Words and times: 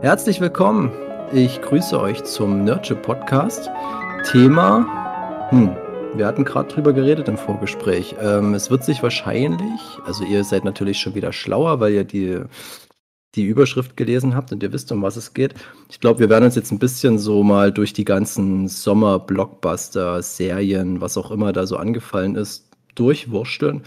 Herzlich 0.00 0.40
willkommen. 0.40 0.92
Ich 1.32 1.62
grüße 1.62 1.98
euch 1.98 2.24
zum 2.24 2.64
Nerdship 2.64 3.02
Podcast. 3.02 3.70
Thema, 4.30 5.48
hm, 5.50 5.70
wir 6.14 6.26
hatten 6.26 6.44
gerade 6.44 6.68
drüber 6.68 6.92
geredet 6.92 7.28
im 7.28 7.38
Vorgespräch. 7.38 8.14
Ähm, 8.20 8.54
es 8.54 8.70
wird 8.70 8.84
sich 8.84 9.02
wahrscheinlich, 9.02 9.80
also 10.04 10.24
ihr 10.24 10.44
seid 10.44 10.64
natürlich 10.64 10.98
schon 10.98 11.14
wieder 11.14 11.32
schlauer, 11.32 11.80
weil 11.80 11.94
ihr 11.94 12.04
die, 12.04 12.40
die 13.34 13.44
Überschrift 13.44 13.96
gelesen 13.96 14.34
habt 14.36 14.52
und 14.52 14.62
ihr 14.62 14.72
wisst, 14.72 14.92
um 14.92 15.02
was 15.02 15.16
es 15.16 15.34
geht. 15.34 15.54
Ich 15.90 16.00
glaube, 16.00 16.20
wir 16.20 16.28
werden 16.28 16.44
uns 16.44 16.54
jetzt 16.54 16.70
ein 16.70 16.78
bisschen 16.78 17.18
so 17.18 17.42
mal 17.42 17.72
durch 17.72 17.92
die 17.92 18.04
ganzen 18.04 18.68
Sommer-Blockbuster, 18.68 20.22
Serien, 20.22 21.00
was 21.00 21.16
auch 21.16 21.30
immer 21.30 21.52
da 21.52 21.66
so 21.66 21.76
angefallen 21.76 22.36
ist, 22.36 22.68
durchwursteln. 22.94 23.82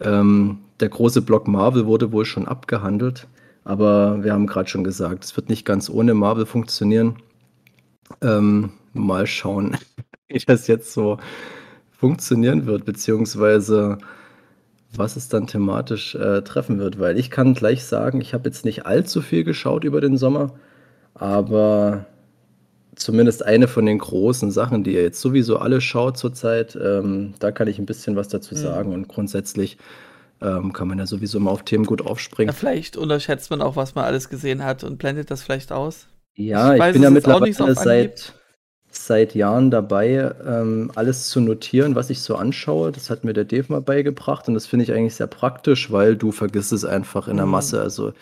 Ähm, 0.00 0.58
der 0.80 0.88
große 0.88 1.22
Block 1.22 1.48
Marvel 1.48 1.86
wurde 1.86 2.12
wohl 2.12 2.24
schon 2.24 2.46
abgehandelt, 2.46 3.26
aber 3.64 4.22
wir 4.24 4.32
haben 4.32 4.46
gerade 4.46 4.68
schon 4.68 4.84
gesagt, 4.84 5.24
es 5.24 5.36
wird 5.36 5.48
nicht 5.48 5.64
ganz 5.64 5.90
ohne 5.90 6.14
Marvel 6.14 6.46
funktionieren. 6.46 7.16
Ähm, 8.22 8.70
mal 8.92 9.26
schauen, 9.26 9.76
wie 10.28 10.38
das 10.38 10.66
jetzt 10.66 10.92
so 10.92 11.18
funktionieren 11.90 12.66
wird, 12.66 12.84
beziehungsweise 12.84 13.98
was 14.94 15.16
es 15.16 15.28
dann 15.28 15.46
thematisch 15.46 16.14
äh, 16.14 16.42
treffen 16.42 16.78
wird, 16.78 16.98
weil 16.98 17.18
ich 17.18 17.30
kann 17.30 17.54
gleich 17.54 17.84
sagen, 17.84 18.20
ich 18.20 18.32
habe 18.32 18.48
jetzt 18.48 18.64
nicht 18.64 18.86
allzu 18.86 19.20
viel 19.20 19.44
geschaut 19.44 19.84
über 19.84 20.00
den 20.00 20.16
Sommer, 20.16 20.54
aber 21.14 22.06
zumindest 22.96 23.44
eine 23.44 23.68
von 23.68 23.86
den 23.86 23.98
großen 23.98 24.50
Sachen, 24.50 24.84
die 24.84 24.94
ihr 24.94 25.02
jetzt 25.02 25.20
sowieso 25.20 25.58
alle 25.58 25.80
schaut 25.80 26.16
zurzeit, 26.16 26.76
ähm, 26.82 27.34
da 27.38 27.52
kann 27.52 27.68
ich 27.68 27.78
ein 27.78 27.86
bisschen 27.86 28.16
was 28.16 28.28
dazu 28.28 28.54
mhm. 28.54 28.58
sagen 28.58 28.92
und 28.94 29.08
grundsätzlich 29.08 29.78
ähm, 30.40 30.72
kann 30.72 30.88
man 30.88 30.98
ja 30.98 31.06
sowieso 31.06 31.40
mal 31.40 31.50
auf 31.50 31.64
Themen 31.64 31.84
gut 31.84 32.02
aufspringen. 32.02 32.52
Ja, 32.52 32.58
vielleicht 32.58 32.96
unterschätzt 32.96 33.50
man 33.50 33.62
auch, 33.62 33.76
was 33.76 33.94
man 33.94 34.04
alles 34.04 34.28
gesehen 34.28 34.64
hat 34.64 34.84
und 34.84 34.98
blendet 34.98 35.30
das 35.30 35.42
vielleicht 35.42 35.72
aus. 35.72 36.06
Ja, 36.36 36.74
ich, 36.74 36.82
ich 36.82 36.92
bin 36.92 37.02
ja 37.02 37.10
mittlerweile 37.10 37.74
seit, 37.74 38.34
seit 38.90 39.34
Jahren 39.34 39.70
dabei, 39.70 40.32
ähm, 40.46 40.92
alles 40.94 41.28
zu 41.28 41.40
notieren, 41.40 41.96
was 41.96 42.10
ich 42.10 42.20
so 42.20 42.36
anschaue. 42.36 42.92
Das 42.92 43.10
hat 43.10 43.24
mir 43.24 43.32
der 43.32 43.44
Dave 43.44 43.66
mal 43.68 43.80
beigebracht 43.80 44.46
und 44.48 44.54
das 44.54 44.66
finde 44.66 44.84
ich 44.84 44.92
eigentlich 44.92 45.16
sehr 45.16 45.26
praktisch, 45.26 45.90
weil 45.90 46.16
du 46.16 46.30
vergisst 46.30 46.72
es 46.72 46.84
einfach 46.84 47.26
in 47.26 47.36
der 47.36 47.46
mhm. 47.46 47.52
Masse. 47.52 47.80
Also 47.80 48.12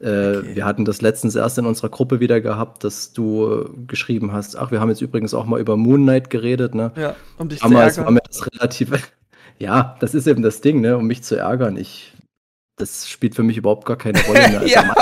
äh, 0.00 0.36
okay. 0.36 0.56
wir 0.56 0.64
hatten 0.66 0.84
das 0.84 1.00
letztens 1.00 1.34
erst 1.34 1.56
in 1.56 1.64
unserer 1.64 1.88
Gruppe 1.88 2.20
wieder 2.20 2.42
gehabt, 2.42 2.84
dass 2.84 3.14
du 3.14 3.70
geschrieben 3.86 4.32
hast, 4.32 4.56
ach, 4.56 4.70
wir 4.70 4.80
haben 4.80 4.90
jetzt 4.90 5.00
übrigens 5.00 5.32
auch 5.32 5.46
mal 5.46 5.58
über 5.58 5.78
Moon 5.78 6.02
Knight 6.02 6.28
geredet, 6.28 6.74
ne? 6.74 6.92
Ja, 6.96 7.16
um 7.38 7.48
dich 7.48 7.60
Damals 7.60 7.94
zu 7.94 8.00
ärgern. 8.02 8.04
war 8.04 8.12
mir 8.12 8.28
das 8.28 8.46
relativ, 8.46 8.90
ja, 9.58 9.96
das 10.00 10.14
ist 10.14 10.26
eben 10.26 10.42
das 10.42 10.60
Ding, 10.60 10.80
ne, 10.80 10.96
um 10.96 11.06
mich 11.06 11.22
zu 11.22 11.36
ärgern. 11.36 11.76
Ich 11.76 12.16
das 12.78 13.08
spielt 13.08 13.34
für 13.34 13.42
mich 13.42 13.56
überhaupt 13.56 13.86
gar 13.86 13.96
keine 13.96 14.20
Rolle 14.24 14.48
mehr. 14.48 14.60
Also 14.66 14.74
ja. 14.74 14.94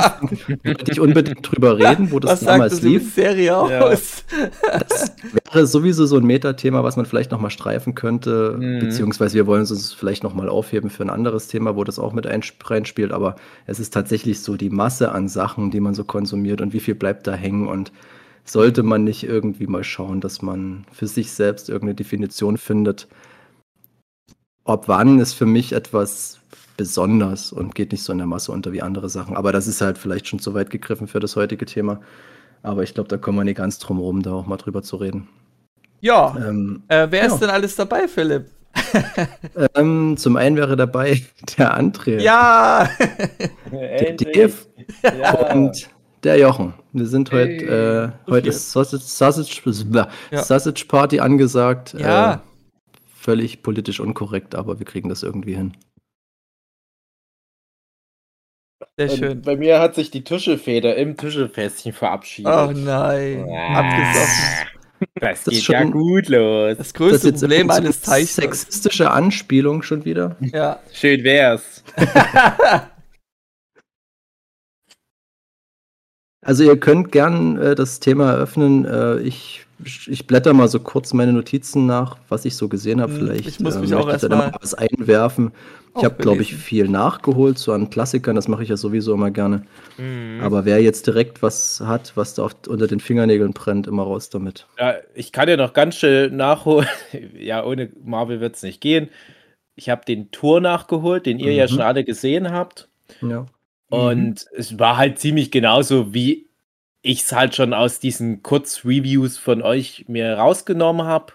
wollte 0.64 0.92
ich 0.92 1.00
unbedingt 1.00 1.50
drüber 1.50 1.76
reden, 1.76 2.12
wo 2.12 2.20
das 2.20 2.30
was 2.30 2.40
damals 2.40 2.74
sagt 2.74 2.84
lief. 2.84 3.14
Serie 3.14 3.56
aus? 3.56 3.70
Ja. 3.70 4.78
Das 4.78 5.12
wäre 5.52 5.66
sowieso 5.66 6.06
so 6.06 6.16
ein 6.16 6.24
Metathema, 6.24 6.84
was 6.84 6.96
man 6.96 7.04
vielleicht 7.04 7.32
nochmal 7.32 7.50
streifen 7.50 7.96
könnte, 7.96 8.56
mhm. 8.58 8.78
beziehungsweise 8.78 9.34
wir 9.34 9.46
wollen 9.48 9.62
es 9.62 9.72
uns 9.72 9.92
vielleicht 9.92 10.22
nochmal 10.22 10.48
aufheben 10.48 10.88
für 10.88 11.02
ein 11.02 11.10
anderes 11.10 11.48
Thema, 11.48 11.74
wo 11.74 11.82
das 11.82 11.98
auch 11.98 12.12
mit 12.12 12.26
reinspielt, 12.26 13.10
aber 13.10 13.34
es 13.66 13.80
ist 13.80 13.92
tatsächlich 13.92 14.40
so 14.40 14.56
die 14.56 14.70
Masse 14.70 15.10
an 15.10 15.28
Sachen, 15.28 15.72
die 15.72 15.80
man 15.80 15.94
so 15.94 16.04
konsumiert 16.04 16.60
und 16.60 16.72
wie 16.72 16.80
viel 16.80 16.94
bleibt 16.94 17.26
da 17.26 17.34
hängen 17.34 17.66
und 17.66 17.90
sollte 18.44 18.82
man 18.84 19.02
nicht 19.02 19.24
irgendwie 19.24 19.66
mal 19.66 19.84
schauen, 19.84 20.20
dass 20.20 20.42
man 20.42 20.84
für 20.92 21.08
sich 21.08 21.32
selbst 21.32 21.68
irgendeine 21.68 21.94
Definition 21.94 22.56
findet, 22.56 23.08
ob 24.64 24.88
wann 24.88 25.18
ist 25.18 25.34
für 25.34 25.46
mich 25.46 25.72
etwas 25.72 26.40
besonders 26.76 27.52
und 27.52 27.74
geht 27.74 27.92
nicht 27.92 28.02
so 28.02 28.12
in 28.12 28.18
der 28.18 28.26
Masse 28.26 28.50
unter 28.52 28.72
wie 28.72 28.82
andere 28.82 29.08
Sachen. 29.08 29.36
Aber 29.36 29.52
das 29.52 29.66
ist 29.66 29.80
halt 29.80 29.98
vielleicht 29.98 30.26
schon 30.26 30.38
zu 30.38 30.54
weit 30.54 30.70
gegriffen 30.70 31.06
für 31.06 31.20
das 31.20 31.36
heutige 31.36 31.66
Thema. 31.66 32.00
Aber 32.62 32.82
ich 32.82 32.94
glaube, 32.94 33.08
da 33.08 33.18
kommen 33.18 33.38
wir 33.38 33.44
nicht 33.44 33.58
ganz 33.58 33.78
drum 33.78 33.98
rum, 33.98 34.22
da 34.22 34.32
auch 34.32 34.46
mal 34.46 34.56
drüber 34.56 34.82
zu 34.82 34.96
reden. 34.96 35.28
Ja. 36.00 36.34
Ähm, 36.36 36.82
äh, 36.88 37.06
wer 37.10 37.26
ja. 37.26 37.26
ist 37.26 37.38
denn 37.38 37.50
alles 37.50 37.76
dabei, 37.76 38.08
Philipp? 38.08 38.46
ähm, 39.74 40.16
zum 40.16 40.36
einen 40.36 40.56
wäre 40.56 40.76
dabei 40.76 41.22
der 41.58 41.78
André. 41.78 42.20
Ja! 42.20 42.88
der 43.70 44.12
Dave 44.14 44.52
ja. 45.02 45.52
und 45.52 45.88
der 46.24 46.38
Jochen. 46.38 46.74
Wir 46.92 47.06
sind 47.06 47.30
heute, 47.30 48.14
äh, 48.26 48.30
heute 48.30 48.48
ist 48.48 48.72
Sausage, 48.72 49.02
Sausage, 49.02 50.08
ja. 50.30 50.42
Sausage 50.42 50.86
Party 50.88 51.20
angesagt. 51.20 51.94
Ja. 51.98 52.34
Äh, 52.34 52.38
völlig 53.24 53.62
politisch 53.62 54.00
unkorrekt, 54.00 54.54
aber 54.54 54.78
wir 54.78 54.86
kriegen 54.86 55.08
das 55.08 55.22
irgendwie 55.22 55.54
hin. 55.54 55.76
Sehr 58.96 59.08
schön. 59.08 59.42
bei 59.42 59.56
mir 59.56 59.80
hat 59.80 59.94
sich 59.94 60.10
die 60.10 60.22
Tuschelfeder 60.22 60.94
im 60.96 61.16
Tuschelfässchen 61.16 61.92
verabschiedet. 61.92 62.52
Oh 62.52 62.70
nein, 62.72 63.48
ah. 63.50 63.80
abgesoffen. 63.80 64.68
Das, 65.14 65.44
das 65.44 65.54
geht 65.54 65.68
ja 65.68 65.84
gut 65.84 66.28
los. 66.28 66.78
Das 66.78 66.94
größte 66.94 67.32
das 67.32 67.40
Problem 67.40 67.70
eines 67.70 68.02
Zeichners. 68.02 68.36
Sexistische 68.36 69.10
Anspielung 69.10 69.82
schon 69.82 70.04
wieder. 70.04 70.36
Ja. 70.40 70.80
Schön 70.92 71.24
wär's. 71.24 71.82
also 76.42 76.64
ihr 76.64 76.78
könnt 76.78 77.10
gern 77.10 77.58
äh, 77.58 77.74
das 77.74 78.00
Thema 78.00 78.30
eröffnen. 78.32 78.84
Äh, 78.84 79.18
ich 79.20 79.63
ich 79.84 80.26
blätter 80.26 80.52
mal 80.52 80.68
so 80.68 80.80
kurz 80.80 81.12
meine 81.12 81.32
Notizen 81.32 81.86
nach, 81.86 82.16
was 82.28 82.44
ich 82.44 82.56
so 82.56 82.68
gesehen 82.68 83.00
habe. 83.00 83.12
Hm, 83.12 83.18
Vielleicht 83.20 83.46
ich 83.46 83.60
muss 83.60 83.78
mich 83.78 83.92
äh, 83.92 83.94
auch 83.94 84.08
erstmal 84.08 84.52
was 84.60 84.74
einwerfen. 84.74 85.52
Ich 85.96 86.04
habe, 86.04 86.16
glaube 86.16 86.42
ich, 86.42 86.54
viel 86.54 86.88
nachgeholt, 86.88 87.56
so 87.56 87.72
an 87.72 87.88
Klassikern. 87.88 88.34
Das 88.34 88.48
mache 88.48 88.64
ich 88.64 88.68
ja 88.68 88.76
sowieso 88.76 89.14
immer 89.14 89.30
gerne. 89.30 89.64
Mhm. 89.96 90.40
Aber 90.42 90.64
wer 90.64 90.82
jetzt 90.82 91.06
direkt 91.06 91.42
was 91.42 91.80
hat, 91.80 92.16
was 92.16 92.34
da 92.34 92.44
auf, 92.44 92.56
unter 92.66 92.88
den 92.88 92.98
Fingernägeln 92.98 93.52
brennt, 93.52 93.86
immer 93.86 94.02
raus 94.02 94.28
damit. 94.28 94.66
Ja, 94.78 94.94
ich 95.14 95.30
kann 95.30 95.48
ja 95.48 95.56
noch 95.56 95.72
ganz 95.72 95.96
schön 95.96 96.36
nachholen. 96.36 96.88
ja, 97.38 97.64
ohne 97.64 97.90
Marvel 98.02 98.40
wird 98.40 98.56
es 98.56 98.62
nicht 98.62 98.80
gehen. 98.80 99.08
Ich 99.76 99.88
habe 99.88 100.04
den 100.04 100.30
Tour 100.32 100.60
nachgeholt, 100.60 101.26
den 101.26 101.38
ihr 101.38 101.52
mhm. 101.52 101.58
ja 101.58 101.68
schon 101.68 101.80
alle 101.80 102.04
gesehen 102.04 102.50
habt. 102.50 102.88
Ja. 103.20 103.46
Und 103.88 104.46
mhm. 104.52 104.58
es 104.58 104.78
war 104.78 104.96
halt 104.96 105.20
ziemlich 105.20 105.52
genauso, 105.52 106.12
wie 106.12 106.48
ich 107.04 107.22
es 107.22 107.32
halt 107.32 107.54
schon 107.54 107.74
aus 107.74 108.00
diesen 108.00 108.42
Kurzreviews 108.42 109.36
von 109.36 109.62
euch 109.62 110.06
mir 110.08 110.34
rausgenommen 110.34 111.06
habe. 111.06 111.34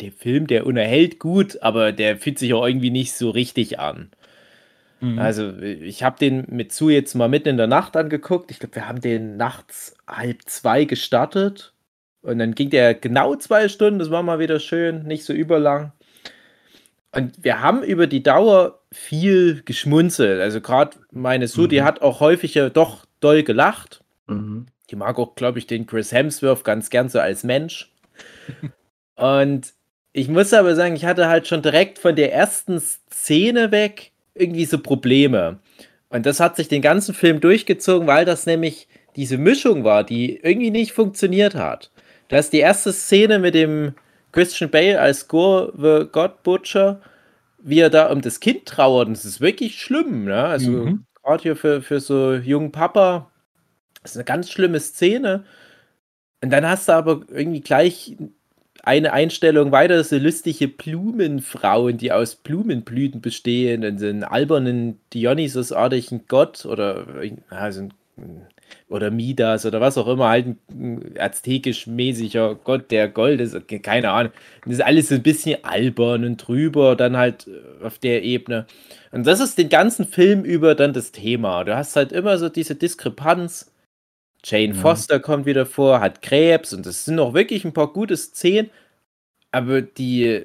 Der 0.00 0.12
Film, 0.12 0.46
der 0.46 0.66
unterhält 0.66 1.18
gut, 1.18 1.60
aber 1.62 1.90
der 1.90 2.16
fühlt 2.18 2.38
sich 2.38 2.54
auch 2.54 2.64
irgendwie 2.64 2.90
nicht 2.90 3.12
so 3.12 3.30
richtig 3.30 3.80
an. 3.80 4.10
Mhm. 5.00 5.18
Also, 5.18 5.52
ich 5.58 6.04
habe 6.04 6.18
den 6.18 6.44
mit 6.48 6.72
zu 6.72 6.90
jetzt 6.90 7.14
mal 7.14 7.28
mitten 7.28 7.48
in 7.48 7.56
der 7.56 7.66
Nacht 7.66 7.96
angeguckt. 7.96 8.52
Ich 8.52 8.60
glaube, 8.60 8.76
wir 8.76 8.86
haben 8.86 9.00
den 9.00 9.36
nachts 9.36 9.96
halb 10.06 10.42
zwei 10.46 10.84
gestartet. 10.84 11.72
Und 12.22 12.38
dann 12.38 12.54
ging 12.54 12.70
der 12.70 12.94
genau 12.94 13.34
zwei 13.34 13.68
Stunden. 13.68 13.98
Das 13.98 14.10
war 14.10 14.22
mal 14.22 14.38
wieder 14.38 14.60
schön, 14.60 15.02
nicht 15.02 15.24
so 15.24 15.32
überlang. 15.32 15.92
Und 17.10 17.42
wir 17.42 17.60
haben 17.60 17.82
über 17.82 18.06
die 18.06 18.22
Dauer 18.22 18.80
viel 18.92 19.62
geschmunzelt. 19.64 20.40
Also 20.40 20.60
gerade 20.60 20.96
meine 21.10 21.48
Sue, 21.48 21.64
mhm. 21.64 21.70
die 21.70 21.82
hat 21.82 22.00
auch 22.00 22.20
häufiger 22.20 22.70
doch 22.70 23.06
doll 23.18 23.42
gelacht. 23.42 24.04
Mhm. 24.28 24.66
Die 24.94 24.98
mag 24.98 25.18
auch, 25.18 25.34
glaube 25.34 25.58
ich, 25.58 25.66
den 25.66 25.88
Chris 25.88 26.12
Hemsworth 26.12 26.62
ganz 26.62 26.88
gern 26.88 27.08
so 27.08 27.18
als 27.18 27.42
Mensch. 27.42 27.92
Und 29.16 29.72
ich 30.12 30.28
muss 30.28 30.54
aber 30.54 30.76
sagen, 30.76 30.94
ich 30.94 31.04
hatte 31.04 31.26
halt 31.26 31.48
schon 31.48 31.62
direkt 31.62 31.98
von 31.98 32.14
der 32.14 32.32
ersten 32.32 32.80
Szene 32.80 33.72
weg 33.72 34.12
irgendwie 34.34 34.66
so 34.66 34.78
Probleme. 34.78 35.58
Und 36.10 36.26
das 36.26 36.38
hat 36.38 36.54
sich 36.54 36.68
den 36.68 36.80
ganzen 36.80 37.12
Film 37.12 37.40
durchgezogen, 37.40 38.06
weil 38.06 38.24
das 38.24 38.46
nämlich 38.46 38.86
diese 39.16 39.36
Mischung 39.36 39.82
war, 39.82 40.04
die 40.04 40.36
irgendwie 40.36 40.70
nicht 40.70 40.92
funktioniert 40.92 41.56
hat. 41.56 41.90
Da 42.28 42.38
ist 42.38 42.52
die 42.52 42.60
erste 42.60 42.92
Szene 42.92 43.40
mit 43.40 43.56
dem 43.56 43.94
Christian 44.30 44.70
Bale 44.70 45.00
als 45.00 45.26
Gore 45.26 45.72
the 45.76 46.08
God 46.08 46.44
Butcher, 46.44 47.00
wie 47.58 47.80
er 47.80 47.90
da 47.90 48.12
um 48.12 48.20
das 48.20 48.38
Kind 48.38 48.66
trauert. 48.66 49.08
Und 49.08 49.16
das 49.16 49.24
ist 49.24 49.40
wirklich 49.40 49.80
schlimm, 49.80 50.26
ne? 50.26 50.44
Also 50.44 50.70
mhm. 50.70 51.04
gerade 51.24 51.42
hier 51.42 51.56
für, 51.56 51.82
für 51.82 51.98
so 51.98 52.34
jungen 52.34 52.70
Papa 52.70 53.32
das 54.04 54.12
ist 54.12 54.18
eine 54.18 54.24
ganz 54.24 54.50
schlimme 54.50 54.78
Szene. 54.78 55.44
Und 56.42 56.50
dann 56.50 56.68
hast 56.68 56.88
du 56.88 56.92
aber 56.92 57.22
irgendwie 57.32 57.62
gleich 57.62 58.16
eine 58.82 59.14
Einstellung 59.14 59.72
weiter, 59.72 60.04
so 60.04 60.18
lustige 60.18 60.68
Blumenfrauen, 60.68 61.96
die 61.96 62.12
aus 62.12 62.34
Blumenblüten 62.36 63.22
bestehen 63.22 63.82
und 63.82 63.98
so 63.98 64.06
einen 64.06 64.24
albernen 64.24 65.00
Dionysos-artigen 65.14 66.24
Gott 66.28 66.66
oder, 66.66 67.06
also, 67.48 67.88
oder 68.90 69.10
Midas 69.10 69.64
oder 69.64 69.80
was 69.80 69.96
auch 69.96 70.06
immer, 70.06 70.28
halt 70.28 70.48
ein 70.70 71.14
aztekisch-mäßiger 71.18 72.56
Gott, 72.56 72.90
der 72.90 73.08
Gold 73.08 73.40
ist, 73.40 73.56
keine 73.82 74.10
Ahnung. 74.10 74.32
Das 74.66 74.74
ist 74.74 74.84
alles 74.84 75.08
so 75.08 75.14
ein 75.14 75.22
bisschen 75.22 75.64
albern 75.64 76.26
und 76.26 76.46
drüber, 76.46 76.94
dann 76.94 77.16
halt 77.16 77.48
auf 77.82 77.98
der 77.98 78.22
Ebene. 78.22 78.66
Und 79.12 79.26
das 79.26 79.40
ist 79.40 79.56
den 79.56 79.70
ganzen 79.70 80.06
Film 80.06 80.44
über 80.44 80.74
dann 80.74 80.92
das 80.92 81.10
Thema. 81.10 81.64
Du 81.64 81.74
hast 81.74 81.96
halt 81.96 82.12
immer 82.12 82.36
so 82.36 82.50
diese 82.50 82.74
Diskrepanz 82.74 83.70
Jane 84.44 84.74
Foster 84.74 85.20
kommt 85.20 85.46
wieder 85.46 85.64
vor, 85.64 86.00
hat 86.00 86.20
Krebs 86.22 86.72
und 86.74 86.86
es 86.86 87.04
sind 87.04 87.18
auch 87.18 87.32
wirklich 87.34 87.64
ein 87.64 87.72
paar 87.72 87.92
gute 87.92 88.16
Szenen, 88.16 88.70
aber 89.50 89.80
die, 89.80 90.44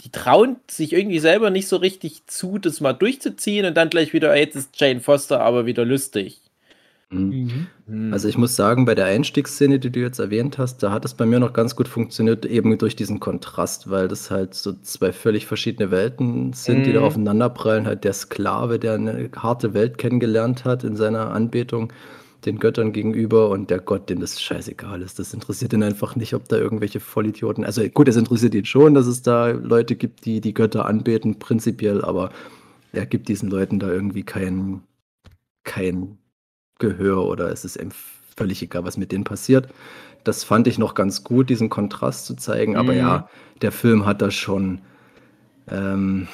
die 0.00 0.10
trauen 0.10 0.56
sich 0.70 0.92
irgendwie 0.94 1.18
selber 1.18 1.50
nicht 1.50 1.68
so 1.68 1.76
richtig 1.76 2.26
zu, 2.26 2.58
das 2.58 2.80
mal 2.80 2.94
durchzuziehen 2.94 3.66
und 3.66 3.76
dann 3.76 3.90
gleich 3.90 4.12
wieder, 4.12 4.34
jetzt 4.36 4.56
ist 4.56 4.80
Jane 4.80 5.00
Foster 5.00 5.40
aber 5.40 5.66
wieder 5.66 5.84
lustig. 5.84 6.40
Mhm. 7.10 7.66
mhm. 7.86 8.12
Also 8.12 8.28
ich 8.28 8.38
muss 8.38 8.54
sagen, 8.54 8.84
bei 8.84 8.94
der 8.94 9.06
Einstiegsszene, 9.06 9.80
die 9.80 9.90
du 9.90 10.00
jetzt 10.00 10.20
erwähnt 10.20 10.58
hast, 10.58 10.78
da 10.78 10.92
hat 10.92 11.04
es 11.04 11.14
bei 11.14 11.26
mir 11.26 11.40
noch 11.40 11.52
ganz 11.52 11.74
gut 11.74 11.88
funktioniert, 11.88 12.46
eben 12.46 12.78
durch 12.78 12.94
diesen 12.94 13.18
Kontrast, 13.18 13.90
weil 13.90 14.06
das 14.06 14.30
halt 14.30 14.54
so 14.54 14.72
zwei 14.80 15.12
völlig 15.12 15.46
verschiedene 15.46 15.90
Welten 15.90 16.52
sind, 16.52 16.78
mhm. 16.78 16.82
die 16.84 16.92
da 16.92 17.00
mhm. 17.00 17.06
aufeinanderprallen. 17.06 17.86
Halt 17.86 18.04
der 18.04 18.12
Sklave, 18.12 18.78
der 18.78 18.94
eine 18.94 19.30
harte 19.36 19.74
Welt 19.74 19.98
kennengelernt 19.98 20.64
hat 20.64 20.84
in 20.84 20.96
seiner 20.96 21.32
Anbetung 21.32 21.92
den 22.44 22.58
Göttern 22.58 22.92
gegenüber 22.92 23.50
und 23.50 23.70
der 23.70 23.78
Gott, 23.78 24.08
dem 24.08 24.20
das 24.20 24.40
scheißegal 24.40 25.02
ist. 25.02 25.18
Das 25.18 25.34
interessiert 25.34 25.72
ihn 25.72 25.82
einfach 25.82 26.16
nicht, 26.16 26.34
ob 26.34 26.48
da 26.48 26.56
irgendwelche 26.56 27.00
Vollidioten. 27.00 27.64
Also 27.64 27.86
gut, 27.88 28.08
es 28.08 28.16
interessiert 28.16 28.54
ihn 28.54 28.64
schon, 28.64 28.94
dass 28.94 29.06
es 29.06 29.22
da 29.22 29.48
Leute 29.48 29.96
gibt, 29.96 30.24
die 30.24 30.40
die 30.40 30.54
Götter 30.54 30.86
anbeten, 30.86 31.38
prinzipiell, 31.38 32.02
aber 32.02 32.30
er 32.92 33.06
gibt 33.06 33.28
diesen 33.28 33.50
Leuten 33.50 33.78
da 33.78 33.88
irgendwie 33.88 34.22
kein, 34.22 34.82
kein 35.64 36.18
Gehör 36.78 37.26
oder 37.26 37.50
es 37.50 37.64
ist 37.64 37.76
ihm 37.76 37.90
völlig 38.36 38.62
egal, 38.62 38.84
was 38.84 38.96
mit 38.96 39.12
denen 39.12 39.24
passiert. 39.24 39.68
Das 40.24 40.44
fand 40.44 40.66
ich 40.66 40.78
noch 40.78 40.94
ganz 40.94 41.24
gut, 41.24 41.50
diesen 41.50 41.70
Kontrast 41.70 42.26
zu 42.26 42.34
zeigen, 42.34 42.76
aber 42.76 42.92
mhm. 42.92 42.98
ja, 42.98 43.28
der 43.62 43.72
Film 43.72 44.06
hat 44.06 44.22
da 44.22 44.30
schon. 44.30 44.80
Ähm, 45.68 46.28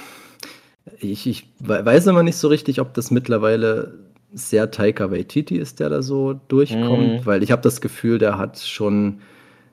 ich, 0.98 1.26
ich 1.26 1.48
weiß 1.58 2.06
immer 2.06 2.22
nicht 2.22 2.36
so 2.36 2.48
richtig, 2.48 2.80
ob 2.80 2.94
das 2.94 3.10
mittlerweile 3.10 4.05
sehr 4.36 4.70
Taika 4.70 5.10
Waititi 5.10 5.56
ist, 5.56 5.80
der 5.80 5.88
da 5.88 6.02
so 6.02 6.34
durchkommt, 6.48 7.20
mhm. 7.20 7.26
weil 7.26 7.42
ich 7.42 7.50
habe 7.50 7.62
das 7.62 7.80
Gefühl, 7.80 8.18
der 8.18 8.36
hat 8.36 8.58
schon 8.58 9.20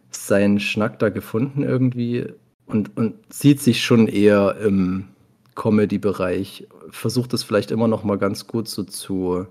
seinen 0.10 0.60
Schnack 0.60 1.00
da 1.00 1.10
gefunden 1.10 1.64
irgendwie 1.64 2.26
und, 2.66 2.96
und 2.98 3.16
sieht 3.32 3.62
sich 3.62 3.84
schon 3.84 4.08
eher 4.08 4.56
im 4.64 5.10
Comedy-Bereich, 5.56 6.68
versucht 6.90 7.34
es 7.34 7.44
vielleicht 7.44 7.72
immer 7.72 7.88
noch 7.88 8.04
mal 8.04 8.18
ganz 8.18 8.48
gut 8.48 8.68
so 8.70 8.84
zu, 8.84 9.46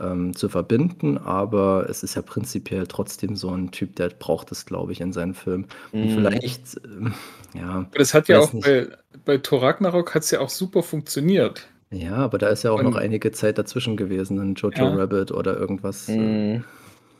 ähm, 0.00 0.34
zu 0.34 0.48
verbinden, 0.48 1.18
aber 1.18 1.86
es 1.90 2.02
ist 2.02 2.14
ja 2.14 2.22
prinzipiell 2.22 2.86
trotzdem 2.86 3.34
so 3.34 3.50
ein 3.50 3.72
Typ, 3.72 3.96
der 3.96 4.10
braucht 4.10 4.52
es, 4.52 4.64
glaube 4.64 4.92
ich, 4.92 5.00
in 5.00 5.12
seinen 5.12 5.34
Filmen. 5.34 5.66
Und 5.92 6.06
mhm. 6.06 6.14
vielleicht, 6.14 6.76
äh, 6.76 7.58
ja. 7.58 7.86
Das 7.94 8.14
hat 8.14 8.28
ja 8.28 8.38
auch 8.38 8.52
bei, 8.52 8.88
bei 9.24 9.38
Thor 9.38 9.62
Ragnarok 9.62 10.14
hat 10.14 10.22
es 10.22 10.30
ja 10.30 10.40
auch 10.40 10.50
super 10.50 10.82
funktioniert. 10.82 11.68
Ja, 11.92 12.14
aber 12.16 12.38
da 12.38 12.48
ist 12.48 12.62
ja 12.62 12.70
auch 12.70 12.78
und, 12.78 12.84
noch 12.84 12.96
einige 12.96 13.32
Zeit 13.32 13.58
dazwischen 13.58 13.96
gewesen, 13.96 14.38
ein 14.38 14.54
Jojo 14.54 14.84
ja. 14.84 14.94
Rabbit 14.94 15.32
oder 15.32 15.56
irgendwas. 15.56 16.08
Äh, 16.08 16.16
mhm. 16.18 16.64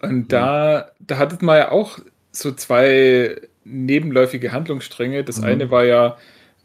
Und 0.01 0.33
da, 0.33 0.91
da 1.01 1.19
hattet 1.19 1.43
man 1.43 1.59
ja 1.59 1.73
auch 1.73 1.99
so 2.31 2.53
zwei 2.53 3.37
nebenläufige 3.65 4.53
Handlungsstränge. 4.53 5.25
Das 5.25 5.39
mhm. 5.39 5.45
eine 5.45 5.71
war 5.71 5.85
ja 5.85 6.17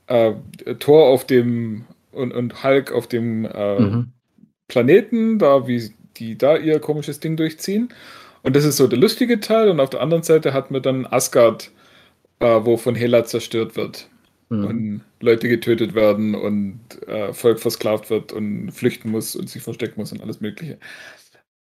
äh, 0.08 0.34
Thor 0.80 1.08
auf 1.08 1.26
dem 1.26 1.86
und, 2.12 2.32
und 2.32 2.64
Hulk 2.64 2.92
auf 2.92 3.08
dem 3.08 3.46
äh, 3.46 3.80
mhm. 3.80 4.12
Planeten, 4.68 5.40
da 5.40 5.68
wie 5.68 5.92
die 6.18 6.38
da 6.38 6.56
ihr 6.58 6.80
komisches 6.80 7.20
Ding 7.20 7.36
durchziehen. 7.36 7.90
Und 8.44 8.56
das 8.56 8.64
ist 8.64 8.78
so 8.78 8.88
der 8.88 9.00
lustige 9.00 9.40
Teil. 9.40 9.70
Und 9.70 9.80
auf 9.80 9.90
der 9.90 10.02
anderen 10.02 10.24
Seite 10.24 10.54
hat 10.54 10.70
man 10.70 10.84
dann 10.84 11.08
Asgard, 11.08 11.72
äh, 12.40 12.60
wo 12.62 12.78
von 12.78 12.94
Hela 12.94 13.26
zerstört 13.26 13.76
wird 13.76 14.10
mhm. 14.50 14.66
und 14.66 15.02
Leute 15.20 15.48
getötet 15.48 15.96
werden 15.96 16.36
und 16.36 16.80
äh, 17.08 17.34
Volk 17.34 17.60
versklavt 17.60 18.10
wird 18.10 18.32
und 18.32 18.72
flüchten 18.72 19.12
muss 19.12 19.36
und 19.36 19.50
sich 19.50 19.62
verstecken 19.62 20.00
muss 20.00 20.12
und 20.12 20.22
alles 20.22 20.42
Mögliche. 20.42 20.78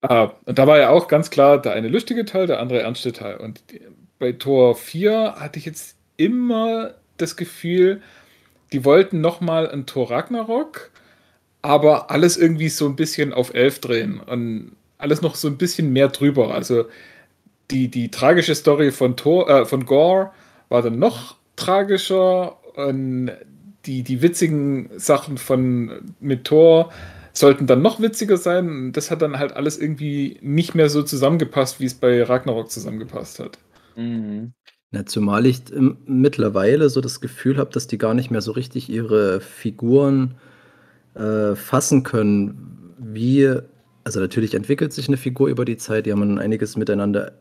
Äh, 0.02 0.28
und 0.44 0.58
da 0.58 0.66
war 0.66 0.78
ja 0.78 0.90
auch 0.90 1.08
ganz 1.08 1.30
klar 1.30 1.60
der 1.60 1.72
eine 1.72 1.88
lustige 1.88 2.24
Teil, 2.24 2.46
der 2.46 2.60
andere 2.60 2.80
ernste 2.82 3.12
Teil. 3.12 3.36
Und 3.36 3.62
bei 4.18 4.32
Tor 4.32 4.76
4 4.76 5.36
hatte 5.38 5.58
ich 5.58 5.64
jetzt 5.64 5.96
immer 6.16 6.94
das 7.16 7.36
Gefühl, 7.36 8.02
die 8.72 8.84
wollten 8.84 9.20
nochmal 9.20 9.70
ein 9.70 9.86
Tor 9.86 10.10
Ragnarok, 10.10 10.90
aber 11.62 12.10
alles 12.10 12.36
irgendwie 12.36 12.68
so 12.68 12.86
ein 12.86 12.96
bisschen 12.96 13.32
auf 13.32 13.54
11 13.54 13.80
drehen 13.80 14.20
und 14.20 14.72
alles 14.98 15.22
noch 15.22 15.34
so 15.34 15.48
ein 15.48 15.58
bisschen 15.58 15.92
mehr 15.92 16.08
drüber. 16.08 16.54
Also 16.54 16.86
die, 17.70 17.88
die 17.88 18.10
tragische 18.10 18.54
Story 18.54 18.90
von, 18.90 19.16
Thor, 19.16 19.48
äh, 19.48 19.64
von 19.64 19.86
Gore 19.86 20.32
war 20.68 20.82
dann 20.82 20.98
noch 20.98 21.36
tragischer 21.56 22.56
und 22.74 23.30
die, 23.86 24.02
die 24.02 24.22
witzigen 24.22 24.90
Sachen 24.96 25.38
von 25.38 26.12
mit 26.20 26.44
Thor 26.44 26.90
sollten 27.32 27.66
dann 27.66 27.82
noch 27.82 28.00
witziger 28.00 28.36
sein. 28.36 28.92
Das 28.92 29.10
hat 29.10 29.22
dann 29.22 29.38
halt 29.38 29.52
alles 29.54 29.78
irgendwie 29.78 30.38
nicht 30.40 30.74
mehr 30.74 30.88
so 30.88 31.02
zusammengepasst, 31.02 31.80
wie 31.80 31.86
es 31.86 31.94
bei 31.94 32.22
Ragnarok 32.22 32.70
zusammengepasst 32.70 33.40
hat. 33.40 33.58
Mhm. 33.96 34.52
Ja, 34.92 35.04
zumal 35.04 35.44
ich 35.44 35.62
mittlerweile 36.06 36.88
so 36.88 37.00
das 37.00 37.20
Gefühl 37.20 37.58
habe, 37.58 37.70
dass 37.72 37.88
die 37.88 37.98
gar 37.98 38.14
nicht 38.14 38.30
mehr 38.30 38.40
so 38.40 38.52
richtig 38.52 38.88
ihre 38.88 39.40
Figuren 39.40 40.36
äh, 41.14 41.56
fassen 41.56 42.04
können, 42.04 42.94
wie, 42.98 43.52
also 44.04 44.20
natürlich 44.20 44.54
entwickelt 44.54 44.92
sich 44.92 45.08
eine 45.08 45.16
Figur 45.16 45.48
über 45.48 45.64
die 45.64 45.76
Zeit, 45.76 46.06
die 46.06 46.12
haben 46.12 46.38
einiges 46.38 46.76
miteinander 46.76 47.32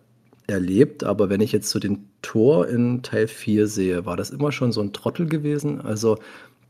erlebt, 0.48 1.04
aber 1.04 1.30
wenn 1.30 1.42
ich 1.42 1.51
jetzt 1.51 1.69
so 1.69 1.80
den 1.80 2.10
Tor 2.22 2.68
in 2.68 3.01
Teil 3.01 3.28
4 3.28 3.68
sehe, 3.68 4.06
war 4.06 4.18
das 4.18 4.30
immer 4.30 4.51
schon 4.51 4.72
so 4.72 4.81
ein 4.81 4.94
Trottel 4.94 5.28
gewesen? 5.28 5.81
Also 5.81 6.18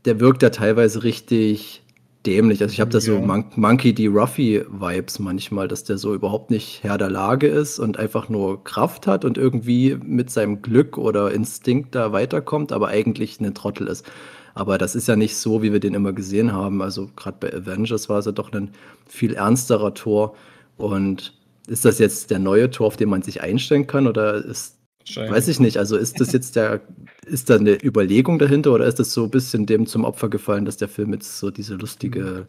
der 0.04 0.20
wirkt 0.20 0.42
ja 0.42 0.50
teilweise 0.50 1.02
richtig 1.02 1.82
dämlich. 2.26 2.62
Also 2.62 2.72
ich 2.72 2.80
habe 2.80 2.90
da 2.90 3.00
so 3.00 3.18
Mon 3.18 3.44
Monkey 3.56 3.92
D. 3.94 4.06
Ruffy-Vibes 4.06 5.18
manchmal, 5.18 5.68
dass 5.68 5.84
der 5.84 5.98
so 5.98 6.14
überhaupt 6.14 6.50
nicht 6.50 6.82
Herr 6.82 6.98
der 6.98 7.10
Lage 7.10 7.48
ist 7.48 7.78
und 7.78 7.98
einfach 7.98 8.28
nur 8.28 8.64
Kraft 8.64 9.06
hat 9.06 9.24
und 9.24 9.38
irgendwie 9.38 9.96
mit 10.02 10.30
seinem 10.30 10.62
Glück 10.62 10.96
oder 10.96 11.32
Instinkt 11.32 11.94
da 11.94 12.12
weiterkommt, 12.12 12.72
aber 12.72 12.88
eigentlich 12.88 13.40
ein 13.40 13.54
Trottel 13.54 13.88
ist. 13.88 14.06
Aber 14.54 14.78
das 14.78 14.94
ist 14.94 15.08
ja 15.08 15.16
nicht 15.16 15.36
so, 15.36 15.62
wie 15.62 15.72
wir 15.72 15.80
den 15.80 15.94
immer 15.94 16.12
gesehen 16.12 16.52
haben. 16.52 16.80
Also 16.80 17.10
gerade 17.16 17.36
bei 17.40 17.52
Avengers 17.52 18.08
war 18.08 18.20
es 18.20 18.26
ja 18.26 18.32
doch 18.32 18.52
ein 18.52 18.70
viel 19.06 19.34
ernsterer 19.34 19.94
Tor. 19.94 20.36
Und 20.76 21.34
ist 21.66 21.84
das 21.84 21.98
jetzt 21.98 22.30
der 22.30 22.38
neue 22.38 22.70
Tor, 22.70 22.86
auf 22.86 22.96
den 22.96 23.08
man 23.08 23.22
sich 23.22 23.42
einstellen 23.42 23.86
kann? 23.86 24.06
Oder 24.06 24.44
ist, 24.44 24.78
weiß 25.14 25.48
ich 25.48 25.60
nicht, 25.60 25.78
also 25.78 25.96
ist 25.96 26.20
das 26.20 26.32
jetzt 26.32 26.56
der, 26.56 26.80
ist 27.26 27.50
da 27.50 27.56
eine 27.56 27.82
Überlegung 27.82 28.38
dahinter 28.38 28.72
oder 28.72 28.86
ist 28.86 28.98
das 28.98 29.12
so 29.12 29.24
ein 29.24 29.30
bisschen 29.30 29.66
dem 29.66 29.86
zum 29.86 30.04
Opfer 30.04 30.28
gefallen, 30.28 30.64
dass 30.64 30.76
der 30.76 30.88
Film 30.88 31.12
jetzt 31.12 31.38
so 31.38 31.50
diese 31.50 31.74
lustige, 31.74 32.48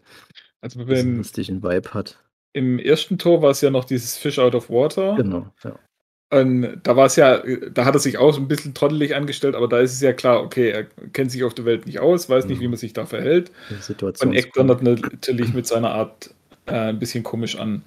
also 0.62 0.84
diesen 0.84 1.18
lustigen 1.18 1.64
Vibe 1.64 1.94
hat? 1.94 2.20
Im 2.54 2.80
ersten 2.80 3.18
Tor 3.18 3.42
war 3.42 3.52
es 3.52 3.62
ja 3.62 3.70
noch 3.70 3.86
dieses 3.86 4.16
Fish 4.18 4.40
out 4.40 4.56
of 4.56 4.70
water. 4.70 5.16
Genau, 5.16 5.48
ja. 5.64 5.78
Und 6.32 6.82
da 6.84 6.96
war 6.96 7.06
es 7.06 7.16
ja, 7.16 7.44
da 7.72 7.86
hat 7.86 7.94
er 7.94 8.00
sich 8.00 8.18
auch 8.18 8.36
ein 8.36 8.48
bisschen 8.48 8.74
trottelig 8.74 9.16
angestellt, 9.16 9.56
aber 9.56 9.68
da 9.68 9.80
ist 9.80 9.94
es 9.94 10.02
ja 10.02 10.12
klar, 10.12 10.42
okay, 10.42 10.70
er 10.70 10.86
kennt 11.14 11.32
sich 11.32 11.44
auf 11.44 11.54
der 11.54 11.66
Welt 11.66 11.86
nicht 11.86 12.00
aus, 12.00 12.30
weiß 12.30 12.46
nicht, 12.46 12.58
mhm. 12.58 12.64
wie 12.64 12.68
man 12.70 12.78
sich 12.78 12.94
da 12.94 13.06
verhält. 13.06 13.52
Und 14.22 14.34
eckt 14.34 14.58
dann 14.58 14.68
natürlich 14.68 15.54
mit 15.54 15.68
seiner 15.68 15.92
Art 15.92 16.34
äh, 16.66 16.90
ein 16.90 17.00
bisschen 17.00 17.24
komisch 17.24 17.58
an 17.58 17.84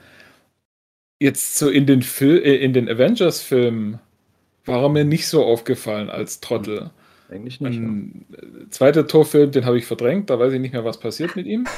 jetzt 1.19 1.59
so 1.59 1.69
in 1.69 1.87
den, 1.87 2.03
Fil 2.03 2.39
äh, 2.39 2.57
in 2.57 2.73
den 2.73 2.89
Avengers-Filmen 2.89 3.99
war 4.65 4.83
er 4.83 4.89
mir 4.89 5.05
nicht 5.05 5.27
so 5.27 5.45
aufgefallen 5.45 6.11
als 6.11 6.41
Trottel. 6.41 6.91
Eigentlich 7.31 7.61
nicht. 7.61 7.79
Ein 7.79 8.27
ja. 8.31 8.39
zweiter 8.71 9.07
Torfilm, 9.07 9.51
den 9.51 9.65
habe 9.67 9.79
ich 9.79 9.87
verdrängt, 9.87 10.31
da 10.31 10.39
weiß 10.39 10.53
ich 10.53 10.61
nicht 10.61 10.73
mehr, 10.73 10.85
was 10.85 10.99
passiert 10.99 11.37
mit 11.37 11.47
ihm. 11.47 11.67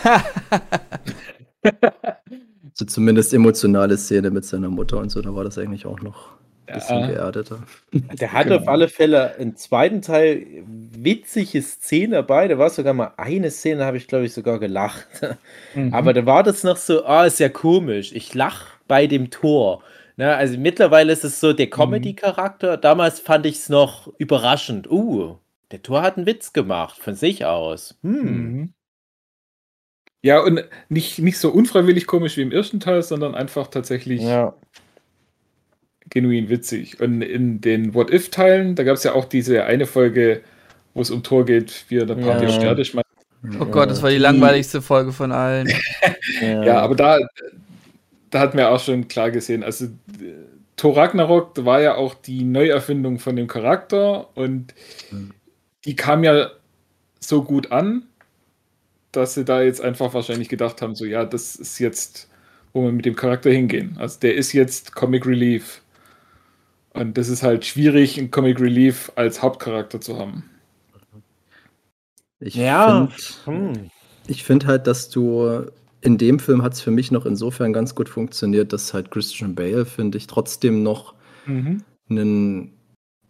so 2.75 2.85
zumindest 2.85 3.35
emotionale 3.35 3.97
Szene 3.97 4.31
mit 4.31 4.45
seiner 4.45 4.71
Mutter 4.71 4.99
und 4.99 5.11
so, 5.11 5.21
da 5.21 5.35
war 5.35 5.45
das 5.45 5.59
eigentlich 5.59 5.87
auch 5.87 6.01
noch 6.01 6.29
ein 6.67 6.75
bisschen 6.75 7.01
ja. 7.01 7.07
geerdeter. 7.09 7.59
Der 7.93 8.33
hatte 8.33 8.51
genau. 8.51 8.63
auf 8.63 8.69
alle 8.69 8.89
Fälle 8.89 9.35
im 9.39 9.57
zweiten 9.57 10.03
Teil 10.03 10.47
witzige 10.67 11.63
Szenen 11.63 12.13
dabei. 12.13 12.49
Da 12.49 12.59
war 12.59 12.71
sogar 12.71 12.95
mal 12.95 13.13
eine 13.17 13.51
Szene, 13.51 13.85
habe 13.85 13.97
ich 13.97 14.07
glaube 14.07 14.27
ich 14.27 14.33
sogar 14.33 14.59
gelacht. 14.59 15.09
Mhm. 15.75 15.93
Aber 15.93 16.13
da 16.13 16.27
war 16.27 16.43
das 16.43 16.63
noch 16.63 16.77
so, 16.77 17.05
ah, 17.05 17.23
oh, 17.23 17.27
ist 17.27 17.41
ja 17.41 17.49
komisch. 17.49 18.13
Ich 18.13 18.35
lache 18.35 18.67
bei 18.91 19.07
dem 19.07 19.31
Tor. 19.31 19.85
Ne, 20.17 20.35
also 20.35 20.59
mittlerweile 20.59 21.13
ist 21.13 21.25
es 21.25 21.39
so 21.39 21.53
der 21.53 21.67
mhm. 21.67 21.71
Comedy-Charakter. 21.71 22.77
Damals 22.77 23.21
fand 23.21 23.47
ich 23.47 23.55
es 23.55 23.69
noch 23.69 24.13
überraschend. 24.19 24.91
Uh, 24.91 25.39
der 25.71 25.81
Tor 25.81 26.03
hat 26.03 26.17
einen 26.17 26.27
Witz 26.27 26.53
gemacht 26.53 26.99
von 26.99 27.15
sich 27.15 27.45
aus. 27.45 27.97
Hm. 28.03 28.23
Mhm. 28.23 28.75
Ja, 30.23 30.41
und 30.41 30.65
nicht, 30.89 31.21
nicht 31.21 31.39
so 31.39 31.51
unfreiwillig 31.51 32.07
komisch 32.09 32.37
wie 32.37 32.43
im 32.43 32.51
ersten 32.51 32.81
Teil, 32.81 33.03
sondern 33.03 33.37
einfach 33.37 33.69
tatsächlich 33.69 34.21
ja. 34.21 34.55
genuin 36.11 36.49
witzig. 36.49 37.01
Und 37.01 37.23
in 37.23 37.61
den 37.61 37.95
What-If-Teilen, 37.95 38.75
da 38.75 38.83
gab 38.83 38.97
es 38.97 39.05
ja 39.05 39.15
auch 39.15 39.25
diese 39.25 39.65
eine 39.65 39.87
Folge, 39.87 40.43
wo 40.93 41.01
es 41.01 41.11
um 41.11 41.23
Tor 41.23 41.47
geht, 41.47 41.85
wie 41.89 41.99
er 41.99 42.07
der 42.07 42.17
Party 42.17 42.47
ja. 42.47 42.75
macht. 42.95 43.07
Oh 43.59 43.65
Gott, 43.65 43.89
das 43.89 44.03
war 44.03 44.11
die 44.11 44.19
langweiligste 44.19 44.83
Folge 44.83 45.13
von 45.13 45.33
allen. 45.33 45.69
ja. 46.43 46.65
ja, 46.65 46.81
aber 46.81 46.97
da, 46.97 47.19
da 48.31 48.41
hat 48.41 48.55
man 48.55 48.65
auch 48.67 48.81
schon 48.81 49.09
klar 49.09 49.31
gesehen, 49.31 49.63
also 49.63 49.89
Thor 50.77 50.97
Ragnarok 50.97 51.65
war 51.65 51.83
ja 51.83 51.97
auch 51.97 52.15
die 52.15 52.45
Neuerfindung 52.45 53.19
von 53.19 53.37
dem 53.37 53.49
Charakter 53.49 54.35
und 54.37 54.75
mhm. 55.11 55.33
die 55.85 55.97
kam 55.97 56.25
ja 56.25 56.51
so 57.21 57.43
gut 57.43 57.71
an, 57.71 58.05
dass 59.13 59.35
sie 59.35 59.45
da 59.45 59.63
jetzt 59.63 59.81
einfach 59.81 60.15
wahrscheinlich 60.15 60.49
gedacht 60.49 60.81
haben, 60.83 60.95
so 60.95 61.05
ja, 61.05 61.25
das 61.25 61.57
ist 61.57 61.79
jetzt, 61.81 62.29
wo 62.73 62.85
wir 62.85 62.93
mit 62.93 63.05
dem 63.05 63.17
Charakter 63.17 63.51
hingehen. 63.51 63.97
Also 63.99 64.21
der 64.21 64.35
ist 64.35 64.53
jetzt 64.53 64.95
Comic 64.95 65.27
Relief. 65.27 65.83
Und 66.93 67.19
das 67.19 67.29
ist 67.29 67.43
halt 67.43 67.65
schwierig, 67.65 68.19
einen 68.19 68.31
Comic 68.31 68.61
Relief 68.61 69.13
als 69.15 69.43
Hauptcharakter 69.43 70.01
zu 70.01 70.19
haben. 70.19 70.45
Ich 72.41 72.55
ja. 72.55 73.09
finde 73.45 73.91
hm. 74.27 74.35
find 74.35 74.67
halt, 74.67 74.87
dass 74.87 75.11
du 75.11 75.67
in 76.03 76.19
dem 76.19 76.39
Film 76.39 76.63
hat 76.63 76.75
es 76.75 76.81
für 76.81 76.91
mich 76.91 77.11
noch 77.11 77.27
insofern 77.27 77.73
ganz 77.73 77.95
gut 77.95 78.09
funktioniert, 78.09 78.73
dass 78.73 78.95
halt 78.95 79.11
Christian 79.11 79.55
Bale, 79.55 79.85
finde 79.85 80.19
ich, 80.19 80.27
trotzdem 80.27 80.83
noch 80.83 81.15
mhm. 81.47 81.83
einen, 82.09 82.73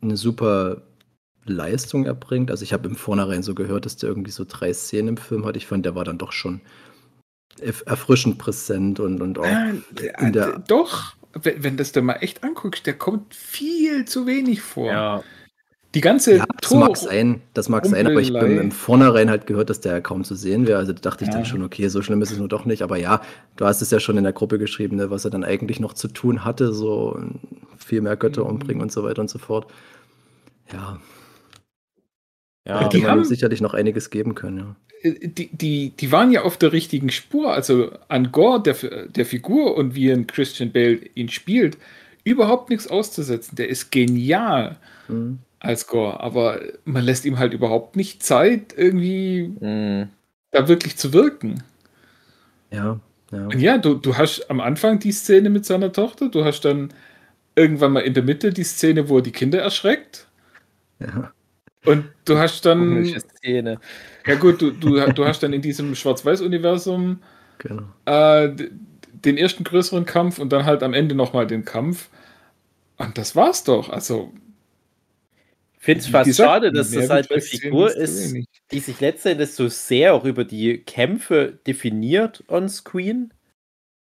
eine 0.01 0.17
super 0.17 0.83
Leistung 1.45 2.05
erbringt. 2.07 2.51
Also 2.51 2.63
ich 2.63 2.73
habe 2.73 2.89
im 2.89 2.97
Vornherein 2.97 3.43
so 3.43 3.55
gehört, 3.55 3.87
dass 3.87 3.97
der 3.97 4.09
irgendwie 4.09 4.31
so 4.31 4.45
drei 4.47 4.73
Szenen 4.73 5.09
im 5.09 5.17
Film 5.17 5.45
hat. 5.45 5.57
Ich 5.57 5.67
fand, 5.67 5.85
der 5.85 5.95
war 5.95 6.05
dann 6.05 6.19
doch 6.19 6.33
schon 6.33 6.61
erfrischend 7.61 8.39
präsent 8.39 9.01
und, 9.01 9.21
und 9.21 9.39
auch 9.39 9.45
äh, 9.45 10.13
in 10.21 10.33
der 10.33 10.61
Doch, 10.61 11.15
wenn, 11.35 11.63
wenn 11.63 11.77
das 11.77 11.93
du 11.93 12.03
mal 12.03 12.15
echt 12.15 12.45
anguckst, 12.45 12.87
der 12.87 12.95
kommt 12.95 13.35
viel 13.35 14.05
zu 14.05 14.27
wenig 14.27 14.63
vor. 14.63 14.91
Ja. 14.91 15.25
Die 15.95 16.01
ganze 16.01 16.37
ja, 16.37 16.45
das 16.61 16.73
mag 16.73 16.97
sein, 16.97 17.43
das 17.53 17.69
mag 17.69 17.85
sein, 17.85 18.07
aber 18.07 18.21
ich 18.21 18.33
bin 18.33 18.59
im 18.59 18.71
Vornherein 18.71 19.29
halt 19.29 19.49
gehört, 19.49 19.71
dass 19.71 19.81
der 19.81 20.01
kaum 20.01 20.23
zu 20.23 20.37
sehen 20.37 20.69
wäre. 20.69 20.79
Also 20.79 20.93
da 20.93 21.01
dachte 21.01 21.25
ich 21.25 21.29
ja. 21.31 21.35
dann 21.35 21.45
schon, 21.45 21.65
okay, 21.65 21.89
so 21.89 22.01
schlimm 22.01 22.23
ist 22.23 22.31
es 22.31 22.39
nur 22.39 22.47
doch 22.47 22.65
nicht. 22.65 22.83
Aber 22.83 22.97
ja, 22.97 23.23
du 23.57 23.65
hast 23.65 23.83
es 23.83 23.91
ja 23.91 23.99
schon 23.99 24.17
in 24.17 24.23
der 24.23 24.33
Gruppe 24.33 24.59
geschrieben, 24.59 24.97
ne, 24.97 25.11
was 25.11 25.25
er 25.25 25.33
dann 25.33 25.43
eigentlich 25.43 25.81
noch 25.81 25.93
zu 25.93 26.07
tun 26.07 26.45
hatte, 26.45 26.73
so 26.73 27.21
viel 27.77 28.03
mehr 28.03 28.17
Götter 28.17 28.45
mhm. 28.45 28.51
umbringen 28.51 28.83
und 28.83 28.93
so 28.93 29.03
weiter 29.03 29.21
und 29.21 29.31
so 29.31 29.41
fort. 29.41 29.67
Ja. 30.73 31.01
Ja, 32.69 32.89
die 32.89 33.07
haben 33.07 33.25
sicherlich 33.25 33.61
noch 33.61 33.75
einiges 33.75 34.11
geben 34.11 34.37
können, 34.37 34.59
ja. 34.59 34.77
Die, 35.03 35.49
die, 35.49 35.91
die 35.91 36.13
waren 36.13 36.31
ja 36.31 36.43
auf 36.43 36.59
der 36.59 36.73
richtigen 36.73 37.11
Spur. 37.11 37.53
Also 37.53 37.91
an 38.09 38.31
Gore, 38.31 38.63
der, 38.63 39.09
der 39.09 39.25
Figur 39.25 39.75
und 39.77 39.95
wie 39.95 40.13
ein 40.13 40.27
Christian 40.27 40.73
Bale 40.73 41.01
ihn 41.15 41.31
spielt, 41.31 41.79
überhaupt 42.23 42.69
nichts 42.69 42.87
auszusetzen. 42.87 43.57
Der 43.57 43.69
ist 43.71 43.91
genial 43.91 44.77
mhm. 45.09 45.39
Als 45.61 45.87
Gore, 45.87 46.21
aber 46.21 46.61
man 46.85 47.05
lässt 47.05 47.25
ihm 47.25 47.39
halt 47.39 47.53
überhaupt 47.53 47.95
nicht 47.95 48.23
Zeit, 48.23 48.75
irgendwie 48.77 49.55
mhm. 49.61 50.09
da 50.51 50.67
wirklich 50.69 50.97
zu 50.97 51.13
wirken. 51.13 51.63
Ja, 52.71 52.99
ja. 53.31 53.45
Und 53.45 53.61
ja, 53.61 53.79
du, 53.79 53.95
du 53.95 54.17
hast 54.17 54.51
am 54.51 54.61
Anfang 54.61 54.99
die 54.99 55.13
Szene 55.13 55.51
mit 55.51 55.65
seiner 55.67 55.93
Tochter, 55.93 56.29
du 56.31 56.45
hast 56.45 56.63
dann 56.63 56.93
irgendwann 57.55 57.93
mal 57.93 58.01
in 58.01 58.15
der 58.15 58.23
Mitte 58.23 58.53
die 58.53 58.65
Szene, 58.65 59.09
wo 59.09 59.19
er 59.19 59.23
die 59.23 59.33
Kinder 59.33 59.61
erschreckt. 59.61 60.27
Ja. 60.99 61.33
Und 61.85 62.07
du 62.25 62.39
hast 62.39 62.65
dann. 62.67 63.07
Szene. 63.39 63.81
Ja, 64.27 64.35
gut, 64.35 64.61
du, 64.61 64.71
du, 64.71 65.01
du 65.13 65.25
hast 65.25 65.43
dann 65.43 65.53
in 65.53 65.63
diesem 65.63 65.95
Schwarz-Weiß-Universum 65.95 67.21
genau. 67.59 67.83
äh, 68.05 68.55
den 69.13 69.39
ersten 69.39 69.65
größeren 69.65 70.05
Kampf 70.05 70.39
und 70.39 70.53
dann 70.53 70.67
halt 70.67 70.83
am 70.83 70.93
Ende 70.93 71.15
nochmal 71.15 71.47
den 71.47 71.65
Kampf. 71.65 72.11
Und 72.97 73.17
das 73.17 73.35
war's 73.37 73.65
doch. 73.65 73.89
Also. 73.89 74.33
Finde 75.83 76.01
es 76.01 76.09
fast 76.09 76.37
schade, 76.37 76.71
dass 76.73 76.91
das 76.91 77.09
halt 77.09 77.31
eine 77.31 77.41
Figur 77.41 77.91
ist, 77.91 78.37
die 78.71 78.81
sich 78.81 79.01
letztendlich 79.01 79.51
so 79.53 79.69
sehr 79.69 80.15
auch 80.15 80.25
über 80.25 80.45
die 80.45 80.79
Kämpfe 80.79 81.59
definiert 81.67 82.45
on 82.49 82.69
screen. 82.69 83.33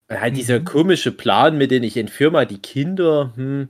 Halt 0.10 0.34
mhm. 0.34 0.38
dieser 0.38 0.60
komische 0.62 1.12
Plan, 1.12 1.58
mit 1.58 1.72
dem 1.72 1.84
ich 1.84 1.98
entführe 1.98 2.32
mal 2.32 2.46
die 2.48 2.60
Kinder. 2.60 3.34
Hm 3.36 3.70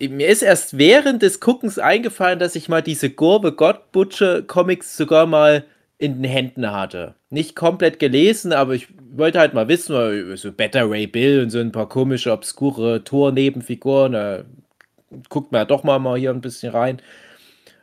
mir 0.00 0.28
ist 0.28 0.42
erst 0.42 0.78
während 0.78 1.22
des 1.22 1.40
Guckens 1.40 1.78
eingefallen, 1.78 2.38
dass 2.38 2.54
ich 2.54 2.68
mal 2.68 2.82
diese 2.82 3.10
Gurbe 3.10 3.52
God 3.52 3.92
Butcher 3.92 4.42
Comics 4.42 4.96
sogar 4.96 5.26
mal 5.26 5.64
in 5.98 6.22
den 6.22 6.30
Händen 6.30 6.70
hatte. 6.70 7.14
Nicht 7.30 7.56
komplett 7.56 7.98
gelesen, 7.98 8.52
aber 8.52 8.74
ich 8.74 8.88
wollte 9.10 9.38
halt 9.38 9.54
mal 9.54 9.68
wissen, 9.68 10.36
so 10.36 10.52
Better 10.52 10.90
Ray 10.90 11.06
Bill 11.06 11.42
und 11.42 11.50
so 11.50 11.58
ein 11.58 11.72
paar 11.72 11.88
komische, 11.88 12.32
obskure 12.32 13.02
Tor-Nebenfiguren. 13.02 14.44
Guckt 15.28 15.52
man 15.52 15.60
ja 15.60 15.64
doch 15.64 15.84
mal, 15.84 15.98
mal 15.98 16.18
hier 16.18 16.30
ein 16.30 16.40
bisschen 16.40 16.72
rein. 16.72 17.00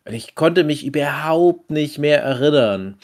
Und 0.05 0.13
ich 0.13 0.35
konnte 0.35 0.63
mich 0.63 0.85
überhaupt 0.85 1.71
nicht 1.71 1.97
mehr 1.97 2.21
erinnern. 2.21 2.97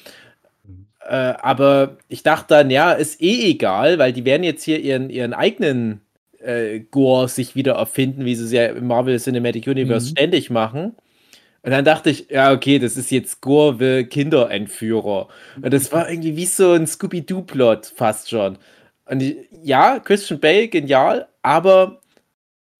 Äh, 1.07 1.33
aber 1.41 1.97
ich 2.07 2.23
dachte 2.23 2.47
dann, 2.49 2.69
ja, 2.69 2.91
ist 2.91 3.21
eh 3.21 3.49
egal, 3.49 3.99
weil 3.99 4.13
die 4.13 4.25
werden 4.25 4.43
jetzt 4.43 4.63
hier 4.63 4.79
ihren, 4.79 5.09
ihren 5.09 5.33
eigenen 5.33 6.01
äh, 6.39 6.79
Gore 6.79 7.27
sich 7.29 7.55
wieder 7.55 7.73
erfinden, 7.73 8.25
wie 8.25 8.35
sie 8.35 8.45
es 8.45 8.51
ja 8.51 8.65
im 8.67 8.87
Marvel 8.87 9.19
Cinematic 9.19 9.67
Universe 9.67 10.07
mhm. 10.07 10.11
ständig 10.11 10.49
machen. 10.49 10.95
Und 11.61 11.71
dann 11.71 11.83
dachte 11.83 12.09
ich, 12.09 12.29
ja, 12.29 12.53
okay, 12.53 12.79
das 12.79 12.95
ist 12.95 13.11
jetzt 13.11 13.41
Gore 13.41 13.79
will 13.79 14.05
Kinderentführer. 14.05 15.27
Und 15.61 15.73
das 15.73 15.91
war 15.91 16.09
irgendwie 16.09 16.37
wie 16.37 16.45
so 16.45 16.71
ein 16.71 16.87
Scooby-Doo-Plot 16.87 17.93
fast 17.95 18.29
schon. 18.29 18.57
Und 19.05 19.21
ich, 19.21 19.37
ja, 19.63 19.99
Christian 19.99 20.39
Bale, 20.39 20.69
genial, 20.69 21.27
aber 21.41 21.99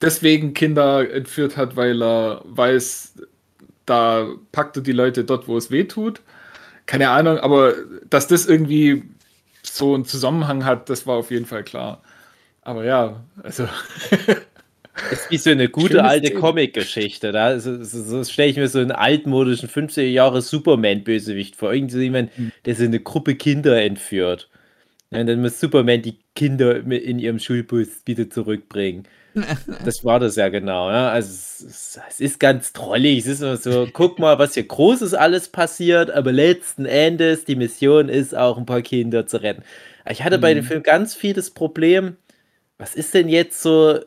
deswegen 0.00 0.54
Kinder 0.54 1.10
entführt 1.12 1.56
hat, 1.56 1.76
weil 1.76 2.02
er 2.02 2.42
weiß, 2.44 3.14
da 3.84 4.28
packt 4.52 4.76
er 4.76 4.82
die 4.82 4.92
Leute 4.92 5.24
dort, 5.24 5.48
wo 5.48 5.56
es 5.56 5.70
weh 5.70 5.84
tut. 5.84 6.22
Keine 6.86 7.10
Ahnung, 7.10 7.38
aber 7.38 7.74
dass 8.08 8.28
das 8.28 8.46
irgendwie 8.46 9.04
so 9.62 9.94
einen 9.94 10.04
Zusammenhang 10.04 10.64
hat, 10.64 10.88
das 10.88 11.06
war 11.06 11.16
auf 11.16 11.30
jeden 11.30 11.46
Fall 11.46 11.64
klar. 11.64 12.02
Aber 12.62 12.84
ja, 12.84 13.24
also. 13.42 13.68
Es 15.10 15.20
ist 15.20 15.30
wie 15.30 15.38
so 15.38 15.50
eine 15.50 15.68
gute 15.68 16.04
alte 16.04 16.32
Comic-Geschichte. 16.32 17.32
Da 17.32 17.58
so, 17.60 17.82
so, 17.82 18.02
so 18.02 18.24
stelle 18.24 18.50
ich 18.50 18.56
mir 18.56 18.68
so 18.68 18.78
einen 18.78 18.92
altmodischen 18.92 19.68
50er 19.68 20.02
Jahre 20.02 20.42
Superman-Bösewicht 20.42 21.56
vor. 21.56 21.72
Irgendjemand, 21.72 22.36
mhm. 22.38 22.52
der 22.64 22.74
so 22.74 22.84
eine 22.84 23.00
Gruppe 23.00 23.34
Kinder 23.36 23.80
entführt. 23.82 24.48
Und 25.10 25.26
dann 25.26 25.40
muss 25.40 25.58
Superman 25.58 26.02
die 26.02 26.18
Kinder 26.34 26.76
in 26.76 27.18
ihrem 27.18 27.38
Schulbus 27.38 28.02
wieder 28.04 28.28
zurückbringen. 28.30 29.04
Das 29.84 30.04
war 30.04 30.18
das 30.18 30.34
ja 30.36 30.48
genau. 30.48 30.90
Ja. 30.90 31.10
Also 31.10 31.28
es, 31.30 32.00
es, 32.08 32.20
ist 32.20 32.40
ganz 32.40 32.72
trollig. 32.72 33.20
Es 33.20 33.26
ist 33.26 33.40
immer 33.40 33.56
so, 33.56 33.86
guck 33.92 34.18
mal, 34.18 34.38
was 34.38 34.54
hier 34.54 34.66
Großes 34.66 35.14
alles 35.14 35.48
passiert, 35.48 36.10
aber 36.10 36.32
letzten 36.32 36.86
Endes, 36.86 37.44
die 37.44 37.54
Mission 37.54 38.08
ist 38.08 38.36
auch 38.36 38.58
ein 38.58 38.66
paar 38.66 38.82
Kinder 38.82 39.26
zu 39.26 39.40
retten. 39.40 39.62
Ich 40.10 40.24
hatte 40.24 40.38
bei 40.38 40.54
dem 40.54 40.64
mhm. 40.64 40.68
Film 40.68 40.82
ganz 40.82 41.14
vieles 41.14 41.50
Problem. 41.50 42.16
Was 42.78 42.94
ist 42.94 43.14
denn 43.14 43.28
jetzt 43.28 43.62
so 43.62 44.00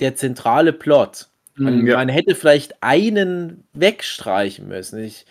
der 0.00 0.16
zentrale 0.16 0.72
Plot? 0.72 1.28
Man, 1.54 1.80
mhm, 1.80 1.86
ja. 1.86 1.96
man 1.96 2.08
hätte 2.08 2.34
vielleicht 2.34 2.82
einen 2.82 3.64
wegstreichen 3.72 4.68
müssen. 4.68 5.02
Ich, 5.02 5.26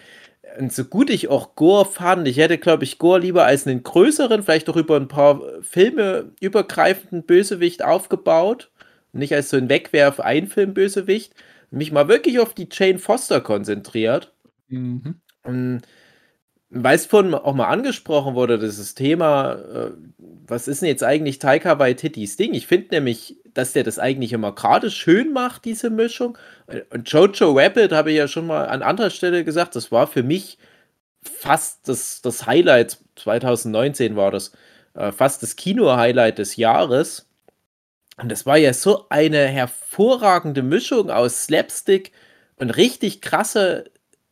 und 0.59 0.71
so 0.71 0.83
gut 0.83 1.09
ich 1.09 1.27
auch 1.27 1.55
Gore 1.55 1.85
fand, 1.85 2.27
ich 2.27 2.37
hätte, 2.37 2.57
glaube 2.57 2.83
ich, 2.83 2.97
Gore 2.97 3.19
lieber 3.19 3.45
als 3.45 3.65
einen 3.65 3.83
größeren, 3.83 4.43
vielleicht 4.43 4.69
auch 4.69 4.75
über 4.75 4.95
ein 4.95 5.07
paar 5.07 5.41
Filme 5.61 6.31
übergreifenden 6.39 7.23
Bösewicht 7.23 7.83
aufgebaut 7.83 8.69
nicht 9.11 9.33
als 9.33 9.49
so 9.49 9.57
ein 9.57 9.69
Wegwerf-Einfilm-Bösewicht, 9.69 11.33
mich 11.71 11.91
mal 11.91 12.07
wirklich 12.07 12.39
auf 12.39 12.53
die 12.53 12.67
Jane 12.71 12.99
Foster 12.99 13.41
konzentriert. 13.41 14.33
Mhm. 14.67 15.15
Und 15.43 15.81
weil 16.69 16.95
es 16.95 17.07
vorhin 17.07 17.33
auch 17.33 17.55
mal 17.55 17.67
angesprochen 17.67 18.35
wurde, 18.35 18.59
dieses 18.59 18.93
Thema, 18.93 19.53
äh, 19.53 19.91
was 20.17 20.67
ist 20.67 20.81
denn 20.81 20.89
jetzt 20.89 21.03
eigentlich 21.03 21.39
Taika 21.39 21.79
Waititis 21.79 22.37
Ding? 22.37 22.53
Ich 22.53 22.67
finde 22.67 22.95
nämlich, 22.95 23.37
dass 23.53 23.73
der 23.73 23.83
das 23.83 23.97
eigentlich 23.97 24.33
immer 24.33 24.53
gerade 24.53 24.91
schön 24.91 25.33
macht, 25.33 25.65
diese 25.65 25.89
Mischung. 25.89 26.37
Und 26.91 27.09
Jojo 27.09 27.57
Rabbit 27.57 27.91
habe 27.91 28.11
ich 28.11 28.17
ja 28.17 28.27
schon 28.27 28.47
mal 28.47 28.65
an 28.65 28.83
anderer 28.83 29.09
Stelle 29.09 29.43
gesagt, 29.43 29.75
das 29.75 29.91
war 29.91 30.05
für 30.05 30.23
mich 30.23 30.59
fast 31.23 31.87
das, 31.87 32.21
das 32.21 32.45
Highlight, 32.45 32.99
2019 33.15 34.15
war 34.15 34.31
das, 34.31 34.51
äh, 34.93 35.11
fast 35.11 35.41
das 35.43 35.55
Kino-Highlight 35.55 36.37
des 36.37 36.55
Jahres. 36.55 37.27
Und 38.17 38.29
das 38.29 38.45
war 38.45 38.57
ja 38.57 38.73
so 38.73 39.07
eine 39.09 39.47
hervorragende 39.47 40.61
Mischung 40.61 41.09
aus 41.09 41.45
Slapstick 41.45 42.11
und 42.57 42.69
richtig 42.71 43.21
krasse 43.21 43.85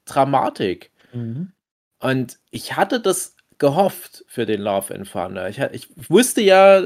Dramatik. 0.06 0.92
Mhm. 1.14 1.52
Und 2.00 2.38
ich 2.52 2.76
hatte 2.76 3.00
das 3.00 3.36
gehofft 3.58 4.24
für 4.28 4.46
den 4.46 4.62
Love 4.62 4.94
and 4.94 5.12
Thunder. 5.12 5.50
Ich, 5.50 5.58
ich, 5.60 5.88
wusste 6.10 6.42
ja, 6.42 6.82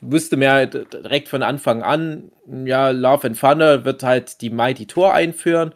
wusste 0.00 0.36
mir 0.36 0.66
direkt 0.66 1.28
von 1.28 1.42
Anfang 1.42 1.82
an, 1.82 2.32
ja, 2.64 2.90
Love 2.90 3.26
and 3.28 3.38
Thunder 3.38 3.84
wird 3.84 4.02
halt 4.02 4.40
die 4.40 4.50
Mighty 4.50 4.86
Tour 4.86 5.12
einführen. 5.12 5.74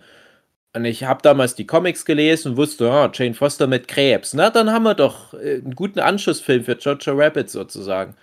Und 0.75 0.87
ich 0.87 1.05
habe 1.05 1.21
damals 1.21 1.55
die 1.55 1.67
Comics 1.67 2.07
gelesen 2.07 2.53
und 2.53 2.57
wusste, 2.57 2.87
ja, 2.87 3.11
Jane 3.13 3.35
Foster 3.35 3.67
mit 3.67 3.89
Krebs. 3.89 4.33
Na, 4.33 4.49
dann 4.49 4.71
haben 4.71 4.85
wir 4.85 4.95
doch 4.95 5.35
äh, 5.35 5.57
einen 5.57 5.75
guten 5.75 6.01
Anschlussfilm 6.01 6.65
für 6.65 6.79
Jojo 6.79 7.13
Rabbit 7.13 7.51
sozusagen. 7.51 8.17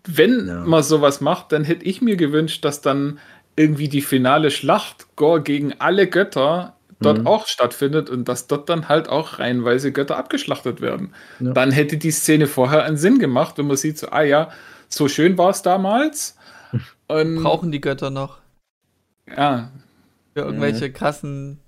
Wenn 0.07 0.47
Ja. 0.47 0.65
man 0.65 0.81
sowas 0.83 1.21
macht, 1.21 1.51
dann 1.51 1.63
hätte 1.63 1.85
ich 1.85 2.01
mir 2.01 2.15
gewünscht, 2.15 2.65
dass 2.65 2.81
dann 2.81 3.19
irgendwie 3.55 3.89
die 3.89 4.01
finale 4.01 4.51
Schlacht 4.51 5.07
Gore 5.15 5.41
gegen 5.41 5.73
alle 5.79 6.07
Götter 6.07 6.75
dort 6.99 7.19
Mhm. 7.19 7.27
auch 7.27 7.47
stattfindet 7.47 8.09
und 8.09 8.27
dass 8.27 8.47
dort 8.47 8.69
dann 8.69 8.87
halt 8.87 9.09
auch 9.09 9.39
reihenweise 9.39 9.91
Götter 9.91 10.17
abgeschlachtet 10.17 10.81
werden. 10.81 11.13
Ja. 11.39 11.51
Dann 11.51 11.71
hätte 11.71 11.97
die 11.97 12.11
Szene 12.11 12.47
vorher 12.47 12.83
einen 12.83 12.97
Sinn 12.97 13.17
gemacht, 13.19 13.57
wenn 13.57 13.67
man 13.67 13.77
sieht, 13.77 13.97
so, 13.97 14.09
ah 14.09 14.21
ja, 14.21 14.51
so 14.87 15.07
schön 15.07 15.37
war 15.37 15.49
es 15.49 15.61
damals. 15.63 16.37
Und 17.07 17.41
Brauchen 17.43 17.71
die 17.71 17.81
Götter 17.81 18.09
noch 18.09 18.37
ja, 19.27 19.71
für 20.33 20.41
irgendwelche 20.43 20.91
krassen 20.91 21.59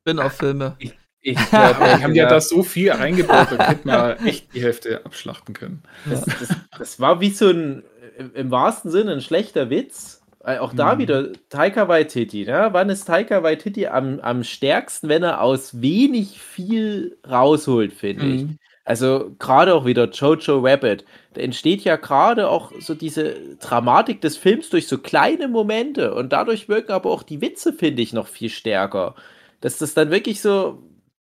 Spin-off-Filme. 0.00 0.76
Ich 1.20 1.38
aber 1.52 1.74
glaube, 1.74 1.96
die 1.98 2.02
haben 2.04 2.14
ja 2.14 2.28
da 2.28 2.40
so 2.40 2.62
viel 2.62 2.90
reingebaut, 2.90 3.48
da 3.52 3.68
hätte 3.68 3.86
man 3.86 4.16
echt 4.26 4.52
die 4.54 4.62
Hälfte 4.62 5.04
abschlachten 5.04 5.54
können. 5.54 5.82
Das, 6.06 6.24
das, 6.24 6.48
das 6.78 7.00
war 7.00 7.20
wie 7.20 7.30
so 7.30 7.48
ein, 7.48 7.84
im- 8.18 8.34
im 8.34 8.50
wahrsten 8.50 8.90
Sinne, 8.90 9.12
ein 9.12 9.20
schlechter 9.20 9.70
Witz. 9.70 10.21
Äh, 10.44 10.58
Auch 10.58 10.72
da 10.72 10.96
Mhm. 10.96 10.98
wieder 10.98 11.32
Taika 11.48 11.88
Waititi. 11.88 12.44
Ne? 12.44 12.68
Wann 12.72 12.88
ist 12.90 13.04
Taika 13.04 13.42
Waititi 13.42 13.86
am, 13.86 14.18
am 14.20 14.42
stärksten, 14.44 15.08
wenn 15.08 15.22
er 15.22 15.40
aus 15.40 15.80
wenig 15.80 16.40
viel 16.40 17.16
rausholt, 17.28 17.92
finde 17.92 18.26
ich. 18.26 18.46
Mhm. 18.46 18.58
Also 18.84 19.36
gerade 19.38 19.74
auch 19.74 19.84
wieder 19.86 20.10
Jojo 20.10 20.58
Rabbit. 20.60 21.04
Da 21.34 21.40
entsteht 21.40 21.82
ja 21.84 21.94
gerade 21.96 22.48
auch 22.48 22.72
so 22.80 22.94
diese 22.94 23.56
Dramatik 23.60 24.20
des 24.20 24.36
Films 24.36 24.70
durch 24.70 24.88
so 24.88 24.98
kleine 24.98 25.46
Momente 25.46 26.12
und 26.14 26.32
dadurch 26.32 26.68
wirken 26.68 26.90
aber 26.92 27.10
auch 27.12 27.22
die 27.22 27.40
Witze, 27.40 27.72
finde 27.72 28.02
ich, 28.02 28.12
noch 28.12 28.26
viel 28.26 28.48
stärker. 28.50 29.14
Dass 29.60 29.78
das 29.78 29.94
dann 29.94 30.10
wirklich 30.10 30.40
so 30.40 30.82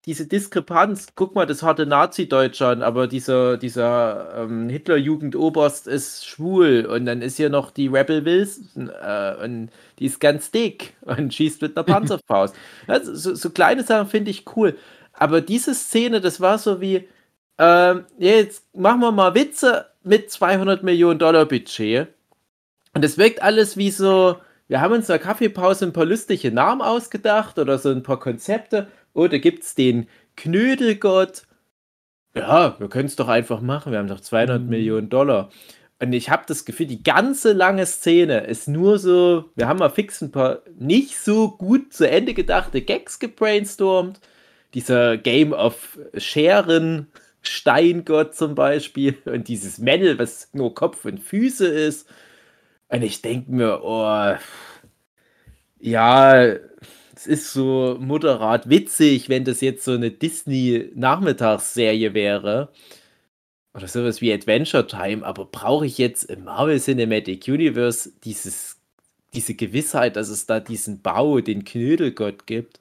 diese 0.06 0.26
Diskrepanz, 0.26 1.08
guck 1.14 1.34
mal, 1.34 1.46
das 1.46 1.62
harte 1.62 1.84
Nazi-Deutschland, 1.84 2.82
aber 2.82 3.06
dieser, 3.06 3.58
dieser 3.58 4.34
ähm, 4.44 4.68
Hitlerjugend-Oberst 4.70 5.86
ist 5.86 6.26
schwul 6.26 6.86
und 6.86 7.04
dann 7.04 7.20
ist 7.20 7.36
hier 7.36 7.50
noch 7.50 7.70
die 7.70 7.88
Rebel 7.88 8.24
Wilson 8.24 8.88
äh, 8.88 9.34
und 9.44 9.68
die 9.98 10.06
ist 10.06 10.18
ganz 10.18 10.50
dick 10.50 10.94
und 11.02 11.34
schießt 11.34 11.60
mit 11.60 11.76
einer 11.76 11.84
Panzerfaust. 11.92 12.54
Also, 12.86 13.14
so, 13.14 13.34
so 13.34 13.50
kleine 13.50 13.82
Sachen 13.82 14.08
finde 14.08 14.30
ich 14.30 14.44
cool. 14.56 14.76
Aber 15.12 15.42
diese 15.42 15.74
Szene, 15.74 16.22
das 16.22 16.40
war 16.40 16.58
so 16.58 16.80
wie, 16.80 17.06
ähm, 17.58 18.06
jetzt 18.18 18.74
machen 18.74 19.00
wir 19.00 19.12
mal 19.12 19.34
Witze 19.34 19.86
mit 20.02 20.30
200 20.30 20.82
Millionen 20.82 21.18
Dollar 21.18 21.44
Budget. 21.44 22.08
Und 22.94 23.04
es 23.04 23.18
wirkt 23.18 23.42
alles 23.42 23.76
wie 23.76 23.90
so, 23.90 24.36
wir 24.68 24.80
haben 24.80 24.94
uns 24.94 25.08
in 25.08 25.12
der 25.12 25.18
Kaffeepause 25.18 25.84
ein 25.84 25.92
paar 25.92 26.06
lustige 26.06 26.50
Namen 26.52 26.80
ausgedacht 26.80 27.58
oder 27.58 27.78
so 27.78 27.90
ein 27.90 28.02
paar 28.02 28.18
Konzepte. 28.18 28.88
Oh, 29.14 29.26
da 29.28 29.38
gibt 29.38 29.62
es 29.64 29.74
den 29.74 30.08
Knödelgott. 30.36 31.44
Ja, 32.34 32.78
wir 32.78 32.88
können 32.88 33.06
es 33.06 33.16
doch 33.16 33.28
einfach 33.28 33.60
machen. 33.60 33.92
Wir 33.92 33.98
haben 33.98 34.08
doch 34.08 34.20
200 34.20 34.62
Mhm. 34.62 34.68
Millionen 34.68 35.08
Dollar. 35.08 35.50
Und 36.00 36.12
ich 36.12 36.30
habe 36.30 36.44
das 36.46 36.64
Gefühl, 36.64 36.86
die 36.86 37.02
ganze 37.02 37.52
lange 37.52 37.84
Szene 37.86 38.40
ist 38.46 38.68
nur 38.68 38.98
so, 38.98 39.50
wir 39.56 39.68
haben 39.68 39.78
mal 39.80 39.90
fix 39.90 40.22
ein 40.22 40.30
paar 40.32 40.62
nicht 40.78 41.18
so 41.18 41.50
gut 41.50 41.92
zu 41.92 42.08
Ende 42.08 42.32
gedachte 42.34 42.80
Gags 42.82 43.18
gebrainstormt. 43.18 44.20
Dieser 44.74 45.18
Game 45.18 45.52
of 45.52 45.98
Scheren, 46.16 47.08
Steingott 47.42 48.34
zum 48.34 48.54
Beispiel 48.54 49.16
und 49.26 49.48
dieses 49.48 49.78
Männel, 49.78 50.18
was 50.18 50.48
nur 50.54 50.74
Kopf 50.74 51.04
und 51.04 51.20
Füße 51.20 51.66
ist. 51.66 52.08
Und 52.88 53.02
ich 53.02 53.22
denke 53.22 53.52
mir, 53.52 53.80
oh, 53.84 54.36
ja, 55.78 56.54
es 57.20 57.26
ist 57.26 57.52
so 57.52 57.98
moderat 58.00 58.70
witzig, 58.70 59.28
wenn 59.28 59.44
das 59.44 59.61
jetzt 59.61 59.85
so 59.85 59.92
eine 59.92 60.11
Disney-Nachmittagsserie 60.11 62.14
wäre. 62.14 62.70
Oder 63.74 63.88
sowas 63.88 64.22
wie 64.22 64.33
Adventure 64.33 64.87
Time, 64.87 65.26
aber 65.26 65.44
brauche 65.44 65.85
ich 65.85 65.98
jetzt 65.98 66.24
im 66.24 66.44
Marvel 66.44 66.80
Cinematic 66.80 67.46
Universe 67.46 68.11
dieses, 68.24 68.78
diese 69.35 69.54
Gewissheit, 69.54 70.16
dass 70.16 70.30
es 70.30 70.46
da 70.46 70.61
diesen 70.61 71.02
Bau, 71.02 71.40
den 71.40 71.64
Knödelgott 71.64 72.46
gibt? 72.46 72.80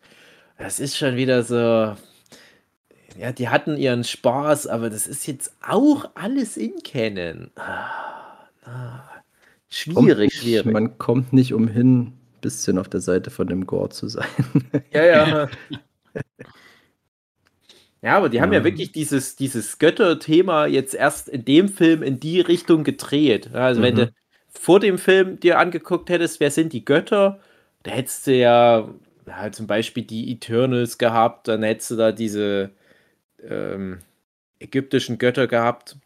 Das 0.58 0.80
ist 0.80 0.95
schon 0.95 1.17
wieder 1.17 1.43
so. 1.43 1.97
Ja, 3.17 3.34
die 3.34 3.49
hatten 3.49 3.75
ihren 3.75 4.06
Spaß, 4.06 4.67
aber 4.67 4.89
das 4.89 5.06
ist 5.06 5.28
jetzt 5.28 5.52
auch 5.67 6.12
alles 6.15 6.56
in 6.56 6.82
Canon. 6.82 7.52
Ah, 7.56 8.47
ah. 8.63 9.04
Kommt 9.93 10.08
Schwierig, 10.08 10.32
nicht, 10.32 10.41
schwierig. 10.41 10.71
Man 10.71 10.97
kommt 10.97 11.34
nicht 11.34 11.54
umhin, 11.54 12.13
bisschen 12.41 12.78
auf 12.80 12.89
der 12.89 13.02
Seite 13.02 13.30
von 13.32 13.47
dem 13.47 13.65
Gore 13.67 13.89
zu 13.89 14.08
sein. 14.08 14.28
Ja, 14.91 15.04
ja. 15.06 15.49
Ja, 18.02 18.17
aber 18.17 18.30
die 18.30 18.41
haben 18.41 18.54
ja 18.54 18.63
Ja. 18.63 18.63
wirklich 18.63 18.91
dieses, 18.93 19.36
dieses 19.36 19.78
Götter-Thema 19.78 20.67
jetzt 20.67 20.93
erst 20.95 21.28
in 21.30 21.43
dem 21.45 21.67
Film 21.67 22.02
in 22.02 22.19
die 22.19 22.39
Richtung 22.41 22.84
gedreht. 22.86 23.54
Also, 23.54 23.82
wenn 23.82 23.95
Mhm. 23.95 23.95
du 23.95 24.12
vor 24.49 24.80
dem 24.80 24.97
Film 24.97 25.39
dir 25.39 25.60
angeguckt 25.60 26.10
hättest, 26.10 26.39
wer 26.39 26.49
sind 26.52 26.71
die 26.73 26.86
Götter, 26.86 27.39
da 27.84 27.91
hättest 27.91 28.28
du 28.28 28.34
ja, 28.36 28.89
ja 29.28 29.52
zum 29.52 29.67
Beispiel 29.67 30.04
die 30.04 30.32
Eternals 30.32 30.97
gehabt, 30.97 31.47
dann 31.49 31.62
hättest 31.63 31.91
du 31.91 31.95
da 31.97 32.12
diese 32.13 32.71
ähm, 33.43 33.99
ägyptischen 34.60 35.17
Götter 35.19 35.47
gehabt. 35.47 35.97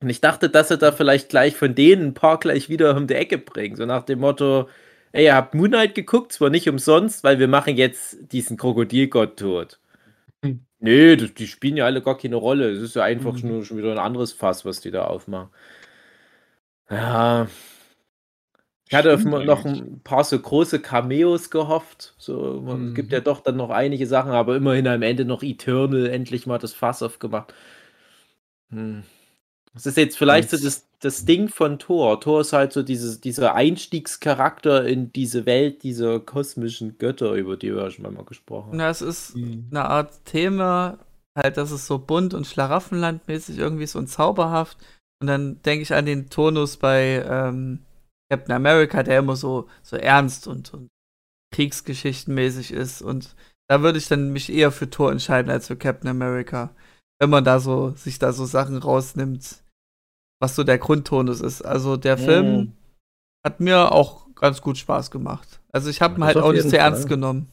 Und 0.00 0.10
ich 0.10 0.20
dachte, 0.20 0.50
dass 0.50 0.68
sie 0.68 0.78
da 0.78 0.92
vielleicht 0.92 1.28
gleich 1.30 1.56
von 1.56 1.74
denen 1.74 2.08
ein 2.08 2.14
paar 2.14 2.38
gleich 2.38 2.68
wieder 2.68 2.96
um 2.96 3.06
die 3.06 3.14
Ecke 3.14 3.38
bringen. 3.38 3.76
So 3.76 3.86
nach 3.86 4.02
dem 4.04 4.20
Motto, 4.20 4.68
ey, 5.16 5.24
ihr 5.26 5.34
habt 5.34 5.54
Moonlight 5.54 5.94
geguckt, 5.94 6.32
zwar 6.32 6.50
nicht 6.50 6.68
umsonst, 6.68 7.24
weil 7.24 7.38
wir 7.38 7.48
machen 7.48 7.76
jetzt 7.76 8.32
diesen 8.32 8.56
Krokodilgott 8.56 9.38
tot. 9.38 9.80
Hm. 10.44 10.66
Nee, 10.78 11.16
das, 11.16 11.34
die 11.34 11.46
spielen 11.46 11.76
ja 11.76 11.84
alle 11.86 12.02
gar 12.02 12.16
keine 12.18 12.36
Rolle. 12.36 12.70
Es 12.70 12.80
ist 12.82 12.96
ja 12.96 13.02
einfach 13.04 13.42
Mhm. 13.42 13.48
nur 13.48 13.64
schon 13.64 13.78
wieder 13.78 13.92
ein 13.92 13.98
anderes 13.98 14.32
Fass, 14.32 14.64
was 14.64 14.80
die 14.80 14.90
da 14.90 15.06
aufmachen. 15.06 15.50
Ja. 16.90 17.48
Ich 18.88 18.94
hatte 18.94 19.12
auf 19.14 19.20
Stimmt 19.20 19.44
noch 19.46 19.64
ein 19.64 20.00
paar 20.04 20.22
so 20.22 20.38
große 20.38 20.80
Cameos 20.80 21.50
gehofft. 21.50 22.14
So, 22.18 22.60
man 22.64 22.90
Mhm. 22.90 22.94
gibt 22.94 23.12
ja 23.12 23.20
doch 23.20 23.40
dann 23.40 23.56
noch 23.56 23.70
einige 23.70 24.06
Sachen, 24.06 24.30
aber 24.32 24.54
immerhin 24.56 24.86
am 24.86 25.02
Ende 25.02 25.24
noch 25.24 25.42
Eternal 25.42 26.06
endlich 26.08 26.46
mal 26.46 26.58
das 26.58 26.72
Fass 26.72 27.02
aufgemacht. 27.02 27.52
Hm. 28.70 29.02
Das 29.76 29.86
ist 29.86 29.96
jetzt 29.98 30.18
vielleicht 30.18 30.50
so 30.50 30.56
das, 30.56 30.88
das 31.00 31.24
Ding 31.26 31.48
von 31.48 31.78
Thor. 31.78 32.20
Thor 32.20 32.40
ist 32.40 32.52
halt 32.54 32.72
so 32.72 32.82
dieses, 32.82 33.20
dieser 33.20 33.54
Einstiegscharakter 33.54 34.86
in 34.86 35.12
diese 35.12 35.46
Welt 35.46 35.82
dieser 35.82 36.20
kosmischen 36.20 36.98
Götter, 36.98 37.34
über 37.34 37.56
die 37.58 37.74
wir 37.74 37.82
ja 37.84 37.90
schon 37.90 38.12
mal 38.14 38.24
gesprochen 38.24 38.76
haben. 38.78 38.78
Na, 38.78 38.88
es 38.90 39.02
ist 39.02 39.34
Mhm. 39.34 39.68
eine 39.70 39.84
Art 39.86 40.24
Thema, 40.24 40.98
halt, 41.36 41.56
das 41.58 41.70
ist 41.72 41.86
so 41.86 41.98
bunt 41.98 42.34
und 42.34 42.46
Schlaraffenlandmäßig 42.46 43.58
irgendwie 43.58 43.86
so 43.86 43.98
und 43.98 44.08
zauberhaft. 44.08 44.78
Und 45.20 45.28
dann 45.28 45.62
denke 45.62 45.82
ich 45.82 45.94
an 45.94 46.06
den 46.06 46.30
Tonus 46.30 46.76
bei 46.78 47.24
ähm, 47.28 47.80
Captain 48.30 48.54
America, 48.54 49.02
der 49.02 49.18
immer 49.20 49.36
so, 49.36 49.68
so 49.82 49.96
ernst 49.96 50.46
und, 50.48 50.72
und 50.74 50.88
kriegsgeschichtenmäßig 51.54 52.72
ist. 52.72 53.02
Und 53.02 53.34
da 53.68 53.82
würde 53.82 53.98
ich 53.98 54.08
dann 54.08 54.32
mich 54.32 54.52
eher 54.52 54.72
für 54.72 54.90
Thor 54.90 55.12
entscheiden 55.12 55.50
als 55.50 55.66
für 55.68 55.76
Captain 55.76 56.08
America. 56.10 56.74
wenn 57.20 57.30
man 57.30 57.44
da 57.44 57.60
so, 57.60 57.92
sich 57.96 58.18
da 58.18 58.32
so 58.32 58.44
Sachen 58.44 58.76
rausnimmt, 58.78 59.62
was 60.40 60.54
so 60.56 60.64
der 60.64 60.78
Grundtonus 60.78 61.40
ist. 61.40 61.62
Also 61.62 61.96
der 61.96 62.18
Film 62.18 62.56
Mhm. 62.56 62.72
hat 63.46 63.60
mir 63.60 63.92
auch 63.92 64.26
ganz 64.34 64.60
gut 64.60 64.76
Spaß 64.78 65.10
gemacht. 65.10 65.60
Also 65.72 65.88
ich 65.90 66.00
habe 66.02 66.20
ihn 66.20 66.24
halt 66.24 66.36
auch 66.36 66.52
nicht 66.52 66.68
sehr 66.68 66.80
ernst 66.80 67.02
Fall. 67.02 67.08
genommen. 67.08 67.48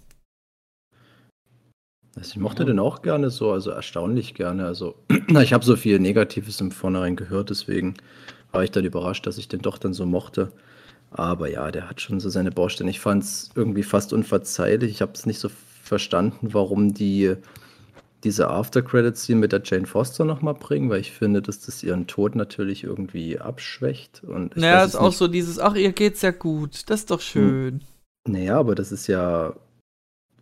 Also 2.15 2.29
ich 2.31 2.37
mochte 2.37 2.63
den 2.65 2.79
auch 2.79 3.01
gerne 3.01 3.29
so, 3.31 3.51
also 3.51 3.71
erstaunlich 3.71 4.33
gerne. 4.35 4.65
Also 4.65 4.95
ich 5.41 5.53
habe 5.53 5.65
so 5.65 5.75
viel 5.75 5.99
Negatives 5.99 6.61
im 6.61 6.71
Vornherein 6.71 7.15
gehört, 7.15 7.49
deswegen 7.49 7.95
war 8.51 8.63
ich 8.63 8.71
dann 8.71 8.85
überrascht, 8.85 9.25
dass 9.25 9.37
ich 9.39 9.47
den 9.47 9.61
doch 9.61 9.77
dann 9.79 9.93
so 9.93 10.05
mochte. 10.05 10.51
Aber 11.09 11.49
ja, 11.49 11.71
der 11.71 11.89
hat 11.89 12.01
schon 12.01 12.19
so 12.19 12.29
seine 12.29 12.51
Baustellen. 12.51 12.89
Ich 12.89 12.99
fand 12.99 13.23
es 13.23 13.51
irgendwie 13.55 13.83
fast 13.83 14.13
unverzeihlich. 14.13 14.91
Ich 14.91 15.01
habe 15.01 15.11
es 15.13 15.25
nicht 15.25 15.39
so 15.39 15.49
verstanden, 15.83 16.53
warum 16.53 16.93
die 16.93 17.35
diese 18.23 18.49
After-Credit-Scene 18.49 19.39
mit 19.39 19.51
der 19.51 19.61
Jane 19.63 19.85
Foster 19.85 20.23
nochmal 20.25 20.53
bringen, 20.53 20.89
weil 20.89 21.01
ich 21.01 21.11
finde, 21.11 21.41
dass 21.41 21.59
das 21.59 21.83
ihren 21.83 22.07
Tod 22.07 22.35
natürlich 22.35 22.83
irgendwie 22.83 23.39
abschwächt. 23.39 24.23
Und 24.23 24.55
naja, 24.57 24.83
ist 24.85 24.95
auch 24.95 25.07
nicht- 25.07 25.17
so 25.17 25.27
dieses, 25.27 25.59
ach, 25.59 25.75
ihr 25.75 25.91
geht's 25.91 26.21
ja 26.21 26.31
gut, 26.31 26.89
das 26.89 27.01
ist 27.01 27.11
doch 27.11 27.21
schön. 27.21 27.81
Naja, 28.27 28.57
aber 28.59 28.75
das 28.75 28.91
ist 28.91 29.07
ja. 29.07 29.53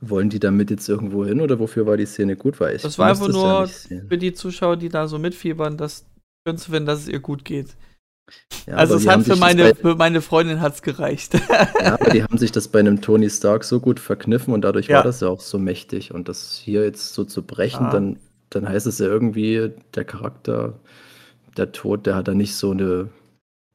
Wollen 0.04 0.30
die 0.32 0.40
damit 0.40 0.72
jetzt 0.72 0.90
irgendwo 0.90 1.26
hin 1.26 1.42
oder 1.42 1.60
wofür 1.60 1.86
war 1.86 1.96
die 1.96 2.08
Szene 2.08 2.36
gut? 2.36 2.60
Weil 2.60 2.76
ich 2.76 2.82
Das 2.82 2.98
war 2.98 3.10
einfach 3.10 3.28
ja 3.28 3.34
nur 3.34 3.68
sehen. 3.68 4.08
für 4.08 4.18
die 4.18 4.34
Zuschauer, 4.34 4.76
die 4.78 4.90
da 4.90 5.08
so 5.08 5.20
mitfiebern, 5.20 5.78
das 5.78 6.06
schön 6.48 6.58
zu 6.58 6.72
finden, 6.72 6.88
dass 6.88 7.02
es 7.02 7.08
ihr 7.08 7.20
gut 7.20 7.46
geht. 7.46 7.76
Ja, 8.68 8.76
also 8.76 8.96
es 8.96 9.08
hat 9.08 9.24
für 9.24 9.36
meine, 9.36 9.64
bei- 9.64 9.74
für 9.76 9.96
meine 9.96 10.22
Freundin 10.22 10.62
hat's 10.62 10.82
gereicht. 10.82 11.34
Ja, 11.82 11.94
aber 11.96 12.10
die 12.12 12.24
haben 12.24 12.38
sich 12.38 12.52
das 12.52 12.68
bei 12.68 12.80
einem 12.80 13.02
Tony 13.02 13.30
Stark 13.30 13.64
so 13.64 13.80
gut 13.80 14.00
verkniffen 14.00 14.54
und 14.54 14.62
dadurch 14.62 14.88
Ja. 14.88 14.98
war 14.98 15.04
das 15.04 15.20
ja 15.22 15.28
auch 15.30 15.42
so 15.42 15.58
mächtig. 15.58 16.14
Und 16.14 16.30
das 16.30 16.58
hier 16.64 16.84
jetzt 16.84 17.14
so 17.14 17.24
zu 17.24 17.44
brechen, 17.44 17.86
Ja. 17.86 17.92
dann, 17.92 18.18
dann 18.50 18.68
heißt 18.70 18.86
es 18.88 19.00
ja 19.00 19.08
irgendwie, 19.08 19.72
der 19.96 20.06
Charakter, 20.06 20.80
der 21.58 21.72
Tod, 21.72 22.06
der 22.06 22.16
hat 22.16 22.28
da 22.28 22.34
nicht 22.34 22.56
so 22.56 22.72
eine, 22.72 23.10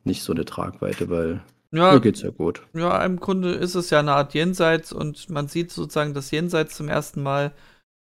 nicht 0.04 0.22
so 0.22 0.32
eine 0.32 0.44
Tragweite, 0.44 1.08
weil 1.10 1.40
ja, 1.72 1.92
mir 1.92 2.00
geht's 2.00 2.22
ja 2.22 2.30
gut. 2.30 2.62
ja, 2.74 3.04
im 3.04 3.18
Grunde 3.18 3.52
ist 3.52 3.74
es 3.74 3.90
ja 3.90 3.98
eine 3.98 4.12
Art 4.12 4.34
Jenseits 4.34 4.92
und 4.92 5.28
man 5.30 5.48
sieht 5.48 5.72
sozusagen 5.72 6.14
das 6.14 6.30
Jenseits 6.30 6.76
zum 6.76 6.88
ersten 6.88 7.22
Mal. 7.22 7.52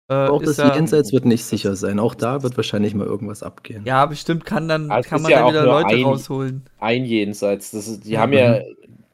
Äh, 0.07 0.13
auch 0.13 0.41
ist 0.41 0.59
das 0.59 0.69
ja, 0.69 0.75
Jenseits 0.75 1.11
wird 1.13 1.25
nicht 1.25 1.43
sicher 1.45 1.75
sein. 1.75 1.97
Auch 1.99 2.13
da 2.13 2.43
wird 2.43 2.57
wahrscheinlich 2.57 2.93
mal 2.93 3.07
irgendwas 3.07 3.41
abgehen. 3.41 3.83
ja, 3.85 4.05
bestimmt 4.05 4.45
kann 4.45 4.67
dann 4.67 4.91
Also 4.91 5.09
kann 5.09 5.21
man 5.23 5.31
ja 5.31 5.39
da 5.39 5.43
auch 5.45 5.49
wieder 5.49 5.65
Leute 5.65 5.95
ein- 5.95 6.03
rausholen. 6.03 6.63
ein 6.79 7.05
Jenseits. 7.05 7.71
Das 7.71 7.87
ist, 7.87 8.05
die 8.05 8.11
Ja. 8.11 8.19
haben 8.21 8.33
ja, 8.33 8.61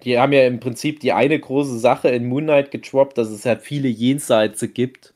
die 0.04 0.20
haben 0.20 0.34
ja 0.34 0.46
im 0.46 0.60
Prinzip 0.60 1.00
die 1.00 1.14
eine 1.14 1.40
große 1.40 1.78
Sache 1.80 2.10
in 2.10 2.28
Moon 2.28 2.44
Knight 2.44 2.72
getroppt, 2.72 3.18
dass 3.18 3.30
es 3.30 3.46
halt 3.46 3.62
viele 3.62 3.88
Jenseits 3.88 4.66
gibt. 4.74 5.14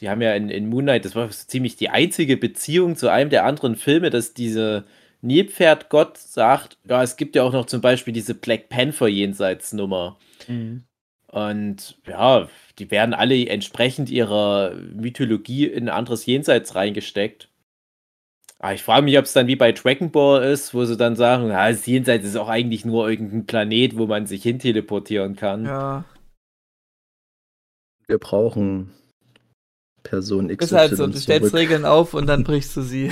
Die 0.00 0.08
haben 0.10 0.20
ja 0.20 0.34
in, 0.34 0.48
in 0.50 0.68
Moon 0.68 0.82
Knight, 0.84 1.04
das 1.04 1.14
war 1.14 1.28
so 1.30 1.46
ziemlich 1.46 1.76
die 1.76 1.88
einzige 1.88 2.36
Beziehung 2.36 2.96
zu 2.96 3.08
einem 3.08 3.30
der 3.30 3.44
anderen 3.46 3.76
Filme, 3.76 4.10
dass 4.10 4.34
diese 4.34 4.84
Nilpferd-Gott 5.22 6.18
sagt, 6.18 6.76
ja, 6.86 7.02
es 7.02 7.16
gibt 7.16 7.36
ja 7.36 7.42
auch 7.44 7.52
noch 7.52 7.64
zum 7.66 7.80
Beispiel 7.80 8.12
diese 8.12 8.34
Black 8.34 8.68
Panther 8.68 9.06
Jenseits-Nummer. 9.08 10.18
Und 11.34 11.98
ja, 12.06 12.48
die 12.78 12.92
werden 12.92 13.12
alle 13.12 13.48
entsprechend 13.48 14.08
ihrer 14.08 14.72
Mythologie 14.94 15.66
in 15.66 15.88
ein 15.88 15.94
anderes 15.94 16.26
Jenseits 16.26 16.76
reingesteckt. 16.76 17.48
Aber 18.60 18.72
ich 18.72 18.84
frage 18.84 19.02
mich, 19.02 19.18
ob 19.18 19.24
es 19.24 19.32
dann 19.32 19.48
wie 19.48 19.56
bei 19.56 19.72
Dragon 19.72 20.12
Ball 20.12 20.44
ist, 20.44 20.74
wo 20.74 20.84
sie 20.84 20.96
dann 20.96 21.16
sagen, 21.16 21.48
ja, 21.48 21.68
das 21.68 21.84
Jenseits 21.86 22.24
ist 22.24 22.36
auch 22.36 22.48
eigentlich 22.48 22.84
nur 22.84 23.10
irgendein 23.10 23.46
Planet, 23.46 23.98
wo 23.98 24.06
man 24.06 24.26
sich 24.26 24.44
hin 24.44 24.60
teleportieren 24.60 25.34
kann. 25.34 25.64
Ja, 25.64 26.04
Wir 28.06 28.18
brauchen 28.18 28.92
Person 30.04 30.50
X. 30.50 30.66
ist 30.66 30.72
halt 30.72 30.96
so, 30.96 31.08
du 31.08 31.18
stellst 31.18 31.52
Regeln 31.52 31.84
auf 31.84 32.14
und 32.14 32.28
dann 32.28 32.44
brichst 32.44 32.76
du 32.76 32.82
sie. 32.82 33.10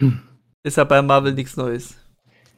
ist 0.62 0.78
ja 0.78 0.84
bei 0.84 1.02
Marvel 1.02 1.34
nichts 1.34 1.58
Neues. 1.58 1.94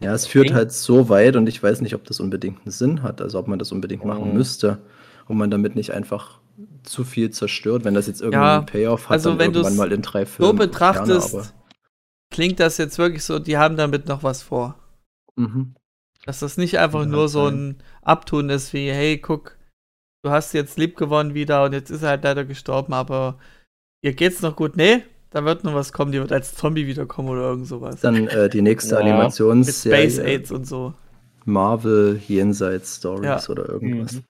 Ja, 0.00 0.14
es 0.14 0.26
führt 0.26 0.52
halt 0.52 0.72
so 0.72 1.08
weit 1.08 1.36
und 1.36 1.46
ich 1.48 1.62
weiß 1.62 1.80
nicht, 1.82 1.94
ob 1.94 2.04
das 2.04 2.20
unbedingt 2.20 2.62
einen 2.62 2.70
Sinn 2.70 3.02
hat, 3.02 3.20
also 3.20 3.38
ob 3.38 3.48
man 3.48 3.58
das 3.58 3.70
unbedingt 3.72 4.04
machen 4.04 4.28
Mhm. 4.28 4.34
müsste 4.34 4.78
und 5.28 5.36
man 5.36 5.50
damit 5.50 5.76
nicht 5.76 5.92
einfach 5.92 6.38
zu 6.82 7.04
viel 7.04 7.30
zerstört, 7.30 7.84
wenn 7.84 7.94
das 7.94 8.06
jetzt 8.06 8.22
irgendwie 8.22 8.36
Ja, 8.36 8.56
einen 8.56 8.66
Payoff 8.66 9.08
hat, 9.10 9.12
also 9.14 9.38
wenn 9.38 9.52
irgendwann 9.52 9.76
mal 9.76 9.92
in 9.92 10.02
drei 10.02 10.24
So 10.24 10.26
Filmen. 10.26 10.58
betrachtest, 10.58 11.32
gerne, 11.32 11.48
klingt 12.32 12.60
das 12.60 12.78
jetzt 12.78 12.98
wirklich 12.98 13.24
so, 13.24 13.38
die 13.38 13.58
haben 13.58 13.76
damit 13.76 14.06
noch 14.08 14.22
was 14.22 14.42
vor. 14.42 14.76
mhm. 15.36 15.74
Dass 16.26 16.40
das 16.40 16.56
nicht 16.56 16.78
einfach 16.78 17.00
Kann 17.02 17.10
nur 17.10 17.28
so 17.28 17.46
ein 17.48 17.82
Abtun 18.02 18.50
ist 18.50 18.72
wie, 18.72 18.90
hey, 18.90 19.18
guck, 19.18 19.56
du 20.24 20.30
hast 20.30 20.52
jetzt 20.52 20.78
lieb 20.78 20.96
gewonnen 20.96 21.34
wieder 21.34 21.64
und 21.64 21.72
jetzt 21.72 21.90
ist 21.90 22.02
er 22.02 22.10
halt 22.10 22.24
leider 22.24 22.44
gestorben, 22.44 22.92
aber 22.92 23.38
ihr 24.02 24.14
geht's 24.14 24.42
noch 24.42 24.56
gut. 24.56 24.76
Nee, 24.76 25.04
da 25.30 25.44
wird 25.44 25.64
noch 25.64 25.74
was 25.74 25.92
kommen, 25.92 26.12
die 26.12 26.18
wird 26.20 26.32
als 26.32 26.54
Zombie 26.54 26.86
wiederkommen 26.86 27.28
oder 27.28 27.42
irgend 27.42 27.66
sowas. 27.66 28.00
Dann 28.00 28.26
äh, 28.28 28.48
die 28.48 28.62
nächste 28.62 28.94
Ja. 28.96 29.00
Mit 29.00 29.32
Space 29.32 29.40
Animationsserie 29.40 30.24
Aids 30.24 30.50
und 30.50 30.66
so. 30.66 30.94
Marvel 31.44 32.20
Jenseits 32.28 32.96
Stories 32.96 33.24
Ja. 33.46 33.48
oder 33.48 33.68
irgendwas. 33.68 34.14
Mhm. 34.14 34.22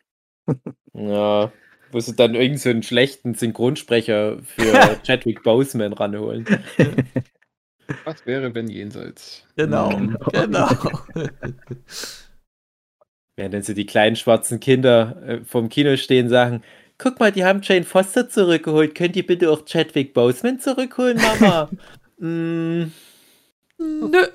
Ja, 0.93 1.53
wo 1.93 2.01
sie 2.01 2.17
dann 2.17 2.35
irgendeinen 2.35 2.59
so 2.59 2.69
einen 2.71 2.83
schlechten 2.83 3.35
Synchronsprecher 3.35 4.39
für 4.43 4.73
Chadwick 5.07 5.43
Boseman 5.45 5.93
ranholen. 5.93 6.45
Was 8.05 8.27
wäre, 8.27 8.53
wenn 8.55 8.69
jenseits? 8.69 9.45
Genau, 9.57 9.89
Genau. 9.91 10.19
genau. 10.33 10.69
Während 13.37 13.55
dann 13.55 13.63
so 13.63 13.73
die 13.75 13.87
kleinen 13.87 14.17
schwarzen 14.17 14.61
Kinder 14.61 15.23
äh, 15.25 15.45
vom 15.45 15.69
Kino 15.69 15.97
stehen 15.97 16.27
und 16.27 16.31
sagen, 16.31 16.63
guck 17.01 17.19
mal, 17.19 17.33
die 17.33 17.45
haben 17.45 17.63
Jane 17.63 17.85
Foster 17.85 18.29
zurückgeholt. 18.29 18.95
Könnt 18.95 19.17
ihr 19.17 19.27
bitte 19.27 19.51
auch 19.51 19.65
Chadwick 19.65 20.15
Boseman 20.15 20.61
zurückholen, 20.61 21.19
Mama? 21.19 21.71
mm, 22.19 22.93
Nö. 23.79 24.27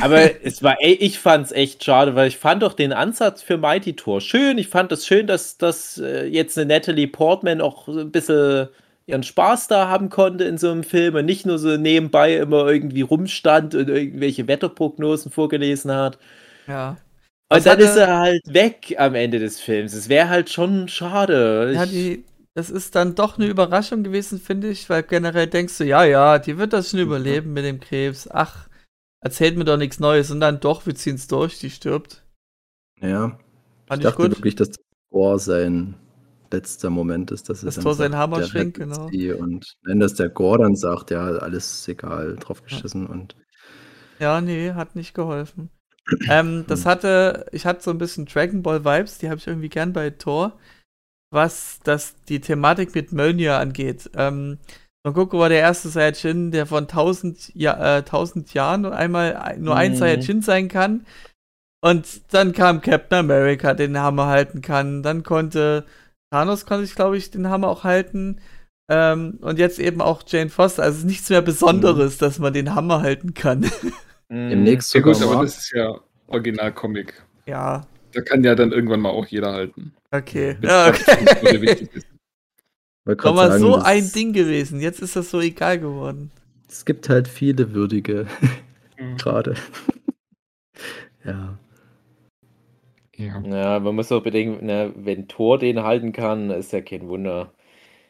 aber 0.00 0.44
es 0.44 0.62
war, 0.62 0.76
ey, 0.80 0.92
ich 0.92 1.18
fand's 1.18 1.50
echt 1.50 1.84
schade, 1.84 2.14
weil 2.14 2.28
ich 2.28 2.38
fand 2.38 2.62
doch 2.62 2.74
den 2.74 2.92
Ansatz 2.92 3.42
für 3.42 3.58
Mighty 3.58 3.94
Tor 3.94 4.20
schön. 4.20 4.56
Ich 4.58 4.68
fand 4.68 4.92
es 4.92 5.04
schön, 5.04 5.26
dass, 5.26 5.58
dass 5.58 5.98
äh, 5.98 6.26
jetzt 6.26 6.56
eine 6.56 6.72
Natalie 6.72 7.08
Portman 7.08 7.60
auch 7.60 7.86
so 7.86 7.98
ein 7.98 8.12
bisschen 8.12 8.68
ihren 9.06 9.24
Spaß 9.24 9.66
da 9.66 9.88
haben 9.88 10.08
konnte 10.08 10.44
in 10.44 10.56
so 10.56 10.70
einem 10.70 10.84
Film 10.84 11.16
und 11.16 11.24
nicht 11.24 11.44
nur 11.44 11.58
so 11.58 11.76
nebenbei 11.76 12.36
immer 12.36 12.68
irgendwie 12.68 13.00
rumstand 13.00 13.74
und 13.74 13.88
irgendwelche 13.88 14.46
Wetterprognosen 14.46 15.32
vorgelesen 15.32 15.92
hat. 15.92 16.18
Ja. 16.68 16.96
Und 17.52 17.56
Was 17.56 17.64
dann 17.64 17.72
hatte- 17.78 17.82
ist 17.84 17.96
er 17.96 18.18
halt 18.18 18.42
weg 18.46 18.94
am 18.98 19.14
Ende 19.16 19.38
des 19.40 19.60
Films. 19.60 19.92
Es 19.92 20.08
wäre 20.08 20.28
halt 20.28 20.50
schon 20.50 20.86
schade. 20.88 21.72
Ja, 21.74 21.84
Ich- 21.84 21.90
die, 21.90 22.24
das 22.54 22.70
ist 22.70 22.94
dann 22.94 23.14
doch 23.16 23.38
eine 23.38 23.46
Überraschung 23.48 24.04
gewesen, 24.04 24.38
finde 24.40 24.68
ich, 24.70 24.88
weil 24.88 25.02
generell 25.02 25.48
denkst 25.48 25.76
du, 25.78 25.84
ja, 25.84 26.04
ja, 26.04 26.38
die 26.38 26.58
wird 26.58 26.72
das 26.72 26.90
schon 26.90 27.00
überleben 27.00 27.52
mit 27.52 27.64
dem 27.64 27.80
Krebs. 27.80 28.28
Ach, 28.30 28.68
erzählt 29.20 29.56
mir 29.56 29.64
doch 29.64 29.76
nichts 29.76 29.98
Neues. 29.98 30.30
Und 30.30 30.40
dann 30.40 30.60
doch, 30.60 30.86
wir 30.86 30.94
ziehen 30.94 31.16
es 31.16 31.26
durch, 31.26 31.58
die 31.58 31.70
stirbt. 31.70 32.24
Ja. 33.00 33.38
Ich 33.38 33.88
Fand 33.88 34.02
ich 34.02 34.08
dachte 34.10 34.22
gut. 34.22 34.30
wirklich, 34.36 34.54
dass 34.54 34.70
Thor 35.10 35.38
sein 35.40 35.96
letzter 36.52 36.90
Moment 36.90 37.32
ist, 37.32 37.48
dass 37.48 37.64
er 37.64 37.72
dann 37.72 37.82
Thor 37.82 37.94
seinen 37.94 38.12
sagt, 38.12 38.22
Hammer 38.22 38.42
schwingt, 38.44 38.74
genau. 38.74 39.06
Und 39.06 39.64
wenn 39.82 39.98
das 39.98 40.14
der 40.14 40.28
Gore 40.28 40.58
dann 40.62 40.76
sagt, 40.76 41.10
ja, 41.10 41.24
alles 41.26 41.86
egal, 41.88 42.36
drauf 42.36 42.62
geschissen 42.62 43.06
und 43.08 43.34
Ja, 44.20 44.40
nee, 44.40 44.72
hat 44.72 44.94
nicht 44.94 45.14
geholfen. 45.14 45.70
Ähm, 46.28 46.64
das 46.66 46.86
hatte, 46.86 47.46
ich 47.52 47.66
hatte 47.66 47.82
so 47.82 47.90
ein 47.90 47.98
bisschen 47.98 48.26
Dragon 48.26 48.62
Ball 48.62 48.84
Vibes, 48.84 49.18
die 49.18 49.28
habe 49.28 49.38
ich 49.38 49.46
irgendwie 49.46 49.68
gern 49.68 49.92
bei 49.92 50.10
Thor, 50.10 50.58
was 51.32 51.80
das 51.84 52.14
die 52.28 52.40
Thematik 52.40 52.94
mit 52.94 53.12
Mjölnir 53.12 53.58
angeht. 53.58 54.10
Ähm, 54.16 54.58
Son 55.06 55.14
Goku 55.14 55.38
war 55.38 55.48
der 55.48 55.60
erste 55.60 55.88
Saiyajin, 55.88 56.50
der 56.50 56.66
von 56.66 56.86
1000, 56.86 57.52
ja, 57.54 57.98
äh, 57.98 58.02
1000 58.02 58.52
Jahren 58.52 58.82
nur 58.82 58.94
einmal 58.94 59.34
ein- 59.36 59.62
nur 59.62 59.76
ein 59.76 59.92
Mhm. 59.92 59.96
Saiyajin 59.96 60.42
sein 60.42 60.68
kann. 60.68 61.06
Und 61.82 62.34
dann 62.34 62.52
kam 62.52 62.82
Captain 62.82 63.20
America, 63.20 63.72
den 63.72 63.94
den 63.94 64.02
Hammer 64.02 64.26
halten 64.26 64.60
kann. 64.60 65.02
Dann 65.02 65.22
konnte 65.22 65.86
Thanos, 66.30 66.66
konnte 66.66 66.84
ich 66.84 66.94
glaube 66.94 67.16
ich 67.16 67.30
den 67.30 67.48
Hammer 67.48 67.68
auch 67.68 67.84
halten. 67.84 68.40
Ähm, 68.90 69.38
und 69.40 69.58
jetzt 69.58 69.78
eben 69.78 70.02
auch 70.02 70.22
Jane 70.26 70.50
Foster. 70.50 70.82
Also 70.82 70.96
es 70.96 70.98
ist 71.04 71.06
nichts 71.08 71.30
mehr 71.30 71.40
Besonderes, 71.42 72.18
dass 72.18 72.38
man 72.38 72.52
den 72.52 72.74
Hammer 72.74 73.00
halten 73.00 73.32
kann. 73.34 73.70
Mm. 74.30 74.50
demnächst 74.50 74.94
Ja 74.94 75.00
sogar 75.00 75.14
gut, 75.14 75.22
aber 75.22 75.34
mal. 75.36 75.42
das 75.44 75.58
ist 75.58 75.72
ja 75.74 75.98
Originalcomic. 76.28 77.22
ja, 77.46 77.86
Da 78.12 78.20
kann 78.22 78.42
ja 78.44 78.54
dann 78.54 78.72
irgendwann 78.72 79.00
mal 79.00 79.10
auch 79.10 79.26
jeder 79.26 79.52
halten. 79.52 79.92
okay. 80.10 80.56
Bis 80.60 80.70
Ja, 80.70 80.88
okay. 80.88 81.88
War 83.24 83.36
sagen, 83.48 83.60
so 83.60 83.76
das- 83.76 83.84
ein 83.84 84.12
Ding 84.12 84.32
gewesen. 84.32 84.80
Jetzt 84.80 85.00
ist 85.02 85.16
das 85.16 85.30
so 85.30 85.40
egal 85.40 85.78
geworden. 85.78 86.30
Es 86.68 86.84
gibt 86.84 87.08
halt 87.08 87.28
viele 87.28 87.74
würdige 87.74 88.26
Mhm. 88.98 89.16
gerade. 89.16 89.54
ja. 91.24 91.58
Ja. 93.16 93.40
Ja, 93.42 93.80
man 93.80 93.94
muss 93.96 94.10
auch 94.12 94.22
bedenken, 94.22 94.64
ne, 94.64 94.92
wenn 94.96 95.28
Thor 95.28 95.58
den 95.58 95.82
halten 95.82 96.12
kann, 96.12 96.50
ist 96.50 96.72
ja 96.72 96.80
kein 96.80 97.06
Wunder. 97.08 97.52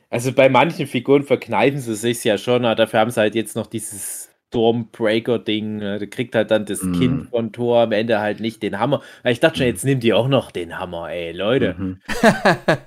Also 0.09 0.33
bei 0.33 0.49
manchen 0.49 0.87
Figuren 0.87 1.25
verkneifen 1.25 1.81
sie 1.81 1.97
sich 1.97 2.23
ja 2.25 2.39
schon, 2.39 2.65
aber 2.65 2.75
dafür 2.77 3.01
haben 3.01 3.11
sie 3.11 3.21
halt 3.21 3.35
jetzt 3.35 3.57
noch 3.57 3.67
dieses 3.67 4.30
Stormbreaker-Ding. 4.51 5.77
ne, 5.77 5.99
Da 5.99 6.07
kriegt 6.07 6.35
halt 6.35 6.51
dann 6.51 6.65
das 6.67 6.83
Mhm. 6.83 6.93
Kind 6.99 7.31
von 7.31 7.53
Thor 7.53 7.81
am 7.83 7.93
Ende 7.93 8.19
halt 8.21 8.41
nicht 8.41 8.63
den 8.63 8.79
Hammer. 8.79 9.01
Weil 9.23 9.33
Ich 9.33 9.41
dachte 9.41 9.59
schon, 9.59 9.67
Mhm. 9.67 9.73
jetzt 9.73 9.85
nimmt 9.85 10.03
die 10.03 10.13
auch 10.13 10.29
noch 10.29 10.51
den 10.51 10.79
Hammer, 10.79 11.09
ey, 11.11 11.33
Leute. 11.33 11.75
Mhm. 11.79 12.01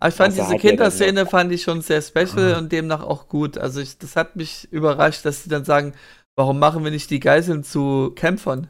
Aber 0.00 0.08
ich 0.10 0.14
fand 0.14 0.30
Also 0.32 0.42
diese 0.42 0.54
er 0.54 0.58
Kinderszene 0.60 1.26
fand 1.26 1.50
ich 1.52 1.62
schon 1.62 1.80
sehr 1.80 2.02
special 2.02 2.54
Ah. 2.54 2.58
und 2.58 2.70
demnach 2.70 3.02
auch 3.02 3.28
gut. 3.28 3.56
Also 3.58 3.80
ich, 3.80 3.96
das 3.98 4.14
hat 4.14 4.36
mich 4.36 4.70
überrascht, 4.70 5.24
dass 5.24 5.42
sie 5.42 5.48
dann 5.50 5.64
sagen, 5.64 5.94
warum 6.36 6.58
machen 6.58 6.84
wir 6.84 6.90
nicht 6.90 7.10
die 7.10 7.18
Geiseln 7.20 7.64
zu 7.64 8.12
Kämpfern? 8.14 8.68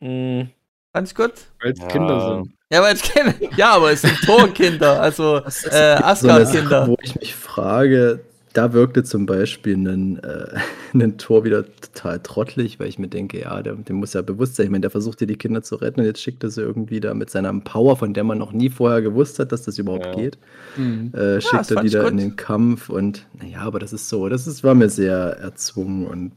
Mhm. 0.00 0.50
Fand 0.92 1.08
ich 1.08 1.14
gut. 1.14 1.32
Weil 1.62 1.72
es 1.72 1.78
Ja. 1.80 1.86
Kinder 1.86 2.20
sind. 2.42 2.52
Ja, 2.72 2.78
aber 2.80 2.90
es 2.90 3.02
kennen, 3.02 3.34
ja, 3.56 3.70
aber 3.76 3.92
es 3.92 4.02
sind 4.02 4.18
Torkinder, 4.24 5.00
also 5.00 5.40
Das 5.40 5.58
ist 5.64 5.72
äh, 5.72 5.96
so 5.98 6.04
Asgard-Kinder. 6.04 6.68
Sache, 6.80 6.90
wo 6.90 6.96
ich 7.02 7.14
mich 7.20 7.34
frage, 7.34 8.24
da 8.52 8.72
wirkte 8.72 9.02
zum 9.04 9.26
Beispiel 9.26 9.76
ein, 9.76 10.18
äh, 10.22 10.58
ein 10.94 11.18
Tor 11.18 11.44
wieder 11.44 11.64
total 11.64 12.20
trottelig, 12.20 12.78
weil 12.80 12.88
ich 12.88 12.98
mir 12.98 13.08
denke, 13.08 13.40
ja, 13.40 13.62
der, 13.62 13.74
dem 13.74 13.96
muss 13.96 14.12
ja 14.14 14.22
bewusst 14.22 14.56
sein. 14.56 14.66
Ich 14.66 14.70
meine, 14.70 14.82
der 14.82 14.90
versucht 14.90 15.18
hier 15.18 15.26
die 15.26 15.36
Kinder 15.36 15.62
zu 15.62 15.76
retten 15.76 16.00
und 16.00 16.06
jetzt 16.06 16.20
schickt 16.20 16.42
er 16.44 16.50
sie 16.50 16.60
irgendwie 16.62 17.00
da 17.00 17.14
mit 17.14 17.30
seiner 17.30 17.52
Power, 17.60 17.96
von 17.96 18.14
der 18.14 18.24
man 18.24 18.38
noch 18.38 18.52
nie 18.52 18.68
vorher 18.70 19.02
gewusst 19.02 19.38
hat, 19.38 19.52
dass 19.52 19.62
das 19.62 19.78
überhaupt 19.78 20.06
Ja. 20.06 20.14
geht, 20.14 20.38
Mhm. 20.76 21.12
äh, 21.14 21.40
schickt 21.40 21.70
er 21.70 21.80
die 21.80 21.86
ich 21.86 21.92
da 21.92 22.02
gut. 22.02 22.10
in 22.12 22.16
den 22.18 22.36
Kampf 22.36 22.88
und 22.90 23.26
naja, 23.40 23.60
aber 23.60 23.78
das 23.78 23.92
ist 23.92 24.08
so, 24.08 24.28
das 24.28 24.46
ist, 24.46 24.62
war 24.64 24.74
mir 24.74 24.88
sehr 24.90 25.16
erzwungen 25.38 26.06
und 26.06 26.32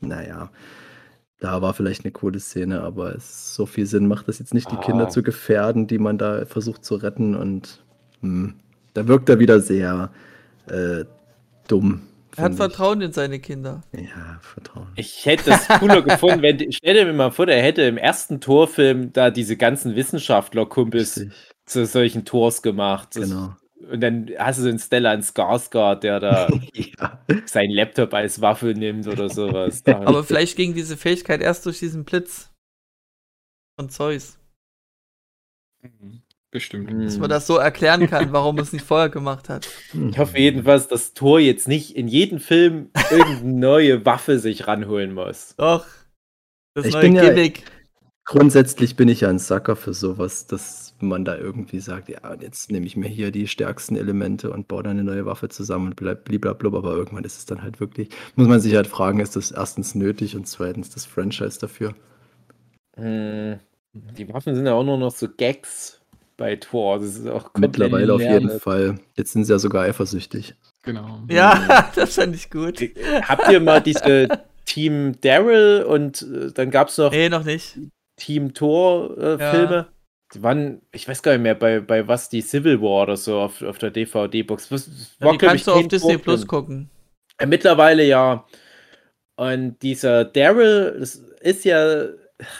naja. 0.00 0.50
Da 1.40 1.60
war 1.60 1.74
vielleicht 1.74 2.04
eine 2.04 2.12
coole 2.12 2.38
Szene, 2.38 2.82
aber 2.82 3.16
es 3.16 3.54
so 3.56 3.66
viel 3.66 3.86
Sinn 3.86 4.06
macht 4.06 4.28
das 4.28 4.38
jetzt 4.38 4.54
nicht, 4.54 4.70
die 4.70 4.76
Kinder 4.76 5.06
Ah. 5.06 5.08
zu 5.08 5.24
gefährden, 5.24 5.88
die 5.88 5.98
man 5.98 6.16
da 6.16 6.46
versucht 6.46 6.84
zu 6.84 6.94
retten. 6.94 7.34
Und 7.34 7.82
hm, 8.20 8.54
da 8.94 9.08
wirkt 9.08 9.28
er 9.28 9.40
wieder 9.40 9.58
sehr 9.60 10.12
äh, 10.68 11.04
dumm. 11.72 12.02
Er 12.36 12.44
hat 12.44 12.52
find 12.52 12.54
ich. 12.54 12.56
Vertrauen 12.58 13.00
in 13.00 13.12
seine 13.12 13.40
Kinder. 13.40 13.82
Ja, 13.92 14.38
Vertrauen. 14.40 14.88
Ich 14.96 15.26
hätte 15.26 15.50
das 15.50 15.68
cooler 15.68 16.02
gefunden, 16.02 16.42
wenn, 16.42 16.72
stell 16.72 16.94
dir 16.94 17.04
mir 17.04 17.12
mal 17.12 17.30
vor, 17.30 17.46
der 17.46 17.62
hätte 17.62 17.82
im 17.82 17.96
ersten 17.98 18.40
Torfilm 18.40 19.12
da 19.12 19.30
diese 19.30 19.56
ganzen 19.56 19.94
Wissenschaftler-Kumpels 19.96 21.20
Richtig, 21.20 21.32
zu 21.66 21.84
solchen 21.86 22.24
Tors 22.24 22.62
gemacht. 22.62 23.16
Das, 23.16 23.28
genau. 23.28 23.56
Und 23.90 24.00
dann 24.00 24.30
hast 24.38 24.58
du 24.58 24.62
so 24.62 24.68
einen 24.68 24.78
Stellan 24.78 25.22
Skarsgård, 25.22 26.00
der 26.00 26.20
da 26.20 26.48
Ja. 26.74 27.20
seinen 27.46 27.72
Laptop 27.72 28.14
als 28.14 28.40
Waffe 28.40 28.66
nimmt 28.74 29.08
oder 29.08 29.28
sowas. 29.28 29.84
Aber 29.86 30.22
vielleicht 30.24 30.56
ging 30.56 30.72
diese 30.74 30.96
Fähigkeit 30.96 31.40
erst 31.40 31.66
durch 31.66 31.80
diesen 31.80 32.04
Blitz 32.04 32.50
von 33.78 33.88
Zeus. 33.90 34.38
Bestimmt. 36.52 36.90
Dass 37.04 37.14
Hm. 37.14 37.20
man 37.22 37.30
das 37.30 37.46
so 37.46 37.56
erklären 37.56 38.08
kann, 38.08 38.30
warum 38.32 38.58
es 38.58 38.72
nicht 38.74 38.84
vorher 38.84 39.08
gemacht 39.08 39.48
hat. 39.48 39.66
Ich 40.10 40.18
hoffe 40.18 40.38
jedenfalls, 40.38 40.86
dass 40.86 41.14
Thor 41.14 41.40
jetzt 41.40 41.66
nicht 41.66 41.96
in 41.96 42.06
jedem 42.08 42.38
Film 42.38 42.90
irgendeine 43.10 43.42
neue 43.58 44.04
Waffe 44.04 44.38
sich 44.38 44.66
ranholen 44.68 45.14
muss. 45.14 45.54
Doch. 45.56 45.86
Das 46.74 46.86
Ich 46.86 46.92
neue 46.92 47.02
bin 47.02 47.14
ja- 47.16 47.24
Gimmick. 47.24 47.64
Grundsätzlich 48.24 48.94
bin 48.94 49.08
ich 49.08 49.22
ja 49.22 49.30
ein 49.30 49.40
Sucker 49.40 49.74
für 49.76 49.94
sowas, 49.94 50.46
dass 50.46 50.94
man 51.00 51.24
da 51.24 51.36
irgendwie 51.36 51.80
sagt, 51.80 52.08
ja, 52.08 52.30
und 52.30 52.40
jetzt 52.40 52.70
nehme 52.70 52.86
ich 52.86 52.96
mir 52.96 53.08
hier 53.08 53.32
die 53.32 53.48
stärksten 53.48 53.96
Elemente 53.96 54.50
und 54.52 54.68
baue 54.68 54.84
dann 54.84 54.92
eine 54.92 55.02
neue 55.04 55.26
Waffe 55.26 55.48
zusammen 55.48 55.88
und 55.88 55.96
bleib 55.96 56.24
blablabla, 56.26 56.78
aber 56.78 56.92
irgendwann 56.94 57.24
ist 57.24 57.38
es 57.38 57.46
dann 57.46 57.62
halt 57.62 57.80
wirklich, 57.80 58.10
muss 58.36 58.46
man 58.46 58.60
sich 58.60 58.76
halt 58.76 58.86
fragen, 58.86 59.18
ist 59.18 59.34
das 59.34 59.50
erstens 59.50 59.96
nötig 59.96 60.36
und 60.36 60.46
zweitens 60.46 60.90
das 60.90 61.04
Franchise 61.04 61.58
dafür? 61.58 61.94
Hm. 62.96 63.58
Die 63.94 64.28
Waffen 64.32 64.54
sind 64.54 64.66
ja 64.66 64.74
auch 64.74 64.84
nur 64.84 64.98
noch 64.98 65.10
so 65.10 65.28
Gags 65.28 66.00
bei 66.36 66.56
Thor. 66.56 66.98
Das 66.98 67.16
ist 67.16 67.28
auch 67.28 67.50
Mittlerweile 67.56 68.14
auf 68.14 68.20
jeden. 68.20 68.60
Fall. 68.60 68.98
Jetzt 69.16 69.32
sind 69.32 69.44
sie 69.44 69.52
ja 69.52 69.58
sogar 69.58 69.84
eifersüchtig. 69.84 70.54
Genau. 70.82 71.20
Ja, 71.28 71.90
das 71.94 72.14
fand 72.14 72.34
ich 72.34 72.50
gut. 72.50 72.80
Habt 73.28 73.50
ihr 73.50 73.60
mal 73.60 73.80
diese 73.80 74.28
Team 74.64 75.20
Daryl 75.20 75.82
und 75.82 76.22
äh, 76.22 76.52
dann 76.52 76.70
gab 76.70 76.88
es 76.88 76.98
noch 76.98 77.12
Nee, 77.12 77.28
noch 77.28 77.44
nicht. 77.44 77.78
Team 78.16 78.54
Thor 78.54 79.16
äh, 79.18 79.38
Ja. 79.38 79.50
Filme? 79.50 79.86
Die 80.34 80.42
waren, 80.42 80.80
ich 80.92 81.06
weiß 81.06 81.22
gar 81.22 81.32
nicht 81.32 81.42
mehr, 81.42 81.54
bei, 81.54 81.80
bei 81.80 82.08
was 82.08 82.30
die 82.30 82.40
Civil 82.40 82.80
War 82.80 83.02
oder 83.02 83.16
so 83.16 83.38
auf, 83.38 83.60
auf 83.60 83.78
der 83.78 83.90
DVD-Box. 83.90 84.70
Ja, 84.70 85.26
war, 85.26 85.32
die 85.32 85.38
kannst 85.38 85.56
ich, 85.56 85.64
du 85.64 85.72
auf 85.72 85.88
Disney. 85.88 86.16
Plus 86.16 86.46
gucken. 86.46 86.88
Äh, 87.38 87.46
Mittlerweile 87.46 88.04
ja. 88.04 88.46
Und 89.36 89.82
dieser 89.82 90.24
Daryl, 90.24 90.96
das 90.98 91.16
ist 91.40 91.64
ja, 91.64 92.04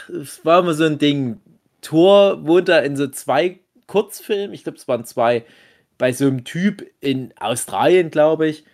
es 0.08 0.44
war 0.44 0.60
immer 0.60 0.74
so 0.74 0.84
ein 0.84 0.98
Ding. 0.98 1.40
Thor 1.80 2.46
wohnt 2.46 2.68
da 2.68 2.80
in 2.80 2.96
so 2.96 3.08
zwei 3.08 3.60
Kurzfilmen, 3.92 4.54
ich 4.54 4.62
glaube, 4.64 4.78
es 4.78 4.88
waren 4.88 5.04
zwei, 5.04 5.44
bei 5.98 6.12
so 6.12 6.26
einem 6.26 6.44
Typ 6.44 6.82
in 7.00 7.34
Australien, 7.38 8.10
glaube 8.10 8.48
ich, 8.48 8.64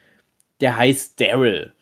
der 0.61 0.77
heißt 0.77 1.21
Daryl. 1.21 1.73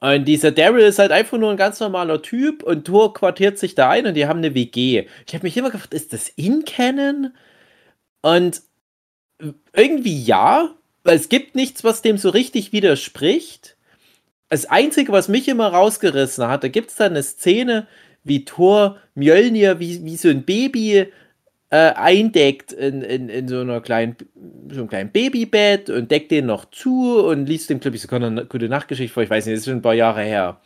Und 0.00 0.24
dieser 0.24 0.52
Daryl 0.52 0.86
ist 0.86 0.98
halt 0.98 1.12
einfach 1.12 1.36
nur 1.36 1.50
ein 1.50 1.58
ganz 1.58 1.80
normaler 1.80 2.22
Typ 2.22 2.62
und 2.62 2.86
Thor 2.86 3.12
quartiert 3.12 3.58
sich 3.58 3.74
da 3.74 3.90
ein 3.90 4.06
und 4.06 4.14
die 4.14 4.26
haben 4.26 4.38
eine 4.38 4.54
WG. 4.54 5.06
Ich 5.26 5.34
habe 5.34 5.44
mich 5.44 5.56
immer 5.56 5.70
gefragt, 5.70 5.92
ist 5.92 6.14
das 6.14 6.30
in 6.30 6.64
Canon? 6.64 7.34
Und 8.22 8.62
irgendwie 9.74 10.22
ja, 10.22 10.74
weil 11.04 11.16
es 11.16 11.28
gibt 11.28 11.56
nichts, 11.56 11.84
was 11.84 12.00
dem 12.00 12.16
so 12.16 12.30
richtig 12.30 12.72
widerspricht. 12.72 13.76
Das 14.48 14.64
Einzige, 14.64 15.12
was 15.12 15.28
mich 15.28 15.46
immer 15.48 15.68
rausgerissen 15.68 16.48
hat, 16.48 16.64
da 16.64 16.68
gibt 16.68 16.90
es 16.90 16.96
dann 16.96 17.12
eine 17.12 17.22
Szene, 17.22 17.86
wie 18.24 18.46
Thor 18.46 18.98
Mjölnir 19.14 19.78
wie, 19.78 20.04
wie 20.04 20.16
so 20.16 20.28
ein 20.28 20.44
Baby 20.44 21.12
äh, 21.70 21.92
eindeckt 21.92 22.72
in, 22.72 23.02
in, 23.02 23.28
in 23.28 23.48
so 23.48 23.60
einer 23.60 23.80
kleinen, 23.80 24.16
so 24.70 24.80
einem 24.80 24.88
kleinen 24.88 25.10
Babybett 25.10 25.90
und 25.90 26.10
deckt 26.10 26.30
den 26.30 26.46
noch 26.46 26.70
zu 26.70 27.22
und 27.24 27.46
liest 27.46 27.70
dem, 27.70 27.80
glaube 27.80 27.96
ich, 27.96 28.02
sogar 28.02 28.22
eine 28.22 28.46
gute 28.46 28.68
Nachtgeschichte 28.68 29.12
vor. 29.12 29.22
Ich 29.22 29.30
weiß 29.30 29.46
nicht, 29.46 29.54
das 29.54 29.60
ist 29.60 29.66
schon 29.66 29.78
ein 29.78 29.82
paar 29.82 29.94
Jahre 29.94 30.22
her. 30.22 30.60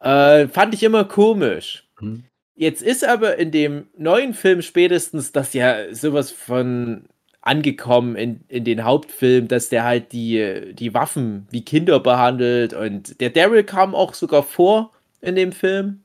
Äh, 0.00 0.48
fand 0.48 0.74
ich 0.74 0.82
immer 0.82 1.04
komisch. 1.04 1.88
Hm. 1.98 2.24
Jetzt 2.54 2.82
ist 2.82 3.06
aber 3.06 3.36
in 3.36 3.50
dem 3.50 3.86
neuen 3.96 4.34
Film 4.34 4.62
spätestens 4.62 5.30
das 5.30 5.52
ja 5.52 5.94
sowas 5.94 6.30
von 6.30 7.04
angekommen 7.42 8.16
in, 8.16 8.40
in 8.48 8.64
den 8.64 8.82
Hauptfilm, 8.82 9.46
dass 9.46 9.68
der 9.68 9.84
halt 9.84 10.12
die, 10.12 10.74
die 10.74 10.94
Waffen 10.94 11.46
wie 11.50 11.64
Kinder 11.64 12.00
behandelt 12.00 12.74
und 12.74 13.20
der 13.20 13.30
Daryl 13.30 13.62
kam 13.62 13.94
auch 13.94 14.14
sogar 14.14 14.42
vor 14.42 14.90
in 15.20 15.36
dem 15.36 15.52
Film. 15.52 16.02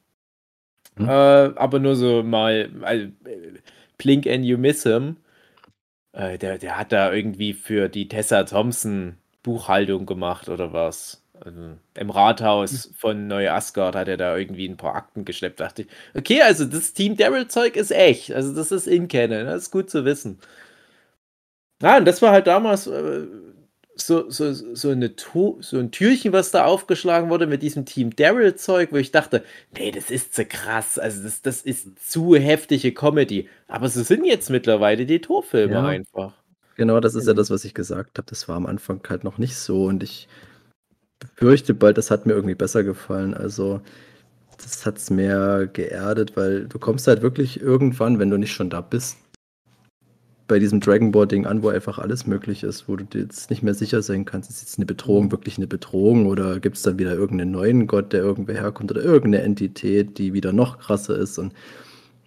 Hm. 1.01 1.09
Äh, 1.09 1.57
aber 1.57 1.79
nur 1.79 1.95
so 1.95 2.23
mal, 2.23 2.69
also, 2.81 3.05
äh, 3.25 3.59
blink 3.97 4.27
and 4.27 4.45
you 4.45 4.57
miss 4.57 4.83
him. 4.83 5.17
Äh, 6.13 6.37
der, 6.37 6.57
der 6.57 6.77
hat 6.77 6.91
da 6.91 7.13
irgendwie 7.13 7.53
für 7.53 7.89
die 7.89 8.07
Tessa 8.07 8.43
Thompson 8.43 9.17
Buchhaltung 9.43 10.05
gemacht 10.05 10.49
oder 10.49 10.73
was. 10.73 11.23
Also, 11.43 11.77
Im 11.95 12.09
Rathaus 12.11 12.91
von 12.97 13.27
Neu-Asgard 13.27 13.95
hat 13.95 14.07
er 14.07 14.17
da 14.17 14.37
irgendwie 14.37 14.67
ein 14.67 14.77
paar 14.77 14.95
Akten 14.95 15.25
geschleppt. 15.25 15.59
Dachte 15.59 15.83
ich, 15.83 15.87
okay, 16.15 16.41
also 16.43 16.65
das 16.65 16.93
Team 16.93 17.17
Daryl-Zeug 17.17 17.75
ist 17.75 17.91
echt. 17.91 18.31
Also 18.31 18.53
das 18.53 18.71
ist 18.71 18.87
in 18.87 19.07
Canon. 19.07 19.45
Das 19.45 19.63
ist 19.63 19.71
gut 19.71 19.89
zu 19.89 20.05
wissen. 20.05 20.39
Ja, 21.81 21.97
und 21.97 22.05
das 22.05 22.21
war 22.21 22.31
halt 22.31 22.47
damals 22.47 22.87
äh, 22.87 23.25
so, 24.05 24.29
so, 24.29 24.53
so, 24.53 24.89
eine 24.89 25.13
so 25.17 25.77
ein 25.79 25.91
Türchen, 25.91 26.33
was 26.33 26.51
da 26.51 26.65
aufgeschlagen 26.65 27.29
wurde 27.29 27.47
mit 27.47 27.61
diesem 27.63 27.85
Team 27.85 28.15
Daryl-Zeug, 28.15 28.91
wo 28.91 28.97
ich 28.97 29.11
dachte, 29.11 29.43
nee, 29.77 29.91
das 29.91 30.11
ist 30.11 30.33
zu 30.35 30.45
krass. 30.45 30.99
Also 30.99 31.23
das, 31.23 31.41
das 31.41 31.61
ist 31.61 32.09
zu 32.09 32.35
heftige 32.35 32.93
Comedy. 32.93 33.49
Aber 33.67 33.89
so 33.89 34.03
sind 34.03 34.25
jetzt 34.25 34.49
mittlerweile 34.49 35.05
die 35.05 35.21
Torfilme 35.21 35.73
Ja. 35.73 35.85
einfach. 35.85 36.33
Genau, 36.75 36.99
das 36.99 37.15
ist 37.15 37.27
ja 37.27 37.33
das, 37.33 37.49
was 37.49 37.65
ich 37.65 37.73
gesagt 37.73 38.17
habe. 38.17 38.27
Das 38.29 38.47
war 38.47 38.55
am 38.55 38.65
Anfang 38.65 39.01
halt 39.09 39.23
noch 39.23 39.37
nicht 39.37 39.55
so 39.55 39.85
und 39.85 40.03
ich 40.03 40.27
befürchte 41.19 41.73
bald, 41.73 41.97
das 41.97 42.11
hat 42.11 42.25
mir 42.25 42.33
irgendwie 42.33 42.55
besser 42.55 42.83
gefallen. 42.83 43.33
Also, 43.33 43.81
das 44.57 44.85
hat 44.85 44.97
es 44.97 45.09
mehr 45.11 45.67
geerdet, 45.71 46.37
weil 46.37 46.67
du 46.67 46.79
kommst 46.79 47.07
halt 47.07 47.21
wirklich 47.21 47.61
irgendwann, 47.61 48.19
wenn 48.19 48.29
du 48.31 48.37
nicht 48.37 48.53
schon 48.53 48.69
da 48.69 48.81
bist, 48.81 49.17
bei 50.51 50.59
diesem 50.59 50.79
Dragon 50.81 51.11
Ball 51.11 51.25
Ding 51.27 51.45
an, 51.47 51.63
wo 51.63 51.69
einfach 51.69 51.97
alles 51.97 52.27
möglich 52.27 52.63
ist, 52.63 52.87
wo 52.87 52.95
du 52.97 53.05
dir 53.05 53.21
jetzt 53.21 53.49
nicht 53.49 53.63
mehr 53.63 53.73
sicher 53.73 54.01
sein 54.01 54.25
kannst, 54.25 54.49
ist 54.51 54.61
jetzt 54.61 54.77
eine 54.77 54.85
Bedrohung 54.85 55.31
wirklich 55.31 55.57
eine 55.57 55.65
Bedrohung 55.67 56.25
oder 56.27 56.59
gibt 56.59 56.75
es 56.77 56.83
dann 56.83 56.99
wieder 56.99 57.13
irgendeinen 57.15 57.51
neuen 57.51 57.87
Gott, 57.87 58.11
der 58.13 58.21
irgendwer 58.21 58.55
herkommt 58.55 58.91
oder 58.91 59.01
irgendeine 59.03 59.43
Entität, 59.45 60.17
die 60.17 60.33
wieder 60.33 60.53
noch 60.53 60.77
krasser 60.79 61.17
ist 61.17 61.37
und 61.39 61.53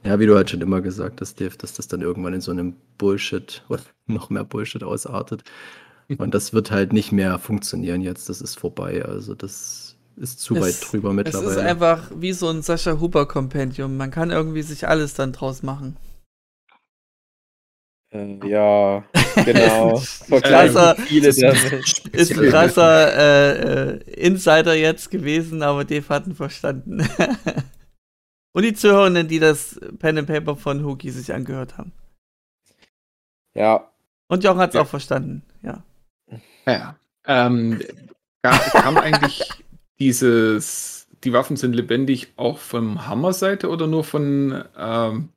ja, 0.05 0.19
wie 0.19 0.27
du 0.27 0.35
halt 0.37 0.51
schon 0.51 0.61
immer 0.61 0.81
gesagt 0.81 1.21
hast, 1.21 1.41
Dave, 1.41 1.57
dass 1.57 1.73
das 1.75 1.87
dann 1.89 2.01
irgendwann 2.03 2.35
in 2.35 2.41
so 2.41 2.51
einem 2.51 2.75
Bullshit 2.99 3.63
oder 3.69 3.81
noch 4.07 4.29
mehr 4.31 4.45
Bullshit 4.45 4.83
ausartet. 4.83 5.45
Und 6.19 6.35
das 6.35 6.53
wird 6.53 6.71
halt 6.71 6.93
nicht 6.93 7.13
mehr 7.13 7.39
funktionieren 7.39 8.03
jetzt. 8.03 8.29
Das 8.29 8.43
ist 8.43 8.59
vorbei. 8.59 9.03
Also 9.03 9.35
das 9.35 9.97
ist 10.17 10.41
zu 10.41 10.55
Es- 10.57 10.63
weit 10.63 10.93
drüber 10.93 11.09
Es 11.11 11.15
mittlerweile. 11.17 11.51
ist 11.53 11.57
einfach 11.59 12.11
wie 12.15 12.33
so 12.35 12.49
ein 12.51 12.61
Sascha 12.61 13.01
Huber 13.01 13.27
Kompendium. 13.27 13.97
Man 13.97 14.11
kann 14.11 14.31
irgendwie 14.31 14.61
sich 14.61 14.87
alles 14.87 15.15
dann 15.15 15.33
draus 15.33 15.63
machen. 15.63 15.97
Äh, 18.15 18.39
ja, 18.49 19.05
genau. 19.45 20.01
Krasser, 20.31 20.97
ist 22.13 22.33
ein 22.39 22.49
krasser 22.49 23.17
äh, 23.17 23.93
äh, 23.97 24.01
Insider 24.13 24.75
jetzt 24.75 25.11
gewesen, 25.11 25.63
aber 25.63 25.85
Dave 25.85 26.09
hat 26.09 26.27
ihn 26.27 26.35
verstanden. 26.37 27.07
Und 28.53 28.63
die 28.63 28.73
Zuhörenden, 28.75 29.27
die 29.27 29.41
das 29.41 29.81
Pen 29.99 30.19
and 30.19 30.29
Paper 30.29 30.55
von 30.55 30.85
Hookie 30.85 31.11
sich 31.11 31.35
angehört 31.35 31.77
haben. 31.77 31.91
Ja, 33.55 33.91
Und 34.29 34.45
Jochen 34.45 34.59
hat 34.61 34.71
es 34.71 34.75
Ja. 34.75 34.83
auch 34.83 34.87
verstanden, 34.87 35.43
ja. 35.63 35.83
Ja. 36.67 36.97
Ähm, 37.27 37.83
kam 38.43 38.97
eigentlich 38.99 39.49
dieses, 39.99 41.09
die 41.25 41.33
Waffen 41.33 41.57
sind 41.57 41.75
lebendig 41.75 42.33
auch 42.37 42.59
von 42.59 43.07
Hammer-Seite 43.07 43.69
oder 43.69 43.87
nur 43.87 44.05
von, 44.05 44.65
ähm, 44.79 45.29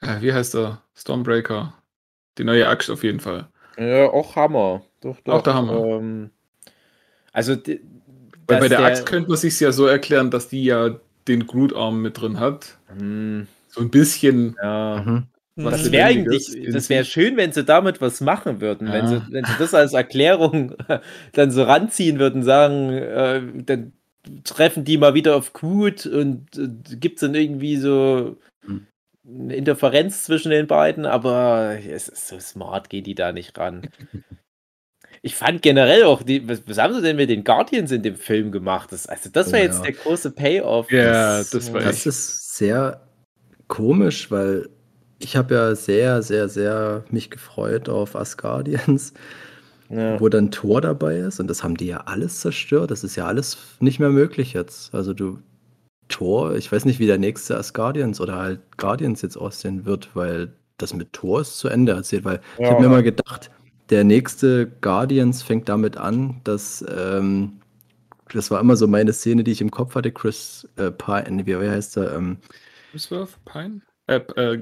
Äh, 0.00 0.20
wie 0.20 0.32
heißt 0.32 0.54
er? 0.54 0.82
Stormbreaker. 0.94 1.74
Die 2.38 2.44
neue 2.44 2.68
Axt 2.68 2.90
auf 2.90 3.02
jeden 3.02 3.20
Fall. 3.20 3.48
Ja, 3.78 4.06
auch 4.10 4.36
Hammer. 4.36 4.82
Doch, 5.00 5.20
doch. 5.20 5.34
Auch 5.34 5.42
der 5.42 5.54
Hammer. 5.54 5.72
Ähm, 5.84 6.30
also, 7.32 7.56
Weil 7.56 7.80
bei 8.46 8.58
dass 8.60 8.68
der, 8.68 8.84
Axt 8.84 9.06
könnte 9.06 9.28
man 9.30 9.38
sich 9.38 9.58
ja 9.60 9.72
so 9.72 9.86
erklären, 9.86 10.30
dass 10.30 10.48
die 10.48 10.64
ja 10.64 10.98
den 11.28 11.46
Groot-Arm 11.46 12.00
mit 12.02 12.20
drin 12.20 12.38
hat. 12.40 12.78
Hm, 12.96 13.46
So 13.68 13.80
ein 13.80 13.90
bisschen. 13.90 14.56
ja. 14.62 15.02
Mhm. 15.04 15.26
Was 15.58 15.82
Das 15.84 15.92
wäre 15.92 16.08
eigentlich, 16.08 16.54
das 16.70 16.90
wäre 16.90 17.06
schön, 17.06 17.38
wenn 17.38 17.50
sie 17.50 17.64
damit 17.64 18.02
was 18.02 18.20
machen 18.20 18.60
würden, 18.60 18.92
wenn, 18.92 19.06
Ja. 19.06 19.08
sie, 19.08 19.22
wenn 19.30 19.44
sie 19.46 19.54
das 19.58 19.72
als 19.72 19.94
Erklärung 19.94 20.74
dann 21.32 21.50
so 21.50 21.62
ranziehen 21.62 22.18
würden, 22.18 22.42
sagen, 22.42 22.90
äh, 22.92 23.40
dann 23.64 23.92
treffen 24.44 24.84
die 24.84 24.98
mal 24.98 25.14
wieder 25.14 25.34
auf 25.34 25.54
Groot 25.54 26.04
und 26.04 26.46
äh, 26.58 26.96
gibt 26.96 27.16
es 27.16 27.20
dann 27.22 27.34
irgendwie 27.34 27.76
so. 27.78 28.36
Eine 29.28 29.54
Interferenz 29.56 30.24
zwischen 30.24 30.50
den 30.50 30.66
beiden, 30.66 31.04
aber 31.06 31.78
es 31.88 32.08
ist 32.08 32.28
so 32.28 32.38
smart, 32.40 32.90
gehen 32.90 33.04
die 33.04 33.14
da 33.14 33.32
nicht 33.32 33.58
ran. 33.58 33.88
Ich 35.22 35.34
fand 35.34 35.62
generell 35.62 36.04
auch, 36.04 36.22
die, 36.22 36.46
was, 36.48 36.62
was 36.66 36.78
haben 36.78 36.94
sie 36.94 37.02
denn 37.02 37.16
mit 37.16 37.30
den 37.30 37.42
Guardians 37.42 37.90
in 37.90 38.02
dem 38.02 38.16
Film 38.16 38.52
gemacht? 38.52 38.92
Das, 38.92 39.06
also 39.08 39.30
das 39.30 39.50
war 39.50 39.58
Oh, 39.58 39.62
jetzt 39.62 39.78
ja. 39.78 39.82
der 39.84 39.92
große 39.94 40.30
Payoff. 40.30 40.90
Ja, 40.92 41.38
das 41.38 41.72
war 41.72 41.80
Das 41.80 41.96
echt. 41.96 42.06
ist 42.06 42.54
sehr 42.56 43.00
komisch, 43.66 44.30
weil 44.30 44.68
ich 45.18 45.34
habe 45.36 45.54
ja 45.54 45.74
sehr, 45.74 46.22
sehr, 46.22 46.48
sehr 46.48 47.04
mich 47.10 47.30
gefreut 47.30 47.88
auf 47.88 48.14
Asgardians, 48.14 49.14
Ja. 49.88 50.20
wo 50.20 50.28
dann 50.28 50.50
Thor 50.50 50.80
dabei 50.80 51.16
ist 51.16 51.40
und 51.40 51.48
das 51.48 51.64
haben 51.64 51.76
die 51.76 51.86
ja 51.86 52.02
alles 52.06 52.40
zerstört. 52.40 52.90
Das 52.90 53.02
ist 53.02 53.16
ja 53.16 53.26
alles 53.26 53.56
nicht 53.80 53.98
mehr 53.98 54.10
möglich 54.10 54.52
jetzt. 54.52 54.94
Also 54.94 55.12
du, 55.14 55.38
Thor, 56.08 56.54
ich 56.54 56.70
weiß 56.70 56.84
nicht, 56.84 56.98
wie 56.98 57.06
der 57.06 57.18
nächste 57.18 57.56
Asgardians 57.56 58.20
oder 58.20 58.36
halt 58.36 58.60
Guardians 58.76 59.22
jetzt 59.22 59.36
aussehen 59.36 59.84
wird, 59.84 60.10
weil 60.14 60.52
das 60.78 60.94
mit 60.94 61.12
Thor 61.12 61.40
ist 61.40 61.58
zu 61.58 61.68
Ende 61.68 61.92
erzählt, 61.92 62.24
weil 62.24 62.40
ich 62.58 62.66
habe 62.66 62.80
mir 62.80 62.88
mal 62.88 63.02
gedacht, 63.02 63.50
der 63.90 64.04
nächste 64.04 64.66
Guardians 64.80 65.42
fängt 65.42 65.68
damit 65.68 65.96
an, 65.96 66.40
dass 66.44 66.84
ähm, 66.88 67.60
das 68.32 68.50
war 68.50 68.60
immer 68.60 68.76
so 68.76 68.86
meine 68.86 69.12
Szene, 69.12 69.44
die 69.44 69.52
ich 69.52 69.60
im 69.60 69.70
Kopf 69.70 69.94
hatte, 69.94 70.10
Chris 70.10 70.68
äh, 70.76 70.90
Pine, 70.90 71.46
wie, 71.46 71.60
wie 71.60 71.68
heißt 71.68 71.96
er? 71.96 72.14
Ähm, 72.14 72.38
Hemsworth? 72.92 73.38
Pine? 73.44 73.80
Äh, 74.08 74.20
äh, 74.36 74.60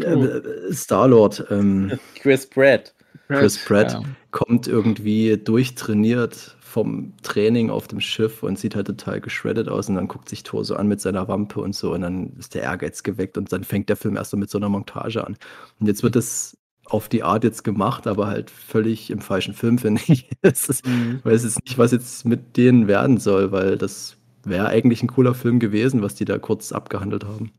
äh, 0.00 0.72
Star-Lord 0.72 1.46
ähm, 1.50 1.98
Chris 2.20 2.48
Pratt. 2.48 2.94
Chris 3.28 3.58
Pratt. 3.58 3.92
Ja. 3.92 4.02
kommt 4.30 4.68
irgendwie 4.68 5.36
durchtrainiert 5.36 6.56
vom 6.76 7.14
Training 7.22 7.70
auf 7.70 7.88
dem 7.88 8.00
Schiff 8.02 8.42
und 8.42 8.58
sieht 8.58 8.76
halt 8.76 8.86
total 8.86 9.22
geschreddet 9.22 9.66
aus 9.70 9.88
und 9.88 9.94
dann 9.94 10.08
guckt 10.08 10.28
sich 10.28 10.42
Thor 10.42 10.62
so 10.62 10.76
an 10.76 10.88
mit 10.88 11.00
seiner 11.00 11.26
Wampe 11.26 11.58
und 11.58 11.74
so 11.74 11.94
und 11.94 12.02
dann 12.02 12.34
ist 12.38 12.54
der 12.54 12.64
Ehrgeiz 12.64 13.02
geweckt 13.02 13.38
und 13.38 13.50
dann 13.50 13.64
fängt 13.64 13.88
der 13.88 13.96
Film 13.96 14.14
erst 14.16 14.32
so 14.32 14.36
mit 14.36 14.50
so 14.50 14.58
einer 14.58 14.68
Montage 14.68 15.26
an. 15.26 15.38
Und 15.80 15.86
jetzt 15.86 16.02
wird 16.02 16.16
es 16.16 16.58
auf 16.84 17.08
die 17.08 17.22
Art 17.22 17.44
jetzt 17.44 17.64
gemacht, 17.64 18.06
aber 18.06 18.26
halt 18.26 18.50
völlig 18.50 19.10
im 19.10 19.20
falschen 19.20 19.54
Film, 19.54 19.78
finde 19.86 20.02
ich. 20.06 20.28
Es 20.42 20.68
ist, 20.68 20.86
Mhm. 20.86 21.20
weiß 21.24 21.44
jetzt 21.44 21.64
nicht, 21.64 21.78
was 21.78 21.92
jetzt 21.92 22.26
mit 22.26 22.58
denen 22.58 22.88
werden 22.88 23.16
soll, 23.16 23.52
weil 23.52 23.78
das 23.78 24.18
wäre 24.44 24.68
eigentlich 24.68 25.02
ein 25.02 25.08
cooler 25.08 25.32
Film 25.34 25.58
gewesen, 25.58 26.02
was 26.02 26.14
die 26.14 26.26
da 26.26 26.36
kurz 26.38 26.72
abgehandelt 26.72 27.24
haben. 27.24 27.52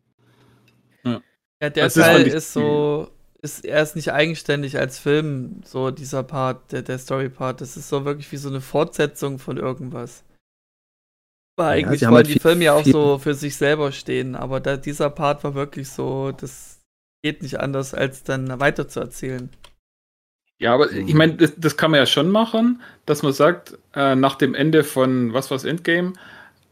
Ja, 1.04 1.20
der 1.60 1.72
Das 1.72 1.98
ist 1.98 2.04
Teil 2.04 2.28
ich- 2.28 2.34
ist 2.34 2.54
so, 2.54 3.10
ist, 3.42 3.66
er 3.66 3.84
ist 3.84 3.96
nicht 3.96 4.12
eigenständig 4.12 4.78
als 4.78 5.00
Film, 5.00 5.62
so 5.64 5.92
dieser 5.92 6.24
Part, 6.24 6.72
der, 6.72 6.82
der 6.82 6.98
Story-Part. 6.98 7.62
Das 7.62 7.78
ist 7.78 7.90
so 7.90 8.06
wirklich 8.06 8.32
wie 8.32 8.38
so 8.38 8.50
eine 8.50 8.62
Fortsetzung 8.62 9.40
von 9.40 9.58
irgendwas. 9.58 10.24
War 11.58 11.76
Ja, 11.76 11.88
eigentlich 11.88 12.02
wollen 12.04 12.16
halt 12.16 12.28
die 12.28 12.40
Filme 12.40 12.66
ja 12.66 12.74
auch 12.74 12.86
so 12.86 13.18
für 13.18 13.34
sich 13.34 13.56
selber 13.56 13.92
stehen, 13.92 14.36
aber 14.36 14.60
da, 14.60 14.78
dieser 14.78 15.10
Part 15.10 15.44
war 15.44 15.56
wirklich 15.56 15.90
so, 15.90 16.32
das 16.32 16.80
geht 17.24 17.42
nicht 17.42 17.60
anders, 17.60 17.94
als 17.94 18.24
dann 18.24 18.60
weiter 18.60 18.88
zu 18.88 19.00
erzählen. 19.00 19.50
Ja, 20.60 20.74
aber 20.74 20.92
ich 20.92 21.14
meine, 21.14 21.36
das, 21.36 21.54
das 21.58 21.78
kann 21.78 21.92
man 21.92 22.00
ja 22.00 22.06
schon 22.08 22.32
machen, 22.32 22.82
dass 23.06 23.22
man 23.22 23.34
sagt, 23.34 23.78
äh, 23.94 24.16
nach 24.16 24.36
dem 24.36 24.56
Ende 24.56 24.84
von 24.84 25.34
was 25.34 25.52
war's 25.52 25.64
Endgame, 25.66 26.14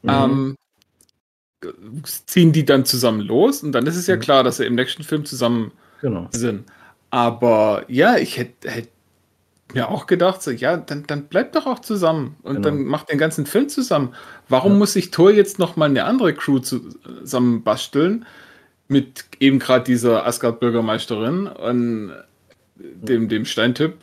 Mhm. 0.02 0.10
ähm, 0.12 0.56
ziehen 2.04 2.52
die 2.52 2.66
dann 2.66 2.86
zusammen 2.86 3.22
los 3.22 3.64
und 3.64 3.72
dann 3.72 3.88
ist 3.88 3.96
es 3.96 4.08
ja 4.08 4.18
Mhm. 4.18 4.22
klar, 4.22 4.44
dass 4.44 4.58
sie 4.58 4.66
im 4.66 4.76
nächsten 4.76 5.04
Film 5.04 5.26
zusammen 5.26 5.72
Genau. 6.06 6.28
sind. 6.32 6.66
Aber 7.10 7.84
ja, 7.88 8.18
ich 8.18 8.38
hätte 8.38 8.70
hätt 8.70 8.90
mir 9.74 9.90
auch 9.90 10.06
gedacht, 10.06 10.44
so, 10.44 10.52
ja, 10.52 10.78
dann, 10.78 11.04
dann 11.08 11.24
bleibt 11.26 11.56
doch 11.56 11.66
auch 11.66 11.80
zusammen 11.80 12.36
und 12.44 12.56
Genau. 12.58 12.70
dann 12.70 12.84
macht 12.86 13.10
den 13.10 13.18
ganzen 13.18 13.46
Film 13.48 13.68
zusammen. 13.70 14.14
Warum 14.48 14.74
Ja. 14.74 14.78
muss 14.80 14.94
sich 14.94 15.10
Thor 15.12 15.32
jetzt 15.32 15.58
noch 15.58 15.76
mal 15.76 15.86
eine 15.90 16.04
andere 16.06 16.34
Crew 16.36 16.60
zusammen 16.60 17.64
basteln 17.64 18.26
mit 18.88 19.26
eben 19.40 19.58
gerade 19.60 19.84
dieser 19.84 20.26
Asgard-Bürgermeisterin 20.28 21.48
und 21.48 22.14
dem, 22.76 23.28
dem 23.30 23.46
Steintyp? 23.46 23.96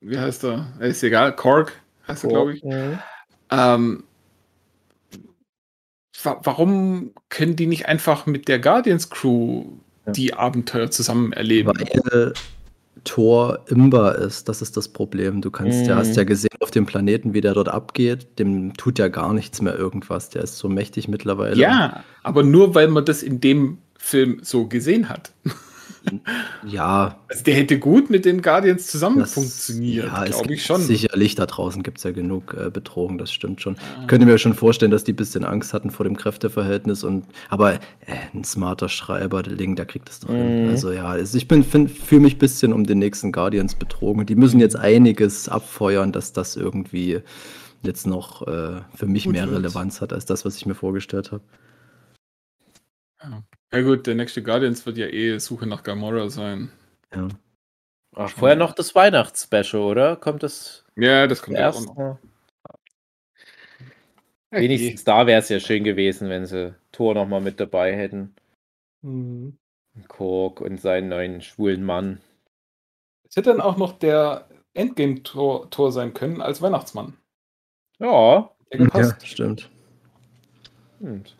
Wie 0.00 0.18
heißt 0.18 0.44
er? 0.44 0.66
Ist 0.80 1.02
egal, 1.02 1.36
Korg 1.36 1.72
heißt 2.08 2.24
er, 2.24 2.30
glaube 2.30 2.54
ich. 2.54 2.64
Mhm. 2.64 2.98
Ähm, 3.50 4.04
wa 6.22 6.40
warum 6.42 7.12
können 7.28 7.56
die 7.56 7.66
nicht 7.66 7.86
einfach 7.86 8.24
mit 8.26 8.48
der 8.48 8.58
Guardians 8.58 9.10
Crew 9.10 9.64
Ja. 10.06 10.12
die 10.12 10.34
Abenteuer 10.34 10.90
zusammen 10.90 11.32
erleben? 11.32 11.72
Weil 12.10 12.32
Thor 13.04 13.58
imbar 13.66 14.16
ist, 14.16 14.48
das 14.48 14.62
ist 14.62 14.76
das 14.76 14.88
Problem. 14.88 15.42
Du 15.42 15.50
kannst, 15.50 15.86
der 15.86 15.94
Mhm. 15.96 15.98
hast 15.98 16.16
ja 16.16 16.24
gesehen 16.24 16.50
auf 16.60 16.70
dem 16.70 16.86
Planeten, 16.86 17.34
wie 17.34 17.40
der 17.40 17.52
dort 17.54 17.68
abgeht, 17.68 18.38
dem 18.38 18.74
tut 18.74 18.98
ja 18.98 19.08
gar 19.08 19.32
nichts 19.34 19.60
mehr 19.60 19.76
irgendwas. 19.76 20.30
Der 20.30 20.42
ist 20.42 20.56
so 20.58 20.68
mächtig 20.68 21.08
mittlerweile. 21.08 21.56
Ja, 21.56 22.02
aber 22.22 22.42
nur 22.42 22.74
weil 22.74 22.88
man 22.88 23.04
das 23.04 23.22
in 23.22 23.40
dem 23.40 23.78
Film 23.98 24.38
so 24.42 24.66
gesehen 24.66 25.08
hat. 25.08 25.32
Ja, 26.66 27.18
Also 27.28 27.44
der 27.44 27.54
hätte 27.54 27.78
gut 27.78 28.10
mit 28.10 28.24
den 28.24 28.42
Guardians 28.42 28.86
zusammen 28.86 29.18
das 29.18 29.34
funktioniert, 29.34 30.06
ja, 30.06 30.24
glaube 30.24 30.54
ich 30.54 30.64
schon. 30.64 30.80
Sicherlich, 30.80 31.34
da 31.34 31.46
draußen 31.46 31.82
gibt 31.82 31.98
es 31.98 32.04
ja 32.04 32.10
genug 32.10 32.54
äh, 32.54 32.70
Bedrohung, 32.70 33.18
das 33.18 33.32
stimmt 33.32 33.60
schon. 33.60 33.76
Ah. 33.76 34.02
Ich 34.02 34.06
könnte 34.08 34.26
mir 34.26 34.38
schon 34.38 34.54
vorstellen, 34.54 34.90
dass 34.90 35.04
die 35.04 35.12
ein 35.12 35.16
bisschen 35.16 35.44
Angst 35.44 35.72
hatten 35.72 35.90
vor 35.90 36.04
dem 36.04 36.16
Kräfteverhältnis 36.16 37.04
und 37.04 37.26
aber 37.48 37.74
äh, 37.74 37.78
ein 38.32 38.44
smarter 38.44 38.88
Schreiber, 38.88 39.42
der 39.42 39.56
Ding, 39.56 39.76
der 39.76 39.86
kriegt 39.86 40.08
das 40.08 40.20
doch 40.20 40.30
hin. 40.30 40.64
Mhm. 40.64 40.70
Also 40.70 40.92
ja, 40.92 41.06
also 41.06 41.36
ich 41.36 41.48
bin 41.48 41.64
fühle 41.64 42.20
mich 42.20 42.36
ein 42.36 42.38
bisschen 42.38 42.72
um 42.72 42.84
den 42.84 42.98
nächsten 42.98 43.32
Guardians 43.32 43.74
betrogen. 43.74 44.26
Die 44.26 44.36
müssen 44.36 44.60
jetzt 44.60 44.76
einiges 44.76 45.48
abfeuern, 45.48 46.12
dass 46.12 46.32
das 46.32 46.56
irgendwie 46.56 47.20
jetzt 47.82 48.06
noch 48.06 48.46
äh, 48.46 48.80
für 48.94 49.06
mich 49.06 49.24
Gut 49.24 49.32
mehr 49.34 49.46
wird. 49.46 49.56
Relevanz 49.56 50.00
hat 50.00 50.12
als 50.12 50.24
das, 50.24 50.44
was 50.44 50.56
ich 50.56 50.66
mir 50.66 50.74
vorgestellt 50.74 51.32
habe. 51.32 51.42
Ja 53.72 53.82
gut, 53.82 54.06
der 54.06 54.14
nächste 54.14 54.42
Guardians 54.42 54.86
wird 54.86 54.96
ja 54.98 55.06
eh 55.06 55.38
Suche 55.38 55.66
nach 55.66 55.82
Gamora 55.82 56.28
sein. 56.28 56.70
Ja. 57.14 57.28
Ach, 58.14 58.30
vorher 58.30 58.56
noch 58.56 58.72
das 58.72 58.94
Weihnachtsspecial, 58.94 59.82
oder? 59.82 60.16
Kommt 60.16 60.42
das 60.44 60.84
Ja, 60.96 61.26
das 61.26 61.42
kommt 61.42 61.56
auch 61.56 61.60
erst? 61.60 61.86
noch. 61.88 62.18
Ja, 64.52 64.60
Wenigstens 64.60 65.02
da 65.02 65.26
wäre 65.26 65.40
es 65.40 65.48
ja 65.48 65.58
schön 65.58 65.82
gewesen, 65.82 66.28
wenn 66.28 66.46
sie 66.46 66.74
Thor 66.92 67.14
noch 67.14 67.26
mal 67.26 67.40
mit 67.40 67.58
dabei 67.58 67.96
hätten. 67.96 68.34
Mhm. 69.02 69.58
Kork 70.06 70.60
und 70.60 70.80
seinen 70.80 71.08
neuen 71.08 71.40
schwulen 71.42 71.82
Mann. 71.84 72.20
Es 73.28 73.34
hätte 73.36 73.50
dann 73.50 73.60
auch 73.60 73.76
noch 73.76 73.98
der 73.98 74.48
Endgame-Tor 74.74 75.70
Tor 75.70 75.90
sein 75.90 76.14
können 76.14 76.40
als 76.40 76.62
Weihnachtsmann. 76.62 77.16
Ja. 77.98 78.50
Der 78.72 78.78
gepasst. 78.78 79.22
ja, 79.22 79.26
stimmt. 79.26 79.70
stimmt. 80.98 81.36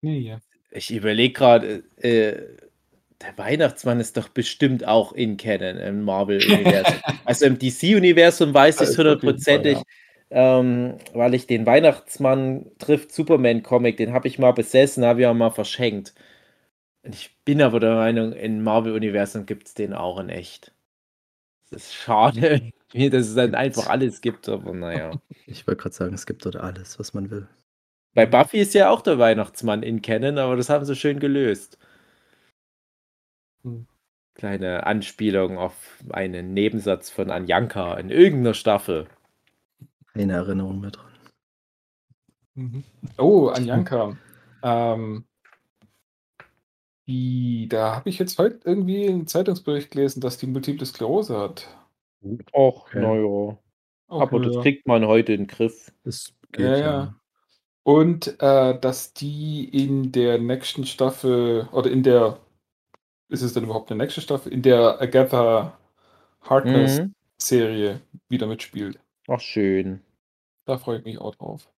Nee, 0.00 0.18
ja. 0.20 0.40
Ich 0.74 0.92
überlege 0.92 1.32
gerade, 1.32 1.84
äh, 1.96 2.32
der 3.22 3.38
Weihnachtsmann 3.38 4.00
ist 4.00 4.16
doch 4.16 4.28
bestimmt 4.28 4.86
auch 4.86 5.12
in 5.12 5.36
Canon 5.36 5.76
im 5.78 6.02
Marvel-Universum. 6.02 6.94
also 7.24 7.46
im 7.46 7.58
DC-Universum 7.58 8.52
weiß 8.52 8.80
ich 8.80 8.88
jeden 8.88 8.98
hundertprozentig, 8.98 9.78
ähm, 10.30 10.96
weil 11.12 11.34
ich 11.34 11.46
den 11.46 11.64
Weihnachtsmann 11.64 12.66
trifft 12.78 13.12
Superman-Comic, 13.12 13.96
den 13.96 14.12
habe 14.12 14.28
ich 14.28 14.38
mal 14.38 14.52
besessen, 14.52 15.04
habe 15.04 15.20
ich 15.20 15.26
auch 15.26 15.34
mal 15.34 15.50
verschenkt. 15.50 16.12
Und 17.02 17.14
ich 17.14 17.36
bin 17.44 17.62
aber 17.62 17.80
der 17.80 17.94
Meinung, 17.94 18.32
im 18.32 18.62
Marvel-Universum 18.62 19.46
gibt 19.46 19.68
es 19.68 19.74
den 19.74 19.92
auch 19.92 20.18
in 20.18 20.28
echt. 20.28 20.74
Das 21.70 21.84
ist 21.84 21.94
schade, 21.94 22.72
dass 22.94 23.28
es 23.28 23.34
dann 23.34 23.54
einfach 23.54 23.88
alles 23.88 24.20
gibt, 24.20 24.48
aber 24.48 24.72
naja. 24.74 25.20
Ich 25.46 25.66
wollte 25.66 25.82
gerade 25.82 25.94
sagen, 25.94 26.14
es 26.14 26.26
gibt 26.26 26.44
dort 26.44 26.56
alles, 26.56 26.98
was 26.98 27.14
man 27.14 27.30
will. 27.30 27.48
Bei 28.14 28.26
Buffy 28.26 28.58
ist 28.58 28.74
ja 28.74 28.90
auch 28.90 29.00
der 29.00 29.18
Weihnachtsmann 29.18 29.82
in 29.82 30.00
Canon, 30.00 30.38
aber 30.38 30.56
das 30.56 30.68
haben 30.70 30.84
sie 30.84 30.94
schön 30.94 31.18
gelöst. 31.18 31.78
Hm. 33.64 33.86
Kleine 34.34 34.86
Anspielung 34.86 35.58
auf 35.58 36.02
einen 36.10 36.54
Nebensatz 36.54 37.10
von 37.10 37.30
Anjanka 37.30 37.94
in 37.98 38.10
irgendeiner 38.10 38.54
Staffel. 38.54 39.06
Keine 40.12 40.34
Erinnerung 40.34 40.80
mehr 40.80 40.90
dran. 40.90 41.12
Mhm. 42.54 42.84
Oh, 43.18 43.48
Anjanka. 43.48 44.16
ähm, 44.62 45.24
die, 47.06 47.66
da 47.68 47.96
habe 47.96 48.08
ich 48.08 48.18
jetzt 48.18 48.38
heute 48.38 48.60
irgendwie 48.64 49.08
einen 49.08 49.26
Zeitungsbericht 49.26 49.90
gelesen, 49.90 50.20
dass 50.20 50.38
die 50.38 50.46
Multiple 50.46 50.86
Sklerose 50.86 51.38
hat. 51.38 51.68
Och, 52.52 52.86
Okay. 52.86 53.00
naja. 53.00 53.58
Auch 54.08 54.20
Aber 54.20 54.40
das 54.40 54.62
kriegt 54.62 54.86
man 54.86 55.06
heute 55.06 55.32
in 55.32 55.42
den 55.42 55.46
Griff. 55.48 55.92
Das 56.04 56.32
Ja, 56.56 56.76
ja. 56.76 57.14
Und 57.84 58.40
äh, 58.40 58.78
dass 58.78 59.12
die 59.12 59.64
in 59.64 60.10
der 60.10 60.38
nächsten 60.38 60.86
Staffel 60.86 61.68
oder 61.72 61.90
in 61.90 62.02
der 62.02 62.38
ist 63.28 63.42
es 63.42 63.52
dann 63.52 63.64
überhaupt 63.64 63.90
eine 63.90 64.02
nächste 64.02 64.20
Staffel, 64.20 64.52
in 64.52 64.62
der 64.62 65.00
Agatha 65.00 65.76
Harkness-Serie 66.42 67.94
mhm. 67.94 68.20
wieder 68.28 68.46
mitspielt. 68.46 68.98
Ach, 69.28 69.40
schön. 69.40 70.00
Da 70.66 70.78
freue 70.78 70.98
ich 70.98 71.04
mich 71.04 71.18
auch 71.18 71.34
drauf. 71.34 71.68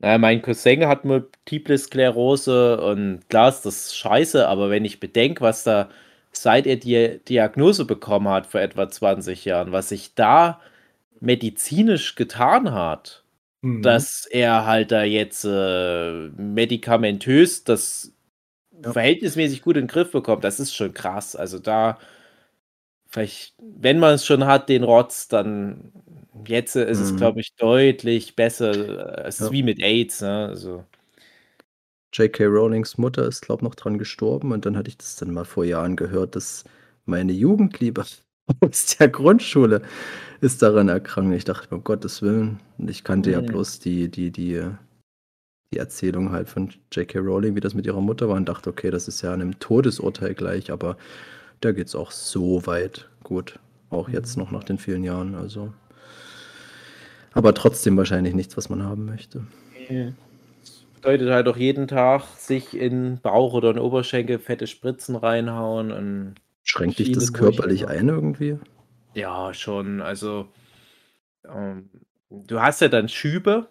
Naja, 0.00 0.18
mein 0.18 0.40
Cousin 0.42 0.86
hat 0.86 1.04
Multiple 1.04 1.76
Sklerose 1.76 2.80
und 2.80 3.28
klar 3.28 3.50
ist 3.50 3.62
das 3.62 3.94
scheiße, 3.94 4.48
aber 4.48 4.70
wenn 4.70 4.84
ich 4.84 5.00
bedenke, 5.00 5.42
was 5.42 5.64
da 5.64 5.90
seit 6.32 6.66
er 6.66 6.76
die 6.76 7.20
Diagnose 7.28 7.84
bekommen 7.84 8.28
hat 8.28 8.46
vor 8.46 8.60
etwa 8.60 8.88
20 8.88 9.44
Jahren, 9.44 9.72
was 9.72 9.90
sich 9.90 10.14
da 10.14 10.60
medizinisch 11.18 12.14
getan 12.14 12.72
hat, 12.72 13.24
mhm. 13.62 13.82
dass 13.82 14.26
er 14.26 14.66
halt 14.66 14.92
da 14.92 15.02
jetzt 15.02 15.44
äh, 15.44 16.28
medikamentös 16.36 17.64
das 17.64 18.12
ja. 18.82 18.92
verhältnismäßig 18.92 19.62
gut 19.62 19.76
in 19.76 19.82
den 19.82 19.88
Griff 19.88 20.12
bekommt, 20.12 20.44
das 20.44 20.60
ist 20.60 20.74
schon 20.74 20.94
krass. 20.94 21.36
Also 21.36 21.58
da 21.58 21.98
vielleicht, 23.10 23.54
wenn 23.58 23.98
man 23.98 24.14
es 24.14 24.24
schon 24.24 24.46
hat, 24.46 24.68
den 24.68 24.84
Rotz, 24.84 25.28
dann 25.28 25.92
jetzt 26.46 26.76
ist 26.76 26.98
mhm. 26.98 27.04
es, 27.04 27.16
glaube 27.16 27.40
ich, 27.40 27.54
deutlich 27.56 28.36
besser. 28.36 29.24
Es 29.26 29.40
ja. 29.40 29.46
ist 29.46 29.52
wie 29.52 29.62
mit 29.62 29.82
AIDS, 29.82 30.22
ne? 30.22 30.46
Also. 30.48 30.84
J.K. 32.12 32.44
Rowlings 32.46 32.98
Mutter 32.98 33.26
ist, 33.26 33.42
glaube 33.42 33.60
ich, 33.60 33.64
noch 33.64 33.74
dran 33.76 33.98
gestorben 33.98 34.52
und 34.52 34.66
dann 34.66 34.76
hatte 34.76 34.88
ich 34.88 34.98
das 34.98 35.16
dann 35.16 35.32
mal 35.32 35.44
vor 35.44 35.64
Jahren 35.64 35.94
gehört, 35.94 36.34
dass 36.34 36.64
meine 37.04 37.32
Jugendliebe 37.32 38.04
aus 38.60 38.96
der 38.98 39.08
Grundschule 39.08 39.82
ist 40.40 40.62
daran 40.62 40.88
erkrankt. 40.88 41.34
Ich 41.36 41.44
dachte, 41.44 41.74
um 41.74 41.84
Gottes 41.84 42.22
Willen, 42.22 42.60
ich 42.78 43.04
kannte 43.04 43.30
mhm. 43.30 43.34
ja 43.34 43.40
bloß 43.40 43.80
die, 43.80 44.08
die, 44.08 44.30
die, 44.30 44.62
die 45.72 45.78
Erzählung 45.78 46.30
halt 46.32 46.48
von 46.48 46.70
J.K. 46.92 47.18
Rowling, 47.18 47.54
wie 47.54 47.60
das 47.60 47.74
mit 47.74 47.86
ihrer 47.86 48.00
Mutter 48.00 48.28
war 48.28 48.36
und 48.36 48.48
dachte, 48.48 48.70
okay, 48.70 48.90
das 48.90 49.08
ist 49.08 49.22
ja 49.22 49.32
einem 49.32 49.58
Todesurteil 49.58 50.34
gleich, 50.34 50.70
aber 50.70 50.96
da 51.60 51.72
geht 51.72 51.88
es 51.88 51.94
auch 51.94 52.10
so 52.10 52.66
weit 52.66 53.08
gut. 53.22 53.58
Auch 53.90 54.08
jetzt 54.08 54.36
noch 54.36 54.50
nach 54.50 54.64
den 54.64 54.78
vielen 54.78 55.04
Jahren, 55.04 55.34
also. 55.34 55.72
Aber 57.32 57.54
trotzdem 57.54 57.96
wahrscheinlich 57.96 58.34
nichts, 58.34 58.56
was 58.56 58.68
man 58.68 58.82
haben 58.82 59.04
möchte. 59.04 59.42
Okay 59.82 60.12
bedeutet 61.00 61.30
halt 61.30 61.48
auch 61.48 61.56
jeden 61.56 61.88
Tag 61.88 62.24
sich 62.36 62.76
in 62.76 63.18
Bauch 63.22 63.54
oder 63.54 63.70
in 63.70 63.78
Oberschenkel 63.78 64.38
fette 64.38 64.66
Spritzen 64.66 65.16
reinhauen. 65.16 65.92
Und 65.92 66.34
Schränkt 66.62 66.98
dich 66.98 67.12
das 67.12 67.32
körperlich 67.32 67.88
ein 67.88 68.08
irgendwie? 68.08 68.58
Ja, 69.14 69.52
schon. 69.54 70.00
Also, 70.00 70.48
ähm, 71.44 71.90
du 72.30 72.60
hast 72.60 72.80
ja 72.80 72.88
dann 72.88 73.08
Schübe 73.08 73.68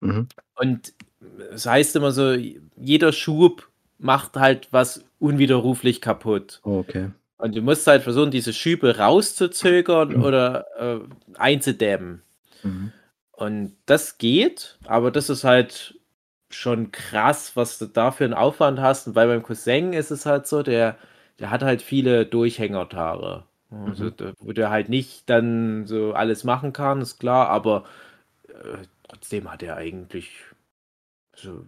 mhm. 0.00 0.28
und 0.56 0.92
es 1.38 1.64
das 1.64 1.66
heißt 1.66 1.96
immer 1.96 2.12
so, 2.12 2.34
jeder 2.76 3.12
Schub 3.12 3.68
macht 3.98 4.36
halt 4.36 4.68
was 4.70 5.04
unwiderruflich 5.18 6.00
kaputt. 6.00 6.60
Oh, 6.64 6.78
okay. 6.78 7.10
Und 7.38 7.54
du 7.54 7.60
musst 7.60 7.86
halt 7.86 8.02
versuchen, 8.02 8.30
diese 8.30 8.52
Schübe 8.52 8.98
rauszuzögern 8.98 10.16
mhm. 10.16 10.22
oder 10.22 10.66
äh, 10.78 11.00
einzudämmen. 11.38 12.22
Mhm. 12.62 12.92
Und 13.32 13.76
das 13.84 14.16
geht, 14.18 14.78
aber 14.86 15.10
das 15.10 15.28
ist 15.28 15.44
halt 15.44 15.98
schon 16.48 16.92
krass, 16.92 17.52
was 17.54 17.78
du 17.78 17.86
da 17.86 18.10
für 18.10 18.24
einen 18.24 18.34
Aufwand 18.34 18.80
hast. 18.80 19.06
Und 19.06 19.12
bei 19.12 19.26
meinem 19.26 19.42
Cousin 19.42 19.92
ist 19.92 20.10
es 20.10 20.24
halt 20.24 20.46
so, 20.46 20.62
der, 20.62 20.96
der 21.38 21.50
hat 21.50 21.62
halt 21.62 21.82
viele 21.82 22.24
Durchhängertare. 22.24 23.44
Also, 23.70 24.04
mhm. 24.04 24.34
wo 24.38 24.52
der 24.52 24.70
halt 24.70 24.88
nicht 24.88 25.28
dann 25.28 25.86
so 25.86 26.12
alles 26.12 26.44
machen 26.44 26.72
kann, 26.72 27.00
ist 27.00 27.18
klar, 27.18 27.48
aber 27.48 27.84
äh, 28.48 28.84
trotzdem 29.02 29.50
hat 29.50 29.62
er 29.62 29.76
eigentlich 29.76 30.30
so 31.34 31.66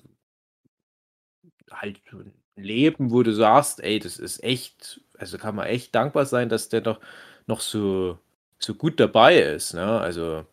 halt 1.70 2.00
so 2.10 2.18
ein 2.18 2.32
Leben, 2.56 3.10
wo 3.10 3.22
du 3.22 3.32
sagst, 3.32 3.80
ey, 3.80 3.98
das 3.98 4.18
ist 4.18 4.42
echt, 4.42 5.00
also 5.16 5.38
kann 5.38 5.54
man 5.54 5.66
echt 5.66 5.94
dankbar 5.94 6.26
sein, 6.26 6.48
dass 6.48 6.68
der 6.68 6.80
doch 6.80 7.00
noch 7.46 7.60
so, 7.60 8.18
so 8.58 8.74
gut 8.74 9.00
dabei 9.00 9.38
ist. 9.40 9.74
Ne? 9.74 10.00
Also, 10.00 10.44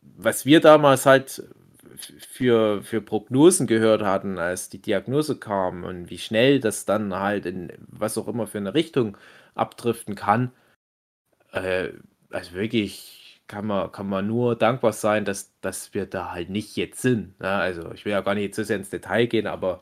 was 0.00 0.46
wir 0.46 0.60
damals 0.60 1.06
halt 1.06 1.42
für, 2.28 2.82
für 2.82 3.00
Prognosen 3.00 3.66
gehört 3.66 4.02
hatten, 4.02 4.38
als 4.38 4.68
die 4.68 4.80
Diagnose 4.82 5.38
kam 5.38 5.84
und 5.84 6.10
wie 6.10 6.18
schnell 6.18 6.60
das 6.60 6.84
dann 6.84 7.14
halt 7.14 7.46
in 7.46 7.72
was 7.88 8.18
auch 8.18 8.28
immer 8.28 8.46
für 8.46 8.58
eine 8.58 8.74
Richtung 8.74 9.16
abdriften 9.54 10.14
kann. 10.14 10.52
Äh, 11.52 11.90
also 12.30 12.54
wirklich 12.54 13.42
kann 13.46 13.66
man, 13.66 13.92
kann 13.92 14.08
man 14.08 14.26
nur 14.26 14.56
dankbar 14.56 14.92
sein, 14.92 15.24
dass, 15.24 15.52
dass 15.60 15.94
wir 15.94 16.06
da 16.06 16.32
halt 16.32 16.50
nicht 16.50 16.76
jetzt 16.76 17.02
sind. 17.02 17.38
Ne? 17.40 17.48
also 17.48 17.92
ich 17.92 18.04
will 18.04 18.12
ja 18.12 18.20
gar 18.22 18.34
nicht 18.34 18.54
zu 18.54 18.64
sehr 18.64 18.76
ins 18.76 18.90
Detail 18.90 19.26
gehen, 19.26 19.46
aber 19.46 19.80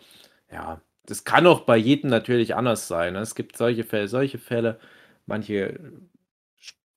ja, 0.51 0.81
das 1.07 1.25
kann 1.25 1.47
auch 1.47 1.63
bei 1.63 1.77
jedem 1.77 2.11
natürlich 2.11 2.55
anders 2.55 2.89
sein. 2.89 3.15
Ne? 3.15 3.21
Es 3.21 3.35
gibt 3.35 3.57
solche 3.57 3.85
Fälle, 3.85 4.09
solche 4.09 4.39
Fälle. 4.39 4.81
Manche 5.27 5.79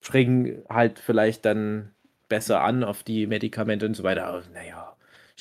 springen 0.02 0.64
halt 0.70 1.00
vielleicht 1.00 1.46
dann 1.46 1.94
besser 2.30 2.62
an 2.62 2.84
auf 2.84 3.04
die 3.04 3.28
Medikamente 3.28 3.86
und 3.86 3.96
so 3.96 4.04
weiter. 4.04 4.26
Aber 4.28 4.44
naja, 4.54 4.91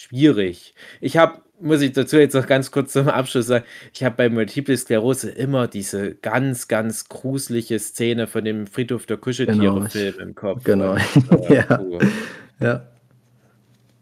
schwierig. 0.00 0.74
Ich 1.00 1.16
habe, 1.16 1.38
muss 1.60 1.82
ich 1.82 1.92
dazu 1.92 2.16
jetzt 2.16 2.34
noch 2.34 2.46
ganz 2.46 2.70
kurz 2.70 2.92
zum 2.92 3.08
Abschluss 3.08 3.46
sagen, 3.46 3.64
ich 3.92 4.02
habe 4.02 4.16
bei 4.16 4.28
Multiple 4.28 4.76
Sklerose 4.76 5.30
immer 5.30 5.68
diese 5.68 6.14
ganz, 6.14 6.68
ganz 6.68 7.08
gruselige 7.08 7.78
Szene 7.78 8.26
von 8.26 8.44
dem 8.44 8.66
Friedhof 8.66 9.06
der 9.06 9.18
Kuscheltiere-Film 9.18 10.12
genau. 10.12 10.22
im 10.22 10.34
Kopf. 10.34 10.64
Genau. 10.64 10.92
Und, 10.92 11.50
äh, 11.50 11.54
ja. 11.54 11.80
ja. 12.60 12.86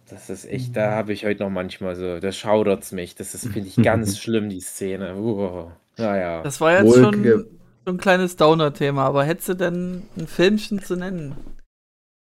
Das 0.08 0.30
ist 0.30 0.46
echt, 0.46 0.74
da 0.74 0.92
habe 0.92 1.12
ich 1.12 1.26
heute 1.26 1.42
noch 1.42 1.50
manchmal 1.50 1.94
so, 1.94 2.18
da 2.18 2.32
schaudert 2.32 2.82
es 2.82 2.92
mich. 2.92 3.14
Das 3.14 3.34
ist, 3.34 3.48
finde 3.48 3.68
ich, 3.68 3.76
ganz 3.76 4.18
schlimm, 4.22 4.48
die 4.48 4.60
Szene. 4.60 5.16
Uh, 5.16 5.70
naja. 5.98 6.42
Das 6.42 6.60
war 6.60 6.80
jetzt 6.80 6.94
schon, 6.94 7.24
schon 7.24 7.46
ein 7.86 7.98
kleines 7.98 8.36
Downer-Thema, 8.36 9.04
aber 9.04 9.24
hättest 9.24 9.50
du 9.50 9.54
denn 9.54 10.04
ein 10.16 10.26
Filmchen 10.26 10.82
zu 10.82 10.96
nennen? 10.96 11.36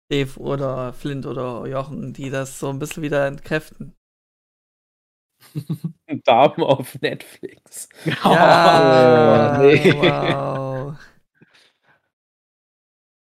Dave 0.10 0.40
oder 0.40 0.94
Flint 0.94 1.26
oder 1.26 1.66
Jochen, 1.68 2.14
die 2.14 2.30
das 2.30 2.60
so 2.60 2.70
ein 2.70 2.80
bisschen 2.80 3.04
wieder 3.04 3.28
entkräften. 3.28 3.94
Damen 6.26 6.64
auf 6.64 7.00
Netflix. 7.02 7.90
Ja, 8.06 9.60
oh, 9.60 9.64
nee. 9.64 9.94
wow. 9.94 10.96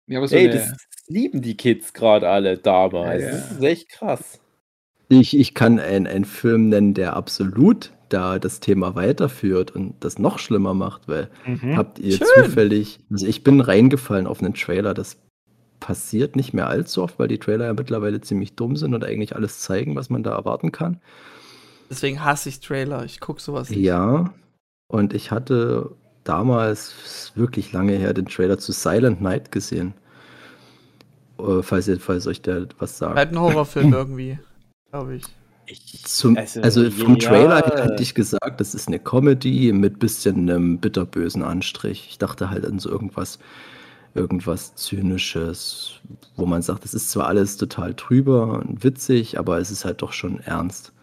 Ja, 0.08 0.20
aber 0.20 0.28
so 0.28 0.36
Ey, 0.36 0.50
das 0.50 0.76
lieben 1.08 1.42
die 1.42 1.58
Kids 1.58 1.94
gerade 1.94 2.30
alle 2.30 2.58
damals. 2.58 3.24
Ja, 3.24 3.30
ja. 3.30 3.36
Das 3.36 3.52
ist 3.52 3.64
echt 3.64 3.90
krass. 3.90 4.40
Ich, 5.10 5.38
ich 5.38 5.54
kann 5.54 5.80
einen 5.80 6.26
Film 6.26 6.70
nennen, 6.70 6.94
der 6.94 7.16
absolut 7.16 7.92
da 8.10 8.40
das 8.40 8.60
Thema 8.60 8.96
weiterführt 8.96 9.72
und 9.72 9.96
das 10.04 10.20
noch 10.20 10.40
schlimmer 10.40 10.74
macht, 10.74 11.08
weil 11.08 11.30
mhm. 11.46 11.76
habt 11.76 12.00
ihr 12.00 12.18
Schön. 12.18 12.28
zufällig, 12.36 13.00
also 13.12 13.26
ich 13.26 13.44
bin 13.44 13.62
reingefallen 13.62 14.28
auf 14.28 14.42
einen 14.42 14.54
Trailer, 14.54 14.94
das 14.94 15.18
passiert 15.86 16.36
nicht 16.36 16.52
mehr 16.52 16.68
allzu 16.68 17.04
oft, 17.04 17.20
weil 17.20 17.28
die 17.28 17.38
Trailer 17.38 17.66
ja 17.66 17.74
mittlerweile 17.74 18.20
ziemlich 18.20 18.56
dumm 18.56 18.76
sind 18.76 18.96
und 18.96 19.06
eigentlich 19.06 19.36
alles 19.36 19.60
zeigen, 19.60 19.96
was 19.96 20.10
man 20.10 20.24
da 20.24 20.36
erwarten 20.36 20.72
kann. 20.72 21.00
Deswegen 21.92 22.26
hasse 22.26 22.50
ich 22.50 22.60
Trailer. 22.60 23.06
Ich 23.06 23.20
gucke 23.20 23.40
sowas 23.40 23.70
nicht. 23.70 23.82
Ja, 23.82 24.34
und 24.88 25.14
ich 25.14 25.30
hatte 25.30 25.92
damals, 26.24 27.32
wirklich 27.36 27.72
lange 27.72 27.94
her, 27.94 28.16
den 28.16 28.26
Trailer 28.26 28.58
zu 28.58 28.72
Silent 28.72 29.22
Night 29.22 29.52
gesehen. 29.52 29.94
Äh, 31.38 31.62
falls, 31.62 31.88
ihr, 31.88 32.00
falls 32.00 32.26
euch 32.26 32.42
der 32.42 32.68
was 32.80 32.98
sagt. 32.98 33.16
Halt 33.16 33.32
ein 33.32 33.40
Horrorfilm 33.40 33.94
irgendwie, 33.94 34.40
glaube 34.90 35.18
ich. 35.18 35.26
Zum, 36.04 36.36
also, 36.36 36.62
also 36.62 36.90
vom 36.90 37.18
ja. 37.18 37.30
Trailer 37.30 37.58
hätte 37.58 38.02
ich 38.02 38.16
gesagt, 38.16 38.60
das 38.60 38.74
ist 38.74 38.88
eine 38.88 38.98
Comedy 38.98 39.72
mit 39.72 40.00
bisschen 40.00 40.50
einem 40.50 40.80
bitterbösen 40.80 41.44
Anstrich. 41.44 42.08
Ich 42.10 42.18
dachte 42.18 42.50
halt 42.50 42.66
an 42.66 42.80
so 42.80 42.90
irgendwas 42.90 43.38
irgendwas 44.16 44.76
Zynisches, 44.76 46.00
wo 46.36 46.46
man 46.46 46.62
sagt, 46.62 46.86
es 46.86 46.94
ist 46.94 47.12
zwar 47.12 47.28
alles 47.28 47.58
total 47.58 47.94
trüber 47.96 48.60
und 48.60 48.84
witzig, 48.84 49.38
aber 49.38 49.60
es 49.60 49.72
ist 49.72 49.86
halt 49.86 50.02
doch 50.02 50.14
schon 50.14 50.40
ernst. 50.40 50.94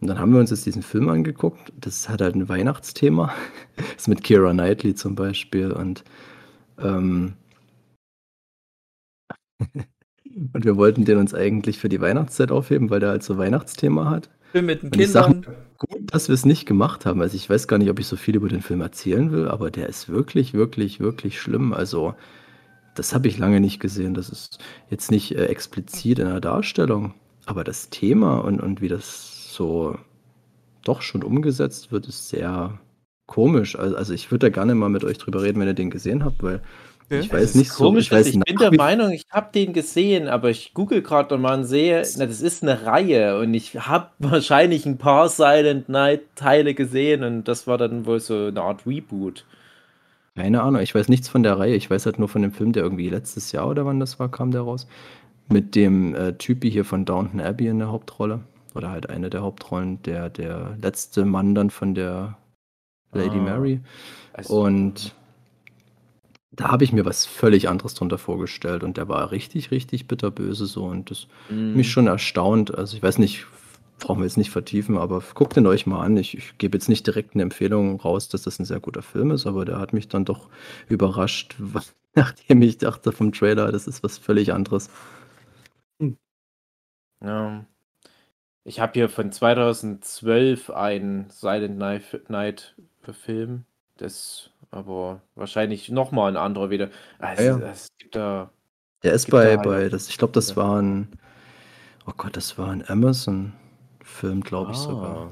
Und 0.00 0.08
dann 0.08 0.18
haben 0.18 0.32
wir 0.32 0.40
uns 0.40 0.50
jetzt 0.50 0.64
diesen 0.66 0.82
Film 0.82 1.08
angeguckt. 1.10 1.72
Das 1.78 2.08
hat 2.08 2.22
halt 2.22 2.34
ein 2.34 2.48
Weihnachtsthema. 2.48 3.34
das 3.76 3.86
ist 3.98 4.08
mit 4.08 4.24
Kira 4.24 4.52
Knightley 4.52 4.94
zum 4.94 5.14
Beispiel. 5.14 5.72
Und, 5.72 6.04
ähm 6.78 7.34
und 10.52 10.64
wir 10.64 10.76
wollten 10.76 11.04
den 11.04 11.18
uns 11.18 11.34
eigentlich 11.34 11.78
für 11.78 11.88
die 11.90 12.00
Weihnachtszeit 12.00 12.50
aufheben, 12.50 12.90
weil 12.90 13.00
der 13.00 13.10
halt 13.10 13.22
so 13.22 13.36
Weihnachtsthema 13.36 14.08
hat. 14.08 14.30
Film 14.52 14.66
mit 14.66 14.82
den 14.82 14.90
Kindern. 14.90 15.46
Gut, 15.78 16.12
dass 16.12 16.28
wir 16.28 16.34
es 16.34 16.44
nicht 16.44 16.66
gemacht 16.66 17.06
haben. 17.06 17.22
Also 17.22 17.36
ich 17.36 17.48
weiß 17.48 17.66
gar 17.66 17.78
nicht, 17.78 17.90
ob 17.90 17.98
ich 17.98 18.06
so 18.06 18.16
viel 18.16 18.36
über 18.36 18.48
den 18.48 18.60
Film 18.60 18.82
erzählen 18.82 19.32
will, 19.32 19.48
aber 19.48 19.70
der 19.70 19.88
ist 19.88 20.08
wirklich, 20.08 20.52
wirklich, 20.52 21.00
wirklich 21.00 21.40
schlimm. 21.40 21.72
Also 21.72 22.14
das 22.94 23.14
habe 23.14 23.28
ich 23.28 23.38
lange 23.38 23.60
nicht 23.60 23.80
gesehen. 23.80 24.14
Das 24.14 24.28
ist 24.28 24.58
jetzt 24.90 25.10
nicht 25.10 25.32
äh, 25.32 25.46
explizit 25.46 26.18
in 26.18 26.26
der 26.26 26.40
Darstellung, 26.40 27.14
aber 27.46 27.64
das 27.64 27.88
Thema 27.88 28.38
und, 28.38 28.60
und 28.60 28.82
wie 28.82 28.88
das 28.88 29.54
so 29.54 29.96
doch 30.84 31.02
schon 31.02 31.22
umgesetzt 31.22 31.92
wird, 31.92 32.06
ist 32.08 32.28
sehr 32.28 32.78
komisch. 33.26 33.76
Also, 33.76 33.96
also 33.96 34.12
ich 34.12 34.30
würde 34.30 34.50
da 34.50 34.54
gerne 34.54 34.74
mal 34.74 34.88
mit 34.88 35.04
euch 35.04 35.18
drüber 35.18 35.42
reden, 35.42 35.60
wenn 35.60 35.68
ihr 35.68 35.74
den 35.74 35.90
gesehen 35.90 36.24
habt, 36.24 36.42
weil 36.42 36.60
ich 37.10 37.28
das 37.28 37.40
weiß 37.40 37.54
nicht 37.56 37.70
komisch, 37.70 38.08
so. 38.08 38.16
Ich, 38.16 38.18
weiß 38.20 38.26
ich 38.28 38.40
bin 38.40 38.56
der 38.56 38.72
Meinung, 38.72 39.10
ich 39.10 39.24
habe 39.30 39.50
den 39.52 39.72
gesehen, 39.72 40.28
aber 40.28 40.50
ich 40.50 40.74
google 40.74 41.02
gerade 41.02 41.34
und 41.34 41.64
sehe, 41.64 42.02
na, 42.16 42.26
das 42.26 42.40
ist 42.40 42.62
eine 42.62 42.86
Reihe 42.86 43.38
und 43.40 43.52
ich 43.54 43.74
habe 43.74 44.10
wahrscheinlich 44.18 44.86
ein 44.86 44.98
paar 44.98 45.28
Silent 45.28 45.88
Night 45.88 46.22
Teile 46.36 46.74
gesehen 46.74 47.24
und 47.24 47.44
das 47.44 47.66
war 47.66 47.78
dann 47.78 48.06
wohl 48.06 48.20
so 48.20 48.46
eine 48.46 48.62
Art 48.62 48.86
Reboot. 48.86 49.44
Keine 50.36 50.62
Ahnung, 50.62 50.80
ich 50.80 50.94
weiß 50.94 51.08
nichts 51.08 51.28
von 51.28 51.42
der 51.42 51.58
Reihe. 51.58 51.74
Ich 51.74 51.90
weiß 51.90 52.06
halt 52.06 52.18
nur 52.18 52.28
von 52.28 52.42
dem 52.42 52.52
Film, 52.52 52.72
der 52.72 52.82
irgendwie 52.84 53.08
letztes 53.10 53.52
Jahr 53.52 53.68
oder 53.68 53.84
wann 53.84 54.00
das 54.00 54.18
war, 54.18 54.30
kam 54.30 54.52
der 54.52 54.62
raus. 54.62 54.86
Mit 55.48 55.74
dem 55.74 56.14
äh, 56.14 56.34
Typi 56.34 56.70
hier 56.70 56.84
von 56.84 57.04
Downton 57.04 57.40
Abbey 57.40 57.66
in 57.68 57.78
der 57.80 57.88
Hauptrolle. 57.90 58.40
Oder 58.74 58.90
halt 58.90 59.10
eine 59.10 59.30
der 59.30 59.42
Hauptrollen, 59.42 60.00
der, 60.02 60.30
der 60.30 60.76
letzte 60.80 61.24
Mann 61.24 61.54
dann 61.56 61.70
von 61.70 61.94
der 61.94 62.38
Lady 63.12 63.38
Ah. 63.38 63.42
Mary. 63.42 63.80
Also, 64.32 64.54
Und 64.62 65.14
da 66.52 66.68
habe 66.70 66.84
ich 66.84 66.92
mir 66.92 67.04
was 67.04 67.26
völlig 67.26 67.68
anderes 67.68 67.94
drunter 67.94 68.18
vorgestellt. 68.18 68.82
Und 68.84 68.96
der 68.96 69.08
war 69.08 69.30
richtig, 69.30 69.70
richtig 69.70 70.08
bitterböse 70.08 70.66
so. 70.66 70.84
Und 70.84 71.10
das 71.10 71.26
mm, 71.50 71.74
mich 71.74 71.90
schon 71.90 72.06
erstaunt. 72.08 72.76
Also 72.76 72.96
ich 72.96 73.02
weiß 73.02 73.18
nicht, 73.18 73.46
brauchen 74.00 74.20
wir 74.20 74.26
jetzt 74.26 74.36
nicht 74.38 74.50
vertiefen, 74.50 74.98
aber 74.98 75.22
guckt 75.34 75.56
ihn 75.56 75.66
euch 75.66 75.86
mal 75.86 76.02
an. 76.04 76.16
Ich, 76.16 76.36
ich 76.36 76.58
gebe 76.58 76.76
jetzt 76.76 76.88
nicht 76.88 77.06
direkt 77.06 77.34
eine 77.34 77.42
Empfehlung 77.44 78.00
raus, 78.00 78.28
dass 78.28 78.42
das 78.42 78.58
ein 78.58 78.64
sehr 78.64 78.80
guter 78.80 79.02
Film 79.02 79.30
ist, 79.30 79.46
aber 79.46 79.64
der 79.64 79.78
hat 79.78 79.92
mich 79.92 80.08
dann 80.08 80.24
doch 80.24 80.48
überrascht, 80.88 81.54
was- 81.60 81.94
nachdem 82.14 82.62
ich 82.62 82.78
dachte 82.78 83.12
vom 83.12 83.32
Trailer, 83.32 83.70
das 83.70 83.86
ist 83.86 84.02
was 84.02 84.18
völlig 84.18 84.52
anderes. 84.52 84.90
Ja. 87.22 87.64
Ich 88.64 88.80
habe 88.80 88.92
hier 88.94 89.08
von 89.10 89.32
2012 89.32 90.70
einen 90.70 91.30
Silent 91.30 91.78
Night, 91.78 92.30
Night 92.30 92.76
Film. 93.12 93.64
Das 93.98 94.50
aber 94.70 95.22
wahrscheinlich 95.34 95.88
nochmal 95.90 96.30
ein 96.32 96.36
anderer 96.36 96.70
wieder. 96.70 96.88
Also, 97.18 97.42
Ja, 97.42 97.58
ja. 97.58 97.70
Es 97.70 97.88
gibt 97.98 98.14
da. 98.16 98.50
Der 99.02 99.12
ist 99.14 99.30
bei, 99.30 99.56
da 99.56 99.62
bei 99.62 99.82
ja- 99.84 99.88
das, 99.88 100.08
ich 100.08 100.18
glaube, 100.18 100.32
das 100.34 100.50
ja. 100.50 100.56
war 100.56 100.80
ein, 100.80 101.08
oh 102.06 102.12
Gott, 102.16 102.36
das 102.36 102.58
war 102.58 102.70
ein 102.70 102.84
Amazon-Film, 102.88 104.42
glaube 104.42 104.72
ich 104.72 104.78
sogar. 104.78 105.16
Ah. 105.16 105.30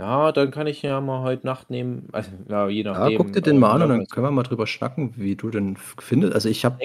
Ja, 0.00 0.30
dann 0.32 0.52
kann 0.52 0.68
ich 0.68 0.82
ja 0.82 1.00
mal 1.00 1.22
heute 1.22 1.44
Nacht 1.44 1.70
nehmen. 1.70 2.08
Also, 2.12 2.30
ja, 2.48 2.68
je 2.68 2.82
Ja, 2.84 2.92
nachdem. 2.92 3.18
guck 3.18 3.32
dir 3.32 3.40
den 3.40 3.58
mal 3.58 3.72
an 3.72 3.82
und 3.82 3.90
ja, 3.90 3.96
dann 3.96 4.06
können 4.06 4.26
wir 4.26 4.30
mal 4.30 4.44
drüber 4.44 4.66
schnacken, 4.68 5.12
wie 5.16 5.34
du 5.34 5.50
den 5.50 5.76
findest. 5.76 6.34
Also 6.34 6.48
ich 6.48 6.64
habe, 6.64 6.78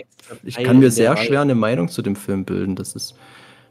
ich 0.44 0.56
kann 0.56 0.80
mir 0.80 0.90
sehr 0.90 1.16
schwer 1.18 1.42
eine 1.42 1.54
Meinung 1.54 1.90
zu 1.90 2.02
dem 2.02 2.16
Film 2.16 2.44
bilden. 2.44 2.76
Das 2.76 2.96
ist, 2.96 3.16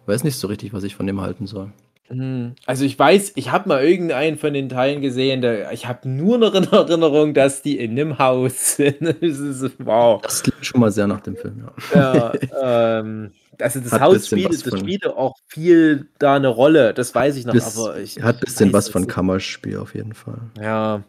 weiß 0.07 0.23
nicht 0.23 0.37
so 0.37 0.47
richtig, 0.47 0.73
was 0.73 0.85
ich 0.85 0.95
von 0.95 1.09
dem 1.09 1.21
halten 1.21 1.49
soll. 1.49 1.73
Hm, 2.13 2.55
Also 2.67 2.85
ich 2.85 2.99
weiß, 2.99 3.33
ich 3.37 3.51
habe 3.51 3.69
mal 3.69 3.83
irgendeinen 3.85 4.37
von 4.37 4.53
den 4.53 4.69
Teilen 4.69 5.01
gesehen, 5.01 5.41
der, 5.41 5.73
ich 5.73 5.87
habe 5.89 6.07
nur 6.09 6.37
noch 6.39 6.55
in 6.55 6.65
Erinnerung, 6.73 7.33
dass 7.33 7.63
die 7.63 7.79
in 7.79 7.93
einem 7.93 8.19
Haus 8.19 8.77
sind. 8.77 9.01
Das 9.23 9.39
ist, 9.39 9.73
wow. 9.79 10.21
Das 10.23 10.43
klingt 10.43 10.65
schon 10.65 10.81
mal 10.81 10.91
sehr 10.93 11.07
nach 11.07 11.21
dem 11.21 11.37
Film, 11.37 11.65
ja. 11.93 12.33
Ja, 12.63 12.99
ähm, 13.01 13.33
also 13.59 13.81
das 13.81 13.93
Hat 13.93 14.01
Haus 14.03 14.27
spielt, 14.27 14.51
was 14.51 14.61
das 14.63 14.69
von- 14.71 14.81
spielt 14.81 15.07
auch 15.07 15.35
viel 15.47 16.09
da 16.19 16.37
eine 16.37 16.49
Rolle, 16.49 16.93
das 16.95 17.15
weiß 17.15 17.37
ich 17.37 17.47
noch, 17.47 17.55
Bis, 17.55 17.79
aber 17.79 17.99
ich 17.99 18.21
hat 18.23 18.37
ein 18.37 18.41
bisschen 18.41 18.69
weiß 18.73 18.75
was 18.75 18.89
von. 18.91 19.07
Kammerspiel 19.07 19.79
auf 19.79 19.95
jeden 19.95 20.15
Fall. 20.15 20.39
Ja, 20.61 21.03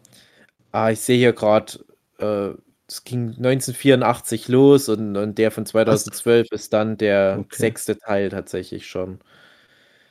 ah, 0.72 0.90
ich 0.90 1.00
sehe 1.00 1.18
hier 1.18 1.32
gerade, 1.34 1.72
äh, 2.18 2.50
es 2.86 3.04
ging 3.04 3.34
1984 3.38 4.48
los 4.48 4.88
und, 4.88 5.16
und 5.16 5.38
der 5.38 5.50
von 5.50 5.66
2012 5.66 6.48
ist 6.52 6.72
dann 6.72 6.96
der 6.96 7.36
Okay. 7.40 7.56
sechste 7.56 7.98
Teil 7.98 8.28
tatsächlich 8.30 8.86
schon. 8.86 9.18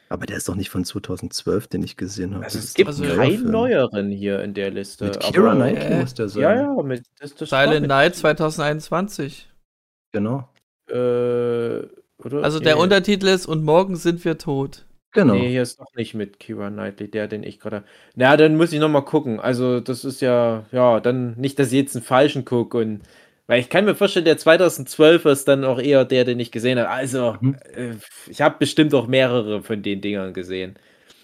Aber 0.10 0.26
der 0.26 0.38
ist 0.38 0.48
doch 0.48 0.56
nicht 0.56 0.70
von 0.70 0.86
2012, 0.86 1.68
den 1.68 1.84
ich 1.84 1.98
gesehen 1.98 2.36
habe. 2.36 2.44
Also 2.46 2.60
es 2.60 2.74
gibt 2.76 2.90
doch 2.90 3.00
also 3.00 3.16
keinen 3.16 3.50
neueren 3.50 4.10
hier 4.12 4.42
in 4.44 4.54
der 4.54 4.70
Liste. 4.70 5.06
Mit 5.06 5.18
aber- 5.26 5.56
Knightley 5.56 5.84
Äh, 5.96 6.00
muss 6.02 6.14
der 6.14 6.30
sein. 6.30 6.42
Ja, 6.44 6.56
ja, 6.56 6.84
mit, 6.84 7.04
das, 7.20 7.34
das 7.36 7.50
Silent 7.50 7.82
mit, 7.82 7.88
Night 7.90 8.16
2021. 8.16 9.50
Genau. 10.12 10.48
Äh, 10.90 10.94
oder? 12.24 12.44
Also 12.44 12.60
der 12.60 12.76
Nee. 12.76 12.82
Untertitel 12.82 13.28
ist 13.28 13.48
Und 13.48 13.64
morgen 13.64 13.96
sind 13.96 14.24
wir 14.24 14.38
tot. 14.38 14.86
Genau. 15.16 15.34
Nee, 15.36 15.50
hier 15.50 15.62
ist 15.62 15.80
noch 15.80 15.94
nicht 15.96 16.16
mit 16.16 16.40
Kira 16.40 16.70
Knightley, 16.70 17.08
der, 17.10 17.28
den 17.28 17.44
ich 17.44 17.60
gerade. 17.60 17.84
Na, 18.16 18.36
dann 18.36 18.58
muss 18.58 18.74
ich 18.74 18.80
noch 18.80 18.90
mal 18.90 19.02
gucken. 19.02 19.40
Also, 19.40 19.80
das 19.80 20.06
ist 20.06 20.22
ja, 20.22 20.66
ja, 20.72 21.00
dann 21.00 21.36
nicht, 21.38 21.60
dass 21.60 21.68
ich 21.68 21.74
jetzt 21.74 21.96
einen 21.96 22.04
falschen 22.06 22.46
gucke 22.46 22.78
und. 22.80 23.02
Weil 23.48 23.60
ich 23.60 23.70
kann 23.70 23.86
mir 23.86 23.96
vorstellen, 23.96 24.26
der 24.26 24.38
2012 24.38 25.26
ist 25.26 25.48
dann 25.48 25.66
auch 25.66 25.80
eher 25.80 26.06
der, 26.06 26.24
den 26.24 26.40
ich 26.40 26.52
gesehen 26.52 26.80
habe. 26.80 26.90
Also, 26.90 27.38
Mhm. 27.42 27.56
äh, 27.74 27.96
ich 28.30 28.42
habe 28.42 28.56
bestimmt 28.60 28.94
auch 28.94 29.08
mehrere 29.08 29.62
von 29.62 29.82
den 29.84 30.02
Dingern 30.02 30.34
gesehen. 30.34 30.76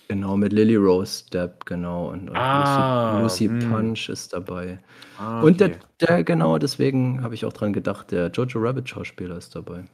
Genau, 0.10 0.36
mit 0.38 0.52
Lily 0.54 0.76
Rose 0.76 1.24
Depp, 1.32 1.66
genau. 1.66 2.10
Und, 2.10 2.30
und 2.30 2.36
Ah, 2.36 3.22
Lucy, 3.22 3.46
Lucy 3.46 3.62
hm. 3.64 3.70
Punch 3.72 4.10
ist 4.10 4.34
dabei. 4.34 4.80
Ah, 5.20 5.42
Und 5.44 5.60
der, 5.62 5.68
okay. 5.70 5.78
der, 6.02 6.24
genau, 6.24 6.58
deswegen 6.58 7.22
habe 7.24 7.36
ich 7.36 7.46
auch 7.46 7.54
dran 7.54 7.74
gedacht, 7.74 8.12
der 8.12 8.30
Jojo 8.32 8.60
Rabbit 8.60 8.90
Schauspieler 8.90 9.38
ist 9.38 9.56
dabei. 9.56 9.86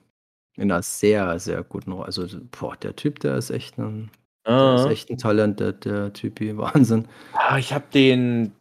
In 0.58 0.72
einer 0.72 0.82
sehr, 0.82 1.38
sehr 1.40 1.64
guten 1.64 1.92
Rolle. 1.92 2.06
Also, 2.06 2.26
boah, 2.60 2.78
der 2.78 2.96
Typ, 2.96 3.20
der 3.20 3.36
ist 3.36 3.50
echt 3.52 3.78
ein, 3.78 4.10
der 4.48 4.76
ist 4.76 4.86
Ah. 4.86 4.90
echt 4.90 5.10
ein 5.10 5.18
Talent, 5.18 5.60
der, 5.60 5.74
der 5.74 6.14
Typi. 6.14 6.58
Wahnsinn. 6.58 7.08
Ah, 7.34 7.58
ich 7.58 7.74
habe 7.74 7.86
den. 7.94 8.54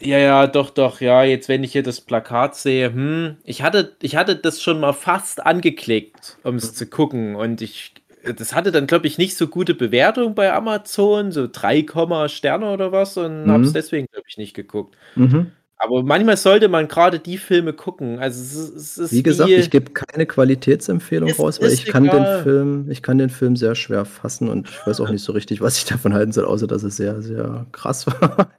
Ja, 0.00 0.18
ja, 0.18 0.46
doch, 0.46 0.70
doch, 0.70 1.00
ja, 1.00 1.22
jetzt, 1.24 1.48
wenn 1.48 1.62
ich 1.64 1.72
hier 1.72 1.82
das 1.82 2.00
Plakat 2.00 2.56
sehe, 2.56 2.92
hm, 2.92 3.36
ich 3.44 3.62
hatte, 3.62 3.96
ich 4.02 4.16
hatte 4.16 4.36
das 4.36 4.60
schon 4.60 4.80
mal 4.80 4.92
fast 4.92 5.44
angeklickt, 5.46 6.38
um 6.42 6.56
es 6.56 6.74
zu 6.74 6.86
gucken. 6.86 7.36
Und 7.36 7.62
ich, 7.62 7.94
das 8.36 8.54
hatte 8.54 8.72
dann, 8.72 8.86
glaube 8.86 9.06
ich, 9.06 9.18
nicht 9.18 9.36
so 9.36 9.46
gute 9.46 9.74
Bewertung 9.74 10.34
bei 10.34 10.52
Amazon, 10.52 11.32
so 11.32 11.48
3, 11.50 12.28
Sterne 12.28 12.70
oder 12.72 12.92
was, 12.92 13.16
und 13.16 13.44
Mhm. 13.46 13.50
habe 13.50 13.64
es 13.64 13.72
deswegen, 13.72 14.06
glaube 14.12 14.26
ich, 14.28 14.36
nicht 14.36 14.54
geguckt. 14.54 14.96
Mhm. 15.14 15.52
Aber 15.76 16.02
manchmal 16.02 16.36
sollte 16.36 16.68
man 16.68 16.88
gerade 16.88 17.18
die 17.18 17.36
Filme 17.38 17.72
gucken. 17.72 18.18
Also 18.18 18.40
es 18.42 18.70
es 18.74 18.98
ist 18.98 19.12
Wie 19.12 19.22
gesagt, 19.22 19.50
ich 19.50 19.70
gebe 19.70 19.92
keine 19.92 20.24
Qualitätsempfehlung 20.26 21.30
raus, 21.32 21.60
weil 21.60 21.72
ich 21.72 21.84
kann 21.86 22.06
egal. 22.06 22.20
den 22.20 22.26
Film, 22.42 22.90
ich 22.90 23.02
kann 23.02 23.18
den 23.18 23.28
Film 23.28 23.56
sehr 23.56 23.74
schwer 23.74 24.04
fassen 24.04 24.48
und 24.48 24.68
ich 24.68 24.86
weiß 24.86 25.00
auch 25.00 25.10
nicht 25.10 25.22
so 25.22 25.32
richtig, 25.32 25.60
was 25.60 25.76
ich 25.78 25.84
davon 25.84 26.14
halten 26.14 26.32
soll, 26.32 26.46
außer 26.46 26.66
dass 26.66 26.82
es 26.84 26.96
sehr, 26.96 27.20
sehr 27.22 27.66
krass 27.72 28.06
war 28.20 28.50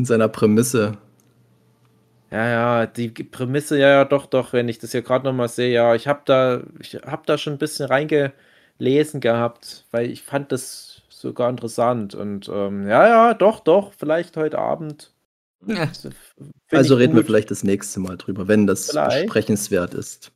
in 0.00 0.04
seiner 0.06 0.28
Prämisse. 0.28 0.98
Ja, 2.30 2.48
ja, 2.48 2.86
die 2.86 3.08
Prämisse, 3.10 3.76
ja, 3.78 3.88
ja, 3.88 4.04
doch, 4.04 4.26
doch, 4.26 4.52
wenn 4.52 4.68
ich 4.68 4.78
das 4.78 4.92
hier 4.92 5.02
gerade 5.02 5.24
nochmal 5.24 5.48
sehe, 5.48 5.72
ja, 5.72 5.94
ich 5.96 6.06
habe 6.06 6.22
da, 6.24 6.62
ich 6.78 6.94
habe 6.94 7.22
da 7.26 7.36
schon 7.38 7.54
ein 7.54 7.58
bisschen 7.58 7.86
reingelesen 7.86 9.20
gehabt, 9.20 9.86
weil 9.90 10.10
ich 10.10 10.22
fand 10.22 10.52
das 10.52 11.02
sogar 11.08 11.50
interessant 11.50 12.14
und 12.14 12.48
ähm, 12.48 12.86
ja, 12.88 13.08
ja, 13.08 13.34
doch, 13.34 13.60
doch, 13.60 13.92
vielleicht 13.94 14.36
heute 14.36 14.58
Abend. 14.58 15.12
Ja. 15.66 15.90
Also 16.70 16.94
reden 16.96 17.14
wir 17.16 17.22
gut. 17.22 17.26
vielleicht 17.26 17.50
das 17.50 17.64
nächste 17.64 18.00
Mal 18.00 18.16
drüber, 18.16 18.48
wenn 18.48 18.66
das 18.66 18.90
Vielleicht. 18.90 19.26
besprechenswert 19.26 19.94
ist. 19.94 20.32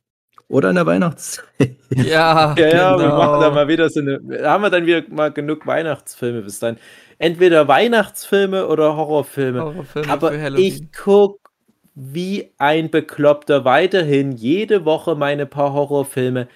Oder 0.47 0.69
in 0.69 0.75
der 0.75 0.85
Weihnachtszeit. 0.85 1.77
Ja, 1.93 2.55
Ja, 2.57 2.67
ja, 2.67 2.97
wir 2.99 3.09
genau. 3.09 3.17
machen 3.17 3.39
da 3.41 3.51
mal 3.51 3.67
wieder 3.67 3.89
so 3.89 3.99
eine, 3.99 4.19
da 4.21 4.51
haben 4.51 4.63
wir 4.63 4.69
dann 4.69 4.85
wieder 4.85 5.03
mal 5.09 5.31
genug 5.31 5.65
Weihnachtsfilme 5.67 6.41
bis 6.41 6.59
dann. 6.59 6.77
Entweder 7.17 7.67
Weihnachtsfilme 7.67 8.67
oder 8.67 8.95
Horrorfilme. 8.95 9.63
Horrorfilme 9.63 10.09
Aber 10.11 10.33
ich 10.57 10.81
guck 10.91 11.39
wie 11.95 12.51
ein 12.57 12.89
Bekloppter 12.91 13.63
weiterhin 13.63 14.33
jede 14.33 14.83
Woche 14.85 15.15
meine 15.15 15.45
paar 15.45 15.71
Horrorfilme. 15.73 16.47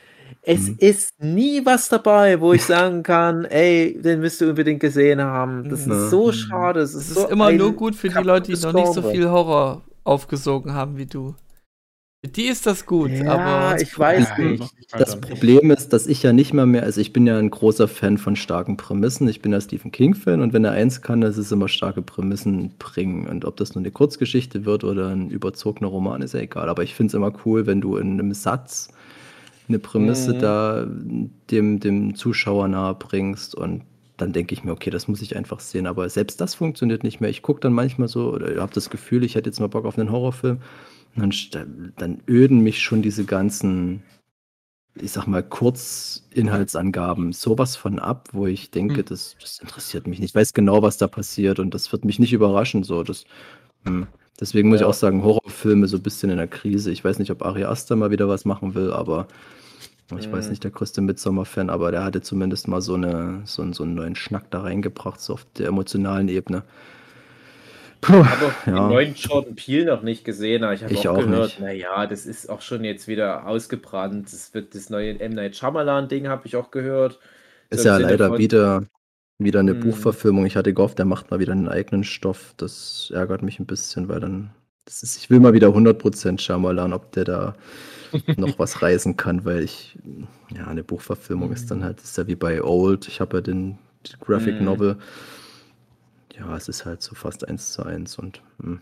Es 0.41 0.68
Mhm. 0.68 0.76
ist 0.80 1.22
nie 1.24 1.66
was 1.66 1.89
dabei, 1.89 2.39
wo 2.41 2.53
ich 2.53 2.64
sagen 2.64 3.03
kann, 3.03 3.45
ey, 3.45 3.97
den 4.01 4.20
müsst 4.20 4.41
du 4.41 4.49
unbedingt 4.49 4.80
gesehen 4.82 5.22
haben. 5.22 5.70
Das 5.70 5.86
Mhm. 5.86 5.93
ist 5.93 6.10
so 6.10 6.32
schade. 6.32 6.82
Es 6.82 6.93
Es 6.93 7.03
ist, 7.03 7.10
ist 7.12 7.24
so 7.24 7.30
immer 7.30 7.51
nur 7.51 7.74
gut 7.74 7.95
für 7.95 8.10
die 8.10 8.22
Leute, 8.24 8.51
die 8.53 8.60
noch 8.62 8.74
nicht 8.74 8.93
so 8.93 9.01
viel 9.01 9.30
Horror 9.30 9.82
aufgesogen 10.03 10.74
haben 10.74 10.97
wie 10.97 11.05
du. 11.05 11.36
Für 12.22 12.30
die 12.32 12.47
ist 12.47 12.65
das 12.65 12.86
gut, 12.86 13.11
Ja, 13.11 13.32
aber 13.32 13.82
ich 13.82 13.97
weiß 13.97 14.38
nicht. 14.38 14.61
Das. 14.97 15.22
Problem 15.22 15.72
ist, 15.72 15.93
dass 15.93 16.05
ich 16.05 16.22
ja 16.22 16.34
nicht 16.34 16.53
mal 16.53 16.65
mehr, 16.65 16.84
also 16.84 16.99
ich 16.99 17.13
bin 17.13 17.26
ja 17.26 17.38
ein 17.38 17.49
großer 17.49 17.88
Fan 17.88 18.17
von 18.17 18.36
starken 18.36 18.76
Prämissen. 18.76 19.28
Ich 19.30 19.41
bin 19.41 19.53
ja 19.53 19.61
Stephen 19.61 19.91
King-Fan 19.91 20.41
und 20.41 20.51
wenn 20.51 20.65
er 20.65 20.72
eins 20.72 21.01
kann, 21.01 21.22
das 21.22 21.38
ist 21.38 21.51
immer 21.53 21.70
starke 21.70 22.01
Prämissen 22.01 22.74
bringen. 22.78 23.28
Und 23.28 23.45
ob 23.45 23.55
das 23.55 23.74
nur 23.74 23.82
eine 23.82 23.91
Kurzgeschichte 23.91 24.65
wird 24.65 24.84
oder 24.84 25.09
ein 25.09 25.30
überzogener 25.30 25.88
Roman, 25.89 26.22
ist 26.22 26.34
ja 26.34 26.41
egal. 26.41 26.67
Aber 26.67 26.84
ich 26.84 26.93
finde 26.93 27.11
es 27.11 27.13
immer 27.13 27.32
cool, 27.45 27.67
wenn 27.67 27.80
du 27.80 27.95
in 27.95 28.13
einem 28.20 28.34
Satz 28.34 28.89
eine 29.67 29.80
Prämisse 29.80 30.34
Mhm. 30.34 30.39
da 30.39 30.88
dem, 31.51 31.80
dem 31.80 32.15
Zuschauer 32.15 32.67
nahe 32.67 32.95
bringst 32.95 33.55
und 33.55 33.84
dann 34.17 34.34
denke 34.34 34.53
ich 34.53 34.63
mir, 34.63 34.72
okay, 34.74 34.89
das 34.89 35.07
muss 35.07 35.22
ich 35.22 35.38
einfach 35.38 35.59
sehen. 35.61 35.88
Aber 35.88 36.09
selbst 36.09 36.41
das 36.41 36.55
funktioniert 36.55 37.03
nicht 37.03 37.22
mehr. 37.22 37.30
Ich 37.30 37.41
gucke 37.41 37.61
dann 37.61 37.74
manchmal 37.74 38.07
so 38.09 38.34
oder 38.34 38.61
habe 38.61 38.74
das 38.74 38.89
Gefühl, 38.89 39.24
ich 39.24 39.36
hätte 39.36 39.49
jetzt 39.49 39.59
mal 39.59 39.67
Bock 39.67 39.86
auf 39.86 39.97
einen 39.97 40.11
Horrorfilm. 40.11 40.59
Dann, 41.16 41.93
dann 41.97 42.22
öden 42.28 42.60
mich 42.62 42.82
schon 42.82 43.01
diese 43.01 43.26
ganzen, 43.26 44.03
ich 44.95 45.12
sag 45.12 45.28
mal, 45.28 45.43
Kurzinhaltsangaben 45.43 47.34
sowas 47.34 47.76
von 47.76 47.99
ab, 47.99 48.30
wo 48.32 48.47
ich 48.47 48.72
denke, 48.72 48.97
Hm. 48.99 49.05
das, 49.05 49.36
das 49.41 49.60
interessiert 49.60 50.07
mich 50.07 50.20
nicht. 50.20 50.30
Ich 50.32 50.36
weiß 50.36 50.53
genau, 50.53 50.82
was 50.82 50.97
da 50.97 51.07
passiert 51.07 51.60
und 51.60 51.74
das 51.74 51.91
wird 51.91 52.05
mich 52.05 52.20
nicht 52.20 52.34
überraschen. 52.34 52.84
So. 52.84 53.03
Das, 53.03 53.26
hm. 53.86 54.07
Deswegen 54.39 54.70
muss 54.70 54.80
Ja. 54.80 54.86
ich 54.86 54.89
auch 54.89 54.93
sagen, 54.97 55.24
Horrorfilme 55.24 55.88
so 55.88 55.97
ein 55.97 56.03
bisschen 56.03 56.30
in 56.30 56.38
der 56.38 56.47
Krise. 56.47 56.91
Ich 56.91 57.03
weiß 57.03 57.20
nicht, 57.20 57.32
ob 57.32 57.41
Ari 57.43 57.66
Aster 57.66 57.95
mal 57.97 58.12
wieder 58.12 58.30
was 58.30 58.45
machen 58.45 58.74
will, 58.74 58.91
aber 58.93 59.28
ich 60.18 60.32
weiß 60.32 60.45
Mhm. 60.45 60.49
nicht, 60.51 60.64
der 60.64 60.72
größte 60.72 61.01
Midsommar-Fan, 61.01 61.70
aber 61.70 61.91
der 61.91 62.03
hatte 62.03 62.22
zumindest 62.22 62.68
mal 62.68 62.82
so, 62.82 62.93
eine, 62.95 63.41
so, 63.45 63.62
einen- 63.62 63.74
so 63.74 63.84
einen 63.84 63.95
neuen 63.95 64.16
Schnack 64.16 64.49
da 64.49 64.62
reingebracht, 64.62 65.20
so 65.22 65.34
auf 65.34 65.45
der 65.57 65.68
emotionalen 65.68 66.30
Ebene. 66.30 66.64
Puh, 68.02 68.22
Ich 68.22 68.30
habe 68.30 68.45
auch 68.45 68.68
Ja. 68.68 68.74
den 68.74 68.88
neuen 68.88 69.14
Jordan 69.16 69.56
Peele 69.56 69.86
noch 69.86 70.02
nicht 70.04 70.24
gesehen, 70.24 70.64
aber 70.64 70.74
ich 70.74 70.84
habe 70.84 70.95
auch, 70.97 71.06
auch 71.06 71.18
gehört, 71.26 71.60
naja, 71.60 72.06
das 72.08 72.26
ist 72.26 72.50
auch 72.50 72.62
schon 72.62 72.84
jetzt 72.84 73.08
wieder 73.08 73.45
ausgebrannt. 73.47 74.32
Das 74.32 74.54
wird 74.54 74.74
das 74.76 74.89
neue 74.89 75.20
M. 75.20 75.34
Night 75.34 75.56
Shyamalan-Ding, 75.58 76.28
habe 76.28 76.47
ich 76.47 76.56
auch 76.56 76.72
gehört. 76.72 77.20
ist 77.70 77.84
So 77.84 77.89
ja 77.89 77.97
leider 77.97 78.30
von- 78.30 78.38
wieder, 78.38 78.84
wieder 79.38 79.60
eine 79.60 79.72
Hm. 79.72 79.80
Buchverfilmung. 79.82 80.45
Ich 80.45 80.56
hatte 80.56 80.74
gehofft, 80.74 80.97
der 80.97 81.06
macht 81.06 81.30
mal 81.32 81.39
wieder 81.39 81.52
einen 81.54 81.68
eigenen 81.68 82.04
Stoff. 82.04 82.54
Das 82.58 83.12
ärgert 83.14 83.41
mich 83.41 83.60
ein 83.60 83.66
bisschen, 83.66 84.08
weil 84.08 84.20
dann 84.20 84.52
das 84.86 85.04
ist, 85.04 85.18
ich 85.18 85.30
will 85.30 85.39
mal 85.39 85.54
wieder 85.54 85.68
100% 85.74 86.41
Shyamalan, 86.41 86.93
ob 86.93 87.12
der 87.12 87.24
da 87.26 87.56
noch 88.38 88.58
was 88.58 88.82
reisen 88.82 89.18
kann, 89.18 89.45
weil 89.45 89.64
ich, 89.64 90.00
ja, 90.56 90.66
eine 90.66 90.84
Buchverfilmung 90.84 91.52
ist 91.52 91.70
dann 91.70 91.84
halt, 91.84 92.02
ist 92.02 92.18
ja 92.18 92.26
wie 92.26 92.36
bei 92.36 92.64
Old, 92.64 93.08
ich 93.08 93.22
habe 93.22 93.38
ja 93.38 93.41
den, 93.41 93.78
Graphic 94.22 94.60
Mhm. 94.60 94.66
Ja, 96.39 96.55
es 96.55 96.69
ist 96.69 96.85
halt 96.85 97.01
so 97.01 97.15
fast 97.15 97.47
eins 97.47 97.73
zu 97.73 97.83
eins 97.83 98.17
und 98.17 98.41
hm. 98.61 98.81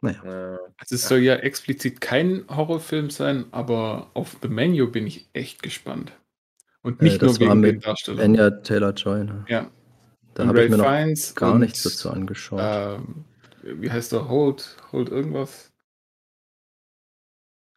naja. 0.00 0.22
Äh, 0.24 0.58
Also 0.78 0.96
es 0.96 1.08
soll 1.08 1.20
ja 1.20 1.36
explizit 1.36 2.00
kein 2.00 2.44
Horrorfilm 2.48 3.10
sein, 3.10 3.46
aber 3.52 4.10
auf 4.14 4.36
The 4.42 4.48
Menu 4.48 4.90
bin 4.90 5.06
ich 5.06 5.28
echt 5.32 5.62
gespannt. 5.62 6.12
Und 6.82 7.00
Äh, 7.00 7.04
nicht 7.04 7.22
das 7.22 7.38
nur 7.38 7.48
war 7.48 7.54
wegen 7.54 7.62
den 7.62 7.74
mit 7.76 7.86
Darstellern. 7.86 8.20
Anya 8.20 8.50
Taylor-Joy, 8.50 9.24
ne? 9.24 9.44
Ja. 9.48 9.70
Da 10.34 10.46
habe 10.46 10.64
ich 10.64 10.70
mir 10.70 10.76
noch 10.76 10.84
Fiennes 10.84 11.34
gar 11.34 11.54
und, 11.54 11.60
nichts 11.60 11.82
dazu 11.82 12.10
angeschaut. 12.10 12.60
Ähm, 12.62 13.24
wie 13.62 13.90
heißt 13.90 14.12
der? 14.12 14.28
Hold, 14.28 14.76
Hold 14.92 15.08
irgendwas? 15.08 15.72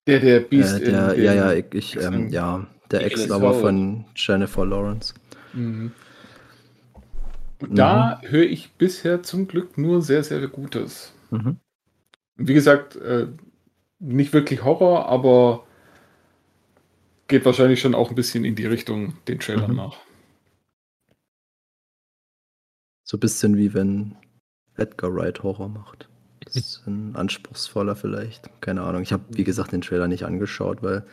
Der, 0.08 0.20
der 0.20 0.42
Beast 0.42 0.80
äh, 0.82 0.92
der, 0.92 1.14
in 1.14 1.24
ja, 1.24 1.34
ja, 1.34 1.54
ich, 1.54 1.66
ich 1.74 1.96
ähm, 1.98 2.30
ja, 2.30 2.68
der 2.92 3.06
Ex-Lover 3.06 3.54
von 3.54 4.06
Jennifer 4.16 4.66
Lawrence. 4.66 5.14
Mhm. 5.54 5.92
Und 7.62 7.72
Mhm. 7.72 7.76
da 7.76 8.22
höre 8.22 8.46
ich 8.46 8.72
bisher 8.74 9.24
zum 9.24 9.48
Glück 9.48 9.78
nur 9.78 10.02
sehr, 10.02 10.24
sehr 10.24 10.48
Gutes. 10.48 11.14
Mhm. 11.30 11.58
Wie 12.36 12.54
gesagt, 12.54 12.96
äh, 12.96 13.28
nicht 14.00 14.34
wirklich 14.34 14.64
Horror, 14.64 15.08
aber 15.08 15.66
geht 17.28 17.46
wahrscheinlich 17.46 17.80
schon 17.80 17.96
auch 17.96 18.10
ein 18.10 18.16
bisschen 18.16 18.44
in 18.46 18.56
die 18.56 18.66
Richtung 18.66 19.14
den 19.28 19.40
Trailern 19.40 19.72
Mhm. 19.72 19.78
nach. 19.78 19.98
So 23.04 23.18
ein 23.18 23.20
bisschen 23.20 23.58
wie 23.58 23.74
wenn 23.74 24.16
Edgar 24.76 25.14
Wright 25.14 25.44
Horror 25.44 25.70
macht. 25.70 26.08
Bisschen 26.46 27.16
anspruchsvoller 27.16 27.96
vielleicht. 27.96 28.50
Keine 28.62 28.82
Ahnung. 28.82 29.04
Ich 29.04 29.14
habe, 29.14 29.24
wie 29.30 29.44
gesagt, 29.44 29.72
den 29.72 29.82
Trailer 29.82 30.08
nicht 30.08 30.26
angeschaut, 30.26 30.82
weil. 30.82 31.06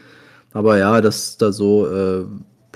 Aber 0.53 0.78
ja, 0.78 1.01
dass 1.03 1.36
da 1.36 1.53
so 1.53 1.86
äh, 1.86 2.24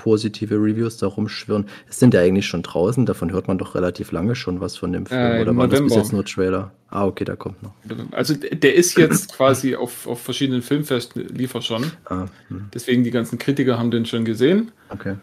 positive 0.03 0.57
Reviews 0.57 0.97
da 0.97 1.07
rumschwirren. 1.07 1.67
Es 1.89 2.01
sind 2.01 2.13
ja 2.13 2.21
eigentlich 2.21 2.47
schon 2.47 2.63
draußen, 2.63 3.07
davon 3.07 3.31
hört 3.31 3.47
man 3.47 3.57
doch 3.57 3.77
relativ 3.77 4.11
lange 4.11 4.35
schon 4.35 4.61
was 4.61 4.77
von 4.77 4.93
dem 4.93 5.07
Film. 5.07 5.21
Äh, 5.21 5.41
Oder 5.43 5.57
waren 5.57 5.71
das 5.71 5.81
bis 5.81 5.95
jetzt 5.95 6.13
nur 6.13 6.25
Trailer? 6.25 6.73
Ah, 6.89 7.07
okay, 7.07 7.25
da 7.25 7.37
kommt 7.37 7.63
noch. 7.63 7.73
Also 8.11 8.35
der 8.35 8.75
ist 8.75 8.99
jetzt 8.99 9.33
quasi 9.33 9.77
auf, 9.77 10.09
auf 10.09 10.21
verschiedenen 10.21 10.63
Filmfesten 10.63 11.29
liefer 11.29 11.63
schon. 11.63 11.93
Ah, 12.07 12.27
hm, 12.49 12.69
Deswegen 12.75 13.05
die 13.05 13.13
ganzen 13.13 13.39
Kritiker 13.39 13.79
haben 13.79 13.93
den 13.93 14.05
schon 14.05 14.25
gesehen. 14.25 14.73
okay. 14.91 15.17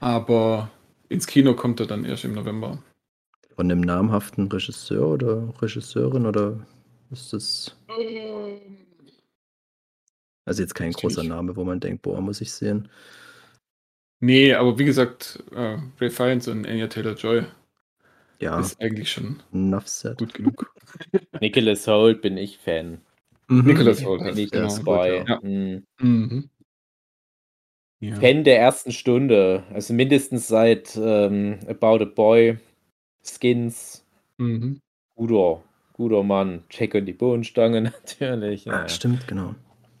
Aber 0.00 0.70
ins 1.08 1.26
Kino 1.26 1.54
kommt 1.54 1.80
er 1.80 1.86
dann 1.86 2.04
erst 2.04 2.24
im 2.24 2.34
November. 2.34 2.78
Von 3.54 3.70
einem 3.70 3.80
namhaften 3.80 4.48
Regisseur 4.48 5.06
oder 5.06 5.54
Regisseurin 5.62 6.26
oder 6.26 6.58
ist 7.12 7.32
das. 7.32 7.76
Also 10.44 10.62
jetzt 10.62 10.74
kein 10.74 10.92
großer 10.92 11.22
Name, 11.22 11.56
wo 11.56 11.64
man 11.64 11.80
denkt, 11.80 12.02
boah, 12.02 12.20
muss 12.20 12.40
ich 12.40 12.52
sehen. 12.52 12.88
Nee, 14.20 14.54
aber 14.54 14.78
wie 14.78 14.84
gesagt, 14.84 15.42
äh, 15.54 15.76
Ray 16.00 16.10
Fiennes 16.10 16.48
und 16.48 16.66
Anya 16.66 16.86
Taylor-Joy 16.86 17.44
Ja, 18.40 18.58
ist 18.58 18.80
eigentlich 18.80 19.12
schon 19.12 19.42
enough 19.52 19.86
said. 19.88 20.16
gut 20.18 20.34
genug. 20.34 20.72
Nicholas 21.40 21.86
Holt 21.86 22.22
bin 22.22 22.36
ich 22.38 22.58
Fan. 22.58 23.00
Mhm. 23.48 23.64
Nicholas 23.64 24.04
Holt 24.04 24.20
Bin 24.20 24.28
heißt 24.28 24.38
ich 24.38 24.50
genau. 24.50 24.76
dabei. 24.78 25.24
ja. 25.28 25.38
Mhm. 25.42 25.84
Mhm. 26.00 26.50
Ja. 28.00 28.16
Fan 28.20 28.44
der 28.44 28.58
ersten 28.58 28.92
Stunde. 28.92 29.64
Also 29.72 29.92
mindestens 29.94 30.48
seit 30.48 30.96
ähm, 30.96 31.58
About 31.68 32.02
a 32.02 32.04
Boy, 32.06 32.58
Skins, 33.22 34.02
Mhm. 34.38 34.80
guter, 35.14 35.62
guter 35.94 36.22
Mann. 36.22 36.64
Check 36.68 36.94
und 36.94 37.06
die 37.06 37.12
Bohnenstange 37.12 37.80
natürlich. 38.20 38.68
Ah, 38.68 38.80
Ja. 38.82 38.88
stimmt, 38.88 39.26
genau. 39.28 39.54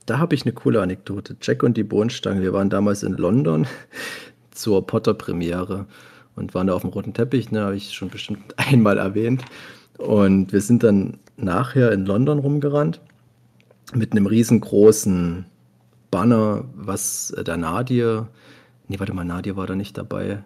Da 0.06 0.18
habe 0.18 0.36
ich 0.36 0.44
eine 0.44 0.52
coole 0.52 0.80
Anekdote. 0.80 1.36
Jack 1.42 1.64
und 1.64 1.76
die 1.76 1.82
Bohnenstange. 1.82 2.40
Wir 2.40 2.52
waren 2.52 2.70
damals 2.70 3.02
in 3.02 3.14
London 3.14 3.66
zur 4.52 4.86
Potter-Premiere 4.86 5.86
und 6.36 6.54
waren 6.54 6.68
da 6.68 6.74
auf 6.74 6.82
dem 6.82 6.90
roten 6.90 7.12
Teppich. 7.12 7.50
Ne, 7.50 7.60
habe 7.60 7.76
ich 7.76 7.92
schon 7.92 8.08
bestimmt 8.08 8.40
einmal 8.56 8.98
erwähnt. 8.98 9.44
Und 9.98 10.52
wir 10.52 10.60
sind 10.60 10.84
dann 10.84 11.18
nachher 11.36 11.90
in 11.92 12.06
London 12.06 12.38
rumgerannt 12.38 13.00
mit 13.94 14.12
einem 14.12 14.26
riesengroßen 14.26 15.46
Banner, 16.10 16.64
was 16.74 17.30
äh, 17.32 17.42
der 17.42 17.56
Nadir. 17.56 18.28
Nee, 18.88 18.98
warte 19.00 19.12
mal, 19.12 19.24
Nadir 19.24 19.56
war 19.56 19.66
da 19.66 19.74
nicht 19.74 19.98
dabei. 19.98 20.42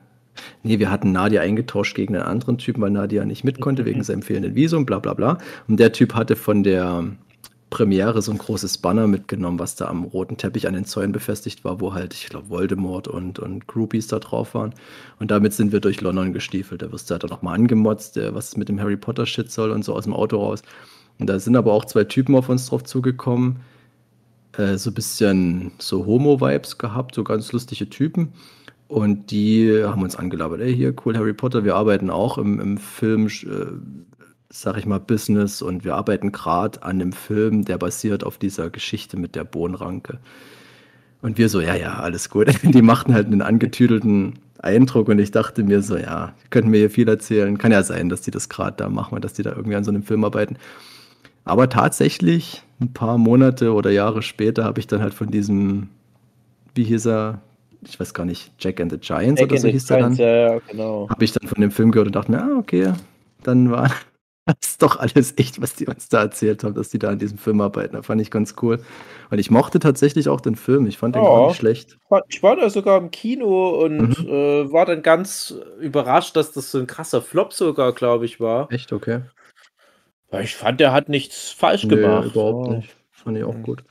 Nee, 0.62 0.78
wir 0.78 0.90
hatten 0.90 1.12
Nadia 1.12 1.42
eingetauscht 1.42 1.94
gegen 1.94 2.14
einen 2.14 2.24
anderen 2.24 2.56
Typen, 2.56 2.80
weil 2.80 2.90
Nadia 2.90 3.24
nicht 3.24 3.44
mit 3.44 3.61
konnte 3.61 3.84
wegen 3.84 4.02
seinem 4.04 4.22
fehlenden 4.22 4.54
Visum, 4.54 4.86
bla 4.86 5.00
bla 5.00 5.14
bla. 5.14 5.38
Und 5.68 5.78
der 5.78 5.92
Typ 5.92 6.14
hatte 6.14 6.36
von 6.36 6.62
der 6.62 7.04
Premiere 7.70 8.20
so 8.20 8.32
ein 8.32 8.38
großes 8.38 8.78
Banner 8.78 9.06
mitgenommen, 9.06 9.58
was 9.58 9.76
da 9.76 9.86
am 9.86 10.04
roten 10.04 10.36
Teppich 10.36 10.66
an 10.66 10.74
den 10.74 10.84
Zäunen 10.84 11.12
befestigt 11.12 11.64
war, 11.64 11.80
wo 11.80 11.94
halt, 11.94 12.14
ich 12.14 12.26
glaube, 12.26 12.50
Voldemort 12.50 13.08
und, 13.08 13.38
und 13.38 13.66
Groupies 13.68 14.08
da 14.08 14.18
drauf 14.18 14.54
waren. 14.54 14.74
Und 15.20 15.30
damit 15.30 15.54
sind 15.54 15.72
wir 15.72 15.80
durch 15.80 16.00
London 16.00 16.32
gestiefelt. 16.32 16.82
Da 16.82 16.90
wirst 16.92 17.08
du 17.08 17.12
halt 17.12 17.24
auch 17.24 17.30
nochmal 17.30 17.54
angemotzt, 17.54 18.16
äh, 18.16 18.34
was 18.34 18.56
mit 18.56 18.68
dem 18.68 18.80
Harry 18.80 18.96
Potter 18.96 19.24
Shit 19.24 19.50
soll 19.50 19.70
und 19.70 19.84
so 19.84 19.94
aus 19.94 20.04
dem 20.04 20.14
Auto 20.14 20.38
raus. 20.38 20.62
Und 21.18 21.28
da 21.28 21.38
sind 21.38 21.56
aber 21.56 21.72
auch 21.72 21.84
zwei 21.84 22.04
Typen 22.04 22.34
auf 22.34 22.48
uns 22.48 22.66
drauf 22.66 22.82
zugekommen, 22.82 23.60
äh, 24.56 24.76
so 24.76 24.90
ein 24.90 24.94
bisschen 24.94 25.72
so 25.78 26.06
Homo-Vibes 26.06 26.78
gehabt, 26.78 27.14
so 27.14 27.22
ganz 27.24 27.52
lustige 27.52 27.88
Typen. 27.88 28.32
Und 28.88 29.30
die 29.30 29.84
haben 29.84 30.02
uns 30.02 30.16
angelabert, 30.16 30.60
ey, 30.60 30.74
hier, 30.74 30.92
cool, 31.04 31.16
Harry 31.16 31.32
Potter, 31.32 31.64
wir 31.64 31.76
arbeiten 31.76 32.10
auch 32.10 32.38
im, 32.38 32.58
im 32.58 32.76
Film, 32.76 33.28
äh, 33.28 34.19
sag 34.51 34.76
ich 34.76 34.84
mal, 34.84 34.98
Business 34.98 35.62
und 35.62 35.84
wir 35.84 35.94
arbeiten 35.94 36.32
gerade 36.32 36.82
an 36.82 37.01
einem 37.01 37.12
Film, 37.12 37.64
der 37.64 37.78
basiert 37.78 38.24
auf 38.24 38.36
dieser 38.36 38.68
Geschichte 38.68 39.16
mit 39.16 39.36
der 39.36 39.44
Bohnenranke. 39.44 40.18
Und 41.22 41.38
wir 41.38 41.48
so, 41.48 41.61
ja, 41.61 41.74
ja, 41.74 42.01
alles 42.01 42.30
gut. 42.30 42.48
Die 42.62 42.82
machten 42.82 43.14
halt 43.14 43.26
einen 43.26 43.42
angetüdelten 43.42 44.40
Eindruck 44.59 45.09
und 45.09 45.18
ich 45.18 45.30
dachte 45.30 45.62
mir 45.62 45.82
so, 45.82 45.96
ja, 45.96 46.34
könnten 46.51 46.70
mir 46.70 46.78
hier 46.78 46.90
viel 46.90 47.09
erzählen. 47.09 47.57
Kann 47.59 47.72
ja 47.72 47.82
sein, 47.82 48.09
dass 48.09 48.22
die 48.22 48.30
das 48.30 48.48
gerade 48.48 48.76
da 48.76 48.88
machen 48.88 49.14
und 49.14 49.24
dass 49.24 49.32
die 49.32 49.42
da 49.42 49.51
irgendwie 49.51 49.76
an 49.76 49.84
so 49.84 49.90
einem 49.90 50.03
Film 50.03 50.24
arbeiten. 50.24 50.57
Aber 51.44 51.68
tatsächlich, 51.68 52.62
ein 52.80 52.92
paar 52.92 53.18
Monate 53.18 53.72
oder 53.72 53.90
Jahre 53.90 54.22
später, 54.22 54.64
habe 54.64 54.80
ich 54.80 54.86
dann 54.86 55.01
halt 55.01 55.14
von 55.14 55.30
diesem, 55.30 55.88
wie 56.74 56.84
hieß 56.84 57.07
er, 57.07 57.40
ich 57.86 57.98
weiß 57.98 58.12
gar 58.12 58.26
nicht, 58.26 58.53
Jack 58.59 58.80
and 58.80 58.92
the 58.92 58.98
Giants 58.98 59.40
Jack 59.40 59.51
oder 59.51 59.61
so 59.61 59.68
hieß 59.68 59.90
er 59.90 59.98
dann. 59.98 60.14
Ja, 60.14 60.59
genau. 60.59 61.09
Habe 61.09 61.24
ich 61.24 61.32
dann 61.32 61.48
von 61.48 61.61
dem 61.61 61.70
Film 61.70 61.92
gehört 61.92 62.09
und 62.09 62.16
dachte 62.16 62.32
mir, 62.32 62.42
ah, 62.42 62.59
okay, 62.59 62.92
dann 63.42 63.70
war 63.70 63.90
das 64.61 64.78
doch 64.78 64.96
alles 64.98 65.34
echt, 65.36 65.61
was 65.61 65.74
die 65.74 65.86
uns 65.86 66.09
da 66.09 66.22
erzählt 66.22 66.64
haben, 66.64 66.74
dass 66.74 66.88
die 66.90 66.98
da 66.98 67.11
an 67.11 67.18
diesem 67.18 67.38
Film 67.38 67.61
arbeiten. 67.61 67.94
Da 67.94 68.03
fand 68.03 68.20
ich 68.20 68.30
ganz 68.30 68.55
cool. 68.62 68.80
Und 69.30 69.38
ich 69.38 69.51
mochte 69.51 69.78
tatsächlich 69.78 70.28
auch 70.28 70.40
den 70.40 70.57
Film. 70.57 70.86
Ich 70.86 70.98
fand 70.98 71.14
den 71.14 71.24
Ja. 71.24 71.28
gar 71.30 71.46
nicht 71.48 71.57
schlecht. 71.57 71.98
Ich 72.28 72.42
war 72.42 72.57
da 72.57 72.70
sogar 72.70 72.98
im 72.98 73.11
Kino 73.11 73.70
und 73.84 74.18
Mhm. 74.18 74.28
äh, 74.28 74.72
war 74.72 74.86
dann 74.86 75.03
ganz 75.03 75.55
überrascht, 75.80 76.36
dass 76.36 76.53
das 76.53 76.70
so 76.70 76.78
ein 76.78 76.86
krasser 76.86 77.22
Flop 77.22 77.53
sogar, 77.53 77.92
glaube 77.92 78.24
ich, 78.24 78.40
war. 78.40 78.70
Echt, 78.72 78.92
okay. 78.92 79.22
Weil 80.30 80.44
ich 80.44 80.55
fand, 80.55 80.80
der 80.80 80.92
hat 80.92 81.09
nichts 81.09 81.51
falsch 81.51 81.84
Nee, 81.84 81.96
gemacht. 81.96 82.26
überhaupt 82.26 82.68
nicht. 82.70 82.96
Fand 83.11 83.36
ich 83.36 83.44
auch 83.44 83.55
Mhm. 83.55 83.62
gut. 83.62 83.84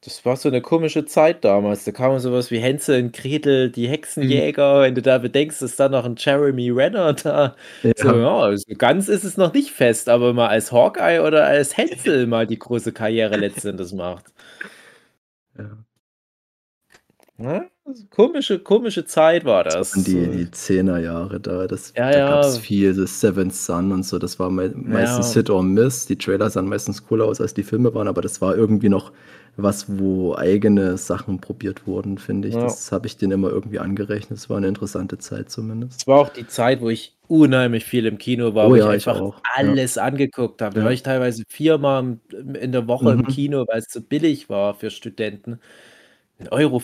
Das 0.00 0.24
war 0.24 0.36
so 0.36 0.48
eine 0.48 0.62
komische 0.62 1.04
Zeit 1.06 1.44
damals. 1.44 1.82
Da 1.84 1.90
kam 1.92 2.16
sowas 2.20 2.50
wie 2.52 2.58
Hänsel 2.60 3.02
und 3.02 3.12
Gretel, 3.12 3.70
die 3.70 3.88
Hexenjäger. 3.88 4.82
Wenn 4.82 4.94
du 4.94 5.02
da 5.02 5.18
bedenkst, 5.18 5.60
ist 5.62 5.78
da 5.80 5.88
noch 5.88 6.04
ein 6.04 6.14
Jeremy 6.16 6.70
Renner 6.70 7.14
da. 7.14 7.56
Ja, 7.82 7.92
So, 7.96 8.16
ja, 8.16 8.38
also 8.38 8.64
ganz 8.76 9.08
ist 9.08 9.24
es 9.24 9.36
noch 9.36 9.52
nicht 9.52 9.72
fest, 9.72 10.08
aber 10.08 10.32
mal 10.34 10.48
als 10.48 10.70
Hawkeye 10.72 11.20
oder 11.20 11.44
als 11.46 11.76
Hänsel 11.76 12.26
mal 12.28 12.46
die 12.46 12.58
große 12.58 12.92
Karriere 12.92 13.36
letztendlich 13.36 13.92
macht. 13.92 14.26
ja. 15.58 15.84
Ne? 17.36 17.70
Also 17.84 18.04
komische, 18.10 18.58
komische 18.58 19.04
Zeit 19.04 19.44
war 19.44 19.62
das. 19.64 19.92
Das 19.92 20.02
die, 20.04 20.28
die 20.28 20.50
Zehnerjahre 20.50 21.38
da. 21.40 21.66
Das, 21.68 21.92
Ja, 21.96 22.10
da 22.10 22.18
ja. 22.18 22.28
gab 22.30 22.44
es 22.44 22.58
viel, 22.58 22.94
das 22.94 23.20
Seventh 23.20 23.54
Sun 23.54 23.92
und 23.92 24.02
so. 24.04 24.18
Das 24.18 24.38
war 24.40 24.50
mei 24.50 24.70
meistens 24.74 25.34
Ja. 25.34 25.40
Hit 25.40 25.50
or 25.50 25.62
Miss. 25.62 26.06
Die 26.06 26.18
Trailer 26.18 26.50
sahen 26.50 26.68
meistens 26.68 27.06
cooler 27.06 27.26
aus, 27.26 27.40
als 27.40 27.54
die 27.54 27.62
Filme 27.62 27.94
waren, 27.94 28.08
aber 28.08 28.22
das 28.22 28.40
war 28.40 28.56
irgendwie 28.56 28.88
noch 28.88 29.12
was, 29.58 29.98
wo 29.98 30.34
eigene 30.36 30.96
Sachen 30.98 31.40
probiert 31.40 31.86
wurden, 31.86 32.18
finde 32.18 32.48
ich. 32.48 32.54
Ja. 32.54 32.62
Das 32.62 32.92
habe 32.92 33.06
ich 33.06 33.16
denen 33.18 33.32
immer 33.32 33.50
irgendwie 33.50 33.78
angerechnet. 33.80 34.38
Das 34.38 34.48
war 34.50 34.56
eine 34.58 34.68
interessante 34.68 35.18
Zeit 35.18 35.50
zumindest. 35.50 36.02
Es 36.02 36.06
war 36.06 36.18
auch 36.20 36.28
die 36.28 36.46
Zeit, 36.46 36.80
wo 36.80 36.88
ich 36.90 37.16
unheimlich 37.26 37.84
viel 37.84 38.06
im 38.06 38.18
Kino 38.18 38.54
war, 38.54 38.68
Oh 38.68 38.74
wo 38.74 38.76
ja, 38.76 38.86
ich 38.94 38.94
ich 38.94 39.08
einfach 39.08 39.16
ja. 39.16 39.32
alles 39.54 39.98
angeguckt 39.98 40.62
habe. 40.62 40.74
Da 40.74 40.82
Ja. 40.82 40.84
war 40.84 40.92
ich 40.92 41.02
teilweise 41.02 41.42
viermal 41.48 42.18
im- 42.32 42.54
in 42.54 42.72
der 42.72 42.86
Woche 42.88 43.12
im 43.12 43.22
Mhm. 43.22 43.26
Kino, 43.26 43.66
weil 43.68 43.78
es 43.80 43.86
so 43.92 44.00
billig 44.00 44.48
war 44.48 44.74
für 44.74 44.90
Studenten. 44.90 45.60
1,50 46.40 46.50
Euro 46.52 46.80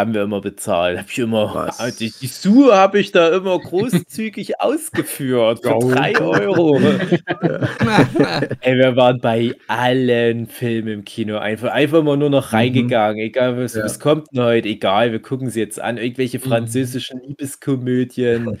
haben 0.00 0.14
wir 0.14 0.22
immer 0.22 0.40
bezahlt. 0.40 0.98
Hab 0.98 1.10
ich 1.10 1.18
immer? 1.18 1.74
Ah, 1.78 1.90
die, 1.90 2.10
die 2.10 2.26
Sue 2.26 2.74
habe 2.74 2.98
ich 2.98 3.12
da 3.12 3.28
immer 3.36 3.58
großzügig 3.58 4.60
ausgeführt 4.60 5.60
für 5.62 5.68
Gaul. 5.68 5.94
3 5.94 6.20
Euro. 6.20 6.78
Ey, 8.60 8.78
wir 8.78 8.96
waren 8.96 9.20
bei 9.20 9.54
allen 9.66 10.46
Filmen 10.46 10.88
im 10.88 11.04
Kino 11.04 11.36
einfach, 11.36 11.70
einfach 11.72 12.02
mal 12.02 12.16
nur 12.16 12.30
noch 12.30 12.50
Mhm. 12.52 12.56
reingegangen. 12.56 13.18
Egal, 13.20 13.58
was, 13.58 13.74
Ja. 13.74 13.84
was 13.84 14.00
kommt 14.00 14.28
denn 14.32 14.42
heute? 14.42 14.68
Egal, 14.68 15.12
wir 15.12 15.20
gucken 15.20 15.50
sie 15.50 15.60
jetzt 15.60 15.78
an. 15.80 15.98
Irgendwelche 15.98 16.38
Mhm. 16.38 16.42
französischen 16.42 17.20
Liebeskomödien. 17.20 18.58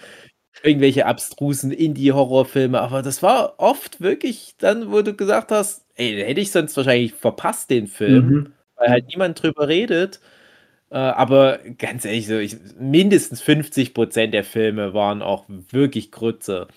irgendwelche 0.64 1.06
abstrusen 1.06 1.70
Indie-Horrorfilme, 1.70 2.80
aber 2.80 3.00
das 3.02 3.22
war 3.22 3.54
oft 3.58 4.00
wirklich 4.00 4.54
dann, 4.58 4.90
wo 4.90 5.02
du 5.02 5.14
gesagt 5.14 5.52
hast, 5.52 5.84
ey, 5.94 6.16
hätte 6.20 6.40
ich 6.40 6.50
sonst 6.50 6.76
wahrscheinlich 6.76 7.14
verpasst, 7.14 7.70
den 7.70 7.86
Film, 7.86 8.26
Mhm. 8.26 8.52
Weil 8.78 8.90
halt 8.90 9.08
niemand 9.08 9.42
drüber 9.42 9.68
redet. 9.68 10.20
Äh, 10.90 10.98
aber 10.98 11.60
ganz 11.78 12.04
ehrlich, 12.04 12.26
so 12.28 12.38
ich, 12.38 12.56
mindestens 12.80 13.42
50% 13.42 14.32
der 14.34 14.44
Filme 14.44 14.94
waren 14.94 15.22
auch 15.22 15.46
wirklich 15.48 16.12
Grütze. 16.12 16.68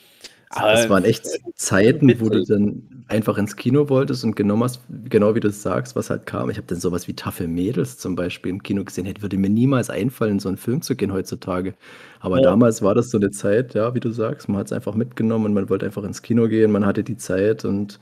Das 0.54 0.89
waren 0.89 1.06
echt 1.06 1.26
Zeiten, 1.56 2.20
wo 2.20 2.30
du 2.30 2.43
dann 2.43 3.06
einfach 3.08 3.38
ins 3.38 3.56
Kino 3.56 3.88
wolltest 3.89 4.26
und 4.26 4.36
genommen 4.36 4.64
hast, 4.64 4.82
genau 5.10 5.34
wie 5.34 5.39
du 5.39 5.47
es 5.47 5.62
sagst, 5.62 5.95
was 5.95 6.10
halt 6.10 6.26
kam. 6.26 6.49
Ich 6.49 6.58
habe 6.58 6.68
dann 6.68 6.80
sowas 6.80 7.08
wie 7.08 7.14
Tafel 7.16 7.47
Mädels 7.47 7.97
zum 7.97 8.16
Beispiel 8.18 8.49
im 8.52 8.62
Kino 8.62 8.84
gesehen. 8.84 9.06
Hätte 9.06 9.22
würde 9.22 9.38
mir 9.38 9.49
niemals 9.49 9.89
einfallen, 9.89 10.34
in 10.34 10.39
so 10.39 10.49
einen 10.49 10.58
Film 10.58 10.82
zu 10.82 10.95
gehen 10.97 11.14
heutzutage. 11.14 11.74
Aber 12.20 12.39
Ja. 12.39 12.41
damals 12.41 12.82
war 12.82 12.95
das 12.95 13.10
so 13.12 13.18
eine 13.18 13.32
Zeit, 13.32 13.74
ja, 13.76 13.95
wie 13.95 14.02
du 14.02 14.12
sagst, 14.12 14.49
man 14.49 14.58
hat 14.60 14.68
es 14.68 14.74
einfach 14.74 14.93
mitgenommen 14.95 15.45
und 15.45 15.54
man 15.54 15.70
wollte 15.70 15.86
einfach 15.86 16.04
ins 16.04 16.22
Kino 16.22 16.47
gehen, 16.49 16.72
man 16.72 16.86
hatte 16.86 17.04
die 17.04 17.18
Zeit 17.18 17.64
und 17.64 17.99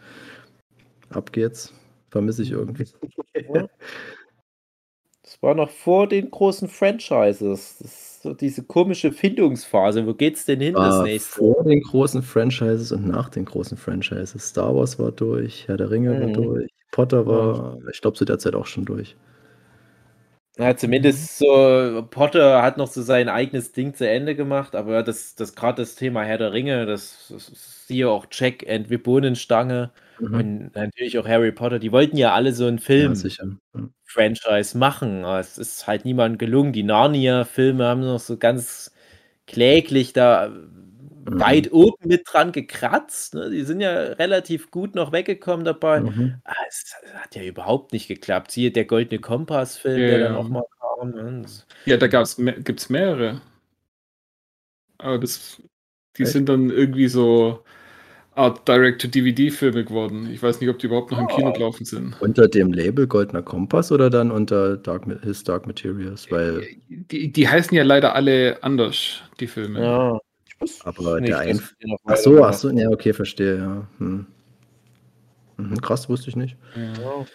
ab 1.11 1.31
geht's. 1.31 1.73
Vermisse 2.09 2.43
ich 2.43 2.51
irgendwie. 2.51 2.85
Das 5.23 5.41
war 5.43 5.53
noch 5.53 5.69
vor 5.69 6.07
den 6.07 6.31
großen 6.31 6.67
Franchises. 6.67 8.19
So 8.23 8.33
diese 8.33 8.63
komische 8.63 9.11
Findungsphase. 9.11 10.05
Wo 10.07 10.13
geht's 10.13 10.45
denn 10.45 10.59
hin, 10.59 10.73
das 10.73 10.83
War 10.83 11.03
nächste? 11.03 11.39
vor 11.39 11.63
den 11.63 11.81
großen 11.81 12.23
Franchises 12.23 12.91
und 12.91 13.07
nach 13.07 13.29
den 13.29 13.45
großen 13.45 13.77
Franchises. 13.77 14.49
Star 14.49 14.75
Wars 14.75 14.97
war 14.97 15.11
durch, 15.11 15.67
Herr 15.67 15.77
der 15.77 15.91
Ringe 15.91 16.19
war 16.19 16.27
Mhm. 16.27 16.33
durch, 16.33 16.69
Potter 16.91 17.27
war, 17.27 17.77
ich 17.91 18.01
glaube, 18.01 18.17
zu 18.17 18.25
der 18.25 18.39
Zeit 18.39 18.55
auch 18.55 18.65
schon 18.65 18.85
durch. 18.85 19.15
Ja, 20.57 20.75
zumindest 20.75 21.37
so, 21.37 22.05
Potter 22.09 22.61
hat 22.61 22.77
noch 22.77 22.87
so 22.87 23.01
sein 23.01 23.29
eigenes 23.29 23.71
Ding 23.71 23.93
zu 23.93 24.09
Ende 24.09 24.35
gemacht, 24.35 24.75
aber 24.75 25.03
das, 25.03 25.35
das 25.35 25.55
gerade 25.55 25.81
das 25.81 25.95
Thema 25.95 26.23
Herr 26.23 26.37
der 26.37 26.51
Ringe, 26.51 26.85
das, 26.85 27.27
das 27.31 27.85
siehe 27.87 28.09
auch 28.09 28.25
Jack 28.29 28.67
and 28.67 28.89
Vibonenstange 28.89 29.91
Mhm. 30.19 30.33
und 30.33 30.75
natürlich 30.75 31.17
auch 31.17 31.27
Harry 31.27 31.51
Potter, 31.51 31.79
die 31.79 31.91
wollten 31.91 32.17
ja 32.17 32.33
alle 32.33 32.53
so 32.53 32.65
einen 32.65 32.79
Film. 32.79 33.13
Ja. 33.13 33.81
Franchise 34.09 34.77
machen. 34.77 35.23
Aber 35.23 35.39
es 35.39 35.57
ist 35.57 35.85
halt 35.87 36.03
niemandem 36.03 36.39
gelungen. 36.39 36.73
Die 36.73 36.83
Narnia-Filme 36.83 37.85
haben 37.85 38.01
noch 38.01 38.19
so 38.19 38.37
ganz 38.37 38.91
kläglich 39.45 40.13
da 40.13 40.51
weit 41.25 41.71
oben 41.71 42.07
mit 42.07 42.23
dran 42.25 42.51
gekratzt. 42.51 43.35
Ne? 43.35 43.51
Die 43.51 43.61
sind 43.61 43.81
ja 43.81 43.91
relativ 43.91 44.71
gut 44.71 44.95
noch 44.95 45.11
weggekommen 45.11 45.63
dabei. 45.63 46.01
Mhm. 46.01 46.35
Ah, 46.43 46.55
es 46.67 46.95
hat 47.13 47.35
ja 47.35 47.43
überhaupt 47.43 47.93
nicht 47.93 48.07
geklappt. 48.07 48.51
Siehe 48.51 48.71
der 48.71 48.85
Goldene 48.85 49.21
Kompass-Film, 49.21 50.01
Ja, 50.01 50.07
der 50.07 50.19
dann 50.19 50.35
auch 50.35 50.49
mal 50.49 50.63
kam. 50.79 51.11
Ne? 51.11 51.45
Ja, 51.85 51.97
da 51.97 52.23
me 52.37 52.53
gibt's 52.61 52.89
mehrere. 52.89 53.41
Aber 54.97 55.19
das, 55.19 55.61
die 56.17 56.23
Echt? 56.23 56.31
sind 56.31 56.49
dann 56.49 56.71
irgendwie 56.71 57.07
so 57.07 57.63
Art 58.35 58.67
Direct-to-DVD-Filme 58.67 59.83
geworden. 59.83 60.29
Ich 60.31 60.41
weiß 60.41 60.61
nicht, 60.61 60.69
ob 60.69 60.79
die 60.79 60.85
überhaupt 60.87 61.11
noch 61.11 61.19
im 61.19 61.27
Kino 61.27 61.49
Ah. 61.49 61.51
gelaufen 61.51 61.83
sind. 61.85 62.15
Unter 62.21 62.47
dem 62.47 62.71
Label 62.71 63.05
Goldener 63.07 63.41
Kompass 63.41 63.91
oder 63.91 64.09
dann 64.09 64.31
unter 64.31 64.77
Dark, 64.77 65.05
His 65.23 65.43
Dark 65.43 65.67
Materials? 65.67 66.29
Weil, 66.31 66.63
Die, 66.87 67.31
die 67.31 67.47
heißen 67.47 67.75
ja 67.75 67.83
leider 67.83 68.15
alle 68.15 68.57
anders, 68.63 69.21
die 69.39 69.47
Filme. 69.47 69.81
Ja. 69.83 70.19
Ich 70.47 70.59
wusste 70.61 70.85
aber 70.85 71.19
nicht, 71.19 71.33
der 71.33 71.55
noch 71.87 71.99
Ach 72.05 72.15
so, 72.17 72.43
ach 72.43 72.53
so, 72.53 72.69
ja, 72.69 72.89
okay, 72.89 73.13
verstehe, 73.13 73.57
ja. 73.57 73.87
Hm. 73.97 74.25
Mhm, 75.57 75.81
krass, 75.81 76.07
wusste 76.07 76.29
ich 76.29 76.35
nicht. 76.35 76.55
Ja. 76.75 77.25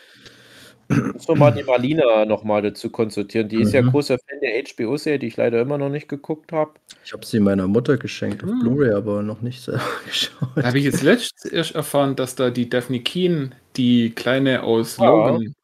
Noch 0.88 1.34
mal 1.36 1.50
die 1.52 1.62
Marlina 1.66 2.24
noch 2.24 2.44
mal 2.44 2.62
dazu 2.62 2.90
konsultieren. 2.90 3.48
Die 3.48 3.60
ist 3.60 3.72
ja 3.72 3.82
Mhm. 3.82 3.90
großer 3.90 4.18
Fan 4.18 4.40
der 4.40 4.62
HBO-Serie, 4.62 5.18
die 5.18 5.26
ich 5.28 5.36
leider 5.36 5.60
immer 5.60 5.78
noch 5.78 5.88
nicht 5.88 6.08
geguckt 6.08 6.52
habe. 6.52 6.72
Ich 7.04 7.12
habe 7.12 7.24
sie 7.24 7.40
meiner 7.40 7.66
Mutter 7.68 7.96
geschenkt 7.96 8.42
auf 8.44 8.50
Hm. 8.50 8.60
Blu-ray, 8.60 8.92
aber 8.92 9.22
noch 9.22 9.40
nicht 9.40 9.62
selber 9.62 9.80
geschaut. 10.06 10.48
Da 10.56 10.64
habe 10.64 10.78
ich 10.78 10.84
jetzt 10.84 11.02
letztens 11.02 11.44
erst 11.52 11.74
erfahren, 11.74 12.16
dass 12.16 12.34
da 12.34 12.50
die 12.50 12.68
Daphne 12.68 13.00
Keen, 13.00 13.54
die 13.76 14.10
Kleine 14.10 14.62
aus 14.62 14.96
Ja. 14.98 15.06
Logan, 15.06 15.54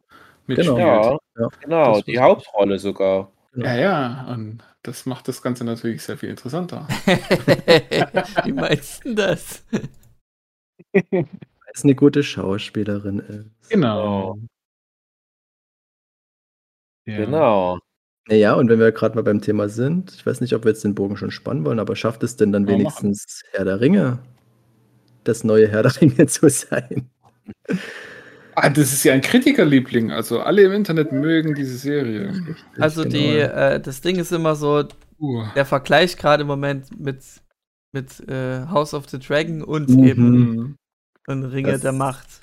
mitspielt. 0.46 0.78
Ja, 0.78 1.18
Ja, 1.38 1.48
genau, 1.62 1.94
das 1.96 2.04
die. 2.04 2.18
Hauptrolle 2.18 2.78
sogar. 2.78 3.30
Ja, 3.56 3.76
ja, 3.76 4.26
und 4.32 4.58
das 4.82 5.06
macht 5.06 5.26
das 5.28 5.42
Ganze 5.42 5.64
natürlich 5.64 6.02
sehr 6.02 6.16
viel 6.16 6.28
interessanter. 6.30 6.86
Wie 8.44 8.52
meinst 8.52 9.04
du 9.04 9.08
denn 9.08 9.16
das? 9.16 9.64
Weil 10.92 11.26
es 11.74 11.84
eine 11.84 11.94
gute 11.94 12.22
Schauspielerin 12.22 13.18
ist. 13.20 13.70
Genau. 13.70 14.38
Ja. 17.10 17.24
Genau. 17.24 17.78
Naja, 18.28 18.52
und 18.54 18.68
wenn 18.68 18.78
wir 18.78 18.92
gerade 18.92 19.14
mal 19.16 19.22
beim 19.22 19.40
Thema 19.40 19.68
sind, 19.68 20.12
ich 20.14 20.24
weiß 20.24 20.40
nicht, 20.40 20.54
ob 20.54 20.64
wir 20.64 20.70
jetzt 20.70 20.84
den 20.84 20.94
Bogen 20.94 21.16
schon 21.16 21.30
spannen 21.30 21.64
wollen, 21.64 21.78
aber 21.80 21.96
schafft 21.96 22.22
es 22.22 22.36
denn 22.36 22.52
dann 22.52 22.64
Ja, 22.66 22.72
machen. 22.72 22.80
wenigstens 22.80 23.42
Herr 23.52 23.64
der 23.64 23.80
Ringe, 23.80 24.18
das 25.24 25.42
neue 25.42 25.68
Herr 25.68 25.82
der 25.82 26.00
Ringe 26.00 26.26
zu 26.28 26.48
sein? 26.48 27.10
Ah, 28.54 28.68
das 28.68 28.92
ist 28.92 29.04
ja 29.04 29.14
ein 29.14 29.20
Kritikerliebling. 29.22 30.10
Also 30.12 30.40
alle 30.40 30.62
im 30.62 30.72
Internet 30.72 31.12
mögen 31.12 31.54
diese 31.54 31.76
Serie. 31.78 32.32
Also 32.78 33.02
Genau. 33.02 33.14
die, 33.14 33.36
äh, 33.38 33.80
das 33.80 34.00
Ding 34.00 34.16
ist 34.16 34.32
immer 34.32 34.54
so, 34.54 34.84
Uh. 35.18 35.44
der 35.54 35.66
Vergleich 35.66 36.16
gerade 36.16 36.42
im 36.42 36.46
Moment 36.46 36.98
mit, 36.98 37.22
mit 37.92 38.20
äh, 38.28 38.66
House 38.68 38.94
of 38.94 39.08
the 39.08 39.18
Dragon 39.18 39.62
und 39.62 39.88
Mhm. 39.90 40.04
eben 40.04 40.30
Mhm. 40.30 40.76
und 41.26 41.44
Ringe 41.44 41.72
Das- 41.72 41.80
der 41.82 41.92
Macht. 41.92 42.40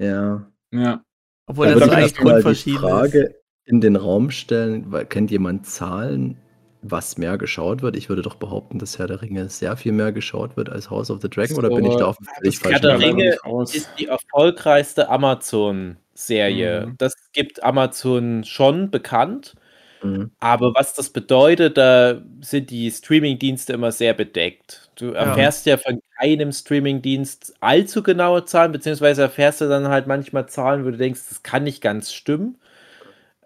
Ja. 0.00 0.50
Ja. 0.72 1.02
Obwohl 1.48 1.66
Da 1.66 1.74
das 1.74 1.84
so 1.84 1.90
ich 1.90 1.96
eigentlich 1.96 2.12
mal 2.20 2.24
die 2.24 2.30
grundverschieden 2.32 2.84
ist. 2.84 2.90
Frage 2.90 3.34
in 3.64 3.80
den 3.80 3.96
Raum 3.96 4.30
stellen, 4.30 4.84
weil, 4.92 5.04
kennt 5.04 5.30
jemand 5.30 5.66
Zahlen, 5.66 6.38
was 6.80 7.18
mehr 7.18 7.36
geschaut 7.36 7.82
wird? 7.82 7.96
Ich 7.96 8.08
würde 8.08 8.22
doch 8.22 8.36
behaupten, 8.36 8.78
dass 8.78 8.98
Herr 8.98 9.08
der 9.08 9.20
Ringe 9.20 9.48
sehr 9.48 9.76
viel 9.76 9.92
mehr 9.92 10.12
geschaut 10.12 10.56
wird 10.56 10.70
als 10.70 10.90
House 10.90 11.10
of 11.10 11.20
the 11.20 11.28
Dragon, 11.28 11.56
oder 11.56 11.68
bin 11.68 11.84
ich 11.84 11.96
da 11.96 12.06
auf 12.06 12.16
völlig 12.36 12.60
das 12.60 12.64
Herr 12.64 12.80
falschen 12.80 12.82
der 12.82 12.98
Leider 12.98 13.38
Dampfer? 13.38 13.50
Ringe 13.50 13.64
ist 13.64 13.90
die 13.98 14.06
erfolgreichste 14.06 15.08
Amazon-Serie. 15.08 16.86
Mhm. 16.86 16.94
Das 16.98 17.14
gibt 17.32 17.62
Amazon 17.62 18.44
schon 18.44 18.90
bekannt. 18.90 19.54
Mhm. 20.02 20.30
Aber 20.40 20.74
was 20.74 20.94
das 20.94 21.10
bedeutet, 21.10 21.76
da 21.76 22.20
sind 22.40 22.70
die 22.70 22.90
Streaming-Dienste 22.90 23.72
immer 23.72 23.92
sehr 23.92 24.14
bedeckt. 24.14 24.90
Du 24.96 25.12
erfährst 25.12 25.66
ja, 25.66 25.76
von 25.76 26.00
keinem 26.18 26.52
Streaming-Dienst 26.52 27.54
allzu 27.60 28.02
genaue 28.02 28.44
Zahlen, 28.44 28.72
beziehungsweise 28.72 29.22
erfährst 29.22 29.60
du 29.60 29.68
dann 29.68 29.88
halt 29.88 30.06
manchmal 30.06 30.48
Zahlen, 30.48 30.84
wo 30.84 30.90
du 30.90 30.96
denkst, 30.96 31.20
das 31.28 31.42
kann 31.42 31.64
nicht 31.64 31.80
ganz 31.80 32.12
stimmen. 32.12 32.58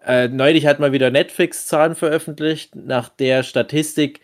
Äh, 0.05 0.27
neulich 0.27 0.65
hat 0.65 0.79
mal 0.79 0.91
wieder 0.91 1.11
Netflix 1.11 1.65
Zahlen 1.65 1.95
veröffentlicht. 1.95 2.75
Nach 2.75 3.09
der 3.09 3.43
Statistik 3.43 4.19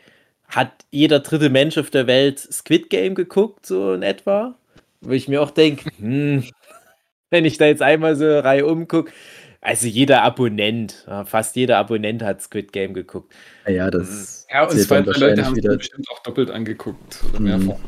hat 0.48 0.72
jeder 0.92 1.20
dritte 1.20 1.50
Mensch 1.50 1.78
auf 1.78 1.90
der 1.90 2.08
Welt 2.08 2.40
Squid 2.40 2.90
Game 2.90 3.16
geguckt, 3.16 3.66
so 3.66 3.94
in 3.94 4.04
etwa. 4.04 4.56
Wo 5.02 5.12
ich 5.12 5.28
mir 5.30 5.42
auch 5.42 5.52
denke, 5.52 5.90
hm, 5.98 6.44
wenn 7.30 7.46
ich 7.46 7.58
da 7.58 7.66
jetzt 7.66 7.82
einmal 7.82 8.16
so 8.16 8.40
Reihe 8.40 8.66
umgucke, 8.66 9.12
also 9.62 9.88
jeder 9.88 10.24
Abonnent, 10.24 11.06
ja, 11.08 11.26
fast 11.26 11.56
jeder 11.56 11.78
Abonnent 11.78 12.24
hat 12.24 12.42
Squid 12.42 12.72
Game 12.72 12.94
geguckt. 12.94 13.34
Naja, 13.66 13.90
das 13.92 14.46
Ja, 14.52 14.64
und 14.64 14.72
zählt 14.72 14.88
zwei, 14.88 15.02
drei 15.02 15.06
Leute 15.06 15.08
wahrscheinlich 15.22 15.46
haben 15.46 15.52
es 15.54 15.64
wieder. 15.64 15.78
bestimmt 15.78 16.10
auch 16.12 16.20
doppelt 16.24 16.50
angeguckt 16.52 17.24
oder 17.30 17.40
Mhm. 17.40 17.46
mehrfach. 17.46 17.80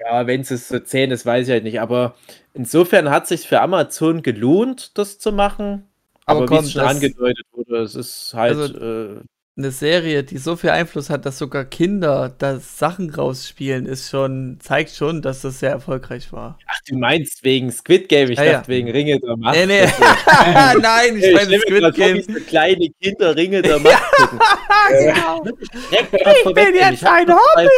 Ja, 0.00 0.26
wenn 0.26 0.40
es 0.40 0.68
so 0.68 0.78
zehn 0.78 1.10
ist, 1.10 1.26
weiß 1.26 1.46
ich 1.46 1.52
halt 1.52 1.64
nicht. 1.64 1.80
Aber 1.80 2.14
insofern 2.54 3.10
hat 3.10 3.26
sich 3.28 3.46
für 3.46 3.60
Amazon 3.60 4.22
gelohnt, 4.22 4.96
das 4.98 5.18
zu 5.18 5.30
machen. 5.32 5.86
Aber 6.26 6.44
Aber, 6.44 6.50
wie 6.50 6.64
es 6.64 6.72
schon 6.72 6.82
angedeutet 6.82 7.46
wurde, 7.52 7.78
es 7.82 7.94
ist 7.94 8.32
halt. 8.34 8.56
Also- 8.56 8.78
äh, 8.78 9.20
Eine 9.56 9.72
Serie, 9.72 10.22
die 10.22 10.38
so 10.38 10.54
viel 10.56 10.70
Einfluss 10.70 11.10
hat, 11.10 11.26
dass 11.26 11.36
sogar 11.38 11.64
Kinder 11.64 12.32
da 12.38 12.58
Sachen 12.60 13.10
rausspielen, 13.10 13.84
ist 13.84 14.08
schon, 14.08 14.58
zeigt 14.60 14.90
schon, 14.94 15.22
dass 15.22 15.42
das 15.42 15.58
sehr 15.58 15.70
erfolgreich 15.70 16.32
war. 16.32 16.56
ach, 16.68 16.78
du 16.88 16.96
meinst 16.96 17.42
wegen 17.44 17.70
Squid 17.70 18.08
Game? 18.08 18.30
Ich 18.30 18.38
Ja, 18.38 18.44
ja. 18.44 18.52
dachte 18.54 18.68
wegen 18.68 18.90
Ringe 18.90 19.18
der 19.18 19.36
Macht. 19.36 19.56
Nee, 19.56 19.66
nee. 19.66 19.82
Nein, 20.80 21.16
ich 21.18 21.24
ich 21.24 21.34
meine 21.34 21.58
Squid 21.58 21.94
Game. 21.94 22.22
so 22.22 22.32
kleine 22.46 22.88
Kinder 23.02 23.36
Ringe 23.36 23.60
der 23.60 23.80
Macht 23.80 24.12
gucken. 24.16 24.38
genau. 24.98 25.44
Direkt 25.90 26.12
mal 26.24 26.34
vorwegnehmen, 26.42 26.90
jetzt 26.92 27.02
ich 27.02 27.08
ein 27.08 27.26
nur 27.26 27.38
zwei- 27.54 27.68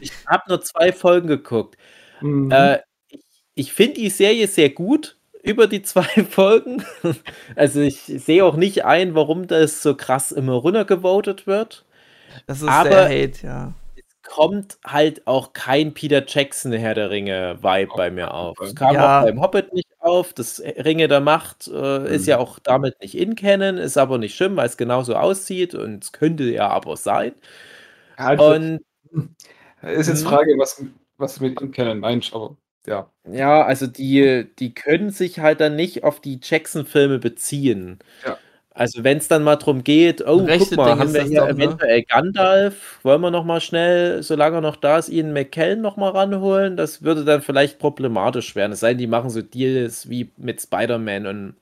Ich 0.00 0.12
habe 0.26 0.42
nur 0.48 0.60
zwei 0.62 0.92
Folgen 0.92 1.28
geguckt. 1.28 1.76
Mhm. 2.20 2.50
Äh, 2.50 2.78
ich 3.10 3.20
ich 3.54 3.72
finde 3.74 3.94
die 4.00 4.08
Serie 4.10 4.48
sehr 4.48 4.70
gut 4.70 5.18
über 5.42 5.66
die 5.66 5.82
zwei 5.82 6.02
Folgen. 6.30 6.84
Also 7.56 7.80
ich 7.80 8.00
sehe 8.02 8.44
auch 8.44 8.56
nicht 8.56 8.84
ein, 8.84 9.14
warum 9.14 9.46
das 9.46 9.82
so 9.82 9.94
krass 9.96 10.32
immer 10.32 10.54
runtergevotet 10.54 11.46
wird. 11.46 11.84
Das 12.46 12.62
ist 12.62 12.68
Aber- 12.68 12.88
der 12.88 13.04
Hate, 13.08 13.46
ja. 13.46 13.72
Es 13.96 14.30
kommt 14.36 14.78
halt 14.86 15.26
auch 15.26 15.52
kein 15.52 15.92
Peter 15.94 16.22
Jackson 16.26 16.72
Herr 16.72 16.94
der 16.94 17.10
Ringe 17.10 17.58
Vibe 17.60 17.92
bei 17.96 18.10
mir 18.10 18.32
auf. 18.32 18.58
Es 18.60 18.74
kam 18.74 18.94
Ja. 18.94 19.20
auch 19.20 19.24
beim 19.24 19.40
Hobbit 19.42 19.72
nicht 19.74 19.88
auf. 19.98 20.32
Das 20.32 20.60
Ringe 20.60 21.08
der 21.08 21.20
Macht 21.20 21.66
äh, 21.68 22.14
ist 22.14 22.22
Mhm. 22.22 22.28
ja 22.28 22.38
auch 22.38 22.58
damit 22.60 23.00
nicht 23.02 23.16
in 23.18 23.34
Canon, 23.34 23.76
ist 23.78 23.98
aber 23.98 24.18
nicht 24.18 24.34
schlimm, 24.36 24.56
weil 24.56 24.66
es 24.66 24.76
genauso 24.76 25.16
aussieht 25.16 25.74
und 25.74 26.04
es 26.04 26.12
könnte 26.12 26.44
ja 26.44 26.68
aber 26.68 26.96
sein. 26.96 27.32
Also, 28.16 28.44
Und 28.54 28.80
ist 29.82 30.08
jetzt. 30.08 30.24
Frage, 30.24 30.54
was, 30.56 30.82
was 31.18 31.40
mit 31.40 31.60
ihm 31.60 31.72
kennen 31.72 31.98
meinst, 32.00 32.32
aber 32.32 32.56
ja. 32.86 33.10
Ja, 33.30 33.62
also 33.62 33.86
die, 33.86 34.46
die 34.58 34.74
können 34.74 35.10
sich 35.10 35.38
halt 35.38 35.60
dann 35.60 35.76
nicht 35.76 36.04
auf 36.04 36.20
die 36.20 36.40
Jackson-Filme 36.42 37.18
beziehen. 37.18 37.98
Ja. 38.26 38.36
Also 38.74 39.04
wenn 39.04 39.18
es 39.18 39.28
dann 39.28 39.44
mal 39.44 39.56
darum 39.56 39.84
geht, 39.84 40.26
oh, 40.26 40.38
Rechte 40.38 40.70
guck 40.70 40.78
mal, 40.78 40.90
Ding 40.92 41.00
haben 41.00 41.14
wir 41.14 41.22
hier 41.24 41.40
doch, 41.40 41.46
ne? 41.48 41.52
eventuell 41.52 42.02
Gandalf, 42.04 43.00
wollen 43.02 43.20
wir 43.20 43.30
noch 43.30 43.44
mal 43.44 43.60
schnell, 43.60 44.22
solange 44.22 44.56
er 44.56 44.60
noch 44.62 44.76
da 44.76 44.98
ist, 44.98 45.10
Ian 45.10 45.34
McKellen 45.34 45.82
noch 45.82 45.98
mal 45.98 46.08
ranholen? 46.08 46.78
Das 46.78 47.02
würde 47.02 47.24
dann 47.24 47.42
vielleicht 47.42 47.78
problematisch 47.78 48.56
werden. 48.56 48.72
Es 48.72 48.80
sei 48.80 48.90
denn, 48.90 48.98
die 48.98 49.06
machen 49.06 49.28
so 49.28 49.42
Deals 49.42 50.08
wie 50.08 50.30
mit 50.38 50.62
Spider-Man 50.62 51.26
und 51.26 51.54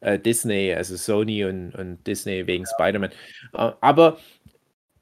äh, 0.00 0.18
Disney, 0.18 0.72
also 0.72 0.96
Sony 0.96 1.44
und, 1.44 1.74
und 1.74 2.06
Disney 2.06 2.46
wegen 2.46 2.64
Spider-Man. 2.64 3.10
Äh, 3.52 3.72
aber 3.82 4.16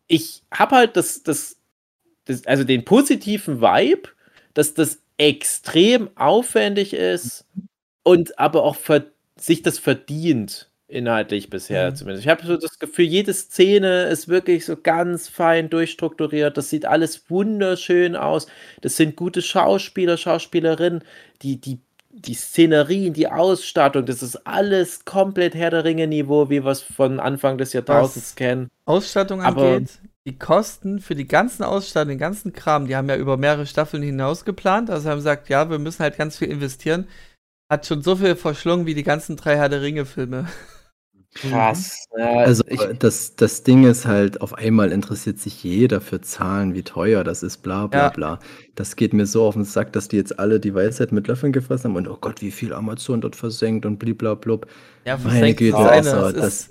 ich 0.09 0.43
habe 0.53 0.75
halt 0.75 0.97
das, 0.97 1.23
das, 1.23 1.57
das, 2.25 2.45
also 2.47 2.65
den 2.65 2.85
positiven 2.85 3.61
Vibe, 3.61 4.09
dass 4.55 4.75
das 4.75 5.04
extrem 5.19 6.09
aufwendig 6.17 6.93
ist 6.95 7.45
und 8.03 8.39
aber 8.39 8.63
auch 8.65 8.77
sich 9.39 9.63
das 9.63 9.79
verdient, 9.79 10.71
inhaltlich 10.89 11.51
bisher 11.51 11.91
Mhm. 11.91 11.97
zumindest. 11.97 12.25
Ich 12.25 12.31
habe 12.31 12.47
so 12.47 12.57
das 12.57 12.79
Gefühl, 12.79 13.07
jede 13.07 13.33
Szene 13.33 14.05
ist 14.05 14.29
wirklich 14.29 14.65
so 14.65 14.77
ganz 14.77 15.29
fein 15.29 15.71
durchstrukturiert. 15.71 16.57
Das 16.57 16.71
sieht 16.71 16.85
alles 16.87 17.29
wunderschön 17.31 18.17
aus. 18.17 18.47
Das 18.81 18.97
sind 18.97 19.17
gute 19.17 19.43
Schauspieler, 19.43 20.17
Schauspielerinnen. 20.17 21.03
Die, 21.43 21.61
die, 21.61 21.81
die 22.11 22.35
Szenerien, 22.35 23.13
die 23.13 23.29
Ausstattung, 23.29 24.07
das 24.07 24.23
ist 24.23 24.47
alles 24.47 25.05
komplett 25.05 25.55
Herr 25.55 25.71
der 25.71 25.85
Ringe-Niveau, 25.85 26.49
wie 26.51 26.63
wir 26.65 26.71
es 26.71 26.83
von 26.83 27.19
Anfang 27.19 27.59
des 27.59 27.73
Jahrtausends 27.73 28.31
Was? 28.31 28.37
kennen. 28.37 28.69
Ausstattung 28.85 29.43
Aber- 29.43 29.75
angeht, 29.77 29.99
die 30.27 30.39
Kosten 30.39 31.01
für 31.01 31.15
die 31.15 31.27
ganzen 31.29 31.63
Ausstattung, 31.65 32.11
den 32.11 32.19
ganzen 32.19 32.53
Kram, 32.53 32.87
die 32.87 32.97
haben 32.97 33.09
ja 33.09 33.17
über 33.17 33.37
mehrere 33.37 33.67
Staffeln 33.67 34.03
hinaus 34.03 34.45
geplant. 34.45 34.91
Also 34.91 35.11
haben 35.11 35.19
gesagt, 35.19 35.49
ja, 35.51 35.69
wir 35.71 35.79
müssen 35.79 36.01
halt 36.03 36.17
ganz 36.17 36.39
viel 36.39 36.49
investieren. 36.51 37.09
Hat 37.71 37.87
schon 37.87 38.03
so 38.03 38.17
viel 38.17 38.37
verschlungen 38.37 38.87
wie 38.87 38.95
die 38.95 39.03
ganzen 39.05 39.37
drei 39.37 39.57
Herr 39.57 39.69
der 39.71 39.83
Ringe-Filme. 39.83 40.49
Krass. 41.35 42.07
Ja, 42.17 42.45
Also 42.45 42.63
ich, 42.69 42.81
das, 42.99 43.35
das 43.35 43.65
Ding 43.65 43.85
ist 43.85 44.07
halt, 44.07 44.41
auf 44.41 44.55
einmal 44.55 44.93
interessiert 44.93 45.41
sich 45.41 45.65
jeder 45.65 46.01
für 46.01 46.21
Zahlen, 46.21 46.75
wie 46.75 46.85
teuer 46.85 47.25
das 47.25 47.43
ist, 47.43 47.59
bla 47.59 47.89
bla 47.89 48.07
Ja. 48.07 48.09
bla. 48.09 48.39
Das 48.77 48.95
geht 48.95 49.13
mir 49.13 49.27
so 49.27 49.45
auf 49.45 49.55
den 49.55 49.65
Sack, 49.65 49.93
dass 49.93 50.07
die 50.09 50.17
jetzt 50.17 50.39
alle 50.39 50.61
die 50.61 50.75
Weisheit 50.75 51.11
mit 51.11 51.27
Löffeln 51.27 51.53
gefressen 51.53 51.91
haben 51.91 51.97
und 51.97 52.09
oh 52.09 52.19
Gott, 52.21 52.41
wie 52.41 52.53
viel 52.53 52.73
Amazon 52.73 53.21
dort 53.21 53.35
versenkt 53.37 53.85
und 53.85 53.99
bliblablub. 53.99 54.67
Ja, 55.05 55.17
Meine 55.23 55.57
versenkt 55.57 55.59
Güte, 55.59 55.83
ist 55.83 55.89
eine. 55.89 56.15
also 56.15 56.33
das, 56.33 56.69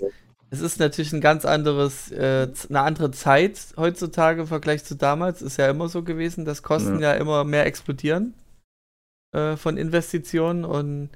es 0.54 0.60
ist 0.62 0.80
natürlich 0.80 1.12
ein 1.12 1.20
ganz 1.20 1.44
anderes, 1.44 2.10
äh, 2.12 2.48
eine 2.68 2.80
andere 2.80 3.10
Zeit 3.10 3.58
heutzutage 3.76 4.42
im 4.42 4.46
Vergleich 4.46 4.84
zu 4.84 4.94
damals. 4.96 5.42
Ist 5.42 5.58
ja 5.58 5.68
immer 5.68 5.88
so 5.88 6.02
gewesen, 6.02 6.44
dass 6.44 6.62
Kosten 6.62 7.00
ja, 7.00 7.12
immer 7.12 7.44
mehr 7.44 7.66
explodieren 7.66 8.34
äh, 9.32 9.56
von 9.56 9.76
Investitionen 9.76 10.64
und 10.64 11.10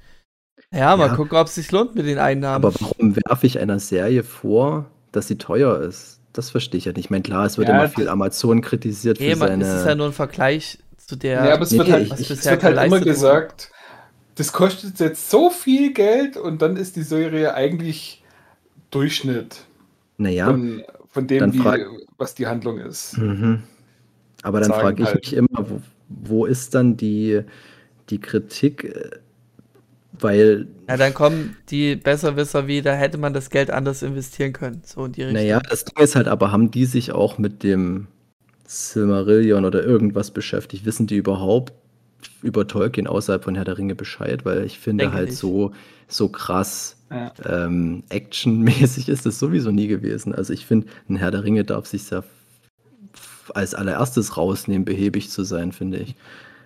ja, 0.72 0.96
mal 0.96 1.08
Ja. 1.08 1.14
gucken, 1.16 1.38
ob 1.38 1.46
es 1.46 1.54
sich 1.54 1.70
lohnt 1.70 1.94
mit 1.94 2.06
den 2.06 2.18
Einnahmen. 2.18 2.64
aber 2.64 2.74
warum 2.80 3.16
werfe 3.16 3.46
ich 3.46 3.58
einer 3.58 3.78
Serie 3.78 4.24
vor, 4.24 4.86
dass 5.12 5.28
sie 5.28 5.38
teuer 5.38 5.80
ist? 5.80 6.20
Das 6.32 6.50
verstehe 6.50 6.78
ich 6.78 6.84
ja 6.84 6.92
nicht. 6.92 7.06
Ich 7.06 7.10
meine, 7.10 7.22
klar, 7.22 7.46
es 7.46 7.58
wird 7.58 7.68
Ja, 7.68 7.76
immer 7.76 7.88
viel 7.88 8.08
Amazon 8.08 8.60
kritisiert 8.60 9.18
für 9.18 9.24
Nee, 9.24 9.34
man, 9.36 9.48
seine. 9.48 9.64
es 9.64 9.80
ist 9.80 9.86
ja 9.86 9.94
nur 9.94 10.06
ein 10.06 10.12
Vergleich 10.12 10.78
zu 10.98 11.16
der. 11.16 11.44
Ja, 11.46 11.54
aber 11.54 11.62
es 11.62 11.70
Nee, 11.70 11.78
wird 11.78 11.88
nee, 11.88 11.92
halt, 11.94 12.20
ich- 12.20 12.30
es 12.30 12.44
wird 12.44 12.62
halt 12.62 12.62
immer 12.62 12.70
geleistet 12.70 13.00
wurde. 13.00 13.04
gesagt, 13.10 13.70
das 14.34 14.52
kostet 14.52 15.00
jetzt 15.00 15.30
so 15.30 15.50
viel 15.50 15.92
Geld 15.92 16.36
und 16.36 16.60
dann 16.62 16.76
ist 16.76 16.96
die 16.96 17.02
Serie 17.02 17.54
eigentlich 17.54 18.22
Durchschnitt 18.90 19.64
naja, 20.16 20.46
von, 20.46 20.82
von 21.08 21.26
dem, 21.26 21.38
dann 21.40 21.54
wie, 21.54 21.86
was 22.16 22.34
die 22.34 22.46
Handlung 22.46 22.78
ist. 22.78 23.16
Mhm. 23.18 23.62
Aber 24.42 24.60
dann 24.60 24.72
frage 24.72 25.02
ich 25.02 25.08
halt. 25.08 25.24
mich 25.24 25.34
immer, 25.34 25.68
wo, 25.68 25.80
wo 26.08 26.46
ist 26.46 26.74
dann 26.74 26.96
die, 26.96 27.42
die 28.10 28.20
Kritik? 28.20 28.94
Weil, 30.12 30.66
Ja, 30.88 30.96
dann 30.96 31.14
kommen 31.14 31.56
die 31.68 31.96
Besserwisser 31.96 32.66
wie, 32.66 32.82
da 32.82 32.94
hätte 32.94 33.18
man 33.18 33.32
das 33.34 33.50
Geld 33.50 33.70
anders 33.70 34.02
investieren 34.02 34.52
können. 34.52 34.82
So 34.84 35.04
in 35.04 35.12
die 35.12 35.22
Richtung. 35.22 35.34
naja, 35.34 35.60
das 35.60 35.84
Ding 35.84 36.02
ist 36.02 36.16
halt, 36.16 36.28
aber 36.28 36.50
haben 36.50 36.70
die 36.70 36.86
sich 36.86 37.12
auch 37.12 37.38
mit 37.38 37.62
dem 37.62 38.08
Silmarillion 38.66 39.64
oder 39.64 39.84
irgendwas 39.84 40.30
beschäftigt? 40.32 40.84
Wissen 40.84 41.06
die 41.06 41.16
überhaupt 41.16 41.72
über 42.42 42.66
Tolkien 42.66 43.06
außerhalb 43.06 43.44
von 43.44 43.54
Herr 43.54 43.64
der 43.64 43.78
Ringe 43.78 43.94
Bescheid? 43.94 44.44
Weil 44.44 44.64
ich 44.64 44.78
finde 44.78 45.04
Denke 45.04 45.16
halt 45.16 45.28
nicht. 45.30 45.38
so, 45.38 45.72
so 46.08 46.28
krass 46.28 46.97
Ja. 47.10 47.32
ähm, 47.46 48.02
actionmäßig 48.10 49.08
ist 49.08 49.24
das 49.26 49.38
sowieso 49.38 49.70
nie 49.70 49.86
gewesen. 49.88 50.34
Also 50.34 50.52
ich 50.52 50.66
finde, 50.66 50.86
ein 51.08 51.16
Herr 51.16 51.30
der 51.30 51.44
Ringe 51.44 51.64
darf 51.64 51.86
sich 51.86 52.08
ja 52.10 52.18
f- 53.14 53.52
als 53.54 53.74
allererstes 53.74 54.36
rausnehmen, 54.36 54.84
behäbig 54.84 55.30
zu 55.30 55.42
sein, 55.44 55.72
finde 55.72 55.98
ich. 55.98 56.16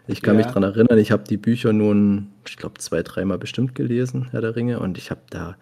Ich 0.09 0.21
kann 0.21 0.37
mich 0.37 0.47
Ja. 0.47 0.53
daran 0.53 0.65
erinnern, 0.65 0.99
ich 0.99 1.13
habe 1.13 1.23
die 1.29 1.37
Bücher 1.37 1.73
nun, 1.73 2.27
ich 2.47 2.57
glaube, 2.57 2.79
zwei, 2.79 3.03
dreimal 3.05 3.39
bestimmt 3.39 3.77
gelesen, 3.77 4.29
Herr 4.33 4.41
der 4.41 4.57
Ringe, 4.57 4.81
und 4.81 4.99
ich 4.99 5.11
habe 5.13 5.21
da 5.31 5.57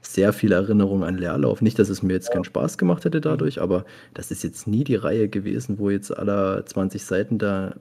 sehr 0.00 0.32
viele 0.32 0.56
Erinnerungen 0.56 1.04
an 1.04 1.16
Leerlauf. 1.16 1.62
Nicht, 1.62 1.78
dass 1.78 1.88
es 1.88 2.02
mir 2.02 2.12
jetzt 2.14 2.32
keinen 2.32 2.44
Spaß 2.44 2.78
gemacht 2.78 3.04
hätte 3.04 3.20
dadurch, 3.20 3.60
aber 3.60 3.84
das 4.14 4.30
ist 4.32 4.42
jetzt 4.42 4.66
nie 4.66 4.82
die 4.84 4.96
Reihe 4.96 5.28
gewesen, 5.28 5.78
wo 5.78 5.88
jetzt 5.90 6.16
aller 6.16 6.66
20 6.66 7.04
Seiten 7.04 7.38
da 7.38 7.74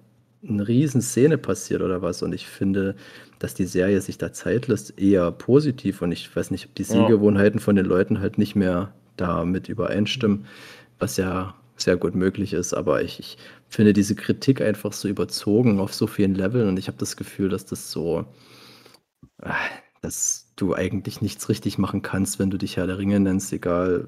eine 0.47 0.67
riesen 0.67 1.01
Szene 1.01 1.37
passiert 1.37 1.81
oder 1.81 2.01
was. 2.01 2.21
Und 2.23 2.33
ich 2.33 2.47
finde, 2.47 2.95
dass 3.39 3.53
die 3.53 3.65
Serie 3.65 4.01
sich 4.01 4.17
da 4.17 4.31
Zeit 4.33 4.67
lässt, 4.67 4.99
eher 4.99 5.31
positiv. 5.31 6.01
Und 6.01 6.11
ich 6.11 6.33
weiß 6.35 6.51
nicht, 6.51 6.65
ob 6.67 6.75
die 6.75 6.83
Ja. 6.83 6.89
Sehgewohnheiten 6.89 7.59
von 7.59 7.75
den 7.75 7.85
Leuten 7.85 8.19
halt 8.19 8.37
nicht 8.37 8.55
mehr 8.55 8.93
damit 9.17 9.69
übereinstimmen, 9.69 10.45
was 10.99 11.17
ja 11.17 11.55
sehr 11.77 11.97
gut 11.97 12.15
möglich 12.15 12.53
ist. 12.53 12.73
Aber 12.73 13.01
ich, 13.03 13.19
ich 13.19 13.37
finde 13.69 13.93
diese 13.93 14.15
Kritik 14.15 14.61
einfach 14.61 14.93
so 14.93 15.07
überzogen 15.07 15.79
auf 15.79 15.93
so 15.93 16.07
vielen 16.07 16.35
Leveln. 16.35 16.67
Und 16.69 16.79
ich 16.79 16.87
habe 16.87 16.97
das 16.97 17.17
Gefühl, 17.17 17.49
dass 17.49 17.65
das 17.65 17.91
so, 17.91 18.25
ah, 19.41 19.55
dass 20.01 20.51
du 20.55 20.73
eigentlich 20.75 21.21
nichts 21.21 21.49
richtig 21.49 21.77
machen 21.77 22.01
kannst, 22.01 22.39
wenn 22.39 22.49
du 22.49 22.57
dich 22.57 22.77
Herr 22.77 22.87
der 22.87 22.97
Ringe 22.97 23.19
nennst, 23.19 23.51
egal. 23.53 24.07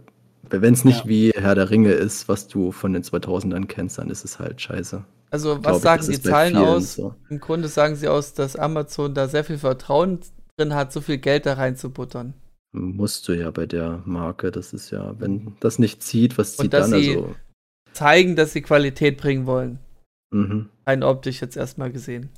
Wenn 0.50 0.74
es 0.74 0.86
nicht 0.86 1.04
Ja. 1.04 1.10
wie 1.10 1.32
Herr 1.32 1.56
der 1.56 1.70
Ringe 1.70 1.92
ist, 1.92 2.30
was 2.30 2.48
du 2.48 2.72
von 2.72 2.94
den 2.94 3.04
2000ern 3.04 3.68
kennst, 3.68 3.98
dann 3.98 4.10
ist 4.10 4.24
es 4.26 4.40
halt 4.40 4.62
scheiße. 4.62 5.04
Also, 5.30 5.64
was 5.64 5.82
sagen 5.82 6.06
die 6.08 6.22
Zahlen 6.22 6.56
aus? 6.56 6.94
so. 6.96 7.14
Im 7.30 7.40
Grunde 7.40 7.68
sagen 7.68 7.96
sie 7.96 8.08
aus, 8.08 8.34
dass 8.34 8.56
Amazon 8.56 9.14
da 9.14 9.28
sehr 9.28 9.44
viel 9.44 9.58
Vertrauen 9.58 10.20
drin 10.58 10.74
hat, 10.74 10.94
so 10.94 11.02
viel 11.02 11.18
Geld 11.18 11.46
da 11.46 11.54
reinzubuttern. 11.54 12.34
Musst 12.72 13.28
du 13.28 13.34
ja 13.34 13.52
bei 13.52 13.66
der 13.66 14.02
Marke, 14.06 14.52
das 14.52 14.74
ist 14.74 14.92
ja, 14.92 15.20
wenn 15.20 15.56
das 15.60 15.80
nicht 15.80 16.02
zieht, 16.04 16.38
was 16.38 16.56
Und 16.56 16.64
zieht 16.66 16.74
dass 16.74 16.90
dann? 16.90 17.02
sie- 17.02 17.16
Also, 17.16 17.36
Zeigen, 17.94 18.36
dass 18.36 18.54
sie 18.54 18.62
Qualität 18.62 19.18
bringen 19.18 19.46
wollen. 19.48 19.80
mhm, 20.32 20.70
Rein 20.86 21.04
optisch 21.04 21.42
jetzt 21.42 21.58
erstmal 21.58 21.92
gesehen. 21.92 22.30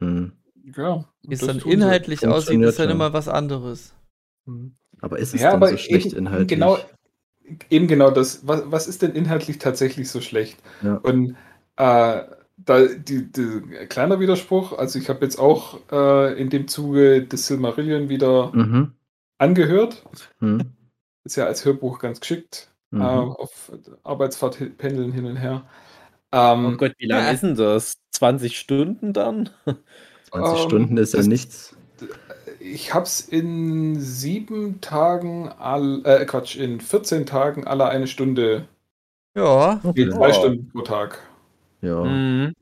mhm. 0.00 0.32
Ja, 0.76 1.04
Wie 1.22 1.34
es 1.34 1.40
dann 1.40 1.58
inhaltlich 1.58 2.24
aussieht, 2.26 2.60
ist 2.62 2.78
dann 2.78 2.88
ja. 2.88 2.94
immer 2.94 3.12
was 3.12 3.26
anderes. 3.26 3.94
Aber 5.00 5.18
ist 5.18 5.34
es 5.34 5.40
Ja, 5.40 5.48
dann 5.50 5.56
aber 5.56 5.70
so 5.70 5.76
schlecht 5.76 6.06
eben, 6.12 6.18
inhaltlich? 6.18 6.46
genau, 6.48 6.78
eben 7.68 7.88
genau 7.88 8.12
das. 8.12 8.46
Was, 8.46 8.62
was 8.66 8.86
ist 8.86 9.02
denn 9.02 9.12
inhaltlich 9.12 9.58
tatsächlich 9.58 10.08
so 10.08 10.20
schlecht? 10.20 10.58
Ja. 10.82 10.96
Und 10.98 11.34
äh, 11.76 12.22
da 12.56 12.86
die, 12.86 13.30
die 13.32 13.60
kleiner 13.88 14.20
Widerspruch, 14.20 14.72
also 14.78 14.98
ich 14.98 15.08
habe 15.08 15.24
jetzt 15.24 15.38
auch 15.38 15.80
äh, 15.90 16.40
in 16.40 16.50
dem 16.50 16.68
Zuge 16.68 17.26
das 17.26 17.46
Silmarillion 17.46 18.08
wieder 18.08 18.54
Mhm, 18.54 18.92
angehört. 19.38 20.04
mhm, 20.40 20.72
Ist 21.24 21.36
ja 21.36 21.46
als 21.46 21.64
Hörbuch 21.64 21.98
ganz 21.98 22.20
geschickt. 22.20 22.72
mhm. 22.92 22.98
äh, 22.98 23.02
auf 23.02 23.72
Arbeitsfahrt 24.04 24.78
pendeln 24.78 25.12
hin 25.12 25.26
und 25.26 25.36
her. 25.36 25.64
Ähm, 26.32 26.72
oh 26.72 26.72
Gott, 26.76 26.94
wie 26.98 27.06
lang 27.06 27.26
Ja. 27.26 27.32
ist 27.32 27.42
denn 27.42 27.54
das? 27.56 27.94
20 28.10 28.58
Stunden 28.58 29.12
dann? 29.12 29.50
20 30.24 30.60
ähm, 30.60 30.62
Stunden 30.62 30.96
ist 30.96 31.14
ja 31.14 31.22
nichts. 31.22 31.76
Ich 32.60 32.94
habe 32.94 33.04
es 33.04 33.20
in 33.20 34.00
sieben 34.00 34.80
Tagen, 34.80 35.48
all, 35.50 36.02
äh, 36.06 36.24
Quatsch, 36.24 36.56
in 36.56 36.80
14 36.80 37.26
Tagen 37.26 37.66
alle 37.66 37.88
eine 37.88 38.06
Stunde, 38.06 38.68
Ja, 39.34 39.80
Okay. 39.84 40.08
zwei. 40.10 40.32
Stunden 40.32 40.68
pro 40.70 40.82
Tag. 40.82 41.18
Ja. 41.82 42.02
Mhm. 42.04 42.52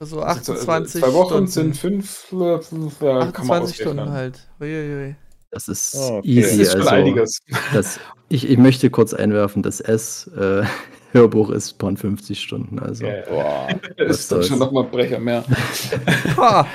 so 0.00 0.20
Also, 0.20 0.22
28 0.22 1.00
zwei 1.02 1.12
Wochen 1.12 1.28
Stunden. 1.28 1.46
sind 1.48 1.76
fünf, 1.76 2.32
äh, 2.32 2.60
fünf 2.60 3.00
äh, 3.02 3.04
kann 3.32 3.46
man 3.46 3.62
28 3.62 3.76
Stunden 3.76 4.10
halt. 4.10 4.48
Uiuiui. 4.60 5.16
Das 5.50 5.66
ist 5.66 5.96
Oh, 5.96 6.18
okay. 6.18 6.28
easy. 6.28 6.58
Das 6.58 6.66
ist 6.68 6.72
schon 6.72 6.80
also, 6.82 6.90
einiges. 6.94 7.40
Das, 7.72 8.00
ich, 8.28 8.48
ich 8.48 8.56
möchte 8.58 8.88
kurz 8.90 9.12
einwerfen, 9.14 9.62
das 9.64 9.80
S-Hörbuch 9.80 11.50
ist 11.50 11.80
von 11.80 11.96
50 11.96 12.40
Stunden. 12.40 12.78
Also. 12.78 13.04
Ja. 13.06 13.22
Boah. 13.28 13.68
Das 13.96 14.20
ist 14.20 14.30
dann 14.32 14.42
schon 14.44 14.58
nochmal 14.60 14.84
ein 14.84 14.90
Brecher 14.90 15.18
mehr. 15.18 15.44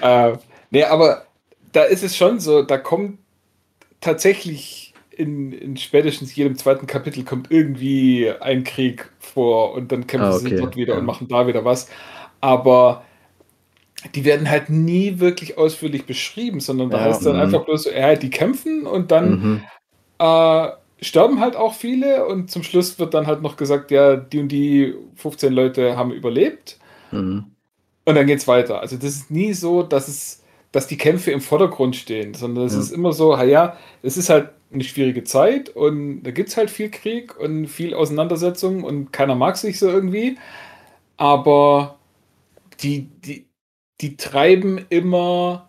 Äh, 0.00 0.36
nee, 0.70 0.84
aber 0.84 1.24
da 1.72 1.82
ist 1.82 2.04
es 2.04 2.16
schon 2.16 2.38
so, 2.38 2.62
da 2.62 2.78
kommt 2.78 3.18
tatsächlich 4.00 4.87
in, 5.18 5.52
in 5.52 5.76
spätestens 5.76 6.34
jedem 6.34 6.56
zweiten 6.56 6.86
Kapitel 6.86 7.24
kommt 7.24 7.50
irgendwie 7.50 8.30
ein 8.40 8.64
Krieg 8.64 9.10
vor 9.18 9.74
und 9.74 9.92
dann 9.92 10.06
kämpfen 10.06 10.32
Ah, 10.32 10.38
sie 10.38 10.46
okay, 10.46 10.56
dort 10.56 10.76
wieder 10.76 10.94
ja. 10.94 11.00
und 11.00 11.06
machen 11.06 11.28
da 11.28 11.46
wieder 11.46 11.64
was. 11.64 11.88
Aber 12.40 13.04
die 14.14 14.24
werden 14.24 14.48
halt 14.48 14.70
nie 14.70 15.18
wirklich 15.18 15.58
ausführlich 15.58 16.06
beschrieben, 16.06 16.60
sondern 16.60 16.90
da 16.90 16.98
Ja. 16.98 17.04
heißt 17.04 17.26
dann 17.26 17.36
Mhm. 17.36 17.42
einfach 17.42 17.64
bloß 17.64 17.86
ja, 17.86 18.14
die 18.14 18.30
kämpfen 18.30 18.86
und 18.86 19.10
dann 19.10 19.30
Mhm. 19.30 19.64
äh, 20.20 20.68
sterben 21.00 21.40
halt 21.40 21.56
auch 21.56 21.74
viele 21.74 22.26
und 22.26 22.50
zum 22.50 22.62
Schluss 22.62 22.98
wird 22.98 23.14
dann 23.14 23.26
halt 23.26 23.42
noch 23.42 23.56
gesagt, 23.56 23.90
ja, 23.90 24.16
die 24.16 24.40
und 24.40 24.48
die 24.48 24.94
15 25.16 25.52
Leute 25.52 25.96
haben 25.96 26.12
überlebt. 26.12 26.78
Mhm. 27.12 27.46
Und 28.04 28.14
dann 28.14 28.26
geht's 28.26 28.48
weiter. 28.48 28.80
Also 28.80 28.96
das 28.96 29.04
ist 29.10 29.30
nie 29.30 29.52
so, 29.52 29.82
dass 29.82 30.08
es, 30.08 30.42
dass 30.72 30.86
die 30.86 30.96
Kämpfe 30.98 31.30
im 31.30 31.40
Vordergrund 31.40 31.96
stehen, 31.96 32.34
sondern 32.34 32.66
es 32.66 32.74
Ja. 32.74 32.80
ist 32.80 32.90
immer 32.92 33.12
so, 33.12 33.36
ja, 33.36 33.76
es 34.02 34.16
ist 34.16 34.30
halt 34.30 34.50
eine 34.72 34.84
schwierige 34.84 35.24
Zeit 35.24 35.70
und 35.70 36.22
da 36.22 36.30
gibt 36.30 36.50
es 36.50 36.56
halt 36.56 36.70
viel 36.70 36.90
Krieg 36.90 37.38
und 37.38 37.66
viel 37.68 37.94
Auseinandersetzung 37.94 38.84
und 38.84 39.12
keiner 39.12 39.34
mag 39.34 39.56
sich 39.56 39.78
so 39.78 39.88
irgendwie. 39.88 40.38
Aber 41.16 41.98
die, 42.80 43.08
die, 43.24 43.46
die 44.00 44.16
treiben 44.16 44.84
immer 44.90 45.68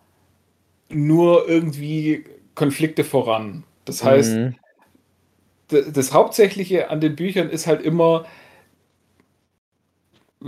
nur 0.90 1.48
irgendwie 1.48 2.26
Konflikte 2.56 3.04
voran. 3.04 3.64
Das 3.86 4.04
heißt, 4.04 4.34
mhm. 4.34 4.56
das 5.70 6.14
Hauptsächliche 6.14 6.90
an 6.90 7.00
den 7.00 7.16
Büchern 7.16 7.50
ist 7.50 7.68
halt 7.68 7.82
immer, 7.82 8.26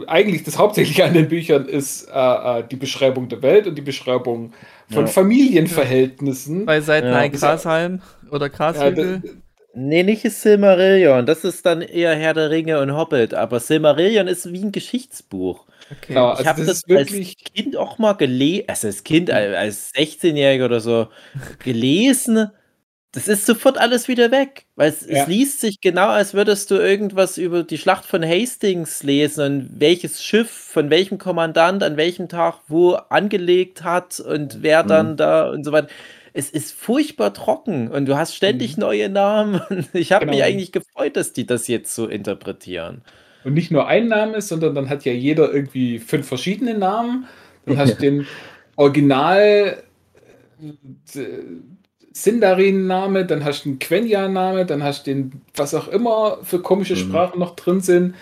eigentlich 0.07 0.43
das 0.43 0.57
Hauptsächliche 0.57 1.05
an 1.05 1.13
den 1.13 1.27
Büchern 1.27 1.65
ist 1.65 2.07
äh, 2.07 2.59
äh, 2.59 2.63
die 2.69 2.77
Beschreibung 2.77 3.27
der 3.27 3.41
Welt 3.41 3.67
und 3.67 3.75
die 3.75 3.81
Beschreibung 3.81 4.53
von 4.89 5.05
ja. 5.05 5.11
Familienverhältnissen. 5.11 6.65
Bei 6.65 6.81
Seiten 6.81 7.07
ja. 7.07 7.17
ein 7.17 7.31
Grashalm 7.31 8.01
oder 8.31 8.49
Grashügel. 8.49 9.21
Ja, 9.23 9.31
nee, 9.73 10.03
nicht 10.03 10.29
Silmarillion. 10.29 11.25
Das 11.25 11.43
ist 11.43 11.65
dann 11.65 11.81
eher 11.81 12.15
Herr 12.15 12.33
der 12.33 12.49
Ringe 12.49 12.79
und 12.79 12.95
Hobbit. 12.95 13.33
Aber 13.33 13.59
Silmarillion 13.59 14.27
ist 14.27 14.51
wie 14.51 14.63
ein 14.63 14.71
Geschichtsbuch. 14.71 15.65
Okay. 15.91 16.07
Genau, 16.07 16.29
also 16.29 16.41
ich 16.41 16.47
habe 16.47 16.63
das, 16.63 16.83
das 16.83 16.97
als 16.97 17.35
Kind 17.53 17.75
auch 17.75 17.97
mal 17.97 18.13
gelesen, 18.13 18.63
also 18.67 18.87
als 18.87 19.03
Kind, 19.03 19.29
als 19.29 19.93
16-Jähriger 19.93 20.65
oder 20.65 20.79
so, 20.79 21.07
gelesen 21.63 22.49
das 23.13 23.27
ist 23.27 23.45
sofort 23.45 23.77
alles 23.77 24.07
wieder 24.07 24.31
weg, 24.31 24.65
weil 24.75 24.89
es, 24.89 25.05
ja. 25.05 25.23
es, 25.23 25.27
liest 25.27 25.59
sich 25.59 25.81
genau, 25.81 26.07
als 26.07 26.33
würdest 26.33 26.71
du 26.71 26.75
irgendwas 26.75 27.37
über 27.37 27.63
die 27.63 27.77
Schlacht 27.77 28.05
von 28.05 28.23
Hastings 28.23 29.03
lesen 29.03 29.45
und 29.45 29.69
welches 29.79 30.23
Schiff 30.23 30.49
von 30.49 30.89
welchem 30.89 31.17
Kommandant 31.17 31.83
an 31.83 31.97
welchem 31.97 32.29
Tag 32.29 32.59
wo 32.69 32.93
angelegt 32.93 33.83
hat 33.83 34.21
und 34.21 34.63
wer 34.63 34.83
dann 34.83 35.11
mhm. 35.11 35.17
da 35.17 35.49
und 35.49 35.65
so 35.65 35.73
weiter. 35.73 35.89
Es 36.33 36.49
ist 36.49 36.71
furchtbar 36.71 37.33
trocken 37.33 37.89
und 37.89 38.05
du 38.05 38.15
hast 38.15 38.33
ständig 38.33 38.77
mhm. 38.77 38.81
neue 38.81 39.09
Namen. 39.09 39.61
Ich 39.93 40.13
habe 40.13 40.25
genau. 40.25 40.37
mich 40.37 40.45
eigentlich 40.45 40.71
gefreut, 40.71 41.17
dass 41.17 41.33
die 41.33 41.45
das 41.45 41.67
jetzt 41.67 41.93
so 41.93 42.07
interpretieren. 42.07 43.01
Und 43.43 43.55
nicht 43.55 43.71
nur 43.71 43.87
ein 43.87 44.07
Name, 44.07 44.41
sondern 44.41 44.73
dann 44.73 44.89
hat 44.89 45.03
ja 45.03 45.11
jeder 45.11 45.53
irgendwie 45.53 45.99
fünf 45.99 46.27
verschiedene 46.27 46.77
Namen. 46.77 47.27
Dann 47.65 47.77
hast 47.77 47.95
du 47.95 48.01
den 48.01 48.27
Original 48.77 49.83
äh, 51.13 51.19
Sindarin-Name, 52.13 53.25
dann 53.25 53.45
hast 53.45 53.65
du 53.65 53.69
einen 53.69 53.79
Quenya-Name, 53.79 54.65
dann 54.65 54.83
hast 54.83 55.07
du 55.07 55.13
den, 55.13 55.41
was 55.55 55.73
auch 55.73 55.87
immer 55.87 56.39
für 56.43 56.61
komische 56.61 56.95
mhm. 56.95 56.99
Sprachen 56.99 57.39
noch 57.39 57.55
drin 57.55 57.81
sind. 57.81 58.15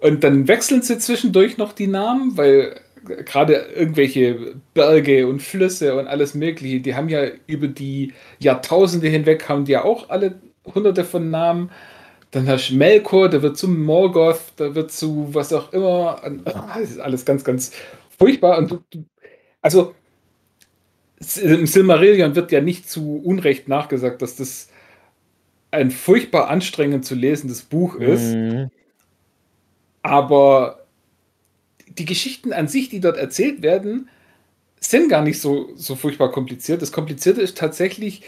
Und 0.00 0.24
dann 0.24 0.48
wechseln 0.48 0.82
sie 0.82 0.98
zwischendurch 0.98 1.56
noch 1.56 1.72
die 1.72 1.86
Namen, 1.86 2.36
weil 2.36 2.80
gerade 3.04 3.54
irgendwelche 3.74 4.56
Berge 4.72 5.26
und 5.26 5.40
Flüsse 5.40 5.96
und 5.98 6.06
alles 6.06 6.34
Mögliche, 6.34 6.80
die 6.80 6.94
haben 6.94 7.08
ja 7.08 7.26
über 7.46 7.68
die 7.68 8.12
Jahrtausende 8.38 9.08
hinweg, 9.08 9.48
haben 9.48 9.64
die 9.64 9.72
ja 9.72 9.84
auch 9.84 10.10
alle 10.10 10.40
hunderte 10.74 11.04
von 11.04 11.30
Namen. 11.30 11.70
Dann 12.30 12.48
hast 12.48 12.70
du 12.70 12.74
Melkor, 12.74 13.28
der 13.28 13.42
wird 13.42 13.56
zu 13.56 13.68
Morgoth, 13.68 14.40
der 14.58 14.74
wird 14.74 14.90
zu 14.90 15.28
was 15.32 15.52
auch 15.52 15.72
immer. 15.72 16.20
Das 16.44 16.90
ist 16.90 16.98
alles 16.98 17.24
ganz, 17.24 17.44
ganz 17.44 17.72
furchtbar. 18.18 18.58
Und 18.58 18.70
du, 18.70 19.04
also 19.62 19.94
im 21.40 21.66
Silmarillion 21.66 22.34
wird 22.34 22.52
ja 22.52 22.60
nicht 22.60 22.88
zu 22.88 23.20
Unrecht 23.24 23.68
nachgesagt, 23.68 24.22
dass 24.22 24.36
das 24.36 24.68
ein 25.70 25.90
furchtbar 25.90 26.48
anstrengend 26.48 27.04
zu 27.04 27.14
lesendes 27.14 27.62
Buch 27.62 27.96
ist. 27.96 28.34
Mhm. 28.34 28.70
Aber 30.02 30.84
die 31.88 32.04
Geschichten 32.04 32.52
an 32.52 32.68
sich, 32.68 32.88
die 32.88 33.00
dort 33.00 33.16
erzählt 33.16 33.62
werden, 33.62 34.08
sind 34.80 35.08
gar 35.08 35.22
nicht 35.22 35.40
so, 35.40 35.70
so 35.76 35.96
furchtbar 35.96 36.30
kompliziert. 36.30 36.82
Das 36.82 36.92
Komplizierte 36.92 37.40
ist 37.40 37.56
tatsächlich 37.56 38.22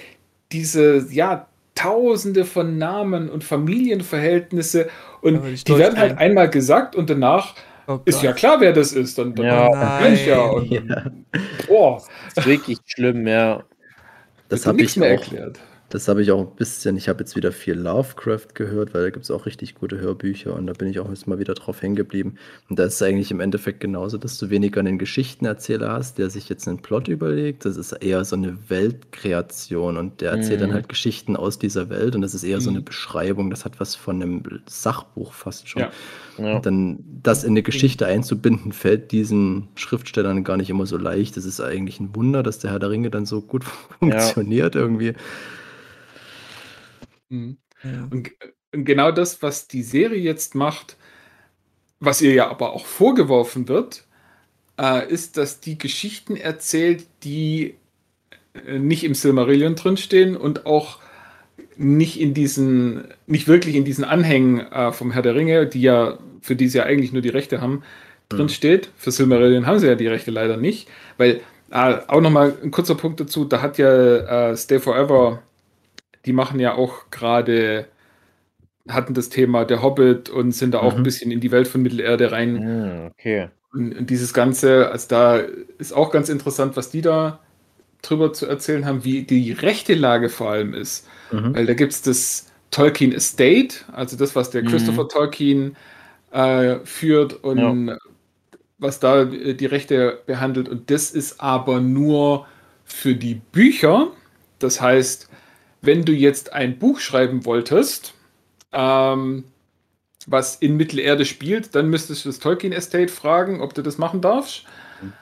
diese, 0.52 1.06
ja, 1.10 1.48
Tausende 1.76 2.46
von 2.46 2.78
Namen 2.78 3.28
und 3.28 3.44
Familienverhältnisse 3.44 4.88
und 5.20 5.68
die 5.68 5.76
werden 5.76 5.98
halt 5.98 6.16
einmal 6.16 6.48
gesagt 6.48 6.96
und 6.96 7.10
danach 7.10 7.54
Oh 7.88 8.00
ist 8.04 8.22
ja 8.22 8.32
klar, 8.32 8.60
wer 8.60 8.72
das 8.72 8.92
ist. 8.92 9.18
Dann, 9.18 9.34
dann 9.34 9.46
ja, 9.46 9.70
dann 9.70 10.26
ja. 10.26 10.40
Und, 10.42 10.70
ja. 10.70 11.10
Boah. 11.68 12.02
Das 12.34 12.44
ist 12.44 12.50
wirklich 12.50 12.78
schlimm, 12.86 13.26
ja. 13.26 13.62
Das 14.48 14.66
habe 14.66 14.82
ich 14.82 14.96
mehr 14.96 15.08
auch, 15.08 15.20
erklärt. 15.20 15.60
Das 15.88 16.08
habe 16.08 16.20
ich 16.20 16.32
auch 16.32 16.40
ein 16.40 16.56
bisschen. 16.56 16.96
Ich 16.96 17.08
habe 17.08 17.20
jetzt 17.20 17.36
wieder 17.36 17.52
viel 17.52 17.74
Lovecraft 17.74 18.48
gehört, 18.54 18.92
weil 18.92 19.04
da 19.04 19.10
gibt 19.10 19.24
es 19.24 19.30
auch 19.30 19.46
richtig 19.46 19.76
gute 19.76 19.98
Hörbücher 19.98 20.54
und 20.54 20.66
da 20.66 20.72
bin 20.72 20.88
ich 20.88 20.98
auch 20.98 21.08
jetzt 21.08 21.28
mal 21.28 21.38
wieder 21.38 21.54
drauf 21.54 21.80
hängen 21.80 21.94
geblieben. 21.94 22.36
Und 22.68 22.78
da 22.78 22.84
ist 22.84 22.94
es 22.94 23.02
eigentlich 23.02 23.30
im 23.30 23.40
Endeffekt 23.40 23.80
genauso, 23.80 24.18
dass 24.18 24.38
du 24.38 24.50
weniger 24.50 24.80
einen 24.80 24.98
Geschichtenerzähler 24.98 25.92
hast, 25.92 26.18
der 26.18 26.28
sich 26.28 26.48
jetzt 26.48 26.66
einen 26.66 26.78
Plot 26.78 27.06
überlegt. 27.06 27.64
Das 27.64 27.76
ist 27.76 27.92
eher 27.92 28.24
so 28.24 28.34
eine 28.34 28.58
Weltkreation 28.68 29.96
und 29.96 30.20
der 30.20 30.32
erzählt 30.32 30.58
mhm. 30.58 30.64
dann 30.64 30.74
halt 30.74 30.88
Geschichten 30.88 31.36
aus 31.36 31.58
dieser 31.58 31.88
Welt 31.88 32.16
und 32.16 32.22
das 32.22 32.34
ist 32.34 32.42
eher 32.42 32.56
mhm. 32.56 32.62
so 32.62 32.70
eine 32.70 32.80
mhm. 32.80 32.84
Beschreibung. 32.84 33.50
Das 33.50 33.64
hat 33.64 33.78
was 33.78 33.94
von 33.94 34.20
einem 34.20 34.42
Sachbuch 34.66 35.32
fast 35.32 35.68
schon. 35.68 35.82
Ja. 35.82 35.90
Ja. 36.38 36.56
Und 36.56 36.66
dann 36.66 36.98
das 37.22 37.44
in 37.44 37.52
eine 37.52 37.62
Geschichte 37.62 38.06
einzubinden, 38.06 38.72
fällt 38.72 39.12
diesen 39.12 39.68
Schriftstellern 39.74 40.44
gar 40.44 40.56
nicht 40.56 40.68
immer 40.68 40.86
so 40.86 40.98
leicht. 40.98 41.36
Das 41.36 41.44
ist 41.44 41.60
eigentlich 41.60 42.00
ein 42.00 42.14
Wunder, 42.14 42.42
dass 42.42 42.58
der 42.58 42.72
Herr 42.72 42.78
der 42.78 42.90
Ringe 42.90 43.10
dann 43.10 43.26
so 43.26 43.40
gut 43.40 43.64
funktioniert 43.98 44.74
ja. 44.74 44.80
irgendwie. 44.80 45.14
Mhm. 47.28 47.56
Ja. 47.82 48.08
Und, 48.10 48.30
und 48.72 48.84
genau 48.84 49.12
das, 49.12 49.42
was 49.42 49.68
die 49.68 49.82
Serie 49.82 50.20
jetzt 50.20 50.54
macht, 50.54 50.96
was 52.00 52.20
ihr 52.22 52.34
ja 52.34 52.48
aber 52.48 52.72
auch 52.72 52.86
vorgeworfen 52.86 53.68
wird, 53.68 54.04
äh, 54.78 55.08
ist, 55.10 55.36
dass 55.36 55.60
die 55.60 55.78
Geschichten 55.78 56.36
erzählt, 56.36 57.06
die 57.22 57.74
äh, 58.66 58.78
nicht 58.78 59.04
im 59.04 59.14
Silmarillion 59.14 59.74
drinstehen 59.74 60.36
und 60.36 60.66
auch 60.66 60.98
nicht 61.76 62.20
in 62.20 62.34
diesen, 62.34 63.08
nicht 63.26 63.48
wirklich 63.48 63.76
in 63.76 63.84
diesen 63.84 64.04
Anhängen 64.04 64.60
äh, 64.60 64.92
vom 64.92 65.10
Herr 65.10 65.22
der 65.22 65.34
Ringe, 65.34 65.66
die 65.66 65.82
ja, 65.82 66.18
für 66.40 66.56
die 66.56 66.68
sie 66.68 66.78
ja 66.78 66.84
eigentlich 66.84 67.12
nur 67.12 67.22
die 67.22 67.28
Rechte 67.28 67.60
haben, 67.60 67.82
drin 68.28 68.48
steht. 68.48 68.90
Für 68.96 69.10
Silmarillion 69.10 69.66
haben 69.66 69.78
sie 69.78 69.86
ja 69.86 69.94
die 69.94 70.06
Rechte 70.06 70.30
leider 70.30 70.56
nicht, 70.56 70.88
weil 71.16 71.40
äh, 71.70 71.98
auch 72.06 72.20
nochmal 72.20 72.56
ein 72.62 72.70
kurzer 72.70 72.94
Punkt 72.94 73.20
dazu, 73.20 73.44
da 73.44 73.62
hat 73.62 73.78
ja 73.78 74.50
äh, 74.50 74.56
Stay 74.56 74.78
Forever 74.78 75.42
die 76.26 76.32
machen 76.32 76.60
ja 76.60 76.74
auch 76.74 77.10
gerade, 77.10 77.86
hatten 78.88 79.14
das 79.14 79.28
Thema 79.28 79.64
der 79.64 79.82
Hobbit 79.82 80.28
und 80.28 80.52
sind 80.52 80.74
da 80.74 80.82
mhm. 80.82 80.88
auch 80.88 80.96
ein 80.96 81.02
bisschen 81.02 81.30
in 81.30 81.40
die 81.40 81.52
Welt 81.52 81.68
von 81.68 81.82
Mittelerde 81.82 82.32
rein. 82.32 82.54
Mhm, 82.54 83.10
okay. 83.12 83.48
Und, 83.72 83.96
und, 83.96 84.10
dieses 84.10 84.34
Ganze, 84.34 84.90
also 84.90 85.06
da 85.08 85.36
ist 85.78 85.92
auch 85.92 86.10
ganz 86.10 86.28
interessant, 86.28 86.76
was 86.76 86.90
die 86.90 87.02
da 87.02 87.40
drüber 88.02 88.32
zu 88.32 88.46
erzählen 88.46 88.86
haben, 88.86 89.04
wie 89.04 89.22
die 89.22 89.52
rechte 89.52 89.94
Lage 89.94 90.28
vor 90.28 90.50
allem 90.50 90.74
ist. 90.74 91.08
Mhm. 91.30 91.54
Weil 91.54 91.66
da 91.66 91.74
gibt 91.74 91.92
es 91.92 92.02
das 92.02 92.52
Tolkien 92.70 93.12
Estate, 93.12 93.76
also 93.92 94.16
das, 94.16 94.34
was 94.36 94.50
der 94.50 94.62
mhm. 94.62 94.68
Christopher 94.68 95.08
Tolkien 95.08 95.76
äh, 96.32 96.76
führt 96.84 97.44
und 97.44 97.88
ja. 97.88 97.98
was 98.78 99.00
da 99.00 99.24
die 99.24 99.66
Rechte 99.66 100.20
behandelt. 100.26 100.68
Und 100.68 100.90
das 100.90 101.10
ist 101.10 101.40
aber 101.40 101.80
nur 101.80 102.46
für 102.84 103.14
die 103.14 103.36
Bücher. 103.52 104.08
Das 104.58 104.80
heißt, 104.80 105.25
wenn 105.86 106.04
du 106.04 106.12
jetzt 106.12 106.52
ein 106.52 106.78
Buch 106.78 107.00
schreiben 107.00 107.44
wolltest, 107.44 108.14
ähm, 108.72 109.44
was 110.26 110.56
in 110.56 110.76
Mittelerde 110.76 111.24
spielt, 111.24 111.74
dann 111.74 111.88
müsstest 111.88 112.24
du 112.24 112.28
das 112.28 112.40
Tolkien 112.40 112.72
Estate 112.72 113.08
fragen, 113.08 113.60
ob 113.60 113.74
du 113.74 113.82
das 113.82 113.96
machen 113.96 114.20
darfst. 114.20 114.64
Mhm. 115.00 115.12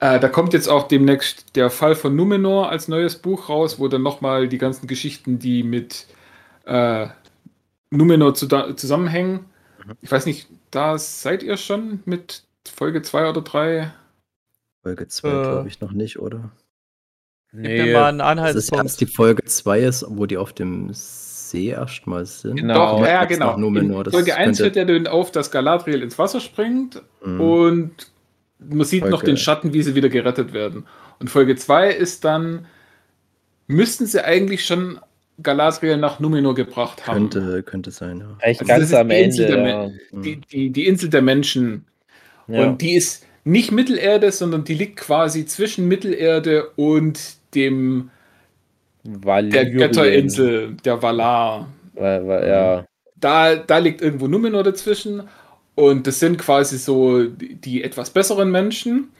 Äh, 0.00 0.20
da 0.20 0.28
kommt 0.28 0.52
jetzt 0.52 0.68
auch 0.68 0.88
demnächst 0.88 1.56
der 1.56 1.70
Fall 1.70 1.94
von 1.94 2.14
Numenor 2.14 2.68
als 2.68 2.88
neues 2.88 3.16
Buch 3.16 3.48
raus, 3.48 3.78
wo 3.78 3.88
dann 3.88 4.02
nochmal 4.02 4.48
die 4.48 4.58
ganzen 4.58 4.86
Geschichten, 4.86 5.38
die 5.38 5.62
mit 5.62 6.06
äh, 6.64 7.06
Numenor 7.90 8.34
zu 8.34 8.48
zusammenhängen. 8.74 9.46
Mhm. 9.86 9.92
Ich 10.00 10.10
weiß 10.10 10.26
nicht, 10.26 10.48
da 10.70 10.98
seid 10.98 11.42
ihr 11.42 11.56
schon 11.56 12.00
mit 12.04 12.44
Folge 12.66 13.02
2 13.02 13.30
oder 13.30 13.42
3? 13.42 13.92
Folge 14.82 15.08
2 15.08 15.28
äh, 15.28 15.30
glaube 15.30 15.68
ich 15.68 15.80
noch 15.80 15.92
nicht, 15.92 16.18
oder? 16.18 16.50
Nee, 17.58 17.76
Gib 17.76 17.86
mir 17.86 17.92
mal 17.94 18.08
einen 18.08 18.20
Anhaltspunkt. 18.20 18.84
Das 18.84 18.92
ist 18.92 19.00
erst 19.00 19.00
die 19.00 19.06
Folge 19.06 19.44
2 19.44 19.80
ist, 19.80 20.04
wo 20.08 20.26
die 20.26 20.36
auf 20.36 20.52
dem 20.52 20.90
See 20.92 21.70
erstmal 21.70 22.24
sind. 22.24 22.56
Genau, 22.56 22.98
Doch, 22.98 23.06
ja, 23.06 23.24
genau. 23.24 23.56
Numenor. 23.56 24.06
In 24.06 24.12
Folge 24.12 24.36
1 24.36 24.60
hört 24.60 24.76
er 24.76 24.84
dann 24.84 25.08
auf, 25.08 25.32
dass 25.32 25.50
Galadriel 25.50 26.02
ins 26.02 26.18
Wasser 26.18 26.40
springt 26.40 27.02
mhm. 27.24 27.40
und 27.40 27.90
man 28.60 28.84
sieht 28.84 29.00
Folge. 29.00 29.16
noch 29.16 29.22
den 29.24 29.36
Schatten, 29.36 29.72
wie 29.72 29.82
sie 29.82 29.96
wieder 29.96 30.08
gerettet 30.08 30.52
werden. 30.52 30.86
Und 31.18 31.30
Folge 31.30 31.56
2 31.56 31.90
ist 31.90 32.24
dann, 32.24 32.66
müssten 33.66 34.06
sie 34.06 34.24
eigentlich 34.24 34.64
schon 34.64 35.00
Galadriel 35.42 35.96
nach 35.96 36.20
Numenor 36.20 36.54
gebracht 36.54 37.06
haben. 37.06 37.30
Könnte, 37.30 37.62
könnte 37.64 37.90
sein, 37.90 38.20
ja. 38.20 38.36
Also 38.40 38.64
ganz 38.64 38.92
am 38.94 39.10
Ende. 39.10 39.68
Ja. 39.68 39.90
Die, 40.12 40.40
die, 40.40 40.70
die, 40.70 40.86
Insel 40.86 41.10
der 41.10 41.22
Menschen. 41.22 41.86
Ja. 42.46 42.62
Und 42.62 42.82
die 42.82 42.94
ist 42.94 43.24
nicht 43.44 43.72
Mittelerde, 43.72 44.30
sondern 44.30 44.64
die 44.64 44.74
liegt 44.74 44.96
quasi 44.96 45.46
zwischen 45.46 45.88
Mittelerde 45.88 46.70
und 46.76 47.37
dem 47.54 48.10
Valyrien. 49.04 49.50
der 49.52 49.70
Götterinsel, 49.70 50.76
der 50.84 51.02
Valar. 51.02 51.68
Ja. 51.96 52.84
Da, 53.16 53.56
da 53.56 53.78
liegt 53.78 54.00
irgendwo 54.02 54.28
Numenor 54.28 54.62
dazwischen 54.62 55.22
und 55.74 56.06
das 56.06 56.20
sind 56.20 56.38
quasi 56.38 56.78
so 56.78 57.24
die, 57.24 57.56
die 57.56 57.82
etwas 57.82 58.10
besseren 58.10 58.50
Menschen. 58.50 59.10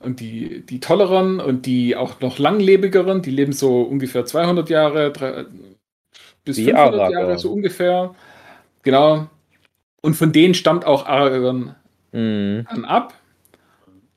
und 0.00 0.20
die, 0.20 0.62
die 0.66 0.80
tolleren 0.80 1.40
und 1.40 1.66
die 1.66 1.96
auch 1.96 2.20
noch 2.20 2.38
langlebigeren, 2.38 3.22
die 3.22 3.30
leben 3.30 3.52
so 3.52 3.82
ungefähr 3.82 4.26
200 4.26 4.68
Jahre, 4.70 5.12
drei, 5.12 5.46
bis 6.44 6.58
Wie 6.58 6.64
500 6.64 7.00
Aragorn. 7.00 7.12
Jahre 7.12 7.38
so 7.38 7.52
ungefähr. 7.52 8.14
Genau. 8.82 9.28
Und 10.02 10.14
von 10.14 10.32
denen 10.32 10.54
stammt 10.54 10.84
auch 10.84 11.06
Aragorn 11.06 11.74
Mhm. 12.12 12.66
ab. 12.84 13.14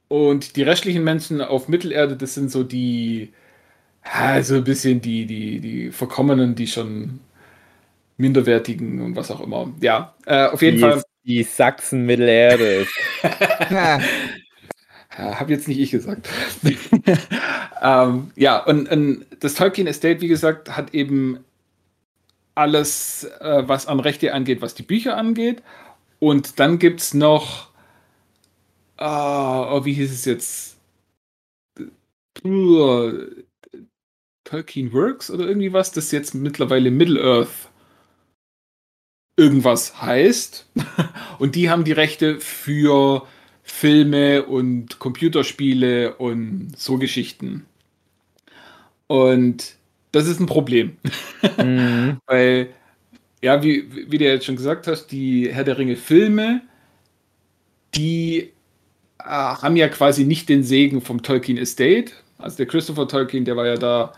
Und 0.07 0.55
die 0.55 0.63
restlichen 0.63 1.03
Menschen 1.03 1.41
auf 1.41 1.67
Mittelerde, 1.67 2.15
das 2.15 2.33
sind 2.33 2.49
so 2.49 2.63
die, 2.63 3.33
ja, 4.05 4.41
so 4.41 4.55
ein 4.55 4.63
bisschen 4.63 5.01
die, 5.01 5.25
die, 5.25 5.59
die 5.59 5.91
Verkommenen, 5.91 6.55
die 6.55 6.67
schon 6.67 7.19
minderwertigen 8.17 9.01
und 9.01 9.15
was 9.15 9.31
auch 9.31 9.41
immer. 9.41 9.71
Ja, 9.81 10.15
äh, 10.25 10.47
auf 10.47 10.61
jeden 10.61 10.77
die, 10.77 10.81
Fall. 10.81 11.03
Die 11.23 11.43
Sachsen 11.43 12.05
Mittelerde. 12.05 12.87
Ja. 13.69 13.99
Habe 15.17 15.51
jetzt 15.51 15.67
nicht 15.67 15.79
ich 15.79 15.91
gesagt. 15.91 16.29
ähm, 17.81 18.31
ja, 18.35 18.63
und, 18.63 18.89
und 18.89 19.25
das 19.39 19.55
Tolkien 19.55 19.87
Estate, 19.87 20.21
wie 20.21 20.27
gesagt, 20.27 20.77
hat 20.77 20.93
eben 20.93 21.39
alles, 22.53 23.23
äh, 23.39 23.63
was 23.67 23.87
an 23.87 23.99
Rechte 23.99 24.33
angeht, 24.33 24.61
was 24.61 24.75
die 24.75 24.83
Bücher 24.83 25.17
angeht. 25.17 25.63
Und 26.19 26.59
dann 26.59 26.77
gibt 26.79 27.01
es 27.01 27.13
noch, 27.13 27.66
ah, 28.97 29.73
oh, 29.73 29.85
wie 29.85 29.93
hieß 29.93 30.11
es 30.11 30.25
jetzt? 30.25 30.77
Tolkien 34.43 34.93
Works 34.93 35.29
oder 35.31 35.47
irgendwie 35.47 35.73
was, 35.73 35.91
das 35.91 36.11
jetzt 36.11 36.33
mittlerweile 36.33 36.91
Middle-earth 36.91 37.69
irgendwas 39.37 40.01
heißt. 40.01 40.67
Und 41.39 41.55
die 41.55 41.69
haben 41.69 41.83
die 41.83 41.91
Rechte 41.93 42.39
für 42.39 43.27
Filme 43.63 44.45
und 44.45 44.97
Computerspiele 44.97 46.15
und 46.15 46.71
so 46.77 46.97
Geschichten. 46.97 47.65
Und 49.07 49.75
das 50.13 50.25
ist 50.25 50.39
ein 50.39 50.45
Problem. 50.45 50.95
mhm. 51.57 52.17
Weil, 52.25 52.69
ja, 53.41 53.61
wie, 53.61 54.09
wie 54.09 54.17
du 54.17 54.25
jetzt 54.25 54.45
schon 54.45 54.55
gesagt 54.55 54.87
hast, 54.87 55.07
die 55.07 55.53
Herr 55.53 55.65
der 55.65 55.77
Ringe 55.77 55.97
Filme, 55.97 56.61
die 57.93 58.53
haben 59.27 59.75
ja 59.75 59.87
quasi 59.89 60.23
nicht 60.23 60.49
den 60.49 60.63
Segen 60.63 61.01
vom 61.01 61.23
Tolkien 61.23 61.57
Estate. 61.57 62.11
Also 62.37 62.57
der 62.57 62.67
Christopher 62.67 63.07
Tolkien, 63.07 63.45
der 63.45 63.55
war 63.55 63.67
ja 63.67 63.75
da, 63.75 64.13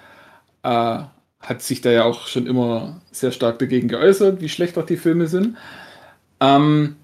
äh, 0.64 1.04
hat 1.46 1.62
sich 1.62 1.82
da 1.82 1.92
ja 1.92 2.04
auch 2.04 2.28
schon 2.28 2.48
immer 2.48 3.02
sehr 3.12 3.32
stark 3.32 3.60
dagegen 3.60 3.88
geäußert, 3.88 4.42
wie 4.42 4.50
schlecht 4.50 4.78
auch 4.78 4.86
die 4.86 4.98
Filme 4.98 5.28
sind. 5.28 5.58
Ähm, 6.40 6.96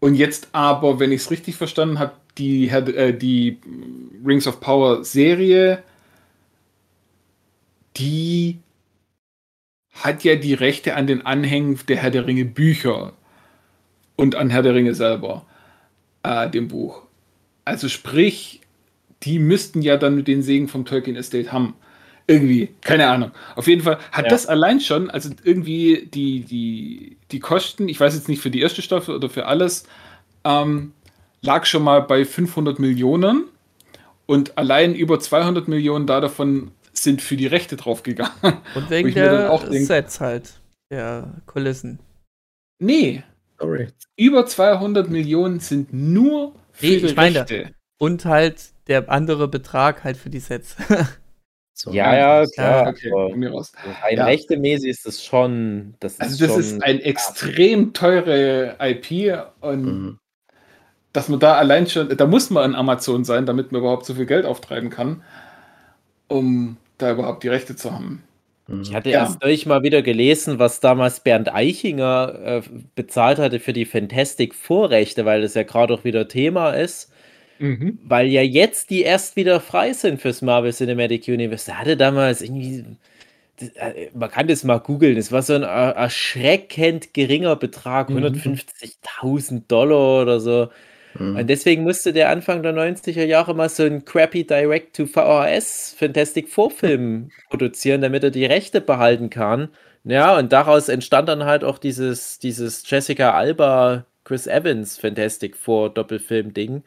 und 0.00 0.14
jetzt 0.14 0.48
aber, 0.52 1.00
wenn 1.00 1.12
ich 1.12 1.22
es 1.22 1.30
richtig 1.30 1.56
verstanden 1.56 1.98
habe, 1.98 2.12
die, 2.38 2.68
äh, 2.68 3.16
die 3.16 3.58
Rings 4.24 4.46
of 4.46 4.60
Power 4.60 5.04
Serie, 5.04 5.82
die 7.96 8.58
hat 9.92 10.24
ja 10.24 10.36
die 10.36 10.54
Rechte 10.54 10.94
an 10.94 11.06
den 11.06 11.24
Anhängen 11.24 11.78
der 11.88 11.96
Herr 11.96 12.10
der 12.10 12.26
Ringe 12.26 12.44
Bücher 12.44 13.14
und 14.16 14.34
an 14.34 14.50
Herr 14.50 14.62
der 14.62 14.74
Ringe 14.74 14.94
selber, 14.94 15.46
äh, 16.26 16.50
dem 16.50 16.68
Buch. 16.68 17.02
Also 17.64 17.88
sprich, 17.88 18.60
die 19.22 19.38
müssten 19.38 19.82
ja 19.82 19.96
dann 19.96 20.24
den 20.24 20.42
Segen 20.42 20.68
vom 20.68 20.84
Tolkien 20.84 21.16
Estate 21.16 21.52
haben. 21.52 21.74
Irgendwie, 22.28 22.70
keine 22.80 23.06
Ahnung. 23.08 23.30
Auf 23.54 23.68
jeden 23.68 23.82
Fall 23.82 23.98
hat 24.10 24.24
Ja. 24.24 24.30
das 24.30 24.46
allein 24.46 24.80
schon, 24.80 25.10
also 25.10 25.30
irgendwie 25.44 26.08
die, 26.12 26.40
die, 26.40 27.16
die 27.30 27.38
Kosten, 27.40 27.88
ich 27.88 28.00
weiß 28.00 28.14
jetzt 28.16 28.28
nicht 28.28 28.40
für 28.42 28.50
die 28.50 28.60
erste 28.60 28.82
Staffel 28.82 29.14
oder 29.14 29.28
für 29.30 29.46
alles, 29.46 29.84
ähm, 30.44 30.92
lag 31.42 31.66
schon 31.66 31.84
mal 31.84 32.00
bei 32.02 32.24
500 32.24 32.80
Millionen 32.80 33.44
und 34.26 34.58
allein 34.58 34.94
über 34.96 35.20
200 35.20 35.68
Millionen 35.68 36.06
da 36.08 36.20
davon 36.20 36.72
sind 36.92 37.22
für 37.22 37.36
die 37.36 37.46
Rechte 37.46 37.76
draufgegangen. 37.76 38.32
Und 38.74 38.90
wegen 38.90 39.08
ich 39.10 39.14
mir 39.14 39.26
dann 39.26 39.36
der 39.42 39.52
auch 39.52 39.62
denk- 39.68 39.86
Sets 39.86 40.20
halt. 40.20 40.54
Der 40.90 41.32
Kulissen. 41.46 42.00
Nee, 42.80 43.22
Sorry. 43.58 43.88
über 44.16 44.46
200 44.46 45.08
Millionen 45.10 45.60
sind 45.60 45.92
nur 45.92 46.54
für 46.72 46.86
Nee, 46.86 46.96
die 47.00 47.06
ich 47.06 47.16
meine- 47.16 47.40
Rechte. 47.40 47.70
Und 47.98 48.24
halt 48.26 48.56
der 48.88 49.10
andere 49.10 49.48
Betrag 49.48 50.04
halt 50.04 50.16
für 50.16 50.30
die 50.30 50.40
Sets. 50.40 50.76
So. 51.78 51.92
Ja, 51.92 52.16
ja, 52.16 52.46
klar. 52.46 52.88
Okay, 52.88 53.34
mir 53.36 53.50
raus. 53.50 53.70
Rein 54.02 54.16
Ja. 54.16 54.24
rechtemäßig 54.24 54.88
ist 54.88 55.04
das 55.04 55.22
schon. 55.22 55.92
Das 56.00 56.14
ist 56.14 56.20
Also 56.22 56.38
das 56.46 56.50
schon, 56.54 56.60
ist 56.60 56.82
ein 56.82 57.00
extrem 57.00 57.92
teure 57.92 58.76
IP 58.80 59.36
und 59.60 59.84
Mhm. 59.84 60.18
dass 61.12 61.28
man 61.28 61.38
da 61.38 61.56
allein 61.56 61.86
schon, 61.86 62.08
da 62.16 62.26
muss 62.26 62.48
man 62.48 62.64
an 62.64 62.74
Amazon 62.74 63.26
sein, 63.26 63.44
damit 63.44 63.72
man 63.72 63.82
überhaupt 63.82 64.06
so 64.06 64.14
viel 64.14 64.24
Geld 64.24 64.46
auftreiben 64.46 64.88
kann, 64.88 65.22
um 66.28 66.78
da 66.96 67.12
überhaupt 67.12 67.42
die 67.42 67.48
Rechte 67.48 67.76
zu 67.76 67.92
haben. 67.92 68.22
Mhm. 68.68 68.82
Ich 68.82 68.94
hatte 68.94 69.10
Ja. 69.10 69.20
erst 69.20 69.42
neulich 69.42 69.66
mal 69.66 69.82
wieder 69.82 70.02
gelesen, 70.02 70.58
was 70.58 70.80
damals 70.80 71.20
Bernd 71.20 71.52
Eichinger 71.52 72.34
äh, 72.44 72.62
bezahlt 72.94 73.38
hatte 73.38 73.60
für 73.60 73.72
die 73.72 73.84
Fantastic-Vorrechte, 73.84 75.24
weil 75.24 75.42
das 75.42 75.54
ja 75.54 75.62
gerade 75.62 75.94
auch 75.94 76.04
wieder 76.04 76.28
Thema 76.28 76.70
ist. 76.72 77.12
Weil 77.58 78.26
ja 78.26 78.42
jetzt 78.42 78.90
die 78.90 79.00
erst 79.02 79.34
wieder 79.36 79.60
frei 79.60 79.94
sind 79.94 80.20
fürs 80.20 80.42
Marvel 80.42 80.72
Cinematic 80.74 81.26
Universe. 81.28 81.64
Der 81.66 81.78
hatte 81.80 81.96
damals 81.96 82.42
irgendwie. 82.42 82.84
das- 83.58 83.70
äh, 83.76 84.10
Man 84.14 84.30
kann 84.30 84.46
das 84.48 84.62
mal 84.64 84.78
googeln. 84.78 85.16
Es 85.16 85.32
war 85.32 85.40
so 85.42 85.54
ein 85.54 85.62
er- 85.62 85.92
erschreckend 85.96 87.14
geringer 87.14 87.56
Betrag, 87.56 88.10
Mhm. 88.10 88.16
150.000 88.18 89.70
Dollar 89.72 90.22
oder 90.22 90.40
so. 90.40 90.68
Mhm. 91.18 91.36
Und 91.36 91.46
deswegen 91.48 91.82
musste 91.82 92.12
der 92.12 92.30
Anfang 92.30 92.62
der 92.62 92.74
90er 92.74 93.24
Jahre 93.24 93.54
mal 93.54 93.68
so 93.68 93.82
einen 93.82 94.04
crappy 94.04 94.44
Direct-to-VHS 94.44 95.96
Fantastic 95.98 96.48
Four-Film 96.48 97.30
produzieren, 97.48 98.00
damit 98.00 98.24
er 98.24 98.30
die 98.30 98.46
Rechte 98.46 98.80
behalten 98.80 99.30
kann. 99.30 99.68
Ja, 100.04 100.38
und 100.38 100.52
daraus 100.52 100.88
entstand 100.88 101.28
dann 101.28 101.44
halt 101.44 101.64
auch 101.64 101.78
dieses, 101.78 102.38
dieses 102.38 102.88
Jessica 102.88 103.32
Alba, 103.32 104.06
Chris 104.24 104.46
Evans 104.46 104.98
Fantastic 104.98 105.56
Four 105.56 105.90
Doppelfilm-Ding. 105.90 106.82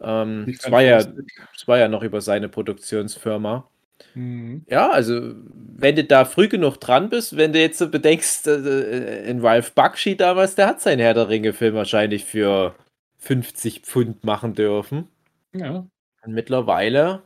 Ähm, 0.00 0.56
das, 0.60 0.70
war 0.70 0.82
ja, 0.82 0.98
das 0.98 1.66
war 1.66 1.78
ja 1.78 1.88
noch 1.88 2.02
über 2.02 2.20
seine 2.20 2.48
Produktionsfirma. 2.48 3.68
Mhm. 4.14 4.64
Ja, 4.68 4.90
also 4.90 5.34
wenn 5.76 5.96
du 5.96 6.04
da 6.04 6.24
früh 6.24 6.48
genug 6.48 6.78
dran 6.78 7.10
bist, 7.10 7.36
wenn 7.36 7.52
du 7.52 7.60
jetzt 7.60 7.78
so 7.78 7.90
bedenkst, 7.90 8.46
äh, 8.46 9.28
in 9.28 9.40
Ralph 9.40 9.72
Bakshi 9.72 10.16
damals, 10.16 10.54
der 10.54 10.68
hat 10.68 10.80
seinen 10.80 11.00
Herr 11.00 11.14
der 11.14 11.28
Ringe-Film 11.28 11.74
wahrscheinlich 11.74 12.24
für 12.24 12.74
50 13.18 13.80
Pfund 13.82 14.24
machen 14.24 14.54
dürfen. 14.54 15.08
Ja. 15.52 15.86
Und 16.24 16.34
mittlerweile, 16.34 17.22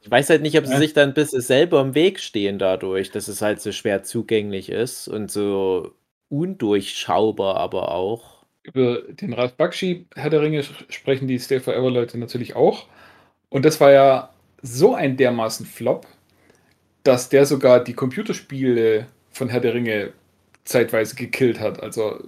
ich 0.00 0.10
weiß 0.10 0.30
halt 0.30 0.42
nicht, 0.42 0.58
ob 0.58 0.66
sie 0.66 0.72
Ja. 0.72 0.78
sich 0.78 0.92
dann 0.94 1.10
ein 1.10 1.14
bisschen 1.14 1.40
selber 1.42 1.80
im 1.80 1.94
Weg 1.94 2.20
stehen 2.20 2.58
dadurch, 2.58 3.10
dass 3.10 3.28
es 3.28 3.42
halt 3.42 3.60
so 3.60 3.72
schwer 3.72 4.02
zugänglich 4.02 4.70
ist 4.70 5.08
und 5.08 5.30
so 5.30 5.94
undurchschaubar 6.28 7.56
aber 7.56 7.92
auch. 7.94 8.44
Über 8.62 9.02
den 9.02 9.32
Ralph 9.32 9.54
Bakshi, 9.54 10.06
Herr 10.14 10.30
der 10.30 10.42
Ringe, 10.42 10.62
sprechen 10.90 11.26
die 11.28 11.38
Stay 11.38 11.60
Forever 11.60 11.90
Leute 11.90 12.18
natürlich 12.18 12.54
auch. 12.56 12.86
Und 13.50 13.64
das 13.64 13.80
war 13.80 13.92
ja 13.92 14.30
so 14.62 14.94
ein 14.94 15.16
dermaßen 15.16 15.66
Flop, 15.66 16.06
dass 17.04 17.28
der 17.30 17.46
sogar 17.46 17.82
die 17.84 17.94
Computerspiele 17.94 19.06
von 19.30 19.48
Herr 19.48 19.60
der 19.60 19.74
Ringe 19.74 20.12
zeitweise 20.64 21.16
gekillt 21.16 21.60
hat. 21.60 21.82
Also 21.82 22.20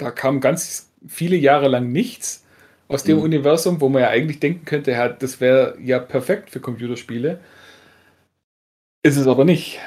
da 0.00 0.10
kam 0.10 0.40
ganz 0.40 0.90
viele 1.06 1.36
Jahre 1.36 1.68
lang 1.68 1.92
nichts 1.92 2.44
aus 2.88 3.04
dem 3.04 3.18
Mhm. 3.18 3.24
Universum, 3.24 3.80
wo 3.80 3.88
man 3.88 4.02
ja 4.02 4.08
eigentlich 4.08 4.40
denken 4.40 4.64
könnte, 4.64 4.92
ja, 4.92 5.08
das 5.08 5.40
wäre 5.40 5.76
ja 5.82 5.98
perfekt 5.98 6.50
für 6.50 6.60
Computerspiele. 6.60 7.40
Ist 9.02 9.16
es 9.16 9.26
aber 9.26 9.44
nicht. 9.44 9.78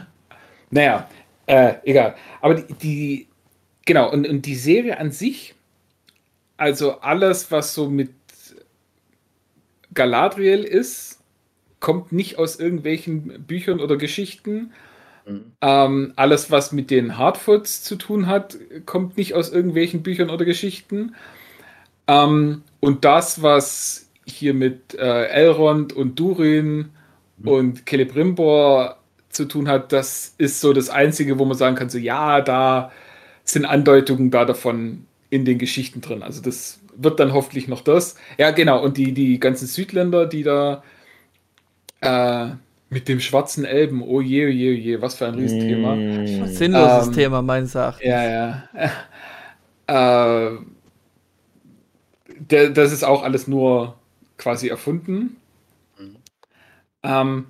naja, 0.70 1.08
äh, 1.46 1.74
egal. 1.84 2.16
Aber 2.40 2.54
die, 2.54 2.74
die 2.74 3.28
genau, 3.86 4.10
und, 4.12 4.28
und 4.28 4.46
die 4.46 4.54
Serie 4.56 4.98
an 4.98 5.12
sich, 5.12 5.54
also 6.56 7.00
alles, 7.00 7.50
was 7.50 7.74
so 7.74 7.88
mit 7.88 8.10
Galadriel 9.94 10.64
ist, 10.64 11.22
kommt 11.80 12.12
nicht 12.12 12.38
aus 12.38 12.60
irgendwelchen 12.60 13.44
Büchern 13.46 13.80
oder 13.80 13.96
Geschichten. 13.96 14.72
Mhm. 15.30 15.52
Ähm, 15.60 16.12
alles, 16.16 16.50
was 16.50 16.72
mit 16.72 16.90
den 16.90 17.16
Hardfoots 17.16 17.82
zu 17.82 17.96
tun 17.96 18.26
hat, 18.26 18.56
kommt 18.86 19.16
nicht 19.16 19.34
aus 19.34 19.50
irgendwelchen 19.50 20.02
Büchern 20.02 20.30
oder 20.30 20.44
Geschichten. 20.44 21.14
Ähm, 22.06 22.62
und 22.80 23.04
das, 23.04 23.42
was 23.42 24.08
hier 24.26 24.54
mit 24.54 24.94
äh, 24.94 25.26
Elrond 25.26 25.92
und 25.92 26.18
Durin 26.18 26.90
und 27.42 27.88
Celebrimbor 27.88 28.96
zu 29.28 29.46
tun 29.46 29.68
hat, 29.68 29.92
das 29.92 30.34
ist 30.38 30.60
so 30.60 30.72
das 30.72 30.90
Einzige, 30.90 31.38
wo 31.38 31.44
man 31.44 31.56
sagen 31.56 31.76
kann, 31.76 31.88
so 31.88 31.98
ja, 31.98 32.40
da 32.40 32.90
sind 33.44 33.64
Andeutungen 33.64 34.30
da 34.30 34.44
davon 34.44 35.06
in 35.30 35.44
den 35.44 35.58
Geschichten 35.58 36.00
drin. 36.00 36.22
Also 36.22 36.42
das 36.42 36.80
wird 36.96 37.20
dann 37.20 37.32
hoffentlich 37.32 37.68
noch 37.68 37.82
das. 37.82 38.16
Ja, 38.38 38.50
genau. 38.50 38.82
Und 38.82 38.96
die, 38.96 39.12
die 39.12 39.38
ganzen 39.40 39.66
Südländer, 39.66 40.26
die 40.26 40.42
da 40.42 40.82
äh, 42.00 42.48
mit 42.90 43.08
dem 43.08 43.20
schwarzen 43.20 43.64
Elben, 43.64 44.02
oh 44.02 44.20
je, 44.20 44.46
oh 44.46 44.50
je, 44.50 44.72
oh 44.72 44.76
je, 44.76 45.00
was 45.00 45.14
für 45.14 45.26
ein 45.26 45.34
Riesenthema. 45.34 45.94
Mm. 45.94 46.46
Sinnloses 46.46 47.06
Ähm, 47.06 47.14
Thema, 47.14 47.40
meines 47.40 47.74
Erachtens. 47.76 48.04
Ja, 48.04 48.24
ja. 48.28 48.68
äh, 50.56 50.58
der, 52.26 52.70
das 52.70 52.92
ist 52.92 53.04
auch 53.04 53.22
alles 53.22 53.46
nur 53.46 53.96
quasi 54.36 54.68
erfunden. 54.68 55.36
Mhm. 55.96 56.16
Ähm, 57.04 57.46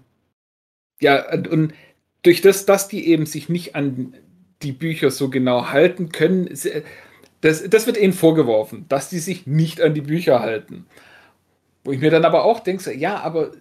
ja, 1.00 1.32
und, 1.32 1.48
und 1.48 1.74
durch 2.22 2.42
das, 2.42 2.66
dass 2.66 2.88
die 2.88 3.08
eben 3.08 3.24
sich 3.24 3.48
nicht 3.48 3.74
an 3.74 4.14
die 4.62 4.72
Bücher 4.72 5.10
so 5.10 5.30
genau 5.30 5.70
halten 5.70 6.12
können, 6.12 6.50
das, 7.40 7.66
das 7.66 7.86
wird 7.86 7.96
ihnen 7.96 8.12
vorgeworfen, 8.12 8.84
dass 8.90 9.08
die 9.08 9.20
sich 9.20 9.46
nicht 9.46 9.80
an 9.80 9.94
die 9.94 10.02
Bücher 10.02 10.40
halten. 10.40 10.84
Wo 11.82 11.92
ich 11.92 12.00
mir 12.00 12.10
dann 12.10 12.26
aber 12.26 12.44
auch 12.44 12.60
denke, 12.60 12.94
ja, 12.94 13.20
aber 13.20 13.52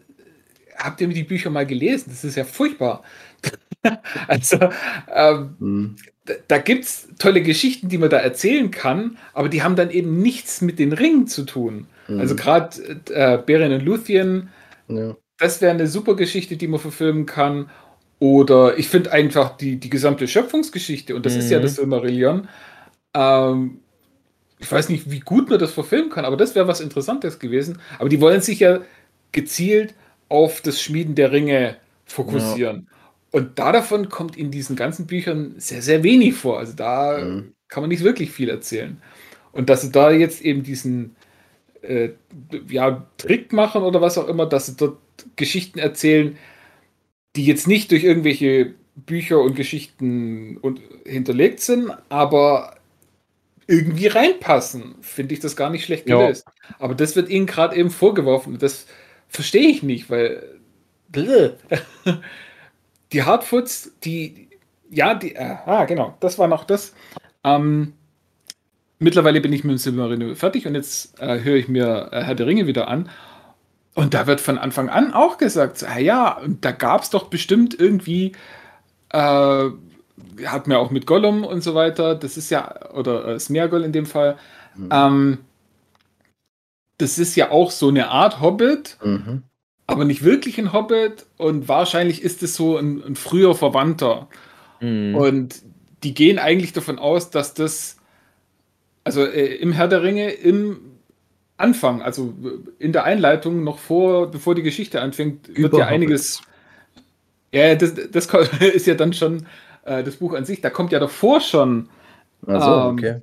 habt 0.79 1.01
ihr 1.01 1.07
die 1.07 1.23
Bücher 1.23 1.49
mal 1.49 1.65
gelesen? 1.65 2.05
Das 2.09 2.23
ist 2.23 2.35
ja 2.35 2.43
furchtbar. 2.43 3.03
also, 4.27 4.57
ähm, 5.13 5.55
mhm. 5.59 5.95
da, 6.25 6.33
da 6.47 6.57
gibt 6.57 6.85
es 6.85 7.07
tolle 7.17 7.41
Geschichten, 7.41 7.89
die 7.89 7.97
man 7.97 8.09
da 8.09 8.17
erzählen 8.17 8.71
kann, 8.71 9.17
aber 9.33 9.49
die 9.49 9.63
haben 9.63 9.75
dann 9.75 9.91
eben 9.91 10.21
nichts 10.21 10.61
mit 10.61 10.79
den 10.79 10.93
Ringen 10.93 11.27
zu 11.27 11.43
tun. 11.43 11.87
Mhm. 12.07 12.19
Also 12.19 12.35
gerade 12.35 13.01
äh, 13.11 13.37
Beren 13.37 13.73
und 13.73 13.83
Luthien, 13.83 14.49
ja. 14.87 15.15
das 15.37 15.61
wäre 15.61 15.73
eine 15.73 15.87
super 15.87 16.15
Geschichte, 16.15 16.57
die 16.57 16.67
man 16.67 16.79
verfilmen 16.79 17.25
kann. 17.25 17.69
Oder 18.19 18.77
ich 18.77 18.89
finde 18.89 19.13
einfach 19.13 19.55
die, 19.55 19.77
die 19.77 19.89
gesamte 19.89 20.27
Schöpfungsgeschichte, 20.27 21.15
und 21.15 21.25
das 21.25 21.33
mhm. 21.33 21.39
ist 21.39 21.49
ja 21.51 21.59
mhm. 21.59 21.63
das 21.63 21.75
Silmarillion, 21.75 22.47
ähm, 23.13 23.79
ich 24.59 24.69
weiß 24.69 24.89
nicht, 24.89 25.09
wie 25.09 25.21
gut 25.21 25.49
man 25.49 25.57
das 25.57 25.71
verfilmen 25.71 26.09
kann, 26.09 26.25
aber 26.25 26.35
das 26.35 26.53
wäre 26.53 26.67
was 26.67 26.81
Interessantes 26.81 27.39
gewesen. 27.39 27.79
Aber 27.97 28.09
die 28.09 28.19
wollen 28.19 28.41
sich 28.41 28.59
ja 28.59 28.81
gezielt 29.31 29.93
auf 30.29 30.61
das 30.61 30.81
Schmieden 30.81 31.15
der 31.15 31.31
Ringe 31.31 31.77
fokussieren. 32.05 32.87
Ja. 32.89 32.97
Und 33.31 33.59
da 33.59 33.71
davon 33.71 34.09
kommt 34.09 34.37
in 34.37 34.51
diesen 34.51 34.75
ganzen 34.75 35.05
Büchern 35.05 35.55
sehr, 35.57 35.81
sehr 35.81 36.03
wenig 36.03 36.35
vor. 36.35 36.59
Also 36.59 36.73
da 36.73 37.19
mhm. 37.19 37.53
kann 37.67 37.83
man 37.83 37.89
nicht 37.89 38.03
wirklich 38.03 38.31
viel 38.31 38.49
erzählen. 38.49 39.01
Und 39.51 39.69
dass 39.69 39.81
sie 39.81 39.91
da 39.91 40.11
jetzt 40.11 40.41
eben 40.41 40.63
diesen 40.63 41.15
äh, 41.81 42.09
ja, 42.67 43.07
Trick 43.17 43.53
machen 43.53 43.83
oder 43.83 44.01
was 44.01 44.17
auch 44.17 44.27
immer, 44.27 44.45
dass 44.45 44.67
sie 44.67 44.75
dort 44.75 44.97
Geschichten 45.35 45.79
erzählen, 45.79 46.37
die 47.35 47.45
jetzt 47.45 47.67
nicht 47.67 47.91
durch 47.91 48.03
irgendwelche 48.03 48.73
Bücher 48.95 49.41
und 49.41 49.55
Geschichten 49.55 50.57
und 50.57 50.81
hinterlegt 51.05 51.59
sind, 51.61 51.91
aber 52.09 52.75
irgendwie 53.67 54.07
reinpassen, 54.07 54.95
finde 55.01 55.35
ich 55.35 55.39
das 55.39 55.55
gar 55.55 55.69
nicht 55.69 55.85
schlecht 55.85 56.07
gelöst. 56.07 56.45
Ja. 56.47 56.75
Aber 56.79 56.95
das 56.95 57.15
wird 57.15 57.29
ihnen 57.29 57.45
gerade 57.45 57.75
eben 57.75 57.91
vorgeworfen. 57.91 58.57
Das 58.57 58.87
verstehe 59.29 59.69
ich 59.69 59.83
nicht, 59.83 60.09
weil 60.09 60.43
die 63.13 63.23
Hardfoots, 63.23 63.93
die, 64.03 64.49
ja, 64.89 65.15
die, 65.15 65.37
ah, 65.37 65.85
genau, 65.85 66.17
das 66.19 66.37
war 66.37 66.47
noch 66.47 66.65
das. 66.65 66.93
Ähm, 67.43 67.93
mittlerweile 68.99 69.41
bin 69.41 69.53
ich 69.53 69.63
mit 69.63 69.71
dem 69.71 69.77
Silmarillion 69.77 70.35
fertig 70.35 70.67
und 70.67 70.75
jetzt 70.75 71.19
äh, 71.21 71.39
höre 71.39 71.55
ich 71.55 71.67
mir 71.67 72.09
äh, 72.11 72.23
Herr 72.23 72.35
der 72.35 72.45
Ringe 72.45 72.67
wieder 72.67 72.87
an. 72.87 73.09
Und 73.95 74.13
da 74.13 74.27
wird 74.27 74.41
von 74.41 74.57
Anfang 74.57 74.89
an 74.89 75.13
auch 75.13 75.37
gesagt, 75.37 75.83
ah, 75.83 75.99
ja, 75.99 76.37
und 76.37 76.63
da 76.65 76.71
gab 76.71 77.01
es 77.01 77.09
doch 77.09 77.29
bestimmt 77.29 77.79
irgendwie 77.79 78.33
äh, 79.09 79.69
hat 80.45 80.67
mir 80.67 80.79
auch 80.79 80.91
mit 80.91 81.05
Gollum 81.05 81.43
und 81.43 81.61
so 81.61 81.75
weiter, 81.75 82.15
das 82.15 82.37
ist 82.37 82.49
ja, 82.49 82.91
oder 82.91 83.27
äh, 83.27 83.39
Smeargol 83.39 83.83
in 83.83 83.91
dem 83.91 84.05
Fall, 84.05 84.37
mhm. 84.75 84.89
ähm, 84.91 85.37
das 86.99 87.17
ist 87.17 87.35
ja 87.35 87.49
auch 87.49 87.71
so 87.71 87.87
eine 87.87 88.09
Art 88.09 88.41
Hobbit, 88.41 88.97
mhm. 89.03 89.43
aber 89.87 90.05
nicht 90.05 90.23
wirklich 90.23 90.59
ein 90.59 90.73
Hobbit 90.73 91.25
und 91.37 91.67
wahrscheinlich 91.67 92.21
ist 92.21 92.43
es 92.43 92.55
so 92.55 92.77
ein, 92.77 93.01
ein 93.03 93.15
früher 93.15 93.55
Verwandter. 93.55 94.27
Mhm. 94.81 95.15
Und 95.15 95.61
die 96.03 96.13
gehen 96.13 96.37
eigentlich 96.37 96.73
davon 96.73 96.99
aus, 96.99 97.29
dass 97.31 97.53
das, 97.53 97.97
also 99.03 99.25
äh, 99.25 99.55
im 99.55 99.71
Herr 99.71 99.87
der 99.87 100.03
Ringe, 100.03 100.29
im 100.29 100.81
Anfang, 101.57 102.01
also 102.01 102.33
in 102.77 102.91
der 102.91 103.05
Einleitung, 103.05 103.63
noch 103.63 103.79
vor, 103.79 104.29
bevor 104.29 104.53
die 104.53 104.63
Geschichte 104.63 105.01
anfängt, 105.01 105.47
Über 105.47 105.71
wird 105.71 105.77
ja 105.77 105.87
einiges. 105.87 106.41
Ja, 107.53 107.75
das, 107.75 107.93
das 108.11 108.25
ist 108.59 108.87
ja 108.87 108.95
dann 108.95 109.13
schon 109.13 109.47
äh, 109.85 110.03
das 110.03 110.17
Buch 110.17 110.33
an 110.33 110.45
sich, 110.45 110.59
da 110.59 110.69
kommt 110.69 110.91
ja 110.91 110.99
davor 110.99 111.39
schon 111.39 111.89
so, 112.45 112.53
ähm, 112.53 112.93
okay. 112.93 113.21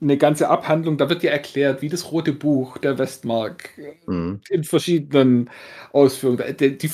Eine 0.00 0.18
ganze 0.18 0.48
Abhandlung, 0.48 0.98
da 0.98 1.08
wird 1.08 1.22
ja 1.22 1.30
erklärt, 1.30 1.80
wie 1.80 1.88
das 1.88 2.12
rote 2.12 2.32
Buch 2.32 2.78
der 2.78 2.98
Westmark 2.98 3.70
mhm. 4.06 4.40
in 4.50 4.64
verschiedenen 4.64 5.50
Ausführungen. 5.92 6.56
Die, 6.58 6.76
die, 6.76 6.90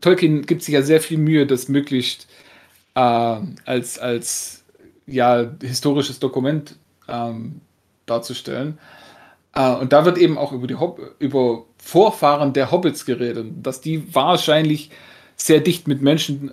Tolkien 0.00 0.42
gibt 0.42 0.62
sich 0.62 0.74
ja 0.74 0.82
sehr 0.82 1.00
viel 1.00 1.16
Mühe, 1.18 1.46
das 1.46 1.68
möglichst 1.68 2.28
äh, 2.94 3.00
als, 3.00 3.98
als 3.98 4.64
ja, 5.06 5.50
historisches 5.62 6.18
Dokument 6.18 6.76
ähm, 7.08 7.60
darzustellen. 8.04 8.78
Äh, 9.54 9.74
und 9.74 9.92
da 9.92 10.04
wird 10.04 10.18
eben 10.18 10.36
auch 10.36 10.52
über 10.52 10.66
die 10.66 10.74
Hob 10.74 11.00
über 11.18 11.64
Vorfahren 11.78 12.52
der 12.52 12.70
Hobbits 12.70 13.04
geredet, 13.04 13.46
dass 13.62 13.80
die 13.80 14.14
wahrscheinlich 14.14 14.90
sehr 15.36 15.60
dicht 15.60 15.88
mit 15.88 16.02
Menschen 16.02 16.52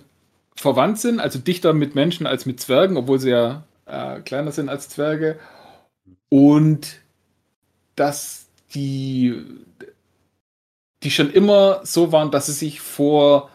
verwandt 0.54 0.98
sind, 0.98 1.20
also 1.20 1.38
dichter 1.38 1.72
mit 1.72 1.94
Menschen 1.94 2.26
als 2.26 2.46
mit 2.46 2.60
Zwergen, 2.60 2.96
obwohl 2.96 3.18
sie 3.18 3.30
ja 3.30 3.64
äh, 3.86 4.20
kleiner 4.20 4.52
sind 4.52 4.68
als 4.68 4.88
Zwerge. 4.88 5.38
Und 6.32 7.02
dass 7.94 8.46
die, 8.74 9.34
die 11.02 11.10
schon 11.10 11.30
immer 11.30 11.80
so 11.84 12.10
waren, 12.10 12.30
dass 12.30 12.46
sie 12.46 12.52
sich 12.52 12.80
vor 12.80 13.50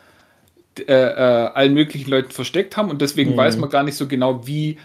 äh, 0.77 0.93
äh, 0.93 1.49
allen 1.55 1.73
möglichen 1.73 2.11
Leuten 2.11 2.29
versteckt 2.29 2.77
haben 2.77 2.91
und 2.91 3.01
deswegen 3.01 3.31
mhm. 3.31 3.37
weiß 3.37 3.57
man 3.57 3.71
gar 3.71 3.81
nicht 3.81 3.95
so 3.95 4.07
genau, 4.07 4.45
wie 4.45 4.77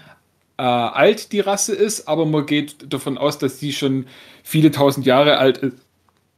äh, 0.56 0.62
alt 0.62 1.32
die 1.32 1.40
Rasse 1.40 1.74
ist, 1.74 2.09
aber 2.09 2.24
man 2.24 2.47
geht 2.47 2.90
davon 2.90 3.19
aus, 3.19 3.36
dass 3.36 3.60
sie 3.60 3.74
schon 3.74 4.06
viele 4.43 4.70
tausend 4.70 5.05
Jahre 5.05 5.36
alt 5.36 5.59
ist 5.59 5.77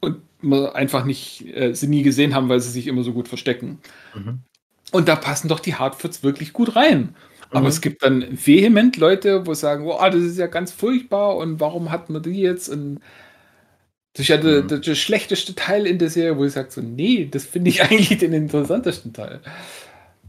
und 0.00 0.16
man 0.40 0.70
einfach 0.70 1.04
nicht 1.04 1.46
äh, 1.54 1.72
sie 1.72 1.86
nie 1.86 2.02
gesehen 2.02 2.34
haben, 2.34 2.48
weil 2.48 2.58
sie 2.58 2.70
sich 2.70 2.88
immer 2.88 3.04
so 3.04 3.12
gut 3.12 3.28
verstecken. 3.28 3.78
Mhm. 4.12 4.40
Und 4.90 5.06
da 5.06 5.14
passen 5.14 5.46
doch 5.46 5.60
die 5.60 5.76
Hardfoots 5.76 6.24
wirklich 6.24 6.52
gut 6.52 6.74
rein. 6.74 7.14
Aber 7.50 7.60
mhm. 7.60 7.66
es 7.66 7.80
gibt 7.80 8.02
dann 8.02 8.26
vehement 8.44 8.96
Leute, 8.96 9.46
wo 9.46 9.54
sagen, 9.54 9.86
oh, 9.86 9.98
das 10.00 10.22
ist 10.22 10.38
ja 10.38 10.46
ganz 10.46 10.72
furchtbar 10.72 11.36
und 11.36 11.60
warum 11.60 11.90
hat 11.90 12.10
man 12.10 12.22
die 12.22 12.40
jetzt? 12.40 12.68
Und 12.68 13.00
das 14.14 14.22
ist 14.22 14.28
ja 14.28 14.38
mhm. 14.38 14.68
der, 14.68 14.78
der, 14.78 14.94
schlechteste 14.94 15.54
Teil 15.54 15.86
in 15.86 15.98
der 15.98 16.10
Serie, 16.10 16.36
wo 16.36 16.44
ich 16.44 16.52
sage 16.52 16.70
so, 16.70 16.80
nee, 16.80 17.28
das 17.30 17.44
finde 17.44 17.70
ich 17.70 17.82
eigentlich 17.90 18.18
den 18.18 18.32
interessantesten 18.32 19.12
Teil. 19.12 19.40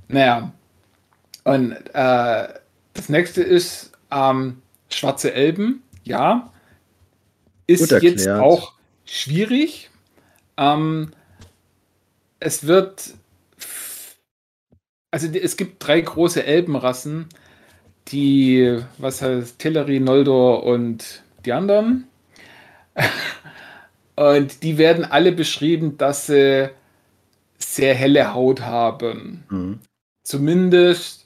Naja. 0.07 0.51
Und 1.43 1.73
äh, 1.93 2.47
das 2.93 3.09
nächste 3.09 3.43
ist 3.43 3.91
ähm, 4.11 4.61
Schwarze 4.89 5.33
Elben. 5.33 5.83
Ja. 6.03 6.51
Ist 7.67 7.91
jetzt 7.91 8.27
auch 8.27 8.73
schwierig. 9.05 9.89
Ähm, 10.57 11.11
es 12.39 12.67
wird 12.67 13.13
also 15.15 15.29
es 15.29 15.55
gibt 15.55 15.87
drei 15.87 16.01
große 16.01 16.45
Elbenrassen, 16.45 17.27
die, 18.09 18.81
was 18.97 19.21
heißt, 19.21 19.59
Teleri, 19.59 20.01
Noldor 20.01 20.65
und 20.65 21.23
die 21.45 21.53
anderen. 21.53 22.07
und 24.17 24.61
die 24.61 24.77
werden 24.77 25.05
alle 25.05 25.31
beschrieben, 25.31 25.97
dass 25.97 26.27
sie 26.27 26.69
sehr 27.57 27.95
helle 27.95 28.33
Haut 28.33 28.59
haben. 28.59 29.45
Mhm. 29.49 29.79
Zumindest 30.23 31.25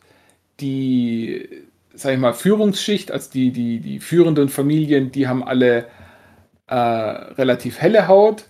die, 0.59 1.49
sag 1.95 2.13
ich 2.13 2.19
mal, 2.19 2.33
Führungsschicht, 2.33 3.09
also 3.09 3.31
die, 3.31 3.49
die, 3.51 3.79
die 3.79 3.99
führenden 3.99 4.49
Familien, 4.49 5.11
die 5.11 5.27
haben 5.27 5.43
alle 5.43 5.87
äh, 6.67 6.75
relativ 6.75 7.79
helle 7.79 8.07
Haut. 8.07 8.45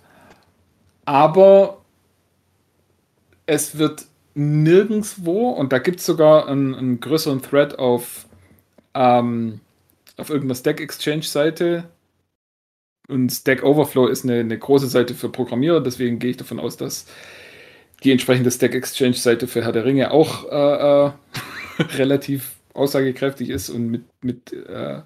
Aber 1.06 1.78
es 3.46 3.78
wird 3.78 4.09
nirgendwo 4.34 5.50
und 5.50 5.72
da 5.72 5.78
gibt 5.78 6.00
es 6.00 6.06
sogar 6.06 6.48
einen, 6.48 6.74
einen, 6.74 7.00
größeren 7.00 7.42
Thread 7.42 7.78
auf, 7.78 8.26
ähm, 8.94 9.60
auf 10.16 10.30
irgendeiner 10.30 10.54
Stack 10.54 10.80
Exchange-Seite. 10.80 11.84
Und 13.08 13.30
Stack 13.30 13.64
Overflow 13.64 14.06
ist 14.06 14.24
eine, 14.24 14.40
eine 14.40 14.58
große 14.58 14.86
Seite 14.86 15.14
für 15.14 15.28
Programmierer, 15.28 15.80
deswegen 15.80 16.20
gehe 16.20 16.30
ich 16.30 16.36
davon 16.36 16.60
aus, 16.60 16.76
dass 16.76 17.06
die 18.04 18.12
entsprechende 18.12 18.50
Stack 18.50 18.74
Exchange-Seite 18.74 19.48
für 19.48 19.64
Herr 19.64 19.72
der 19.72 19.84
Ringe 19.84 20.12
auch 20.12 20.44
äh, 20.50 21.06
äh, 21.06 21.10
relativ 21.96 22.52
aussagekräftig 22.72 23.50
ist 23.50 23.68
und 23.68 23.88
mit, 23.88 24.04
mit 24.22 24.52
äh, 24.52 25.00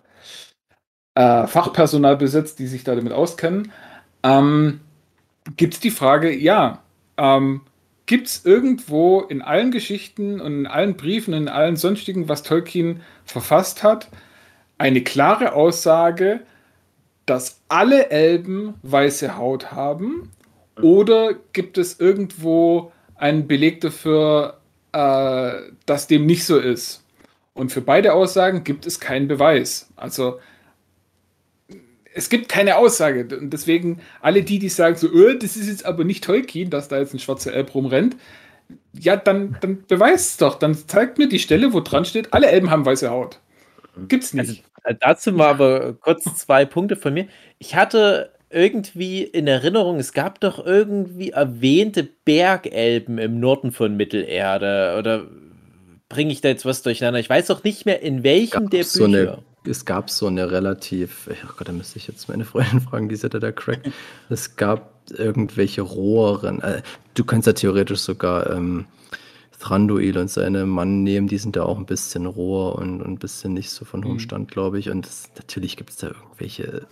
äh 1.15 1.47
Fachpersonal 1.47 2.17
besetzt, 2.17 2.59
die 2.59 2.67
sich 2.67 2.85
da 2.85 2.95
damit 2.95 3.13
auskennen. 3.13 3.73
Ähm, 4.23 4.81
Gibt 5.57 5.75
es 5.75 5.81
die 5.81 5.91
Frage, 5.91 6.35
ja, 6.35 6.83
ähm, 7.17 7.63
Gibt 8.07 8.27
es 8.27 8.45
irgendwo 8.45 9.21
in 9.21 9.41
allen 9.41 9.71
Geschichten 9.71 10.41
und 10.41 10.61
in 10.61 10.67
allen 10.67 10.97
Briefen, 10.97 11.33
in 11.33 11.49
allen 11.49 11.77
sonstigen, 11.77 12.29
was 12.29 12.43
Tolkien 12.43 13.01
verfasst 13.25 13.83
hat, 13.83 14.09
eine 14.77 15.03
klare 15.03 15.55
Aussage, 15.55 16.41
dass 17.25 17.63
alle 17.69 18.11
Elben 18.11 18.75
weiße 18.83 19.39
Haut 19.39 19.73
haben? 19.73 20.31
Oder 20.83 21.35
gibt 21.53 21.79
es 21.79 21.99
irgendwo 21.99 22.93
einen 23.15 23.47
Beleg 23.47 23.81
dafür, 23.81 24.59
äh, 24.93 25.53
dass 25.87 26.07
dem 26.07 26.27
nicht 26.27 26.45
so 26.45 26.59
ist? 26.59 27.05
Und 27.55 27.73
für 27.73 27.81
beide 27.81 28.13
Aussagen 28.13 28.65
gibt 28.65 28.85
es 28.85 29.01
keinen 29.01 29.29
Beweis. 29.29 29.89
Also 29.97 30.41
es 32.15 32.29
gibt 32.29 32.49
keine 32.49 32.77
Aussage. 32.77 33.27
Und 33.37 33.51
deswegen, 33.51 34.01
alle 34.23 34.43
die, 34.43 34.59
die 34.59 34.69
sagen 34.69 34.97
so, 34.97 35.09
öh, 35.09 35.37
das 35.37 35.57
ist 35.57 35.69
jetzt 35.69 35.85
aber 35.85 36.05
nicht 36.05 36.25
Tolkien, 36.25 36.71
dass 36.71 36.89
da 36.89 36.99
jetzt 36.99 37.13
ein 37.13 37.19
schwarzer 37.19 37.53
Elb 37.53 37.75
rumrennt, 37.75 38.17
ja, 38.99 39.17
dann, 39.17 39.57
dann 39.61 39.85
beweist 39.87 40.31
es 40.31 40.37
doch. 40.39 40.55
Dann 40.55 40.75
zeigt 40.75 41.19
mir 41.19 41.29
die 41.29 41.41
Stelle, 41.41 41.73
wo 41.73 41.81
dran 41.81 42.05
steht, 42.05 42.33
alle 42.33 42.47
Elben 42.47 42.71
haben 42.71 42.87
weiße 42.87 43.11
Haut. 43.11 43.41
Gibt's 44.09 44.33
nicht. 44.33 44.65
Also, 44.85 44.99
dazu 45.01 45.33
mal 45.33 45.49
aber 45.49 45.95
kurz 45.95 46.25
zwei 46.37 46.65
Punkte 46.65 46.97
von 46.97 47.13
mir. 47.15 47.27
Ich 47.59 47.75
hatte 47.75 48.31
irgendwie 48.49 49.25
in 49.25 49.49
Erinnerung, 49.49 49.99
es 49.99 50.13
gab 50.13 50.41
doch 50.41 50.65
irgendwie 50.65 51.31
erwähnte 51.31 52.05
Bergelben 52.05 53.19
im 53.19 53.41
Norden 53.41 53.73
von 53.73 53.97
Mittelerde. 53.97 54.97
Oder 54.99 55.27
bringe 56.09 56.33
ich 56.33 56.41
da 56.41 56.49
jetzt 56.49 56.65
was 56.65 56.83
durcheinander? 56.83 57.19
Ich 57.19 57.29
weiß 57.29 57.51
auch 57.51 57.65
nicht 57.65 57.85
mehr, 57.85 58.01
in 58.03 58.23
welchem 58.23 58.71
der 58.71 58.79
Bücher. 58.79 58.85
So 58.85 59.05
eine, 59.05 59.39
es 59.67 59.85
gab 59.85 60.11
so 60.11 60.27
eine 60.27 60.51
relativ, 60.51 61.29
oh 61.31 61.53
Gott, 61.57 61.69
da 61.69 61.73
müsste 61.73 61.99
ich 61.99 62.07
jetzt 62.07 62.29
meine 62.29 62.45
Freundin 62.45 62.81
fragen, 62.89 63.09
die 63.09 63.15
ist 63.15 63.23
ja 63.23 63.29
der 63.29 63.53
Crack. 63.53 63.81
Es 64.29 64.57
gab 64.57 65.11
irgendwelche 65.11 65.83
Rohren. 65.83 66.61
Äh, 66.63 66.83
du 67.15 67.25
kannst 67.25 67.47
ja 67.47 67.53
theoretisch 67.53 68.01
sogar 68.01 68.51
ähm, 68.51 68.87
Thranduil 69.59 70.19
und 70.19 70.31
seine 70.31 70.67
Mann 70.67 71.03
nehmen, 71.03 71.29
die 71.29 71.39
sind 71.39 71.57
da 71.57 71.65
auch 71.65 71.79
ein 71.79 71.87
bisschen 71.87 72.27
roher 72.27 72.77
und, 72.77 73.01
und 73.03 73.13
ein 73.13 73.19
bisschen 73.19 73.55
nicht 73.55 73.71
so 73.71 73.85
von 73.85 74.05
hohem 74.05 74.15
mhm. 74.15 74.21
Stand, 74.21 74.51
glaube 74.51 74.79
ich. 74.79 74.91
Und 74.91 75.07
das, 75.07 75.31
natürlich 75.37 75.77
gibt 75.77 75.91
es 75.91 75.97
da 75.97 76.09
irgendwelche 76.09 76.87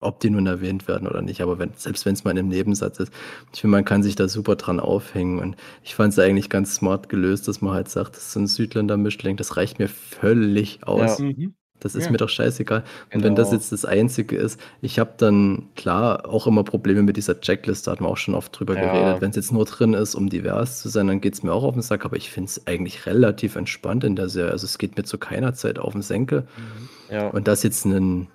ob 0.00 0.20
die 0.20 0.30
nun 0.30 0.46
erwähnt 0.46 0.86
werden 0.86 1.08
oder 1.08 1.22
nicht, 1.22 1.40
aber 1.40 1.58
wenn, 1.58 1.72
selbst 1.74 2.06
wenn 2.06 2.14
es 2.14 2.22
mal 2.22 2.30
in 2.30 2.38
einem 2.38 2.48
Nebensatz 2.48 3.00
ist, 3.00 3.12
ich 3.52 3.60
finde, 3.60 3.76
man 3.76 3.84
kann 3.84 4.02
sich 4.02 4.14
da 4.14 4.28
super 4.28 4.54
dran 4.54 4.78
aufhängen 4.78 5.40
und 5.40 5.56
ich 5.82 5.94
fand 5.94 6.12
es 6.12 6.18
eigentlich 6.18 6.48
ganz 6.48 6.76
smart 6.76 7.08
gelöst, 7.08 7.48
dass 7.48 7.60
man 7.60 7.74
halt 7.74 7.88
sagt, 7.88 8.14
das 8.14 8.24
ist 8.24 8.32
so 8.32 8.40
ein 8.40 8.46
Südländer-Mischling, 8.46 9.36
das 9.36 9.56
reicht 9.56 9.78
mir 9.78 9.88
völlig 9.88 10.86
aus. 10.86 11.18
Ja. 11.18 11.24
Mhm. 11.24 11.54
Das 11.80 11.94
ist 11.94 12.06
ja. 12.06 12.10
mir 12.10 12.16
doch 12.16 12.28
scheißegal. 12.28 12.80
Und 12.80 13.10
genau. 13.10 13.24
wenn 13.24 13.34
das 13.34 13.48
genau. 13.48 13.60
jetzt 13.60 13.72
das 13.72 13.84
Einzige 13.84 14.36
ist, 14.36 14.60
ich 14.80 14.98
habe 14.98 15.12
dann 15.16 15.68
klar 15.76 16.28
auch 16.28 16.46
immer 16.46 16.64
Probleme 16.64 17.02
mit 17.02 17.16
dieser 17.16 17.40
Checklist, 17.40 17.86
da 17.86 17.92
hatten 17.92 18.04
wir 18.04 18.08
auch 18.08 18.16
schon 18.16 18.34
oft 18.34 18.58
drüber 18.58 18.76
ja. 18.76 18.92
geredet. 18.92 19.20
Wenn 19.20 19.30
es 19.30 19.36
jetzt 19.36 19.52
nur 19.52 19.64
drin 19.64 19.94
ist, 19.94 20.14
um 20.14 20.28
divers 20.28 20.80
zu 20.80 20.88
sein, 20.88 21.06
dann 21.06 21.20
geht 21.20 21.34
es 21.34 21.42
mir 21.42 21.52
auch 21.52 21.64
auf 21.64 21.74
den 21.74 21.82
Sack, 21.82 22.04
aber 22.04 22.16
ich 22.16 22.30
finde 22.30 22.48
es 22.48 22.66
eigentlich 22.66 23.06
relativ 23.06 23.56
entspannt 23.56 24.04
in 24.04 24.16
der 24.16 24.28
Serie. 24.28 24.52
Also 24.52 24.64
es 24.64 24.78
geht 24.78 24.96
mir 24.96 25.04
zu 25.04 25.18
keiner 25.18 25.54
Zeit 25.54 25.78
auf 25.78 25.92
den 25.92 26.02
Senkel. 26.02 26.42
Mhm. 26.42 27.14
Ja. 27.14 27.28
Und 27.28 27.48
das 27.48 27.62
jetzt 27.62 27.86
einen, 27.86 28.28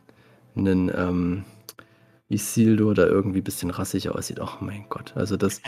einen 0.55 0.89
ähm, 0.95 1.43
Isildur 2.29 2.93
da 2.95 3.05
irgendwie 3.05 3.39
ein 3.39 3.43
bisschen 3.43 3.69
rassig 3.69 4.09
aussieht. 4.09 4.39
Ach 4.41 4.61
mein 4.61 4.85
Gott. 4.89 5.13
Also 5.15 5.37
das, 5.37 5.61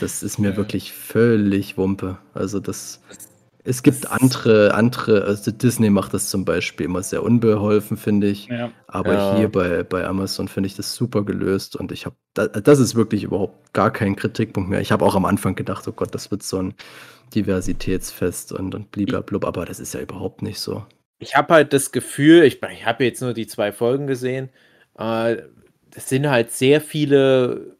das 0.00 0.22
ist 0.22 0.38
mir 0.38 0.56
wirklich 0.56 0.92
völlig 0.92 1.76
Wumpe. 1.76 2.18
Also 2.34 2.60
das. 2.60 3.00
Es 3.64 3.82
gibt 3.82 4.10
andere, 4.10 4.74
andere, 4.74 5.24
also 5.24 5.50
Disney 5.50 5.90
macht 5.90 6.14
das 6.14 6.30
zum 6.30 6.44
Beispiel 6.44 6.86
immer 6.86 7.02
sehr 7.02 7.22
unbeholfen, 7.22 7.96
finde 7.96 8.28
ich. 8.28 8.46
Ja. 8.46 8.70
Aber 8.86 9.12
ja. 9.12 9.36
hier 9.36 9.48
bei, 9.50 9.82
bei 9.82 10.06
Amazon 10.06 10.48
finde 10.48 10.68
ich 10.68 10.76
das 10.76 10.94
super 10.94 11.24
gelöst 11.24 11.76
und 11.76 11.92
ich 11.92 12.06
habe, 12.06 12.16
das 12.34 12.78
ist 12.78 12.94
wirklich 12.94 13.24
überhaupt 13.24 13.72
gar 13.74 13.92
kein 13.92 14.16
Kritikpunkt 14.16 14.70
mehr. 14.70 14.80
Ich 14.80 14.92
habe 14.92 15.04
auch 15.04 15.14
am 15.14 15.24
Anfang 15.24 15.54
gedacht, 15.54 15.86
oh 15.88 15.92
Gott, 15.92 16.14
das 16.14 16.30
wird 16.30 16.42
so 16.42 16.62
ein 16.62 16.74
Diversitätsfest 17.34 18.52
und, 18.52 18.74
und 18.74 18.90
bliblablub, 18.90 19.44
aber 19.44 19.66
das 19.66 19.80
ist 19.80 19.92
ja 19.92 20.00
überhaupt 20.00 20.42
nicht 20.42 20.60
so. 20.60 20.86
Ich 21.18 21.34
habe 21.34 21.54
halt 21.54 21.72
das 21.72 21.92
Gefühl, 21.92 22.44
ich, 22.44 22.62
ich 22.62 22.86
habe 22.86 23.04
jetzt 23.04 23.20
nur 23.20 23.34
die 23.34 23.46
zwei 23.46 23.72
Folgen 23.72 24.06
gesehen, 24.06 24.50
äh, 24.98 25.42
es 25.94 26.08
sind 26.08 26.30
halt 26.30 26.52
sehr 26.52 26.80
viele 26.80 27.76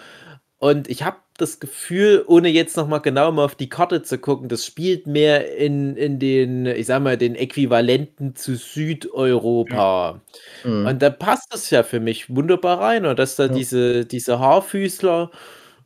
Und 0.58 0.88
ich 0.88 1.04
habe 1.04 1.16
das 1.40 1.60
Gefühl, 1.60 2.24
ohne 2.26 2.48
jetzt 2.48 2.76
nochmal 2.76 3.00
genau 3.00 3.32
mal 3.32 3.44
auf 3.44 3.54
die 3.54 3.68
Karte 3.68 4.02
zu 4.02 4.18
gucken, 4.18 4.48
das 4.48 4.64
spielt 4.66 5.06
mehr 5.06 5.56
in, 5.56 5.96
in 5.96 6.18
den, 6.18 6.66
ich 6.66 6.86
sag 6.86 7.02
mal, 7.02 7.16
den 7.16 7.34
Äquivalenten 7.34 8.36
zu 8.36 8.56
Südeuropa. 8.56 10.20
Ja. 10.64 10.70
Mhm. 10.70 10.86
Und 10.86 11.02
da 11.02 11.10
passt 11.10 11.52
das 11.52 11.70
ja 11.70 11.82
für 11.82 12.00
mich 12.00 12.34
wunderbar 12.34 12.80
rein. 12.80 13.06
Und 13.06 13.18
dass 13.18 13.36
da 13.36 13.44
ja. 13.44 13.52
diese, 13.52 14.04
diese 14.06 14.38
Haarfüßler 14.38 15.30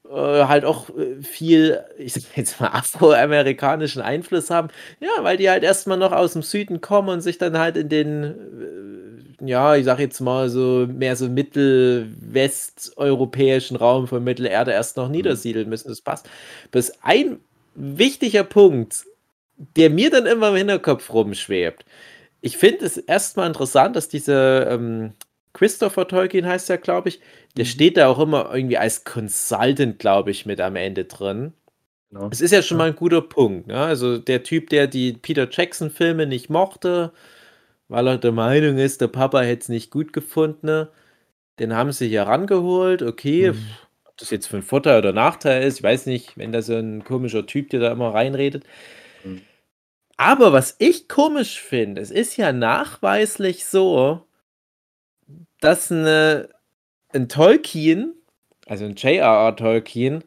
äh, 0.08 0.44
halt 0.44 0.64
auch 0.64 0.90
äh, 0.90 1.22
viel, 1.22 1.82
ich 1.98 2.14
sag 2.14 2.36
jetzt 2.36 2.60
mal, 2.60 2.68
afroamerikanischen 2.68 4.02
Einfluss 4.02 4.50
haben. 4.50 4.68
Ja, 5.00 5.22
weil 5.22 5.36
die 5.36 5.50
halt 5.50 5.62
erstmal 5.62 5.98
noch 5.98 6.12
aus 6.12 6.34
dem 6.34 6.42
Süden 6.42 6.80
kommen 6.80 7.08
und 7.08 7.20
sich 7.20 7.38
dann 7.38 7.58
halt 7.58 7.76
in 7.76 7.88
den 7.88 8.24
äh, 8.24 9.04
ja, 9.40 9.74
ich 9.76 9.84
sag 9.84 9.98
jetzt 9.98 10.20
mal 10.20 10.48
so 10.48 10.86
mehr 10.88 11.16
so 11.16 11.28
mittelwesteuropäischen 11.28 13.76
Raum 13.76 14.06
von 14.06 14.24
Mittelerde 14.24 14.72
erst 14.72 14.96
noch 14.96 15.06
mhm. 15.06 15.12
niedersiedeln 15.12 15.68
müssen. 15.68 15.88
Das 15.88 16.00
passt. 16.00 16.28
Bis 16.70 16.92
ein 17.02 17.40
wichtiger 17.74 18.44
Punkt, 18.44 19.04
der 19.76 19.90
mir 19.90 20.10
dann 20.10 20.26
immer 20.26 20.50
im 20.50 20.56
Hinterkopf 20.56 21.12
rumschwebt. 21.12 21.84
Ich 22.40 22.56
finde 22.56 22.84
es 22.84 22.96
erstmal 22.96 23.46
interessant, 23.46 23.94
dass 23.96 24.08
dieser 24.08 24.70
ähm, 24.70 25.12
Christopher 25.54 26.06
Tolkien 26.06 26.44
heißt 26.44 26.68
ja, 26.68 26.76
glaube 26.76 27.08
ich, 27.08 27.20
der 27.56 27.64
mhm. 27.64 27.68
steht 27.68 27.96
da 27.96 28.08
auch 28.08 28.18
immer 28.18 28.50
irgendwie 28.52 28.76
als 28.76 29.04
Consultant, 29.04 29.98
glaube 29.98 30.30
ich, 30.30 30.44
mit 30.44 30.60
am 30.60 30.76
Ende 30.76 31.06
drin. 31.06 31.54
Genau. 32.10 32.28
Es 32.30 32.40
ist 32.40 32.50
ja 32.50 32.60
schon 32.60 32.76
mal 32.76 32.88
ein 32.88 32.96
guter 32.96 33.22
Punkt. 33.22 33.68
Ne? 33.68 33.78
Also 33.78 34.18
der 34.18 34.42
Typ, 34.42 34.68
der 34.70 34.86
die 34.86 35.14
Peter 35.14 35.48
Jackson-Filme 35.50 36.26
nicht 36.26 36.50
mochte, 36.50 37.12
weil 37.88 38.06
er 38.06 38.18
der 38.18 38.32
Meinung 38.32 38.78
ist, 38.78 39.00
der 39.00 39.08
Papa 39.08 39.40
hätte 39.40 39.62
es 39.62 39.68
nicht 39.68 39.90
gut 39.90 40.12
gefunden. 40.12 40.88
Den 41.58 41.74
haben 41.74 41.92
sie 41.92 42.08
hier 42.08 42.24
rangeholt. 42.24 43.02
Okay, 43.02 43.52
mhm. 43.52 43.66
ob 44.04 44.16
das 44.16 44.30
jetzt 44.30 44.48
für 44.48 44.56
ein 44.56 44.62
Vorteil 44.62 44.98
oder 44.98 45.12
Nachteil 45.12 45.62
ist, 45.62 45.78
ich 45.78 45.82
weiß 45.82 46.06
nicht, 46.06 46.36
wenn 46.36 46.52
da 46.52 46.62
so 46.62 46.74
ein 46.74 47.04
komischer 47.04 47.46
Typ 47.46 47.70
dir 47.70 47.80
da 47.80 47.92
immer 47.92 48.12
reinredet. 48.12 48.64
Mhm. 49.24 49.42
Aber 50.16 50.52
was 50.52 50.76
ich 50.78 51.08
komisch 51.08 51.60
finde, 51.60 52.00
es 52.00 52.10
ist 52.10 52.36
ja 52.36 52.52
nachweislich 52.52 53.66
so, 53.66 54.24
dass 55.60 55.90
eine, 55.90 56.48
ein 57.12 57.28
Tolkien, 57.28 58.14
also 58.66 58.84
ein 58.84 58.94
J.R.R. 58.94 59.56
Tolkien, 59.56 60.24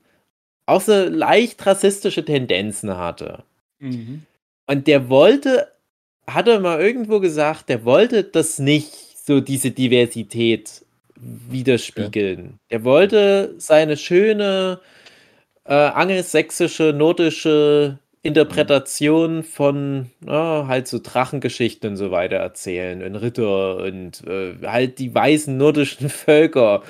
auch 0.65 0.81
so 0.81 1.05
leicht 1.05 1.65
rassistische 1.65 2.25
Tendenzen 2.25 2.97
hatte. 2.97 3.43
Mhm. 3.79 4.23
Und 4.67 4.87
der 4.87 5.09
wollte 5.09 5.67
hat 6.29 6.47
er 6.47 6.59
mal 6.59 6.81
irgendwo 6.81 7.19
gesagt, 7.19 7.69
der 7.69 7.85
wollte 7.85 8.23
das 8.23 8.59
nicht 8.59 8.91
so 9.25 9.39
diese 9.39 9.71
Diversität 9.71 10.85
widerspiegeln. 11.15 12.45
Ja. 12.45 12.77
Er 12.77 12.83
wollte 12.83 13.55
seine 13.57 13.97
schöne 13.97 14.79
äh, 15.63 15.73
angelsächsische, 15.73 16.93
nordische 16.93 17.99
Interpretation 18.27 19.43
von 19.43 20.11
na, 20.19 20.67
halt 20.67 20.87
so 20.87 20.99
Drachengeschichten 21.01 21.91
und 21.91 21.95
so 21.95 22.11
weiter 22.11 22.35
erzählen 22.35 23.01
und 23.01 23.15
Ritter 23.15 23.77
und 23.77 24.21
äh, 24.27 24.55
halt 24.65 24.99
die 24.99 25.15
weißen 25.15 25.55
nordischen 25.55 26.09
Völker. 26.09 26.83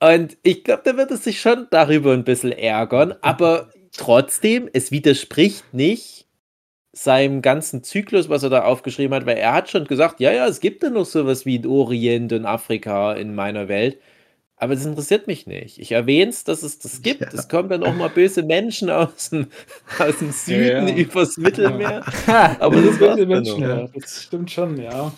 Und 0.00 0.36
ich 0.42 0.64
glaube, 0.64 0.82
da 0.84 0.96
wird 0.96 1.10
es 1.10 1.24
sich 1.24 1.40
schon 1.40 1.66
darüber 1.70 2.12
ein 2.12 2.24
bisschen 2.24 2.52
ärgern, 2.52 3.14
aber 3.22 3.70
trotzdem, 3.96 4.68
es 4.72 4.92
widerspricht 4.92 5.72
nicht 5.72 6.26
seinem 6.92 7.42
ganzen 7.42 7.82
Zyklus, 7.82 8.28
was 8.28 8.42
er 8.42 8.50
da 8.50 8.64
aufgeschrieben 8.64 9.14
hat, 9.14 9.26
weil 9.26 9.38
er 9.38 9.54
hat 9.54 9.70
schon 9.70 9.86
gesagt, 9.86 10.20
ja, 10.20 10.32
ja, 10.32 10.46
es 10.46 10.60
gibt 10.60 10.82
ja 10.82 10.90
noch 10.90 11.06
sowas 11.06 11.46
wie 11.46 11.64
Orient 11.66 12.32
und 12.32 12.44
Afrika 12.44 13.14
in 13.14 13.34
meiner 13.34 13.68
Welt. 13.68 13.98
Aber 14.60 14.74
das 14.74 14.84
interessiert 14.84 15.28
mich 15.28 15.46
nicht. 15.46 15.78
Ich 15.78 15.92
erwähne 15.92 16.30
es, 16.30 16.42
dass 16.42 16.64
es 16.64 16.80
das 16.80 17.02
gibt. 17.02 17.20
Ja. 17.20 17.28
Es 17.32 17.48
kommen 17.48 17.68
dann 17.68 17.84
auch 17.84 17.94
mal 17.94 18.08
böse 18.08 18.42
Menschen 18.42 18.90
aus 18.90 19.30
dem, 19.30 19.46
aus 19.98 20.18
dem 20.18 20.32
Süden 20.32 20.88
ja, 20.88 20.94
ja. 20.94 20.96
übers 20.96 21.36
Mittelmeer. 21.36 22.04
Aber 22.58 22.82
das, 22.82 22.98
das, 22.98 23.26
Menschen, 23.26 23.62
ja. 23.62 23.88
das 23.94 24.24
stimmt 24.24 24.50
schon, 24.50 24.76
ja. 24.80 25.12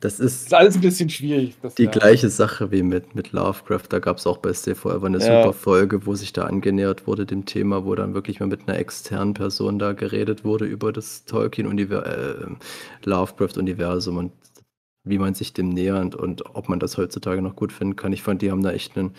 Das 0.00 0.20
ist, 0.20 0.44
ist 0.44 0.54
alles 0.54 0.76
ein 0.76 0.80
bisschen 0.80 1.10
schwierig. 1.10 1.56
die 1.76 1.84
ja. 1.84 1.90
gleiche 1.90 2.28
Sache 2.28 2.70
wie 2.70 2.84
mit, 2.84 3.16
mit 3.16 3.32
Lovecraft. 3.32 3.86
Da 3.88 3.98
gab 3.98 4.18
es 4.18 4.28
auch 4.28 4.38
bei 4.38 4.52
Stay 4.52 4.76
Forever 4.76 5.06
eine 5.06 5.18
ja. 5.18 5.42
super 5.42 5.52
Folge, 5.52 6.06
wo 6.06 6.14
sich 6.14 6.32
da 6.32 6.44
angenähert 6.44 7.08
wurde 7.08 7.26
dem 7.26 7.46
Thema, 7.46 7.84
wo 7.84 7.96
dann 7.96 8.14
wirklich 8.14 8.38
mal 8.38 8.46
mit 8.46 8.68
einer 8.68 8.78
externen 8.78 9.34
Person 9.34 9.80
da 9.80 9.94
geredet 9.94 10.44
wurde 10.44 10.66
über 10.66 10.92
das 10.92 11.24
Tolkien-Lovecraft-Universum 11.24 12.56
äh, 12.56 13.08
Lovecraft 13.08 13.58
und 13.58 13.68
wie 15.08 15.18
man 15.18 15.34
sich 15.34 15.52
dem 15.52 15.68
nähernd 15.68 16.14
und 16.14 16.54
ob 16.54 16.68
man 16.68 16.80
das 16.80 16.96
heutzutage 16.96 17.42
noch 17.42 17.56
gut 17.56 17.72
finden 17.72 17.96
kann. 17.96 18.12
Ich 18.12 18.22
fand, 18.22 18.42
die 18.42 18.50
haben 18.50 18.62
da 18.62 18.72
echt 18.72 18.96
einen, 18.96 19.12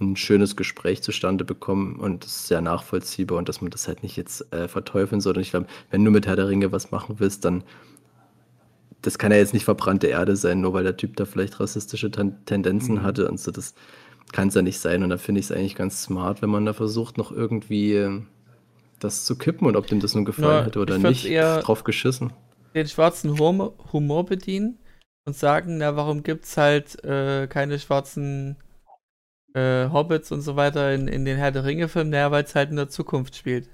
ein 0.00 0.16
schönes 0.16 0.56
Gespräch 0.56 1.02
zustande 1.02 1.44
bekommen 1.44 1.96
und 1.96 2.24
das 2.24 2.32
ist 2.32 2.46
sehr 2.48 2.60
nachvollziehbar 2.60 3.38
und 3.38 3.48
dass 3.48 3.60
man 3.60 3.70
das 3.70 3.88
halt 3.88 4.02
nicht 4.02 4.16
jetzt 4.16 4.52
äh, 4.52 4.68
verteufeln 4.68 5.20
soll. 5.20 5.36
Und 5.36 5.42
ich 5.42 5.50
glaube, 5.50 5.66
wenn 5.90 6.04
du 6.04 6.10
mit 6.10 6.26
Herr 6.26 6.36
der 6.36 6.48
Ringe 6.48 6.72
was 6.72 6.90
machen 6.90 7.16
willst, 7.18 7.44
dann 7.44 7.64
das 9.02 9.18
kann 9.18 9.30
ja 9.30 9.38
jetzt 9.38 9.54
nicht 9.54 9.64
verbrannte 9.64 10.08
Erde 10.08 10.36
sein, 10.36 10.60
nur 10.60 10.72
weil 10.72 10.82
der 10.82 10.96
Typ 10.96 11.16
da 11.16 11.24
vielleicht 11.24 11.60
rassistische 11.60 12.10
Ten 12.10 12.44
Tendenzen 12.46 12.96
mhm. 12.96 13.02
hatte 13.02 13.28
und 13.28 13.38
so. 13.38 13.50
Das 13.50 13.74
kann 14.32 14.48
es 14.48 14.54
ja 14.54 14.62
nicht 14.62 14.78
sein. 14.78 15.02
Und 15.02 15.10
da 15.10 15.18
finde 15.18 15.40
ich 15.40 15.46
es 15.46 15.52
eigentlich 15.52 15.76
ganz 15.76 16.02
smart, 16.02 16.42
wenn 16.42 16.50
man 16.50 16.66
da 16.66 16.72
versucht, 16.72 17.16
noch 17.16 17.30
irgendwie 17.30 17.94
äh, 17.94 18.20
das 18.98 19.24
zu 19.24 19.36
kippen 19.36 19.66
und 19.66 19.76
ob 19.76 19.86
dem 19.86 20.00
das 20.00 20.14
nun 20.14 20.24
gefallen 20.24 20.60
ja, 20.60 20.64
hätte 20.64 20.80
oder 20.80 20.98
nicht. 20.98 21.26
Eher, 21.26 21.60
drauf 21.60 21.84
geschissen. 21.84 22.32
den 22.74 22.88
schwarzen 22.88 23.38
Humor, 23.38 23.74
Humor 23.92 24.26
bedienen 24.26 24.78
und 25.28 25.36
sagen, 25.36 25.78
na, 25.78 25.94
warum 25.94 26.22
gibt's 26.22 26.56
halt 26.56 27.04
äh, 27.04 27.46
keine 27.48 27.78
schwarzen 27.78 28.56
äh, 29.54 29.88
Hobbits 29.90 30.32
und 30.32 30.40
so 30.40 30.56
weiter 30.56 30.92
in, 30.94 31.06
in 31.06 31.24
den 31.24 31.36
Herr 31.36 31.52
der 31.52 31.64
Ringe-Filmen? 31.64 32.10
Naja, 32.10 32.30
weil 32.30 32.44
es 32.44 32.54
halt 32.54 32.70
in 32.70 32.76
der 32.76 32.88
Zukunft 32.88 33.36
spielt. 33.36 33.68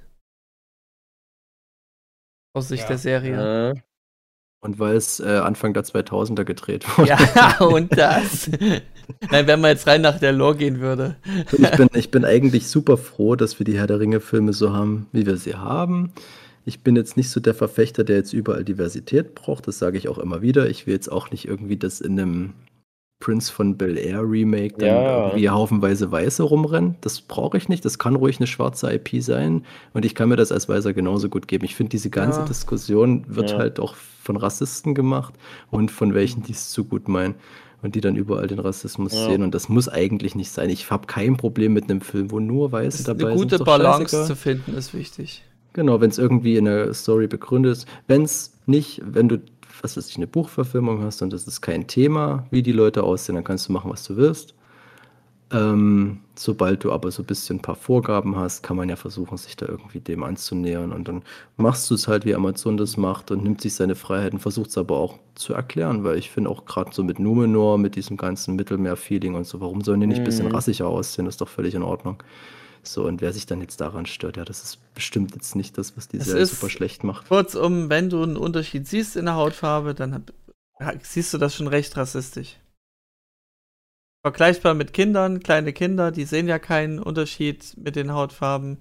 Aus 2.55 2.69
Sicht 2.69 2.83
Ja. 2.85 2.89
der 2.89 2.99
Serie. 2.99 3.71
Äh, 3.71 3.75
Und 4.63 4.79
weil 4.79 4.97
es 4.97 5.21
äh, 5.21 5.39
Anfang 5.39 5.75
der 5.75 5.85
2000er 5.85 6.45
gedreht 6.45 6.87
wurde. 6.99 7.09
Ja, 7.11 7.59
und 7.61 7.97
das. 7.97 8.51
Nein, 9.31 9.47
wenn 9.47 9.61
man 9.61 9.71
jetzt 9.71 9.87
rein 9.87 10.01
nach 10.01 10.19
der 10.19 10.33
Lore 10.33 10.57
gehen 10.57 10.81
würde. 10.81 11.17
Ich 11.53 11.71
bin, 11.73 11.89
ich 11.95 12.11
bin 12.11 12.25
eigentlich 12.25 12.69
super 12.69 12.97
froh, 12.97 13.37
dass 13.37 13.59
wir 13.59 13.65
die 13.65 13.79
Herr 13.79 13.87
der 13.87 14.01
Ringe-Filme 14.01 14.53
so 14.53 14.73
haben, 14.73 15.09
wie 15.13 15.27
wir 15.27 15.37
sie 15.37 15.55
haben. 15.57 16.13
Ich 16.65 16.81
bin 16.81 16.97
jetzt 16.97 17.17
nicht 17.17 17.31
so 17.31 17.41
der 17.41 17.55
Verfechter, 17.55 18.05
der 18.05 18.17
jetzt 18.17 18.33
überall 18.33 18.65
Diversität 18.65 19.35
braucht. 19.35 19.69
Das 19.69 19.79
sage 19.79 19.99
ich 19.99 20.09
auch 20.09 20.19
immer 20.19 20.41
wieder. 20.43 20.69
Ich 20.71 20.87
will 20.87 20.95
jetzt 20.95 21.11
auch 21.13 21.31
nicht 21.31 21.47
irgendwie 21.47 21.77
das 21.77 22.01
in 22.01 22.19
einem 22.19 22.53
Prince 23.21 23.53
von 23.53 23.77
Bel 23.77 23.97
Air 23.97 24.23
Remake 24.23 24.75
dann 24.79 24.89
Ja. 24.89 25.27
irgendwie 25.29 25.49
haufenweise 25.51 26.11
Weiße 26.11 26.43
rumrennen. 26.43 26.97
Das 27.01 27.21
brauche 27.21 27.57
ich 27.57 27.69
nicht. 27.69 27.85
Das 27.85 27.99
kann 27.99 28.17
ruhig 28.17 28.39
eine 28.39 28.47
schwarze 28.47 28.93
IP 28.93 29.23
sein. 29.23 29.65
Und 29.93 30.05
ich 30.05 30.15
kann 30.15 30.29
mir 30.29 30.37
das 30.37 30.53
als 30.53 30.69
Weißer 30.69 30.93
genauso 30.93 31.29
gut 31.29 31.49
geben. 31.49 31.65
Ich 31.65 31.75
finde, 31.75 31.91
diese 31.91 32.11
ganze 32.11 32.41
Ja. 32.41 32.45
Diskussion 32.47 33.25
wird 33.29 33.53
Ja. 33.53 33.59
halt 33.59 33.79
auch 33.81 33.95
von 33.95 34.37
Rassisten 34.37 34.95
gemacht 34.95 35.35
und 35.71 35.91
von 35.91 36.13
welchen, 36.15 36.43
die 36.43 36.53
es 36.53 36.71
zu 36.71 36.85
gut 36.85 37.09
meinen. 37.09 37.35
Und 37.83 37.95
die 37.95 38.01
dann 38.01 38.17
überall 38.17 38.47
den 38.47 38.59
Rassismus 38.59 39.13
Ja. 39.13 39.27
sehen. 39.27 39.43
Und 39.43 39.55
das 39.55 39.69
muss 39.69 39.91
eigentlich 39.91 40.35
nicht 40.35 40.51
sein. 40.51 40.71
Ich 40.71 40.91
habe 40.91 41.07
kein 41.07 41.37
Problem 41.37 41.75
mit 41.75 41.85
einem 41.85 42.01
Film, 42.01 42.31
wo 42.31 42.41
nur 42.41 42.73
Weiße 42.73 43.05
dabei 43.05 43.27
eine 43.27 43.35
gute 43.35 43.41
sind. 43.41 43.53
Ist 43.53 43.61
doch 43.61 43.67
Balance 43.67 44.03
scheißegal. 44.05 44.27
zu 44.27 44.37
finden, 44.37 44.75
ist 44.75 44.95
wichtig. 44.95 45.43
Genau, 45.75 46.01
wenn 46.01 46.11
es 46.11 46.19
irgendwie 46.19 46.57
in 46.57 46.65
der 46.65 46.95
Story 46.95 47.27
begründet 47.27 47.73
ist. 47.73 47.89
Wenn 48.07 48.23
es 48.23 48.57
nicht, 48.67 49.03
wenn 49.05 49.29
du, 49.29 49.43
was 49.83 49.97
weiß 49.97 50.09
ich, 50.09 50.17
eine 50.17 50.27
Buchverfilmung 50.27 51.03
hast 51.03 51.21
und 51.21 51.33
das 51.33 51.47
ist 51.47 51.61
kein 51.61 51.87
Thema, 51.87 52.47
wie 52.51 52.63
die 52.63 52.73
Leute 52.73 53.03
aussehen, 53.03 53.35
dann 53.35 53.45
kannst 53.45 53.69
du 53.69 53.73
machen, 53.73 53.91
was 53.91 54.05
du 54.05 54.17
willst. 54.17 54.55
Ähm, 55.53 56.21
sobald 56.37 56.83
du 56.85 56.91
aber 56.93 57.11
so 57.11 57.23
ein 57.23 57.27
bisschen 57.27 57.59
ein 57.59 57.63
paar 57.63 57.75
Vorgaben 57.77 58.35
hast, 58.37 58.63
kann 58.63 58.77
man 58.77 58.89
ja 58.89 58.97
versuchen, 58.97 59.37
sich 59.37 59.57
da 59.57 59.67
irgendwie 59.67 60.01
dem 60.01 60.23
anzunähern. 60.25 60.93
Und 60.93 61.07
dann 61.07 61.23
machst 61.57 61.91
du 61.91 61.95
es 61.95 62.09
halt, 62.09 62.25
wie 62.25 62.35
Amazon 62.35 62.77
das 62.77 62.97
macht 62.97 63.31
und 63.31 63.45
nimmt 63.45 63.61
sich 63.61 63.75
seine 63.75 63.95
Freiheiten, 63.95 64.39
versucht 64.39 64.71
es 64.71 64.79
aber 64.79 64.97
auch 64.97 65.19
zu 65.35 65.55
erklären, 65.55 66.03
weil 66.03 66.19
ich 66.19 66.31
finde 66.31 66.51
auch 66.51 66.65
gerade 66.65 66.91
so 66.95 67.05
mit 67.05 67.19
Numenor, 67.19 67.79
mit 67.79 67.95
diesem 67.95 68.17
ganzen 68.17 68.57
Mittelmeer-Feeling 68.57 69.35
und 69.35 69.47
so, 69.47 69.61
warum 69.61 69.83
sollen 69.83 70.01
die 70.01 70.07
nicht 70.07 70.19
ein 70.21 70.25
bisschen 70.25 70.47
Mhm. 70.47 70.53
rassiger 70.53 70.87
aussehen? 70.89 71.27
Das 71.27 71.35
ist 71.35 71.41
doch 71.41 71.49
völlig 71.49 71.75
in 71.75 71.83
Ordnung. 71.83 72.23
So, 72.87 73.07
und 73.07 73.21
wer 73.21 73.33
sich 73.33 73.47
dann 73.47 73.61
jetzt 73.61 73.81
daran 73.81 74.07
stört, 74.07 74.37
ja, 74.37 74.45
das 74.45 74.63
ist 74.63 74.95
bestimmt 74.95 75.35
jetzt 75.35 75.57
nicht 75.57 75.79
das, 75.79 75.97
was 75.97 76.09
die 76.09 76.19
Es 76.19 76.27
Serie 76.27 76.47
super 76.47 76.71
schlecht 76.71 77.05
macht. 77.05 77.29
Kurzum, 77.29 77.91
wenn 77.91 78.11
du 78.11 78.23
einen 78.23 78.37
Unterschied 78.37 78.87
siehst 78.87 79.17
in 79.17 79.27
der 79.27 79.35
Hautfarbe, 79.35 79.95
dann 79.95 80.25
siehst 81.03 81.33
du 81.35 81.39
das 81.39 81.55
schon 81.55 81.69
recht 81.69 81.97
rassistisch. 81.97 82.57
Vergleichbar 84.23 84.73
mit 84.73 84.95
Kindern, 84.95 85.41
kleine 85.41 85.73
Kinder, 85.75 86.11
die 86.11 86.25
sehen 86.25 86.49
ja 86.49 86.59
keinen 86.59 86.99
Unterschied 86.99 87.77
mit 87.77 87.95
den 87.95 88.13
Hautfarben. 88.13 88.79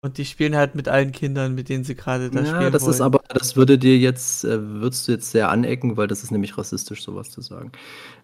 Und 0.00 0.16
die 0.18 0.24
spielen 0.24 0.54
halt 0.54 0.76
mit 0.76 0.88
allen 0.88 1.10
Kindern, 1.10 1.56
mit 1.56 1.68
denen 1.68 1.82
sie 1.82 1.96
gerade 1.96 2.30
da 2.30 2.42
Ja, 2.42 2.46
spielen 2.54 2.72
das 2.72 2.82
wollen. 2.82 2.92
ist 2.92 3.00
aber, 3.00 3.20
das 3.30 3.56
würde 3.56 3.78
dir 3.78 3.98
jetzt, 3.98 4.44
äh, 4.44 4.62
würdest 4.80 5.08
du 5.08 5.12
jetzt 5.12 5.32
sehr 5.32 5.50
anecken, 5.50 5.96
weil 5.96 6.06
das 6.06 6.22
ist 6.22 6.30
nämlich 6.30 6.56
rassistisch, 6.56 7.02
sowas 7.02 7.30
zu 7.30 7.40
sagen. 7.40 7.72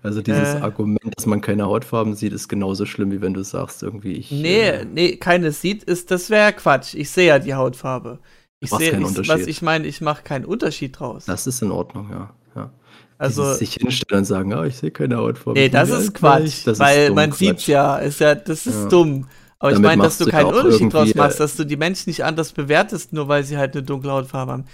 Also 0.00 0.22
dieses 0.22 0.54
Äh. 0.54 0.58
Argument, 0.60 1.12
dass 1.16 1.26
man 1.26 1.40
keine 1.40 1.64
Hautfarben 1.64 2.14
sieht, 2.14 2.32
ist 2.32 2.46
genauso 2.48 2.86
schlimm, 2.86 3.10
wie 3.10 3.20
wenn 3.20 3.34
du 3.34 3.42
sagst, 3.42 3.82
irgendwie 3.82 4.12
ich. 4.12 4.30
Nee, 4.30 4.60
äh, 4.68 4.84
nee, 4.84 5.16
keine 5.16 5.50
sieht, 5.50 5.82
ist, 5.82 6.12
das 6.12 6.30
wäre 6.30 6.52
Quatsch. 6.52 6.94
Ich 6.94 7.10
sehe 7.10 7.26
ja 7.26 7.38
die 7.40 7.54
Hautfarbe. 7.54 8.20
Ich 8.60 8.70
sehe, 8.70 8.92
was 9.02 9.40
ich 9.40 9.60
meine, 9.60 9.86
ich 9.88 10.00
mache 10.00 10.22
keinen 10.22 10.44
Unterschied 10.44 10.98
draus. 11.00 11.24
Das 11.24 11.46
ist 11.48 11.60
in 11.60 11.72
Ordnung, 11.72 12.08
ja. 12.10 12.30
ja. 12.54 12.70
also, 13.18 13.42
Dieses 13.42 13.58
sich 13.58 13.74
hinstellen 13.74 14.20
und 14.20 14.24
sagen, 14.26 14.54
ah, 14.54 14.64
ich 14.64 14.76
sehe 14.76 14.92
keine 14.92 15.16
Hautfarben. 15.16 15.60
nee, 15.60 15.68
das 15.68 15.90
ist 15.90 16.14
Quatsch. 16.14 16.66
Das 16.66 16.74
ist 16.74 16.80
weil 16.80 17.06
dumm 17.08 17.16
man 17.16 17.32
sieht's 17.32 17.66
ja, 17.66 17.96
ist 17.98 18.20
ja, 18.20 18.36
das 18.36 18.66
ist 18.66 18.74
Ja. 18.84 18.88
dumm. 18.88 19.26
Aber 19.64 19.72
ich 19.72 19.78
meine, 19.78 20.02
dass 20.02 20.18
du 20.18 20.26
keinen 20.26 20.52
Unterschied 20.52 20.92
draus 20.92 21.14
machst, 21.14 21.36
äh, 21.36 21.42
dass 21.42 21.56
du 21.56 21.64
die 21.64 21.76
Menschen 21.76 22.10
nicht 22.10 22.22
anders 22.22 22.52
bewertest, 22.52 23.12
nur 23.14 23.28
weil 23.28 23.44
sie 23.44 23.56
halt 23.56 23.74
eine 23.74 23.82
dunkle 23.82 24.12
Hautfarbe 24.12 24.52
haben. 24.52 24.64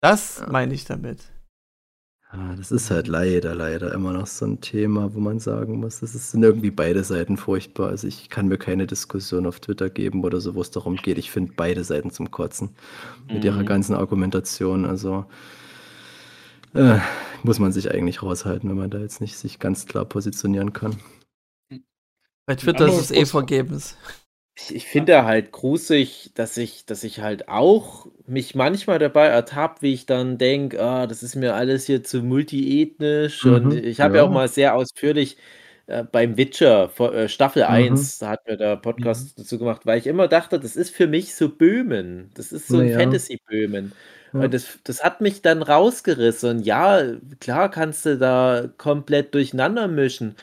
Das 0.00 0.38
Ja. 0.40 0.50
meine 0.50 0.72
ich 0.72 0.84
damit. 0.86 1.20
Ja, 2.32 2.54
das 2.56 2.72
ist 2.72 2.90
halt 2.90 3.08
leider, 3.08 3.54
leider 3.54 3.92
immer 3.92 4.12
noch 4.12 4.26
so 4.26 4.46
ein 4.46 4.60
Thema, 4.60 5.14
wo 5.14 5.20
man 5.20 5.38
sagen 5.38 5.80
muss, 5.80 6.00
das 6.00 6.14
ist- 6.14 6.30
sind 6.30 6.42
irgendwie 6.42 6.70
beide 6.70 7.02
Seiten 7.04 7.36
furchtbar. 7.36 7.88
Also 7.88 8.06
ich 8.06 8.28
kann 8.30 8.48
mir 8.48 8.58
keine 8.58 8.86
Diskussion 8.86 9.46
auf 9.46 9.60
Twitter 9.60 9.88
geben 9.90 10.22
oder 10.24 10.40
so, 10.40 10.54
wo 10.54 10.60
es 10.62 10.70
darum 10.70 10.96
geht. 10.96 11.18
Ich 11.18 11.30
finde 11.30 11.52
beide 11.56 11.84
Seiten 11.84 12.10
zum 12.10 12.30
Kotzen 12.30 12.70
mit 13.30 13.44
ihrer 13.44 13.60
Mhm. 13.62 13.66
ganzen 13.66 13.94
Argumentation. 13.94 14.84
Also 14.86 15.26
äh, 16.74 16.98
muss 17.42 17.58
man 17.58 17.72
sich 17.72 17.90
eigentlich 17.90 18.22
raushalten, 18.22 18.68
wenn 18.68 18.76
man 18.76 18.90
da 18.90 18.98
jetzt 18.98 19.20
nicht 19.22 19.36
sich 19.38 19.58
ganz 19.58 19.86
klar 19.86 20.04
positionieren 20.04 20.72
kann. 20.74 20.96
Bei 22.46 22.54
Twitter 22.56 22.88
ist 22.88 23.00
es 23.00 23.10
eh 23.10 23.24
vergebens. 23.26 23.96
Ich, 24.60 24.74
ich 24.74 24.86
finde 24.86 25.24
halt 25.24 25.52
gruselig, 25.52 26.32
dass 26.34 26.56
ich, 26.56 26.84
dass 26.84 27.04
ich 27.04 27.20
halt 27.20 27.48
auch 27.48 28.06
mich 28.26 28.54
manchmal 28.56 28.98
dabei 28.98 29.26
ertappe, 29.26 29.82
wie 29.82 29.92
ich 29.94 30.04
dann 30.06 30.36
denke, 30.36 30.82
ah, 30.82 31.06
das 31.06 31.22
ist 31.22 31.36
mir 31.36 31.54
alles 31.54 31.86
hier 31.86 32.02
zu 32.02 32.22
multiethnisch. 32.22 33.52
Mhm, 33.52 33.54
Und 33.54 33.72
ich 33.74 34.00
habe 34.00 34.16
ja. 34.16 34.18
ja. 34.18 34.28
auch 34.28 34.30
mal 34.32 34.48
sehr 34.48 34.74
ausführlich 34.74 35.36
äh, 35.86 36.02
beim 36.02 36.36
Witcher 36.36 36.88
vor, 36.88 37.14
äh, 37.14 37.28
Staffel 37.28 37.62
Mhm. 37.68 37.68
1, 37.68 38.18
da 38.18 38.30
hat 38.30 38.46
mir 38.48 38.56
der 38.56 38.76
Podcast 38.76 39.38
dazu 39.38 39.58
gemacht, 39.58 39.86
weil 39.86 39.98
ich 39.98 40.06
immer 40.08 40.26
dachte, 40.28 40.58
das 40.58 40.74
ist 40.76 40.90
für 40.94 41.06
mich 41.06 41.34
so 41.36 41.48
Böhmen. 41.50 42.30
Das 42.34 42.50
ist 42.52 42.68
so 42.68 42.78
ein 42.78 42.88
Ja. 42.88 42.98
Fantasy-Böhmen. 42.98 43.92
Ja. 44.32 44.40
Und 44.44 44.52
das, 44.54 44.80
das 44.84 45.02
hat 45.04 45.20
mich 45.20 45.40
dann 45.42 45.62
rausgerissen. 45.62 46.58
Und 46.58 46.66
ja, 46.66 47.00
klar 47.40 47.70
kannst 47.70 48.04
du 48.06 48.18
da 48.18 48.68
komplett 48.76 49.34
durcheinander 49.34 49.86
mischen. 49.88 50.34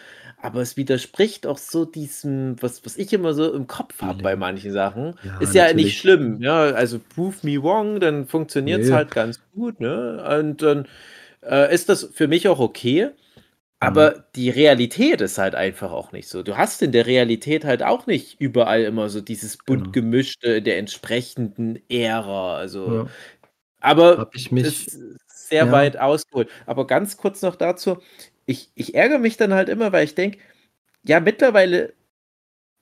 Aber 0.46 0.62
es 0.62 0.78
widerspricht 0.78 1.48
auch 1.48 1.58
so 1.58 1.86
diesem, 1.86 2.62
was, 2.62 2.86
was 2.86 2.98
ich 2.98 3.14
immer 3.14 3.34
so 3.34 3.54
im 3.54 3.68
Kopf 3.68 4.02
habe 4.02 4.22
bei 4.22 4.36
manchen 4.36 4.72
Sachen. 4.72 5.16
Ja, 5.24 5.40
ist 5.40 5.56
ja 5.56 5.64
natürlich. 5.64 5.86
nicht 5.86 5.98
schlimm. 6.00 6.42
Ja, 6.42 6.60
also 6.66 7.00
prove 7.00 7.38
me 7.44 7.62
wrong, 7.62 8.00
dann 8.00 8.28
funktioniert 8.28 8.82
es 8.82 8.90
Nee. 8.90 8.94
halt 8.96 9.12
ganz 9.12 9.40
gut. 9.54 9.80
Ne? 9.80 10.24
Und 10.40 10.62
dann 10.62 10.88
äh, 11.44 11.74
ist 11.74 11.90
das 11.90 12.10
für 12.14 12.28
mich 12.28 12.48
auch 12.48 12.60
okay. 12.60 13.10
Aber 13.80 14.26
die 14.36 14.50
Realität 14.50 15.22
ist 15.22 15.38
halt 15.38 15.56
einfach 15.56 15.92
auch 15.92 16.12
nicht 16.14 16.28
so. 16.30 16.44
Du 16.44 16.58
hast 16.58 16.82
in 16.82 16.92
der 16.94 17.06
Realität 17.08 17.66
halt 17.66 17.84
auch 17.84 18.08
nicht 18.08 18.40
überall 18.42 18.84
immer 18.84 19.10
so 19.10 19.22
dieses 19.22 19.58
bunt 19.58 19.86
Genau. 19.86 19.92
gemischte 19.94 20.48
in 20.56 20.64
der 20.66 20.80
entsprechenden 20.80 21.80
Ära. 21.90 22.58
Also, 22.58 22.94
Ja. 23.06 23.08
aber 23.82 24.18
Habe 24.20 24.32
ich 24.36 24.52
mich. 24.52 24.66
ist 24.66 25.00
sehr 25.28 25.66
ja. 25.68 25.72
weit 25.72 25.98
ausgeholt. 25.98 26.50
Aber 26.68 26.88
ganz 26.88 27.18
kurz 27.18 27.42
noch 27.44 27.56
dazu. 27.58 27.98
Ich, 28.46 28.70
ich 28.76 28.96
ärgere 28.96 29.20
mich 29.20 29.38
dann 29.38 29.54
halt 29.54 29.70
immer, 29.70 29.92
weil 29.92 30.06
ich 30.06 30.16
denke, 30.16 30.40
ja, 31.04 31.20
mittlerweile 31.20 31.94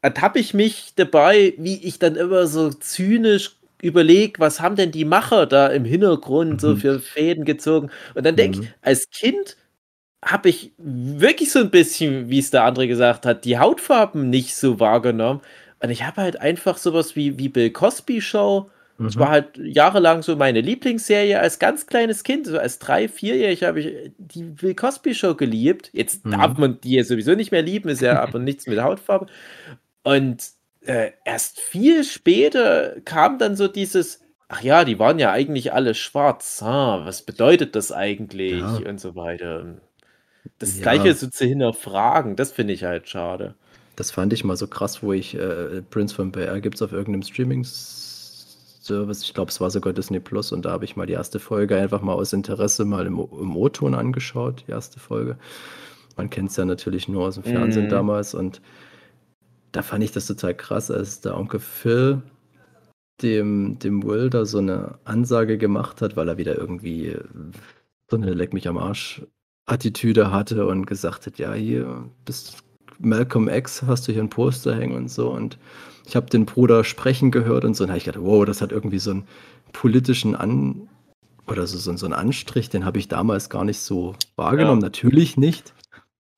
ertappe 0.02 0.40
ich 0.40 0.53
mich 0.53 0.94
dabei, 0.95 1.53
wie 1.57 1.77
ich 1.84 1.99
dann 1.99 2.15
immer 2.15 2.48
so 2.48 2.72
zynisch 2.72 3.57
überlege, 3.81 4.40
was 4.40 4.61
haben 4.61 4.76
denn 4.76 4.91
die 4.91 5.06
Macher 5.06 5.45
da 5.45 5.68
im 5.68 5.85
Hintergrund 5.85 6.61
so 6.61 6.72
Mhm. 6.72 6.77
für 6.77 6.99
Fäden 6.99 7.45
gezogen. 7.45 7.91
Und 8.15 8.26
dann 8.26 8.35
denke 8.35 8.60
Mhm. 8.60 8.64
ich, 8.65 8.69
als 8.81 9.10
Kind 9.11 9.57
habe 10.23 10.49
ich 10.49 10.73
wirklich 10.77 11.52
so 11.52 11.60
ein 11.60 11.72
bisschen, 11.72 12.30
wie 12.30 12.40
es 12.40 12.52
der 12.52 12.64
andere 12.65 12.88
gesagt 12.88 13.26
hat, 13.26 13.45
die 13.45 13.60
Hautfarben 13.60 14.30
nicht 14.30 14.56
so 14.56 14.80
wahrgenommen. 14.80 15.41
Und 15.81 15.90
ich 15.91 16.06
habe 16.06 16.22
halt 16.22 16.40
einfach 16.41 16.77
sowas 16.77 17.15
wie, 17.15 17.38
wie 17.40 17.49
Bill 17.49 17.72
Cosby 17.72 18.22
Show. 18.22 18.69
Das 19.03 19.15
Mhm. 19.15 19.19
war 19.19 19.30
halt 19.30 19.57
jahrelang 19.57 20.21
so 20.23 20.35
meine 20.35 20.61
Lieblingsserie 20.61 21.39
als 21.39 21.59
ganz 21.59 21.88
kleines 21.88 22.23
Kind. 22.23 22.47
So 22.47 22.57
als 22.57 22.80
drei, 22.80 23.07
vierjährig 23.07 23.63
habe 23.63 23.80
ich 23.81 24.11
die 24.17 24.43
Bill 24.43 24.75
Cosby 24.75 25.13
Show 25.15 25.35
geliebt. 25.35 25.89
Jetzt 25.93 26.25
Mhm. 26.25 26.31
darf 26.31 26.57
man 26.57 26.80
die 26.81 26.95
ja 26.95 27.03
sowieso 27.03 27.35
nicht 27.35 27.51
mehr 27.51 27.61
lieben, 27.61 27.89
ist 27.89 28.01
ja 28.01 28.19
aber 28.21 28.39
nichts 28.39 28.67
mit 28.67 28.81
Hautfarbe. 28.81 29.27
Und 30.03 30.43
äh, 30.81 31.11
erst 31.25 31.59
viel 31.61 32.03
später 32.03 32.95
kam 33.05 33.39
dann 33.39 33.55
so 33.55 33.67
dieses, 33.67 34.21
ach 34.49 34.61
ja, 34.61 34.84
die 34.84 34.99
waren 34.99 35.17
ja 35.19 35.31
eigentlich 35.31 35.71
alle 35.73 35.95
schwarz. 35.95 36.61
Ah, 36.61 37.05
was 37.05 37.21
bedeutet 37.21 37.75
das 37.75 37.91
eigentlich? 37.91 38.59
Ja. 38.59 38.80
Und 38.89 38.99
so 38.99 39.15
weiter. 39.15 39.77
Das 40.59 40.75
Ja. 40.77 40.81
Gleiche 40.84 41.13
so 41.13 41.27
zu 41.27 41.45
hinterfragen, 41.45 42.35
das 42.35 42.51
finde 42.51 42.73
ich 42.73 42.84
halt 42.84 43.07
schade. 43.07 43.55
Das 43.95 44.11
fand 44.11 44.34
ich 44.34 44.43
mal 44.43 44.57
so 44.57 44.67
krass, 44.67 45.03
wo 45.03 45.13
ich 45.13 45.35
äh, 45.35 45.81
Prince 45.89 46.15
von 46.15 46.31
BR 46.31 46.59
gibt 46.59 46.75
es 46.75 46.81
auf 46.81 46.91
irgendeinem 46.91 47.23
Streaming-Service. 48.84 49.23
Ich 49.23 49.34
glaube, 49.34 49.49
es 49.49 49.61
war 49.61 49.69
sogar 49.69 49.93
Disney 49.93 50.19
Plus 50.19 50.51
und 50.51 50.65
da 50.65 50.72
habe 50.72 50.85
ich 50.85 50.95
mal 50.95 51.05
die 51.05 51.14
erste 51.14 51.39
Folge 51.39 51.77
einfach 51.77 52.01
mal 52.01 52.14
aus 52.14 52.34
Interesse 52.34 52.85
mal 52.85 53.05
im, 53.05 53.18
im 53.18 53.55
O-Ton 53.55 53.95
angeschaut, 53.95 54.64
die 54.68 54.72
erste 54.72 54.99
Folge. 54.99 55.38
Man 56.18 56.30
kennt 56.30 56.51
es 56.51 56.57
ja 56.57 56.65
natürlich 56.65 57.07
nur 57.07 57.26
aus 57.27 57.35
dem 57.35 57.43
Fernsehen 57.43 57.85
Mhm. 57.85 57.89
damals 57.89 58.34
und 58.35 58.61
da 59.72 59.81
fand 59.81 60.03
ich 60.03 60.11
das 60.11 60.27
total 60.27 60.53
krass, 60.55 60.91
als 60.91 61.22
der 61.22 61.35
Onkel 61.38 61.60
Phil 61.60 62.22
dem, 63.22 63.80
dem 63.80 64.03
Will 64.03 64.30
da 64.30 64.45
so 64.45 64.60
eine 64.60 64.99
Ansage 65.05 65.57
gemacht 65.57 66.01
hat, 66.01 66.15
weil 66.15 66.27
er 66.30 66.38
wieder 66.38 66.57
irgendwie 66.57 67.15
so 68.10 68.18
eine 68.18 68.34
Leck 68.34 68.53
mich 68.53 68.68
am 68.68 68.77
Arsch 68.77 69.23
Attitüde 69.65 70.31
hatte 70.31 70.68
und 70.68 70.85
gesagt 70.85 71.26
hat, 71.26 71.39
ja, 71.39 71.53
hier 71.53 72.10
bist 72.26 72.64
Malcolm 72.99 73.47
X, 73.47 73.84
hast 73.84 74.07
du 74.07 74.11
hier 74.11 74.22
ein 74.22 74.30
Poster 74.30 74.76
hängen 74.76 74.95
und 74.95 75.10
so 75.10 75.31
und 75.31 75.57
ich 76.05 76.15
habe 76.15 76.30
den 76.30 76.45
Bruder 76.45 76.84
sprechen 76.84 77.31
gehört 77.31 77.65
und 77.65 77.75
so 77.75 77.84
und 77.84 77.89
habe 77.89 77.97
ich 77.97 78.05
gedacht, 78.05 78.23
wow, 78.23 78.45
das 78.45 78.61
hat 78.61 78.71
irgendwie 78.71 78.99
so 78.99 79.11
einen 79.11 79.27
politischen 79.71 80.35
An 80.35 80.89
oder 81.47 81.67
so, 81.67 81.77
so, 81.77 81.95
so 81.95 82.05
ein 82.05 82.13
Anstrich, 82.13 82.69
den 82.69 82.85
habe 82.85 82.99
ich 82.99 83.07
damals 83.07 83.49
gar 83.49 83.65
nicht 83.65 83.80
so 83.80 84.15
wahrgenommen. 84.35 84.81
Ja. 84.81 84.88
Natürlich 84.88 85.38
nicht. 85.38 85.73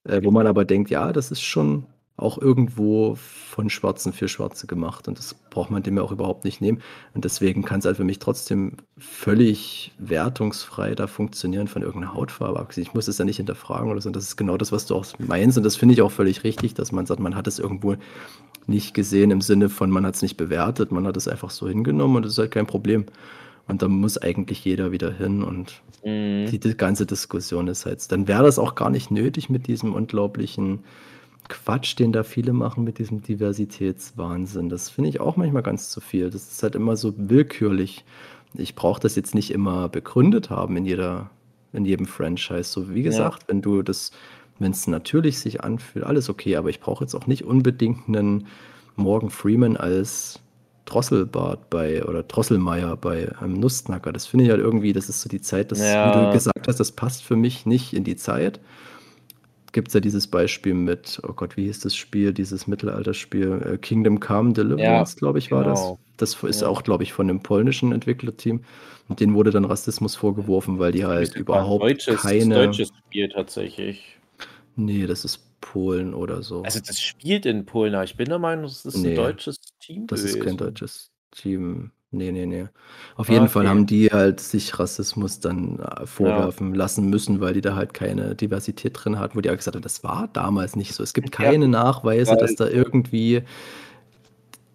Äh, 0.03 0.23
wo 0.23 0.31
man 0.31 0.47
aber 0.47 0.65
denkt, 0.65 0.89
ja, 0.89 1.11
das 1.11 1.31
ist 1.31 1.41
schon 1.41 1.85
auch 2.17 2.37
irgendwo 2.37 3.15
von 3.15 3.69
Schwarzen 3.69 4.13
für 4.13 4.29
Schwarze 4.29 4.67
gemacht 4.67 5.09
und 5.09 5.17
das 5.17 5.33
braucht 5.33 5.69
man 5.69 5.83
dem 5.83 5.97
ja 5.97 6.03
auch 6.03 6.13
überhaupt 6.13 6.45
nicht 6.45 6.61
nehmen. 6.61 6.81
Und 7.13 7.25
deswegen 7.25 7.65
kann 7.65 7.79
es 7.79 7.85
halt 7.85 7.97
für 7.97 8.05
mich 8.05 8.19
trotzdem 8.19 8.77
völlig 8.97 9.91
wertungsfrei 9.97 10.95
da 10.95 11.07
funktionieren 11.07 11.67
von 11.67 11.81
irgendeiner 11.81 12.13
Hautfarbe. 12.13 12.65
Ich 12.77 12.93
muss 12.93 13.09
es 13.09 13.17
ja 13.17 13.25
nicht 13.25 13.37
hinterfragen 13.37 13.91
oder 13.91 13.99
so. 13.99 14.07
Und 14.07 14.15
das 14.15 14.23
ist 14.23 14.37
genau 14.37 14.55
das, 14.55 14.71
was 14.71 14.85
du 14.85 14.95
auch 14.95 15.05
meinst. 15.17 15.57
Und 15.57 15.65
das 15.65 15.75
finde 15.75 15.93
ich 15.93 16.01
auch 16.01 16.11
völlig 16.11 16.45
richtig, 16.45 16.73
dass 16.73 16.93
man 16.93 17.05
sagt, 17.05 17.19
man 17.19 17.35
hat 17.35 17.47
es 17.47 17.59
irgendwo 17.59 17.97
nicht 18.67 18.93
gesehen 18.93 19.31
im 19.31 19.41
Sinne 19.41 19.69
von, 19.69 19.89
man 19.89 20.05
hat 20.05 20.15
es 20.15 20.21
nicht 20.21 20.37
bewertet, 20.37 20.91
man 20.91 21.05
hat 21.05 21.17
es 21.17 21.27
einfach 21.27 21.49
so 21.49 21.67
hingenommen 21.67 22.17
und 22.17 22.25
das 22.25 22.33
ist 22.33 22.39
halt 22.39 22.51
kein 22.51 22.67
Problem. 22.67 23.05
Und 23.67 23.81
da 23.81 23.87
muss 23.87 24.17
eigentlich 24.17 24.63
jeder 24.63 24.91
wieder 24.91 25.11
hin 25.11 25.43
und 25.43 25.81
mhm. 26.03 26.47
die, 26.47 26.59
die, 26.59 26.77
ganze 26.77 27.05
Diskussion 27.05 27.67
ist 27.67 27.85
halt, 27.85 28.11
dann 28.11 28.27
wäre 28.27 28.43
das 28.43 28.59
auch 28.59 28.75
gar 28.75 28.89
nicht 28.89 29.09
nötig 29.09 29.49
mit 29.49 29.67
diesem 29.67 29.93
unglaublichen 29.93 30.83
Quatsch, 31.47 31.97
den 31.97 32.11
da 32.11 32.23
viele 32.23 32.53
machen 32.53 32.83
mit 32.83 32.99
diesem 32.99 33.21
Diversitätswahnsinn. 33.21 34.69
Das 34.69 34.89
finde 34.89 35.09
ich 35.09 35.19
auch 35.19 35.35
manchmal 35.35 35.63
ganz 35.63 35.89
zu 35.89 36.01
viel. 36.01 36.29
Das 36.29 36.51
ist 36.51 36.63
halt 36.63 36.75
immer 36.75 36.95
so 36.95 37.13
willkürlich. 37.17 38.03
Ich 38.53 38.75
brauche 38.75 39.01
das 39.01 39.15
jetzt 39.15 39.35
nicht 39.35 39.51
immer 39.51 39.89
begründet 39.89 40.49
haben 40.49 40.77
in 40.77 40.85
jeder, 40.85 41.29
in 41.73 41.85
jedem 41.85 42.05
Franchise. 42.05 42.63
So 42.63 42.93
wie 42.93 43.03
gesagt, 43.03 43.43
ja. 43.43 43.47
wenn 43.49 43.61
du 43.61 43.81
das, 43.81 44.11
wenn 44.59 44.71
es 44.71 44.87
natürlich 44.87 45.39
sich 45.39 45.63
anfühlt, 45.63 46.05
alles 46.05 46.29
okay, 46.29 46.55
aber 46.55 46.69
ich 46.69 46.79
brauche 46.79 47.03
jetzt 47.03 47.15
auch 47.15 47.27
nicht 47.27 47.43
unbedingt 47.43 48.07
einen 48.07 48.47
Morgan 48.95 49.29
Freeman 49.29 49.75
als 49.77 50.39
Drosselbart 50.85 51.69
bei 51.69 52.03
oder 52.05 52.23
Drosselmeier 52.23 52.95
bei 52.95 53.35
einem 53.39 53.59
Nussknacker. 53.59 54.13
Das 54.13 54.27
finde 54.27 54.45
ich 54.45 54.51
halt 54.51 54.61
irgendwie, 54.61 54.93
das 54.93 55.09
ist 55.09 55.21
so 55.21 55.29
die 55.29 55.41
Zeit, 55.41 55.71
das, 55.71 55.79
ja. 55.79 56.09
wie 56.09 56.25
du 56.25 56.31
gesagt 56.31 56.67
hast, 56.67 56.79
das 56.79 56.91
passt 56.91 57.23
für 57.23 57.35
mich 57.35 57.65
nicht 57.65 57.93
in 57.93 58.03
die 58.03 58.15
Zeit. 58.15 58.59
Gibt 59.71 59.89
es 59.89 59.93
ja 59.93 59.99
dieses 59.99 60.27
Beispiel 60.27 60.73
mit, 60.73 61.19
oh 61.27 61.33
Gott, 61.33 61.57
wie 61.57 61.65
hieß 61.65 61.81
das 61.81 61.95
Spiel, 61.95 62.31
dieses 62.31 62.65
Mittelalterspiel, 62.65 63.73
äh, 63.73 63.77
Kingdom 63.77 64.21
Come 64.21 64.53
Deliverance, 64.53 65.15
ja, 65.15 65.19
glaube 65.19 65.39
ich, 65.39 65.51
war 65.51 65.63
genau. 65.63 65.99
das. 66.17 66.35
Das 66.35 66.49
ist 66.49 66.61
ja. 66.61 66.69
auch, 66.69 66.83
glaube 66.83 67.03
ich, 67.03 67.11
von 67.11 67.27
dem 67.27 67.41
polnischen 67.41 67.91
Entwicklerteam. 67.91 68.61
Und 69.09 69.19
denen 69.19 69.35
wurde 69.35 69.51
dann 69.51 69.65
Rassismus 69.65 70.15
vorgeworfen, 70.15 70.79
weil 70.79 70.93
die 70.93 71.05
halt 71.05 71.35
überhaupt 71.35 71.83
deutsches, 71.83 72.21
keine. 72.21 72.55
Das 72.55 72.65
deutsches 72.65 72.91
Spiel 73.05 73.27
tatsächlich. 73.27 74.14
Nee, 74.75 75.07
das 75.07 75.25
ist 75.25 75.59
Polen 75.61 76.13
oder 76.13 76.43
so. 76.43 76.63
Also 76.63 76.79
das 76.79 77.01
spielt 77.01 77.45
in 77.45 77.65
Polen, 77.65 77.95
aber 77.95 78.03
ich 78.03 78.17
bin 78.17 78.29
der 78.29 78.39
Meinung, 78.39 78.65
das 78.65 78.85
ist 78.85 78.97
nee, 78.97 79.09
ein 79.09 79.15
deutsches 79.15 79.57
Team. 79.79 80.07
Das 80.07 80.21
gewesen. 80.21 80.39
ist 80.39 80.45
kein 80.45 80.57
deutsches 80.57 81.11
Team. 81.31 81.91
Nee, 82.11 82.31
nee, 82.31 82.45
nee. 82.45 82.67
Auf 83.15 83.29
jeden 83.29 83.43
okay. 83.43 83.51
Fall 83.51 83.67
haben 83.67 83.85
die 83.85 84.07
halt 84.07 84.39
sich 84.39 84.79
Rassismus 84.79 85.39
dann 85.39 85.79
äh, 85.79 86.05
vorwerfen 86.05 86.71
ja. 86.71 86.77
lassen 86.77 87.09
müssen, 87.09 87.41
weil 87.41 87.53
die 87.53 87.61
da 87.61 87.75
halt 87.75 87.93
keine 87.93 88.35
Diversität 88.35 88.93
drin 88.93 89.19
hatten, 89.19 89.35
wo 89.35 89.41
die 89.41 89.49
auch 89.49 89.55
gesagt 89.55 89.75
haben, 89.75 89.81
das 89.81 90.03
war 90.03 90.29
damals 90.31 90.75
nicht 90.75 90.93
so. 90.93 91.03
Es 91.03 91.13
gibt 91.13 91.31
keine 91.31 91.65
ja. 91.65 91.71
Nachweise, 91.71 92.37
dass 92.37 92.55
da 92.55 92.67
irgendwie 92.67 93.41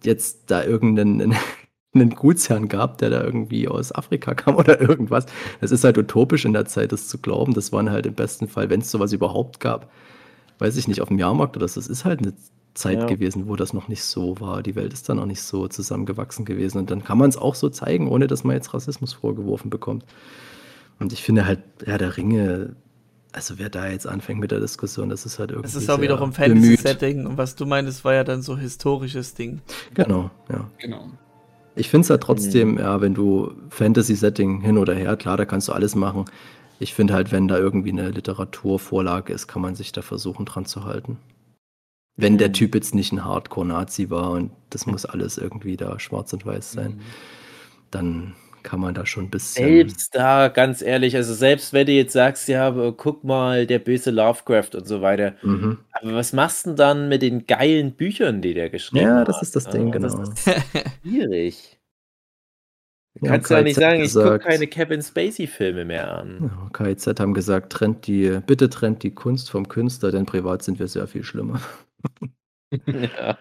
jetzt 0.03 0.43
da 0.47 0.63
irgendeinen 0.63 1.35
einen 1.93 2.11
Gutsherrn 2.11 2.67
gab, 2.67 2.99
der 2.99 3.09
da 3.09 3.23
irgendwie 3.23 3.67
aus 3.67 3.93
Afrika 3.93 4.33
kam 4.35 4.55
oder 4.55 4.79
irgendwas. 4.79 5.25
Es 5.59 5.71
ist 5.71 5.83
halt 5.83 5.97
utopisch 5.97 6.45
in 6.45 6.53
der 6.53 6.65
Zeit, 6.65 6.91
das 6.91 7.07
zu 7.07 7.17
glauben. 7.17 7.53
Das 7.53 7.71
waren 7.71 7.89
halt 7.89 8.05
im 8.05 8.13
besten 8.13 8.47
Fall, 8.47 8.69
wenn 8.69 8.81
es 8.81 8.91
sowas 8.91 9.13
überhaupt 9.13 9.59
gab, 9.59 9.91
weiß 10.59 10.77
ich 10.77 10.87
nicht, 10.87 11.01
auf 11.01 11.09
dem 11.09 11.19
Jahrmarkt 11.19 11.57
oder 11.57 11.67
so. 11.67 11.79
Das 11.79 11.87
ist 11.87 12.05
halt 12.05 12.21
eine 12.21 12.33
Zeit 12.73 12.99
ja. 12.99 13.05
gewesen, 13.05 13.47
wo 13.47 13.55
das 13.55 13.73
noch 13.73 13.87
nicht 13.89 14.03
so 14.03 14.39
war. 14.39 14.63
Die 14.63 14.75
Welt 14.75 14.93
ist 14.93 15.09
dann 15.09 15.17
noch 15.17 15.25
nicht 15.25 15.41
so 15.41 15.67
zusammengewachsen 15.67 16.45
gewesen. 16.45 16.77
Und 16.77 16.89
dann 16.91 17.03
kann 17.03 17.17
man 17.17 17.29
es 17.29 17.37
auch 17.37 17.55
so 17.55 17.69
zeigen, 17.69 18.07
ohne 18.07 18.27
dass 18.27 18.43
man 18.43 18.55
jetzt 18.55 18.73
Rassismus 18.73 19.13
vorgeworfen 19.13 19.69
bekommt. 19.69 20.05
Und 20.99 21.11
ich 21.11 21.23
finde 21.23 21.45
halt, 21.45 21.59
ja, 21.85 21.97
der 21.97 22.15
Ringe, 22.15 22.75
also 23.33 23.57
wer 23.57 23.69
da 23.69 23.89
jetzt 23.89 24.07
anfängt 24.07 24.39
mit 24.39 24.51
der 24.51 24.59
Diskussion, 24.59 25.09
das 25.09 25.25
ist 25.25 25.39
halt 25.39 25.51
irgendwie. 25.51 25.67
Es 25.67 25.75
ist 25.75 25.89
auch 25.89 25.99
wiederum 25.99 26.31
Fantasy-Setting 26.31 27.25
und 27.25 27.37
was 27.37 27.55
du 27.55 27.65
meinst, 27.65 28.05
war 28.05 28.13
ja 28.13 28.23
dann 28.23 28.41
so 28.41 28.55
historisches 28.57 29.33
Ding. 29.33 29.61
Genau, 29.93 30.29
ja. 30.49 30.69
Genau. 30.77 31.09
Ich 31.75 31.89
finde 31.89 32.05
es 32.05 32.09
halt 32.09 32.23
trotzdem, 32.23 32.73
mhm. 32.73 32.79
ja, 32.79 33.01
wenn 33.01 33.13
du 33.13 33.53
Fantasy-Setting 33.69 34.61
hin 34.61 34.77
oder 34.77 34.93
her, 34.93 35.15
klar, 35.15 35.37
da 35.37 35.45
kannst 35.45 35.67
du 35.67 35.73
alles 35.73 35.95
machen 35.95 36.25
ich 36.81 36.95
finde 36.95 37.13
halt, 37.13 37.31
wenn 37.31 37.47
da 37.47 37.59
irgendwie 37.59 37.91
eine 37.91 38.09
Literaturvorlage 38.09 39.31
ist, 39.33 39.47
kann 39.47 39.61
man 39.61 39.75
sich 39.75 39.91
da 39.91 40.01
versuchen 40.01 40.45
dran 40.45 40.65
zu 40.65 40.83
halten. 40.83 41.19
Wenn 42.17 42.39
der 42.39 42.47
mhm. 42.47 42.53
Typ 42.53 42.73
jetzt 42.73 42.95
nicht 42.95 43.11
ein 43.11 43.23
Hardcore-Nazi 43.23 44.09
war 44.09 44.31
und 44.31 44.49
das 44.71 44.87
muss 44.87 45.05
alles 45.05 45.37
irgendwie 45.37 45.77
da 45.77 45.99
schwarz 45.99 46.33
und 46.33 46.43
weiß 46.43 46.71
sein, 46.71 46.93
mhm. 46.93 47.01
dann 47.91 48.35
kann 48.63 48.79
man 48.79 48.93
da 48.93 49.05
schon 49.05 49.25
ein 49.25 49.29
bisschen. 49.29 49.65
Selbst 49.65 50.15
da, 50.15 50.47
ganz 50.47 50.81
ehrlich, 50.81 51.15
also 51.15 51.33
selbst 51.33 51.73
wenn 51.73 51.85
du 51.85 51.91
jetzt 51.91 52.13
sagst, 52.13 52.47
ja, 52.47 52.71
guck 52.95 53.23
mal, 53.23 53.65
der 53.65 53.79
böse 53.79 54.11
Lovecraft 54.11 54.75
und 54.75 54.87
so 54.87 55.01
weiter. 55.01 55.35
Mhm. 55.41 55.79
Aber 55.91 56.13
was 56.13 56.33
machst 56.33 56.65
du 56.65 56.71
denn 56.71 56.77
dann 56.77 57.09
mit 57.09 57.21
den 57.21 57.47
geilen 57.47 57.93
Büchern, 57.93 58.41
die 58.41 58.53
der 58.53 58.69
geschrieben 58.69 59.05
hat? 59.05 59.17
Ja, 59.17 59.23
das 59.23 59.41
ist 59.41 59.55
das 59.55 59.69
Ding, 59.69 59.87
oh, 59.87 59.91
genau. 59.91 60.07
Das 60.07 60.29
ist 60.29 60.55
schwierig. 61.01 61.77
Du 63.15 63.27
kannst 63.27 63.51
ja, 63.51 63.61
nicht 63.61 63.75
sagen, 63.75 64.01
ich 64.01 64.13
gucke 64.13 64.39
keine 64.39 64.67
Kevin 64.67 65.01
Spacey-Filme 65.01 65.83
mehr 65.83 66.17
an. 66.17 66.49
Ja, 66.49 66.69
KIZ 66.71 67.19
haben 67.19 67.33
gesagt, 67.33 67.73
trennt 67.73 68.07
die, 68.07 68.39
bitte 68.47 68.69
trennt 68.69 69.03
die 69.03 69.13
Kunst 69.13 69.51
vom 69.51 69.67
Künstler, 69.67 70.11
denn 70.11 70.25
privat 70.25 70.63
sind 70.63 70.79
wir 70.79 70.87
sehr 70.87 71.07
viel 71.07 71.23
schlimmer. 71.23 71.59
ja, 72.87 73.37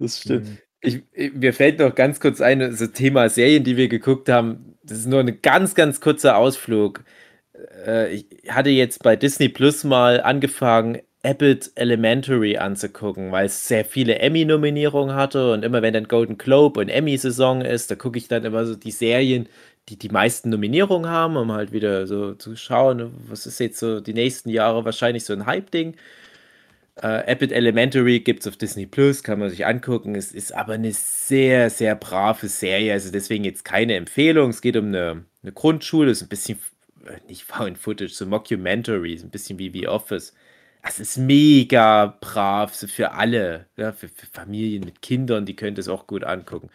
das 0.00 0.18
stimmt. 0.18 0.48
Mhm. 0.48 0.58
Ich, 0.82 1.02
mir 1.34 1.52
fällt 1.52 1.78
noch 1.78 1.94
ganz 1.94 2.18
kurz 2.20 2.40
ein, 2.40 2.58
das 2.58 2.80
Thema 2.92 3.28
Serien, 3.28 3.64
die 3.64 3.76
wir 3.76 3.88
geguckt 3.88 4.28
haben. 4.28 4.76
Das 4.82 4.98
ist 4.98 5.06
nur 5.06 5.20
ein 5.20 5.40
ganz, 5.40 5.74
ganz 5.74 6.00
kurzer 6.00 6.36
Ausflug. 6.36 7.04
Äh, 7.86 8.14
ich 8.14 8.26
hatte 8.48 8.70
jetzt 8.70 9.02
bei 9.02 9.16
Disney 9.16 9.48
Plus 9.48 9.84
mal 9.84 10.20
angefangen, 10.20 10.98
Abbott 11.24 11.70
Elementary 11.76 12.56
anzugucken, 12.56 13.30
weil 13.30 13.46
es 13.46 13.68
sehr 13.68 13.84
viele 13.84 14.18
Emmy-Nominierungen 14.18 15.14
hatte 15.14 15.52
und 15.52 15.64
immer 15.64 15.80
wenn 15.80 15.94
dann 15.94 16.08
Golden 16.08 16.36
Globe 16.36 16.80
und 16.80 16.88
Emmy-Saison 16.88 17.62
ist, 17.62 17.90
da 17.92 17.94
gucke 17.94 18.18
ich 18.18 18.26
dann 18.26 18.44
immer 18.44 18.66
so 18.66 18.74
die 18.74 18.90
Serien, 18.90 19.48
die 19.88 19.96
die 19.96 20.08
meisten 20.08 20.50
Nominierungen 20.50 21.08
haben, 21.10 21.36
um 21.36 21.52
halt 21.52 21.72
wieder 21.72 22.06
so 22.08 22.34
zu 22.34 22.56
schauen, 22.56 23.12
was 23.28 23.46
ist 23.46 23.60
jetzt 23.60 23.78
so 23.78 24.00
die 24.00 24.14
nächsten 24.14 24.50
Jahre 24.50 24.84
wahrscheinlich 24.84 25.24
so 25.24 25.32
ein 25.32 25.46
Hype-Ding. 25.46 25.96
Äh, 26.96 27.32
Abbott 27.32 27.52
Elementary 27.52 28.20
gibt 28.20 28.40
es 28.40 28.48
auf 28.48 28.56
Disney 28.56 28.86
Plus, 28.86 29.22
kann 29.22 29.38
man 29.38 29.50
sich 29.50 29.64
angucken. 29.66 30.14
Es 30.14 30.32
ist 30.32 30.52
aber 30.54 30.74
eine 30.74 30.92
sehr, 30.92 31.70
sehr 31.70 31.94
brave 31.96 32.48
Serie, 32.48 32.92
also 32.92 33.10
deswegen 33.10 33.44
jetzt 33.44 33.64
keine 33.64 33.94
Empfehlung. 33.96 34.50
Es 34.50 34.60
geht 34.60 34.76
um 34.76 34.88
eine, 34.88 35.24
eine 35.42 35.52
Grundschule, 35.52 36.10
ist 36.10 36.22
ein 36.22 36.28
bisschen, 36.28 36.58
äh, 37.06 37.16
nicht 37.28 37.44
Found 37.44 37.78
Footage, 37.78 38.12
so 38.12 38.26
Mockumentary, 38.26 39.14
ist 39.14 39.24
ein 39.24 39.30
bisschen 39.30 39.58
wie 39.58 39.70
The 39.70 39.88
Office 39.88 40.34
es 40.82 41.00
ist 41.00 41.16
mega 41.16 42.18
brav, 42.20 42.74
so 42.74 42.86
für 42.88 43.12
alle, 43.12 43.66
ja, 43.76 43.92
für, 43.92 44.08
für, 44.08 44.26
Familien 44.26 44.84
mit 44.84 45.00
Kindern, 45.02 45.46
die 45.46 45.56
können 45.56 45.76
das 45.76 45.88
auch 45.88 46.06
gut 46.06 46.24
angucken. 46.24 46.70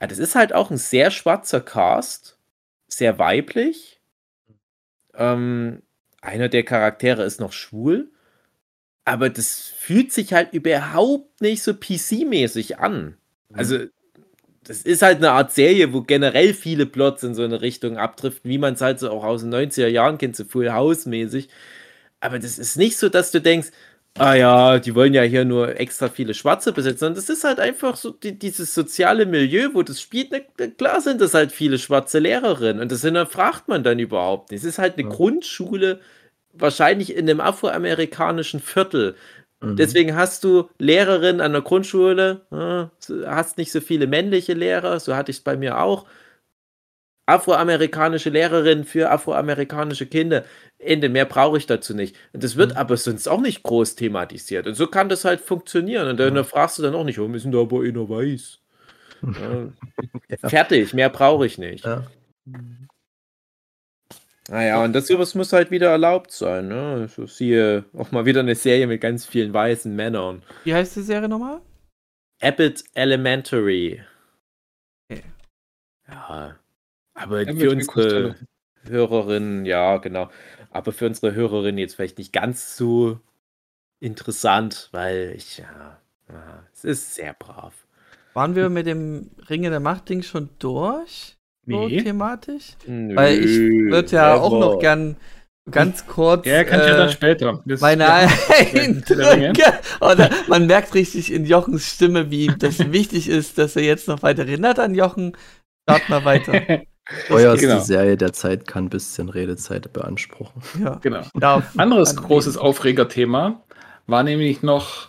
Ja, 0.00 0.06
das 0.08 0.18
ist 0.18 0.34
halt 0.34 0.52
auch 0.54 0.70
ein 0.70 0.78
sehr 0.78 1.10
schwarzer 1.10 1.60
Cast, 1.60 2.38
sehr 2.88 3.18
weiblich. 3.18 4.00
Ähm, 5.14 5.82
einer 6.20 6.48
der 6.48 6.64
Charaktere 6.64 7.24
ist 7.24 7.40
noch 7.40 7.52
schwul, 7.52 8.10
aber 9.08 9.30
das 9.30 9.72
fühlt 9.78 10.12
sich 10.12 10.34
halt 10.34 10.52
überhaupt 10.52 11.40
nicht 11.40 11.62
so 11.62 11.72
PC-mäßig 11.72 12.76
an. 12.76 13.16
Mhm. 13.48 13.58
Also, 13.58 13.78
das 14.64 14.82
ist 14.82 15.00
halt 15.00 15.16
eine 15.16 15.30
Art 15.30 15.50
Serie, 15.52 15.94
wo 15.94 16.02
generell 16.02 16.52
viele 16.52 16.84
Plots 16.84 17.22
in 17.22 17.34
so 17.34 17.42
eine 17.42 17.62
Richtung 17.62 17.96
abdriften, 17.96 18.50
wie 18.50 18.58
man 18.58 18.74
es 18.74 18.82
halt 18.82 19.00
so 19.00 19.10
auch 19.10 19.24
aus 19.24 19.40
den 19.40 19.54
90er 19.54 19.86
Jahren 19.86 20.18
kennt, 20.18 20.36
so 20.36 20.44
Full 20.44 20.70
House-mäßig. 20.70 21.48
Aber 22.20 22.38
das 22.38 22.58
ist 22.58 22.76
nicht 22.76 22.98
so, 22.98 23.08
dass 23.08 23.30
du 23.30 23.40
denkst, 23.40 23.68
ah 24.18 24.34
ja, 24.34 24.78
die 24.78 24.94
wollen 24.94 25.14
ja 25.14 25.22
hier 25.22 25.46
nur 25.46 25.80
extra 25.80 26.10
viele 26.10 26.34
Schwarze 26.34 26.72
besetzen. 26.72 26.98
sondern 26.98 27.16
das 27.16 27.30
ist 27.30 27.44
halt 27.44 27.60
einfach 27.60 27.96
so 27.96 28.10
die, 28.10 28.38
dieses 28.38 28.74
soziale 28.74 29.24
Milieu, 29.24 29.70
wo 29.72 29.82
das 29.82 30.02
spielt. 30.02 30.32
Na, 30.32 30.66
klar 30.66 31.00
sind 31.00 31.22
das 31.22 31.32
halt 31.32 31.50
viele 31.50 31.78
schwarze 31.78 32.18
Lehrerinnen 32.18 32.82
und 32.82 32.92
das 32.92 33.00
hinterfragt 33.00 33.68
man 33.68 33.82
dann 33.84 33.98
überhaupt 33.98 34.50
nicht. 34.50 34.60
Es 34.60 34.68
ist 34.68 34.78
halt 34.78 34.98
eine 34.98 35.08
ja. 35.08 35.14
Grundschule, 35.14 36.00
wahrscheinlich 36.60 37.14
in 37.14 37.28
einem 37.28 37.40
afroamerikanischen 37.40 38.60
Viertel. 38.60 39.16
Mhm. 39.60 39.76
Deswegen 39.76 40.14
hast 40.14 40.44
du 40.44 40.68
Lehrerinnen 40.78 41.40
an 41.40 41.52
der 41.52 41.62
Grundschule, 41.62 42.42
hast 43.26 43.58
nicht 43.58 43.72
so 43.72 43.80
viele 43.80 44.06
männliche 44.06 44.54
Lehrer, 44.54 45.00
so 45.00 45.16
hatte 45.16 45.30
ich 45.30 45.38
es 45.38 45.44
bei 45.44 45.56
mir 45.56 45.80
auch 45.80 46.06
afroamerikanische 47.28 48.30
Lehrerin 48.30 48.84
für 48.84 49.10
afroamerikanische 49.10 50.06
Kinder. 50.06 50.44
Ende, 50.78 51.10
mehr 51.10 51.26
brauche 51.26 51.58
ich 51.58 51.66
dazu 51.66 51.94
nicht. 51.94 52.16
Und 52.32 52.42
das 52.42 52.56
wird 52.56 52.72
mhm. 52.72 52.78
aber 52.78 52.96
sonst 52.96 53.28
auch 53.28 53.40
nicht 53.40 53.62
groß 53.62 53.96
thematisiert. 53.96 54.66
Und 54.66 54.74
so 54.74 54.86
kann 54.86 55.10
das 55.10 55.26
halt 55.26 55.40
funktionieren. 55.40 56.08
Und 56.08 56.18
dann 56.18 56.32
mhm. 56.32 56.44
fragst 56.44 56.78
du 56.78 56.82
dann 56.82 56.94
auch 56.94 57.04
nicht, 57.04 57.18
oh, 57.18 57.30
wir 57.30 57.38
sind 57.38 57.54
aber 57.54 57.82
einer 57.82 58.08
weiß. 58.08 58.58
Ja. 59.20 59.72
ja. 60.28 60.48
Fertig, 60.48 60.94
mehr 60.94 61.10
brauche 61.10 61.44
ich 61.44 61.58
nicht. 61.58 61.84
Ja. 61.84 62.06
Naja, 64.48 64.82
und 64.82 64.94
das 64.94 65.06
sowas 65.06 65.34
muss 65.34 65.52
halt 65.52 65.70
wieder 65.70 65.90
erlaubt 65.90 66.32
sein. 66.32 66.68
Ne? 66.68 67.08
So 67.08 67.26
siehe 67.26 67.84
auch 67.96 68.12
mal 68.12 68.24
wieder 68.24 68.40
eine 68.40 68.54
Serie 68.54 68.86
mit 68.86 69.00
ganz 69.00 69.26
vielen 69.26 69.52
weißen 69.52 69.94
Männern. 69.94 70.42
Wie 70.64 70.74
heißt 70.74 70.96
die 70.96 71.02
Serie 71.02 71.28
nochmal? 71.28 71.60
Abbott 72.40 72.82
Elementary. 72.94 74.02
Okay. 75.10 75.22
Ja, 76.08 76.56
Aber 77.14 77.42
ja, 77.42 77.54
für 77.54 77.70
unsere 77.70 78.36
Hörerinnen, 78.84 79.66
ja, 79.66 79.98
genau. 79.98 80.30
Aber 80.70 80.92
für 80.92 81.06
unsere 81.06 81.34
Hörerinnen 81.34 81.78
jetzt 81.78 81.96
vielleicht 81.96 82.18
nicht 82.18 82.32
ganz 82.32 82.76
so 82.76 83.20
interessant, 84.00 84.88
weil 84.92 85.34
ich, 85.36 85.58
ja, 85.58 86.00
ja 86.28 86.64
es 86.72 86.84
ist 86.84 87.14
sehr 87.14 87.34
brav. 87.34 87.86
Waren 88.32 88.54
wir 88.54 88.70
mit 88.70 88.86
dem 88.86 89.30
Ringe 89.50 89.68
der 89.70 89.80
Macht-Ding 89.80 90.22
schon 90.22 90.48
durch? 90.58 91.37
Nee. 91.68 91.98
So 91.98 92.04
thematisch? 92.04 92.72
Nö, 92.86 93.14
Weil 93.14 93.44
ich 93.44 93.58
würde 93.90 94.16
ja 94.16 94.34
aber. 94.34 94.42
auch 94.42 94.58
noch 94.58 94.78
gern 94.78 95.16
ganz 95.70 96.06
kurz. 96.06 96.46
Ja, 96.46 96.64
kann 96.64 96.80
ich 96.80 96.86
ja 96.86 96.96
dann 96.96 97.08
äh, 97.08 97.12
später. 97.12 97.62
Das 97.66 97.80
meine 97.80 98.08
Eindrücke. 98.08 99.52
Oder 100.00 100.30
man 100.48 100.66
merkt 100.66 100.94
richtig 100.94 101.32
in 101.32 101.44
Jochens 101.44 101.86
Stimme, 101.86 102.30
wie 102.30 102.46
das 102.58 102.78
wichtig 102.92 103.28
ist, 103.28 103.58
dass 103.58 103.76
er 103.76 103.82
jetzt 103.82 104.08
noch 104.08 104.22
weiter 104.22 104.42
erinnert 104.42 104.78
an 104.78 104.94
Jochen. 104.94 105.36
Start 105.82 106.08
mal 106.08 106.24
weiter. 106.24 106.52
Teuerste 107.28 107.66
genau. 107.66 107.80
Serie 107.80 108.16
der 108.18 108.34
Zeit 108.34 108.66
kann 108.66 108.84
ein 108.84 108.90
bisschen 108.90 109.30
Redezeit 109.30 109.92
beanspruchen. 109.92 110.62
Ja, 110.82 110.98
genau. 111.02 111.22
Anderes 111.76 112.16
großes 112.16 112.58
Aufregerthema 112.58 113.62
war 114.06 114.22
nämlich 114.22 114.62
noch 114.62 115.08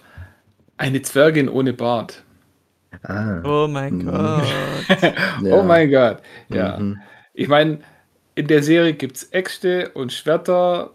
eine 0.77 1.01
Zwergin 1.01 1.49
ohne 1.49 1.73
Bart. 1.73 2.23
Ah. 3.03 3.41
Oh 3.43 3.67
mein 3.67 3.97
mhm. 3.97 4.05
Gott. 4.05 4.47
ja. 5.43 5.55
Oh 5.55 5.63
mein 5.63 5.89
Gott. 5.89 6.21
Ja. 6.49 6.77
Mhm. 6.79 6.99
Ich 7.33 7.47
meine, 7.47 7.79
in 8.35 8.47
der 8.47 8.63
Serie 8.63 8.93
gibt 8.93 9.17
es 9.17 9.23
Äxte 9.25 9.89
und 9.93 10.13
Schwerter. 10.13 10.91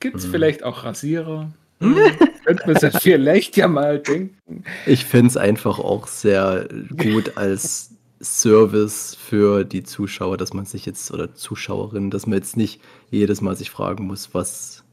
Gibt 0.00 0.16
es 0.16 0.26
mhm. 0.26 0.30
vielleicht 0.30 0.62
auch 0.62 0.84
Rasierer? 0.84 1.52
Hm? 1.80 1.96
Könnte 2.44 2.66
man 2.66 2.76
sich 2.76 2.94
vielleicht 3.00 3.56
ja 3.56 3.66
mal 3.66 3.98
denken. 3.98 4.64
Ich 4.86 5.04
finde 5.04 5.26
es 5.26 5.36
einfach 5.36 5.80
auch 5.80 6.06
sehr 6.06 6.68
gut 6.96 7.32
als 7.36 7.90
Service 8.22 9.16
für 9.20 9.64
die 9.64 9.82
Zuschauer, 9.82 10.36
dass 10.36 10.54
man 10.54 10.66
sich 10.66 10.86
jetzt, 10.86 11.10
oder 11.10 11.34
Zuschauerinnen, 11.34 12.12
dass 12.12 12.26
man 12.26 12.38
jetzt 12.38 12.56
nicht 12.56 12.80
jedes 13.10 13.40
Mal 13.40 13.56
sich 13.56 13.70
fragen 13.70 14.06
muss, 14.06 14.34
was 14.34 14.83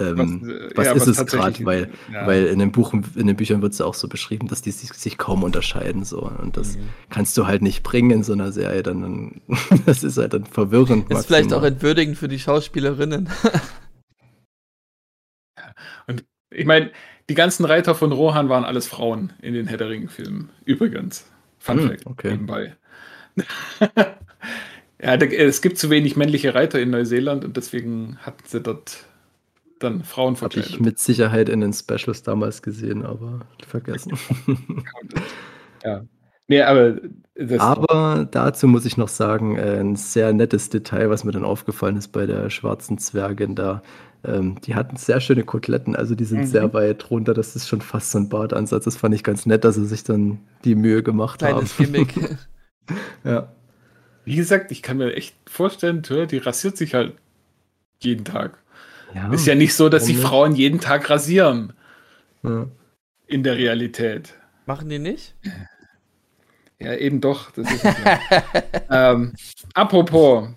ähm, 0.00 0.40
was, 0.42 0.48
äh, 0.48 0.70
was 0.74 0.86
ja, 0.86 0.92
ist 0.92 1.08
was 1.08 1.18
es 1.18 1.26
gerade, 1.26 1.64
weil, 1.64 1.90
ja. 2.12 2.26
weil 2.26 2.46
in 2.46 2.58
den, 2.58 2.72
Buch, 2.72 2.92
in 2.92 3.26
den 3.26 3.36
Büchern 3.36 3.62
wird 3.62 3.72
es 3.72 3.80
auch 3.80 3.94
so 3.94 4.08
beschrieben, 4.08 4.48
dass 4.48 4.62
die 4.62 4.70
sich, 4.70 4.92
sich 4.92 5.18
kaum 5.18 5.42
unterscheiden. 5.42 6.04
So. 6.04 6.22
Und 6.22 6.56
das 6.56 6.76
mhm. 6.76 6.88
kannst 7.10 7.36
du 7.36 7.46
halt 7.46 7.62
nicht 7.62 7.82
bringen 7.82 8.10
in 8.10 8.22
so 8.22 8.32
einer 8.32 8.52
Serie. 8.52 8.82
Dann, 8.82 9.02
dann 9.02 9.40
das 9.86 10.04
ist 10.04 10.18
halt 10.18 10.34
dann 10.34 10.44
verwirrend. 10.44 11.04
Ist 11.04 11.10
maximal. 11.10 11.22
vielleicht 11.24 11.52
auch 11.52 11.62
entwürdigend 11.62 12.18
für 12.18 12.28
die 12.28 12.38
Schauspielerinnen. 12.38 13.28
Und 16.06 16.24
ich 16.50 16.66
meine, 16.66 16.90
die 17.28 17.34
ganzen 17.34 17.64
Reiter 17.64 17.94
von 17.94 18.12
Rohan 18.12 18.48
waren 18.48 18.64
alles 18.64 18.86
Frauen 18.86 19.32
in 19.40 19.54
den 19.54 19.66
Herr 19.66 19.80
Ringe-Filmen. 19.80 20.50
Übrigens. 20.64 21.26
Fun 21.58 21.80
hm, 21.80 21.88
Fact 21.88 22.06
okay. 22.06 22.30
nebenbei. 22.32 22.76
ja, 25.02 25.14
es 25.14 25.60
gibt 25.60 25.78
zu 25.78 25.90
wenig 25.90 26.16
männliche 26.16 26.54
Reiter 26.54 26.80
in 26.80 26.90
Neuseeland 26.90 27.44
und 27.44 27.56
deswegen 27.56 28.18
hatten 28.22 28.44
sie 28.46 28.60
dort 28.60 29.04
dann 29.80 30.04
Frauen 30.04 30.36
verkleidet. 30.36 30.72
Habe 30.72 30.80
ich 30.80 30.84
mit 30.84 30.98
Sicherheit 30.98 31.48
in 31.48 31.60
den 31.60 31.72
Specials 31.72 32.22
damals 32.22 32.62
gesehen, 32.62 33.04
aber 33.04 33.40
vergessen. 33.66 34.18
ja. 35.84 36.04
Nee, 36.46 36.62
aber 36.62 36.96
aber 37.58 38.26
dazu 38.30 38.66
muss 38.66 38.84
ich 38.84 38.96
noch 38.96 39.08
sagen, 39.08 39.56
äh, 39.56 39.78
ein 39.78 39.96
sehr 39.96 40.32
nettes 40.32 40.70
Detail, 40.70 41.08
was 41.08 41.22
mir 41.22 41.32
dann 41.32 41.44
aufgefallen 41.44 41.96
ist 41.96 42.08
bei 42.08 42.26
der 42.26 42.50
schwarzen 42.50 42.98
Zwergin 42.98 43.54
da. 43.54 43.82
Ähm, 44.24 44.60
die 44.62 44.74
hatten 44.74 44.96
sehr 44.96 45.20
schöne 45.20 45.44
Koteletten, 45.44 45.94
also 45.94 46.16
die 46.16 46.24
sind 46.24 46.40
mhm. 46.40 46.46
sehr 46.46 46.72
weit 46.74 47.10
runter. 47.10 47.34
Das 47.34 47.54
ist 47.54 47.68
schon 47.68 47.80
fast 47.80 48.10
so 48.10 48.18
ein 48.18 48.28
Bartansatz. 48.28 48.84
Das 48.84 48.96
fand 48.96 49.14
ich 49.14 49.22
ganz 49.22 49.46
nett, 49.46 49.64
dass 49.64 49.76
sie 49.76 49.86
sich 49.86 50.02
dann 50.02 50.40
die 50.64 50.74
Mühe 50.74 51.02
gemacht 51.04 51.38
Kleines 51.38 51.78
haben. 51.78 51.92
Gimmick. 51.92 52.14
ja. 53.24 53.52
Wie 54.24 54.36
gesagt, 54.36 54.72
ich 54.72 54.82
kann 54.82 54.98
mir 54.98 55.14
echt 55.14 55.36
vorstellen, 55.48 56.02
die 56.02 56.38
rasiert 56.38 56.76
sich 56.76 56.94
halt 56.94 57.14
jeden 58.00 58.24
Tag. 58.24 58.58
Ja, 59.14 59.32
ist 59.32 59.46
ja 59.46 59.54
nicht 59.54 59.74
so, 59.74 59.88
dass 59.88 60.06
sich 60.06 60.18
Frauen 60.18 60.54
jeden 60.54 60.80
Tag 60.80 61.08
rasieren. 61.08 61.72
Ja. 62.42 62.66
In 63.26 63.42
der 63.42 63.56
Realität. 63.56 64.34
Machen 64.66 64.88
die 64.88 64.98
nicht? 64.98 65.34
Ja, 66.78 66.94
eben 66.94 67.20
doch. 67.20 67.50
ähm, 68.90 69.32
apropos, 69.74 70.48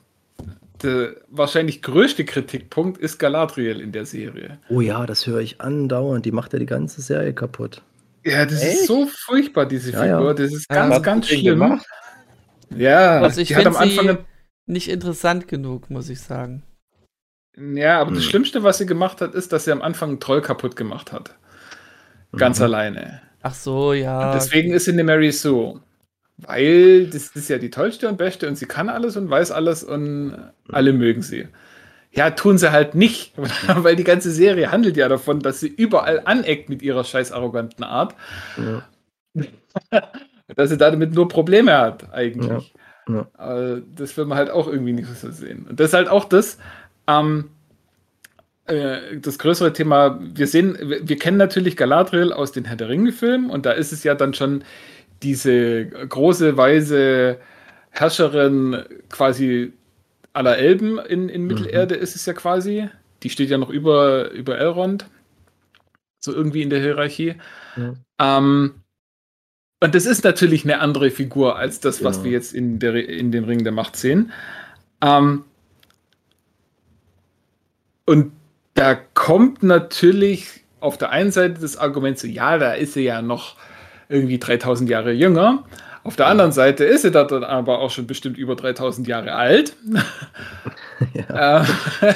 der 0.84 1.15
wahrscheinlich 1.30 1.82
größte 1.82 2.26
Kritikpunkt 2.26 2.98
ist 2.98 3.18
Galadriel 3.18 3.80
in 3.80 3.91
der 3.91 4.06
Serie. 4.06 4.60
Oh 4.69 4.82
ja, 4.82 5.06
das 5.06 5.28
höre 5.28 5.40
ich 5.40 5.61
andauernd. 5.61 6.26
Die 6.26 6.32
macht 6.32 6.53
ja 6.53 6.60
die 6.60 6.65
ganze 6.65 7.02
Serie 7.02 7.34
kaputt. 7.34 7.82
Ja, 8.23 8.45
das 8.45 8.61
Echt? 8.61 8.73
ist 8.73 8.88
so 8.88 9.07
furchtbar, 9.07 9.65
diese 9.65 9.91
ja, 9.91 10.03
Figur. 10.03 10.36
Das 10.36 10.53
ist 10.53 10.69
ganz, 10.69 10.94
ja, 10.94 10.99
ganz 10.99 11.28
schlimm. 11.28 11.60
Gemacht? 11.60 11.86
Ja, 12.76 13.19
also 13.22 13.41
ich 13.41 13.53
finde 13.53 13.73
sie 13.73 14.18
nicht 14.68 14.90
interessant 14.90 15.48
genug, 15.48 15.90
muss 15.90 16.10
ich 16.10 16.22
sagen. 16.22 16.64
Ja, 17.57 17.99
aber 17.99 18.10
hm. 18.10 18.15
das 18.15 18.26
Schlimmste, 18.26 18.64
was 18.64 18.78
sie 18.78 18.86
gemacht 18.86 19.22
hat, 19.22 19.36
ist, 19.36 19.52
dass 19.52 19.65
sie 19.65 19.72
am 19.72 19.82
Anfang 19.82 20.10
einen 20.10 20.19
Troll 20.19 20.41
kaputt 20.41 20.76
gemacht 20.76 21.11
hat. 21.11 21.36
Ganz 22.36 22.60
mhm. 22.60 22.65
alleine. 22.65 23.22
Ach 23.41 23.53
so, 23.53 23.94
ja. 23.94 24.28
Und 24.28 24.36
deswegen 24.36 24.72
ist 24.72 24.86
sie 24.86 24.91
eine 24.91 25.03
Mary 25.03 25.32
Sue. 25.32 25.82
Weil 26.38 27.07
das 27.07 27.36
ist 27.36 27.49
ja 27.49 27.57
die 27.57 27.69
tollste 27.69 28.07
und 28.07 28.18
beste 28.18 28.48
und 28.48 28.56
sie 28.56 28.65
kann 28.65 28.90
alles 28.90 29.15
und 29.15 29.30
weiß 29.30 29.52
alles 29.52 29.84
und 29.84 30.36
alle 30.72 30.94
mögen 30.94 31.22
sie. 31.22 31.48
Ja, 32.11 32.32
tun 32.32 32.57
sie 32.57 32.72
halt 32.72 32.95
nicht, 32.95 33.34
weil 33.68 33.95
die 33.95 34.03
ganze 34.03 34.32
Serie 34.32 34.72
handelt 34.72 34.98
ja 34.98 35.07
davon, 35.07 35.40
dass 35.40 35.60
sie 35.60 35.68
überall 35.68 36.22
aneckt 36.26 36.69
mit 36.69 36.82
ihrer 36.82 37.03
scheiß 37.03 37.32
arroganten 37.32 37.84
Art. 37.84 38.15
Ja. 38.57 38.84
dass 40.56 40.69
sie 40.69 40.78
damit 40.78 41.14
nur 41.14 41.28
Probleme 41.28 41.78
hat, 41.78 42.11
eigentlich. 42.11 42.73
Ja. 43.07 43.28
Ja. 43.38 43.78
Das 43.95 44.15
will 44.18 44.26
man 44.26 44.38
halt 44.38 44.49
auch 44.49 44.68
irgendwie 44.68 44.94
nicht 44.94 45.07
so 45.15 45.32
sehen. 45.32 45.65
Und 45.69 45.80
das 45.80 45.88
ist 45.88 45.94
halt 45.94 46.07
auch 46.07 46.26
das, 46.26 46.57
ähm, 47.07 47.49
äh, 48.65 49.18
das 49.18 49.40
größere 49.40 49.73
Thema, 49.73 50.19
wir 50.22 50.48
sehen, 50.48 50.78
wir 50.80 51.18
kennen 51.18 51.38
natürlich 51.38 51.76
Galadriel 51.76 52.32
aus 52.32 52.52
den 52.52 52.65
Herr 52.65 52.76
der 52.76 52.90
Ringe-Filmen 52.90 53.49
und 53.49 53.65
da 53.65 53.72
ist 53.72 53.91
es 53.91 54.03
ja 54.03 54.15
dann 54.15 54.34
schon 54.34 54.64
diese 55.23 55.86
große, 55.86 56.57
weise 56.57 57.38
Herrscherin 57.91 58.84
quasi 59.10 59.73
aller 60.34 60.57
Elben 60.57 60.98
in, 60.99 61.30
in 61.30 61.45
Mittelerde 61.45 61.95
mhm. 61.95 62.02
ist 62.02 62.15
es 62.15 62.26
ja 62.26 62.34
quasi. 62.34 62.90
Die 63.23 63.30
steht 63.30 63.49
ja 63.49 63.57
noch 63.57 63.69
über, 63.69 64.32
über 64.32 64.57
Elrond. 64.57 65.06
So 66.19 66.34
irgendwie 66.34 66.61
in 66.61 66.69
der 66.69 66.80
Hierarchie. 66.80 67.36
Mhm. 67.76 67.98
Ähm, 68.19 68.72
und 69.84 69.95
das 69.95 70.06
ist 70.06 70.23
natürlich 70.23 70.64
eine 70.64 70.80
andere 70.80 71.10
Figur 71.10 71.57
als 71.57 71.80
das, 71.80 72.03
was 72.03 72.18
ja. 72.18 72.23
wir 72.26 72.32
jetzt 72.32 72.53
in, 72.53 72.80
der, 72.80 72.95
in 73.10 73.32
den 73.32 73.44
Ringen 73.44 73.64
der 73.64 73.73
Macht 73.73 73.95
sehen. 73.95 74.32
Ähm, 75.02 75.45
und 78.12 78.34
da 78.74 78.94
kommt 78.94 79.64
natürlich 79.64 80.66
auf 80.82 80.98
der 80.98 81.12
einen 81.12 81.32
Seite 81.32 81.62
das 81.62 81.78
Argument 81.78 82.20
so, 82.20 82.28
ja, 82.28 82.58
da 82.58 82.74
ist 82.74 82.92
sie 82.94 83.04
ja 83.04 83.22
noch 83.22 83.56
irgendwie 84.10 84.38
3000 84.38 84.90
Jahre 84.90 85.14
jünger. 85.14 85.64
Auf 86.04 86.18
der 86.18 86.28
anderen 86.28 86.52
Seite 86.52 86.84
ist 86.84 87.04
sie 87.04 87.12
da 87.12 87.24
dann 87.24 87.46
aber 87.46 87.80
auch 87.80 87.90
schon 87.90 88.08
bestimmt 88.08 88.38
über 88.38 88.58
3000 88.58 89.08
Jahre 89.08 89.34
alt. 89.34 89.78
Ja. 91.14 91.62
Äh, 91.62 92.14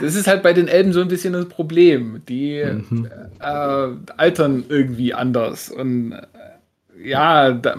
das 0.00 0.14
ist 0.14 0.26
halt 0.26 0.42
bei 0.42 0.54
den 0.54 0.66
Elben 0.66 0.94
so 0.94 1.02
ein 1.02 1.08
bisschen 1.08 1.34
das 1.34 1.44
Problem. 1.44 2.22
Die 2.26 2.64
mhm. 2.64 3.06
äh, 3.38 3.88
altern 4.16 4.64
irgendwie 4.70 5.12
anders. 5.12 5.70
Und 5.70 6.12
äh, 6.12 7.06
ja, 7.06 7.52
da, 7.52 7.76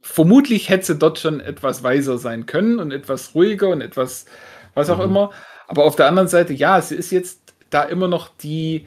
vermutlich 0.00 0.68
hätte 0.68 0.86
sie 0.86 0.96
dort 0.96 1.18
schon 1.18 1.40
etwas 1.40 1.82
weiser 1.82 2.16
sein 2.18 2.46
können 2.46 2.78
und 2.78 2.92
etwas 2.92 3.34
ruhiger 3.34 3.70
und 3.70 3.80
etwas, 3.80 4.26
was 4.74 4.88
auch 4.88 4.98
mhm. 4.98 5.04
immer. 5.04 5.30
Aber 5.68 5.84
auf 5.84 5.96
der 5.96 6.06
anderen 6.06 6.28
Seite, 6.28 6.52
ja, 6.54 6.80
sie 6.80 6.96
ist 6.96 7.12
jetzt 7.12 7.54
da 7.70 7.82
immer 7.82 8.08
noch 8.08 8.28
die, 8.28 8.86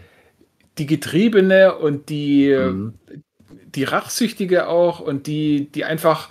die 0.77 0.87
Getriebene 0.87 1.75
und 1.75 2.09
die, 2.09 2.53
mhm. 2.53 2.95
die 3.75 3.83
Rachsüchtige 3.83 4.67
auch 4.67 4.99
und 4.99 5.27
die, 5.27 5.71
die 5.71 5.85
einfach, 5.85 6.29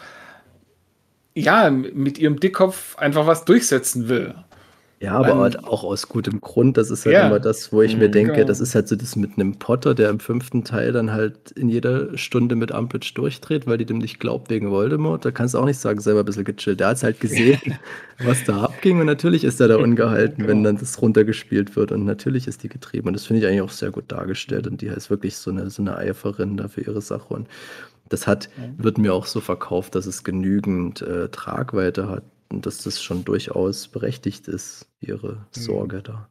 ja, 1.35 1.71
mit 1.71 2.19
ihrem 2.19 2.41
Dickkopf 2.41 2.99
einfach 2.99 3.27
was 3.27 3.45
durchsetzen 3.45 4.09
will. 4.09 4.35
Ja, 5.03 5.15
aber 5.15 5.39
halt 5.39 5.65
auch 5.65 5.83
aus 5.83 6.09
gutem 6.09 6.43
Grund. 6.43 6.77
Das 6.77 6.91
ist 6.91 7.07
halt 7.07 7.15
ja. 7.15 7.27
immer 7.27 7.41
das, 7.41 7.73
wo 7.73 7.81
ich 7.81 7.97
mir 7.97 8.09
mhm, 8.09 8.13
denke, 8.13 8.33
genau. 8.35 8.47
das 8.47 8.61
ist 8.61 8.75
halt 8.75 8.87
so 8.87 8.97
das 8.97 9.17
mit 9.17 9.33
einem 9.37 9.55
Potter, 9.57 9.95
der 9.95 10.11
im 10.11 10.21
fünften 10.21 10.63
Teil 10.63 10.93
dann 10.93 11.11
halt 11.11 11.53
in 11.53 11.71
jeder 11.71 12.19
Stunde 12.19 12.55
mit 12.55 12.71
Umbridge 12.71 13.13
durchdreht, 13.15 13.67
weil 13.67 13.79
die 13.79 13.87
dem 13.87 13.97
nicht 13.97 14.21
glaubt 14.21 14.51
wegen 14.51 14.71
Voldemort. 14.71 15.25
Da 15.25 15.31
kannst 15.31 15.55
du 15.55 15.59
auch 15.59 15.65
nicht 15.65 15.79
sagen, 15.79 16.01
selber 16.01 16.21
ein 16.21 16.27
bisschen 16.27 16.45
gechillt. 16.45 16.81
Der 16.81 16.89
hat 16.89 16.99
es 16.99 17.03
halt 17.03 17.19
gesehen, 17.19 17.79
was 18.19 18.45
da 18.45 18.65
abging 18.65 19.01
und 19.01 19.07
natürlich 19.07 19.45
ist 19.45 19.59
er 19.59 19.69
da 19.69 19.79
ungehalten, 19.79 20.37
genau. 20.37 20.49
wenn 20.51 20.65
dann 20.65 20.77
das 20.77 21.01
runtergespielt 21.01 21.77
wird 21.77 21.93
und 21.93 22.05
natürlich 22.05 22.47
ist 22.47 22.63
die 22.63 22.69
getrieben 22.69 23.09
und 23.09 23.15
das 23.15 23.25
finde 23.25 23.41
ich 23.41 23.49
eigentlich 23.49 23.63
auch 23.63 23.71
sehr 23.71 23.91
gut 23.91 24.05
dargestellt 24.09 24.67
und 24.67 24.83
die 24.83 24.87
ist 24.89 25.09
wirklich 25.09 25.37
so 25.37 25.51
eine, 25.51 25.71
so 25.71 25.81
eine 25.81 25.97
Eiferin 25.97 26.59
da 26.59 26.69
für 26.69 26.83
ihre 26.83 27.01
Sache 27.01 27.33
und 27.33 27.49
das 28.11 28.27
hat, 28.27 28.51
wird 28.77 28.99
mir 28.99 29.15
auch 29.15 29.25
so 29.25 29.41
verkauft, 29.41 29.95
dass 29.95 30.05
es 30.05 30.25
genügend 30.25 31.01
äh, 31.01 31.29
Tragweite 31.29 32.09
hat 32.09 32.25
dass 32.51 32.83
das 32.83 33.03
schon 33.03 33.25
durchaus 33.25 33.89
berechtigt 33.89 34.49
ist, 34.49 34.87
ihre 35.01 35.33
mhm. 35.33 35.39
Sorge 35.51 35.97
mhm. 35.99 36.03
da. 36.03 36.29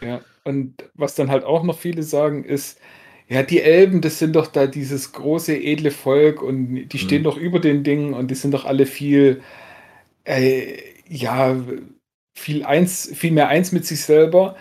Ja, 0.00 0.20
und 0.44 0.84
was 0.94 1.14
dann 1.14 1.30
halt 1.30 1.44
auch 1.44 1.62
noch 1.62 1.78
viele 1.78 2.02
sagen, 2.02 2.44
ist, 2.44 2.78
ja, 3.28 3.42
die 3.42 3.62
Elben, 3.62 4.02
das 4.02 4.18
sind 4.18 4.36
doch 4.36 4.46
da 4.46 4.66
dieses 4.66 5.12
große, 5.12 5.56
edle 5.56 5.90
Volk 5.90 6.42
und 6.42 6.88
die 6.88 6.98
stehen 6.98 7.22
mhm. 7.22 7.24
doch 7.24 7.36
über 7.38 7.58
den 7.58 7.82
Dingen 7.82 8.12
und 8.12 8.30
die 8.30 8.34
sind 8.34 8.52
doch 8.52 8.66
alle 8.66 8.84
viel 8.86 9.40
äh, 10.24 10.76
ja, 11.08 11.56
viel, 12.34 12.64
eins, 12.64 13.10
viel 13.14 13.32
mehr 13.32 13.48
eins 13.48 13.72
mit 13.72 13.86
sich 13.86 14.02
selber, 14.02 14.56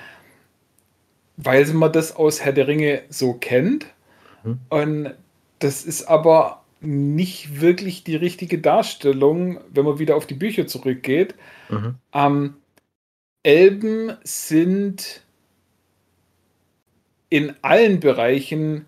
weil 1.37 1.65
man 1.73 1.91
das 1.91 2.15
aus 2.15 2.41
Herr 2.41 2.53
der 2.53 2.67
Ringe 2.67 3.03
so 3.09 3.33
kennt. 3.33 3.87
Mhm. 4.43 4.59
Und 4.69 5.13
das 5.59 5.83
ist 5.85 6.03
aber 6.03 6.62
nicht 6.83 7.61
wirklich 7.61 8.03
die 8.03 8.15
richtige 8.15 8.59
Darstellung, 8.59 9.59
wenn 9.71 9.85
man 9.85 9.99
wieder 9.99 10.15
auf 10.15 10.27
die 10.27 10.33
Bücher 10.33 10.67
zurückgeht. 10.67 11.35
Mhm. 11.69 11.95
Ähm, 12.13 12.53
Elben 13.43 14.17
sind 14.23 15.21
in 17.29 17.55
allen 17.61 17.99
Bereichen 17.99 18.85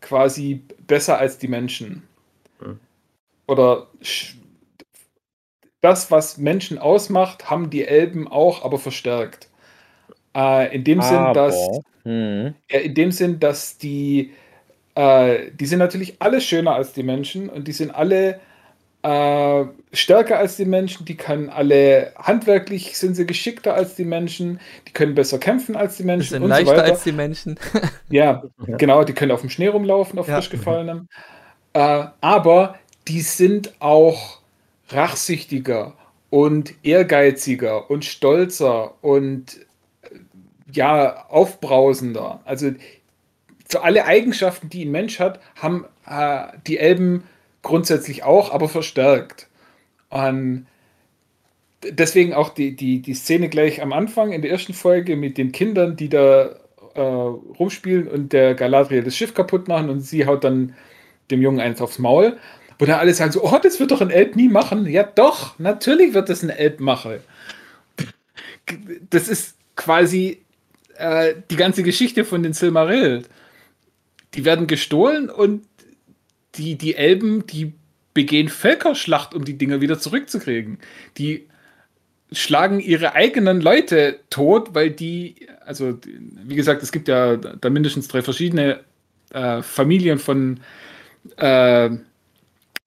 quasi 0.00 0.62
besser 0.86 1.18
als 1.18 1.38
die 1.38 1.48
Menschen. 1.48 2.02
Mhm. 2.60 2.78
Oder 3.46 3.88
das, 5.80 6.10
was 6.10 6.38
Menschen 6.38 6.78
ausmacht, 6.78 7.50
haben 7.50 7.70
die 7.70 7.84
Elben 7.84 8.28
auch, 8.28 8.64
aber 8.64 8.78
verstärkt. 8.78 9.48
Äh, 10.36 10.74
in 10.74 10.84
dem 10.84 11.02
Sinn, 11.02 11.32
dass 11.34 11.80
hm. 12.04 12.54
in 12.68 12.94
dem 12.94 13.10
Sinn, 13.10 13.40
dass 13.40 13.78
die 13.78 14.32
äh, 14.94 15.50
die 15.52 15.66
sind 15.66 15.78
natürlich 15.78 16.16
alle 16.20 16.40
schöner 16.40 16.74
als 16.74 16.92
die 16.92 17.02
Menschen 17.02 17.48
und 17.48 17.68
die 17.68 17.72
sind 17.72 17.90
alle 17.90 18.40
äh, 19.02 19.64
stärker 19.92 20.38
als 20.38 20.56
die 20.56 20.66
Menschen, 20.66 21.06
die 21.06 21.16
können 21.16 21.48
alle 21.48 22.12
handwerklich 22.16 22.98
sind 22.98 23.14
sie 23.14 23.26
geschickter 23.26 23.74
als 23.74 23.94
die 23.94 24.04
Menschen, 24.04 24.60
die 24.86 24.92
können 24.92 25.14
besser 25.14 25.38
kämpfen 25.38 25.74
als 25.74 25.96
die 25.96 26.04
Menschen. 26.04 26.24
Die 26.24 26.28
sind 26.34 26.42
und 26.42 26.50
leichter 26.50 26.76
so 26.76 26.92
als 26.92 27.04
die 27.04 27.12
Menschen. 27.12 27.58
ja, 28.10 28.42
ja, 28.66 28.76
genau, 28.76 29.04
die 29.04 29.14
können 29.14 29.32
auf 29.32 29.40
dem 29.40 29.50
Schnee 29.50 29.68
rumlaufen, 29.68 30.18
auf 30.18 30.28
ja. 30.28 30.36
frisch 30.36 30.50
gefallenem. 30.50 31.08
Äh, 31.72 32.04
aber 32.20 32.74
die 33.08 33.22
sind 33.22 33.72
auch 33.78 34.40
rachsüchtiger 34.90 35.94
und 36.28 36.74
ehrgeiziger 36.82 37.90
und 37.90 38.04
stolzer 38.04 38.94
und 39.02 39.66
ja, 40.72 41.26
aufbrausender. 41.28 42.40
Also 42.44 42.72
für 43.70 43.82
alle 43.82 44.04
Eigenschaften, 44.04 44.68
die 44.68 44.84
ein 44.84 44.90
Mensch 44.90 45.20
hat, 45.20 45.40
haben 45.54 45.84
äh, 46.06 46.46
die 46.66 46.78
Elben 46.78 47.22
grundsätzlich 47.62 48.24
auch, 48.24 48.52
aber 48.52 48.68
verstärkt. 48.68 49.46
Und 50.08 50.66
deswegen 51.84 52.34
auch 52.34 52.50
die, 52.50 52.74
die, 52.74 53.00
die 53.00 53.14
Szene 53.14 53.48
gleich 53.48 53.80
am 53.80 53.92
Anfang 53.92 54.32
in 54.32 54.42
der 54.42 54.50
ersten 54.50 54.74
Folge 54.74 55.16
mit 55.16 55.38
den 55.38 55.52
Kindern, 55.52 55.94
die 55.94 56.08
da 56.08 56.56
äh, 56.94 57.00
rumspielen 57.00 58.08
und 58.08 58.32
der 58.32 58.54
Galadriel 58.54 59.04
das 59.04 59.16
Schiff 59.16 59.34
kaputt 59.34 59.68
machen 59.68 59.88
und 59.88 60.00
sie 60.00 60.26
haut 60.26 60.42
dann 60.42 60.74
dem 61.30 61.40
Jungen 61.40 61.60
eins 61.60 61.80
aufs 61.80 62.00
Maul. 62.00 62.38
Wo 62.80 62.86
dann 62.86 62.98
alle 62.98 63.14
sagen 63.14 63.30
so, 63.30 63.44
oh, 63.44 63.58
das 63.62 63.78
wird 63.78 63.92
doch 63.92 64.00
ein 64.00 64.10
Elb 64.10 64.34
nie 64.34 64.48
machen. 64.48 64.86
Ja 64.86 65.04
doch, 65.04 65.58
natürlich 65.58 66.12
wird 66.12 66.28
das 66.28 66.42
ein 66.42 66.50
Elb 66.50 66.80
machen. 66.80 67.18
Das 69.10 69.28
ist 69.28 69.54
quasi 69.76 70.40
äh, 70.96 71.34
die 71.50 71.56
ganze 71.56 71.84
Geschichte 71.84 72.24
von 72.24 72.42
den 72.42 72.52
Silmaril 72.52 73.22
die 74.34 74.44
werden 74.44 74.66
gestohlen 74.66 75.28
und 75.28 75.62
die, 76.56 76.76
die 76.76 76.94
Elben, 76.96 77.46
die 77.46 77.72
begehen 78.14 78.48
Völkerschlacht, 78.48 79.34
um 79.34 79.44
die 79.44 79.58
Dinger 79.58 79.80
wieder 79.80 79.98
zurückzukriegen. 79.98 80.78
Die 81.16 81.46
schlagen 82.32 82.80
ihre 82.80 83.14
eigenen 83.14 83.60
Leute 83.60 84.20
tot, 84.30 84.74
weil 84.74 84.90
die, 84.90 85.48
also 85.64 85.98
wie 86.44 86.54
gesagt, 86.54 86.82
es 86.82 86.92
gibt 86.92 87.08
ja 87.08 87.36
da 87.36 87.70
mindestens 87.70 88.08
drei 88.08 88.22
verschiedene 88.22 88.80
äh, 89.32 89.62
Familien 89.62 90.18
von 90.18 90.60
äh, 91.36 91.90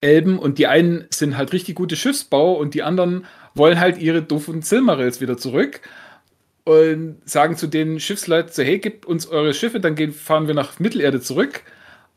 Elben 0.01 0.39
und 0.39 0.57
die 0.57 0.67
einen 0.67 1.05
sind 1.09 1.37
halt 1.37 1.53
richtig 1.53 1.75
gute 1.75 1.95
Schiffsbau 1.95 2.53
und 2.53 2.73
die 2.73 2.83
anderen 2.83 3.25
wollen 3.55 3.79
halt 3.79 3.97
ihre 3.97 4.21
doofen 4.21 4.61
Silmarils 4.61 5.21
wieder 5.21 5.37
zurück 5.37 5.81
und 6.65 7.17
sagen 7.25 7.57
zu 7.57 7.67
den 7.67 7.99
Schiffsleuten 7.99 8.53
so, 8.53 8.63
hey, 8.63 8.79
gebt 8.79 9.05
uns 9.05 9.27
eure 9.27 9.53
Schiffe, 9.53 9.79
dann 9.79 9.95
gehen, 9.95 10.13
fahren 10.13 10.47
wir 10.47 10.53
nach 10.53 10.79
Mittelerde 10.79 11.19
zurück 11.19 11.63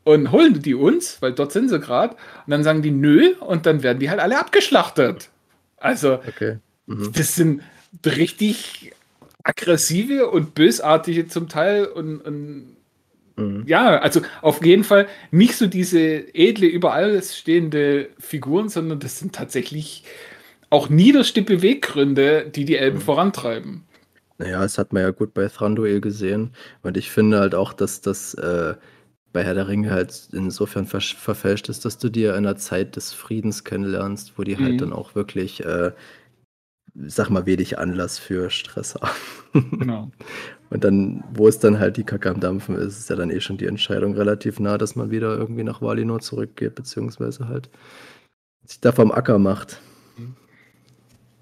und 0.03 0.31
holen 0.31 0.61
die 0.61 0.73
uns, 0.73 1.21
weil 1.21 1.33
dort 1.33 1.51
sind 1.51 1.69
sie 1.69 1.79
gerade. 1.79 2.15
Und 2.45 2.51
dann 2.51 2.63
sagen 2.63 2.81
die 2.81 2.91
nö 2.91 3.33
und 3.41 3.65
dann 3.65 3.83
werden 3.83 3.99
die 3.99 4.09
halt 4.09 4.21
alle 4.21 4.39
abgeschlachtet. 4.39 5.29
Also, 5.77 6.19
okay. 6.25 6.57
mhm. 6.85 7.11
das 7.13 7.35
sind 7.35 7.61
richtig 8.05 8.93
aggressive 9.43 10.29
und 10.29 10.55
bösartige 10.55 11.27
zum 11.27 11.49
Teil 11.49 11.85
und, 11.85 12.19
und 12.21 12.77
mhm. 13.35 13.63
ja, 13.65 13.97
also 13.99 14.21
auf 14.41 14.65
jeden 14.65 14.83
Fall 14.83 15.07
nicht 15.31 15.55
so 15.55 15.67
diese 15.67 16.33
edle, 16.33 16.67
überall 16.67 17.21
stehende 17.21 18.09
Figuren, 18.17 18.69
sondern 18.69 18.99
das 18.99 19.19
sind 19.19 19.35
tatsächlich 19.35 20.03
auch 20.69 20.89
niederste 20.89 21.41
Beweggründe, 21.41 22.49
die 22.53 22.65
die 22.65 22.77
Elben 22.77 22.99
mhm. 22.99 23.03
vorantreiben. 23.03 23.86
Naja, 24.37 24.61
das 24.61 24.77
hat 24.77 24.93
man 24.93 25.03
ja 25.03 25.11
gut 25.11 25.33
bei 25.33 25.47
Thranduil 25.47 26.01
gesehen. 26.01 26.51
Und 26.83 26.97
ich 26.97 27.09
finde 27.09 27.39
halt 27.39 27.55
auch, 27.55 27.73
dass 27.73 28.01
das 28.01 28.33
äh, 28.35 28.75
bei 29.33 29.43
Herr 29.43 29.55
der 29.55 29.67
Ringe 29.67 29.91
halt 29.91 30.29
insofern 30.31 30.85
ver 30.85 31.01
verfälscht 31.01 31.69
ist, 31.69 31.85
dass 31.85 31.97
du 31.97 32.09
dir 32.09 32.35
in 32.35 32.43
der 32.43 32.55
Zeit 32.55 32.95
des 32.95 33.13
Friedens 33.13 33.63
kennenlernst, 33.63 34.37
wo 34.37 34.43
die 34.43 34.55
halt 34.55 34.61
mhm. 34.61 34.69
halt 34.71 34.81
dann 34.81 34.93
auch 34.93 35.15
wirklich, 35.15 35.63
äh, 35.65 35.91
sag 36.95 37.29
mal, 37.29 37.45
wenig 37.45 37.77
Anlass 37.77 38.19
für 38.19 38.49
Stress 38.49 38.95
haben. 38.95 39.69
Genau. 39.79 40.11
Und 40.69 40.83
dann, 40.83 41.23
wo 41.33 41.47
es 41.47 41.59
dann 41.59 41.79
halt 41.79 41.97
die 41.97 42.03
Kacke 42.03 42.29
am 42.29 42.39
Dampfen 42.39 42.75
ist, 42.75 42.99
ist 42.99 43.09
ja 43.09 43.15
dann 43.15 43.29
eh 43.29 43.39
schon 43.39 43.57
die 43.57 43.67
Entscheidung 43.67 44.15
relativ 44.15 44.59
nah, 44.59 44.77
dass 44.77 44.95
man 44.95 45.11
wieder 45.11 45.37
irgendwie 45.37 45.63
nach 45.63 45.81
Valinor 45.81 46.19
zurückgeht, 46.19 46.75
beziehungsweise 46.75 47.47
halt 47.47 47.69
sich 48.65 48.81
da 48.81 48.91
vom 48.91 49.11
Acker 49.11 49.39
macht. 49.39 49.79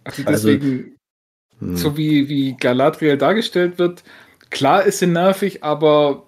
Also 0.04 0.50
deswegen, 0.50 0.95
hm. 1.60 1.77
So 1.77 1.98
wie, 1.98 2.30
wie 2.30 2.56
Galadriel 2.57 3.18
dargestellt 3.18 3.77
wird, 3.77 4.03
klar 4.49 4.84
ist 4.84 4.99
sie 4.99 5.07
nervig, 5.07 5.64
aber 5.64 6.23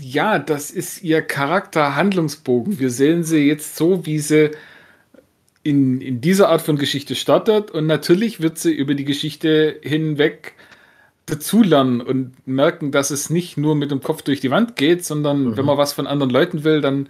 ja, 0.00 0.38
das 0.38 0.70
ist 0.70 1.02
ihr 1.02 1.22
Charakter-Handlungsbogen. 1.22 2.80
Wir 2.80 2.90
sehen 2.90 3.22
sie 3.22 3.46
jetzt 3.46 3.76
so, 3.76 4.06
wie 4.06 4.18
sie 4.18 4.50
in, 5.62 6.00
in 6.00 6.20
dieser 6.20 6.48
Art 6.48 6.62
von 6.62 6.76
Geschichte 6.76 7.14
startet 7.14 7.70
und 7.70 7.86
natürlich 7.86 8.40
wird 8.40 8.58
sie 8.58 8.72
über 8.72 8.94
die 8.94 9.04
Geschichte 9.04 9.78
hinweg 9.82 10.54
dazulernen 11.26 12.02
und 12.02 12.34
merken, 12.46 12.92
dass 12.92 13.10
es 13.10 13.30
nicht 13.30 13.56
nur 13.56 13.74
mit 13.74 13.90
dem 13.90 14.02
Kopf 14.02 14.22
durch 14.22 14.40
die 14.40 14.50
Wand 14.50 14.76
geht, 14.76 15.04
sondern 15.04 15.44
mhm. 15.44 15.56
wenn 15.56 15.64
man 15.64 15.78
was 15.78 15.94
von 15.94 16.06
anderen 16.06 16.30
Leuten 16.30 16.64
will, 16.64 16.82
dann 16.82 17.08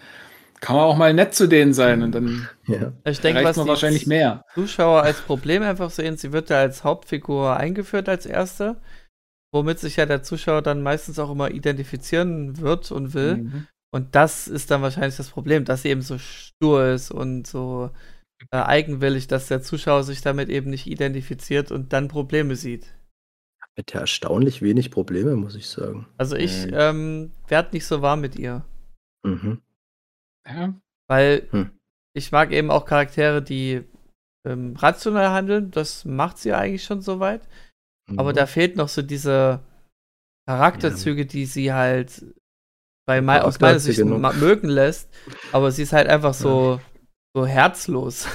kann 0.60 0.76
man 0.76 0.85
auch 0.85 0.97
mal 0.97 1.12
nett 1.12 1.35
zu 1.35 1.47
denen 1.47 1.74
sein 1.74 2.02
und 2.02 2.12
dann 2.12 2.48
ja. 2.66 2.93
ich 3.05 3.20
denke, 3.20 3.44
was 3.44 3.56
man 3.56 3.68
wahrscheinlich 3.68 4.06
mehr. 4.06 4.44
Zuschauer 4.55 5.02
als 5.02 5.20
Problem 5.20 5.62
einfach 5.62 5.90
sehen, 5.90 6.16
sie 6.16 6.32
wird 6.32 6.51
ja 6.51 6.59
als 6.59 6.85
Hauptfigur 6.85 7.56
eingeführt 7.56 8.09
als 8.09 8.26
erste, 8.26 8.81
womit 9.52 9.78
sich 9.78 9.97
ja 9.97 10.06
der 10.06 10.22
Zuschauer 10.22 10.62
dann 10.62 10.82
meistens 10.82 11.18
auch 11.18 11.31
immer 11.31 11.51
identifizieren 11.51 12.59
wird 12.59 12.90
und 12.93 13.14
will. 13.14 13.36
Mhm. 13.36 13.66
Und 13.93 14.14
das 14.16 14.48
ist 14.48 14.70
dann 14.70 14.82
wahrscheinlich 14.82 15.16
das 15.16 15.31
Problem, 15.31 15.64
dass 15.64 15.82
sie 15.82 15.90
eben 15.90 16.02
so 16.02 16.18
stur 16.18 16.86
ist 16.86 17.12
und 17.12 17.47
so 17.47 17.90
äh, 18.51 18.56
eigenwillig, 18.56 19.28
dass 19.28 19.47
der 19.48 19.62
Zuschauer 19.62 20.02
sich 20.02 20.20
damit 20.20 20.48
eben 20.48 20.70
nicht 20.70 20.86
identifiziert 20.86 21.70
und 21.70 21.93
dann 21.93 22.09
Probleme 22.09 22.56
sieht. 22.56 22.93
Mit 23.76 23.93
der 23.93 24.02
erstaunlich 24.02 24.62
wenig 24.62 24.90
Probleme, 24.90 25.36
muss 25.36 25.56
ich 25.56 25.68
sagen. 25.68 26.06
Also 26.16 26.36
ich 26.36 26.68
ähm, 26.72 27.32
werde 27.48 27.70
nicht 27.72 27.86
so 27.86 28.02
warm 28.02 28.20
mit 28.20 28.36
ihr. 28.36 28.64
Mhm. 29.24 29.60
Ja. 30.47 30.75
Weil 31.09 31.49
hm. 31.51 31.71
ich 32.15 32.33
mag 32.33 32.53
eben 32.53 32.71
auch 32.71 32.87
Charaktere, 32.87 33.43
die 33.43 33.85
ähm, 34.47 34.77
rational 34.77 35.31
handeln. 35.31 35.71
Das 35.71 36.05
macht 36.05 36.39
sie 36.39 36.53
eigentlich 36.53 36.85
schon 36.85 37.01
soweit. 37.01 37.47
Mhm. 38.11 38.19
Aber 38.19 38.33
da 38.33 38.47
fehlt 38.47 38.77
noch 38.77 38.89
so 38.89 39.03
diese 39.03 39.61
Charakterzüge, 40.49 41.23
ja. 41.23 41.29
die 41.29 41.47
sie 41.47 41.73
halt 41.73 42.25
bei 43.07 43.21
mein, 43.21 43.43
aus 43.43 43.61
meiner 43.61 43.79
Sicht 43.79 44.05
mögen 44.05 44.69
lässt. 44.69 45.11
Aber 45.53 45.71
sie 45.71 45.83
ist 45.83 45.93
halt 45.93 46.09
einfach 46.09 46.35
so, 46.35 46.81
so 47.35 47.47
herzlos. 47.47 48.27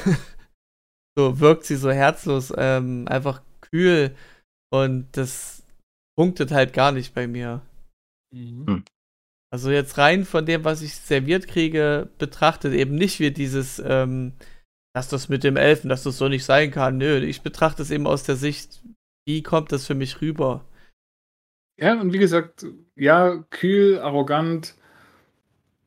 so 1.18 1.40
wirkt 1.40 1.66
sie 1.66 1.76
so 1.76 1.92
herzlos, 1.92 2.54
ähm, 2.56 3.08
einfach 3.08 3.42
kühl. 3.62 4.16
Und 4.72 5.08
das 5.14 5.64
punktet 6.18 6.52
halt 6.52 6.74
gar 6.74 6.92
nicht 6.92 7.14
bei 7.14 7.28
mir. 7.28 7.62
Mhm. 8.34 8.84
Also 9.52 9.72
jetzt 9.72 9.98
rein 9.98 10.26
von 10.26 10.46
dem, 10.46 10.64
was 10.64 10.82
ich 10.82 10.96
serviert 10.96 11.48
kriege, 11.48 12.10
betrachtet 12.18 12.74
eben 12.74 12.96
nicht 12.96 13.20
wie 13.20 13.32
dieses, 13.32 13.82
ähm, 13.84 14.34
dass 14.94 15.10
das 15.10 15.28
mit 15.28 15.44
dem 15.44 15.58
Elfen, 15.58 15.90
dass 15.90 16.04
das 16.04 16.18
so 16.18 16.28
nicht 16.28 16.46
sein 16.46 16.72
kann. 16.72 16.98
Nö, 16.98 17.18
ich 17.20 17.42
betrachte 17.42 17.82
es 17.82 17.90
eben 17.90 18.06
aus 18.06 18.24
der 18.24 18.36
Sicht, 18.36 18.82
wie 19.26 19.42
kommt 19.42 19.72
das 19.72 19.88
für 19.88 19.96
mich 19.96 20.22
rüber? 20.22 20.66
Ja, 21.80 22.00
und 22.00 22.14
wie 22.14 22.20
gesagt, 22.20 22.66
ja, 22.96 23.44
kühl, 23.50 24.00
arrogant, 24.00 24.76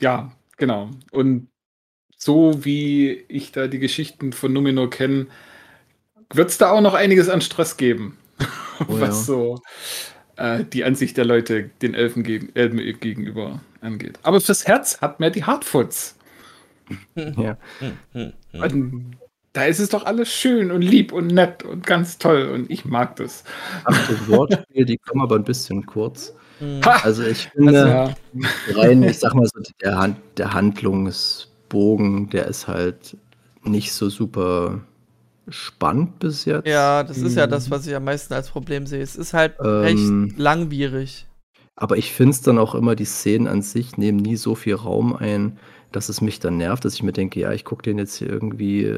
ja, 0.00 0.32
genau. 0.56 0.90
Und 1.10 1.48
so 2.16 2.64
wie 2.64 3.10
ich 3.28 3.52
da 3.52 3.68
die 3.68 3.78
Geschichten 3.78 4.32
von 4.32 4.52
Numenor 4.52 4.90
kenne, 4.90 5.26
wird 6.32 6.50
es 6.50 6.58
da 6.58 6.70
auch 6.70 6.80
noch 6.80 6.94
einiges 6.94 7.28
an 7.28 7.40
Stress 7.40 7.76
geben. 7.76 8.18
Oh, 8.88 8.98
was 8.98 9.28
ja. 9.28 9.34
so 9.34 9.62
äh, 10.36 10.64
die 10.64 10.84
Ansicht 10.84 11.16
der 11.16 11.24
Leute 11.24 11.70
den 11.82 11.94
Elfen 11.94 12.22
gegen, 12.22 12.50
Elben 12.54 12.78
gegenüber 13.00 13.60
angeht. 13.80 14.18
Aber 14.22 14.40
fürs 14.40 14.66
Herz 14.66 15.00
hat 15.00 15.20
mehr 15.20 15.30
die 15.30 15.44
Hardfoots. 15.44 16.16
Ja. 17.14 17.56
Und 18.52 19.16
da 19.52 19.64
ist 19.64 19.78
es 19.78 19.90
doch 19.90 20.04
alles 20.04 20.32
schön 20.32 20.70
und 20.70 20.82
lieb 20.82 21.12
und 21.12 21.28
nett 21.28 21.62
und 21.62 21.86
ganz 21.86 22.18
toll 22.18 22.50
und 22.50 22.70
ich 22.70 22.84
mag 22.84 23.16
das. 23.16 23.44
Achte 23.84 24.28
Wortspiel, 24.28 24.84
die 24.84 24.98
kommen 24.98 25.22
aber 25.22 25.36
ein 25.36 25.44
bisschen 25.44 25.86
kurz. 25.86 26.34
Also 27.02 27.24
ich 27.24 27.48
finde, 27.48 27.82
also, 27.82 28.14
ja. 28.34 28.80
rein, 28.80 29.02
ich 29.02 29.18
sag 29.18 29.34
mal 29.34 29.46
so, 29.46 29.60
der, 29.80 29.98
Hand, 29.98 30.16
der 30.36 30.54
Handlungsbogen, 30.54 32.30
der 32.30 32.46
ist 32.46 32.68
halt 32.68 33.16
nicht 33.64 33.92
so 33.92 34.08
super 34.08 34.80
spannend 35.48 36.18
bis 36.18 36.44
jetzt. 36.44 36.66
Ja, 36.66 37.02
das 37.02 37.18
ist 37.18 37.36
ja 37.36 37.46
das, 37.46 37.70
was 37.70 37.86
ich 37.86 37.94
am 37.94 38.04
meisten 38.04 38.34
als 38.34 38.50
Problem 38.50 38.86
sehe. 38.86 39.02
Es 39.02 39.16
ist 39.16 39.34
halt 39.34 39.54
ähm, 39.62 39.80
recht 39.80 40.38
langwierig. 40.38 41.26
Aber 41.74 41.96
ich 41.96 42.12
finde 42.12 42.32
es 42.32 42.42
dann 42.42 42.58
auch 42.58 42.74
immer, 42.74 42.94
die 42.94 43.04
Szenen 43.04 43.46
an 43.46 43.62
sich 43.62 43.96
nehmen 43.96 44.18
nie 44.18 44.36
so 44.36 44.54
viel 44.54 44.74
Raum 44.74 45.16
ein, 45.16 45.58
dass 45.90 46.08
es 46.08 46.20
mich 46.20 46.38
dann 46.38 46.58
nervt, 46.58 46.84
dass 46.84 46.94
ich 46.94 47.02
mir 47.02 47.12
denke, 47.12 47.40
ja, 47.40 47.52
ich 47.52 47.64
gucke 47.64 47.82
den 47.82 47.98
jetzt 47.98 48.16
hier 48.16 48.28
irgendwie 48.28 48.92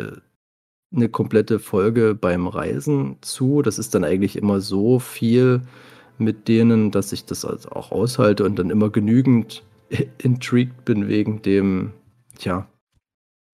eine 0.94 1.08
komplette 1.08 1.58
Folge 1.58 2.14
beim 2.14 2.46
Reisen 2.46 3.16
zu. 3.20 3.62
Das 3.62 3.78
ist 3.78 3.94
dann 3.94 4.04
eigentlich 4.04 4.36
immer 4.36 4.60
so 4.60 4.98
viel 4.98 5.62
mit 6.18 6.48
denen, 6.48 6.90
dass 6.90 7.12
ich 7.12 7.24
das 7.24 7.44
also 7.44 7.70
auch 7.70 7.90
aushalte 7.90 8.44
und 8.44 8.56
dann 8.58 8.70
immer 8.70 8.90
genügend 8.90 9.64
intrigued 10.18 10.84
bin 10.84 11.08
wegen 11.08 11.42
dem, 11.42 11.92
tja, 12.38 12.68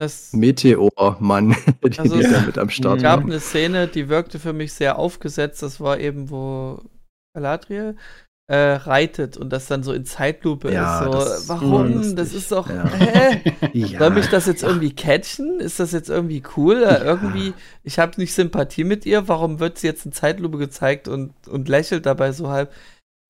das 0.00 0.32
Meteor-Mann, 0.32 1.54
die, 1.84 1.98
also 1.98 2.16
die 2.16 2.22
da 2.22 2.40
mit 2.40 2.56
am 2.56 2.70
Start 2.70 2.96
Es 2.96 3.02
gab 3.02 3.20
eine 3.20 3.38
Szene, 3.38 3.86
die 3.86 4.08
wirkte 4.08 4.38
für 4.38 4.54
mich 4.54 4.72
sehr 4.72 4.98
aufgesetzt. 4.98 5.62
Das 5.62 5.78
war 5.78 6.00
eben, 6.00 6.30
wo 6.30 6.82
Galadriel 7.34 7.96
äh, 8.50 8.56
reitet 8.56 9.36
und 9.36 9.50
das 9.50 9.66
dann 9.66 9.82
so 9.82 9.92
in 9.92 10.06
Zeitlupe 10.06 10.72
ja, 10.72 11.04
ist. 11.04 11.46
So, 11.46 11.48
warum? 11.48 12.16
Das 12.16 12.32
ist 12.32 12.50
doch. 12.50 12.70
Ja. 12.70 12.90
Hä? 12.90 13.54
ja. 13.74 13.98
Soll 13.98 14.10
mich 14.10 14.26
das 14.28 14.46
jetzt 14.46 14.62
irgendwie 14.62 14.94
catchen? 14.94 15.60
Ist 15.60 15.78
das 15.78 15.92
jetzt 15.92 16.08
irgendwie 16.08 16.42
cool? 16.56 16.82
Äh, 16.82 17.04
irgendwie, 17.04 17.52
ich 17.84 17.98
habe 17.98 18.18
nicht 18.18 18.32
Sympathie 18.32 18.84
mit 18.84 19.04
ihr. 19.04 19.28
Warum 19.28 19.60
wird 19.60 19.78
sie 19.78 19.86
jetzt 19.86 20.06
in 20.06 20.12
Zeitlupe 20.12 20.56
gezeigt 20.56 21.08
und, 21.08 21.32
und 21.46 21.68
lächelt 21.68 22.06
dabei 22.06 22.32
so 22.32 22.48
halb? 22.48 22.72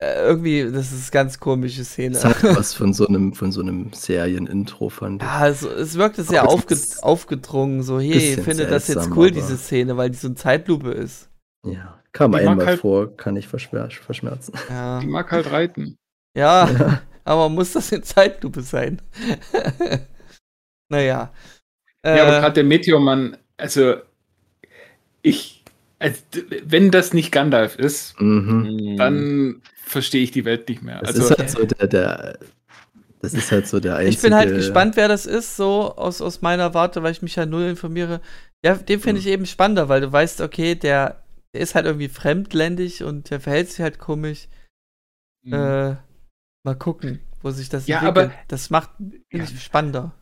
Äh, 0.02 0.22
irgendwie, 0.22 0.62
das 0.62 0.92
ist 0.92 1.12
eine 1.12 1.24
ganz 1.24 1.38
komische 1.38 1.84
Szene. 1.84 2.14
Das 2.14 2.24
hat 2.24 2.42
was 2.56 2.72
von 2.72 2.94
so 2.94 3.06
einem, 3.06 3.34
von 3.34 3.52
so 3.52 3.60
einem 3.60 3.92
Serien-Intro 3.92 4.88
fand 4.88 5.22
ich. 5.22 5.28
Ja, 5.28 5.36
also, 5.36 5.68
es 5.70 5.96
wirkte 5.96 6.22
sehr 6.22 6.48
aufge 6.48 6.76
aufgedrungen, 7.02 7.82
so, 7.82 8.00
hey, 8.00 8.34
ich 8.34 8.40
finde 8.40 8.66
das 8.66 8.88
jetzt 8.88 9.10
cool, 9.14 9.30
diese 9.30 9.58
Szene, 9.58 9.98
weil 9.98 10.10
die 10.10 10.16
so 10.16 10.28
eine 10.28 10.36
Zeitlupe 10.36 10.92
ist. 10.92 11.28
Ja. 11.66 12.00
Kam 12.12 12.32
die 12.32 12.38
einmal 12.38 12.66
halt, 12.66 12.80
vor, 12.80 13.14
kann 13.16 13.36
ich 13.36 13.46
verschmer 13.46 13.90
verschmerzen. 13.90 14.54
Ja. 14.68 14.98
Die 15.00 15.06
mag 15.06 15.30
halt 15.30 15.52
reiten. 15.52 15.96
Ja, 16.36 16.68
ja. 16.68 17.02
aber 17.24 17.48
muss 17.48 17.72
das 17.72 17.92
in 17.92 18.02
Zeitlupe 18.02 18.62
sein? 18.62 19.00
naja. 20.88 21.32
Ja, 22.04 22.16
äh, 22.16 22.20
aber 22.20 22.40
gerade 22.40 22.54
der 22.54 22.64
Meteormann, 22.64 23.36
also 23.56 23.96
ich, 25.22 25.59
also, 26.00 26.20
wenn 26.64 26.90
das 26.90 27.14
nicht 27.14 27.30
Gandalf 27.30 27.76
ist, 27.76 28.20
mhm. 28.20 28.96
dann 28.96 29.62
verstehe 29.84 30.22
ich 30.22 30.32
die 30.32 30.44
Welt 30.44 30.68
nicht 30.68 30.82
mehr. 30.82 30.98
Das 31.00 31.14
also, 31.14 31.34
ist 31.34 31.38
halt 31.38 31.50
so 31.50 31.64
der, 31.64 31.86
der 31.86 32.38
das 33.22 33.34
ist 33.34 33.52
halt 33.52 33.68
so 33.68 33.80
der 33.80 33.96
einzige. 33.96 34.16
Ich 34.16 34.22
bin 34.22 34.34
halt 34.34 34.54
gespannt, 34.54 34.96
wer 34.96 35.06
das 35.06 35.26
ist, 35.26 35.56
so 35.56 35.94
aus, 35.94 36.20
aus 36.20 36.40
meiner 36.42 36.74
Warte, 36.74 37.02
weil 37.02 37.12
ich 37.12 37.22
mich 37.22 37.36
ja 37.36 37.46
null 37.46 37.64
informiere. 37.64 38.20
Ja, 38.64 38.74
den 38.74 38.98
finde 38.98 39.20
ich 39.20 39.26
eben 39.26 39.46
spannender, 39.46 39.88
weil 39.88 40.00
du 40.00 40.10
weißt, 40.10 40.40
okay, 40.40 40.74
der 40.74 41.22
der 41.52 41.60
ist 41.60 41.74
halt 41.74 41.86
irgendwie 41.86 42.08
fremdländisch 42.08 43.02
und 43.02 43.30
der 43.30 43.40
verhält 43.40 43.70
sich 43.70 43.80
halt 43.80 43.98
komisch. 43.98 44.48
Mhm. 45.42 45.52
Äh, 45.52 45.96
mal 46.62 46.76
gucken, 46.78 47.20
wo 47.42 47.50
sich 47.50 47.68
das 47.68 47.86
ja, 47.86 47.98
entwickelt. 47.98 48.32
Aber, 48.32 48.44
das 48.48 48.70
macht 48.70 48.90
ja. 49.32 49.46
spannender. 49.46 50.12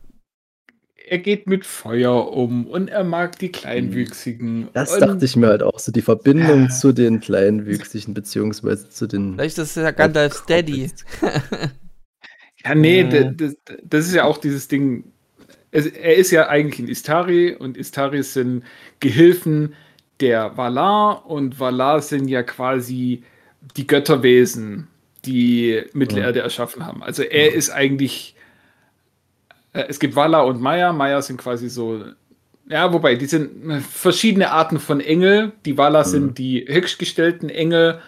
Er 1.09 1.17
geht 1.17 1.47
mit 1.47 1.65
Feuer 1.65 2.31
um 2.31 2.67
und 2.67 2.89
er 2.89 3.03
mag 3.03 3.39
die 3.39 3.51
Kleinwüchsigen. 3.51 4.67
Das 4.73 4.95
dachte 4.99 5.25
ich 5.25 5.35
mir 5.35 5.47
halt 5.47 5.63
auch, 5.63 5.79
so 5.79 5.91
die 5.91 6.03
Verbindung 6.03 6.63
ja. 6.63 6.69
zu 6.69 6.91
den 6.91 7.19
Kleinwüchsigen, 7.19 8.13
beziehungsweise 8.13 8.89
zu 8.89 9.07
den. 9.07 9.33
Vielleicht 9.33 9.57
ist 9.57 9.75
das 9.75 9.83
ja 9.83 9.89
Gandalf 9.89 10.45
Daddy. 10.45 10.91
ja, 12.63 12.75
nee, 12.75 12.99
äh. 12.99 13.33
das, 13.35 13.57
das 13.83 14.05
ist 14.05 14.13
ja 14.13 14.25
auch 14.25 14.37
dieses 14.37 14.67
Ding. 14.67 15.05
Er 15.71 16.15
ist 16.15 16.29
ja 16.29 16.47
eigentlich 16.47 16.79
ein 16.79 16.87
Istari 16.87 17.55
und 17.55 17.75
Istaris 17.75 18.33
sind 18.33 18.63
Gehilfen, 18.99 19.73
der 20.19 20.57
Valar 20.57 21.25
und 21.25 21.59
Valar 21.59 22.03
sind 22.03 22.27
ja 22.27 22.43
quasi 22.43 23.23
die 23.77 23.87
Götterwesen, 23.87 24.87
die 25.25 25.81
Mittelerde 25.93 26.39
ja. 26.39 26.45
erschaffen 26.45 26.85
haben. 26.85 27.01
Also 27.01 27.23
er 27.23 27.49
ja. 27.49 27.55
ist 27.55 27.71
eigentlich, 27.71 28.35
es 29.73 29.99
gibt 29.99 30.15
Valar 30.15 30.45
und 30.45 30.61
Maya. 30.61 30.93
Maya 30.93 31.21
sind 31.21 31.37
quasi 31.37 31.69
so, 31.69 32.03
ja, 32.67 32.91
wobei, 32.93 33.15
die 33.15 33.25
sind 33.25 33.81
verschiedene 33.83 34.51
Arten 34.51 34.79
von 34.79 34.99
Engel. 34.99 35.51
Die 35.65 35.77
Valar 35.77 36.05
mhm. 36.05 36.09
sind 36.09 36.37
die 36.37 36.65
höchstgestellten 36.67 37.49
Engel, 37.49 37.99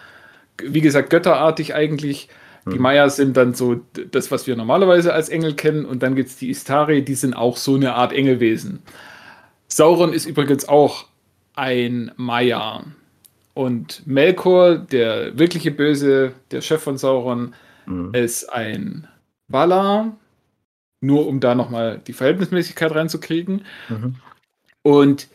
wie 0.62 0.80
gesagt, 0.80 1.10
götterartig 1.10 1.74
eigentlich. 1.74 2.28
Die 2.66 2.76
mhm. 2.76 2.82
Maya 2.82 3.08
sind 3.08 3.36
dann 3.36 3.54
so 3.54 3.80
das, 4.10 4.30
was 4.30 4.46
wir 4.46 4.56
normalerweise 4.56 5.12
als 5.12 5.28
Engel 5.28 5.54
kennen. 5.54 5.84
Und 5.84 6.02
dann 6.02 6.14
gibt 6.14 6.28
es 6.30 6.36
die 6.36 6.50
Istari, 6.50 7.02
die 7.02 7.14
sind 7.14 7.34
auch 7.34 7.56
so 7.56 7.74
eine 7.74 7.94
Art 7.94 8.12
Engelwesen. 8.12 8.80
Sauron 9.68 10.12
ist 10.12 10.26
übrigens 10.26 10.68
auch 10.68 11.06
ein 11.54 12.12
Maya. 12.16 12.84
Und 13.54 14.06
Melkor, 14.06 14.76
der 14.76 15.38
wirkliche 15.38 15.70
Böse, 15.70 16.32
der 16.50 16.60
Chef 16.60 16.82
von 16.82 16.98
Sauron, 16.98 17.54
mhm. 17.86 18.14
ist 18.14 18.52
ein 18.52 19.08
Valar. 19.48 20.16
Nur 21.02 21.26
um 21.26 21.40
da 21.40 21.54
nochmal 21.54 22.00
die 22.06 22.14
Verhältnismäßigkeit 22.14 22.94
reinzukriegen. 22.94 23.66
Mhm. 23.90 24.14
Und 24.82 25.28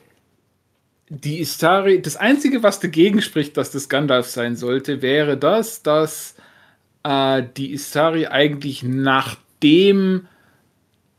die 1.10 1.40
Istari, 1.40 2.02
das 2.02 2.18
Einzige, 2.18 2.64
was 2.64 2.80
dagegen 2.80 3.22
spricht, 3.22 3.58
dass 3.58 3.70
das 3.72 3.90
Gandalf 3.90 4.28
sein 4.28 4.56
sollte, 4.56 5.02
wäre 5.02 5.38
das, 5.38 5.84
dass 5.84 6.36
äh, 7.04 7.44
die 7.56 7.74
Istari 7.74 8.28
eigentlich 8.28 8.82
nachdem 8.82 10.28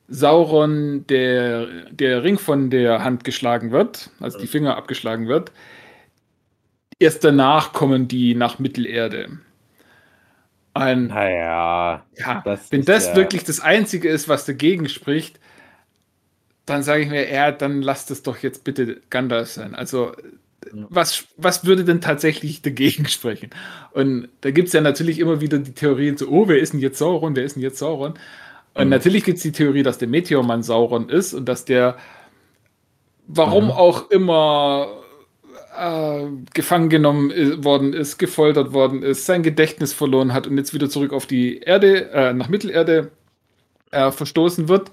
Sauron 0.08 1.06
der, 1.06 1.66
der 1.90 2.22
Ring 2.22 2.38
von 2.38 2.70
der 2.70 3.04
Hand 3.04 3.24
geschlagen 3.24 3.70
wird, 3.70 4.10
also 4.20 4.38
die 4.38 4.46
Finger 4.46 4.76
abgeschlagen 4.76 5.28
wird. 5.28 5.52
Erst 6.98 7.22
danach 7.22 7.72
kommen 7.72 8.08
die 8.08 8.34
nach 8.34 8.58
Mittelerde. 8.58 9.38
Ein, 10.74 11.08
naja, 11.08 12.04
ja, 12.16 12.42
das 12.44 12.70
wenn 12.70 12.84
das 12.84 13.08
ja 13.08 13.16
wirklich 13.16 13.44
das 13.44 13.60
Einzige 13.60 14.08
ist, 14.08 14.28
was 14.28 14.44
dagegen 14.44 14.88
spricht, 14.88 15.40
dann 16.66 16.82
sage 16.82 17.02
ich 17.02 17.08
mir, 17.08 17.30
ja, 17.32 17.50
dann 17.50 17.82
lasst 17.82 18.10
es 18.10 18.22
doch 18.22 18.38
jetzt 18.38 18.64
bitte 18.64 19.00
Gandalf 19.10 19.48
sein. 19.48 19.74
Also, 19.74 20.12
was, 20.72 21.24
was 21.36 21.64
würde 21.64 21.84
denn 21.84 22.00
tatsächlich 22.00 22.62
dagegen 22.62 23.06
sprechen? 23.08 23.50
Und 23.92 24.28
da 24.42 24.50
gibt 24.50 24.68
es 24.68 24.74
ja 24.74 24.80
natürlich 24.80 25.18
immer 25.18 25.40
wieder 25.40 25.58
die 25.58 25.72
Theorien 25.72 26.16
so, 26.16 26.28
oh, 26.28 26.48
wer 26.48 26.58
ist 26.58 26.72
denn 26.72 26.80
jetzt 26.80 26.98
Sauron, 26.98 27.36
wer 27.36 27.44
ist 27.44 27.56
denn 27.56 27.62
jetzt 27.62 27.78
Sauron? 27.78 28.14
Und 28.74 28.84
mhm. 28.84 28.90
natürlich 28.90 29.24
gibt 29.24 29.38
es 29.38 29.42
die 29.42 29.52
Theorie, 29.52 29.82
dass 29.82 29.98
der 29.98 30.08
Meteormann 30.08 30.62
Sauron 30.62 31.08
ist 31.08 31.34
und 31.34 31.46
dass 31.46 31.64
der, 31.64 31.96
warum 33.26 33.64
mhm. 33.64 33.70
auch 33.70 34.10
immer, 34.10 34.97
äh, 35.78 36.26
gefangen 36.54 36.88
genommen 36.88 37.30
worden 37.64 37.92
ist, 37.92 38.18
gefoltert 38.18 38.72
worden 38.72 39.02
ist, 39.02 39.26
sein 39.26 39.42
Gedächtnis 39.42 39.92
verloren 39.92 40.34
hat 40.34 40.46
und 40.46 40.58
jetzt 40.58 40.74
wieder 40.74 40.90
zurück 40.90 41.12
auf 41.12 41.26
die 41.26 41.58
Erde, 41.58 42.10
äh, 42.10 42.32
nach 42.32 42.48
Mittelerde 42.48 43.10
äh, 43.90 44.10
verstoßen 44.10 44.68
wird, 44.68 44.90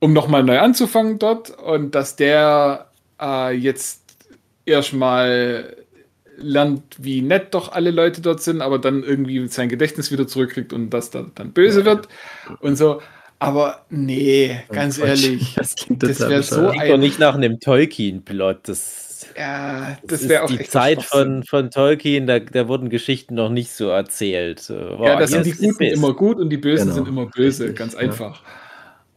um 0.00 0.12
nochmal 0.12 0.42
neu 0.42 0.58
anzufangen 0.58 1.18
dort 1.18 1.50
und 1.50 1.94
dass 1.94 2.16
der 2.16 2.90
äh, 3.20 3.54
jetzt 3.54 4.16
erstmal 4.64 5.76
lernt, 6.36 6.82
wie 6.98 7.22
nett 7.22 7.54
doch 7.54 7.72
alle 7.72 7.90
Leute 7.90 8.20
dort 8.20 8.42
sind, 8.42 8.60
aber 8.60 8.78
dann 8.78 9.02
irgendwie 9.02 9.46
sein 9.48 9.68
Gedächtnis 9.68 10.10
wieder 10.10 10.26
zurückkriegt 10.26 10.72
und 10.72 10.90
das 10.90 11.10
da 11.10 11.26
dann 11.34 11.52
böse 11.52 11.84
wird 11.84 12.08
und 12.60 12.76
so. 12.76 13.00
Aber 13.38 13.84
nee, 13.90 14.60
ganz 14.70 14.98
Quatsch. 14.98 15.08
ehrlich, 15.08 15.54
das, 15.54 15.74
das 15.88 16.20
wäre 16.20 16.42
so 16.42 16.68
ein... 16.68 16.88
doch 16.88 16.98
nicht 16.98 17.18
nach 17.18 17.34
einem 17.34 17.60
Tolkien-Plot. 17.60 18.60
Das, 18.68 19.05
ja, 19.36 19.98
das 20.04 20.28
wäre 20.28 20.44
auch 20.44 20.50
die 20.50 20.64
Zeit 20.64 21.02
von, 21.02 21.42
von 21.44 21.70
Tolkien. 21.70 22.26
Da, 22.26 22.38
da 22.38 22.68
wurden 22.68 22.88
Geschichten 22.88 23.34
noch 23.34 23.50
nicht 23.50 23.70
so 23.70 23.88
erzählt. 23.88 24.68
Wow, 24.68 25.06
ja, 25.06 25.16
das 25.16 25.30
sind 25.30 25.46
die 25.46 25.52
Guten 25.52 25.84
immer 25.84 26.14
gut 26.14 26.38
und 26.38 26.50
die 26.50 26.56
Bösen 26.56 26.84
genau. 26.84 26.94
sind 26.94 27.08
immer 27.08 27.26
böse, 27.26 27.64
Richtig, 27.64 27.78
ganz 27.78 27.94
einfach. 27.94 28.42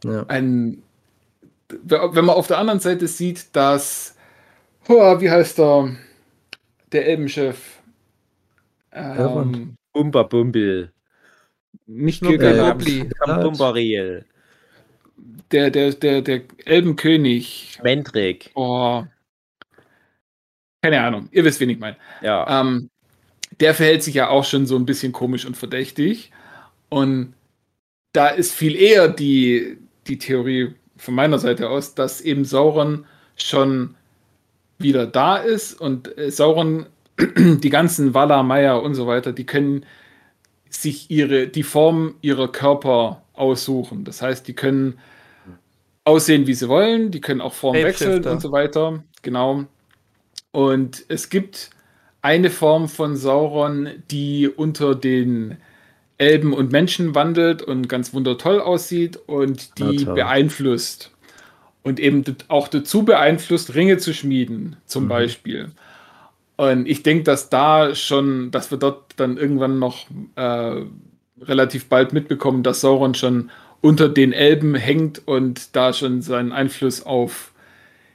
Ja. 0.04 0.24
Ein, 0.28 0.82
wenn 1.82 2.24
man 2.24 2.36
auf 2.36 2.46
der 2.46 2.58
anderen 2.58 2.80
Seite 2.80 3.06
sieht, 3.06 3.54
dass, 3.54 4.16
oh, 4.88 5.20
wie 5.20 5.30
heißt 5.30 5.58
der? 5.58 5.96
der 6.92 7.06
Elbenchef. 7.06 7.80
Ähm, 8.92 9.76
Bumba 9.92 10.24
Bumbil. 10.24 10.92
Nicht 11.86 12.22
Gilgalad. 12.22 12.84
Bumbariel. 13.42 14.24
Der, 15.52 15.70
der, 15.70 15.92
der, 15.92 16.22
der 16.22 16.42
Elbenkönig. 16.64 17.78
Mendrik. 17.82 18.50
Oh. 18.54 19.04
Keine 20.82 21.02
Ahnung. 21.02 21.28
Ihr 21.32 21.44
wisst, 21.44 21.60
wen 21.60 21.70
ich 21.70 21.78
meine. 21.78 21.96
Ja. 22.22 22.60
Ähm, 22.60 22.90
der 23.60 23.74
verhält 23.74 24.02
sich 24.02 24.14
ja 24.14 24.28
auch 24.28 24.44
schon 24.44 24.66
so 24.66 24.76
ein 24.76 24.86
bisschen 24.86 25.12
komisch 25.12 25.44
und 25.44 25.56
verdächtig. 25.56 26.30
Und 26.88 27.34
da 28.12 28.28
ist 28.28 28.52
viel 28.52 28.76
eher 28.76 29.08
die, 29.08 29.78
die 30.06 30.18
Theorie 30.18 30.74
von 30.96 31.14
meiner 31.14 31.38
Seite 31.38 31.68
aus, 31.68 31.94
dass 31.94 32.20
eben 32.20 32.44
Sauron 32.44 33.04
schon 33.36 33.94
wieder 34.78 35.06
da 35.06 35.36
ist 35.36 35.78
und 35.80 36.16
äh, 36.18 36.30
Sauron, 36.30 36.86
die 37.18 37.70
ganzen 37.70 38.14
Valar, 38.14 38.42
Maya 38.42 38.74
und 38.74 38.94
so 38.94 39.06
weiter, 39.06 39.32
die 39.32 39.44
können 39.44 39.84
sich 40.70 41.10
ihre, 41.10 41.48
die 41.48 41.62
Form 41.62 42.14
ihrer 42.22 42.50
Körper 42.50 43.22
aussuchen. 43.34 44.04
Das 44.04 44.22
heißt, 44.22 44.46
die 44.48 44.54
können 44.54 44.98
aussehen, 46.04 46.46
wie 46.46 46.54
sie 46.54 46.68
wollen, 46.68 47.10
die 47.10 47.20
können 47.20 47.40
auch 47.40 47.52
Form 47.52 47.74
wechseln 47.74 48.24
und 48.24 48.40
so 48.40 48.52
weiter. 48.52 49.02
Genau. 49.22 49.66
Und 50.52 51.04
es 51.08 51.28
gibt 51.28 51.70
eine 52.22 52.50
Form 52.50 52.88
von 52.88 53.16
Sauron, 53.16 53.88
die 54.10 54.48
unter 54.48 54.94
den 54.94 55.56
Elben 56.18 56.52
und 56.52 56.70
Menschen 56.70 57.14
wandelt 57.14 57.62
und 57.62 57.88
ganz 57.88 58.12
wundertoll 58.12 58.60
aussieht 58.60 59.18
und 59.26 59.78
die 59.78 60.04
ja, 60.04 60.12
beeinflusst. 60.12 61.12
Und 61.82 61.98
eben 61.98 62.24
auch 62.48 62.68
dazu 62.68 63.04
beeinflusst, 63.04 63.74
Ringe 63.74 63.96
zu 63.96 64.12
schmieden, 64.12 64.76
zum 64.84 65.04
mhm. 65.04 65.08
Beispiel. 65.08 65.70
Und 66.56 66.86
ich 66.86 67.02
denke, 67.02 67.24
dass 67.24 67.48
da 67.48 67.94
schon, 67.94 68.50
dass 68.50 68.70
wir 68.70 68.76
dort 68.76 69.14
dann 69.16 69.38
irgendwann 69.38 69.78
noch 69.78 70.06
äh, 70.36 70.82
relativ 71.40 71.88
bald 71.88 72.12
mitbekommen, 72.12 72.62
dass 72.62 72.82
Sauron 72.82 73.14
schon 73.14 73.50
unter 73.80 74.10
den 74.10 74.34
Elben 74.34 74.74
hängt 74.74 75.26
und 75.26 75.74
da 75.74 75.94
schon 75.94 76.20
seinen 76.20 76.52
Einfluss 76.52 77.06
auf. 77.06 77.49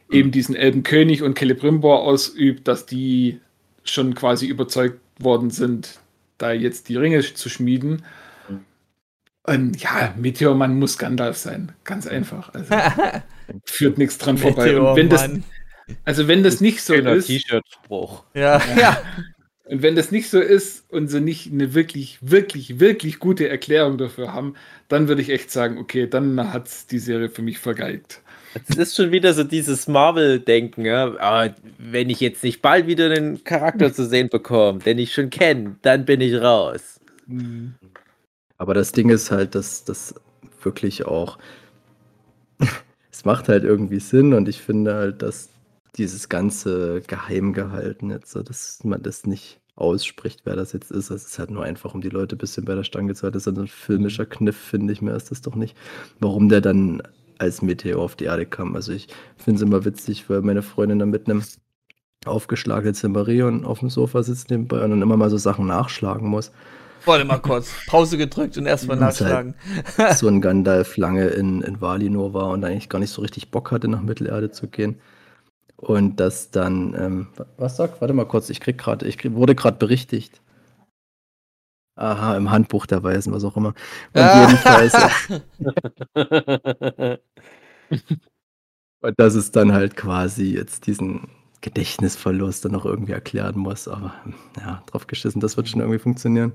Eben 0.09 0.31
diesen 0.31 0.55
Elbenkönig 0.55 1.23
und 1.23 1.37
Celebrimbor 1.37 2.03
ausübt, 2.03 2.67
dass 2.67 2.85
die 2.85 3.39
schon 3.83 4.15
quasi 4.15 4.47
überzeugt 4.47 4.99
worden 5.19 5.49
sind, 5.49 5.99
da 6.37 6.51
jetzt 6.51 6.89
die 6.89 6.95
Ringe 6.95 7.21
zu 7.21 7.49
schmieden. 7.49 8.03
Und 9.43 9.81
ja, 9.81 10.13
Meteormann 10.17 10.79
muss 10.79 10.97
Gandalf 10.97 11.37
sein. 11.37 11.71
Ganz 11.83 12.07
einfach. 12.07 12.53
Also, 12.53 12.75
führt 13.65 13.97
nichts 13.97 14.17
dran 14.17 14.37
vorbei. 14.37 14.79
Und 14.79 14.95
wenn 14.95 15.09
das, 15.09 15.29
also 16.03 16.27
wenn 16.27 16.43
das 16.43 16.61
nicht 16.61 16.81
so 16.81 16.93
ist. 16.93 17.27
T-Shirt-Spruch. 17.27 18.23
Ja, 18.33 18.61
ja. 18.75 19.01
Und 19.65 19.81
wenn 19.81 19.95
das 19.95 20.11
nicht 20.11 20.29
so 20.29 20.39
ist 20.39 20.85
und 20.91 21.07
sie 21.07 21.21
nicht 21.21 21.51
eine 21.51 21.73
wirklich, 21.73 22.19
wirklich, 22.21 22.79
wirklich 22.79 23.17
gute 23.17 23.49
Erklärung 23.49 23.97
dafür 23.97 24.31
haben, 24.31 24.55
dann 24.87 25.07
würde 25.07 25.23
ich 25.23 25.29
echt 25.29 25.51
sagen, 25.51 25.79
okay, 25.79 26.07
dann 26.07 26.53
hat 26.53 26.91
die 26.91 26.99
Serie 26.99 27.29
für 27.29 27.41
mich 27.41 27.57
vergeigt. 27.57 28.21
Es 28.67 28.77
ist 28.77 28.95
schon 28.95 29.11
wieder 29.11 29.33
so 29.33 29.43
dieses 29.43 29.87
Marvel-Denken, 29.87 30.85
ja? 30.85 31.17
Aber 31.19 31.55
wenn 31.77 32.09
ich 32.09 32.19
jetzt 32.19 32.43
nicht 32.43 32.61
bald 32.61 32.87
wieder 32.87 33.09
einen 33.09 33.43
Charakter 33.43 33.93
zu 33.93 34.05
sehen 34.05 34.29
bekomme, 34.29 34.79
den 34.79 34.97
ich 34.97 35.13
schon 35.13 35.29
kenne, 35.29 35.75
dann 35.81 36.05
bin 36.05 36.21
ich 36.21 36.35
raus. 36.35 36.99
Mhm. 37.27 37.75
Aber 38.57 38.73
das 38.73 38.91
Ding 38.91 39.09
ist 39.09 39.31
halt, 39.31 39.55
dass 39.55 39.83
das 39.83 40.15
wirklich 40.61 41.05
auch. 41.05 41.37
es 43.11 43.25
macht 43.25 43.49
halt 43.49 43.63
irgendwie 43.63 43.99
Sinn 43.99 44.33
und 44.33 44.47
ich 44.47 44.61
finde 44.61 44.95
halt, 44.95 45.21
dass 45.21 45.49
dieses 45.97 46.29
ganze 46.29 47.01
geheim 47.07 47.53
gehalten 47.53 48.11
jetzt, 48.11 48.35
dass 48.35 48.83
man 48.83 49.01
das 49.01 49.25
nicht 49.25 49.59
ausspricht, 49.75 50.41
wer 50.45 50.55
das 50.55 50.73
jetzt 50.73 50.91
ist. 50.91 51.09
Es 51.09 51.25
ist 51.25 51.39
halt 51.39 51.51
nur 51.51 51.63
einfach, 51.63 51.93
um 51.93 52.01
die 52.01 52.09
Leute 52.09 52.35
ein 52.35 52.39
bisschen 52.39 52.65
bei 52.65 52.75
der 52.75 52.83
Stange 52.83 53.13
zu 53.13 53.23
halten. 53.23 53.33
Das 53.33 53.47
ist 53.47 53.57
ein 53.57 53.67
filmischer 53.67 54.25
Kniff, 54.25 54.57
finde 54.57 54.93
ich. 54.93 55.01
Mehr 55.01 55.15
ist 55.15 55.31
das 55.31 55.41
doch 55.41 55.55
nicht. 55.55 55.75
Warum 56.19 56.47
der 56.47 56.61
dann 56.61 57.03
als 57.39 57.61
Meteor 57.61 58.01
auf 58.01 58.15
die 58.15 58.25
Erde 58.25 58.45
kam. 58.45 58.75
Also 58.75 58.91
ich 58.91 59.07
finde 59.37 59.57
es 59.57 59.61
immer 59.61 59.85
witzig, 59.85 60.29
weil 60.29 60.41
meine 60.41 60.61
Freundin 60.61 60.99
dann 60.99 61.09
mit 61.09 61.29
einem 61.29 61.43
aufgeschlagenen 62.25 62.95
Zimmerion 62.95 63.65
auf 63.65 63.79
dem 63.79 63.89
Sofa 63.89 64.23
sitzt 64.23 64.49
nebenbei 64.49 64.83
und 64.83 64.89
dann 64.89 65.01
immer 65.01 65.17
mal 65.17 65.29
so 65.29 65.37
Sachen 65.37 65.67
nachschlagen 65.67 66.27
muss. 66.27 66.51
Warte 67.05 67.23
mal 67.23 67.37
kurz, 67.37 67.69
Pause 67.85 68.17
gedrückt 68.17 68.57
und 68.57 68.65
erstmal 68.65 68.99
halt 68.99 69.19
nachschlagen. 69.19 69.55
Halt 69.97 70.17
so 70.17 70.27
ein 70.27 70.41
Gandalf 70.41 70.97
lange 70.97 71.27
in, 71.27 71.61
in 71.61 71.79
Valinor 71.79 72.33
war 72.33 72.49
und 72.49 72.65
eigentlich 72.65 72.89
gar 72.89 72.99
nicht 72.99 73.11
so 73.11 73.21
richtig 73.21 73.51
Bock 73.51 73.71
hatte, 73.71 73.87
nach 73.87 74.01
Mittelerde 74.01 74.49
zu 74.49 74.67
gehen. 74.67 74.99
Und 75.77 76.19
das 76.19 76.51
dann, 76.51 76.95
ähm, 76.97 77.27
was 77.57 77.75
sagt? 77.75 78.01
Warte 78.01 78.13
mal 78.13 78.25
kurz, 78.25 78.49
ich 78.49 78.59
krieg 78.59 78.77
gerade, 78.77 79.05
ich 79.07 79.17
krieg, 79.17 79.33
wurde 79.35 79.53
gerade 79.55 79.77
berichtigt. 79.77 80.41
Aha, 81.95 82.35
im 82.35 82.51
Handbuch 82.51 82.85
der 82.85 83.03
Weisen, 83.03 83.31
was 83.33 83.43
auch 83.43 83.55
immer. 83.55 83.73
Und 84.13 84.21
ah. 84.21 84.47
jedenfalls. 84.47 84.93
und 89.01 89.19
dass 89.19 89.35
es 89.35 89.51
dann 89.51 89.71
halt 89.71 89.95
quasi 89.95 90.53
jetzt 90.53 90.87
diesen 90.87 91.29
Gedächtnisverlust 91.61 92.65
dann 92.65 92.73
noch 92.73 92.85
irgendwie 92.85 93.13
erklären 93.13 93.57
muss. 93.57 93.87
Aber 93.87 94.13
ja, 94.57 94.83
drauf 94.87 95.07
geschissen, 95.07 95.39
das 95.39 95.55
wird 95.55 95.69
schon 95.69 95.79
irgendwie 95.79 95.99
funktionieren. 95.99 96.51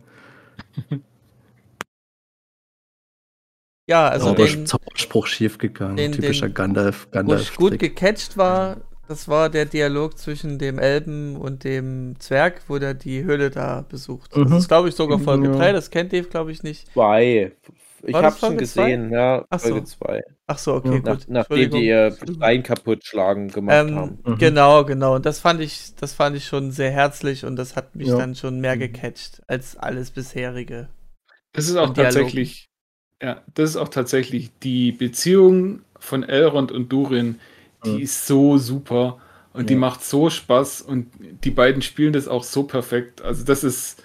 Ja, 3.88 4.08
also 4.08 4.26
Zauber, 4.26 4.46
den, 4.46 4.66
Zauberspruch 4.66 5.26
schief 5.26 5.58
gegangen. 5.58 5.96
Den, 5.96 6.12
Typischer 6.12 6.48
den, 6.48 6.54
Gandalf. 6.54 7.10
Gandalf 7.10 7.40
wo 7.40 7.42
ich 7.42 7.56
gut 7.72 7.78
gecatcht 7.80 8.36
war, 8.36 8.76
das 9.10 9.26
war 9.26 9.50
der 9.50 9.66
Dialog 9.66 10.16
zwischen 10.16 10.60
dem 10.60 10.78
Elben 10.78 11.34
und 11.34 11.64
dem 11.64 12.14
Zwerg, 12.20 12.62
wo 12.68 12.78
der 12.78 12.94
die 12.94 13.24
Höhle 13.24 13.50
da 13.50 13.84
besucht. 13.88 14.36
Mhm. 14.36 14.50
Das 14.50 14.58
ist, 14.60 14.68
glaube 14.68 14.88
ich, 14.88 14.94
sogar 14.94 15.18
Folge 15.18 15.50
3. 15.50 15.66
Ja. 15.66 15.72
Das 15.72 15.90
kennt 15.90 16.12
Dave, 16.12 16.28
glaube 16.28 16.52
ich, 16.52 16.62
nicht. 16.62 16.92
Zwei. 16.92 17.50
Ich 18.04 18.14
habe 18.14 18.36
schon 18.38 18.56
gesehen, 18.56 19.08
zwei? 19.08 19.16
ja. 19.16 19.44
Ach 19.50 19.60
Folge 19.60 19.82
2. 19.82 20.16
So. 20.16 20.34
Ach 20.46 20.58
so, 20.58 20.74
okay, 20.74 20.88
ja. 20.92 20.98
gut. 20.98 21.04
Nach, 21.04 21.48
nachdem 21.48 21.70
die 21.72 21.86
ihr 21.88 22.12
Stein 22.12 22.62
kaputt 22.62 23.04
schlagen 23.04 23.48
gemacht 23.48 23.88
ähm, 23.88 23.96
haben. 23.96 24.18
Mhm. 24.24 24.38
Genau, 24.38 24.84
genau. 24.84 25.16
Und 25.16 25.26
das 25.26 25.40
fand 25.40 25.60
ich, 25.60 25.92
das 25.96 26.12
fand 26.12 26.36
ich 26.36 26.46
schon 26.46 26.70
sehr 26.70 26.92
herzlich 26.92 27.44
und 27.44 27.56
das 27.56 27.74
hat 27.74 27.96
mich 27.96 28.06
ja. 28.06 28.16
dann 28.16 28.36
schon 28.36 28.60
mehr 28.60 28.76
mhm. 28.76 28.80
gecatcht 28.80 29.42
als 29.48 29.76
alles 29.76 30.12
bisherige. 30.12 30.88
Das 31.52 31.68
ist 31.68 31.74
auch 31.74 31.92
tatsächlich, 31.94 32.68
ja, 33.20 33.42
das 33.54 33.70
ist 33.70 33.76
auch 33.76 33.88
tatsächlich 33.88 34.52
die 34.62 34.92
Beziehung 34.92 35.80
von 35.98 36.22
Elrond 36.22 36.70
und 36.70 36.92
Durin 36.92 37.40
die 37.84 37.96
ja. 37.96 37.98
ist 37.98 38.26
so 38.26 38.58
super 38.58 39.18
und 39.52 39.62
ja. 39.62 39.66
die 39.68 39.76
macht 39.76 40.04
so 40.04 40.30
Spaß 40.30 40.82
und 40.82 41.08
die 41.44 41.50
beiden 41.50 41.82
spielen 41.82 42.12
das 42.12 42.28
auch 42.28 42.44
so 42.44 42.64
perfekt. 42.64 43.22
Also 43.22 43.44
das 43.44 43.64
ist, 43.64 44.02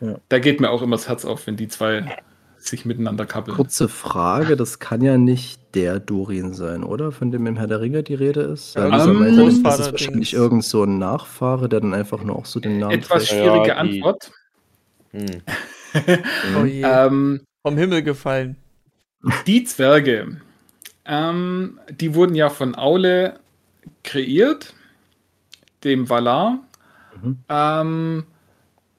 ja. 0.00 0.18
da 0.28 0.38
geht 0.38 0.60
mir 0.60 0.70
auch 0.70 0.82
immer 0.82 0.96
das 0.96 1.08
Herz 1.08 1.24
auf, 1.24 1.46
wenn 1.46 1.56
die 1.56 1.68
zwei 1.68 2.16
sich 2.58 2.84
miteinander 2.84 3.26
kappeln. 3.26 3.56
Kurze 3.56 3.88
Frage, 3.88 4.56
das 4.56 4.78
kann 4.78 5.02
ja 5.02 5.18
nicht 5.18 5.60
der 5.74 6.00
Dorin 6.00 6.54
sein, 6.54 6.82
oder? 6.82 7.12
Von 7.12 7.30
dem 7.30 7.46
im 7.46 7.56
Herr 7.56 7.66
der 7.66 7.80
Ringe 7.80 8.02
die 8.02 8.14
Rede 8.14 8.40
ist? 8.40 8.74
Ja, 8.74 8.86
um, 9.04 9.24
ähm, 9.24 9.62
das 9.62 9.80
ist 9.80 9.92
wahrscheinlich 9.92 10.34
irgend 10.34 10.64
so 10.64 10.82
ein 10.82 10.98
Nachfahre, 10.98 11.68
der 11.68 11.80
dann 11.80 11.94
einfach 11.94 12.22
nur 12.22 12.36
auch 12.36 12.46
so 12.46 12.58
den 12.58 12.78
Namen 12.78 12.92
Etwas 12.94 13.26
trägt. 13.26 13.42
schwierige 13.42 13.68
ja, 13.68 13.76
Antwort. 13.76 14.32
Hm. 15.10 15.42
oh 16.60 16.64
ähm, 16.64 17.40
Vom 17.62 17.76
Himmel 17.76 18.02
gefallen. 18.02 18.56
Die 19.46 19.64
Zwerge 19.64 20.40
ähm, 21.06 21.80
die 21.90 22.14
wurden 22.14 22.34
ja 22.34 22.48
von 22.48 22.76
Aule 22.76 23.38
kreiert, 24.02 24.74
dem 25.84 26.08
Valar. 26.08 26.60
Mhm. 27.22 27.38
Ähm, 27.48 28.24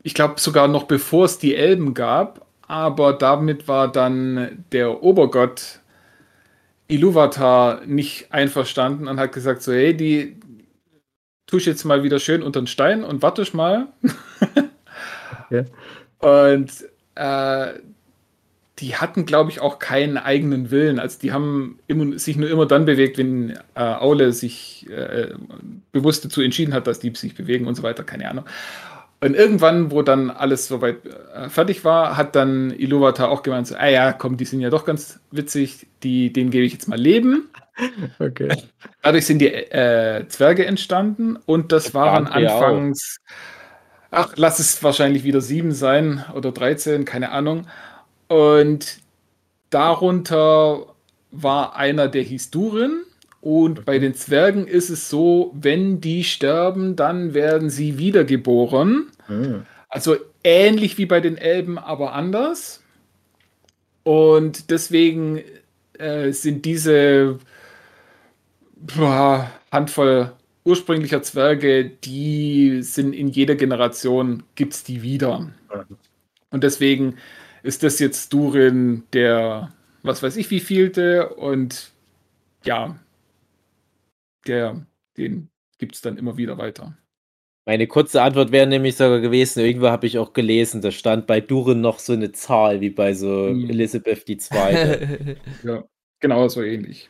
ich 0.03 0.13
glaube 0.13 0.39
sogar 0.39 0.67
noch 0.67 0.83
bevor 0.83 1.25
es 1.25 1.37
die 1.37 1.55
Elben 1.55 1.93
gab, 1.93 2.45
aber 2.67 3.13
damit 3.13 3.67
war 3.67 3.91
dann 3.91 4.63
der 4.71 5.03
Obergott 5.03 5.79
Iluvatar 6.87 7.81
nicht 7.85 8.31
einverstanden 8.31 9.07
und 9.07 9.19
hat 9.19 9.33
gesagt: 9.33 9.61
So, 9.61 9.73
hey, 9.73 9.95
die 9.95 10.37
tue 11.45 11.59
ich 11.59 11.65
jetzt 11.65 11.83
mal 11.83 12.03
wieder 12.03 12.19
schön 12.19 12.43
unter 12.43 12.61
den 12.61 12.67
Stein 12.67 13.03
und 13.03 13.21
warte 13.21 13.45
mal. 13.55 13.87
okay. 15.45 15.65
Und 16.19 16.71
äh, 17.15 17.73
die 18.79 18.95
hatten, 18.95 19.25
glaube 19.25 19.49
ich, 19.49 19.59
auch 19.59 19.79
keinen 19.79 20.17
eigenen 20.17 20.69
Willen. 20.69 20.99
Also 20.99 21.17
die 21.19 21.31
haben 21.31 21.79
immer, 21.87 22.17
sich 22.19 22.37
nur 22.37 22.49
immer 22.49 22.67
dann 22.67 22.85
bewegt, 22.85 23.17
wenn 23.17 23.57
äh, 23.73 23.81
Aule 23.81 24.33
sich 24.33 24.87
äh, 24.89 25.29
bewusst 25.91 26.25
dazu 26.25 26.41
entschieden 26.41 26.73
hat, 26.73 26.85
dass 26.85 26.99
die 26.99 27.13
sich 27.15 27.33
bewegen 27.33 27.65
und 27.65 27.75
so 27.75 27.83
weiter, 27.83 28.03
keine 28.03 28.29
Ahnung. 28.29 28.45
Und 29.19 29.35
irgendwann, 29.35 29.89
wo 29.89 30.03
dann 30.03 30.29
alles 30.29 30.67
soweit 30.67 30.97
äh, 31.05 31.49
fertig 31.49 31.83
war, 31.83 32.17
hat 32.17 32.35
dann 32.35 32.69
Iluvatar 32.69 33.29
auch 33.29 33.41
gemeint, 33.41 33.65
so, 33.65 33.75
ah 33.75 33.87
ja, 33.87 34.13
komm, 34.13 34.37
die 34.37 34.45
sind 34.45 34.61
ja 34.61 34.69
doch 34.69 34.85
ganz 34.85 35.19
witzig, 35.31 35.87
die, 36.03 36.31
denen 36.31 36.51
gebe 36.51 36.65
ich 36.65 36.73
jetzt 36.73 36.87
mal 36.87 36.99
Leben. 36.99 37.49
Okay. 38.17 38.57
Dadurch 39.03 39.27
sind 39.27 39.37
die 39.37 39.53
äh, 39.53 40.27
Zwerge 40.29 40.65
entstanden 40.65 41.37
und 41.45 41.71
das, 41.71 41.83
das 41.83 41.93
waren 41.93 42.25
anfangs, 42.25 43.19
ach, 44.09 44.33
lass 44.35 44.57
es 44.57 44.81
wahrscheinlich 44.81 45.23
wieder 45.23 45.41
sieben 45.41 45.71
sein 45.73 46.25
oder 46.33 46.51
13, 46.51 47.05
keine 47.05 47.29
Ahnung. 47.29 47.67
Und 48.27 48.99
darunter 49.69 50.87
war 51.31 51.75
einer, 51.75 52.07
der 52.07 52.23
hieß 52.23 52.51
Durin. 52.51 53.03
Und 53.41 53.85
bei 53.85 53.99
den 53.99 54.13
Zwergen 54.13 54.67
ist 54.67 54.89
es 54.89 55.09
so, 55.09 55.53
wenn 55.55 56.01
die 56.01 56.23
sterben, 56.23 56.95
dann 56.95 57.33
werden 57.33 57.69
sie 57.69 57.97
wiedergeboren. 57.97 59.07
Mhm. 59.27 59.65
Also 59.89 60.17
ähnlich 60.43 60.97
wie 60.97 61.05
bei 61.05 61.21
den 61.21 61.37
Elben, 61.37 61.77
aber 61.77 62.13
anders. 62.13 62.81
Und 64.03 64.69
deswegen 64.69 65.41
äh, 65.97 66.31
sind 66.31 66.65
diese 66.65 67.39
boah, 68.75 69.51
Handvoll 69.71 70.33
ursprünglicher 70.63 71.23
Zwerge, 71.23 71.85
die 71.85 72.81
sind 72.81 73.13
in 73.13 73.29
jeder 73.29 73.55
Generation, 73.55 74.43
gibt 74.55 74.73
es 74.73 74.83
die 74.83 75.01
wieder. 75.01 75.39
Mhm. 75.39 75.97
Und 76.49 76.63
deswegen 76.63 77.17
ist 77.67 77.83
das 77.83 77.99
jetzt 77.99 78.33
Durin 78.33 79.03
der, 79.13 79.71
was 80.03 80.23
weiß 80.23 80.37
ich, 80.37 80.49
wie 80.51 80.59
vielte 80.59 81.29
und 81.35 81.91
ja, 82.63 82.97
der 84.47 84.85
den 85.17 85.49
gibt 85.77 85.95
es 85.95 86.01
dann 86.01 86.17
immer 86.17 86.37
wieder 86.37 86.57
weiter. 86.57 86.97
Meine 87.65 87.87
kurze 87.87 88.21
Antwort 88.21 88.51
wäre 88.51 88.65
nämlich 88.67 88.95
sogar 88.95 89.19
gewesen, 89.19 89.59
irgendwo 89.59 89.89
habe 89.89 90.07
ich 90.07 90.17
auch 90.17 90.31
gelesen, 90.33 90.81
da 90.81 90.91
stand 90.91 91.27
bei 91.27 91.41
Duren 91.41 91.81
noch 91.81 91.99
so 91.99 92.13
eine 92.13 92.31
Zahl 92.31 92.79
wie 92.79 92.89
bei 92.89 93.13
so 93.13 93.27
Mhm. 93.27 93.69
Elisabeth 93.69 94.27
II. 94.29 94.37
Ja, 95.63 95.83
genau 96.19 96.47
so 96.47 96.61
ähnlich. 96.63 97.09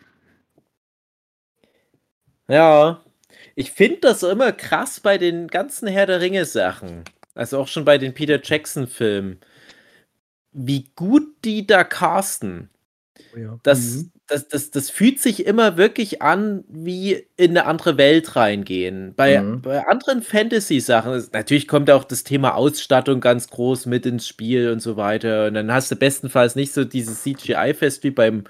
ja, 2.50 3.04
ich 3.56 3.72
finde 3.72 4.00
das 4.02 4.24
immer 4.24 4.52
krass 4.52 5.00
bei 5.00 5.18
den 5.18 5.48
ganzen 5.48 5.88
Herr 5.88 6.06
der 6.06 6.22
Ringe 6.22 6.46
Sachen. 6.46 7.04
Also 7.36 7.60
auch 7.60 7.68
schon 7.68 7.86
bei 7.86 7.98
den 7.98 8.14
Peter 8.14 8.40
Jackson 8.44 8.88
Filmen. 8.88 9.40
Wie 10.54 10.86
gut 10.96 11.24
die 11.46 11.68
da 11.68 11.84
casten. 11.84 12.70
Oh 13.36 13.38
ja. 13.38 13.60
Das, 13.64 14.06
Mhm. 14.06 14.12
das, 14.28 14.48
das, 14.50 14.72
das 14.72 14.90
fühlt 14.90 15.20
sich 15.20 15.46
immer 15.46 15.78
wirklich 15.78 16.22
an, 16.22 16.64
wie 16.70 17.28
in 17.38 17.52
eine 17.52 17.66
andere 17.66 17.98
Welt 17.98 18.36
reingehen. 18.36 19.14
Bei, 19.16 19.42
Mhm. 19.42 19.62
bei 19.62 19.86
anderen 19.88 20.22
Fantasy-Sachen, 20.24 21.28
natürlich 21.34 21.68
kommt 21.68 21.92
auch 21.92 22.04
das 22.06 22.24
Thema 22.24 22.56
Ausstattung 22.56 23.22
ganz 23.22 23.50
groß 23.50 23.86
mit 23.88 24.06
ins 24.06 24.28
Spiel 24.28 24.72
und 24.72 24.82
so 24.82 24.98
weiter. 24.98 25.48
Und 25.48 25.56
dann 25.56 25.72
hast 25.72 25.92
du 25.92 25.96
bestenfalls 25.98 26.56
nicht 26.56 26.74
so 26.74 26.86
dieses 26.86 27.24
CGI-Fest 27.24 28.04
wie 28.04 28.12
beim, 28.12 28.46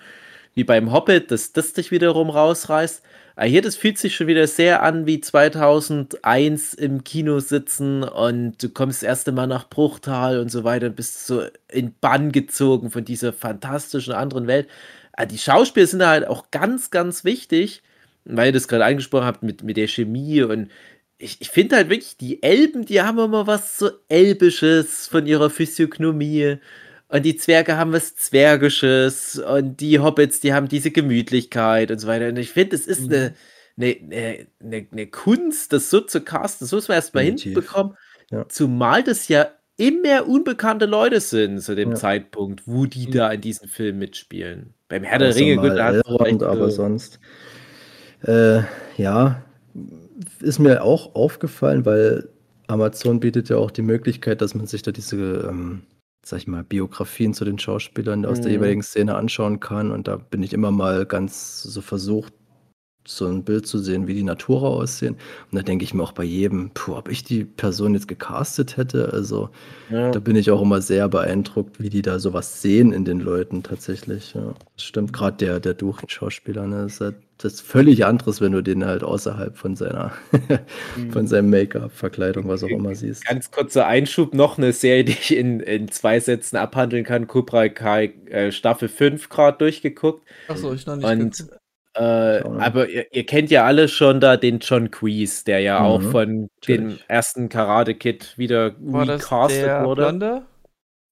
wie 0.55 0.63
beim 0.63 0.91
Hobbit, 0.93 1.31
dass 1.31 1.53
das 1.53 1.73
dich 1.73 1.91
wiederum 1.91 2.29
rausreißt. 2.29 3.03
Aber 3.37 3.45
hier, 3.45 3.61
das 3.61 3.75
fühlt 3.75 3.99
sich 3.99 4.15
schon 4.15 4.25
wieder 4.25 4.47
sehr 4.47 4.81
an 4.81 5.05
wie 5.05 5.21
2001 5.21 6.73
im 6.73 7.03
Kino 7.03 7.39
sitzen 7.39 8.01
und 8.01 8.63
du 8.63 8.69
kommst 8.69 9.03
das 9.03 9.07
erste 9.07 9.31
Mal 9.31 9.45
nach 9.45 9.69
Bruchtal 9.69 10.39
und 10.39 10.49
so 10.49 10.63
weiter 10.63 10.87
und 10.87 10.95
bist 10.95 11.27
so 11.27 11.43
in 11.71 11.93
Bann 12.01 12.31
gezogen 12.31 12.89
von 12.89 13.05
dieser 13.05 13.33
fantastischen 13.33 14.13
anderen 14.13 14.47
Welt. 14.47 14.67
Ah, 15.13 15.27
Die 15.27 15.37
Schauspieler 15.37 15.85
sind 15.85 15.99
da 15.99 16.09
halt 16.09 16.25
auch 16.27 16.49
ganz, 16.49 16.89
ganz 16.89 17.25
wichtig, 17.25 17.83
weil 18.25 18.47
ihr 18.47 18.53
das 18.53 18.67
gerade 18.67 18.85
angesprochen 18.85 19.25
habt 19.25 19.43
mit, 19.43 19.61
mit 19.61 19.77
der 19.77 19.87
Chemie 19.87 20.41
und 20.41 20.71
ich, 21.19 21.37
ich 21.39 21.49
finde 21.49 21.75
halt 21.75 21.89
wirklich, 21.91 22.17
die 22.17 22.41
Elben, 22.41 22.85
die 22.85 23.01
haben 23.03 23.19
immer 23.19 23.45
was 23.45 23.77
so 23.77 23.91
Elbisches 24.09 25.07
von 25.07 25.27
ihrer 25.27 25.49
Physiognomie. 25.51 26.57
Und 27.09 27.23
die 27.23 27.37
Zwerge 27.37 27.77
haben 27.77 27.93
was 27.93 28.15
Zwergisches 28.15 29.39
und 29.39 29.79
die 29.79 29.99
Hobbits, 29.99 30.39
die 30.41 30.53
haben 30.53 30.67
diese 30.67 30.91
Gemütlichkeit 30.91 31.89
und 31.91 31.99
so 31.99 32.07
weiter. 32.07 32.27
Und 32.29 32.37
ich 32.37 32.49
finde, 32.51 32.75
es 32.75 32.85
ist 32.87 33.07
Mhm. 33.07 33.13
eine, 33.13 33.33
eine, 33.77 33.95
eine, 34.01 34.47
eine, 34.61 34.87
eine 34.91 35.07
Kunst, 35.07 35.71
das 35.71 35.89
so 35.89 36.01
zu 36.01 36.21
casten. 36.21 36.65
Das 36.65 36.71
muss 36.73 36.87
man 36.87 36.95
erst 36.95 37.13
mal 37.13 37.21
Definitiv. 37.21 37.53
hinbekommen. 37.53 37.95
Ja. 38.29 38.47
Zumal 38.49 39.03
das 39.03 39.29
ja 39.29 39.47
immer 39.77 40.27
unbekannte 40.27 40.85
Leute 40.85 41.21
sind 41.21 41.61
zu 41.61 41.75
dem 41.75 41.91
Ja. 41.91 41.95
Zeitpunkt, 41.95 42.63
wo 42.65 42.85
die 42.85 43.07
Mhm. 43.07 43.11
da 43.11 43.31
in 43.31 43.41
diesem 43.41 43.69
Film 43.69 43.99
mitspielen. 43.99 44.73
Beim 44.89 45.03
Herr 45.03 45.19
der 45.19 45.33
Ringe, 45.35 45.57
gut, 45.57 45.77
Elrond, 45.77 46.43
aber 46.43 46.69
so- 46.71 46.77
sonst. 46.77 47.19
Äh, 48.23 48.61
ja, 48.97 49.43
ist 50.41 50.59
mir 50.59 50.83
auch 50.83 51.13
aufgefallen, 51.15 51.85
weil 51.85 52.27
Amazon 52.67 53.19
bietet 53.19 53.49
ja 53.49 53.57
auch 53.57 53.71
die 53.71 53.83
Möglichkeit, 53.83 54.41
dass 54.41 54.55
man 54.55 54.65
sich 54.65 54.81
da 54.81 54.91
diese, 54.91 55.47
ähm, 55.49 55.83
sag 56.29 56.37
ich 56.39 56.47
mal, 56.47 56.63
Biografien 56.63 57.33
zu 57.33 57.45
den 57.45 57.59
Schauspielern 57.59 58.25
aus 58.25 58.41
der 58.41 58.49
Mhm. 58.49 58.55
jeweiligen 58.57 58.83
Szene 58.83 59.15
anschauen 59.15 59.59
kann. 59.59 59.91
Und 59.91 60.07
da 60.07 60.17
bin 60.17 60.43
ich 60.43 60.53
immer 60.53 60.71
mal 60.71 61.05
ganz 61.05 61.63
so 61.63 61.81
versucht, 61.81 62.33
so 63.07 63.25
ein 63.25 63.43
Bild 63.43 63.65
zu 63.65 63.79
sehen, 63.79 64.05
wie 64.07 64.13
die 64.13 64.23
Natura 64.23 64.67
aussehen. 64.67 65.15
Und 65.51 65.57
da 65.57 65.61
denke 65.63 65.83
ich 65.83 65.93
mir 65.93 66.03
auch 66.03 66.11
bei 66.11 66.23
jedem, 66.23 66.71
puh, 66.73 66.95
ob 66.95 67.09
ich 67.09 67.23
die 67.23 67.45
Person 67.45 67.93
jetzt 67.93 68.07
gecastet 68.07 68.77
hätte. 68.77 69.11
Also 69.13 69.49
Ja. 69.89 70.11
da 70.11 70.19
bin 70.19 70.35
ich 70.35 70.51
auch 70.51 70.61
immer 70.61 70.81
sehr 70.81 71.07
beeindruckt, 71.07 71.81
wie 71.81 71.89
die 71.89 72.01
da 72.01 72.19
sowas 72.19 72.61
sehen 72.61 72.91
in 72.91 73.05
den 73.05 73.19
Leuten 73.19 73.63
tatsächlich. 73.63 74.33
Ja, 74.33 74.53
das 74.75 74.83
stimmt. 74.83 75.13
Gerade 75.13 75.37
der, 75.37 75.59
der 75.59 75.73
Duchen-Schauspieler, 75.73 76.67
ne? 76.67 76.83
Das 76.83 76.93
ist 76.95 77.01
halt 77.01 77.15
das 77.39 77.53
ist 77.53 77.61
völlig 77.61 78.03
anderes, 78.03 78.41
wenn 78.41 78.51
du 78.51 78.63
den 78.63 78.83
halt 78.83 79.03
außerhalb 79.03 79.55
von 79.57 79.75
seiner, 79.75 80.11
von 81.11 81.27
seinem 81.27 81.51
Make-up, 81.51 81.91
Verkleidung, 81.91 82.47
was 82.47 82.63
auch 82.63 82.67
immer 82.69 82.95
siehst. 82.95 83.25
Ganz 83.25 83.51
kurzer 83.51 83.85
Einschub, 83.85 84.33
noch 84.33 84.57
eine 84.57 84.73
Serie, 84.73 85.03
die 85.03 85.11
ich 85.11 85.35
in, 85.35 85.59
in 85.59 85.87
zwei 85.89 86.19
Sätzen 86.19 86.57
abhandeln 86.57 87.03
kann. 87.03 87.27
Cobra 87.27 87.69
Kai 87.69 88.13
äh, 88.25 88.51
Staffel 88.51 88.89
5 88.89 89.29
gerade 89.29 89.57
durchgeguckt. 89.59 90.27
Achso, 90.47 90.73
ich 90.73 90.85
noch 90.87 90.95
nicht. 90.95 91.05
Und. 91.07 91.47
Äh, 91.97 92.43
aber 92.59 92.89
ihr, 92.89 93.05
ihr 93.13 93.25
kennt 93.25 93.49
ja 93.51 93.65
alle 93.65 93.87
schon 93.87 94.19
da 94.19 94.37
den 94.37 94.59
John 94.59 94.91
Kreese, 94.91 95.45
der 95.45 95.59
ja 95.61 95.81
auch 95.81 96.01
Mhm, 96.01 96.11
von 96.11 96.49
dem 96.67 96.87
natürlich. 96.87 97.05
ersten 97.07 97.49
Karate 97.49 97.95
Kid 97.95 98.37
wieder 98.37 98.75
War 98.79 99.05
das 99.05 99.31
recastet 99.31 99.63
der 99.63 99.83
wurde. 99.83 100.03
Blonde? 100.03 100.45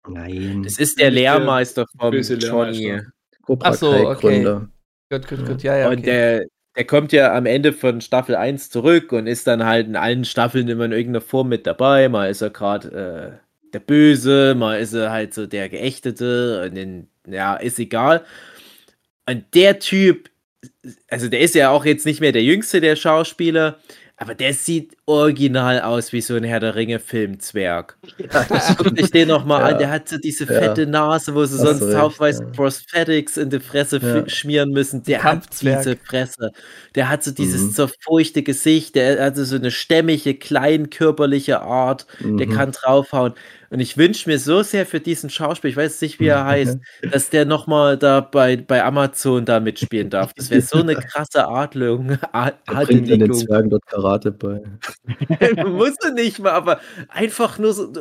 Nein. 0.08 0.64
Das 0.64 0.78
ist 0.78 1.00
der 1.00 1.12
Lehrmeister 1.12 1.86
vom 2.00 2.24
Johnny. 2.40 2.86
Lehrmeister. 2.86 3.12
Cobra 3.42 3.70
Ach 3.70 3.74
so, 3.74 3.92
Kai 3.92 4.06
okay. 4.08 4.18
Gründer. 4.18 4.70
Gut, 5.12 5.28
gut, 5.28 5.40
Ja. 5.40 5.46
gut. 5.46 5.64
Ja, 5.64 5.78
ja, 5.78 5.90
Und 5.90 6.00
okay. 6.00 6.04
der, 6.04 6.46
der 6.76 6.86
kommt 6.86 7.12
ja 7.12 7.34
am 7.36 7.46
Ende 7.46 7.74
von 7.74 8.02
Staffel 8.02 8.36
1 8.36 8.70
zurück 8.70 9.12
und 9.12 9.28
ist 9.28 9.48
dann 9.48 9.66
halt 9.66 9.88
in 9.88 9.96
allen 9.96 10.26
Staffeln 10.26 10.68
immer 10.68 10.86
in 10.86 10.92
irgendeiner 10.92 11.22
Form 11.22 11.50
mit 11.50 11.66
dabei. 11.68 12.10
Mal 12.10 12.30
ist 12.30 12.42
er 12.42 12.50
gerade 12.52 13.40
äh, 13.40 13.72
der 13.74 13.80
Böse, 13.80 14.56
mal 14.56 14.80
ist 14.80 14.94
er 14.94 15.12
halt 15.12 15.34
so 15.34 15.48
der 15.48 15.70
Geächtete 15.70 16.64
und 16.68 16.76
den, 16.76 17.10
ja, 17.28 17.56
ist 17.56 17.80
egal. 17.80 18.26
Und 19.30 19.46
der 19.56 19.80
Typ, 19.80 20.30
also 21.10 21.28
der 21.30 21.40
ist 21.42 21.56
ja 21.56 21.70
auch 21.70 21.86
jetzt 21.86 22.06
nicht 22.06 22.22
mehr 22.22 22.32
der 22.32 22.44
jüngste 22.44 22.82
der 22.82 22.96
Schauspieler, 22.96 23.80
aber 24.18 24.34
der 24.34 24.54
sieht 24.54 24.96
original 25.08 25.82
aus 25.82 26.14
wie 26.14 26.22
so 26.22 26.36
ein 26.36 26.46
Herr 26.46 26.62
der 26.62 26.76
Ringe 26.76 27.00
Filmzwerg. 27.00 27.98
Guckt 28.78 29.02
euch 29.02 29.12
den 29.12 29.28
nochmal 29.28 29.60
Ja. 29.62 29.68
an, 29.74 29.78
der 29.78 29.90
hat 29.92 30.08
so 30.08 30.18
diese 30.18 30.46
Ja. 30.46 30.62
fette 30.62 30.88
Nase, 30.88 31.36
wo 31.36 31.44
sie 31.44 31.58
sonst 31.58 31.94
haufenweise 31.94 32.44
ja. 32.46 32.50
Prosthetics 32.52 33.36
in 33.36 33.50
die 33.50 33.60
Fresse 33.60 34.00
Ja. 34.02 34.30
schmieren 34.30 34.70
müssen. 34.72 35.04
Der 35.04 35.22
hat 35.24 35.48
diese 35.62 35.98
Fresse. 35.98 36.52
Der 36.96 37.10
hat 37.10 37.26
so 37.26 37.32
dieses 37.32 37.62
Mhm. 37.64 37.72
zerfurchte 37.74 38.42
Gesicht, 38.42 38.96
der 38.96 39.22
hat 39.22 39.36
so 39.36 39.56
eine 39.56 39.72
stämmige, 39.72 40.34
kleinkörperliche 40.36 41.62
Art, 41.62 42.06
der 42.22 42.48
Mhm. 42.48 42.52
kann 42.54 42.72
draufhauen. 42.72 43.34
Und 43.76 43.82
ich 43.82 43.98
wünsche 43.98 44.30
mir 44.30 44.40
so 44.40 44.64
sehr 44.64 44.86
für 44.86 45.02
diesen 45.02 45.30
Schauspieler, 45.30 45.70
ich 45.72 45.76
weiß 45.76 46.00
nicht, 46.00 46.22
wie 46.22 46.28
er 46.28 46.46
heißt, 46.46 46.78
dass 47.12 47.30
der 47.30 47.44
nochmal 47.44 47.98
da 47.98 48.22
bei, 48.22 48.56
bei 48.56 48.82
Amazon 48.82 49.44
da 49.44 49.60
mitspielen 49.60 50.10
darf. 50.10 50.32
Das 50.34 50.50
wäre 50.50 50.62
so 50.62 50.78
eine 50.78 50.96
krasse 50.96 51.46
Adlung. 51.46 52.18
A- 52.32 52.54
Er 52.68 52.86
bringt 52.86 53.10
den. 53.10 53.34
Zwergen 53.34 53.70
dort 53.70 53.86
Karate 53.86 54.32
bei. 54.32 54.62
musst 55.66 56.02
du 56.06 56.14
nicht 56.14 56.40
mal, 56.40 56.52
aber 56.54 56.80
einfach 57.10 57.60
nur 57.60 57.74
so, 57.74 57.92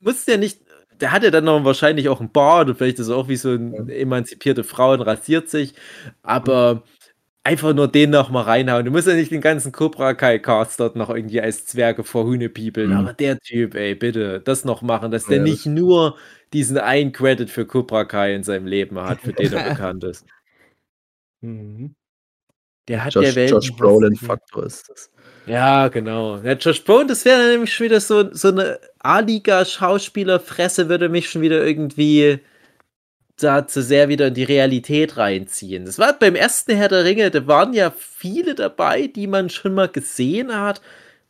musst 0.00 0.28
ja 0.28 0.36
nicht, 0.36 0.60
der 1.00 1.10
hat 1.10 1.22
ja 1.22 1.30
dann 1.30 1.44
noch 1.44 1.64
wahrscheinlich 1.64 2.10
auch 2.10 2.20
ein 2.20 2.30
Bart 2.30 2.68
und 2.68 2.76
vielleicht 2.76 2.98
ist 2.98 3.08
er 3.08 3.16
auch 3.16 3.28
wie 3.28 3.36
so 3.36 3.48
eine 3.52 3.94
emanzipierte 3.94 4.62
Frau 4.62 4.92
und 4.92 5.00
rasiert 5.00 5.48
sich, 5.48 5.72
aber 6.22 6.82
einfach 7.44 7.74
nur 7.74 7.88
den 7.88 8.10
noch 8.10 8.30
mal 8.30 8.42
reinhauen. 8.42 8.84
Du 8.84 8.90
musst 8.90 9.06
ja 9.06 9.14
nicht 9.14 9.30
den 9.30 9.40
ganzen 9.42 9.70
Cobra 9.70 10.14
Kai 10.14 10.38
Cast 10.38 10.80
dort 10.80 10.96
noch 10.96 11.10
irgendwie 11.10 11.40
als 11.40 11.66
Zwerge 11.66 12.02
vor 12.02 12.26
Hühne 12.26 12.48
piepeln, 12.48 12.90
Mhm. 12.90 12.96
aber 12.96 13.12
der 13.12 13.38
Typ, 13.38 13.74
ey, 13.74 13.94
bitte, 13.94 14.40
das 14.40 14.64
noch 14.64 14.82
machen, 14.82 15.10
dass 15.10 15.26
der 15.26 15.38
Ja, 15.38 15.42
nicht 15.44 15.66
nur 15.66 16.16
diesen 16.52 16.78
einen 16.78 17.12
Credit 17.12 17.50
für 17.50 17.66
Cobra 17.66 18.04
Kai 18.06 18.34
in 18.34 18.42
seinem 18.44 18.66
Leben 18.66 18.98
hat, 19.00 19.20
für 19.20 19.32
den 19.34 19.52
er 19.52 19.60
bekannt 19.78 20.04
ist. 20.04 20.24
Mhm. 21.42 21.94
Der 22.88 23.04
hat 23.04 23.14
der 23.14 23.22
Josh, 23.22 23.34
Welt 23.36 23.50
Josh 23.50 23.72
Brolin 23.76 24.16
Faktor 24.16 24.64
ist 24.66 24.88
das. 24.90 25.10
ja, 25.46 25.88
genau. 25.88 26.38
Ja, 26.38 26.52
Josh 26.52 26.84
Brolin, 26.84 27.08
das 27.08 27.24
wäre 27.24 27.48
nämlich 27.50 27.72
schon 27.74 27.84
wieder 27.86 28.00
so, 28.00 28.32
so 28.34 28.48
eine 28.48 28.78
A-Liga-Schauspielerfresse, 29.00 30.88
würde 30.88 31.08
mich 31.08 31.28
schon 31.30 31.42
wieder 31.42 31.64
irgendwie 31.66 32.40
da 33.36 33.66
zu 33.66 33.82
sehr 33.82 34.08
wieder 34.08 34.28
in 34.28 34.34
die 34.34 34.44
Realität 34.44 35.16
reinziehen. 35.16 35.84
Das 35.86 35.98
war 35.98 36.12
beim 36.18 36.34
ersten 36.36 36.76
Herr 36.76 36.88
der 36.88 37.04
Ringe, 37.04 37.30
da 37.30 37.46
waren 37.46 37.72
ja 37.72 37.90
viele 37.90 38.54
dabei, 38.54 39.06
die 39.08 39.26
man 39.26 39.50
schon 39.50 39.74
mal 39.74 39.88
gesehen 39.88 40.54
hat, 40.54 40.80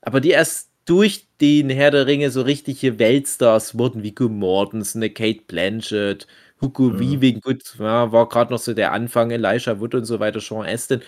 aber 0.02 0.20
die 0.20 0.30
erst 0.30 0.70
durch 0.84 1.26
den 1.40 1.70
Herr 1.70 1.90
der 1.90 2.06
Ringe 2.06 2.30
so 2.30 2.42
richtige 2.42 2.98
Weltstars 2.98 3.78
wurden, 3.78 4.02
wie 4.02 4.08
Viggo 4.08 4.28
Mortensen, 4.28 5.02
eine 5.02 5.10
Kate 5.10 5.40
Blanchett, 5.46 6.26
Hugo 6.60 6.84
Mhm. 6.90 6.98
Weaving, 7.00 7.40
gut, 7.40 7.62
ja, 7.78 8.12
war 8.12 8.28
gerade 8.28 8.52
noch 8.52 8.58
so 8.60 8.74
der 8.74 8.92
Anfang, 8.92 9.30
Elisha 9.30 9.80
Wood 9.80 9.94
und 9.94 10.04
so 10.04 10.20
weiter, 10.20 10.40
Sean 10.40 10.66
Astin. 10.66 11.00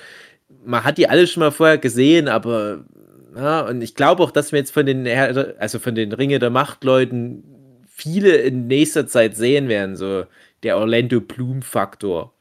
Man 0.65 0.85
hat 0.85 0.99
die 0.99 1.09
alle 1.09 1.27
schon 1.27 1.43
mal 1.43 1.51
vorher 1.53 1.79
gesehen, 1.79 2.29
aber 2.29 2.85
ja, 3.37 3.61
und 3.63 3.83
ich 3.83 3.95
glaube 3.95 4.23
auch, 4.23 4.31
dass 4.31 4.53
wir 4.53 4.59
jetzt 4.61 4.73
von 4.73 4.87
den, 4.87 5.07
Herr 5.07 5.55
also 5.59 5.79
von 5.79 5.95
den 5.95 6.13
Ringe 6.13 6.39
der 6.39 6.51
Macht-Leuten 6.51 7.45
viele 7.89 8.37
in 8.37 8.67
nächster 8.67 9.07
Zeit 9.07 9.37
sehen 9.37 9.69
werden, 9.69 9.97
so 9.97 10.25
der 10.63 10.77
Orlando 10.77 11.21
Bloom-Faktor. 11.21 12.33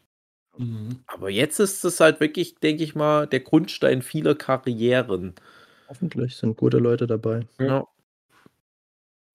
Mhm. 0.57 0.99
Aber 1.07 1.29
jetzt 1.29 1.59
ist 1.59 1.83
es 1.83 1.99
halt 1.99 2.19
wirklich, 2.19 2.55
denke 2.55 2.83
ich 2.83 2.95
mal, 2.95 3.27
der 3.27 3.41
Grundstein 3.41 4.01
vieler 4.01 4.35
Karrieren. 4.35 5.33
Hoffentlich 5.87 6.35
sind 6.35 6.57
gute 6.57 6.77
Leute 6.77 7.07
dabei. 7.07 7.41
Ja. 7.59 7.85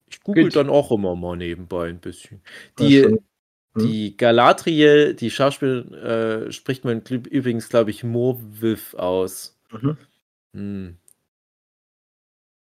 Ich 0.09 0.21
google 0.21 0.45
Gut. 0.45 0.55
dann 0.55 0.69
auch 0.69 0.91
immer 0.91 1.15
mal 1.15 1.37
nebenbei 1.37 1.89
ein 1.89 1.99
bisschen. 1.99 2.41
Die. 2.79 3.03
Hm? 3.03 3.19
die 3.75 4.17
Galadriel, 4.17 5.13
die 5.13 5.31
Schauspielerin, 5.31 5.93
äh, 5.93 6.51
spricht 6.51 6.83
man 6.83 7.01
übrigens, 7.01 7.69
glaube 7.69 7.91
ich, 7.91 8.03
Morviv 8.03 8.93
aus. 8.95 9.57
Mhm. 9.71 9.97
Hm. 10.53 10.97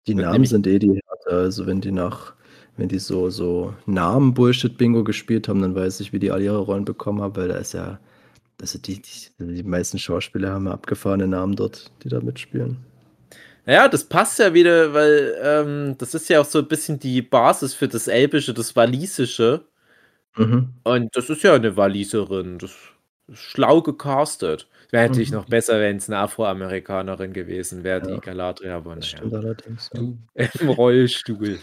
Die 0.07 0.15
Namen 0.15 0.45
sind 0.45 0.67
eh 0.67 0.79
die 0.79 1.01
Härte. 1.01 1.31
Also 1.31 1.67
wenn 1.67 1.81
die 1.81 1.93
nach, 1.93 2.35
wenn 2.77 2.89
die 2.89 2.99
so, 2.99 3.31
so 3.31 3.75
Namen-Bullshit-Bingo 3.87 5.05
gespielt 5.05 5.49
haben, 5.49 5.63
dann 5.63 5.75
weiß 5.75 6.01
ich, 6.01 6.13
wie 6.13 6.19
die 6.19 6.31
alle 6.31 6.45
ihre 6.45 6.59
Rollen 6.59 6.85
bekommen 6.85 7.21
haben, 7.23 7.37
weil 7.37 7.49
da 7.49 7.57
ist 7.57 7.75
ja, 7.75 7.99
also 8.61 8.79
die, 8.79 9.01
die, 9.03 9.31
die 9.57 9.63
meisten 9.63 9.99
Schauspieler 9.99 10.51
haben 10.53 10.67
ja 10.67 10.73
abgefahrene 10.73 11.27
Namen 11.29 11.57
dort, 11.57 11.91
die 12.05 12.09
da 12.09 12.21
mitspielen. 12.21 12.79
Ja, 13.67 13.89
das 13.89 14.05
passt 14.05 14.39
ja 14.41 14.55
wieder, 14.55 14.93
weil 14.93 15.37
ähm, 15.43 15.95
das 15.99 16.15
ist 16.15 16.29
ja 16.29 16.41
auch 16.41 16.45
so 16.45 16.59
ein 16.61 16.69
bisschen 16.69 16.99
die 16.99 17.23
Basis 17.23 17.75
für 17.75 17.87
das 17.89 18.09
Elbische, 18.09 18.53
das 18.55 18.75
Walisische. 18.75 19.67
Mhm. 20.37 20.71
Und 20.85 21.15
das 21.17 21.31
ist 21.31 21.43
ja 21.43 21.55
eine 21.55 21.77
Waliserin. 21.77 22.59
Das 22.59 22.73
ist 23.29 23.39
schlau 23.39 23.83
gecastet. 23.83 24.69
Wäre 24.91 25.09
natürlich 25.09 25.31
Mhm. 25.31 25.37
noch 25.39 25.47
besser, 25.47 25.81
wenn 25.81 25.97
es 25.99 26.09
eine 26.09 26.19
Afroamerikanerin 26.19 27.33
gewesen 27.33 27.85
wäre, 27.85 28.03
die 28.03 28.11
Ja. 28.15 28.19
Galadriel, 28.19 28.71
aber 28.73 28.97
Das 28.97 29.07
naja. 29.13 29.17
stimmt 29.19 29.35
allerdings. 29.35 29.91
Ja. 29.95 30.03
Im 30.61 30.69
Rollstuhl. 30.71 31.59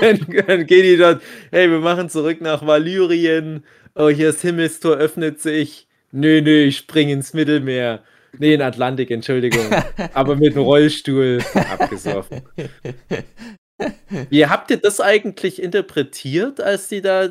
dann, 0.00 0.26
dann 0.46 0.66
gehen 0.66 0.82
die 0.82 0.96
dort, 0.96 1.22
hey, 1.50 1.70
wir 1.70 1.80
machen 1.80 2.08
zurück 2.08 2.40
nach 2.40 2.66
Valyrien. 2.66 3.64
Oh, 3.94 4.08
hier 4.08 4.28
das 4.28 4.40
Himmelstor 4.42 4.96
öffnet 4.96 5.40
sich. 5.40 5.88
Nö, 6.12 6.40
nö, 6.42 6.64
ich 6.64 6.78
spring 6.78 7.08
ins 7.08 7.34
Mittelmeer. 7.34 8.02
Nee, 8.38 8.54
in 8.54 8.62
Atlantik, 8.62 9.10
Entschuldigung. 9.10 9.64
Aber 10.14 10.36
mit 10.36 10.54
dem 10.54 10.62
Rollstuhl 10.62 11.40
abgesoffen. 11.54 12.42
Wie 14.28 14.46
habt 14.46 14.70
ihr 14.70 14.76
das 14.76 15.00
eigentlich 15.00 15.62
interpretiert, 15.62 16.60
als 16.60 16.88
die 16.88 17.00
da 17.00 17.28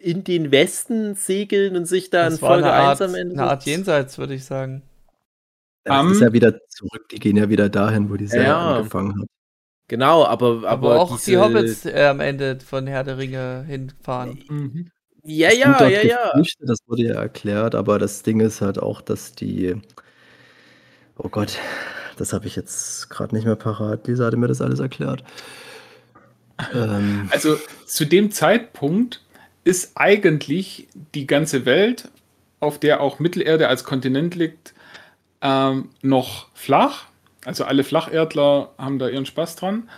in 0.00 0.24
den 0.24 0.50
Westen 0.50 1.14
segeln 1.14 1.76
und 1.76 1.84
sich 1.86 2.10
da 2.10 2.24
in 2.26 2.32
Das 2.32 2.42
war 2.42 2.54
Folge 2.54 2.72
eine 2.72 2.82
Art, 2.82 3.02
1 3.02 3.10
am 3.10 3.14
Ende 3.14 3.34
eine 3.34 3.50
Art 3.50 3.64
Jenseits, 3.64 4.18
würde 4.18 4.34
ich 4.34 4.44
sagen. 4.44 4.82
Das 5.84 6.00
Um, 6.00 6.12
ist 6.12 6.20
ja 6.20 6.32
wieder 6.32 6.58
zurück, 6.68 7.08
die 7.10 7.18
gehen 7.18 7.36
ja 7.36 7.48
wieder 7.48 7.68
dahin, 7.68 8.10
wo 8.10 8.16
die 8.16 8.26
Serie 8.26 8.48
Ja. 8.48 8.76
angefangen 8.76 9.20
hat. 9.20 9.28
Genau, 9.88 10.24
aber, 10.24 10.68
aber, 10.68 10.68
Aber, 10.68 11.00
auch 11.00 11.16
diese, 11.16 11.30
die 11.30 11.38
Hobbits 11.38 11.86
äh, 11.86 12.04
am 12.04 12.20
Ende 12.20 12.58
von 12.60 12.86
Herr 12.86 13.04
der 13.04 13.16
Ringe 13.16 13.64
hinfahren. 13.66 14.44
Mhm. 14.48 14.90
Ja, 15.24 15.50
ja, 15.52 15.82
ja, 15.88 16.02
ja. 16.02 16.16
geflüchtet, 16.26 16.68
Das 16.68 16.78
wurde 16.86 17.02
ja 17.02 17.14
erklärt, 17.14 17.74
aber 17.74 17.98
das 17.98 18.22
Ding 18.22 18.40
ist 18.40 18.60
halt 18.60 18.78
auch, 18.78 19.00
dass 19.00 19.32
die. 19.32 19.76
Oh 21.16 21.28
Gott, 21.28 21.58
das 22.16 22.32
habe 22.32 22.46
ich 22.46 22.54
jetzt 22.54 23.10
gerade 23.10 23.34
nicht 23.34 23.44
mehr 23.44 23.56
parat. 23.56 24.06
Lisa 24.06 24.26
hatte 24.26 24.36
mir 24.36 24.46
das 24.48 24.60
alles 24.60 24.78
erklärt. 24.78 25.24
Ähm, 26.74 27.28
Also 27.32 27.58
zu 27.86 28.04
dem 28.04 28.30
Zeitpunkt 28.30 29.22
ist 29.64 29.92
eigentlich 29.96 30.88
die 31.14 31.26
ganze 31.26 31.64
Welt, 31.64 32.10
auf 32.60 32.78
der 32.78 33.00
auch 33.00 33.18
Mittelerde 33.18 33.68
als 33.68 33.84
Kontinent 33.84 34.34
liegt, 34.34 34.74
ähm, 35.40 35.90
noch 36.02 36.48
flach. 36.54 37.06
Also 37.44 37.64
alle 37.64 37.84
Flacherdler 37.84 38.70
haben 38.78 38.98
da 38.98 39.08
ihren 39.08 39.26
Spaß 39.26 39.56
dran. 39.56 39.88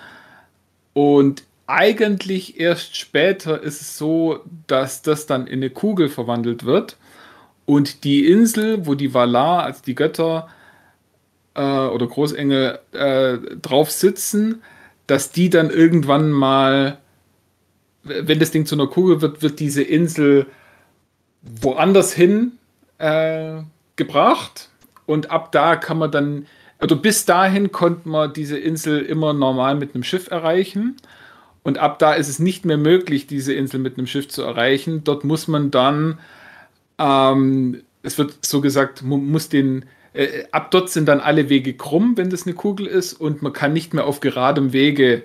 Und 0.92 1.44
eigentlich 1.66 2.58
erst 2.58 2.96
später 2.96 3.62
ist 3.62 3.80
es 3.80 3.96
so, 3.96 4.40
dass 4.66 5.02
das 5.02 5.26
dann 5.26 5.46
in 5.46 5.60
eine 5.60 5.70
Kugel 5.70 6.08
verwandelt 6.08 6.64
wird. 6.64 6.96
Und 7.64 8.04
die 8.04 8.26
Insel, 8.26 8.86
wo 8.86 8.94
die 8.94 9.14
Valar, 9.14 9.62
also 9.62 9.82
die 9.86 9.94
Götter 9.94 10.48
äh, 11.54 11.62
oder 11.62 12.06
Großengel 12.06 12.80
äh, 12.92 13.38
drauf 13.62 13.90
sitzen, 13.90 14.62
dass 15.06 15.30
die 15.30 15.50
dann 15.50 15.70
irgendwann 15.70 16.30
mal, 16.32 16.98
wenn 18.02 18.38
das 18.38 18.50
Ding 18.50 18.66
zu 18.66 18.74
einer 18.74 18.88
Kugel 18.88 19.20
wird, 19.20 19.42
wird 19.42 19.60
diese 19.60 19.82
Insel 19.82 20.46
woanders 21.42 22.12
hin 22.12 22.52
äh, 22.98 23.62
gebracht. 23.96 24.68
Und 25.06 25.30
ab 25.30 25.52
da 25.52 25.76
kann 25.76 25.98
man 25.98 26.10
dann, 26.10 26.46
oder 26.80 26.96
bis 26.96 27.24
dahin 27.26 27.72
konnte 27.72 28.08
man 28.08 28.32
diese 28.32 28.58
Insel 28.58 29.00
immer 29.00 29.32
normal 29.32 29.76
mit 29.76 29.94
einem 29.94 30.04
Schiff 30.04 30.30
erreichen. 30.30 30.96
Und 31.62 31.78
ab 31.78 31.98
da 31.98 32.14
ist 32.14 32.28
es 32.28 32.38
nicht 32.38 32.64
mehr 32.64 32.78
möglich, 32.78 33.26
diese 33.26 33.52
Insel 33.52 33.80
mit 33.80 33.98
einem 33.98 34.06
Schiff 34.06 34.28
zu 34.28 34.42
erreichen. 34.42 35.04
Dort 35.04 35.24
muss 35.24 35.46
man 35.46 35.70
dann, 35.70 36.18
ähm, 36.98 37.82
es 38.02 38.16
wird 38.16 38.34
so 38.40 38.60
gesagt, 38.62 39.02
man 39.02 39.26
muss 39.26 39.50
den, 39.50 39.84
äh, 40.14 40.44
ab 40.52 40.70
dort 40.70 40.88
sind 40.88 41.06
dann 41.06 41.20
alle 41.20 41.50
Wege 41.50 41.74
krumm, 41.74 42.16
wenn 42.16 42.30
das 42.30 42.46
eine 42.46 42.54
Kugel 42.54 42.86
ist, 42.86 43.12
und 43.12 43.42
man 43.42 43.52
kann 43.52 43.74
nicht 43.74 43.92
mehr 43.92 44.06
auf 44.06 44.20
geradem 44.20 44.72
Wege 44.72 45.22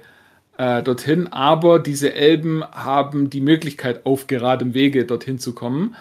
äh, 0.57 0.83
dorthin. 0.83 1.27
Aber 1.27 1.79
diese 1.79 2.13
Elben 2.13 2.65
haben 2.65 3.29
die 3.29 3.41
Möglichkeit, 3.41 4.05
auf 4.05 4.27
geradem 4.27 4.73
Wege 4.73 5.05
dorthin 5.05 5.39
zu 5.39 5.53
kommen. 5.53 5.95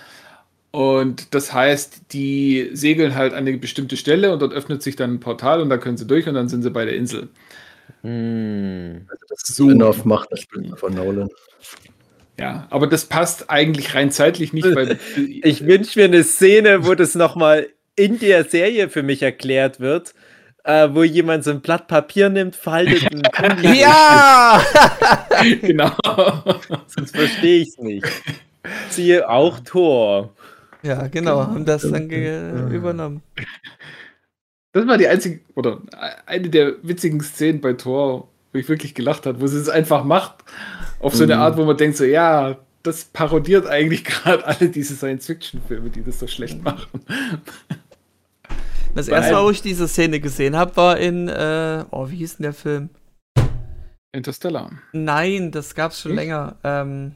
Und 0.75 1.37
das 1.37 1.53
heißt, 1.53 2.13
die 2.13 2.71
segeln 2.73 3.15
halt 3.15 3.33
an 3.33 3.47
eine 3.47 3.57
bestimmte 3.59 3.97
Stelle 3.97 4.33
und 4.33 4.43
dort 4.43 4.53
öffnet 4.53 4.83
sich 4.83 4.97
dann 4.97 5.13
ein 5.15 5.21
Portal 5.21 5.61
und 5.61 5.69
da 5.69 5.79
können 5.79 5.97
sie 5.97 6.05
durch 6.05 6.27
und 6.27 6.35
dann 6.35 6.49
sind 6.49 6.63
sie 6.63 6.71
bei 6.71 6.85
der 6.85 6.97
Insel. 6.97 7.29
Hm. 8.03 9.07
also 9.09 9.25
das 9.29 9.39
So. 9.43 9.69
Spin-off 9.69 10.05
macht 10.05 10.33
das 10.33 10.41
Spiel 10.41 10.75
von 10.75 10.93
Nolan. 10.95 11.29
Ja, 12.41 12.67
aber 12.71 12.89
das 12.89 13.05
passt 13.05 13.51
eigentlich 13.51 13.95
rein 13.95 14.11
zeitlich 14.11 14.53
nicht, 14.53 14.75
weil 14.75 14.99
Ich 15.45 15.65
wünsche 15.65 15.97
mir 15.97 16.07
eine 16.07 16.25
Szene, 16.25 16.85
wo 16.85 16.97
das 16.97 17.15
nochmal 17.15 17.69
in 17.95 18.19
der 18.19 18.43
Serie 18.43 18.89
für 18.89 19.05
mich 19.05 19.23
erklärt 19.23 19.79
wird, 19.79 20.13
äh, 20.65 20.89
wo 20.91 21.05
jemand 21.05 21.45
so 21.45 21.53
ein 21.53 21.61
Blatt 21.61 21.87
Papier 21.87 22.31
nimmt, 22.31 22.57
faltet 22.57 23.05
einen 23.13 23.23
Kuli. 23.23 23.81
Ja! 23.81 24.61
genau. 25.61 25.93
Sonst 26.89 27.15
verstehe 27.15 27.61
ich 27.63 27.69
es 27.69 27.79
nicht. 27.79 28.07
Siehe 28.91 29.29
auch 29.29 29.61
Tor. 29.61 30.35
Ja, 30.85 31.07
genau, 31.09 31.41
haben 31.43 31.65
das 31.65 31.83
dann 31.83 32.11
Ja. 32.11 32.69
übernommen. 32.69 33.23
Das 34.73 34.89
war 34.89 34.99
die 34.99 35.07
einzige, 35.07 35.39
oder 35.55 35.81
eine 36.27 36.49
der 36.51 36.75
witzigen 36.83 37.21
Szenen 37.21 37.61
bei 37.61 37.75
Thor, 37.75 38.27
wo 38.53 38.59
ich 38.59 38.69
wirklich 38.69 38.93
gelacht 38.93 39.25
habe, 39.25 39.41
wo 39.41 39.47
sie 39.47 39.59
es 39.61 39.69
einfach 39.69 40.03
macht. 40.03 40.45
Auf 40.99 41.15
so 41.15 41.23
eine 41.23 41.37
Mhm. 41.37 41.41
Art, 41.43 41.57
wo 41.57 41.65
man 41.65 41.77
denkt, 41.77 41.97
so, 41.97 42.03
ja, 42.05 42.59
das 42.83 43.05
parodiert 43.05 43.69
eigentlich 43.69 44.03
gerade 44.05 44.45
alle 44.45 44.69
diese 44.71 44.97
Science-Fiction-Filme, 44.97 45.91
die 45.91 46.03
das 46.03 46.19
so 46.19 46.27
schlecht 46.27 46.63
machen. 46.65 46.89
Das 48.97 49.09
erste 49.09 49.33
Mal, 49.33 49.45
wo 49.45 49.51
ich 49.51 49.61
diese 49.63 49.89
Szene 49.89 50.21
gesehen 50.21 50.57
habe, 50.57 50.77
war 50.77 50.99
in, 50.99 51.29
äh, 51.29 51.85
oh, 51.91 52.11
wie 52.11 52.17
hieß 52.17 52.37
denn 52.37 52.45
der 52.45 52.53
Film? 52.53 52.91
Interstellar. 54.13 54.71
Nein, 54.93 55.51
das 55.51 55.75
gab's 55.75 56.01
schon 56.01 56.13
Nicht? 56.13 56.21
länger. 56.21 56.57
Ähm, 56.63 57.13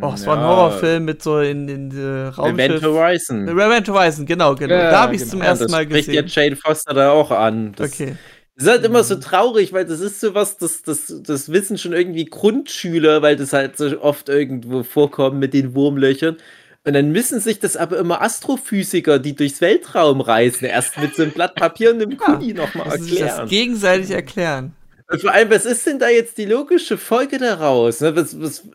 oh, 0.00 0.12
es 0.14 0.26
war 0.26 0.36
ein 0.36 0.42
Ja. 0.42 0.48
Horrorfilm 0.48 1.04
mit 1.04 1.22
so 1.22 1.40
in 1.40 1.66
den 1.66 1.90
äh, 1.90 2.28
Event 2.28 2.38
Raumschiff. 2.38 2.82
Horizon. 2.82 3.48
Event 3.48 3.88
Horizon, 3.88 4.26
genau, 4.26 4.54
genau. 4.54 4.74
Ja, 4.74 4.90
da 4.90 5.00
habe 5.02 5.14
ich 5.14 5.22
es 5.22 5.30
genau. 5.30 5.38
zum 5.38 5.40
Ja, 5.42 5.46
ersten 5.48 5.64
das 5.64 5.72
Mal 5.72 5.84
spricht 5.84 6.06
gesehen. 6.08 6.26
ja 6.28 6.42
Jane 6.42 6.56
Foster 6.56 6.94
da 6.94 7.10
auch 7.10 7.30
an. 7.30 7.72
Das 7.76 7.92
okay. 7.92 8.16
ist 8.56 8.66
halt 8.68 8.84
immer 8.84 9.02
so 9.04 9.16
traurig, 9.16 9.72
weil 9.72 9.84
das 9.86 10.00
ist 10.00 10.20
sowas, 10.20 10.56
das, 10.58 10.82
das, 10.82 11.12
das 11.24 11.50
wissen 11.52 11.78
schon 11.78 11.92
irgendwie 11.92 12.24
Grundschüler, 12.26 13.22
weil 13.22 13.36
das 13.36 13.52
halt 13.52 13.76
so 13.76 14.00
oft 14.00 14.28
irgendwo 14.28 14.82
vorkommt 14.82 15.38
mit 15.38 15.54
den 15.54 15.74
Wurmlöchern. 15.74 16.36
Und 16.84 16.94
dann 16.94 17.10
müssen 17.12 17.40
sich 17.40 17.58
das 17.58 17.76
aber 17.76 17.98
immer 17.98 18.22
Astrophysiker, 18.22 19.18
die 19.18 19.34
durchs 19.36 19.60
Weltraum 19.60 20.22
reisen, 20.22 20.64
erst 20.64 20.96
mit 20.98 21.14
so 21.14 21.22
einem 21.24 21.32
Blatt 21.32 21.54
Papier 21.54 21.90
und 21.90 22.00
einem 22.02 22.16
Kuli 22.16 22.54
nochmal 22.54 22.86
Müssen 22.88 23.02
sich 23.04 23.20
erklären. 23.20 23.40
das 23.42 23.50
gegenseitig 23.50 24.10
erklären. 24.12 24.74
Vor 25.18 25.32
allem, 25.32 25.50
was 25.50 25.66
ist 25.66 25.86
denn 25.86 25.98
da 25.98 26.08
jetzt 26.08 26.38
die 26.38 26.44
logische 26.44 26.96
Folge 26.96 27.38
daraus? 27.38 28.00
Ne? 28.00 28.14
Was, 28.14 28.40
was, 28.40 28.68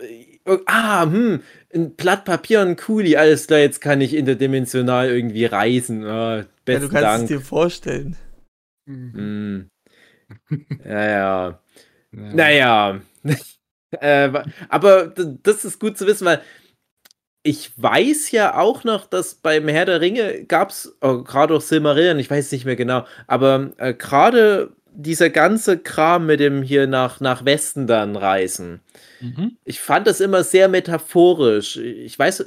ah, 0.66 1.04
hm, 1.04 1.42
ein 1.74 1.96
Blatt 1.96 2.26
Papier 2.26 2.62
und 2.62 2.70
ein 2.70 2.76
Kuli, 2.76 3.16
alles 3.16 3.48
klar, 3.48 3.60
jetzt 3.60 3.80
kann 3.82 4.02
ich 4.02 4.14
interdimensional 4.14 5.10
irgendwie 5.10 5.46
reisen. 5.46 6.04
Ah, 6.06 6.38
Ja, 6.40 6.46
besten 6.66 6.82
du 6.82 6.90
kannst 6.90 7.04
Dank. 7.04 7.22
es 7.24 7.28
dir 7.30 7.42
vorstellen. 7.42 8.18
Hm. 8.88 9.70
Ja, 10.84 11.06
ja. 11.06 11.60
Naja. 12.12 13.02
äh, 13.92 14.34
wa- 14.34 14.46
aber 14.70 15.08
das 15.44 15.66
ist 15.66 15.80
gut 15.80 15.98
zu 15.98 16.08
wissen, 16.08 16.26
weil 16.26 16.42
ich 17.44 17.72
weiß 17.82 18.32
ja 18.32 18.58
auch 18.58 18.84
noch, 18.84 19.06
dass 19.06 19.36
beim 19.36 19.68
Herr 19.68 19.86
der 19.86 20.02
Ringe 20.02 20.46
gab 20.46 20.72
es, 20.72 20.98
oh, 21.02 21.24
gerade 21.24 21.54
auch 21.56 21.62
Silmarillion, 21.62 22.18
ich 22.20 22.30
weiß 22.30 22.52
nicht 22.52 22.66
mehr 22.66 22.76
genau, 22.76 23.06
aber 23.28 23.72
äh, 23.78 23.94
gerade 23.94 24.74
dieser 24.96 25.30
ganze 25.30 25.78
Kram 25.78 26.26
mit 26.26 26.40
dem 26.40 26.62
hier 26.62 26.88
nach, 26.88 27.20
nach 27.20 27.46
Westen 27.46 27.88
dann 27.88 28.16
reisen, 28.16 28.82
Mhm. 29.22 29.58
ich 29.64 29.80
fand 29.80 30.08
das 30.08 30.20
immer 30.20 30.44
sehr 30.44 30.68
metaphorisch. 30.68 31.78
Ich 31.78 32.20
weiß, 32.20 32.46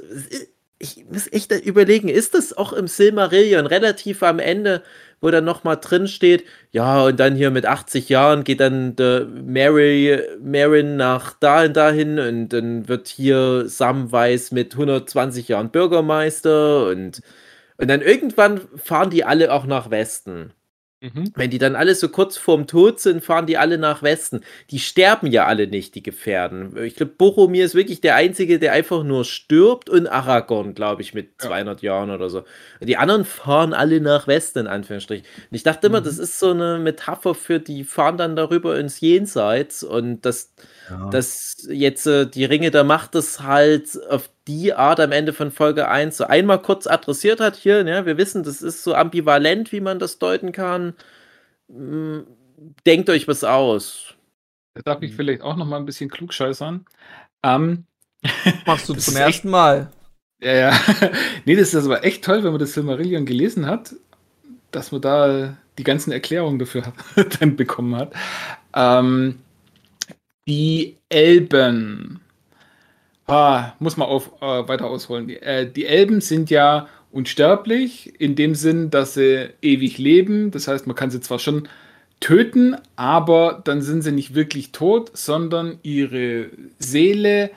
ich 0.77 1.05
muss 1.11 1.31
echt 1.31 1.51
überlegen, 1.51 2.07
ist 2.07 2.33
das 2.35 2.55
auch 2.55 2.73
im 2.73 2.87
Silmarillion 2.87 3.65
relativ 3.65 4.23
am 4.23 4.39
Ende, 4.39 4.83
wo 5.19 5.29
dann 5.29 5.43
nochmal 5.43 5.77
drin 5.77 6.07
steht, 6.07 6.45
ja, 6.71 7.03
und 7.03 7.19
dann 7.19 7.35
hier 7.35 7.51
mit 7.51 7.65
80 7.65 8.07
Jahren 8.07 8.45
geht 8.45 8.61
dann 8.61 8.95
der 8.95 9.25
Mary, 9.25 10.21
Marin 10.41 10.95
nach 10.95 11.33
dahin 11.33 11.73
dahin 11.73 12.19
und 12.19 12.49
dann 12.49 12.87
wird 12.87 13.07
hier 13.09 13.67
Samwise 13.67 14.53
mit 14.55 14.73
120 14.73 15.49
Jahren 15.49 15.71
Bürgermeister 15.71 16.87
und, 16.87 17.21
und 17.77 17.87
dann 17.89 18.01
irgendwann 18.01 18.61
fahren 18.77 19.09
die 19.09 19.25
alle 19.25 19.51
auch 19.51 19.65
nach 19.65 19.89
Westen. 19.91 20.53
Mhm. 21.01 21.31
Wenn 21.35 21.49
die 21.49 21.59
dann 21.59 21.77
alle 21.77 21.95
so 21.95 22.09
kurz 22.09 22.35
vorm 22.35 22.67
Tod 22.67 22.99
sind, 22.99 23.23
fahren 23.23 23.45
die 23.45 23.57
alle 23.57 23.77
nach 23.77 24.03
Westen. 24.03 24.41
Die 24.69 24.79
sterben 24.79 25.27
ja 25.27 25.45
alle 25.45 25.67
nicht, 25.67 25.95
die 25.95 26.03
Gefährden. 26.03 26.75
Ich 26.83 26.95
glaube, 26.95 27.13
Boromir 27.17 27.63
ist 27.63 27.73
wirklich 27.73 28.01
der 28.01 28.15
Einzige, 28.15 28.59
der 28.59 28.73
einfach 28.73 29.03
nur 29.03 29.23
stirbt 29.23 29.89
und 29.89 30.07
Aragorn, 30.07 30.73
glaube 30.73 31.01
ich, 31.01 31.13
mit 31.13 31.27
Ja. 31.41 31.47
200 31.47 31.81
Jahren 31.81 32.09
oder 32.09 32.29
so. 32.29 32.43
Die 32.81 32.97
anderen 32.97 33.23
fahren 33.23 33.73
alle 33.73 34.01
nach 34.01 34.27
Westen, 34.27 34.59
in 34.59 34.67
Anführungsstrichen. 34.67 35.25
Und 35.49 35.55
ich 35.55 35.63
dachte 35.63 35.87
immer, 35.87 36.01
Mhm. 36.01 36.05
das 36.05 36.17
ist 36.17 36.37
so 36.37 36.51
eine 36.51 36.77
Metapher 36.79 37.33
für, 37.33 37.59
die 37.61 37.85
fahren 37.85 38.17
dann 38.17 38.35
darüber 38.35 38.77
ins 38.77 38.99
Jenseits 38.99 39.83
und 39.83 40.25
das 40.25 40.53
ja. 40.89 41.09
dass 41.09 41.67
jetzt 41.69 42.05
äh, 42.07 42.25
die 42.25 42.45
Ringe 42.45 42.71
der 42.71 42.83
Macht 42.83 43.15
das 43.15 43.41
halt 43.41 43.99
auf 44.09 44.29
die 44.47 44.73
Art 44.73 44.99
am 44.99 45.11
Ende 45.11 45.33
von 45.33 45.51
Folge 45.51 45.87
1 45.87 46.17
so 46.17 46.25
einmal 46.25 46.61
kurz 46.61 46.87
adressiert 46.87 47.39
hat 47.39 47.55
hier. 47.55 47.83
Ne? 47.83 48.05
Wir 48.05 48.17
wissen, 48.17 48.43
das 48.43 48.61
ist 48.61 48.83
so 48.83 48.95
ambivalent, 48.95 49.71
wie 49.71 49.81
man 49.81 49.99
das 49.99 50.19
deuten 50.19 50.51
kann. 50.51 50.93
Hm, 51.69 52.25
denkt 52.85 53.09
euch 53.09 53.27
was 53.27 53.43
aus. 53.43 54.15
Da 54.73 54.81
darf 54.83 55.01
ich 55.01 55.15
vielleicht 55.15 55.41
auch 55.41 55.55
noch 55.55 55.65
mal 55.65 55.77
ein 55.77 55.85
bisschen 55.85 56.09
klugscheißern. 56.09 56.85
Ähm, 57.43 57.85
Machst 58.65 58.89
du 58.89 58.93
zum 58.95 59.15
ersten 59.15 59.49
Mal. 59.49 59.91
Ja, 60.41 60.53
ja. 60.53 60.79
nee, 61.45 61.55
das 61.55 61.73
ist 61.73 61.85
aber 61.85 62.03
echt 62.03 62.23
toll, 62.23 62.43
wenn 62.43 62.51
man 62.51 62.59
das 62.59 62.73
Silmarillion 62.73 63.25
gelesen 63.25 63.65
hat, 63.65 63.93
dass 64.71 64.91
man 64.91 65.01
da 65.01 65.57
die 65.77 65.83
ganzen 65.83 66.11
Erklärungen 66.11 66.59
dafür 66.59 66.93
dann 67.39 67.55
bekommen 67.55 67.95
hat. 67.95 68.13
Ähm, 68.73 69.39
die 70.49 70.97
Elben. 71.07 72.19
Ah, 73.27 73.73
muss 73.79 73.95
man 73.95 74.07
auf, 74.07 74.31
äh, 74.41 74.67
weiter 74.67 74.87
ausholen. 74.87 75.27
Die, 75.27 75.37
äh, 75.37 75.71
die 75.71 75.85
Elben 75.85 76.19
sind 76.19 76.49
ja 76.49 76.87
unsterblich, 77.11 78.19
in 78.19 78.35
dem 78.35 78.55
Sinn, 78.55 78.89
dass 78.89 79.13
sie 79.13 79.51
ewig 79.61 79.97
leben. 79.97 80.51
Das 80.51 80.67
heißt, 80.67 80.87
man 80.87 80.95
kann 80.95 81.11
sie 81.11 81.21
zwar 81.21 81.39
schon 81.39 81.69
töten, 82.19 82.75
aber 82.95 83.61
dann 83.63 83.81
sind 83.81 84.01
sie 84.01 84.11
nicht 84.11 84.35
wirklich 84.35 84.71
tot, 84.71 85.11
sondern 85.13 85.79
ihre 85.83 86.49
Seele 86.79 87.51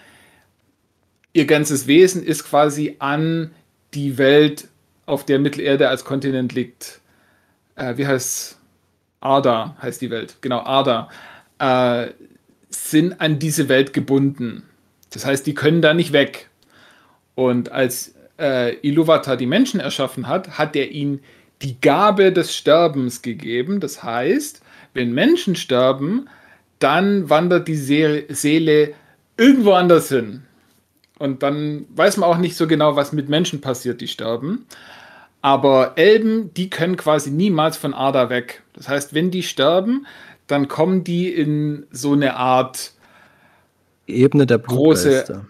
ihr 1.33 1.47
ganzes 1.47 1.87
Wesen 1.87 2.23
ist 2.23 2.45
quasi 2.45 2.97
an 2.99 3.53
die 3.95 4.19
Welt, 4.19 4.69
auf 5.05 5.25
der 5.25 5.39
Mittelerde 5.39 5.89
als 5.89 6.05
Kontinent 6.05 6.53
liegt. 6.53 7.01
Äh, 7.75 7.97
wie 7.97 8.07
heißt 8.07 8.59
Arda 9.21 9.77
heißt 9.81 10.01
die 10.01 10.11
Welt, 10.11 10.37
genau, 10.41 10.61
Arda, 10.61 11.09
äh, 11.59 12.11
sind 12.73 13.21
an 13.21 13.39
diese 13.39 13.69
Welt 13.69 13.93
gebunden. 13.93 14.65
Das 15.11 15.27
heißt, 15.27 15.47
die 15.47 15.55
können 15.55 15.83
da 15.83 15.95
nicht 15.95 16.13
weg. 16.13 16.49
Und 17.35 17.71
als 17.73 18.15
äh, 18.39 18.77
Iluvatar 18.87 19.37
die 19.37 19.47
Menschen 19.47 19.81
erschaffen 19.81 20.29
hat, 20.29 20.59
hat 20.59 20.77
er 20.77 20.91
ihnen 20.91 21.21
die 21.63 21.81
Gabe 21.81 22.33
des 22.33 22.57
Sterbens 22.57 23.23
gegeben. 23.23 23.81
Das 23.81 24.03
heißt, 24.03 24.63
wenn 24.95 25.13
Menschen 25.13 25.55
sterben, 25.55 26.29
dann 26.79 27.31
wandert 27.31 27.69
die 27.69 27.77
Seele 27.77 28.95
irgendwo 29.37 29.73
anders 29.73 30.09
hin. 30.09 30.43
Und 31.19 31.43
dann 31.43 31.87
weiß 31.95 32.17
man 32.17 32.29
auch 32.29 32.39
nicht 32.39 32.57
so 32.57 32.67
genau, 32.67 32.97
was 32.97 33.13
mit 33.13 33.29
Menschen 33.29 33.61
passiert, 33.61 34.01
die 34.01 34.09
sterben. 34.09 34.67
Aber 35.41 35.93
Elben, 35.97 36.53
die 36.55 36.69
können 36.69 36.97
quasi 36.97 37.31
niemals 37.31 37.77
von 37.77 37.95
Ada 37.95 38.29
weg. 38.29 38.63
Das 38.75 38.89
heißt, 38.89 39.15
wenn 39.15 39.31
die 39.31 39.43
sterben, 39.43 40.07
dann 40.53 40.69
kommen 40.69 41.03
die 41.03 41.33
in 41.33 41.87
so 41.91 42.13
eine 42.13 42.37
Art 42.37 42.93
Ebene 44.07 44.47
der 44.47 44.59
große, 44.59 45.43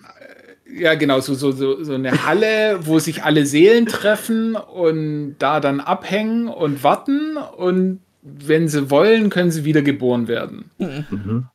ja 0.75 0.95
genau, 0.95 1.21
so, 1.21 1.35
so, 1.35 1.53
so, 1.53 1.83
so 1.83 1.95
eine 1.95 2.25
Halle, 2.27 2.79
wo 2.83 2.99
sich 2.99 3.25
alle 3.25 3.45
Seelen 3.45 3.87
treffen 3.87 4.55
und 4.55 5.37
da 5.39 5.61
dann 5.61 5.81
abhängen 5.81 6.49
und 6.49 6.85
warten 6.85 7.37
und 7.37 8.01
wenn 8.23 8.69
sie 8.69 8.91
wollen, 8.91 9.31
können 9.31 9.51
sie 9.51 9.65
wieder 9.65 9.83
geboren 9.83 10.29
werden. 10.29 10.71
Mhm. 10.79 11.49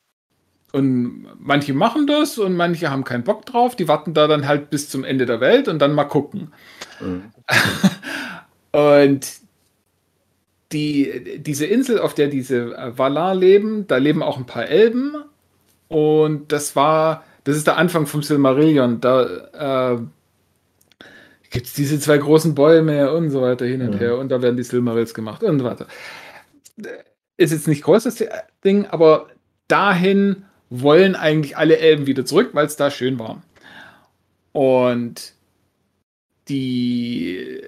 Und 0.74 1.26
manche 1.40 1.74
machen 1.74 2.08
das 2.08 2.38
und 2.38 2.56
manche 2.56 2.92
haben 2.92 3.06
keinen 3.06 3.24
Bock 3.24 3.46
drauf. 3.46 3.78
Die 3.78 3.88
warten 3.88 4.14
da 4.14 4.28
dann 4.28 4.48
halt 4.48 4.70
bis 4.70 4.90
zum 4.90 5.06
Ende 5.06 5.26
der 5.26 5.40
Welt 5.40 5.70
und 5.70 5.80
dann 5.80 5.94
mal 5.94 6.04
gucken. 6.04 6.52
Mhm. 7.00 7.32
und 8.78 9.47
die, 10.72 11.40
diese 11.40 11.66
Insel, 11.66 12.00
auf 12.00 12.14
der 12.14 12.28
diese 12.28 12.76
äh, 12.76 12.98
Valar 12.98 13.36
leben, 13.36 13.88
da 13.88 13.98
leben 13.98 14.22
auch 14.22 14.38
ein 14.38 14.46
paar 14.46 14.68
Elben. 14.68 15.16
Und 15.88 16.52
das 16.52 16.76
war, 16.76 17.24
das 17.44 17.56
ist 17.56 17.68
der 17.68 17.78
Anfang 17.78 18.06
vom 18.06 18.22
Silmarillion. 18.24 19.00
Da 19.00 19.94
äh, 19.94 19.98
gibt 21.50 21.68
es 21.68 21.74
diese 21.74 22.00
zwei 22.00 22.18
großen 22.18 22.56
Bäume 22.56 23.12
und 23.14 23.30
so 23.30 23.42
weiter 23.42 23.66
hin 23.66 23.82
und 23.82 23.96
mhm. 23.96 24.00
her. 24.00 24.18
Und 24.18 24.30
da 24.30 24.42
werden 24.42 24.58
die 24.58 24.64
Silmarils 24.64 25.14
gemacht 25.14 25.44
und 25.44 25.60
so 25.60 25.66
weiter. 25.66 25.88
Ist 27.38 27.52
jetzt 27.52 27.68
nicht 27.68 27.84
großes 27.84 28.26
Ding, 28.64 28.86
aber 28.88 29.28
dahin 29.68 30.44
wollen 30.70 31.16
eigentlich 31.16 31.56
alle 31.56 31.78
Elben 31.78 32.08
wieder 32.08 32.26
zurück, 32.26 32.50
weil 32.54 32.66
es 32.66 32.76
da 32.76 32.92
schön 32.92 33.20
war. 33.20 33.42
Und 34.52 35.34
die, 36.50 37.62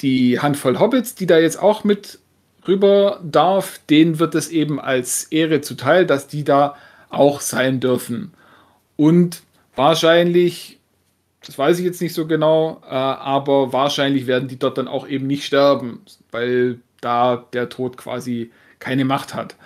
die 0.00 0.40
Handvoll 0.40 0.78
Hobbits, 0.78 1.14
die 1.14 1.26
da 1.26 1.38
jetzt 1.38 1.60
auch 1.60 1.84
mit 1.84 2.18
rüber 2.66 3.20
darf, 3.24 3.80
denen 3.90 4.18
wird 4.18 4.34
es 4.34 4.48
eben 4.48 4.80
als 4.80 5.24
Ehre 5.24 5.60
zuteil, 5.60 6.06
dass 6.06 6.26
die 6.26 6.44
da 6.44 6.76
auch 7.08 7.40
sein 7.40 7.80
dürfen. 7.80 8.32
Und 8.96 9.42
wahrscheinlich, 9.74 10.78
das 11.44 11.58
weiß 11.58 11.78
ich 11.78 11.84
jetzt 11.84 12.00
nicht 12.00 12.14
so 12.14 12.26
genau, 12.26 12.82
äh, 12.84 12.94
aber 12.94 13.72
wahrscheinlich 13.72 14.26
werden 14.26 14.48
die 14.48 14.58
dort 14.58 14.78
dann 14.78 14.88
auch 14.88 15.08
eben 15.08 15.26
nicht 15.26 15.44
sterben, 15.44 16.00
weil 16.30 16.80
da 17.00 17.48
der 17.52 17.68
Tod 17.68 17.96
quasi 17.96 18.50
keine 18.78 19.04
Macht 19.04 19.34
hat. 19.34 19.56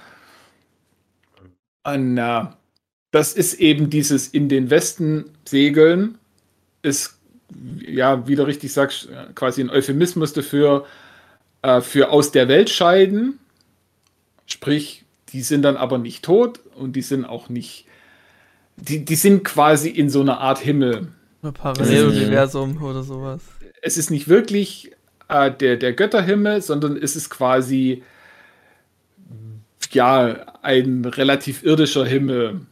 Und 1.85 2.19
äh, 2.19 2.45
das 3.11 3.33
ist 3.33 3.55
eben 3.55 3.91
dieses 3.91 4.29
in 4.29 4.49
den 4.49 4.71
Westen 4.71 5.31
segeln, 5.45 6.19
ist, 6.83 7.19
ja, 7.87 8.27
wie 8.27 8.35
du 8.35 8.47
richtig 8.47 8.73
sagst, 8.73 9.09
quasi 9.35 9.61
ein 9.61 9.71
Euphemismus 9.71 10.33
dafür, 10.33 10.85
äh, 11.63 11.81
für 11.81 12.11
aus 12.11 12.33
der 12.33 12.49
Welt 12.49 12.71
scheiden. 12.71 13.39
Sprich, 14.47 15.05
die 15.31 15.43
sind 15.43 15.63
dann 15.63 15.77
aber 15.77 15.99
nicht 15.99 16.25
tot 16.25 16.61
und 16.75 16.95
die 16.95 17.03
sind 17.03 17.25
auch 17.25 17.49
nicht, 17.49 17.87
die, 18.77 19.05
die 19.05 19.15
sind 19.17 19.45
quasi 19.45 19.89
in 19.89 20.11
so 20.11 20.21
einer 20.21 20.41
Art 20.41 20.59
Himmel. 20.59 21.09
Ein 21.43 21.53
Paralleluniversum 21.53 22.83
oder 22.83 23.03
sowas. 23.03 23.43
Es 23.83 23.97
ist 23.97 24.11
nicht 24.11 24.29
wirklich 24.29 24.93
äh, 25.29 25.51
der, 25.51 25.77
der 25.77 25.93
Götterhimmel, 25.93 26.63
sondern 26.63 26.97
es 26.97 27.17
ist 27.17 27.31
quasi 27.31 28.03
ja 29.93 30.55
ein 30.63 31.05
relativ 31.05 31.63
irdischer 31.63 32.05
Himmel 32.05 32.67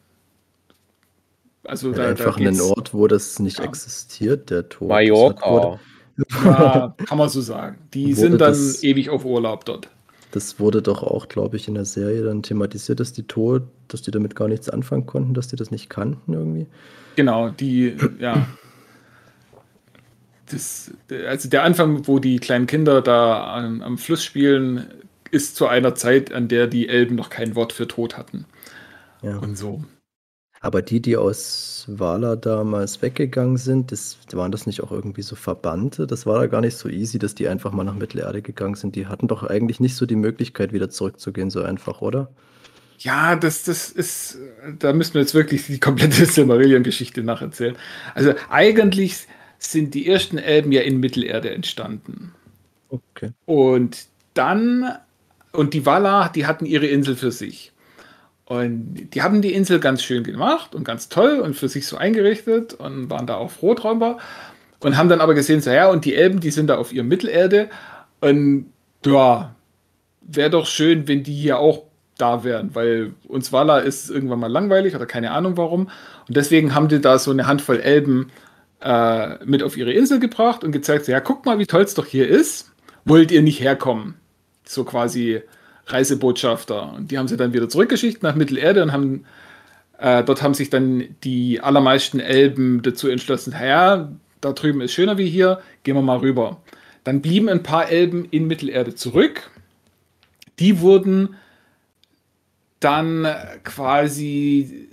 also 1.64 1.90
ja, 1.90 1.96
da, 1.96 2.08
einfach 2.08 2.38
da 2.38 2.46
einen 2.46 2.60
Ort, 2.60 2.92
wo 2.92 3.06
das 3.06 3.38
nicht 3.38 3.58
ja. 3.58 3.64
existiert, 3.64 4.50
der 4.50 4.68
Tod. 4.68 4.88
Mallorca. 4.88 5.80
Ja, 6.44 6.94
kann 7.06 7.18
man 7.18 7.28
so 7.28 7.40
sagen. 7.40 7.78
Die 7.92 8.12
sind 8.14 8.32
dann 8.32 8.52
das, 8.52 8.82
ewig 8.82 9.10
auf 9.10 9.24
Urlaub 9.24 9.64
dort. 9.64 9.88
Das 10.30 10.58
wurde 10.58 10.82
doch 10.82 11.02
auch, 11.02 11.28
glaube 11.28 11.56
ich, 11.56 11.68
in 11.68 11.74
der 11.74 11.84
Serie 11.84 12.24
dann 12.24 12.42
thematisiert, 12.42 12.98
dass 12.98 13.12
die 13.12 13.22
Tod, 13.22 13.62
dass 13.88 14.02
die 14.02 14.10
damit 14.10 14.34
gar 14.34 14.48
nichts 14.48 14.68
anfangen 14.68 15.06
konnten, 15.06 15.34
dass 15.34 15.48
die 15.48 15.56
das 15.56 15.70
nicht 15.70 15.88
kannten 15.88 16.32
irgendwie. 16.32 16.66
Genau, 17.16 17.50
die, 17.50 17.96
ja. 18.18 18.46
Das, 20.50 20.90
also 21.28 21.48
der 21.48 21.62
Anfang, 21.62 22.06
wo 22.08 22.18
die 22.18 22.38
kleinen 22.38 22.66
Kinder 22.66 23.00
da 23.00 23.54
am, 23.54 23.80
am 23.80 23.96
Fluss 23.96 24.24
spielen, 24.24 24.86
ist 25.30 25.56
zu 25.56 25.68
einer 25.68 25.94
Zeit, 25.94 26.32
an 26.32 26.48
der 26.48 26.66
die 26.66 26.88
Elben 26.88 27.14
noch 27.14 27.30
kein 27.30 27.54
Wort 27.54 27.72
für 27.72 27.86
Tod 27.86 28.16
hatten. 28.16 28.44
Ja. 29.22 29.38
Und 29.38 29.56
so. 29.56 29.84
Aber 30.64 30.80
die, 30.80 31.02
die 31.02 31.18
aus 31.18 31.84
Wala 31.88 32.36
damals 32.36 33.02
weggegangen 33.02 33.58
sind, 33.58 33.92
das, 33.92 34.16
waren 34.32 34.50
das 34.50 34.66
nicht 34.66 34.82
auch 34.82 34.92
irgendwie 34.92 35.20
so 35.20 35.36
Verbannte? 35.36 36.06
Das 36.06 36.24
war 36.24 36.38
da 36.38 36.46
gar 36.46 36.62
nicht 36.62 36.78
so 36.78 36.88
easy, 36.88 37.18
dass 37.18 37.34
die 37.34 37.48
einfach 37.48 37.70
mal 37.70 37.84
nach 37.84 37.94
Mittelerde 37.94 38.40
gegangen 38.40 38.74
sind. 38.74 38.96
Die 38.96 39.06
hatten 39.06 39.28
doch 39.28 39.42
eigentlich 39.42 39.78
nicht 39.78 39.94
so 39.94 40.06
die 40.06 40.16
Möglichkeit, 40.16 40.72
wieder 40.72 40.88
zurückzugehen, 40.88 41.50
so 41.50 41.62
einfach, 41.62 42.00
oder? 42.00 42.30
Ja, 42.98 43.36
das, 43.36 43.64
das 43.64 43.90
ist, 43.90 44.38
da 44.78 44.94
müssen 44.94 45.12
wir 45.12 45.20
jetzt 45.20 45.34
wirklich 45.34 45.66
die 45.66 45.78
komplette 45.78 46.24
Silmarillion-Geschichte 46.24 47.22
nacherzählen. 47.22 47.76
Also 48.14 48.32
eigentlich 48.48 49.26
sind 49.58 49.92
die 49.92 50.08
ersten 50.08 50.38
Elben 50.38 50.72
ja 50.72 50.80
in 50.80 50.98
Mittelerde 50.98 51.50
entstanden. 51.50 52.32
Okay. 52.88 53.32
Und 53.44 54.06
dann, 54.32 54.94
und 55.52 55.74
die 55.74 55.84
Valar, 55.84 56.32
die 56.32 56.46
hatten 56.46 56.64
ihre 56.64 56.86
Insel 56.86 57.16
für 57.16 57.32
sich. 57.32 57.73
Und 58.46 59.08
die 59.14 59.22
haben 59.22 59.40
die 59.40 59.54
Insel 59.54 59.80
ganz 59.80 60.02
schön 60.02 60.22
gemacht 60.22 60.74
und 60.74 60.84
ganz 60.84 61.08
toll 61.08 61.40
und 61.40 61.54
für 61.54 61.68
sich 61.68 61.86
so 61.86 61.96
eingerichtet 61.96 62.74
und 62.74 63.08
waren 63.08 63.26
da 63.26 63.36
auch 63.36 63.50
froh 63.50 63.74
drüber. 63.74 64.18
Und 64.80 64.98
haben 64.98 65.08
dann 65.08 65.22
aber 65.22 65.34
gesehen, 65.34 65.62
so 65.62 65.70
ja, 65.70 65.88
und 65.88 66.04
die 66.04 66.14
Elben, 66.14 66.40
die 66.40 66.50
sind 66.50 66.66
da 66.66 66.76
auf 66.76 66.92
ihrer 66.92 67.04
Mittelerde. 67.04 67.70
Und 68.20 68.66
ja, 69.06 69.54
wäre 70.20 70.50
doch 70.50 70.66
schön, 70.66 71.08
wenn 71.08 71.22
die 71.22 71.32
hier 71.32 71.58
auch 71.58 71.84
da 72.18 72.44
wären, 72.44 72.74
weil 72.74 73.14
uns 73.26 73.52
Walla 73.52 73.78
ist 73.78 74.10
irgendwann 74.10 74.40
mal 74.40 74.50
langweilig 74.50 74.94
oder 74.94 75.06
keine 75.06 75.30
Ahnung 75.32 75.56
warum. 75.56 75.90
Und 76.28 76.36
deswegen 76.36 76.74
haben 76.74 76.88
die 76.88 77.00
da 77.00 77.18
so 77.18 77.30
eine 77.30 77.46
Handvoll 77.46 77.80
Elben 77.80 78.30
äh, 78.80 79.44
mit 79.44 79.62
auf 79.62 79.76
ihre 79.76 79.92
Insel 79.92 80.20
gebracht 80.20 80.64
und 80.64 80.72
gezeigt, 80.72 81.06
so, 81.06 81.12
ja, 81.12 81.20
guck 81.20 81.44
mal, 81.46 81.58
wie 81.58 81.66
toll 81.66 81.82
es 81.82 81.94
doch 81.94 82.06
hier 82.06 82.28
ist. 82.28 82.72
Wollt 83.04 83.30
ihr 83.32 83.42
nicht 83.42 83.60
herkommen? 83.60 84.14
So 84.64 84.84
quasi 84.84 85.42
Reisebotschafter. 85.86 86.94
Und 86.94 87.10
die 87.10 87.18
haben 87.18 87.28
sie 87.28 87.36
dann 87.36 87.52
wieder 87.52 87.68
zurückgeschickt 87.68 88.22
nach 88.22 88.34
Mittelerde 88.34 88.82
und 88.82 88.92
haben 88.92 89.24
äh, 89.98 90.24
dort 90.24 90.42
haben 90.42 90.54
sich 90.54 90.70
dann 90.70 91.04
die 91.22 91.60
allermeisten 91.60 92.20
Elben 92.20 92.82
dazu 92.82 93.08
entschlossen, 93.08 93.54
ja, 93.58 94.12
da 94.40 94.52
drüben 94.52 94.80
ist 94.80 94.92
schöner 94.92 95.18
wie 95.18 95.28
hier, 95.28 95.60
gehen 95.82 95.94
wir 95.94 96.02
mal 96.02 96.18
rüber. 96.18 96.60
Dann 97.04 97.22
blieben 97.22 97.48
ein 97.48 97.62
paar 97.62 97.88
Elben 97.90 98.26
in 98.30 98.46
Mittelerde 98.46 98.94
zurück. 98.94 99.50
Die 100.58 100.80
wurden 100.80 101.36
dann 102.80 103.26
quasi 103.62 104.88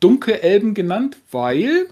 Dunkelelben 0.00 0.74
genannt, 0.74 1.16
weil 1.30 1.88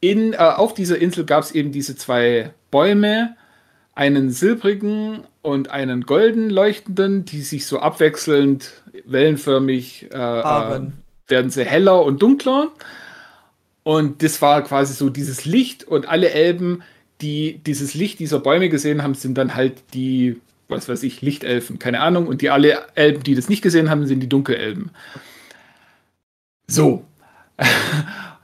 in, 0.00 0.32
äh, 0.32 0.36
auf 0.36 0.74
dieser 0.74 0.98
Insel 0.98 1.24
gab 1.24 1.44
es 1.44 1.52
eben 1.52 1.70
diese 1.70 1.96
zwei 1.96 2.52
Bäume, 2.70 3.36
einen 3.94 4.30
silbrigen 4.30 5.24
und 5.42 5.70
einen 5.70 6.02
golden 6.02 6.50
leuchtenden, 6.50 7.24
die 7.24 7.42
sich 7.42 7.66
so 7.66 7.80
abwechselnd, 7.80 8.82
wellenförmig 9.04 10.08
äh, 10.12 10.40
äh, 10.40 10.80
werden 11.26 11.50
sie 11.50 11.64
heller 11.64 12.04
und 12.04 12.22
dunkler. 12.22 12.68
Und 13.82 14.22
das 14.22 14.40
war 14.40 14.62
quasi 14.62 14.94
so 14.94 15.10
dieses 15.10 15.44
Licht 15.44 15.84
und 15.84 16.08
alle 16.08 16.30
Elben, 16.30 16.82
die 17.20 17.58
dieses 17.66 17.94
Licht 17.94 18.20
dieser 18.20 18.38
Bäume 18.38 18.68
gesehen 18.68 19.02
haben, 19.02 19.14
sind 19.14 19.36
dann 19.36 19.56
halt 19.56 19.82
die, 19.92 20.40
was 20.68 20.88
weiß 20.88 21.02
ich, 21.02 21.20
Lichtelfen, 21.20 21.80
keine 21.80 22.00
Ahnung. 22.00 22.28
Und 22.28 22.42
die 22.42 22.50
alle 22.50 22.84
Elben, 22.94 23.24
die 23.24 23.34
das 23.34 23.48
nicht 23.48 23.62
gesehen 23.62 23.90
haben, 23.90 24.06
sind 24.06 24.20
die 24.20 24.28
Dunkelelben. 24.28 24.90
So. 26.68 27.04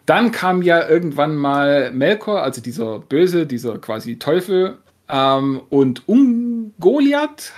Dann 0.06 0.32
kam 0.32 0.62
ja 0.62 0.88
irgendwann 0.88 1.36
mal 1.36 1.92
Melkor, 1.92 2.42
also 2.42 2.62
dieser 2.62 2.98
Böse, 2.98 3.46
dieser 3.46 3.76
quasi 3.76 4.18
Teufel, 4.18 4.78
ähm, 5.08 5.62
und 5.70 6.08
Ungoliath, 6.08 7.52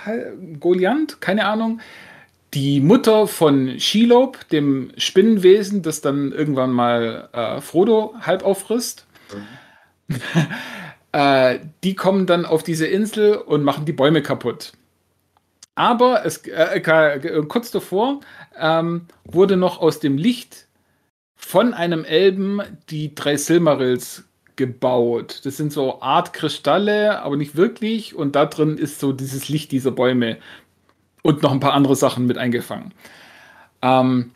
Goliath, 0.59 1.21
keine 1.21 1.45
Ahnung, 1.45 1.81
die 2.53 2.81
Mutter 2.81 3.27
von 3.27 3.79
Shelob, 3.79 4.47
dem 4.49 4.91
Spinnenwesen, 4.97 5.81
das 5.81 6.01
dann 6.01 6.31
irgendwann 6.31 6.71
mal 6.71 7.29
äh, 7.31 7.61
Frodo 7.61 8.13
halb 8.21 8.43
auffrisst. 8.43 9.05
Mhm. 10.07 10.15
äh, 11.13 11.59
die 11.83 11.95
kommen 11.95 12.25
dann 12.25 12.45
auf 12.45 12.63
diese 12.63 12.87
Insel 12.87 13.35
und 13.35 13.63
machen 13.63 13.85
die 13.85 13.93
Bäume 13.93 14.21
kaputt. 14.21 14.73
Aber 15.75 16.25
es, 16.25 16.45
äh, 16.45 16.79
äh 16.79 17.43
kurz 17.47 17.71
davor 17.71 18.19
ähm, 18.59 19.07
wurde 19.23 19.55
noch 19.55 19.79
aus 19.79 19.99
dem 19.99 20.17
Licht 20.17 20.67
von 21.35 21.73
einem 21.73 22.03
Elben 22.03 22.61
die 22.89 23.15
drei 23.15 23.37
Silmarils 23.37 24.25
gebaut. 24.61 25.41
Das 25.43 25.57
sind 25.57 25.73
so 25.73 26.03
Art 26.03 26.33
Kristalle, 26.33 27.23
aber 27.23 27.35
nicht 27.35 27.55
wirklich. 27.55 28.13
Und 28.13 28.35
da 28.35 28.45
drin 28.45 28.77
ist 28.77 28.99
so 28.99 29.11
dieses 29.11 29.49
Licht 29.49 29.71
dieser 29.71 29.89
Bäume 29.89 30.37
und 31.23 31.41
noch 31.41 31.51
ein 31.51 31.59
paar 31.59 31.73
andere 31.73 31.95
Sachen 31.95 32.27
mit 32.27 32.37
eingefangen. 32.37 32.93
Ähm, 33.81 34.29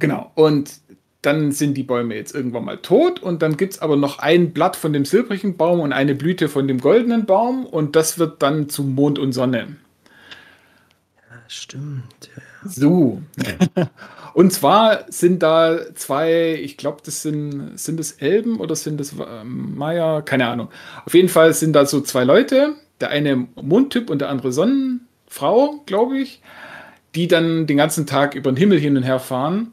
genau. 0.00 0.32
Und 0.36 0.80
dann 1.20 1.52
sind 1.52 1.74
die 1.74 1.82
Bäume 1.82 2.14
jetzt 2.14 2.34
irgendwann 2.34 2.64
mal 2.64 2.78
tot 2.78 3.20
und 3.20 3.42
dann 3.42 3.58
gibt 3.58 3.74
es 3.74 3.78
aber 3.80 3.96
noch 3.96 4.20
ein 4.20 4.54
Blatt 4.54 4.74
von 4.74 4.94
dem 4.94 5.04
silbrigen 5.04 5.58
Baum 5.58 5.80
und 5.80 5.92
eine 5.92 6.14
Blüte 6.14 6.48
von 6.48 6.66
dem 6.66 6.80
goldenen 6.80 7.26
Baum 7.26 7.66
und 7.66 7.94
das 7.94 8.18
wird 8.18 8.42
dann 8.42 8.70
zu 8.70 8.84
Mond 8.84 9.18
und 9.18 9.32
Sonne. 9.32 9.76
Ja, 11.16 11.36
stimmt. 11.48 12.30
Ja. 12.34 12.70
So. 12.70 13.22
Und 14.34 14.52
zwar 14.52 15.04
sind 15.10 15.44
da 15.44 15.78
zwei, 15.94 16.58
ich 16.60 16.76
glaube, 16.76 16.98
das 17.04 17.22
sind, 17.22 17.78
sind 17.78 18.00
es 18.00 18.12
Elben 18.12 18.58
oder 18.58 18.74
sind 18.74 19.00
es 19.00 19.12
ähm, 19.12 19.76
Maya? 19.76 20.22
Keine 20.22 20.48
Ahnung. 20.48 20.68
Auf 21.06 21.14
jeden 21.14 21.28
Fall 21.28 21.54
sind 21.54 21.72
da 21.72 21.86
so 21.86 22.00
zwei 22.00 22.24
Leute, 22.24 22.74
der 23.00 23.10
eine 23.10 23.46
Mondtyp 23.54 24.10
und 24.10 24.20
der 24.20 24.30
andere 24.30 24.52
Sonnenfrau, 24.52 25.82
glaube 25.86 26.18
ich, 26.18 26.42
die 27.14 27.28
dann 27.28 27.68
den 27.68 27.76
ganzen 27.76 28.06
Tag 28.06 28.34
über 28.34 28.50
den 28.50 28.56
Himmel 28.56 28.80
hin 28.80 28.96
und 28.96 29.04
her 29.04 29.20
fahren. 29.20 29.72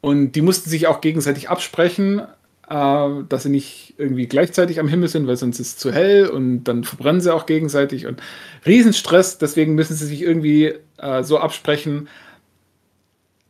Und 0.00 0.32
die 0.32 0.42
mussten 0.42 0.68
sich 0.68 0.88
auch 0.88 1.00
gegenseitig 1.00 1.48
absprechen, 1.48 2.22
äh, 2.68 3.08
dass 3.28 3.44
sie 3.44 3.50
nicht 3.50 3.94
irgendwie 3.98 4.26
gleichzeitig 4.26 4.80
am 4.80 4.88
Himmel 4.88 5.08
sind, 5.08 5.28
weil 5.28 5.36
sonst 5.36 5.60
ist 5.60 5.68
es 5.68 5.76
zu 5.76 5.92
hell 5.92 6.26
und 6.26 6.64
dann 6.64 6.82
verbrennen 6.82 7.20
sie 7.20 7.32
auch 7.32 7.46
gegenseitig 7.46 8.06
und 8.06 8.20
Riesenstress. 8.66 9.38
Deswegen 9.38 9.76
müssen 9.76 9.94
sie 9.94 10.06
sich 10.06 10.22
irgendwie 10.22 10.74
äh, 10.98 11.22
so 11.22 11.38
absprechen, 11.38 12.08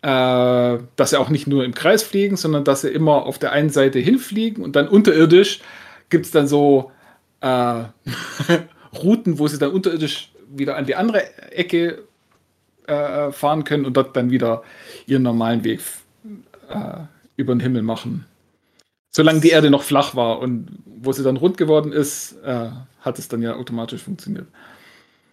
äh, 0.06 0.78
dass 0.94 1.10
sie 1.10 1.18
auch 1.18 1.30
nicht 1.30 1.48
nur 1.48 1.64
im 1.64 1.74
Kreis 1.74 2.04
fliegen, 2.04 2.36
sondern 2.36 2.62
dass 2.62 2.82
sie 2.82 2.90
immer 2.90 3.26
auf 3.26 3.40
der 3.40 3.50
einen 3.50 3.70
Seite 3.70 3.98
hinfliegen 3.98 4.62
und 4.62 4.76
dann 4.76 4.86
unterirdisch 4.86 5.58
gibt 6.10 6.26
es 6.26 6.30
dann 6.30 6.46
so 6.46 6.92
äh, 7.40 7.82
Routen, 9.02 9.40
wo 9.40 9.48
sie 9.48 9.58
dann 9.58 9.72
unterirdisch 9.72 10.30
wieder 10.48 10.76
an 10.76 10.86
die 10.86 10.94
andere 10.94 11.24
Ecke 11.50 12.04
äh, 12.86 13.32
fahren 13.32 13.64
können 13.64 13.84
und 13.84 13.96
dort 13.96 14.16
dann 14.16 14.30
wieder 14.30 14.62
ihren 15.06 15.24
normalen 15.24 15.64
Weg 15.64 15.80
äh, 16.68 16.98
über 17.34 17.56
den 17.56 17.60
Himmel 17.60 17.82
machen. 17.82 18.26
Solange 19.10 19.40
die 19.40 19.50
Erde 19.50 19.70
noch 19.70 19.82
flach 19.82 20.14
war 20.14 20.38
und 20.38 20.68
wo 20.84 21.10
sie 21.10 21.24
dann 21.24 21.36
rund 21.36 21.58
geworden 21.58 21.90
ist, 21.90 22.36
äh, 22.44 22.70
hat 23.00 23.18
es 23.18 23.26
dann 23.26 23.42
ja 23.42 23.56
automatisch 23.56 24.04
funktioniert. 24.04 24.46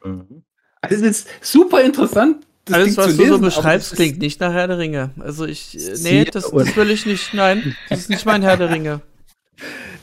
Mhm. 0.03 0.43
Also 0.81 0.95
es 0.95 1.01
ist 1.03 1.27
super 1.41 1.83
interessant, 1.83 2.47
das 2.65 2.75
Alles, 2.75 2.87
Ding 2.87 2.97
was 2.97 3.05
du 3.05 3.21
lesen, 3.23 3.33
so 3.33 3.39
beschreibst, 3.39 3.95
klingt 3.95 4.19
nicht 4.19 4.39
nach 4.39 4.53
Herr 4.53 4.67
der 4.67 4.77
Ringe. 4.77 5.11
Also 5.19 5.45
ich, 5.45 5.77
nee, 6.01 6.23
das, 6.25 6.49
das, 6.51 6.75
will 6.75 6.91
ich 6.91 7.05
nicht, 7.05 7.33
nein, 7.33 7.75
das 7.89 7.99
ist 7.99 8.09
nicht 8.09 8.25
mein 8.25 8.41
Herr 8.41 8.57
der 8.57 8.69
Ringe. 8.69 9.01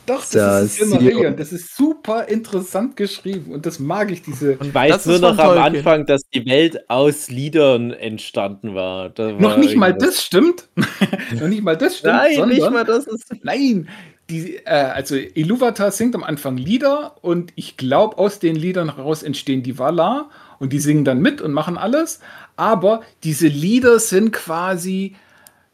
Doch, 0.05 0.21
das, 0.21 0.31
das 0.31 0.63
ist 0.63 0.77
Silmarillion. 0.77 1.37
Das 1.37 1.53
ist 1.53 1.75
super 1.77 2.27
interessant 2.27 2.97
geschrieben 2.97 3.51
und 3.51 3.65
das 3.65 3.79
mag 3.79 4.11
ich, 4.11 4.23
diese... 4.23 4.57
Und 4.57 4.73
weiß 4.73 5.05
nur 5.05 5.19
noch 5.19 5.37
am 5.37 5.57
Anfang, 5.59 6.05
dass 6.05 6.23
die 6.33 6.45
Welt 6.47 6.89
aus 6.89 7.29
Liedern 7.29 7.91
entstanden 7.91 8.73
war. 8.73 9.09
Da 9.09 9.31
noch 9.31 9.57
nicht 9.57 9.75
mal 9.75 9.93
das 9.93 10.23
stimmt. 10.23 10.67
noch 11.39 11.47
nicht 11.47 11.61
mal 11.61 11.77
das 11.77 11.99
stimmt. 11.99 12.15
Nein, 12.15 12.35
sondern, 12.35 12.57
nicht 12.57 12.71
mal 12.71 12.83
das 12.83 13.05
ist... 13.05 13.31
Nein, 13.43 13.87
die, 14.29 14.57
äh, 14.65 14.69
also 14.69 15.15
Iluvatar 15.15 15.91
singt 15.91 16.15
am 16.15 16.23
Anfang 16.23 16.57
Lieder 16.57 17.15
und 17.21 17.51
ich 17.55 17.77
glaube, 17.77 18.17
aus 18.17 18.39
den 18.39 18.55
Liedern 18.55 18.95
heraus 18.95 19.23
entstehen 19.23 19.61
die 19.61 19.77
Valar 19.77 20.29
und 20.57 20.73
die 20.73 20.79
singen 20.79 21.05
dann 21.05 21.21
mit 21.21 21.41
und 21.41 21.53
machen 21.53 21.77
alles. 21.77 22.21
Aber 22.61 23.01
diese 23.23 23.47
Lieder 23.47 23.99
sind 23.99 24.31
quasi 24.33 25.15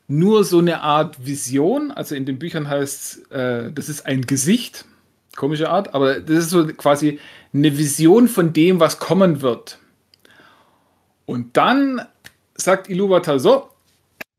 nur 0.07 0.45
so 0.45 0.59
eine 0.59 0.79
Art 0.83 1.25
Vision. 1.25 1.91
Also 1.91 2.15
in 2.15 2.25
den 2.25 2.39
Büchern 2.39 2.69
heißt 2.69 3.29
äh, 3.29 3.73
das 3.73 3.89
ist 3.89 4.05
ein 4.05 4.21
Gesicht, 4.21 4.85
komische 5.35 5.69
Art, 5.69 5.93
aber 5.93 6.21
das 6.21 6.45
ist 6.45 6.49
so 6.51 6.65
quasi 6.65 7.19
eine 7.53 7.77
Vision 7.77 8.29
von 8.29 8.53
dem, 8.53 8.79
was 8.79 8.99
kommen 8.99 9.41
wird. 9.41 9.79
Und 11.25 11.57
dann 11.57 12.03
sagt 12.55 12.89
Iluvatar 12.89 13.37
so, 13.41 13.67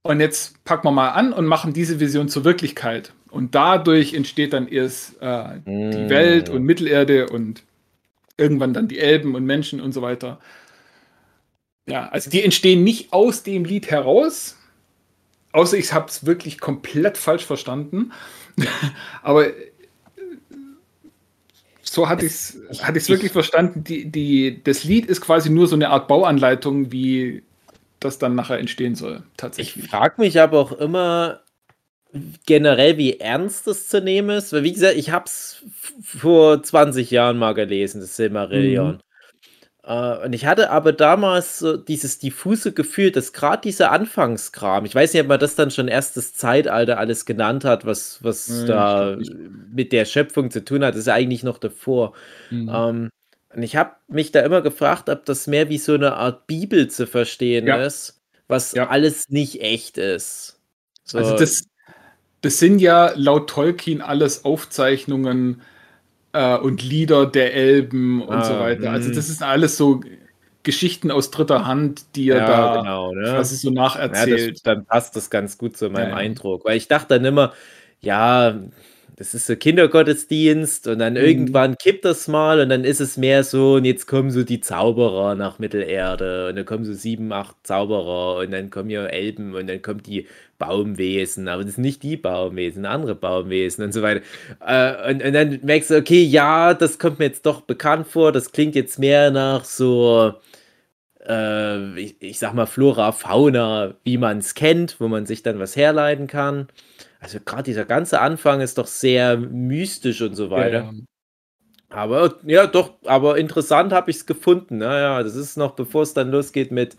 und 0.01 0.21
jetzt 0.21 0.65
packen 0.65 0.87
wir 0.87 0.93
mal 0.93 1.11
an 1.11 1.35
und 1.35 1.45
machen 1.45 1.75
diese 1.75 2.01
Vision 2.01 2.31
zur 2.31 2.45
Wirklichkeit. 2.45 3.13
Und 3.29 3.55
dadurch 3.55 4.15
entsteht 4.15 4.55
dann 4.55 4.69
erst 4.69 5.21
äh, 5.21 5.61
die 5.67 5.71
mm. 5.71 6.09
Welt 6.09 6.49
und 6.49 6.63
Mittelerde 6.63 7.29
und 7.29 7.63
irgendwann 8.39 8.73
dann 8.73 8.89
die 8.89 9.01
Elben 9.01 9.35
und 9.35 9.45
Menschen 9.45 9.83
und 9.83 9.93
so 9.93 10.01
weiter. 10.01 10.39
Ja, 11.89 12.09
also 12.09 12.31
die 12.31 12.43
entstehen 12.43 12.85
nicht 12.85 13.13
aus 13.13 13.43
dem 13.43 13.65
Lied 13.65 13.91
heraus, 13.91 14.57
außer 15.53 15.77
ich 15.77 15.93
habe 15.93 16.09
es 16.09 16.27
wirklich 16.27 16.61
komplett 16.61 17.17
falsch 17.19 17.45
verstanden. 17.45 18.13
Aber 19.23 19.47
so 21.83 22.09
hatte 22.09 22.27
ich 22.27 22.33
es 22.33 22.83
hatte 22.83 22.99
ich's 22.99 23.09
wirklich 23.09 23.33
verstanden. 23.33 23.85
Die, 23.85 24.11
die, 24.11 24.63
das 24.63 24.85
Lied 24.85 25.07
ist 25.07 25.21
quasi 25.21 25.51
nur 25.51 25.67
so 25.67 25.75
eine 25.75 25.91
Art 25.91 26.09
Bauanleitung, 26.09 26.93
wie 26.93 27.43
das 28.01 28.19
dann 28.19 28.35
nachher 28.35 28.59
entstehen 28.59 28.95
soll. 28.95 29.23
Tatsächlich. 29.37 29.85
Ich 29.85 29.91
frage 29.91 30.21
mich 30.21 30.41
aber 30.41 30.59
auch 30.59 30.73
immer, 30.73 31.41
generell, 32.47 32.97
wie 32.99 33.19
ernst 33.19 33.67
das 33.67 33.89
zu 33.89 34.01
nehmen 34.01 34.31
ist. 34.31 34.53
Weil, 34.53 34.65
wie 34.65 34.73
gesagt, 34.73 34.97
ich 34.97 35.11
habe 35.11 35.25
es 35.27 35.65
vor 36.03 36.63
20 36.63 37.11
Jahren 37.11 37.39
mal 37.39 37.55
gelesen, 37.55 38.01
das 38.01 38.17
Silmarillion. 38.17 38.97
Mhm. 38.97 39.01
Uh, 39.91 40.23
und 40.23 40.35
ich 40.35 40.45
hatte 40.45 40.69
aber 40.71 40.93
damals 40.93 41.61
so 41.61 41.79
dieses 41.79 42.19
diffuse 42.19 42.73
Gefühl, 42.73 43.11
dass 43.11 43.33
gerade 43.33 43.63
dieser 43.63 43.91
Anfangskram, 43.91 44.85
ich 44.85 44.95
weiß 44.95 45.15
nicht, 45.15 45.23
ob 45.23 45.29
man 45.29 45.41
das 45.41 45.55
dann 45.55 45.71
schon 45.71 45.89
erstes 45.89 46.35
Zeitalter 46.35 46.99
alles 46.99 47.25
genannt 47.25 47.65
hat, 47.65 47.87
was, 47.87 48.23
was 48.23 48.49
ja, 48.49 48.67
da 48.67 49.19
mit 49.73 49.93
der 49.93 50.05
Schöpfung 50.05 50.51
zu 50.51 50.63
tun 50.63 50.85
hat, 50.85 50.93
das 50.93 51.01
ist 51.01 51.07
ja 51.07 51.15
eigentlich 51.15 51.43
noch 51.43 51.57
davor. 51.57 52.13
Mhm. 52.51 52.69
Um, 52.69 52.75
ähm, 52.75 53.09
und 53.55 53.63
ich 53.63 53.77
habe 53.77 53.93
mich 54.09 54.31
da 54.31 54.41
immer 54.41 54.61
gefragt, 54.61 55.09
ob 55.09 55.25
das 55.25 55.47
mehr 55.47 55.71
wie 55.71 55.79
so 55.79 55.95
eine 55.95 56.17
Art 56.17 56.47
Bibel 56.47 56.89
zu 56.89 57.07
verstehen 57.07 57.67
ja. 57.67 57.83
ist, 57.83 58.21
was 58.47 58.73
ja. 58.73 58.89
alles 58.89 59.31
nicht 59.31 59.63
echt 59.63 59.97
ist. 59.97 60.61
So. 61.05 61.17
Also 61.17 61.35
das, 61.35 61.63
das 62.43 62.59
sind 62.59 62.81
ja 62.81 63.13
laut 63.17 63.49
Tolkien 63.49 64.03
alles 64.03 64.45
Aufzeichnungen 64.45 65.63
äh, 65.63 65.65
und 66.57 66.83
Lieder 66.83 67.27
der 67.27 67.55
Elben 67.55 68.23
und 68.23 68.37
ah, 68.37 68.45
so 68.45 68.59
weiter. 68.59 68.91
Also 68.91 69.11
mhm. 69.11 69.15
das 69.15 69.29
ist 69.29 69.43
alles 69.43 69.77
so 69.77 70.01
Geschichten 70.63 71.11
aus 71.11 71.31
dritter 71.31 71.67
Hand, 71.67 72.15
die 72.17 72.31
er 72.31 72.39
ja, 72.39 72.47
da 72.47 72.81
genau, 72.81 73.13
ne? 73.13 73.23
quasi 73.23 73.57
so 73.57 73.71
nacherzählt. 73.71 74.41
Ja, 74.41 74.51
das, 74.51 74.63
dann 74.63 74.85
passt 74.85 75.17
das 75.17 75.31
ganz 75.31 75.57
gut 75.57 75.77
zu 75.77 75.89
meinem 75.89 76.11
ja, 76.11 76.17
Eindruck, 76.17 76.65
weil 76.65 76.77
ich 76.77 76.89
dachte 76.89 77.15
dann 77.15 77.25
immer, 77.25 77.53
ja, 78.01 78.59
das 79.17 79.35
ist 79.35 79.47
so 79.47 79.57
Kindergottesdienst 79.57 80.87
und 80.87 81.01
dann 81.01 81.15
mhm. 81.15 81.21
irgendwann 81.21 81.77
kippt 81.77 82.05
das 82.05 82.29
mal 82.29 82.61
und 82.61 82.69
dann 82.69 82.85
ist 82.85 83.01
es 83.01 83.17
mehr 83.17 83.43
so, 83.43 83.75
und 83.75 83.85
jetzt 83.85 84.07
kommen 84.07 84.31
so 84.31 84.45
die 84.45 84.61
Zauberer 84.61 85.35
nach 85.35 85.59
Mittelerde 85.59 86.49
und 86.49 86.57
dann 86.57 86.65
kommen 86.65 86.85
so 86.85 86.93
sieben, 86.93 87.33
acht 87.33 87.57
Zauberer 87.65 88.37
und 88.41 88.53
dann 88.53 88.71
kommen 88.71 88.91
ja 88.91 89.07
Elben 89.07 89.55
und 89.55 89.69
dann 89.69 89.83
kommt 89.83 90.07
die 90.07 90.27
Baumwesen, 90.59 91.49
aber 91.49 91.65
das 91.65 91.75
sind 91.75 91.85
nicht 91.85 92.03
die 92.03 92.17
Baumwesen, 92.17 92.87
andere 92.87 93.15
Baumwesen 93.15 93.85
und 93.85 93.93
so 93.93 94.03
weiter. 94.03 94.23
Äh, 94.65 95.13
und, 95.13 95.23
und 95.23 95.33
dann 95.33 95.61
merkst 95.63 95.91
du, 95.91 95.97
okay, 95.97 96.23
ja, 96.23 96.75
das 96.75 96.99
kommt 96.99 97.19
mir 97.19 97.27
jetzt 97.27 97.47
doch 97.47 97.63
bekannt 97.63 98.07
vor, 98.07 98.33
das 98.33 98.53
klingt 98.53 98.75
jetzt 98.75 98.99
mehr 98.99 99.31
nach 99.31 99.65
so 99.65 100.35
äh, 101.29 101.99
ich, 102.01 102.17
ich 102.21 102.39
sag 102.39 102.55
mal, 102.55 102.67
Flora, 102.67 103.13
Fauna, 103.13 103.95
wie 104.05 104.19
man 104.19 104.39
es 104.39 104.55
kennt, 104.55 105.01
wo 105.01 105.09
man 105.09 105.27
sich 105.27 105.43
dann 105.43 105.59
was 105.59 105.77
herleiten 105.77 106.27
kann. 106.27 106.69
Also 107.21 107.39
gerade 107.45 107.65
dieser 107.65 107.85
ganze 107.85 108.21
Anfang 108.21 108.61
ist 108.61 108.79
doch 108.79 108.87
sehr 108.87 109.37
mystisch 109.37 110.23
und 110.23 110.35
so 110.35 110.51
weiter. 110.51 110.85
Ja. 110.85 110.93
Aber 111.91 112.35
ja, 112.45 112.67
doch, 112.67 112.95
aber 113.05 113.39
interessant 113.39 113.93
habe 113.93 114.11
ich 114.11 114.19
es 114.19 114.27
gefunden. 114.27 114.79
Naja, 114.79 115.23
das 115.23 115.35
ist 115.35 115.57
noch, 115.57 115.73
bevor 115.73 116.03
es 116.03 116.15
dann 116.15 116.31
losgeht 116.31 116.71
mit, 116.71 116.97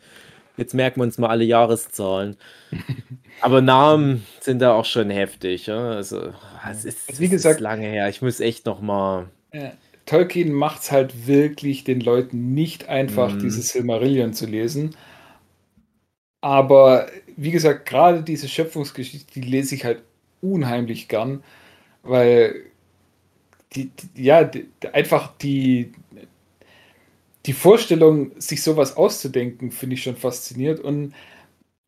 jetzt 0.57 0.73
merken 0.73 0.99
wir 0.99 1.05
uns 1.05 1.17
mal 1.17 1.29
alle 1.29 1.43
Jahreszahlen. 1.43 2.37
aber 3.41 3.61
Namen 3.61 4.25
sind 4.41 4.59
da 4.59 4.73
auch 4.73 4.85
schon 4.85 5.09
heftig. 5.09 5.67
Ja? 5.67 5.91
Also, 5.91 6.33
es 6.71 6.85
ist, 6.85 7.09
Also 7.09 7.21
wie 7.21 7.25
es 7.25 7.31
gesagt- 7.31 7.55
ist 7.55 7.61
lange 7.61 7.87
her. 7.87 8.09
Ich 8.09 8.21
muss 8.21 8.39
echt 8.39 8.65
noch 8.65 8.81
mal. 8.81 9.29
Ja. 9.53 9.71
Tolkien 10.05 10.51
macht 10.51 10.81
es 10.81 10.91
halt 10.91 11.27
wirklich 11.27 11.83
den 11.83 11.99
Leuten 12.01 12.53
nicht 12.53 12.89
einfach, 12.89 13.33
Mhm. 13.33 13.39
dieses 13.39 13.69
Silmarillion 13.69 14.33
zu 14.33 14.45
lesen. 14.47 14.95
Aber 16.41 17.07
wie 17.35 17.51
gesagt, 17.51 17.87
gerade 17.87 18.23
diese 18.23 18.47
Schöpfungsgeschichte, 18.47 19.33
die 19.33 19.41
lese 19.41 19.75
ich 19.75 19.83
halt 19.85 20.01
unheimlich 20.41 21.07
gern, 21.09 21.43
weil 22.03 22.63
die, 23.73 23.91
die 24.15 24.23
ja, 24.23 24.43
die, 24.45 24.67
einfach 24.93 25.35
die, 25.37 25.91
die 27.45 27.53
Vorstellung, 27.53 28.31
sich 28.39 28.63
sowas 28.63 28.95
auszudenken, 28.97 29.71
finde 29.71 29.95
ich 29.95 30.03
schon 30.03 30.15
faszinierend. 30.15 30.79
Und 30.79 31.13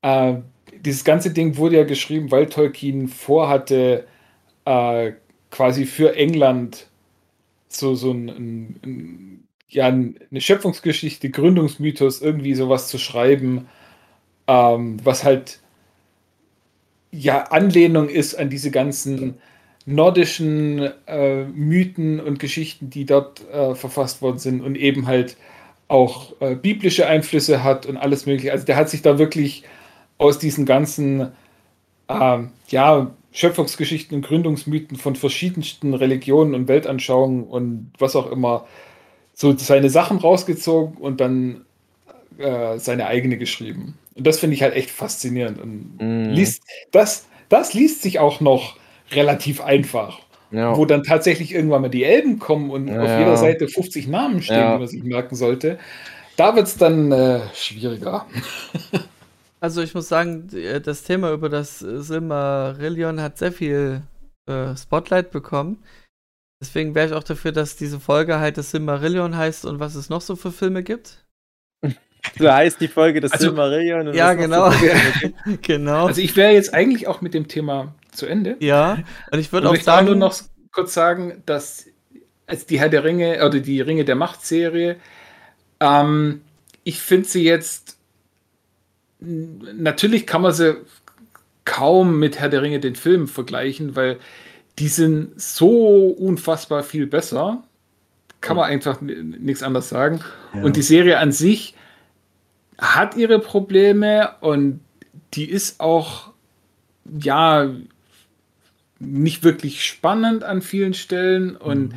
äh, 0.02 0.36
dieses 0.80 1.04
ganze 1.04 1.32
Ding 1.32 1.58
wurde 1.58 1.78
ja 1.78 1.84
geschrieben, 1.84 2.32
weil 2.32 2.48
Tolkien 2.48 3.08
vorhatte, 3.08 4.06
äh, 4.66 5.12
quasi 5.52 5.86
für 5.86 6.16
England 6.16 6.88
so, 7.68 7.96
so 7.96 8.12
ein, 8.12 8.30
ein, 8.30 8.80
ein, 8.84 9.48
ja, 9.70 9.88
eine 9.88 10.42
Schöpfungsgeschichte, 10.42 11.30
Gründungsmythos, 11.30 12.22
irgendwie 12.22 12.54
sowas 12.56 12.88
zu 12.88 12.98
schreiben, 12.98 13.68
ähm, 14.48 14.98
was 15.04 15.24
halt 15.24 15.60
ja 17.12 17.44
Anlehnung 17.44 18.10
ist 18.10 18.36
an 18.36 18.50
diese 18.50 18.72
ganzen 18.72 19.36
nordischen 19.86 20.92
äh, 21.08 21.44
Mythen 21.46 22.20
und 22.20 22.40
Geschichten, 22.40 22.90
die 22.90 23.06
dort 23.06 23.42
äh, 23.52 23.76
verfasst 23.76 24.22
worden 24.22 24.40
sind 24.40 24.62
und 24.62 24.76
eben 24.76 25.08
halt 25.08 25.38
auch 25.88 26.34
äh, 26.40 26.56
biblische 26.56 27.08
Einflüsse 27.08 27.64
hat 27.64 27.86
und 27.86 27.98
alles 27.98 28.26
mögliche. 28.26 28.52
Also 28.52 28.66
der 28.66 28.76
hat 28.76 28.90
sich 28.90 29.02
da 29.02 29.18
wirklich 29.18 29.64
aus 30.22 30.38
diesen 30.40 30.66
ganzen 30.66 31.32
ähm, 32.10 32.52
ja, 32.70 33.12
Schöpfungsgeschichten 33.32 34.18
und 34.18 34.26
Gründungsmythen 34.28 34.98
von 34.98 35.16
verschiedensten 35.16 35.94
Religionen 35.94 36.56
und 36.56 36.68
Weltanschauungen 36.68 37.46
und 37.46 37.92
was 38.00 38.16
auch 38.16 38.32
immer 38.32 38.68
so 39.34 39.56
seine 39.58 39.90
Sachen 39.90 40.18
rausgezogen 40.20 40.98
und 40.98 41.22
dann 41.22 41.66
äh, 42.38 42.78
seine 42.80 43.08
eigene 43.08 43.38
geschrieben. 43.38 43.98
Und 44.16 44.28
das 44.28 44.40
finde 44.40 44.56
ich 44.56 44.64
halt 44.64 44.76
echt 44.76 44.92
faszinierend. 44.92 45.60
Und 45.60 46.00
Mm, 46.00 46.24
liest, 46.34 46.64
das, 46.92 47.28
das 47.50 47.74
liest 47.74 48.02
sich 48.04 48.20
auch 48.20 48.42
noch 48.42 48.78
relativ 49.12 49.62
einfach. 49.62 50.20
ja. 50.52 50.78
Wo 50.78 50.86
dann 50.86 51.04
tatsächlich 51.04 51.54
irgendwann 51.54 51.82
mal 51.84 51.90
die 51.90 52.04
Elben 52.04 52.40
kommen 52.40 52.70
und 52.72 52.88
Ja. 52.90 53.02
auf 53.02 53.16
jeder 53.18 53.38
Seite 53.38 53.68
50 53.68 54.08
Namen 54.08 54.42
stehen, 54.42 54.72
Ja. 54.72 54.72
die 54.72 54.78
man 54.78 54.88
sich 54.88 55.04
merken 55.04 55.36
sollte. 55.36 55.80
Da 56.38 56.56
wird 56.56 56.68
es 56.68 56.78
dann 56.78 57.12
äh, 57.12 57.42
schwieriger. 57.56 58.28
Also 59.64 59.82
ich 59.82 59.94
muss 59.94 60.10
sagen, 60.10 60.50
äh, 60.54 60.82
das 60.82 61.04
Thema 61.04 61.32
über 61.32 61.48
das 61.50 61.82
äh, 61.82 62.02
Silmarillion 62.02 63.22
hat 63.22 63.38
sehr 63.38 63.52
viel 63.52 64.02
äh, 64.48 64.76
Spotlight 64.76 65.32
bekommen. 65.32 65.84
Deswegen 66.62 66.94
wäre 66.96 67.08
ich 67.08 67.14
auch 67.14 67.24
dafür, 67.24 67.52
dass 67.52 67.76
diese 67.76 68.00
Folge 68.00 68.40
halt 68.40 68.58
das 68.58 68.72
Silmarillion 68.72 69.36
heißt 69.38 69.66
und 69.66 69.80
was 69.80 69.96
es 69.96 70.10
noch 70.10 70.22
so 70.22 70.36
für 70.36 70.52
Filme 70.52 70.84
gibt. 70.84 71.24
So 72.38 72.52
heißt 72.52 72.80
die 72.82 72.88
Folge 72.88 73.20
des 73.20 73.32
Also- 73.32 73.46
Silmarillion. 73.46 74.08
und 74.10 74.14
Ja, 74.16 74.34
genau. 74.34 74.72
so 74.72 74.78
genau. 75.62 76.08
Also 76.08 76.22
ich 76.22 76.36
wäre 76.36 76.52
jetzt 76.54 76.74
eigentlich 76.74 77.08
auch 77.08 77.22
mit 77.22 77.34
dem 77.34 77.48
Thema 77.48 77.96
zu 78.12 78.26
Ende. 78.26 78.58
ja, 78.60 79.00
und 79.32 79.40
ich 79.40 79.52
würde 79.54 79.70
auch 79.70 79.76
sagen, 79.78 80.06
nur 80.08 80.16
noch 80.16 80.36
kurz 80.72 80.94
sagen, 80.94 81.42
dass 81.46 81.86
als 82.46 82.66
die 82.66 82.80
Herr 82.80 82.90
der 82.90 83.04
Ringe 83.04 83.44
oder 83.46 83.60
die 83.60 83.80
Ringe 83.82 84.06
der 84.06 84.16
Macht 84.16 84.46
Serie, 84.46 84.98
ähm, 85.80 86.42
ich 86.84 87.00
finde 87.02 87.28
sie 87.28 87.44
jetzt 87.44 87.98
natürlich 89.22 90.26
kann 90.26 90.42
man 90.42 90.52
sie 90.52 90.78
kaum 91.66 92.20
mit 92.20 92.40
Herr 92.40 92.50
der 92.50 92.62
Ringe 92.62 92.80
den 92.80 92.96
Film 92.96 93.28
vergleichen, 93.28 93.96
weil 93.96 94.20
die 94.80 94.88
sind 94.88 95.40
so 95.40 96.08
unfassbar 96.08 96.84
viel 96.84 97.08
besser. 97.08 97.64
Kann 98.42 98.58
man 98.58 98.70
einfach 98.70 99.02
nichts 99.02 99.62
anderes 99.62 99.90
sagen. 99.90 100.22
Ja. 100.56 100.64
Und 100.64 100.76
die 100.76 100.82
Serie 100.82 101.20
an 101.20 101.32
sich 101.32 101.76
hat 102.80 103.16
ihre 103.16 103.38
Probleme 103.38 104.32
und 104.42 104.80
die 105.36 105.50
ist 105.50 105.80
auch, 105.80 106.32
ja, 107.06 107.70
nicht 109.00 109.44
wirklich 109.44 109.86
spannend 109.86 110.44
an 110.44 110.62
vielen 110.62 110.94
Stellen 110.94 111.56
und 111.56 111.94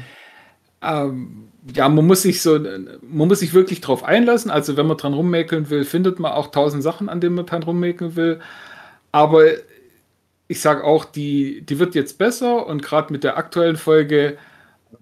ähm, 0.85 1.49
ja, 1.75 1.89
man 1.89 2.07
muss 2.07 2.23
sich 2.23 2.43
so, 2.43 2.59
man 2.59 3.29
muss 3.29 3.41
sich 3.41 3.55
wirklich 3.55 3.81
drauf 3.81 4.05
einlassen. 4.05 4.51
Also 4.51 4.77
wenn 4.77 4.87
man 4.87 4.97
dran 4.97 5.15
rummäkeln 5.15 5.71
will, 5.71 5.85
findet 5.85 6.19
man 6.19 6.33
auch 6.33 6.49
tausend 6.49 6.83
Sachen, 6.83 7.09
an 7.09 7.21
denen 7.21 7.35
man 7.35 7.47
dran 7.47 7.63
rummäkeln 7.63 8.17
will. 8.17 8.41
Aber 9.13 9.45
ich 10.47 10.61
sage 10.61 10.85
auch, 10.85 11.05
die, 11.05 11.63
die 11.63 11.79
wird 11.79 11.95
jetzt 11.95 12.19
besser 12.19 12.67
und 12.67 12.83
gerade 12.83 13.13
mit 13.13 13.25
der 13.25 13.39
aktuellen 13.39 13.77
Folge 13.77 14.37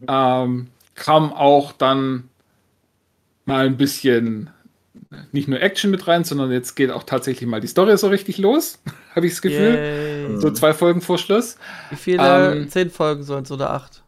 ähm, 0.06 0.68
kam 0.94 1.32
auch 1.32 1.72
dann 1.72 2.28
mal 3.44 3.66
ein 3.66 3.76
bisschen 3.76 4.50
nicht 5.32 5.48
nur 5.48 5.60
Action 5.60 5.90
mit 5.90 6.06
rein, 6.06 6.24
sondern 6.24 6.50
jetzt 6.52 6.74
geht 6.74 6.90
auch 6.90 7.02
tatsächlich 7.02 7.48
mal 7.48 7.60
die 7.60 7.66
Story 7.66 7.96
so 7.98 8.08
richtig 8.08 8.38
los, 8.38 8.78
habe 9.14 9.26
ich 9.26 9.32
das 9.32 9.42
Gefühl. 9.42 9.74
Yay. 9.74 10.36
So 10.38 10.50
zwei 10.50 10.72
Folgen 10.72 11.00
vor 11.00 11.18
Schluss. 11.18 11.56
wie 11.90 11.96
viele? 11.96 12.54
ähm, 12.54 12.68
Zehn 12.68 12.90
Folgen 12.90 13.22
sollen 13.24 13.44
es 13.44 13.50
oder 13.50 13.70
acht? 13.70 14.01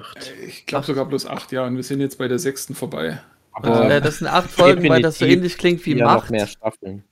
Acht. 0.00 0.32
Ich 0.46 0.66
glaube 0.66 0.86
sogar 0.86 1.04
bloß 1.06 1.26
acht, 1.26 1.52
ja, 1.52 1.64
und 1.66 1.76
wir 1.76 1.82
sind 1.82 2.00
jetzt 2.00 2.18
bei 2.18 2.28
der 2.28 2.38
sechsten 2.38 2.74
vorbei. 2.74 3.20
Aber 3.52 3.90
äh, 3.90 4.00
das 4.00 4.18
sind 4.18 4.26
acht 4.28 4.50
Folgen, 4.50 4.88
weil 4.88 5.02
das 5.02 5.18
so 5.18 5.24
ähnlich 5.24 5.56
klingt 5.58 5.84
wie 5.86 5.96
ja, 5.96 6.04
noch 6.06 6.22
Macht. 6.22 6.30
mehr 6.30 6.46
Staffeln. 6.46 7.04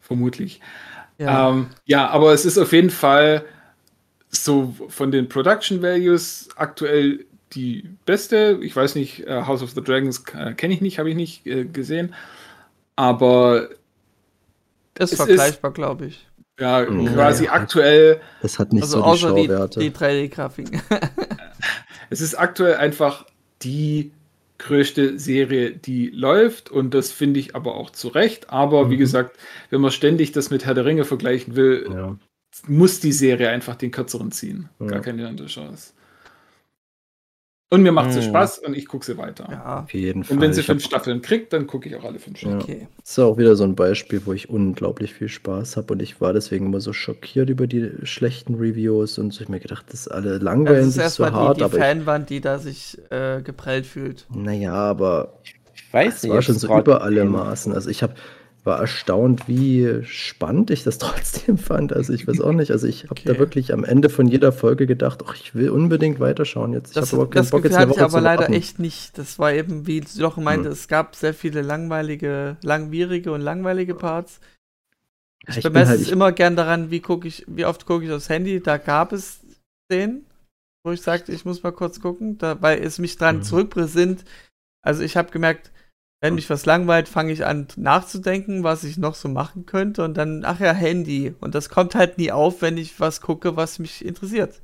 Vermutlich. 0.00 0.60
Ja. 1.18 1.26
Ja. 1.26 1.50
Ähm, 1.50 1.66
ja, 1.84 2.08
aber 2.08 2.32
es 2.32 2.44
ist 2.44 2.58
auf 2.58 2.72
jeden 2.72 2.90
Fall 2.90 3.44
so 4.30 4.74
von 4.88 5.10
den 5.12 5.28
Production 5.28 5.80
Values 5.82 6.48
aktuell 6.56 7.24
die 7.52 7.88
beste. 8.04 8.58
Ich 8.62 8.74
weiß 8.74 8.96
nicht, 8.96 9.20
äh, 9.28 9.42
House 9.42 9.62
of 9.62 9.70
the 9.70 9.82
Dragons 9.82 10.24
äh, 10.36 10.54
kenne 10.54 10.74
ich 10.74 10.80
nicht, 10.80 10.98
habe 10.98 11.08
ich 11.10 11.14
nicht 11.14 11.46
äh, 11.46 11.64
gesehen. 11.64 12.14
Aber 12.96 13.68
ist 14.98 15.12
es 15.12 15.16
vergleichbar, 15.16 15.72
glaube 15.72 16.06
ich. 16.06 16.26
ja, 16.58 16.80
Mhm. 16.88 17.14
quasi 17.14 17.44
Ja. 17.44 17.52
aktuell, 17.52 18.20
Das 18.42 18.58
hat 18.58 18.72
nicht 18.72 18.82
Also 18.82 18.98
so 18.98 19.02
die 19.04 19.08
außer 19.08 19.34
die, 19.34 19.46
Schauwerte. 19.46 19.80
die 19.80 19.90
3D-Grafiken. 19.90 20.80
es 22.10 22.20
ist 22.20 22.34
aktuell 22.34 22.76
einfach 22.76 23.26
die 23.62 24.12
größte 24.58 25.18
Serie, 25.18 25.72
die 25.72 26.10
läuft 26.10 26.70
und 26.70 26.94
das 26.94 27.12
finde 27.12 27.40
ich 27.40 27.54
aber 27.56 27.74
auch 27.74 27.90
zu 27.90 28.08
Recht. 28.08 28.50
Aber 28.50 28.90
wie 28.90 28.96
Mhm. 28.96 28.98
gesagt, 28.98 29.36
wenn 29.70 29.80
man 29.80 29.90
ständig 29.90 30.32
das 30.32 30.50
mit 30.50 30.64
Herr 30.64 30.74
der 30.74 30.84
Ringe 30.84 31.04
vergleichen 31.04 31.56
will, 31.56 31.88
ja. 31.90 32.16
muss 32.68 33.00
die 33.00 33.12
Serie 33.12 33.50
einfach 33.50 33.74
den 33.76 33.90
kürzeren 33.90 34.30
ziehen. 34.32 34.68
Ja. 34.78 34.86
Gar 34.86 35.00
keine 35.00 35.26
andere 35.28 35.48
Chance. 35.48 35.92
Und 37.74 37.82
mir 37.82 37.92
macht 37.92 38.12
sie 38.12 38.20
Hm. 38.20 38.28
Spaß 38.28 38.60
und 38.60 38.76
ich 38.76 38.86
gucke 38.86 39.04
sie 39.04 39.18
weiter. 39.18 39.46
ja, 39.50 39.80
Auf 39.84 39.92
jeden 39.92 40.24
Fall. 40.24 40.36
Und 40.36 40.42
wenn 40.42 40.52
sie 40.52 40.60
Ich 40.60 40.68
hab- 40.68 40.74
fünf 40.74 40.84
Staffeln 40.84 41.20
kriegt, 41.22 41.52
dann 41.52 41.66
gucke 41.66 41.88
ich 41.88 41.96
auch 41.96 42.04
alle 42.04 42.18
fünf 42.18 42.38
Staffeln. 42.38 42.60
Ja. 42.60 42.64
okay. 42.64 42.88
Das 43.00 43.10
ist 43.10 43.18
auch 43.18 43.36
wieder 43.36 43.56
so 43.56 43.64
ein 43.64 43.74
Beispiel, 43.74 44.22
wo 44.24 44.32
ich 44.32 44.48
unglaublich 44.48 45.12
viel 45.12 45.28
Spaß 45.28 45.76
habe 45.76 45.92
und 45.94 46.00
ich 46.02 46.20
war 46.20 46.32
deswegen 46.32 46.66
immer 46.66 46.80
so 46.80 46.92
schockiert 46.92 47.50
über 47.50 47.66
die 47.66 47.90
schlechten 48.04 48.54
Reviews 48.54 49.18
und 49.18 49.32
so. 49.32 49.42
Ich 49.42 49.48
mir 49.48 49.60
gedacht, 49.60 49.86
das 49.90 50.08
alle 50.08 50.34
Das 50.34 50.42
langweilen 50.42 50.88
ist 50.88 50.94
sich 50.94 51.02
so 51.02 51.22
erstmal 51.24 51.32
hart, 51.32 51.56
die, 51.56 51.58
die 51.60 51.64
aber 51.64 51.76
ich, 51.76 51.82
Fanwand, 51.82 52.30
die 52.30 52.40
da 52.40 52.58
sich 52.58 52.98
äh, 53.10 53.42
geprellt 53.42 53.86
fühlt. 53.86 54.26
naja, 54.34 54.72
aber 54.74 55.34
Ich 55.74 55.92
weiß 55.92 56.16
es 56.16 56.22
nicht. 56.22 56.32
war 56.32 56.42
schon 56.42 56.58
so 56.58 56.66
über 56.78 57.02
alle 57.02 57.24
Maßen. 57.24 57.72
Also 57.72 57.90
ich 57.90 58.02
habe 58.02 58.14
war 58.64 58.80
erstaunt, 58.80 59.46
wie 59.46 60.02
spannend 60.04 60.70
ich 60.70 60.84
das 60.84 60.98
trotzdem 60.98 61.58
fand. 61.58 61.92
Also 61.92 62.12
ich 62.12 62.26
weiß 62.26 62.40
auch 62.40 62.52
nicht. 62.52 62.70
Also 62.70 62.86
ich 62.86 63.04
habe 63.04 63.12
Okay. 63.12 63.28
da 63.34 63.38
wirklich 63.38 63.72
am 63.72 63.84
Ende 63.84 64.08
von 64.08 64.26
jeder 64.26 64.52
Folge 64.52 64.86
gedacht, 64.86 65.22
ach, 65.26 65.34
ich 65.36 65.54
will 65.54 65.70
unbedingt 65.70 66.18
weiterschauen 66.20 66.72
jetzt. 66.72 66.90
Ich 66.90 66.94
Das, 66.94 67.10
keinen 67.10 67.30
das 67.32 67.50
Bock 67.50 67.62
Gefühl 67.62 67.78
hatte 67.78 67.92
ich 67.92 68.00
aber 68.00 68.20
leider 68.20 68.40
warten. 68.40 68.52
echt 68.54 68.78
nicht. 68.78 69.18
Das 69.18 69.38
war 69.38 69.52
eben, 69.52 69.86
wie 69.86 70.00
Jochen 70.16 70.44
meinte, 70.44 70.66
Hm. 70.66 70.72
es 70.72 70.88
gab 70.88 71.14
sehr 71.14 71.34
viele 71.34 71.62
langweilige, 71.62 72.56
langwierige 72.62 73.32
und 73.32 73.40
langweilige 73.42 73.94
Parts. 73.94 74.40
Ja, 75.46 75.50
Ich 75.50 75.58
ich 75.58 75.62
bemesse 75.64 75.90
halt, 75.90 76.00
es 76.00 76.08
immer 76.08 76.32
gern 76.32 76.56
daran, 76.56 76.90
wie 76.90 77.00
gucke 77.00 77.28
ich, 77.28 77.44
wie 77.46 77.66
oft 77.66 77.84
gucke 77.86 78.04
ich 78.04 78.10
aufs 78.12 78.28
Handy. 78.30 78.62
Da 78.62 78.78
gab 78.78 79.12
es 79.12 79.40
Szenen, 79.92 80.24
wo 80.84 80.92
ich 80.92 81.02
sagte, 81.02 81.32
ich 81.32 81.44
muss 81.44 81.62
mal 81.62 81.72
kurz 81.72 82.00
gucken, 82.00 82.38
da, 82.38 82.60
weil 82.62 82.82
es 82.82 82.98
mich 82.98 83.16
dran 83.18 83.38
Mhm. 83.38 83.42
zurückbesinnt. 83.42 84.24
Also 84.82 85.02
ich 85.02 85.16
habe 85.16 85.30
gemerkt, 85.30 85.70
wenn 86.24 86.34
mich 86.36 86.48
was 86.50 86.64
langweilt, 86.66 87.08
fange 87.08 87.32
ich 87.32 87.44
an 87.44 87.68
nachzudenken, 87.76 88.64
was 88.64 88.82
ich 88.84 88.96
noch 88.98 89.14
so 89.14 89.28
machen 89.28 89.66
könnte 89.66 90.02
und 90.04 90.14
dann, 90.16 90.44
ach 90.44 90.58
ja, 90.60 90.72
Handy. 90.72 91.34
Und 91.40 91.54
das 91.54 91.68
kommt 91.68 91.94
halt 91.94 92.18
nie 92.18 92.32
auf, 92.32 92.62
wenn 92.62 92.78
ich 92.78 92.98
was 92.98 93.20
gucke, 93.20 93.56
was 93.56 93.78
mich 93.78 94.04
interessiert. 94.04 94.62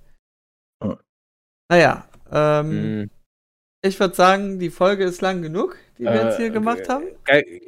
Ja. 0.82 0.98
Naja, 1.70 2.08
ähm, 2.32 2.70
Hm. 2.70 3.10
Ich 3.82 3.98
würde 4.00 4.14
sagen, 4.14 4.58
die 4.58 4.70
Folge 4.70 5.04
ist 5.04 5.22
lang 5.22 5.42
genug, 5.42 5.76
die 5.98 6.04
wir 6.04 6.14
jetzt 6.24 6.36
hier 6.36 6.46
Äh, 6.46 6.50
gemacht 6.50 6.88
haben. 6.88 7.04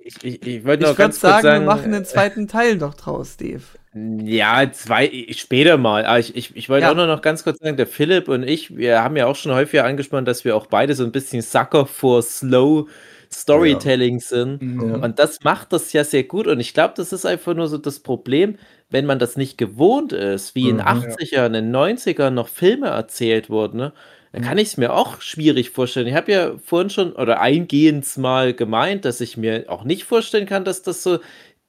Ich, 0.05 0.25
ich, 0.25 0.43
ich 0.47 0.47
Ich 0.47 0.59
noch 0.59 0.65
würde 0.65 0.95
ganz 0.95 1.21
kurz 1.21 1.21
sagen, 1.21 1.43
sagen, 1.43 1.65
wir 1.65 1.67
machen 1.75 1.93
den 1.93 2.05
zweiten 2.05 2.49
Teil 2.49 2.79
doch 2.79 2.95
draus, 2.95 3.35
Steve. 3.35 3.63
Ja, 3.95 4.71
zwei, 4.73 5.27
später 5.33 5.77
mal. 5.79 6.07
Aber 6.07 6.19
ich, 6.19 6.35
ich, 6.35 6.57
ich 6.57 6.69
wollte 6.69 6.83
Ja. 6.85 6.93
auch 6.93 6.97
nur 6.97 7.07
noch 7.07 7.21
ganz 7.23 7.45
kurz 7.45 7.59
sagen, 7.59 7.77
der 7.77 7.87
Philipp 7.87 8.29
und 8.29 8.43
ich, 8.43 8.75
wir 8.77 9.03
haben 9.03 9.17
ja 9.17 9.27
auch 9.27 9.37
schon 9.37 9.53
häufiger 9.53 9.85
angesprochen, 9.85 10.25
dass 10.25 10.45
wir 10.45 10.57
auch 10.57 10.67
beide 10.67 10.95
so 10.95 11.05
ein 11.05 11.13
bisschen 11.13 11.43
Sucker 11.43 11.87
vor 11.87 12.23
Slow 12.23 12.89
Storytelling 13.33 14.21
sind. 14.21 14.63
Mhm. 14.63 15.03
Und 15.03 15.19
das 15.19 15.39
macht 15.43 15.73
das 15.73 15.93
ja 15.93 16.05
sehr 16.05 16.25
gut. 16.25 16.47
Und 16.47 16.61
ich 16.61 16.75
glaube, 16.75 16.95
das 16.97 17.13
ist 17.13 17.25
einfach 17.27 17.55
nur 17.55 17.69
so 17.69 17.79
das 17.79 18.01
Problem, 18.01 18.57
wenn 18.91 19.07
man 19.07 19.19
das 19.19 19.37
nicht 19.37 19.59
gewohnt 19.59 20.13
ist, 20.13 20.55
wie 20.55 20.69
in 20.69 20.77
Mhm. 20.77 20.83
80ern, 20.83 21.47
in 21.47 21.53
den 21.55 21.71
90ern 21.71 22.31
noch 22.35 22.49
Filme 22.49 22.89
erzählt 22.89 23.51
wurden, 23.51 23.79
ne? 23.79 23.93
dann 24.33 24.43
Mhm. 24.43 24.47
kann 24.47 24.59
ich 24.59 24.69
es 24.69 24.77
mir 24.79 24.93
auch 24.95 25.21
schwierig 25.21 25.71
vorstellen. 25.71 26.07
Ich 26.07 26.15
habe 26.15 26.33
ja 26.33 26.59
vorhin 26.65 26.91
schon 26.91 27.13
oder 27.13 27.41
eingehend 27.41 28.17
mal 28.19 28.55
gemeint, 28.55 29.05
dass 29.05 29.21
ich 29.21 29.37
mir 29.37 29.65
auch 29.69 29.85
nicht 29.85 30.05
vorstellen 30.05 30.47
kann, 30.47 30.65
dass 30.65 30.83
das 30.83 31.03
so 31.03 31.19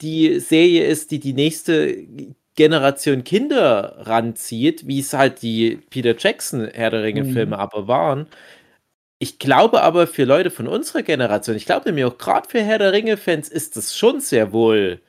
die 0.01 0.39
Serie 0.39 0.85
ist, 0.85 1.11
die 1.11 1.19
die 1.19 1.33
nächste 1.33 1.95
Generation 2.55 3.23
Kinder 3.23 3.95
ranzieht, 3.99 4.85
wie 4.87 4.99
es 4.99 5.13
halt 5.13 5.41
die 5.41 5.79
Peter 5.89 6.15
Jackson 6.17 6.67
Herr 6.71 6.91
der 6.91 7.03
Ringe 7.03 7.25
Filme 7.25 7.57
aber 7.57 7.87
waren. 7.87 8.27
Ich 9.23 9.39
glaube 9.39 9.83
aber 9.83 10.05
für 10.05 10.25
Leute 10.25 10.51
von 10.51 10.67
unserer 10.67 11.01
Generation, 11.01 11.55
ich 11.55 11.65
glaube 11.65 11.85
nämlich 11.85 12.03
auch 12.03 12.17
gerade 12.17 12.49
für 12.49 12.61
Herr 12.61 12.77
der 12.77 12.91
Ringe 12.91 13.15
Fans 13.15 13.47
ist 13.47 13.77
das 13.77 13.95
schon 13.97 14.19
sehr 14.19 14.51
wohl 14.51 14.99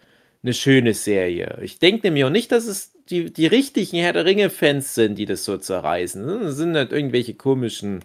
eine 0.45 0.55
schöne 0.55 0.95
Serie. 0.95 1.59
Ich 1.62 1.81
denke 1.81 2.07
nämlich 2.07 2.23
auch 2.23 2.31
nicht, 2.31 2.53
dass 2.53 2.69
es 2.69 2.93
die, 3.11 3.32
die 3.32 3.49
richtigen 3.49 3.97
Herr 3.97 4.12
der 4.12 4.24
Ringe 4.24 4.51
Fans 4.51 4.95
sind, 4.95 5.19
die 5.19 5.27
das 5.27 5.45
so 5.45 5.59
zerreißen. 5.59 6.24
Das 6.45 6.55
sind 6.55 6.70
nicht 6.70 6.93
irgendwelche 6.93 7.35
komischen 7.35 8.05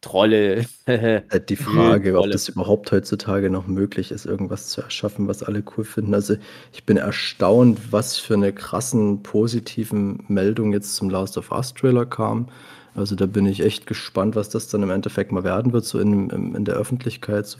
Trolle. 0.00 0.64
Halt 0.86 1.50
die 1.50 1.56
Frage, 1.56 2.18
ob 2.18 2.30
das 2.30 2.48
überhaupt 2.48 2.90
heutzutage 2.90 3.50
noch 3.50 3.66
möglich 3.66 4.12
ist, 4.12 4.24
irgendwas 4.24 4.68
zu 4.68 4.80
erschaffen, 4.80 5.28
was 5.28 5.42
alle 5.42 5.62
cool 5.76 5.84
finden. 5.84 6.14
Also 6.14 6.36
ich 6.72 6.86
bin 6.86 6.96
erstaunt, 6.96 7.92
was 7.92 8.16
für 8.16 8.32
eine 8.32 8.54
krassen 8.54 9.22
positiven 9.22 10.24
Meldung 10.28 10.72
jetzt 10.72 10.96
zum 10.96 11.10
Last 11.10 11.36
of 11.36 11.52
Us 11.52 11.74
Trailer 11.74 12.06
kam. 12.06 12.48
Also 12.94 13.14
da 13.16 13.26
bin 13.26 13.46
ich 13.46 13.60
echt 13.60 13.86
gespannt, 13.86 14.34
was 14.36 14.48
das 14.48 14.68
dann 14.68 14.82
im 14.82 14.90
Endeffekt 14.90 15.30
mal 15.32 15.44
werden 15.44 15.72
wird, 15.72 15.84
so 15.84 15.98
in, 16.00 16.30
in, 16.30 16.64
der 16.64 16.74
Öffentlichkeit, 16.74 17.46
so 17.46 17.58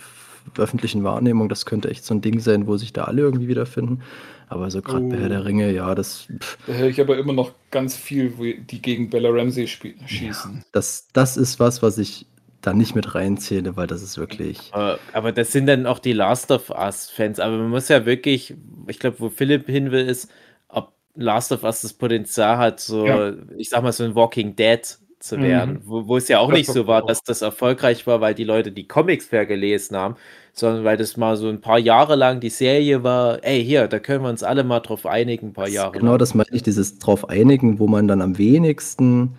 öffentlichen 0.56 1.04
Wahrnehmung. 1.04 1.48
Das 1.48 1.66
könnte 1.66 1.90
echt 1.90 2.04
so 2.04 2.14
ein 2.14 2.20
Ding 2.22 2.40
sein, 2.40 2.66
wo 2.66 2.76
sich 2.76 2.92
da 2.92 3.04
alle 3.04 3.22
irgendwie 3.22 3.48
wiederfinden. 3.48 4.02
Aber 4.48 4.70
so 4.70 4.80
gerade 4.80 5.04
bei 5.06 5.16
Oh. 5.16 5.20
Herr 5.20 5.28
der 5.28 5.44
Ringe, 5.44 5.70
ja, 5.72 5.94
das, 5.94 6.26
pff, 6.40 6.56
Da 6.66 6.72
höre 6.72 6.88
ich 6.88 7.00
aber 7.00 7.18
immer 7.18 7.34
noch 7.34 7.52
ganz 7.70 7.94
viel, 7.96 8.38
wo 8.38 8.44
die 8.44 8.80
gegen 8.82 9.10
Bella 9.10 9.28
Ramsey 9.30 9.66
schießen. 9.66 10.64
das, 10.72 11.08
das 11.12 11.36
ist 11.36 11.60
was, 11.60 11.82
was 11.82 11.98
ich 11.98 12.26
da 12.62 12.72
nicht 12.72 12.94
mit 12.96 13.14
reinzähle, 13.14 13.76
weil 13.76 13.86
das 13.86 14.02
ist 14.02 14.16
wirklich. 14.18 14.70
Aber, 14.72 14.98
aber 15.12 15.32
das 15.32 15.52
sind 15.52 15.66
dann 15.66 15.86
auch 15.86 15.98
die 16.00 16.12
Last 16.14 16.50
of 16.50 16.70
Us-Fans. 16.70 17.38
Aber 17.40 17.56
man 17.58 17.68
muss 17.70 17.88
ja 17.88 18.04
wirklich, 18.06 18.54
ich 18.88 18.98
glaube, 18.98 19.20
wo 19.20 19.28
Philipp 19.28 19.66
hin 19.66 19.90
will, 19.92 20.06
ist, 20.08 20.28
ob 20.68 20.92
Last 21.14 21.52
of 21.52 21.62
Us 21.62 21.82
das 21.82 21.92
Potenzial 21.92 22.56
hat, 22.58 22.80
so, 22.80 23.06
Ja. 23.06 23.34
ich 23.58 23.68
sag 23.68 23.82
mal, 23.82 23.92
so 23.92 24.02
ein 24.04 24.14
Walking 24.14 24.56
Dead 24.56 24.80
zu 25.20 25.36
Mhm. 25.36 25.42
werden. 25.42 25.78
Wo, 25.84 26.06
wo 26.06 26.16
es 26.16 26.28
ja 26.28 26.38
auch 26.38 26.48
Das 26.50 26.58
nicht 26.58 26.70
so 26.72 26.86
war, 26.86 27.04
dass 27.04 27.22
das 27.22 27.42
erfolgreich 27.42 28.06
war, 28.06 28.20
weil 28.20 28.34
die 28.34 28.44
Leute 28.44 28.70
die 28.72 28.86
Comics 28.86 29.26
fair 29.26 29.46
gelesen 29.46 29.96
haben, 29.96 30.16
sondern 30.52 30.84
weil 30.84 30.96
das 30.96 31.16
mal 31.16 31.36
so 31.36 31.48
ein 31.48 31.60
paar 31.60 31.78
Jahre 31.78 32.14
lang 32.16 32.40
die 32.40 32.50
Serie 32.50 33.02
war, 33.02 33.42
ey, 33.44 33.64
hier, 33.64 33.88
da 33.88 33.98
können 33.98 34.22
wir 34.24 34.30
uns 34.30 34.42
alle 34.42 34.64
mal 34.64 34.80
drauf 34.80 35.06
einigen, 35.06 35.48
ein 35.48 35.52
paar 35.52 35.68
Jahre 35.68 35.92
Genau 35.98 36.12
lang. 36.12 36.18
das 36.18 36.34
meine 36.34 36.48
ich, 36.52 36.62
dieses 36.62 36.98
drauf 36.98 37.28
einigen, 37.28 37.78
wo 37.78 37.86
man 37.86 38.06
dann 38.08 38.20
am 38.22 38.38
wenigsten 38.38 39.34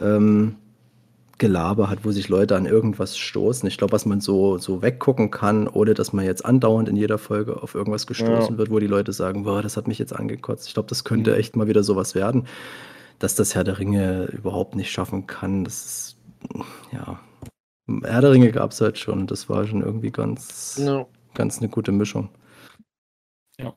ähm, 0.00 0.56
Gelaber 1.38 1.90
hat, 1.90 1.98
wo 2.04 2.12
sich 2.12 2.30
Leute 2.30 2.56
an 2.56 2.64
irgendwas 2.64 3.18
stoßen. 3.18 3.68
Ich 3.68 3.76
glaube, 3.76 3.92
was 3.92 4.06
man 4.06 4.22
so, 4.22 4.56
so 4.56 4.80
weggucken 4.80 5.30
kann, 5.30 5.68
ohne 5.68 5.92
dass 5.92 6.14
man 6.14 6.24
jetzt 6.24 6.46
andauernd 6.46 6.88
in 6.88 6.96
jeder 6.96 7.18
Folge 7.18 7.62
auf 7.62 7.74
irgendwas 7.74 8.06
gestoßen 8.06 8.56
wird, 8.56 8.70
wo 8.70 8.78
die 8.78 8.86
Leute 8.86 9.12
sagen, 9.12 9.44
boah, 9.44 9.60
das 9.60 9.76
hat 9.76 9.86
mich 9.86 9.98
jetzt 9.98 10.14
angekotzt. 10.16 10.66
Ich 10.68 10.72
glaube, 10.74 10.88
das 10.88 11.04
könnte 11.04 11.32
Mhm. 11.32 11.36
echt 11.38 11.54
mal 11.56 11.66
wieder 11.68 11.82
sowas 11.82 12.14
werden, 12.14 12.46
dass 13.18 13.34
das 13.34 13.54
Herr 13.54 13.64
der 13.64 13.78
Ringe 13.78 14.24
überhaupt 14.32 14.74
nicht 14.76 14.90
schaffen 14.90 15.26
kann. 15.26 15.64
Das 15.64 15.84
ist, 15.84 16.16
ja. 16.92 17.20
Herr 18.02 18.20
der 18.20 18.32
Ringe 18.32 18.52
gab 18.52 18.72
es 18.72 18.80
halt 18.80 18.98
schon. 18.98 19.26
Das 19.26 19.48
war 19.48 19.66
schon 19.66 19.82
irgendwie 19.82 20.10
ganz, 20.10 20.80
Ja. 20.82 21.06
ganz 21.34 21.58
eine 21.58 21.68
gute 21.68 21.92
Mischung. 21.92 22.28
Ja. 23.58 23.74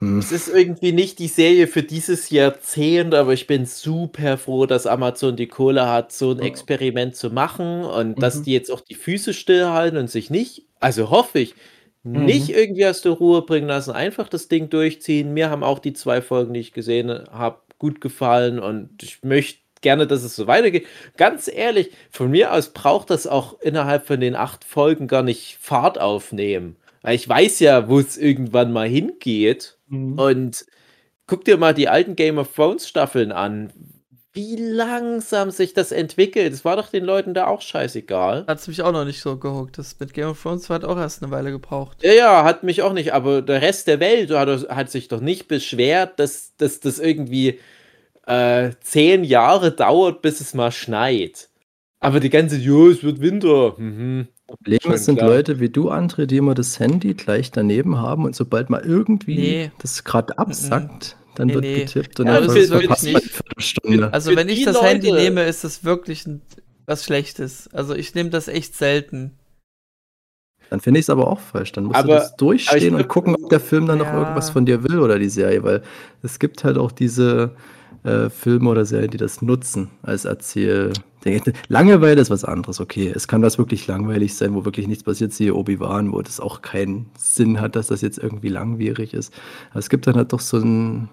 Hm. 0.00 0.18
Es 0.18 0.32
ist 0.32 0.48
irgendwie 0.48 0.92
nicht 0.92 1.18
die 1.18 1.28
Serie 1.28 1.66
für 1.66 1.82
dieses 1.82 2.30
Jahrzehnt, 2.30 3.14
aber 3.14 3.32
ich 3.32 3.46
bin 3.46 3.66
super 3.66 4.38
froh, 4.38 4.66
dass 4.66 4.86
Amazon 4.86 5.36
die 5.36 5.48
Kohle 5.48 5.88
hat, 5.88 6.12
so 6.12 6.32
ein. 6.32 6.40
Experiment 6.40 7.16
zu 7.16 7.30
machen 7.30 7.84
und 7.84 8.20
dass 8.22 8.36
Mhm. 8.40 8.42
die 8.44 8.52
jetzt 8.52 8.70
auch 8.70 8.80
die 8.80 8.94
Füße 8.96 9.34
stillhalten 9.34 9.98
und 9.98 10.10
sich 10.10 10.30
nicht, 10.30 10.66
also 10.80 11.10
hoffe 11.10 11.38
ich, 11.40 11.54
nicht 12.02 12.48
Mhm. 12.48 12.54
irgendwie 12.54 12.86
aus 12.86 13.00
der 13.02 13.12
Ruhe 13.12 13.42
bringen 13.42 13.68
lassen, 13.68 13.92
einfach 13.92 14.28
das 14.28 14.48
Ding 14.48 14.68
durchziehen. 14.68 15.32
Mir 15.32 15.48
haben 15.50 15.62
auch 15.62 15.78
die 15.78 15.94
zwei 15.94 16.20
Folgen, 16.22 16.52
die 16.54 16.60
ich 16.60 16.72
gesehen 16.72 17.08
habe, 17.30 17.60
gut 17.84 18.00
gefallen 18.00 18.58
und 18.58 19.02
ich 19.02 19.22
möchte 19.22 19.58
gerne, 19.82 20.06
dass 20.06 20.22
es 20.22 20.34
so 20.34 20.46
weitergeht. 20.46 20.86
Ganz 21.18 21.48
ehrlich, 21.48 21.90
von 22.10 22.30
mir 22.30 22.54
aus 22.54 22.70
braucht 22.70 23.10
das 23.10 23.26
auch 23.26 23.60
innerhalb 23.60 24.06
von 24.06 24.20
den 24.20 24.36
acht 24.36 24.64
Folgen 24.64 25.06
gar 25.06 25.22
nicht 25.22 25.58
Fahrt 25.60 26.00
aufnehmen. 26.00 26.76
Weil 27.02 27.16
ich 27.16 27.28
weiß 27.28 27.60
ja, 27.60 27.86
wo 27.86 27.98
es 27.98 28.16
irgendwann 28.16 28.72
mal 28.72 28.88
hingeht. 28.88 29.76
Mhm. 29.88 30.18
Und 30.18 30.64
guck 31.26 31.44
dir 31.44 31.58
mal 31.58 31.74
die 31.74 31.90
alten 31.90 32.16
Game 32.16 32.38
of 32.38 32.54
Thrones 32.54 32.88
Staffeln 32.88 33.32
an. 33.32 33.70
Wie 34.32 34.56
langsam 34.56 35.50
sich 35.50 35.74
das 35.74 35.92
entwickelt. 35.92 36.54
Es 36.54 36.64
war 36.64 36.76
doch 36.76 36.88
den 36.88 37.04
Leuten 37.04 37.34
da 37.34 37.48
auch 37.48 37.60
scheißegal. 37.60 38.46
Hat 38.48 38.58
es 38.60 38.66
mich 38.66 38.80
auch 38.80 38.92
noch 38.92 39.04
nicht 39.04 39.20
so 39.20 39.36
gehuckt. 39.36 39.76
Das 39.76 40.00
mit 40.00 40.14
Game 40.14 40.30
of 40.30 40.42
Thrones 40.42 40.70
hat 40.70 40.86
auch 40.86 40.96
erst 40.96 41.22
eine 41.22 41.30
Weile 41.30 41.50
gebraucht. 41.50 41.98
Ja, 42.02 42.12
ja, 42.14 42.44
hat 42.44 42.62
mich 42.62 42.80
auch 42.80 42.94
nicht, 42.94 43.12
aber 43.12 43.42
der 43.42 43.60
Rest 43.60 43.86
der 43.86 44.00
Welt 44.00 44.30
hat, 44.30 44.70
hat 44.70 44.90
sich 44.90 45.08
doch 45.08 45.20
nicht 45.20 45.46
beschwert, 45.46 46.18
dass, 46.18 46.56
dass 46.56 46.80
das 46.80 46.98
irgendwie 46.98 47.60
äh, 48.26 48.70
zehn 48.80 49.24
Jahre 49.24 49.70
dauert, 49.72 50.22
bis 50.22 50.40
es 50.40 50.54
mal 50.54 50.72
schneit. 50.72 51.48
Aber 52.00 52.20
die 52.20 52.30
ganze, 52.30 52.56
jo, 52.56 52.88
es 52.90 53.02
wird 53.02 53.20
Winter. 53.20 53.74
Mhm. 53.78 54.28
Problem 54.46 54.78
Schon 54.82 54.92
ist, 54.92 55.04
sind 55.06 55.16
klar. 55.16 55.30
Leute 55.30 55.58
wie 55.58 55.70
du, 55.70 55.90
André, 55.90 56.26
die 56.26 56.36
immer 56.36 56.54
das 56.54 56.78
Handy 56.78 57.14
gleich 57.14 57.50
daneben 57.50 57.96
haben 57.98 58.24
und 58.26 58.36
sobald 58.36 58.68
mal 58.68 58.82
irgendwie 58.84 59.36
Nee. 59.38 59.72
das 59.78 60.04
gerade 60.04 60.38
absackt, 60.38 61.16
dann 61.34 61.46
Nee, 61.48 61.54
wird 61.54 61.64
nee. 61.64 61.78
getippt 61.80 62.20
und 62.20 62.26
Ja, 62.26 62.40
dann 62.40 62.54
das 62.54 62.66
verpasst 62.68 63.04
man 63.04 63.12
nicht. 63.14 63.22
eine 63.22 63.32
Viertelstunde. 63.32 64.12
Also 64.12 64.30
Für 64.30 64.36
wenn 64.36 64.48
ich 64.50 64.64
das 64.64 64.82
Handy 64.82 65.08
Leute- 65.08 65.22
nehme, 65.22 65.44
ist 65.44 65.64
das 65.64 65.82
wirklich 65.84 66.26
ein, 66.26 66.42
was 66.84 67.04
Schlechtes. 67.04 67.68
Also 67.72 67.94
ich 67.94 68.14
nehme 68.14 68.28
das 68.28 68.48
echt 68.48 68.74
selten. 68.76 69.32
Dann 70.70 70.80
finde 70.80 71.00
ich 71.00 71.04
es 71.06 71.10
aber 71.10 71.28
auch 71.28 71.40
falsch. 71.40 71.72
Dann 71.72 71.84
musst 71.84 71.96
Aber- 71.98 72.08
du 72.08 72.14
das 72.14 72.36
durchstehen 72.36 72.94
und 72.94 73.08
gucken, 73.08 73.34
ob 73.36 73.48
der 73.50 73.60
Film 73.60 73.86
dann 73.86 73.98
noch 73.98 74.06
Ja. 74.06 74.18
irgendwas 74.20 74.50
von 74.50 74.66
dir 74.66 74.82
will 74.82 74.98
oder 74.98 75.18
die 75.18 75.28
Serie, 75.30 75.62
weil 75.62 75.82
es 76.22 76.38
gibt 76.38 76.64
halt 76.64 76.76
auch 76.78 76.92
diese 76.92 77.54
äh, 78.04 78.30
Filme 78.30 78.70
oder 78.70 78.84
Serien, 78.84 79.10
die 79.10 79.16
das 79.18 79.42
nutzen 79.42 79.90
als 80.02 80.24
Erzähl. 80.24 80.92
Langeweile 81.68 82.20
ist 82.20 82.30
was 82.30 82.44
anderes, 82.44 82.80
okay. 82.80 83.10
Es 83.14 83.26
kann 83.28 83.42
was 83.42 83.56
wirklich 83.58 83.86
langweilig 83.86 84.34
sein, 84.34 84.54
wo 84.54 84.64
wirklich 84.66 84.86
nichts 84.86 85.04
passiert, 85.04 85.32
siehe 85.32 85.54
Obi-Wan, 85.54 86.12
wo 86.12 86.20
das 86.22 86.38
auch 86.38 86.60
keinen 86.62 87.06
Sinn 87.18 87.60
hat, 87.60 87.76
dass 87.76 87.86
das 87.86 88.02
jetzt 88.02 88.18
irgendwie 88.18 88.48
langwierig 88.50 89.14
ist. 89.14 89.32
Aber 89.70 89.78
es 89.78 89.88
gibt 89.88 90.06
dann 90.06 90.16
halt 90.16 90.32
doch 90.34 90.40
so 90.40 90.58
ein, 90.58 91.08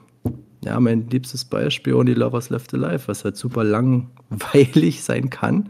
ja, 0.65 0.79
mein 0.79 1.09
liebstes 1.09 1.45
Beispiel, 1.45 1.93
Only 1.93 2.13
Lovers 2.13 2.49
Left 2.49 2.73
Alive, 2.73 3.07
was 3.07 3.23
halt 3.23 3.37
super 3.37 3.63
langweilig 3.63 5.03
sein 5.03 5.29
kann. 5.29 5.69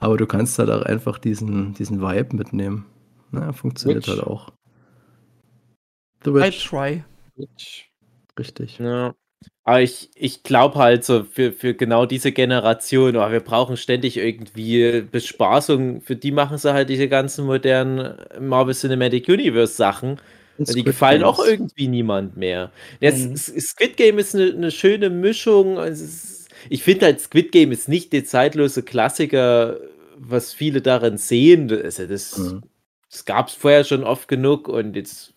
Aber 0.00 0.16
du 0.16 0.26
kannst 0.26 0.58
halt 0.58 0.70
auch 0.70 0.82
einfach 0.82 1.18
diesen, 1.18 1.74
diesen 1.74 2.00
Vibe 2.02 2.36
mitnehmen. 2.36 2.86
Na, 3.32 3.52
funktioniert 3.52 4.06
Witch. 4.06 4.08
halt 4.08 4.22
auch. 4.22 4.52
The 6.24 6.30
I 6.40 6.50
Witch, 6.50 6.64
try. 6.68 7.04
richtig. 8.38 8.78
Ja. 8.78 9.14
Aber 9.64 9.82
ich, 9.82 10.10
ich 10.14 10.42
glaube 10.42 10.78
halt 10.78 11.04
so, 11.04 11.22
für, 11.24 11.52
für 11.52 11.74
genau 11.74 12.06
diese 12.06 12.32
Generation, 12.32 13.16
oh, 13.16 13.30
wir 13.30 13.40
brauchen 13.40 13.76
ständig 13.76 14.16
irgendwie 14.16 15.02
Bespaßung. 15.02 16.00
Für 16.00 16.16
die 16.16 16.32
machen 16.32 16.58
sie 16.58 16.72
halt 16.72 16.88
diese 16.88 17.08
ganzen 17.08 17.46
modernen 17.46 18.14
Marvel 18.40 18.74
Cinematic 18.74 19.28
Universe 19.28 19.74
Sachen. 19.74 20.20
Und 20.66 20.74
Die 20.74 20.84
gefallen 20.84 21.22
auch 21.22 21.38
irgendwie 21.44 21.88
niemand 21.88 22.36
mehr. 22.36 22.72
Ja, 23.00 23.12
Mhm. 23.12 23.36
Squid 23.36 23.96
Game 23.96 24.18
ist 24.18 24.34
eine, 24.34 24.50
eine 24.52 24.70
schöne 24.70 25.08
Mischung. 25.10 25.78
Ist, 25.78 26.48
ich 26.68 26.82
finde 26.82 27.06
halt, 27.06 27.20
Squid 27.20 27.52
Game 27.52 27.72
ist 27.72 27.88
nicht 27.88 28.12
der 28.12 28.24
zeitlose 28.24 28.82
Klassiker, 28.82 29.78
was 30.16 30.52
viele 30.52 30.82
darin 30.82 31.16
sehen. 31.18 31.70
Also 31.82 32.06
das, 32.06 32.36
Mhm. 32.36 32.62
das 33.10 33.24
gab 33.24 33.48
es 33.48 33.54
vorher 33.54 33.84
schon 33.84 34.04
oft 34.04 34.28
genug 34.28 34.68
und 34.68 34.96
jetzt 34.96 35.34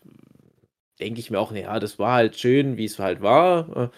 denke 1.03 1.19
ich 1.19 1.30
mir 1.32 1.40
auch, 1.40 1.51
ja, 1.53 1.80
das 1.80 1.99
war 1.99 2.14
halt 2.14 2.38
schön, 2.38 2.77
wie 2.77 2.85
es 2.85 2.99
halt 2.99 3.22
war. 3.22 3.91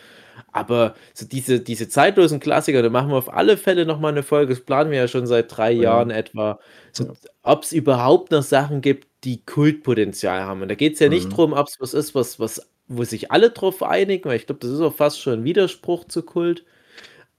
Aber 0.52 0.96
so 1.14 1.26
diese, 1.26 1.60
diese 1.62 1.88
zeitlosen 1.90 2.40
Klassiker, 2.40 2.82
da 2.82 2.90
machen 2.90 3.10
wir 3.10 3.18
auf 3.18 3.34
alle 3.34 3.58
Fälle 3.58 3.86
nochmal 3.86 4.12
eine 4.12 4.24
Folge. 4.24 4.54
Das 4.54 4.64
planen 4.64 4.92
wir 4.92 4.98
ja 5.00 5.08
schon 5.08 5.28
seit 5.28 5.56
drei 5.56 5.72
Ja. 5.72 5.82
Jahren 5.84 6.10
etwa. 6.12 6.60
So, 6.92 7.06
Ja. 7.06 7.14
Ob 7.44 7.64
es 7.64 7.72
überhaupt 7.74 8.32
noch 8.32 8.44
Sachen 8.44 8.82
gibt, 8.82 9.08
die 9.24 9.46
Kultpotenzial 9.46 10.42
haben. 10.44 10.62
Und 10.62 10.68
da 10.70 10.76
geht 10.76 10.94
es 10.96 11.00
ja 11.00 11.10
nicht 11.10 11.28
Mhm. 11.30 11.34
drum, 11.34 11.54
ob 11.54 11.68
es 11.68 11.80
was 11.80 11.94
ist, 11.94 12.16
was, 12.16 12.40
was, 12.40 12.70
wo 12.88 13.04
sich 13.04 13.32
alle 13.32 13.52
drauf 13.52 13.82
einigen, 13.84 14.28
weil 14.30 14.38
ich 14.38 14.46
glaube, 14.48 14.60
das 14.62 14.72
ist 14.72 14.82
auch 14.82 14.94
fast 14.96 15.22
schon 15.22 15.34
ein 15.42 15.44
Widerspruch 15.46 16.06
zu 16.06 16.24
Kult. 16.24 16.66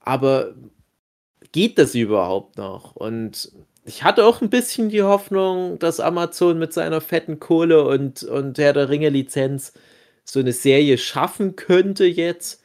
Aber 0.01 0.55
geht 1.53 1.79
das 1.79 1.95
überhaupt 1.95 2.57
noch? 2.59 2.97
Und 2.97 3.53
ich 3.87 4.03
hatte 4.03 4.27
auch 4.27 4.41
ein 4.41 4.51
bisschen 4.51 4.89
die 4.89 5.03
Hoffnung, 5.03 5.79
dass 5.79 6.01
Amazon 6.01 6.59
mit 6.59 6.73
seiner 6.73 7.01
fetten 7.01 7.39
Kohle 7.39 7.85
und, 7.85 8.25
und 8.25 8.59
Herr 8.59 8.73
der 8.73 8.89
Ringe-Lizenz 8.89 9.73
so 10.25 10.41
eine 10.41 10.53
Serie 10.53 10.99
schaffen 10.99 11.55
könnte 11.55 12.05
jetzt. 12.05 12.63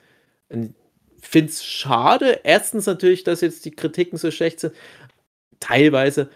Und 0.50 0.74
finde 1.22 1.51
es 1.51 1.64
schade. 1.64 2.40
Erstens 2.43 2.88
natürlich, 2.88 3.24
dass 3.24 3.41
jetzt 3.41 3.66
die 3.66 3.72
Kritiken 3.72 4.17
so 4.17 4.32
schlecht 4.32 4.59
sind. 4.59 4.74
Teilweise. 5.59 6.30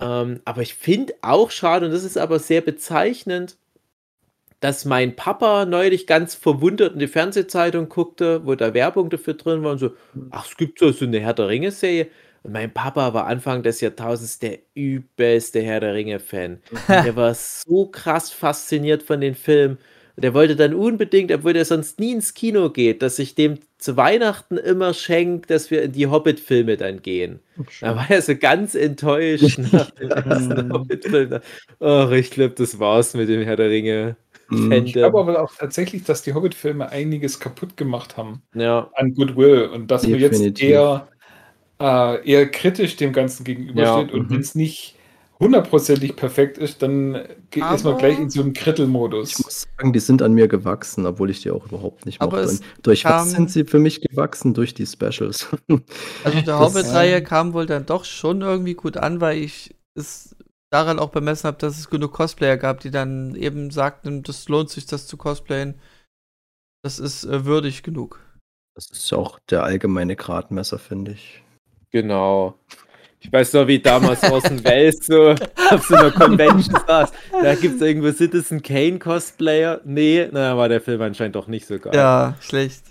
Ähm, 0.00 0.40
aber 0.46 0.62
ich 0.62 0.74
finde 0.74 1.14
auch 1.20 1.50
schade, 1.50 1.86
und 1.86 1.92
das 1.92 2.04
ist 2.04 2.16
aber 2.16 2.38
sehr 2.38 2.62
bezeichnend, 2.62 3.58
dass 4.60 4.86
mein 4.86 5.16
Papa 5.16 5.66
neulich 5.66 6.06
ganz 6.06 6.34
verwundert 6.34 6.94
in 6.94 6.98
die 6.98 7.08
Fernsehzeitung 7.08 7.90
guckte, 7.90 8.46
wo 8.46 8.54
da 8.54 8.72
Werbung 8.72 9.10
dafür 9.10 9.34
drin 9.34 9.62
war 9.62 9.72
und 9.72 9.78
so, 9.78 9.94
ach, 10.30 10.46
es 10.48 10.56
gibt 10.56 10.78
so 10.78 10.92
eine 11.00 11.20
Herr 11.20 11.34
der 11.34 11.48
Ringe-Serie. 11.48 12.08
Und 12.42 12.52
mein 12.52 12.72
Papa 12.72 13.12
war 13.12 13.26
Anfang 13.26 13.62
des 13.62 13.80
Jahrtausends 13.80 14.38
der 14.38 14.58
übelste 14.74 15.60
Herr 15.60 15.80
der 15.80 15.94
Ringe-Fan. 15.94 16.60
der 16.88 17.16
war 17.16 17.34
so 17.34 17.86
krass 17.86 18.30
fasziniert 18.30 19.02
von 19.02 19.20
den 19.20 19.34
Filmen. 19.34 19.78
Der 20.16 20.34
wollte 20.34 20.54
dann 20.54 20.74
unbedingt, 20.74 21.32
obwohl 21.32 21.54
der 21.54 21.64
sonst 21.64 21.98
nie 21.98 22.12
ins 22.12 22.34
Kino 22.34 22.70
geht, 22.70 23.00
dass 23.00 23.18
ich 23.18 23.34
dem 23.34 23.58
zu 23.78 23.96
Weihnachten 23.96 24.58
immer 24.58 24.92
schenkt, 24.92 25.50
dass 25.50 25.70
wir 25.70 25.82
in 25.82 25.92
die 25.92 26.08
Hobbit-Filme 26.08 26.76
dann 26.76 27.00
gehen. 27.00 27.40
Da 27.80 27.96
war 27.96 28.10
er 28.10 28.20
so 28.20 28.36
ganz 28.36 28.74
enttäuscht 28.74 29.58
nach 29.72 29.90
dem 29.92 30.10
ersten 30.10 30.72
Hobbit-Film. 30.72 31.40
Ach, 31.80 32.10
ich 32.10 32.30
glaube, 32.30 32.54
das 32.54 32.78
war's 32.78 33.14
mit 33.14 33.30
dem 33.30 33.42
Herr 33.42 33.56
der 33.56 33.70
Ringe. 33.70 34.16
Fandom. 34.48 34.84
Ich 34.84 34.92
glaube 34.92 35.20
aber 35.20 35.42
auch 35.42 35.54
tatsächlich, 35.54 36.04
dass 36.04 36.22
die 36.22 36.34
Hobbit-Filme 36.34 36.88
einiges 36.90 37.38
kaputt 37.38 37.76
gemacht 37.76 38.16
haben 38.16 38.42
ja. 38.54 38.90
an 38.94 39.14
Goodwill 39.14 39.70
und 39.72 39.90
dass 39.90 40.06
man 40.06 40.18
jetzt 40.18 40.60
eher, 40.60 41.08
äh, 41.80 42.30
eher 42.30 42.50
kritisch 42.50 42.96
dem 42.96 43.12
Ganzen 43.12 43.44
gegenübersteht 43.44 44.08
ja. 44.08 44.14
und 44.14 44.30
mhm. 44.30 44.34
wenn 44.34 44.40
es 44.40 44.54
nicht 44.54 44.96
hundertprozentig 45.40 46.16
perfekt 46.16 46.58
ist, 46.58 46.82
dann 46.82 47.24
geht 47.50 47.62
aber 47.62 47.74
ist 47.74 47.84
man 47.84 47.96
gleich 47.96 48.18
in 48.18 48.28
so 48.28 48.42
einen 48.42 48.52
Krittelmodus. 48.52 49.30
Ich 49.30 49.44
muss 49.44 49.66
sagen, 49.78 49.92
die 49.94 49.98
sind 49.98 50.20
an 50.20 50.34
mir 50.34 50.48
gewachsen, 50.48 51.06
obwohl 51.06 51.30
ich 51.30 51.40
die 51.40 51.50
auch 51.50 51.64
überhaupt 51.64 52.04
nicht 52.04 52.20
mochte. 52.20 52.60
Durch 52.82 53.06
was 53.06 53.30
sind 53.30 53.50
sie 53.50 53.64
für 53.64 53.78
mich 53.78 54.02
gewachsen? 54.02 54.52
Durch 54.52 54.74
die 54.74 54.86
Specials. 54.86 55.48
Also 56.24 56.40
der 56.42 56.58
Hobbit-Reihe 56.58 57.22
kam 57.22 57.54
wohl 57.54 57.64
dann 57.64 57.86
doch 57.86 58.04
schon 58.04 58.42
irgendwie 58.42 58.74
gut 58.74 58.98
an, 58.98 59.22
weil 59.22 59.38
ich 59.38 59.74
es 59.94 60.36
daran 60.70 60.98
auch 60.98 61.08
bemessen 61.08 61.48
habe, 61.48 61.56
dass 61.56 61.78
es 61.78 61.88
genug 61.88 62.12
Cosplayer 62.12 62.58
gab, 62.58 62.80
die 62.80 62.90
dann 62.90 63.34
eben 63.34 63.70
sagten, 63.70 64.22
das 64.22 64.48
lohnt 64.48 64.68
sich, 64.68 64.84
das 64.84 65.06
zu 65.06 65.16
cosplayen. 65.16 65.74
Das 66.82 66.98
ist 66.98 67.24
äh, 67.24 67.44
würdig 67.46 67.82
genug. 67.82 68.20
Das 68.74 68.90
ist 68.90 69.10
ja 69.10 69.18
auch 69.18 69.38
der 69.50 69.64
allgemeine 69.64 70.16
Gradmesser, 70.16 70.78
finde 70.78 71.12
ich. 71.12 71.42
Genau. 71.90 72.54
Ich 73.22 73.30
weiß 73.30 73.52
noch, 73.52 73.66
wie 73.66 73.78
damals 73.78 74.22
Orson 74.30 74.64
Welles 74.64 75.06
so 75.06 75.34
auf 75.70 75.86
so 75.86 75.94
einer 75.94 76.10
Convention 76.10 76.80
saß. 76.86 77.12
Da 77.30 77.54
gibt 77.54 77.76
es 77.76 77.82
irgendwo 77.82 78.10
Citizen 78.12 78.62
Kane 78.62 78.98
Cosplayer. 78.98 79.80
Nee, 79.84 80.28
na, 80.32 80.56
war 80.56 80.68
der 80.68 80.80
Film 80.80 81.02
anscheinend 81.02 81.36
doch 81.36 81.46
nicht 81.46 81.66
so 81.66 81.78
geil. 81.78 81.94
Ja, 81.94 82.36
schlecht. 82.40 82.82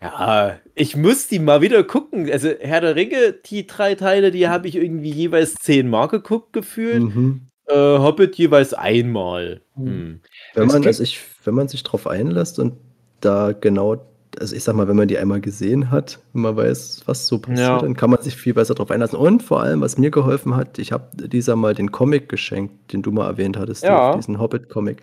Ja, 0.00 0.58
ich 0.74 0.96
muss 0.96 1.28
die 1.28 1.38
mal 1.38 1.60
wieder 1.60 1.82
gucken. 1.84 2.30
Also 2.30 2.50
Herr 2.60 2.80
der 2.80 2.96
Ringe, 2.96 3.34
die 3.44 3.66
drei 3.66 3.94
Teile, 3.94 4.30
die 4.30 4.48
habe 4.48 4.68
ich 4.68 4.76
irgendwie 4.76 5.10
jeweils 5.10 5.54
zehnmal 5.54 6.08
geguckt 6.08 6.52
gefühlt. 6.52 7.02
Mhm. 7.02 7.48
Äh, 7.66 7.74
Hobbit 7.74 8.36
jeweils 8.36 8.72
einmal. 8.72 9.60
Mhm. 9.76 9.86
Hm. 9.86 10.20
Wenn 10.54 10.66
man, 10.68 10.86
also 10.86 11.02
ich, 11.02 11.20
wenn 11.44 11.54
man 11.54 11.68
sich 11.68 11.82
drauf 11.82 12.06
einlässt 12.06 12.58
und 12.58 12.78
da 13.20 13.52
genau, 13.52 14.06
also 14.38 14.54
ich 14.54 14.64
sag 14.64 14.74
mal, 14.74 14.88
wenn 14.88 14.96
man 14.96 15.08
die 15.08 15.18
einmal 15.18 15.40
gesehen 15.40 15.90
hat, 15.90 16.18
wenn 16.32 16.42
man 16.42 16.56
weiß, 16.56 17.02
was 17.06 17.26
so 17.26 17.38
passiert, 17.38 17.58
ja. 17.60 17.78
dann 17.78 17.94
kann 17.94 18.10
man 18.10 18.20
sich 18.22 18.36
viel 18.36 18.54
besser 18.54 18.74
drauf 18.74 18.90
einlassen. 18.90 19.18
Und 19.18 19.42
vor 19.42 19.62
allem, 19.62 19.80
was 19.80 19.98
mir 19.98 20.10
geholfen 20.10 20.56
hat, 20.56 20.78
ich 20.78 20.92
habe 20.92 21.04
dieser 21.14 21.56
mal 21.56 21.74
den 21.74 21.92
Comic 21.92 22.28
geschenkt, 22.28 22.92
den 22.92 23.02
du 23.02 23.10
mal 23.10 23.26
erwähnt 23.26 23.56
hattest, 23.56 23.84
ja. 23.84 24.14
diesen 24.16 24.38
Hobbit-Comic. 24.38 25.02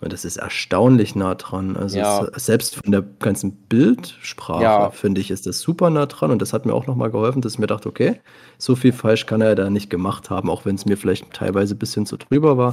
Und 0.00 0.12
das 0.12 0.24
ist 0.24 0.36
erstaunlich 0.36 1.14
nah 1.14 1.36
dran. 1.36 1.76
Also 1.76 1.98
ja. 1.98 2.26
es, 2.34 2.46
selbst 2.46 2.74
von 2.74 2.90
der 2.90 3.02
ganzen 3.02 3.52
Bildsprache, 3.52 4.90
finde 4.92 5.20
ich, 5.20 5.30
ist 5.30 5.46
das 5.46 5.60
super 5.60 5.90
nah 5.90 6.06
dran. 6.06 6.32
Und 6.32 6.42
das 6.42 6.52
hat 6.52 6.66
mir 6.66 6.74
auch 6.74 6.88
nochmal 6.88 7.12
geholfen, 7.12 7.40
dass 7.40 7.52
ich 7.52 7.58
mir 7.60 7.68
dachte, 7.68 7.88
okay, 7.88 8.20
so 8.58 8.74
viel 8.74 8.92
falsch 8.92 9.26
kann 9.26 9.40
er 9.40 9.54
da 9.54 9.70
nicht 9.70 9.90
gemacht 9.90 10.28
haben, 10.28 10.50
auch 10.50 10.64
wenn 10.64 10.74
es 10.74 10.86
mir 10.86 10.96
vielleicht 10.96 11.32
teilweise 11.32 11.76
ein 11.76 11.78
bisschen 11.78 12.04
zu 12.04 12.16
drüber 12.16 12.56
war. 12.56 12.72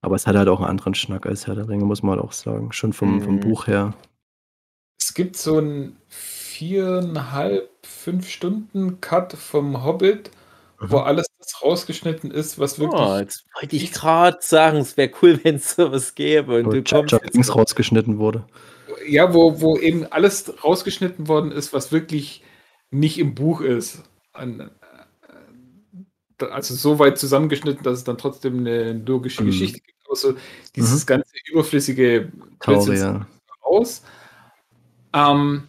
Aber 0.00 0.14
es 0.14 0.28
hat 0.28 0.36
halt 0.36 0.48
auch 0.48 0.60
einen 0.60 0.68
anderen 0.68 0.94
Schnack 0.94 1.26
als 1.26 1.48
Herr 1.48 1.56
der 1.56 1.68
Ringe, 1.68 1.86
muss 1.86 2.04
man 2.04 2.16
halt 2.16 2.22
auch 2.22 2.32
sagen. 2.32 2.70
Schon 2.72 2.92
vom, 2.92 3.16
mhm. 3.16 3.22
vom 3.22 3.40
Buch 3.40 3.66
her. 3.66 3.94
Es 5.14 5.16
gibt 5.16 5.36
so 5.36 5.58
einen 5.58 5.96
viereinhalb, 6.08 7.70
fünf 7.86 8.28
Stunden 8.28 9.00
Cut 9.00 9.34
vom 9.34 9.84
Hobbit 9.84 10.32
wo 10.80 10.98
mhm. 10.98 11.04
alles 11.04 11.28
das 11.38 11.62
rausgeschnitten 11.62 12.32
ist, 12.32 12.58
was 12.58 12.80
wirklich. 12.80 13.00
Oh, 13.00 13.16
jetzt 13.16 13.44
wollte 13.54 13.76
ich 13.76 13.92
gerade 13.92 14.38
sagen, 14.40 14.78
es 14.78 14.96
wäre 14.96 15.12
cool, 15.22 15.38
wenn 15.44 15.54
es 15.54 15.76
sowas 15.76 16.16
gäbe. 16.16 16.58
Und 16.58 16.66
wo 16.66 16.70
du 16.72 16.82
kommst 16.82 17.12
jetzt 17.12 17.54
rausgeschnitten 17.54 18.18
wurde. 18.18 18.44
Ja, 19.06 19.32
wo, 19.32 19.60
wo 19.60 19.78
eben 19.78 20.04
alles 20.10 20.52
rausgeschnitten 20.64 21.28
worden 21.28 21.52
ist, 21.52 21.72
was 21.72 21.92
wirklich 21.92 22.42
nicht 22.90 23.20
im 23.20 23.36
Buch 23.36 23.60
ist. 23.60 24.02
Äh, 24.34 24.66
also 26.50 26.74
so 26.74 26.98
weit 26.98 27.18
zusammengeschnitten, 27.18 27.84
dass 27.84 27.98
es 27.98 28.04
dann 28.04 28.18
trotzdem 28.18 28.58
eine 28.58 28.94
logische 28.94 29.44
mhm. 29.44 29.46
Geschichte 29.46 29.78
gibt. 29.78 29.94
Also 30.10 30.34
dieses 30.74 31.04
mhm. 31.04 31.06
ganze 31.06 31.30
überflüssige 31.52 32.32
Tauria. 32.58 33.28
aus. 33.60 34.02
Ähm, 35.14 35.68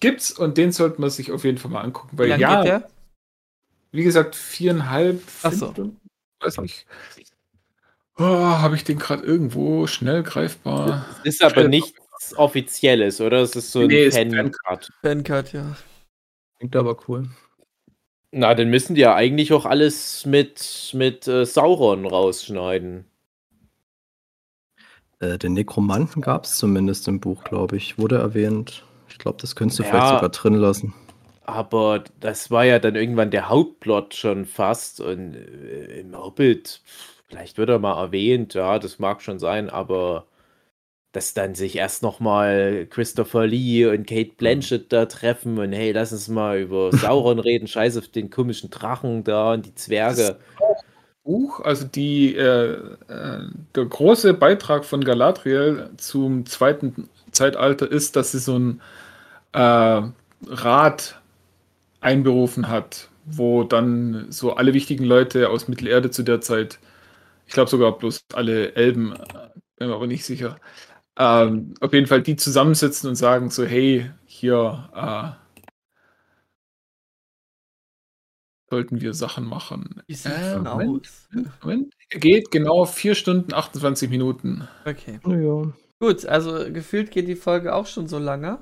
gibt's 0.00 0.32
und 0.32 0.58
den 0.58 0.72
sollte 0.72 1.00
man 1.00 1.10
sich 1.10 1.30
auf 1.30 1.44
jeden 1.44 1.58
Fall 1.58 1.70
mal 1.70 1.82
angucken. 1.82 2.18
Weil 2.18 2.40
ja, 2.40 2.82
wie 3.92 4.02
gesagt, 4.02 4.34
viereinhalb 4.34 5.22
so. 5.42 5.70
Stunden. 5.70 6.00
Weiß 6.40 6.58
nicht. 6.58 6.86
Oh, 8.18 8.24
Habe 8.24 8.74
ich 8.74 8.84
den 8.84 8.98
gerade 8.98 9.22
irgendwo 9.22 9.86
schnell 9.86 10.22
greifbar? 10.22 11.06
Das 11.24 11.34
ist 11.34 11.42
aber 11.42 11.68
nichts 11.68 11.92
Offizielles, 12.36 13.20
oder? 13.20 13.42
Es 13.42 13.54
ist 13.56 13.72
so 13.72 13.80
ein 13.80 13.88
nee, 13.88 14.10
Fancard. 14.10 14.90
Fancard, 15.02 15.52
ja. 15.52 15.76
Klingt 16.58 16.76
aber 16.76 16.96
cool. 17.08 17.28
Na, 18.30 18.54
dann 18.54 18.70
müssen 18.70 18.94
die 18.94 19.02
ja 19.02 19.14
eigentlich 19.14 19.52
auch 19.52 19.66
alles 19.66 20.24
mit, 20.24 20.90
mit 20.94 21.28
äh, 21.28 21.44
Sauron 21.44 22.06
rausschneiden. 22.06 23.04
Äh, 25.22 25.38
den 25.38 25.52
Nekromanten 25.54 26.20
gab 26.20 26.44
es 26.44 26.56
zumindest 26.56 27.06
im 27.06 27.20
Buch, 27.20 27.44
glaube 27.44 27.76
ich. 27.76 27.96
Wurde 27.96 28.18
erwähnt. 28.18 28.84
Ich 29.08 29.18
glaube, 29.18 29.38
das 29.40 29.54
könntest 29.54 29.78
du 29.78 29.84
ja, 29.84 29.90
vielleicht 29.90 30.08
sogar 30.08 30.28
drin 30.30 30.54
lassen. 30.54 30.94
Aber 31.44 32.02
das 32.20 32.50
war 32.50 32.64
ja 32.64 32.78
dann 32.78 32.96
irgendwann 32.96 33.30
der 33.30 33.48
Hauptplot 33.48 34.14
schon 34.14 34.44
fast. 34.46 35.00
Und 35.00 35.34
äh, 35.34 36.00
im 36.00 36.16
Hobbit, 36.16 36.80
vielleicht 37.28 37.56
wird 37.56 37.70
er 37.70 37.78
mal 37.78 38.02
erwähnt, 38.02 38.54
ja, 38.54 38.78
das 38.80 38.98
mag 38.98 39.22
schon 39.22 39.38
sein, 39.38 39.70
aber 39.70 40.26
dass 41.12 41.34
dann 41.34 41.54
sich 41.54 41.76
erst 41.76 42.02
nochmal 42.02 42.86
Christopher 42.88 43.46
Lee 43.46 43.86
und 43.86 44.06
Kate 44.06 44.32
Blanchett 44.36 44.92
da 44.92 45.04
treffen 45.04 45.58
und 45.58 45.72
hey, 45.72 45.92
lass 45.92 46.12
uns 46.12 46.28
mal 46.28 46.58
über 46.58 46.90
Sauron 46.90 47.38
reden, 47.38 47.68
scheiß 47.68 47.98
auf 47.98 48.08
den 48.08 48.30
komischen 48.30 48.70
Drachen 48.70 49.22
da 49.22 49.52
und 49.52 49.66
die 49.66 49.74
Zwerge. 49.74 50.38
Buch, 51.24 51.60
also 51.60 51.86
die, 51.86 52.34
äh, 52.34 52.72
äh, 53.08 53.48
der 53.76 53.84
große 53.84 54.34
Beitrag 54.34 54.84
von 54.84 55.04
Galadriel 55.04 55.90
zum 55.96 56.46
zweiten 56.46 57.08
Zeitalter 57.30 57.90
ist, 57.90 58.16
dass 58.16 58.32
sie 58.32 58.40
so 58.40 58.58
ein 58.58 58.80
äh, 59.52 60.02
Rat 60.48 61.20
einberufen 62.00 62.68
hat, 62.68 63.10
wo 63.26 63.64
dann 63.64 64.26
so 64.32 64.54
alle 64.56 64.74
wichtigen 64.74 65.04
Leute 65.04 65.50
aus 65.50 65.68
Mittelerde 65.68 66.10
zu 66.10 66.22
der 66.24 66.40
Zeit, 66.42 66.80
ich 67.46 67.54
glaube 67.54 67.70
sogar 67.70 67.98
bloß 67.98 68.26
alle 68.34 68.74
Elben, 68.76 69.12
äh, 69.14 69.18
bin 69.78 69.88
mir 69.88 69.94
aber 69.96 70.06
nicht 70.08 70.24
sicher, 70.24 70.56
ähm, 71.18 71.74
auf 71.80 71.92
jeden 71.94 72.06
Fall 72.08 72.22
die 72.22 72.36
zusammensitzen 72.36 73.08
und 73.10 73.16
sagen 73.16 73.50
so, 73.50 73.64
hey, 73.66 74.10
hier 74.26 74.90
sollten 78.72 79.02
wir 79.02 79.12
Sachen 79.12 79.44
machen. 79.44 80.02
Wie 80.06 80.14
sieht 80.14 80.32
äh, 80.32 80.58
Moment, 80.58 81.10
Moment, 81.60 81.94
Geht 82.08 82.50
genau 82.50 82.86
4 82.86 83.14
Stunden 83.14 83.52
28 83.52 84.08
Minuten. 84.08 84.66
Okay. 84.86 85.20
Ja. 85.26 85.70
Gut, 86.00 86.24
also 86.24 86.72
gefühlt 86.72 87.10
geht 87.10 87.28
die 87.28 87.36
Folge 87.36 87.74
auch 87.74 87.86
schon 87.86 88.08
so 88.08 88.18
lange. 88.18 88.60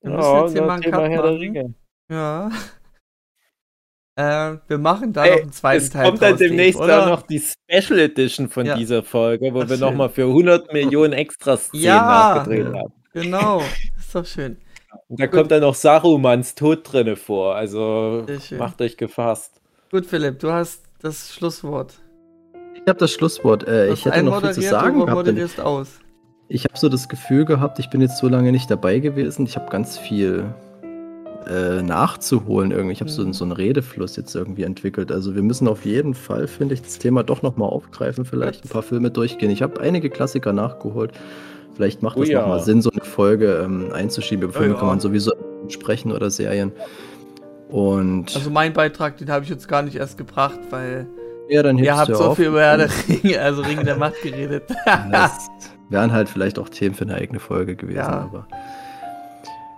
Wir 0.00 0.12
müssen 0.12 0.32
ja, 0.32 0.40
jetzt 0.40 0.52
hier 0.52 0.62
mal 0.62 0.80
einen 0.80 0.82
Cut 0.82 1.52
machen. 1.52 1.74
Ja. 2.10 2.50
Äh, 4.16 4.58
wir 4.68 4.78
machen 4.78 5.12
da 5.12 5.24
Ey, 5.24 5.30
noch 5.32 5.42
einen 5.42 5.52
zweiten 5.52 5.82
es 5.82 5.90
Teil. 5.90 6.02
Es 6.04 6.08
kommt 6.08 6.22
dann 6.22 6.36
demnächst 6.36 6.80
auch 6.80 7.06
noch 7.08 7.22
die 7.22 7.40
Special 7.40 7.98
Edition 7.98 8.48
von 8.48 8.64
ja. 8.64 8.76
dieser 8.76 9.02
Folge, 9.02 9.52
wo 9.52 9.62
Ach, 9.62 9.68
wir 9.68 9.76
nochmal 9.76 10.08
für 10.08 10.26
100 10.26 10.72
Millionen 10.72 11.12
extra 11.14 11.56
Szenen 11.56 11.82
ja, 11.82 11.96
nachgedreht 11.96 12.66
haben. 12.66 12.92
Genau, 13.12 13.60
ist 13.98 14.14
doch 14.14 14.24
schön. 14.24 14.56
Da 15.16 15.26
kommt 15.26 15.50
dann 15.50 15.60
noch 15.60 15.74
Sarumans 15.74 16.54
Tod 16.54 16.80
drinne 16.92 17.16
vor. 17.16 17.54
Also 17.54 18.24
macht 18.58 18.80
euch 18.80 18.96
gefasst. 18.96 19.60
Gut, 19.90 20.06
Philipp, 20.06 20.38
du 20.40 20.50
hast 20.50 20.82
das 21.00 21.32
Schlusswort. 21.34 21.94
Ich 22.74 22.88
habe 22.88 22.98
das 22.98 23.12
Schlusswort. 23.12 23.66
Äh, 23.66 23.92
ich 23.92 24.04
hätte 24.04 24.22
noch 24.22 24.40
viel 24.40 24.52
zu 24.52 24.62
sagen. 24.62 25.04
Gehabt, 25.06 25.60
aus. 25.60 25.88
Ich 26.48 26.64
habe 26.64 26.76
so 26.76 26.88
das 26.88 27.08
Gefühl 27.08 27.44
gehabt, 27.44 27.78
ich 27.78 27.88
bin 27.90 28.00
jetzt 28.00 28.18
so 28.18 28.28
lange 28.28 28.52
nicht 28.52 28.70
dabei 28.70 28.98
gewesen. 28.98 29.46
Ich 29.46 29.56
habe 29.56 29.70
ganz 29.70 29.96
viel 29.96 30.44
äh, 31.46 31.82
nachzuholen 31.82 32.70
irgendwie. 32.70 32.92
Ich 32.92 33.00
habe 33.00 33.10
so, 33.10 33.24
Mhm. 33.24 33.32
so 33.32 33.44
einen 33.44 33.52
Redefluss 33.52 34.16
jetzt 34.16 34.34
irgendwie 34.34 34.62
entwickelt. 34.64 35.12
Also 35.12 35.34
wir 35.34 35.42
müssen 35.42 35.68
auf 35.68 35.84
jeden 35.84 36.14
Fall, 36.14 36.46
finde 36.46 36.74
ich, 36.74 36.82
das 36.82 36.98
Thema 36.98 37.22
doch 37.22 37.42
nochmal 37.42 37.68
aufgreifen, 37.68 38.24
vielleicht 38.24 38.64
ein 38.64 38.68
paar 38.68 38.82
Filme 38.82 39.10
durchgehen. 39.10 39.50
Ich 39.50 39.62
habe 39.62 39.80
einige 39.80 40.10
Klassiker 40.10 40.52
nachgeholt. 40.52 41.12
Vielleicht 41.74 42.02
macht 42.02 42.16
Oh 42.16 42.22
es 42.22 42.28
ja. 42.28 42.40
nochmal 42.40 42.60
Sinn, 42.60 42.82
so 42.82 42.90
eine 42.90 43.04
Folge 43.04 43.62
ähm, 43.64 43.90
einzuschieben. 43.92 44.44
Über 44.44 44.52
Filme 44.52 44.74
ja. 44.74 44.78
kann 44.78 44.88
man 44.88 45.00
sowieso 45.00 45.32
sprechen 45.68 46.12
oder 46.12 46.30
Serien. 46.30 46.72
Und 47.68 48.34
Also 48.34 48.50
mein 48.50 48.72
Beitrag, 48.72 49.16
den 49.16 49.30
habe 49.30 49.44
ich 49.44 49.50
jetzt 49.50 49.66
gar 49.66 49.82
nicht 49.82 49.96
erst 49.96 50.16
gebracht, 50.16 50.60
weil 50.70 51.06
ja, 51.48 51.62
dann 51.62 51.76
ihr 51.78 51.96
habt 51.96 52.14
so 52.14 52.24
auf. 52.24 52.36
viel 52.36 52.46
über 52.46 52.60
Herr 52.60 52.78
der 52.78 52.90
Ringe, 53.08 53.40
also 53.40 53.62
Ringe 53.62 53.84
der 53.84 53.96
Macht 53.96 54.20
geredet. 54.22 54.64
Das 55.10 55.48
wären 55.90 56.12
halt 56.12 56.28
vielleicht 56.28 56.58
auch 56.58 56.68
Themen 56.68 56.94
für 56.94 57.04
eine 57.04 57.14
eigene 57.16 57.40
Folge 57.40 57.76
gewesen. 57.76 57.98
Ja. 57.98 58.30
Aber 58.32 58.46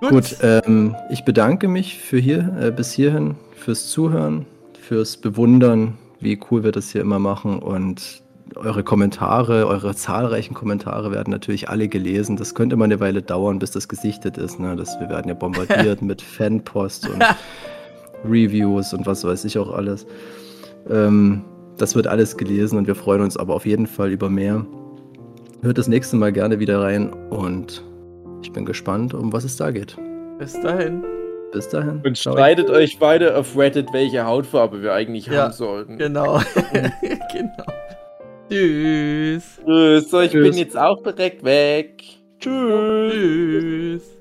gut, 0.08 0.36
ähm, 0.42 0.94
ich 1.10 1.25
bedanke 1.25 1.68
mich 1.68 1.99
für 1.99 2.18
hier, 2.18 2.57
äh, 2.60 2.70
bis 2.70 2.92
hierhin, 2.92 3.36
fürs 3.57 3.89
Zuhören, 3.89 4.47
fürs 4.81 5.16
Bewundern, 5.16 5.99
wie 6.20 6.39
cool 6.50 6.62
wir 6.65 6.73
das 6.73 6.91
hier 6.91 7.00
immer 7.00 7.18
machen 7.18 7.58
und 7.58 8.23
eure 8.55 8.84
Kommentare, 8.84 9.66
eure 9.66 9.94
zahlreichen 9.94 10.55
Kommentare 10.55 11.10
werden 11.10 11.31
natürlich 11.31 11.68
alle 11.68 11.89
gelesen. 11.89 12.36
Das 12.36 12.55
könnte 12.55 12.75
immer 12.75 12.84
eine 12.84 13.00
Weile 13.00 13.23
dauern, 13.23 13.58
bis 13.58 13.73
das 13.73 13.89
gesichtet 13.89 14.39
ist. 14.39 14.60
Ne? 14.60 14.76
Das, 14.76 14.99
wir 15.00 15.08
werden 15.08 15.28
ja 15.28 15.34
bombardiert 15.34 16.02
mit 16.02 16.23
Fanpost 16.23 17.08
und 17.08 17.23
Reviews 18.25 18.92
und 18.92 19.07
was 19.07 19.25
weiß 19.25 19.44
ich 19.44 19.58
auch 19.58 19.70
alles. 19.70 20.07
Ähm, 20.89 21.44
das 21.76 21.94
wird 21.94 22.07
alles 22.07 22.36
gelesen 22.36 22.78
und 22.78 22.86
wir 22.86 22.94
freuen 22.94 23.20
uns 23.20 23.36
aber 23.36 23.55
auf 23.55 23.66
jeden 23.66 23.86
Fall 23.86 24.10
über 24.10 24.31
mehr. 24.31 24.65
Hört 25.62 25.78
das 25.78 25.89
nächste 25.89 26.16
Mal 26.16 26.33
gerne 26.33 26.58
wieder 26.58 26.81
rein 26.81 27.12
und 27.31 27.83
ich 28.42 28.52
bin 28.52 28.65
gespannt, 28.65 29.12
um 29.12 29.33
was 29.33 29.44
es 29.44 29.57
da 29.57 29.70
geht. 29.70 29.97
Bis 30.39 30.52
dahin. 30.60 31.05
Bis 31.52 31.68
dahin. 31.68 32.00
Und 32.05 32.18
streitet 32.18 32.70
euch 32.70 33.00
weiter 33.00 33.39
auf 33.39 33.57
Reddit, 33.57 33.92
welche 33.92 34.25
Hautfarbe 34.25 34.83
wir 34.83 34.92
eigentlich 34.92 35.26
Ja, 35.26 35.44
haben 35.44 35.52
sollten. 35.52 35.99
Genau. 35.99 36.41
genau. 37.33 37.65
Tschüss. 38.50 39.60
Tschüss, 39.65 40.10
so, 40.10 40.20
ich 40.20 40.31
Tschüss. 40.31 40.50
bin 40.50 40.58
jetzt 40.58 40.76
auch 40.76 41.02
direkt 41.02 41.44
weg. 41.44 42.02
Tschüss. 42.39 43.12
Tschüss. 43.12 44.16